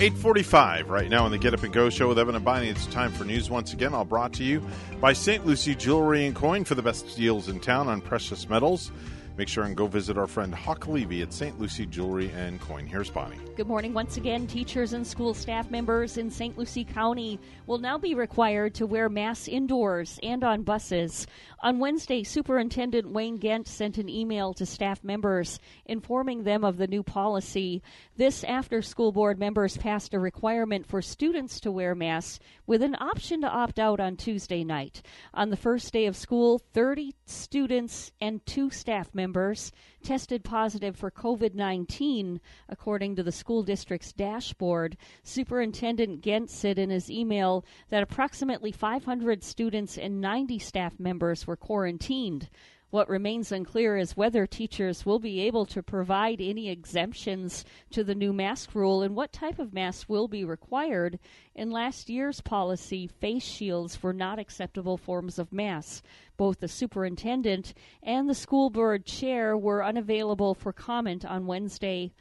845 0.00 0.90
right 0.90 1.08
now 1.08 1.24
on 1.24 1.32
the 1.32 1.38
Get 1.38 1.54
Up 1.54 1.62
and 1.64 1.72
Go 1.72 1.90
show 1.90 2.08
with 2.08 2.18
Evan 2.18 2.36
and 2.36 2.44
Bonnie. 2.44 2.68
It's 2.68 2.86
time 2.86 3.10
for 3.10 3.24
news 3.24 3.50
once 3.50 3.72
again. 3.72 3.94
All 3.94 4.04
brought 4.04 4.32
to 4.34 4.44
you 4.44 4.62
by 5.00 5.12
St. 5.12 5.44
Lucie 5.44 5.74
Jewelry 5.74 6.26
and 6.26 6.36
Coin 6.36 6.64
for 6.64 6.76
the 6.76 6.82
best 6.82 7.16
deals 7.16 7.48
in 7.48 7.58
town 7.58 7.88
on 7.88 8.00
precious 8.00 8.48
metals. 8.48 8.92
Make 9.38 9.46
sure 9.46 9.62
and 9.62 9.76
go 9.76 9.86
visit 9.86 10.18
our 10.18 10.26
friend 10.26 10.52
Hawk 10.52 10.88
Levy 10.88 11.22
at 11.22 11.32
St. 11.32 11.60
Lucie 11.60 11.86
Jewelry 11.86 12.28
and 12.32 12.60
Coin. 12.60 12.86
Here's 12.86 13.08
Bonnie. 13.08 13.38
Good 13.56 13.68
morning 13.68 13.94
once 13.94 14.16
again. 14.16 14.48
Teachers 14.48 14.92
and 14.92 15.06
school 15.06 15.32
staff 15.32 15.70
members 15.70 16.16
in 16.18 16.28
St. 16.28 16.58
Lucie 16.58 16.84
County 16.84 17.38
will 17.66 17.78
now 17.78 17.96
be 17.98 18.14
required 18.14 18.74
to 18.74 18.84
wear 18.84 19.08
masks 19.08 19.46
indoors 19.46 20.18
and 20.24 20.42
on 20.42 20.62
buses. 20.62 21.28
On 21.60 21.80
Wednesday, 21.80 22.22
Superintendent 22.22 23.10
Wayne 23.10 23.40
Gent 23.40 23.66
sent 23.66 23.98
an 23.98 24.08
email 24.08 24.54
to 24.54 24.64
staff 24.64 25.02
members 25.02 25.58
informing 25.86 26.44
them 26.44 26.62
of 26.62 26.76
the 26.76 26.86
new 26.86 27.02
policy. 27.02 27.82
This 28.16 28.44
after 28.44 28.80
school 28.80 29.10
board 29.10 29.40
members 29.40 29.76
passed 29.76 30.14
a 30.14 30.20
requirement 30.20 30.86
for 30.86 31.02
students 31.02 31.58
to 31.60 31.72
wear 31.72 31.96
masks 31.96 32.38
with 32.68 32.80
an 32.80 32.94
option 33.00 33.40
to 33.40 33.48
opt 33.48 33.80
out 33.80 33.98
on 33.98 34.16
Tuesday 34.16 34.62
night. 34.62 35.02
On 35.34 35.50
the 35.50 35.56
first 35.56 35.92
day 35.92 36.06
of 36.06 36.14
school, 36.14 36.60
30 36.74 37.16
students 37.26 38.12
and 38.20 38.44
two 38.46 38.70
staff 38.70 39.12
members 39.12 39.72
tested 40.04 40.44
positive 40.44 40.94
for 40.94 41.10
COVID 41.10 41.54
19, 41.54 42.40
according 42.68 43.16
to 43.16 43.24
the 43.24 43.32
school 43.32 43.64
district's 43.64 44.12
dashboard. 44.12 44.96
Superintendent 45.24 46.20
Gent 46.20 46.50
said 46.50 46.78
in 46.78 46.90
his 46.90 47.10
email 47.10 47.64
that 47.90 48.04
approximately 48.04 48.70
500 48.70 49.42
students 49.42 49.98
and 49.98 50.20
90 50.20 50.60
staff 50.60 51.00
members 51.00 51.47
were 51.48 51.56
quarantined. 51.56 52.48
What 52.90 53.10
remains 53.10 53.52
unclear 53.52 53.98
is 53.98 54.16
whether 54.16 54.46
teachers 54.46 55.04
will 55.04 55.18
be 55.18 55.40
able 55.40 55.66
to 55.66 55.82
provide 55.82 56.40
any 56.40 56.70
exemptions 56.70 57.64
to 57.90 58.02
the 58.02 58.14
new 58.14 58.32
mask 58.32 58.74
rule 58.74 59.02
and 59.02 59.14
what 59.14 59.30
type 59.30 59.58
of 59.58 59.74
masks 59.74 60.08
will 60.08 60.26
be 60.26 60.42
required. 60.42 61.18
In 61.54 61.70
last 61.70 62.08
year's 62.08 62.40
policy, 62.40 63.06
face 63.06 63.44
shields 63.44 64.02
were 64.02 64.14
not 64.14 64.38
acceptable 64.38 64.96
forms 64.96 65.38
of 65.38 65.52
masks. 65.52 66.02
Both 66.38 66.60
the 66.60 66.68
superintendent 66.68 67.74
and 68.02 68.26
the 68.26 68.34
school 68.34 68.70
board 68.70 69.04
chair 69.04 69.54
were 69.54 69.84
unavailable 69.84 70.54
for 70.54 70.72
comment 70.72 71.26
on 71.26 71.46
Wednesday. 71.46 72.12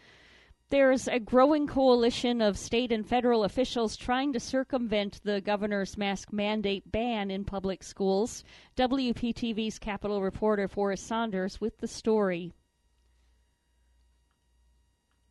There's 0.70 1.08
a 1.08 1.18
growing 1.18 1.66
coalition 1.66 2.42
of 2.42 2.58
state 2.58 2.92
and 2.92 3.08
federal 3.08 3.46
officials 3.46 3.96
trying 3.96 4.34
to 4.34 4.40
circumvent 4.42 5.22
the 5.24 5.40
governor's 5.40 5.98
mask 5.98 6.34
mandate 6.34 6.92
ban 6.92 7.32
in 7.32 7.46
public 7.46 7.84
schools. 7.84 8.44
WPTV's 8.76 9.80
Capitol 9.80 10.22
reporter 10.22 10.68
Forrest 10.68 11.08
Saunders 11.08 11.62
with 11.62 11.78
the 11.78 11.88
story. 11.88 12.52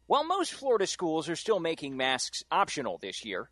While 0.06 0.24
most 0.24 0.54
Florida 0.54 0.86
schools 0.86 1.28
are 1.28 1.36
still 1.36 1.60
making 1.60 1.98
masks 1.98 2.42
optional 2.50 2.96
this 2.96 3.22
year, 3.22 3.50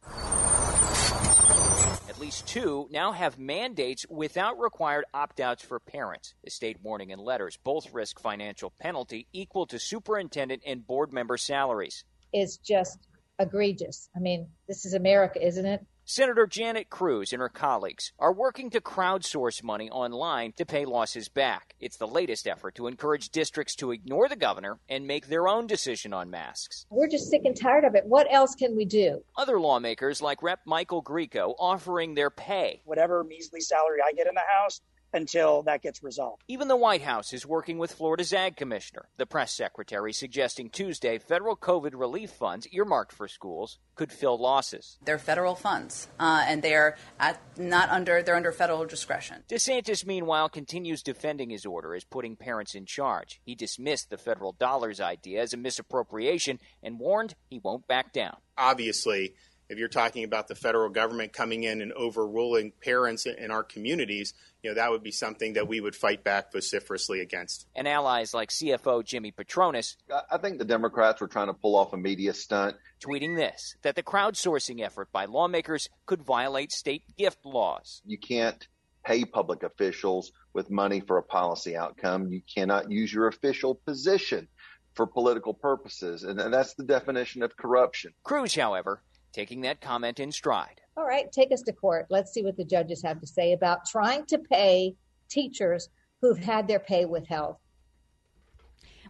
at 2.14 2.20
least 2.20 2.46
two 2.46 2.86
now 2.92 3.10
have 3.10 3.40
mandates 3.40 4.06
without 4.08 4.56
required 4.60 5.04
opt 5.12 5.40
outs 5.40 5.64
for 5.64 5.80
parents. 5.80 6.34
The 6.44 6.50
state 6.50 6.76
warning 6.80 7.10
and 7.10 7.20
letters 7.20 7.58
both 7.64 7.92
risk 7.92 8.20
financial 8.20 8.72
penalty 8.78 9.26
equal 9.32 9.66
to 9.66 9.80
superintendent 9.80 10.62
and 10.64 10.86
board 10.86 11.12
member 11.12 11.36
salaries. 11.36 12.04
It's 12.32 12.56
just 12.56 13.00
egregious. 13.40 14.08
I 14.14 14.20
mean, 14.20 14.46
this 14.68 14.86
is 14.86 14.94
America, 14.94 15.44
isn't 15.44 15.66
it? 15.66 15.84
Senator 16.06 16.46
Janet 16.46 16.90
Cruz 16.90 17.32
and 17.32 17.40
her 17.40 17.48
colleagues 17.48 18.12
are 18.18 18.32
working 18.32 18.68
to 18.70 18.80
crowdsource 18.82 19.62
money 19.62 19.88
online 19.88 20.52
to 20.58 20.66
pay 20.66 20.84
losses 20.84 21.30
back. 21.30 21.74
It's 21.80 21.96
the 21.96 22.06
latest 22.06 22.46
effort 22.46 22.74
to 22.74 22.88
encourage 22.88 23.30
districts 23.30 23.74
to 23.76 23.90
ignore 23.90 24.28
the 24.28 24.36
governor 24.36 24.80
and 24.86 25.06
make 25.06 25.28
their 25.28 25.48
own 25.48 25.66
decision 25.66 26.12
on 26.12 26.28
masks. 26.28 26.84
We're 26.90 27.08
just 27.08 27.30
sick 27.30 27.46
and 27.46 27.58
tired 27.58 27.84
of 27.84 27.94
it. 27.94 28.04
What 28.04 28.26
else 28.30 28.54
can 28.54 28.76
we 28.76 28.84
do? 28.84 29.24
Other 29.38 29.58
lawmakers, 29.58 30.20
like 30.20 30.42
Rep. 30.42 30.60
Michael 30.66 31.02
Grieco 31.02 31.54
offering 31.58 32.12
their 32.12 32.28
pay. 32.28 32.82
Whatever 32.84 33.24
measly 33.24 33.62
salary 33.62 34.00
I 34.06 34.12
get 34.12 34.26
in 34.26 34.34
the 34.34 34.42
House, 34.60 34.82
until 35.14 35.62
that 35.62 35.82
gets 35.82 36.02
resolved. 36.02 36.42
Even 36.48 36.68
the 36.68 36.76
White 36.76 37.02
House 37.02 37.32
is 37.32 37.46
working 37.46 37.78
with 37.78 37.92
Florida's 37.92 38.32
Ag 38.32 38.56
Commissioner, 38.56 39.08
the 39.16 39.26
press 39.26 39.52
secretary 39.52 40.12
suggesting 40.12 40.68
Tuesday 40.68 41.18
federal 41.18 41.56
COVID 41.56 41.92
relief 41.94 42.30
funds 42.30 42.66
earmarked 42.72 43.12
for 43.12 43.28
schools 43.28 43.78
could 43.94 44.12
fill 44.12 44.36
losses. 44.36 44.98
They're 45.04 45.18
federal 45.18 45.54
funds, 45.54 46.08
uh, 46.18 46.44
and 46.46 46.62
they're 46.62 46.96
at, 47.20 47.40
not 47.56 47.88
under 47.90 48.22
they're 48.22 48.36
under 48.36 48.52
federal 48.52 48.84
discretion. 48.84 49.44
DeSantis, 49.48 50.04
meanwhile, 50.04 50.48
continues 50.48 51.02
defending 51.02 51.50
his 51.50 51.64
order 51.64 51.94
as 51.94 52.04
putting 52.04 52.36
parents 52.36 52.74
in 52.74 52.86
charge. 52.86 53.40
He 53.44 53.54
dismissed 53.54 54.10
the 54.10 54.18
federal 54.18 54.52
dollars 54.52 55.00
idea 55.00 55.42
as 55.42 55.52
a 55.52 55.56
misappropriation 55.56 56.58
and 56.82 56.98
warned 56.98 57.34
he 57.48 57.60
won't 57.60 57.86
back 57.86 58.12
down. 58.12 58.36
Obviously 58.58 59.34
if 59.74 59.78
you're 59.80 59.88
talking 59.88 60.22
about 60.22 60.46
the 60.46 60.54
federal 60.54 60.88
government 60.88 61.32
coming 61.32 61.64
in 61.64 61.82
and 61.82 61.92
overruling 61.94 62.72
parents 62.80 63.26
in 63.26 63.50
our 63.50 63.64
communities, 63.64 64.32
you 64.62 64.70
know, 64.70 64.76
that 64.76 64.88
would 64.92 65.02
be 65.02 65.10
something 65.10 65.54
that 65.54 65.66
we 65.66 65.80
would 65.80 65.96
fight 65.96 66.22
back 66.22 66.52
vociferously 66.52 67.20
against. 67.20 67.66
And 67.74 67.88
allies 67.88 68.32
like 68.32 68.50
CFO 68.50 69.04
Jimmy 69.04 69.32
Patronis. 69.32 69.96
I 70.30 70.38
think 70.38 70.58
the 70.58 70.64
Democrats 70.64 71.20
were 71.20 71.26
trying 71.26 71.48
to 71.48 71.54
pull 71.54 71.74
off 71.74 71.92
a 71.92 71.96
media 71.96 72.32
stunt. 72.34 72.76
Tweeting 73.00 73.34
this 73.34 73.74
that 73.82 73.96
the 73.96 74.02
crowdsourcing 74.04 74.80
effort 74.80 75.10
by 75.10 75.24
lawmakers 75.24 75.88
could 76.06 76.22
violate 76.22 76.70
state 76.70 77.02
gift 77.18 77.44
laws. 77.44 78.00
You 78.06 78.16
can't 78.16 78.66
pay 79.04 79.24
public 79.24 79.64
officials 79.64 80.30
with 80.52 80.70
money 80.70 81.00
for 81.00 81.18
a 81.18 81.22
policy 81.22 81.76
outcome. 81.76 82.28
You 82.28 82.42
cannot 82.42 82.92
use 82.92 83.12
your 83.12 83.26
official 83.26 83.74
position 83.74 84.46
for 84.94 85.06
political 85.08 85.52
purposes. 85.52 86.22
And 86.22 86.38
that's 86.38 86.74
the 86.74 86.84
definition 86.84 87.42
of 87.42 87.56
corruption. 87.56 88.14
Cruz, 88.22 88.54
however, 88.54 89.02
taking 89.34 89.60
that 89.62 89.80
comment 89.80 90.20
in 90.20 90.32
stride. 90.32 90.80
All 90.96 91.04
right, 91.04 91.30
take 91.30 91.52
us 91.52 91.62
to 91.62 91.72
court. 91.72 92.06
Let's 92.08 92.32
see 92.32 92.42
what 92.42 92.56
the 92.56 92.64
judges 92.64 93.02
have 93.02 93.20
to 93.20 93.26
say 93.26 93.52
about 93.52 93.84
trying 93.84 94.24
to 94.26 94.38
pay 94.38 94.94
teachers 95.28 95.88
who've 96.22 96.38
had 96.38 96.68
their 96.68 96.78
pay 96.78 97.04
withheld. 97.04 97.56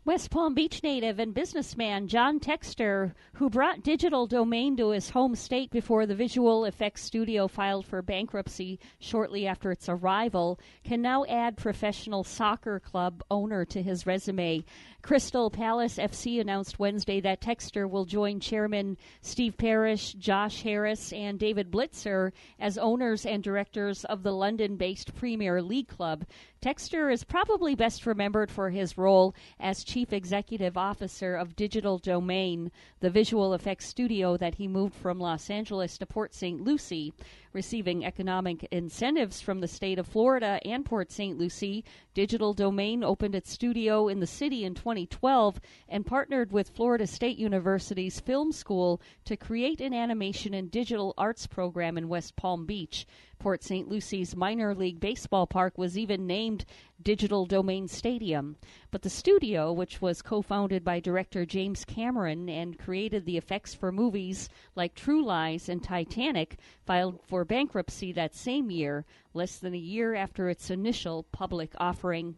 West 0.07 0.31
Palm 0.31 0.53
Beach 0.53 0.83
native 0.83 1.19
and 1.19 1.33
businessman 1.33 2.09
John 2.09 2.39
Textor, 2.39 3.15
who 3.37 3.49
brought 3.49 3.83
Digital 3.83 4.27
Domain 4.27 4.77
to 4.77 4.91
his 4.91 5.09
home 5.09 5.35
state 5.35 5.71
before 5.71 6.05
the 6.05 6.15
visual 6.15 6.67
effects 6.67 7.03
studio 7.03 7.49
filed 7.49 7.87
for 7.87 8.03
bankruptcy 8.03 8.79
shortly 8.99 9.47
after 9.47 9.71
its 9.71 9.89
arrival, 9.89 10.61
can 10.85 11.01
now 11.01 11.25
add 11.25 11.57
professional 11.57 12.23
soccer 12.23 12.81
club 12.81 13.25
owner 13.31 13.65
to 13.65 13.83
his 13.83 14.05
resume. 14.05 14.63
Crystal 15.01 15.49
Palace 15.49 15.97
FC 15.97 16.39
announced 16.39 16.79
Wednesday 16.79 17.23
that 17.23 17.41
Textor 17.41 17.89
will 17.89 18.05
join 18.05 18.41
chairman 18.41 18.99
Steve 19.23 19.57
Parish, 19.57 20.13
Josh 20.15 20.63
Harris, 20.63 21.15
and 21.15 21.39
David 21.39 21.71
Blitzer 21.71 22.33
as 22.61 22.77
owners 22.77 23.25
and 23.25 23.43
directors 23.43 24.05
of 24.05 24.23
the 24.23 24.33
London 24.33 24.77
based 24.77 25.15
Premier 25.15 25.63
League 25.63 25.89
club. 25.89 26.27
Textor 26.65 27.13
is 27.13 27.25
probably 27.25 27.75
best 27.75 28.07
remembered 28.07 28.51
for 28.51 28.71
his 28.71 28.97
role 28.97 29.35
as 29.61 29.85
Chief 29.85 30.15
Executive 30.15 30.79
Officer 30.79 31.37
of 31.37 31.57
Digital 31.57 31.99
Domain, 31.99 32.73
the 33.01 33.11
visual 33.11 33.53
effects 33.53 33.87
studio 33.87 34.39
that 34.39 34.55
he 34.55 34.67
moved 34.67 34.95
from 34.95 35.21
Los 35.21 35.51
Angeles 35.51 35.99
to 35.99 36.07
Port 36.07 36.33
St. 36.33 36.63
Lucie. 36.63 37.13
Receiving 37.55 38.05
economic 38.05 38.65
incentives 38.73 39.41
from 39.41 39.61
the 39.61 39.69
state 39.69 40.01
of 40.01 40.09
Florida 40.09 40.59
and 40.65 40.85
Port 40.85 41.13
St. 41.13 41.39
Lucie, 41.39 41.85
Digital 42.13 42.53
Domain 42.53 43.05
opened 43.05 43.37
its 43.37 43.53
studio 43.53 44.09
in 44.09 44.19
the 44.19 44.27
city 44.27 44.65
in 44.65 44.75
2012 44.75 45.61
and 45.89 46.05
partnered 46.05 46.51
with 46.51 46.71
Florida 46.71 47.07
State 47.07 47.39
University's 47.39 48.19
Film 48.19 48.51
School 48.51 49.01
to 49.25 49.37
create 49.37 49.81
an 49.81 49.95
animation 49.95 50.53
and 50.53 50.69
digital 50.69 51.15
arts 51.17 51.47
program 51.47 51.97
in 51.97 52.09
West 52.09 52.35
Palm 52.35 52.67
Beach. 52.67 53.07
Port 53.39 53.63
St. 53.63 53.89
Lucie's 53.89 54.35
minor 54.35 54.75
league 54.75 55.01
baseball 55.01 55.47
park 55.47 55.77
was 55.77 55.99
even 55.99 56.27
named 56.27 56.65
Digital 57.03 57.45
Domain 57.45 57.89
Stadium. 57.89 58.57
But 58.91 59.03
the 59.03 59.11
studio, 59.11 59.73
which 59.73 60.01
was 60.01 60.23
co 60.23 60.41
founded 60.41 60.85
by 60.85 61.01
director 61.01 61.45
James 61.45 61.85
Cameron 61.85 62.49
and 62.49 62.79
created 62.79 63.27
the 63.27 63.37
effects 63.37 63.75
for 63.75 63.93
movies 63.93 64.49
like 64.75 64.95
True 64.95 65.23
Lies 65.23 65.69
and 65.69 65.83
Titanic, 65.83 66.57
filed 66.87 67.21
for 67.27 67.44
bankruptcy 67.45 68.13
that 68.13 68.35
same 68.35 68.71
year, 68.71 69.05
less 69.33 69.59
than 69.59 69.75
a 69.75 69.79
year 69.79 70.15
after 70.15 70.49
its 70.49 70.71
initial 70.71 71.25
public 71.33 71.73
offering. 71.79 72.37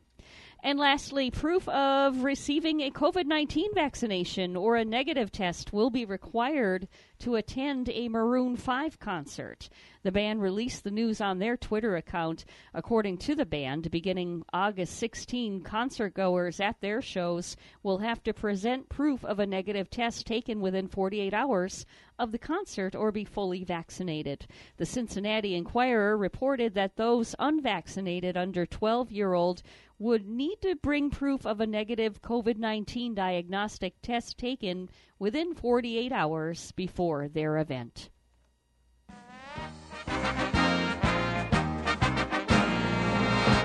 And 0.63 0.79
lastly, 0.79 1.31
proof 1.31 1.69
of 1.69 2.25
receiving 2.25 2.81
a 2.81 2.91
COVID 2.91 3.27
19 3.27 3.75
vaccination 3.75 4.57
or 4.57 4.77
a 4.77 4.85
negative 4.85 5.31
test 5.31 5.73
will 5.73 5.91
be 5.91 6.05
required 6.05 6.89
to 7.21 7.37
attend 7.37 7.89
a 7.89 8.09
Maroon 8.09 8.57
5 8.57 8.99
concert. 8.99 9.69
The 10.03 10.13
band 10.13 10.41
released 10.41 10.85
the 10.85 10.91
news 10.91 11.21
on 11.21 11.39
their 11.39 11.57
Twitter 11.57 11.97
account. 11.97 12.45
According 12.75 13.19
to 13.19 13.35
the 13.35 13.47
band, 13.47 13.91
beginning 13.91 14.45
August 14.53 14.97
16, 14.99 15.63
concert 15.63 16.15
goers 16.15 16.61
at 16.61 16.81
their 16.81 17.01
shows 17.01 17.57
will 17.83 17.99
have 17.99 18.23
to 18.25 18.35
present 18.35 18.89
proof 18.89 19.25
of 19.25 19.39
a 19.39 19.47
negative 19.47 19.91
test 19.91 20.27
taken 20.27 20.61
within 20.61 20.89
48 20.89 21.35
hours 21.35 21.87
of 22.19 22.33
the 22.33 22.39
concert 22.39 22.95
or 22.95 23.13
be 23.13 23.25
fully 23.25 23.65
vaccinated. 23.65 24.47
The 24.77 24.87
Cincinnati 24.87 25.55
Enquirer 25.55 26.17
reported 26.17 26.75
that 26.75 26.97
those 26.97 27.35
unvaccinated 27.39 28.37
under 28.37 28.65
12 28.65 29.11
year 29.11 29.35
old 29.35 29.63
would 29.99 30.27
need 30.27 30.57
to 30.63 30.77
bring 30.77 31.11
proof 31.11 31.47
of 31.47 31.61
a 31.61 31.67
negative 31.67 32.21
COVID 32.23 32.59
19 32.59 33.15
diagnostic 33.15 33.95
test 34.03 34.37
taken 34.39 34.89
within 35.19 35.55
48 35.55 36.13
hours 36.13 36.73
before 36.73 37.29
their 37.29 37.59
event. 37.59 38.11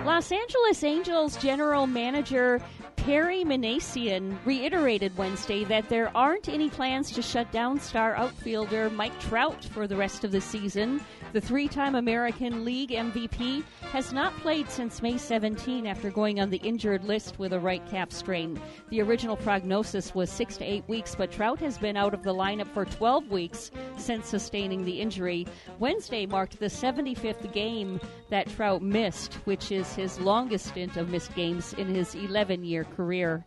Los 0.05 0.31
Angeles 0.31 0.83
Angels 0.83 1.37
general 1.37 1.87
manager 1.87 2.61
Perry 2.95 3.43
Minasian 3.43 4.37
reiterated 4.45 5.17
Wednesday 5.17 5.63
that 5.63 5.89
there 5.89 6.15
aren't 6.15 6.47
any 6.47 6.69
plans 6.69 7.09
to 7.11 7.21
shut 7.23 7.51
down 7.51 7.79
star 7.79 8.13
outfielder 8.15 8.91
Mike 8.91 9.19
Trout 9.19 9.65
for 9.65 9.87
the 9.87 9.95
rest 9.95 10.23
of 10.23 10.31
the 10.31 10.39
season. 10.39 11.01
The 11.33 11.39
three 11.39 11.69
time 11.69 11.95
American 11.95 12.65
League 12.65 12.89
MVP 12.89 13.63
has 13.93 14.11
not 14.11 14.35
played 14.39 14.69
since 14.69 15.01
May 15.01 15.17
17 15.17 15.87
after 15.87 16.09
going 16.09 16.41
on 16.41 16.49
the 16.49 16.57
injured 16.57 17.05
list 17.05 17.39
with 17.39 17.53
a 17.53 17.59
right 17.59 17.81
calf 17.89 18.11
strain. 18.11 18.59
The 18.89 19.01
original 19.01 19.37
prognosis 19.37 20.13
was 20.13 20.29
six 20.29 20.57
to 20.57 20.65
eight 20.65 20.83
weeks, 20.89 21.15
but 21.15 21.31
Trout 21.31 21.59
has 21.59 21.77
been 21.77 21.95
out 21.95 22.13
of 22.13 22.23
the 22.23 22.33
lineup 22.33 22.67
for 22.73 22.83
12 22.83 23.31
weeks 23.31 23.71
since 23.97 24.27
sustaining 24.27 24.83
the 24.83 24.99
injury. 24.99 25.47
Wednesday 25.79 26.25
marked 26.25 26.59
the 26.59 26.65
75th 26.65 27.53
game 27.53 28.01
that 28.29 28.49
Trout 28.49 28.81
missed, 28.81 29.35
which 29.45 29.71
is 29.71 29.93
his 29.93 30.19
longest 30.19 30.65
stint 30.65 30.97
of 30.97 31.09
missed 31.09 31.33
games 31.33 31.71
in 31.73 31.87
his 31.87 32.13
11 32.13 32.65
year 32.65 32.83
career. 32.83 33.45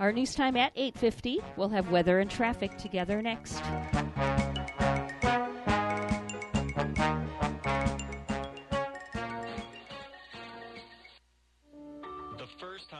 Our 0.00 0.10
news 0.10 0.34
time 0.34 0.56
at 0.56 0.72
8:50. 0.74 1.38
We'll 1.56 1.68
have 1.68 1.92
weather 1.92 2.18
and 2.18 2.28
traffic 2.28 2.76
together 2.76 3.22
next. 3.22 3.62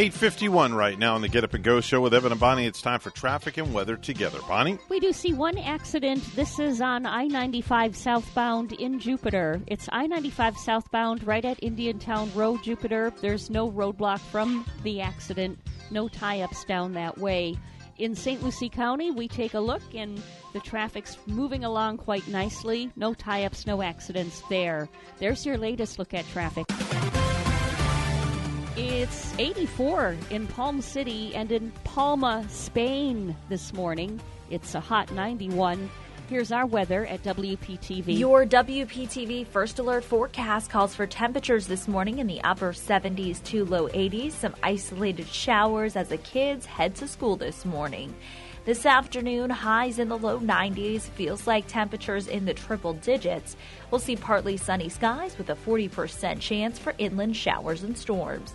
851 0.00 0.72
right 0.72 0.98
now 0.98 1.14
on 1.14 1.20
the 1.20 1.28
Get 1.28 1.44
Up 1.44 1.52
and 1.52 1.62
Go 1.62 1.82
show 1.82 2.00
with 2.00 2.14
Evan 2.14 2.32
and 2.32 2.40
Bonnie. 2.40 2.64
It's 2.64 2.80
time 2.80 3.00
for 3.00 3.10
traffic 3.10 3.58
and 3.58 3.74
weather 3.74 3.96
together. 3.96 4.38
Bonnie? 4.48 4.78
We 4.88 4.98
do 4.98 5.12
see 5.12 5.34
one 5.34 5.58
accident. 5.58 6.24
This 6.34 6.58
is 6.58 6.80
on 6.80 7.04
I 7.04 7.26
95 7.26 7.94
southbound 7.94 8.72
in 8.72 8.98
Jupiter. 8.98 9.60
It's 9.66 9.90
I 9.92 10.06
95 10.06 10.56
southbound 10.56 11.26
right 11.26 11.44
at 11.44 11.58
Indiantown 11.58 12.32
Road, 12.34 12.62
Jupiter. 12.64 13.12
There's 13.20 13.50
no 13.50 13.70
roadblock 13.70 14.20
from 14.20 14.64
the 14.84 15.02
accident, 15.02 15.58
no 15.90 16.08
tie 16.08 16.40
ups 16.40 16.64
down 16.64 16.94
that 16.94 17.18
way. 17.18 17.58
In 17.98 18.14
St. 18.14 18.42
Lucie 18.42 18.70
County, 18.70 19.10
we 19.10 19.28
take 19.28 19.52
a 19.52 19.60
look 19.60 19.82
and 19.94 20.22
the 20.54 20.60
traffic's 20.60 21.18
moving 21.26 21.62
along 21.62 21.98
quite 21.98 22.26
nicely. 22.26 22.90
No 22.96 23.12
tie 23.12 23.44
ups, 23.44 23.66
no 23.66 23.82
accidents 23.82 24.42
there. 24.48 24.88
There's 25.18 25.44
your 25.44 25.58
latest 25.58 25.98
look 25.98 26.14
at 26.14 26.26
traffic. 26.28 26.64
It's 28.82 29.34
84 29.38 30.16
in 30.30 30.46
Palm 30.46 30.80
City 30.80 31.34
and 31.34 31.52
in 31.52 31.70
Palma, 31.84 32.46
Spain 32.48 33.36
this 33.50 33.74
morning. 33.74 34.18
It's 34.48 34.74
a 34.74 34.80
hot 34.80 35.12
91. 35.12 35.90
Here's 36.30 36.50
our 36.50 36.64
weather 36.64 37.04
at 37.04 37.22
WPTV. 37.22 38.18
Your 38.18 38.46
WPTV 38.46 39.46
First 39.48 39.80
Alert 39.80 40.02
forecast 40.02 40.70
calls 40.70 40.94
for 40.94 41.06
temperatures 41.06 41.66
this 41.66 41.88
morning 41.88 42.20
in 42.20 42.26
the 42.26 42.40
upper 42.42 42.72
70s 42.72 43.44
to 43.44 43.66
low 43.66 43.88
80s, 43.88 44.32
some 44.32 44.56
isolated 44.62 45.26
showers 45.26 45.94
as 45.94 46.08
the 46.08 46.16
kids 46.16 46.64
head 46.64 46.94
to 46.94 47.06
school 47.06 47.36
this 47.36 47.66
morning. 47.66 48.14
This 48.64 48.86
afternoon, 48.86 49.50
highs 49.50 49.98
in 49.98 50.08
the 50.08 50.16
low 50.16 50.40
90s, 50.40 51.02
feels 51.02 51.46
like 51.46 51.66
temperatures 51.66 52.28
in 52.28 52.46
the 52.46 52.54
triple 52.54 52.94
digits. 52.94 53.58
We'll 53.90 54.00
see 54.00 54.16
partly 54.16 54.56
sunny 54.56 54.88
skies 54.88 55.36
with 55.36 55.50
a 55.50 55.54
40% 55.54 56.40
chance 56.40 56.78
for 56.78 56.94
inland 56.96 57.36
showers 57.36 57.82
and 57.82 57.96
storms. 57.96 58.54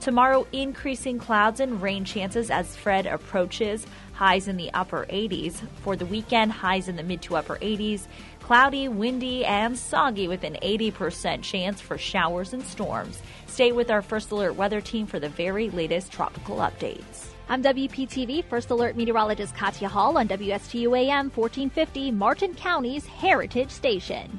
Tomorrow, 0.00 0.46
increasing 0.52 1.18
clouds 1.18 1.58
and 1.58 1.82
rain 1.82 2.04
chances 2.04 2.50
as 2.50 2.76
Fred 2.76 3.06
approaches, 3.06 3.84
highs 4.12 4.46
in 4.46 4.56
the 4.56 4.72
upper 4.72 5.06
80s. 5.10 5.54
For 5.82 5.96
the 5.96 6.06
weekend, 6.06 6.52
highs 6.52 6.88
in 6.88 6.94
the 6.94 7.02
mid 7.02 7.20
to 7.22 7.36
upper 7.36 7.56
80s. 7.56 8.06
Cloudy, 8.40 8.88
windy, 8.88 9.44
and 9.44 9.76
soggy 9.76 10.28
with 10.28 10.44
an 10.44 10.56
80% 10.62 11.42
chance 11.42 11.80
for 11.80 11.98
showers 11.98 12.52
and 12.52 12.62
storms. 12.62 13.20
Stay 13.48 13.72
with 13.72 13.90
our 13.90 14.00
First 14.00 14.30
Alert 14.30 14.54
weather 14.54 14.80
team 14.80 15.06
for 15.06 15.18
the 15.18 15.28
very 15.28 15.68
latest 15.70 16.12
tropical 16.12 16.58
updates. 16.58 17.26
I'm 17.48 17.62
WPTV 17.62 18.44
First 18.44 18.70
Alert 18.70 18.96
meteorologist 18.96 19.56
Katya 19.56 19.88
Hall 19.88 20.16
on 20.16 20.28
WSTU 20.28 20.96
AM 20.96 21.30
1450, 21.30 22.12
Martin 22.12 22.54
County's 22.54 23.04
Heritage 23.06 23.70
Station. 23.70 24.38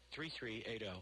3380. 0.11 1.01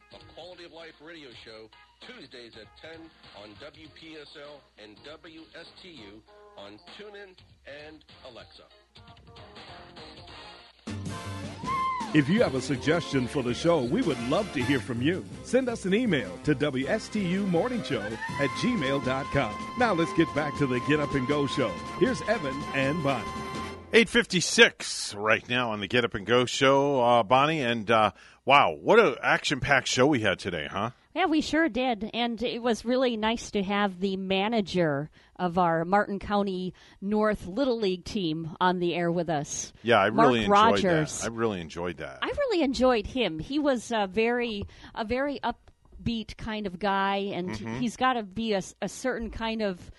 the 0.11 0.17
Quality 0.35 0.65
of 0.65 0.73
Life 0.73 0.93
radio 1.01 1.29
show 1.45 1.69
Tuesdays 2.01 2.53
at 2.55 2.67
10 2.81 2.99
on 3.41 3.49
WPSL 3.61 4.59
and 4.83 4.97
WSTU 4.97 6.21
on 6.57 6.79
TuneIn 6.97 7.35
and 7.87 8.03
Alexa. 8.29 8.63
If 12.13 12.27
you 12.27 12.43
have 12.43 12.55
a 12.55 12.61
suggestion 12.61 13.25
for 13.25 13.41
the 13.41 13.53
show, 13.53 13.83
we 13.83 14.01
would 14.01 14.19
love 14.27 14.51
to 14.51 14.61
hear 14.61 14.81
from 14.81 15.01
you. 15.01 15.23
Send 15.45 15.69
us 15.69 15.85
an 15.85 15.93
email 15.93 16.37
to 16.43 16.53
WSTUmorningshow 16.53 18.11
at 18.11 18.49
gmail.com. 18.49 19.75
Now 19.79 19.93
let's 19.93 20.13
get 20.13 20.33
back 20.35 20.57
to 20.57 20.67
the 20.67 20.81
Get 20.81 20.99
Up 20.99 21.13
and 21.13 21.25
Go 21.27 21.47
show. 21.47 21.69
Here's 21.99 22.21
Evan 22.23 22.61
and 22.73 23.01
Bonnie. 23.01 23.23
856 23.93 25.15
right 25.15 25.47
now 25.49 25.71
on 25.71 25.79
the 25.79 25.87
Get 25.87 26.03
Up 26.03 26.13
and 26.13 26.25
Go 26.25 26.45
show, 26.45 27.01
uh, 27.01 27.23
Bonnie. 27.23 27.61
And 27.61 27.89
uh, 27.89 28.11
wow, 28.45 28.75
what 28.79 28.99
an 28.99 29.15
action 29.21 29.59
packed 29.59 29.87
show 29.87 30.07
we 30.07 30.19
had 30.21 30.39
today, 30.39 30.67
huh? 30.69 30.91
Yeah, 31.13 31.25
we 31.25 31.41
sure 31.41 31.67
did. 31.67 32.09
And 32.13 32.41
it 32.41 32.61
was 32.61 32.85
really 32.85 33.17
nice 33.17 33.51
to 33.51 33.61
have 33.63 33.99
the 33.99 34.15
manager 34.15 35.09
of 35.37 35.57
our 35.57 35.83
Martin 35.83 36.19
County 36.19 36.73
North 37.01 37.47
Little 37.47 37.77
League 37.79 38.05
team 38.05 38.55
on 38.61 38.79
the 38.79 38.95
air 38.95 39.11
with 39.11 39.29
us. 39.29 39.73
Yeah, 39.83 39.99
I 39.99 40.09
Mark 40.09 40.27
really 40.27 40.39
enjoyed 40.45 40.51
Rodgers. 40.51 41.19
that. 41.19 41.25
I 41.25 41.33
really 41.33 41.59
enjoyed 41.59 41.97
that. 41.97 42.19
I 42.21 42.27
really 42.37 42.63
enjoyed 42.63 43.07
him. 43.07 43.39
He 43.39 43.59
was 43.59 43.91
a 43.91 44.07
very, 44.07 44.63
a 44.95 45.03
very 45.03 45.39
upbeat 45.43 46.37
kind 46.37 46.65
of 46.65 46.79
guy, 46.79 47.17
and 47.33 47.49
Mhm. 47.49 47.79
he's 47.79 47.97
got 47.97 48.13
to 48.13 48.23
be 48.23 48.53
a 48.53 48.87
certain 48.87 49.31
kind 49.31 49.61
of, 49.61 49.91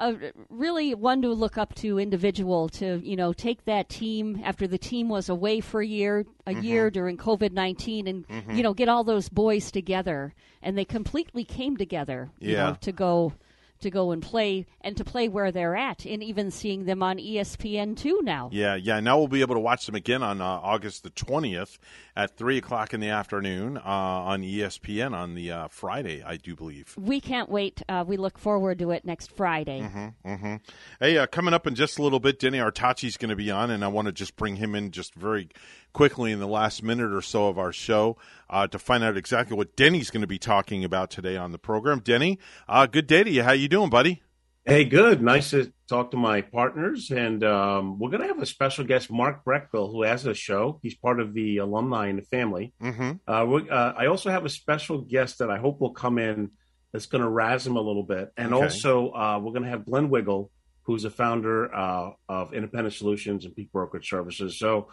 a 0.00 0.32
really 0.48 0.94
one 0.94 1.20
to 1.22 1.28
look 1.28 1.58
up 1.58 1.74
to 1.76 1.98
individual 1.98 2.68
to 2.70 3.00
you 3.04 3.14
know 3.16 3.32
take 3.32 3.64
that 3.66 3.88
team 3.88 4.40
after 4.42 4.66
the 4.66 4.78
team 4.78 5.08
was 5.08 5.28
away 5.28 5.60
for 5.60 5.80
a 5.82 5.86
year, 5.86 6.24
a 6.46 6.52
Mhm. 6.54 6.62
year 6.64 6.90
during 6.90 7.16
COVID 7.18 7.52
nineteen, 7.52 8.06
and 8.08 8.26
Mhm. 8.26 8.56
you 8.56 8.62
know 8.62 8.72
get 8.74 8.88
all 8.88 9.04
those 9.04 9.28
boys 9.28 9.70
together, 9.70 10.34
and 10.62 10.76
they 10.76 10.84
completely 10.86 11.44
came 11.44 11.76
together. 11.76 12.30
You 12.40 12.52
Yeah. 12.52 12.70
know, 12.70 12.76
to 12.80 12.92
go. 12.92 13.34
To 13.80 13.90
go 13.90 14.10
and 14.10 14.22
play, 14.22 14.66
and 14.82 14.96
to 14.98 15.04
play 15.04 15.28
where 15.28 15.50
they're 15.50 15.74
at, 15.76 16.04
and 16.04 16.22
even 16.22 16.50
seeing 16.50 16.84
them 16.84 17.02
on 17.02 17.16
ESPN 17.18 17.96
two 17.96 18.20
now. 18.22 18.50
Yeah, 18.52 18.74
yeah. 18.74 19.00
Now 19.00 19.18
we'll 19.18 19.28
be 19.28 19.40
able 19.40 19.54
to 19.54 19.60
watch 19.60 19.86
them 19.86 19.94
again 19.94 20.22
on 20.22 20.40
uh, 20.40 20.44
August 20.44 21.02
the 21.02 21.10
20th 21.10 21.78
at 22.16 22.36
3 22.36 22.58
o'clock 22.58 22.92
in 22.92 23.00
the 23.00 23.08
afternoon 23.08 23.78
uh, 23.78 23.80
on 23.80 24.42
ESPN 24.42 25.14
on 25.14 25.34
the 25.34 25.50
uh, 25.50 25.68
Friday, 25.68 26.22
I 26.22 26.36
do 26.36 26.54
believe. 26.54 26.94
We 26.98 27.20
can't 27.20 27.48
wait. 27.48 27.82
Uh, 27.88 28.04
we 28.06 28.16
look 28.18 28.38
forward 28.38 28.78
to 28.80 28.90
it 28.90 29.04
next 29.04 29.32
Friday. 29.32 29.80
Mm-hmm, 29.80 30.56
Hey, 30.98 31.16
uh, 31.16 31.26
coming 31.26 31.54
up 31.54 31.66
in 31.66 31.74
just 31.74 31.98
a 31.98 32.02
little 32.02 32.20
bit, 32.20 32.38
Denny 32.38 32.58
Artachi's 32.60 33.16
going 33.16 33.30
to 33.30 33.36
be 33.36 33.50
on, 33.50 33.70
and 33.70 33.82
I 33.84 33.88
want 33.88 34.06
to 34.06 34.12
just 34.12 34.36
bring 34.36 34.56
him 34.56 34.74
in 34.74 34.90
just 34.90 35.14
very 35.14 35.48
quickly 35.92 36.32
in 36.32 36.38
the 36.38 36.46
last 36.46 36.82
minute 36.82 37.12
or 37.12 37.22
so 37.22 37.48
of 37.48 37.58
our 37.58 37.72
show 37.72 38.16
uh, 38.48 38.66
to 38.68 38.78
find 38.78 39.02
out 39.04 39.16
exactly 39.16 39.56
what 39.56 39.76
Denny's 39.76 40.10
going 40.10 40.20
to 40.22 40.26
be 40.26 40.38
talking 40.38 40.84
about 40.84 41.10
today 41.10 41.36
on 41.36 41.52
the 41.52 41.58
program. 41.58 42.00
Denny, 42.00 42.38
uh, 42.68 42.86
good 42.86 43.06
day 43.06 43.22
to 43.24 43.30
you. 43.30 43.42
How 43.42 43.52
you 43.52 43.68
doing, 43.68 43.90
buddy? 43.90 44.22
Hey, 44.64 44.84
good. 44.84 45.22
Nice 45.22 45.50
to 45.50 45.72
talk 45.88 46.10
to 46.10 46.16
my 46.18 46.42
partners. 46.42 47.10
And 47.10 47.42
um, 47.42 47.98
we're 47.98 48.10
going 48.10 48.20
to 48.20 48.28
have 48.28 48.40
a 48.42 48.46
special 48.46 48.84
guest, 48.84 49.10
Mark 49.10 49.42
Breckville, 49.44 49.90
who 49.90 50.02
has 50.02 50.26
a 50.26 50.34
show. 50.34 50.78
He's 50.82 50.94
part 50.94 51.18
of 51.18 51.32
the 51.32 51.58
alumni 51.58 52.08
in 52.08 52.16
the 52.16 52.22
family. 52.22 52.72
Mm-hmm. 52.80 53.12
Uh, 53.26 53.54
uh, 53.72 53.94
I 53.96 54.06
also 54.06 54.30
have 54.30 54.44
a 54.44 54.50
special 54.50 54.98
guest 54.98 55.38
that 55.38 55.50
I 55.50 55.58
hope 55.58 55.80
will 55.80 55.94
come 55.94 56.18
in 56.18 56.50
that's 56.92 57.06
going 57.06 57.22
to 57.22 57.28
razz 57.28 57.66
him 57.66 57.76
a 57.76 57.80
little 57.80 58.02
bit. 58.02 58.32
And 58.36 58.52
Okay. 58.52 58.64
also, 58.64 59.10
uh, 59.12 59.40
we're 59.42 59.52
going 59.52 59.64
to 59.64 59.70
have 59.70 59.86
Glenn 59.86 60.10
Wiggle, 60.10 60.50
who's 60.82 61.04
a 61.04 61.10
founder 61.10 61.74
uh, 61.74 62.10
of 62.28 62.52
Independent 62.52 62.94
Solutions 62.94 63.46
and 63.46 63.56
Peak 63.56 63.72
Brokerage 63.72 64.08
Services. 64.08 64.58
So, 64.58 64.88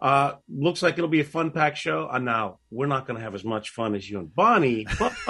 uh, 0.00 0.32
looks 0.48 0.82
like 0.82 0.94
it'll 0.96 1.08
be 1.08 1.20
a 1.20 1.24
fun 1.24 1.50
packed 1.50 1.78
show. 1.78 2.08
Uh, 2.10 2.18
now, 2.18 2.58
we're 2.70 2.86
not 2.86 3.06
going 3.06 3.16
to 3.16 3.22
have 3.22 3.34
as 3.34 3.44
much 3.44 3.70
fun 3.70 3.94
as 3.94 4.08
you 4.08 4.18
and 4.20 4.34
Bonnie, 4.34 4.86
but 4.98 5.12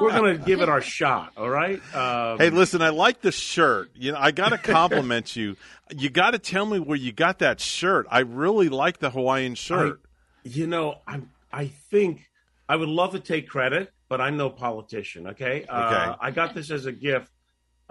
we're 0.00 0.10
going 0.12 0.38
to 0.38 0.42
give 0.44 0.60
it 0.60 0.68
our 0.68 0.80
shot. 0.80 1.32
All 1.36 1.48
right. 1.50 1.80
Um, 1.94 2.38
Hey, 2.38 2.50
listen, 2.50 2.82
I 2.82 2.88
like 2.90 3.20
the 3.20 3.32
shirt. 3.32 3.90
You 3.94 4.12
know, 4.12 4.18
I 4.18 4.30
got 4.30 4.50
to 4.50 4.58
compliment 4.58 5.36
you. 5.36 5.56
You 5.94 6.10
got 6.10 6.30
to 6.32 6.38
tell 6.38 6.64
me 6.66 6.78
where 6.78 6.96
you 6.96 7.12
got 7.12 7.40
that 7.40 7.60
shirt. 7.60 8.06
I 8.10 8.20
really 8.20 8.68
like 8.68 8.98
the 8.98 9.10
Hawaiian 9.10 9.54
shirt. 9.54 10.00
You 10.44 10.66
know, 10.66 10.98
I'm. 11.06 11.30
I 11.52 11.66
think 11.90 12.22
I 12.68 12.76
would 12.76 12.88
love 12.88 13.12
to 13.12 13.20
take 13.20 13.48
credit, 13.48 13.92
but 14.08 14.20
I'm 14.20 14.36
no 14.36 14.48
politician. 14.50 15.28
Okay. 15.28 15.64
Uh, 15.68 15.86
Okay. 15.86 16.16
I 16.20 16.30
got 16.30 16.54
this 16.54 16.70
as 16.70 16.86
a 16.86 16.92
gift. 16.92 17.30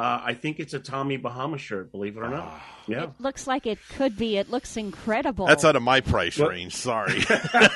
Uh, 0.02 0.22
I 0.26 0.34
think 0.34 0.60
it's 0.60 0.74
a 0.74 0.80
Tommy 0.80 1.18
Bahama 1.18 1.58
shirt. 1.60 1.92
Believe 1.92 2.18
it 2.18 2.22
or 2.22 2.30
not. 2.30 2.60
Yeah. 2.88 3.04
It 3.04 3.12
looks 3.20 3.46
like 3.46 3.68
it 3.68 3.78
could 3.98 4.18
be. 4.18 4.38
It 4.38 4.50
looks 4.50 4.76
incredible. 4.76 5.46
That's 5.46 5.64
out 5.64 5.76
of 5.76 5.84
my 5.84 6.02
price 6.02 6.40
Well- 6.40 6.50
range. 6.50 6.76
Sorry. 6.76 7.24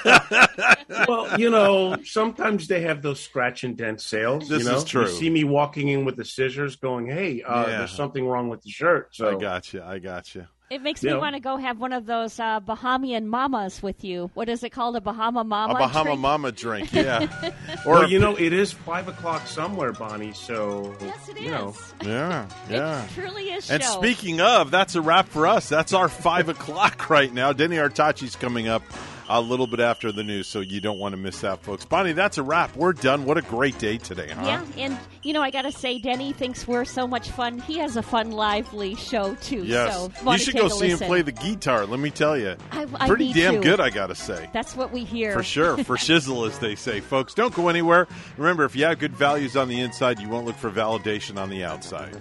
well, 1.07 1.39
you 1.39 1.49
know, 1.51 1.97
sometimes 2.03 2.67
they 2.67 2.81
have 2.81 3.01
those 3.01 3.19
scratch 3.19 3.63
and 3.63 3.77
dent 3.77 4.01
sales. 4.01 4.49
This 4.49 4.63
you 4.63 4.69
know? 4.71 4.77
is 4.77 4.83
true. 4.83 5.03
You 5.03 5.07
see 5.09 5.29
me 5.29 5.43
walking 5.43 5.89
in 5.89 6.05
with 6.05 6.15
the 6.15 6.25
scissors, 6.25 6.75
going, 6.77 7.07
"Hey, 7.07 7.43
uh, 7.43 7.67
Yeah. 7.67 7.77
there's 7.79 7.91
something 7.91 8.25
wrong 8.27 8.49
with 8.49 8.61
the 8.63 8.71
shirt." 8.71 9.15
So 9.15 9.37
I 9.37 9.39
got 9.39 9.73
you. 9.73 9.83
I 9.83 9.99
got 9.99 10.33
you. 10.33 10.47
It 10.69 10.81
makes 10.81 11.03
You 11.03 11.09
me 11.09 11.13
know. 11.13 11.19
want 11.19 11.35
to 11.35 11.39
go 11.39 11.57
have 11.57 11.79
one 11.79 11.93
of 11.93 12.07
those 12.07 12.39
uh, 12.39 12.59
Bahamian 12.59 13.25
mamas 13.25 13.83
with 13.83 14.03
you. 14.03 14.31
What 14.33 14.49
is 14.49 14.63
it 14.63 14.71
called? 14.71 14.95
A 14.95 15.01
Bahama 15.01 15.43
mama? 15.43 15.73
A 15.75 15.77
Bahama 15.77 16.05
drink? 16.09 16.19
Mama 16.21 16.51
drink, 16.51 16.93
yeah. 16.93 17.51
Or 17.85 17.99
Or 17.99 18.05
you 18.05 18.17
know, 18.17 18.35
it 18.35 18.51
is 18.51 18.71
five 18.71 19.07
o'clock 19.07 19.45
somewhere, 19.45 19.91
Bonnie. 19.91 20.33
So 20.33 20.95
Yes, 21.01 21.29
it 21.29 21.39
you 21.39 21.51
know. 21.51 21.75
Yeah, 22.03 22.47
yeah. 22.69 23.05
It 23.05 23.11
truly 23.11 23.51
is. 23.51 23.69
And 23.69 23.83
show. 23.83 23.89
speaking 23.91 24.41
of, 24.41 24.71
that's 24.71 24.95
a 24.95 25.01
wrap 25.01 25.29
for 25.29 25.45
us. 25.45 25.69
That's 25.69 25.93
our 25.93 26.09
five 26.09 26.49
o'clock 26.49 27.09
right 27.11 27.31
now. 27.31 27.53
Denny 27.53 27.77
Artachi's 27.77 28.35
coming 28.35 28.67
up 28.67 28.81
a 29.29 29.41
little 29.41 29.67
bit 29.67 29.79
after 29.79 30.11
the 30.11 30.23
news, 30.23 30.47
so 30.47 30.59
you 30.59 30.79
don't 30.81 30.99
want 30.99 31.13
to 31.13 31.17
miss 31.17 31.41
that, 31.41 31.61
folks. 31.63 31.85
Bonnie, 31.85 32.13
that's 32.13 32.37
a 32.37 32.43
wrap. 32.43 32.75
We're 32.75 32.93
done. 32.93 33.25
What 33.25 33.37
a 33.37 33.41
great 33.41 33.77
day 33.79 33.97
today, 33.97 34.29
huh? 34.29 34.43
Yeah, 34.45 34.65
and 34.77 34.97
you 35.23 35.33
know 35.33 35.41
I 35.41 35.49
gotta 35.51 35.71
say, 35.71 35.97
Denny 35.99 36.31
thinks 36.33 36.67
we're 36.67 36.85
so 36.85 37.07
much 37.07 37.29
fun. 37.31 37.59
He 37.59 37.77
has 37.79 37.97
a 37.97 38.03
fun, 38.03 38.31
lively 38.31 38.95
show 38.95 39.35
too. 39.35 39.63
Yes. 39.63 39.95
so 39.95 40.31
you 40.31 40.37
should 40.37 40.55
go 40.55 40.67
see 40.67 40.89
him 40.89 40.99
play 40.99 41.21
the 41.21 41.31
guitar. 41.31 41.85
Let 41.85 41.99
me 41.99 42.11
tell 42.11 42.37
you, 42.37 42.55
I- 42.71 42.85
I 42.99 43.07
pretty 43.07 43.33
damn 43.33 43.55
to. 43.55 43.59
good. 43.61 43.79
I 43.79 43.89
gotta 43.89 44.15
say. 44.15 44.49
That's 44.53 44.75
what 44.75 44.91
we 44.91 45.03
hear 45.03 45.33
For 45.33 45.43
sure, 45.43 45.77
for 45.83 45.95
shizzle, 45.97 46.47
as 46.47 46.59
they 46.59 46.75
say, 46.75 46.99
folks. 46.99 47.33
Don't 47.33 47.53
go 47.53 47.67
anywhere. 47.69 48.07
Remember, 48.37 48.63
if 48.65 48.75
you 48.75 48.85
have 48.85 48.99
good 48.99 49.15
values 49.15 49.55
on 49.57 49.67
the 49.67 49.79
inside, 49.79 50.19
you 50.19 50.29
won't 50.29 50.45
look 50.45 50.55
for 50.57 50.69
validation 50.69 51.37
on 51.37 51.49
the 51.49 51.63
outside. 51.63 52.15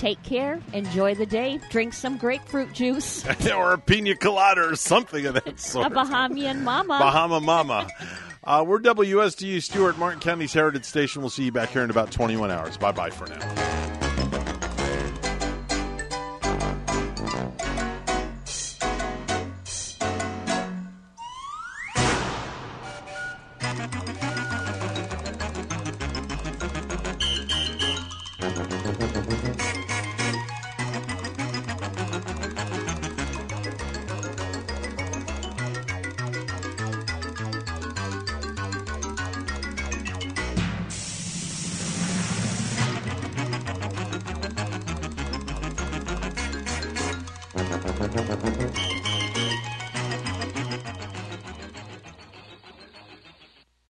Take 0.00 0.22
care. 0.22 0.58
Enjoy 0.72 1.14
the 1.14 1.26
day. 1.26 1.60
Drink 1.68 1.92
some 1.92 2.16
grapefruit 2.16 2.72
juice. 2.72 3.22
or 3.54 3.74
a 3.74 3.78
pina 3.78 4.16
colada 4.16 4.66
or 4.66 4.74
something 4.74 5.26
of 5.26 5.34
that 5.34 5.60
sort. 5.60 5.88
a 5.88 5.90
Bahamian 5.90 6.62
mama. 6.62 6.98
Bahama 6.98 7.38
Mama. 7.38 7.86
Uh, 8.42 8.64
we're 8.66 8.78
WSTU 8.78 9.62
Stuart, 9.62 9.98
Martin 9.98 10.18
County's 10.18 10.54
Heritage 10.54 10.86
Station. 10.86 11.20
We'll 11.20 11.28
see 11.28 11.44
you 11.44 11.52
back 11.52 11.68
here 11.68 11.84
in 11.84 11.90
about 11.90 12.10
21 12.10 12.50
hours. 12.50 12.78
Bye 12.78 12.92
bye 12.92 13.10
for 13.10 13.26
now. 13.26 14.09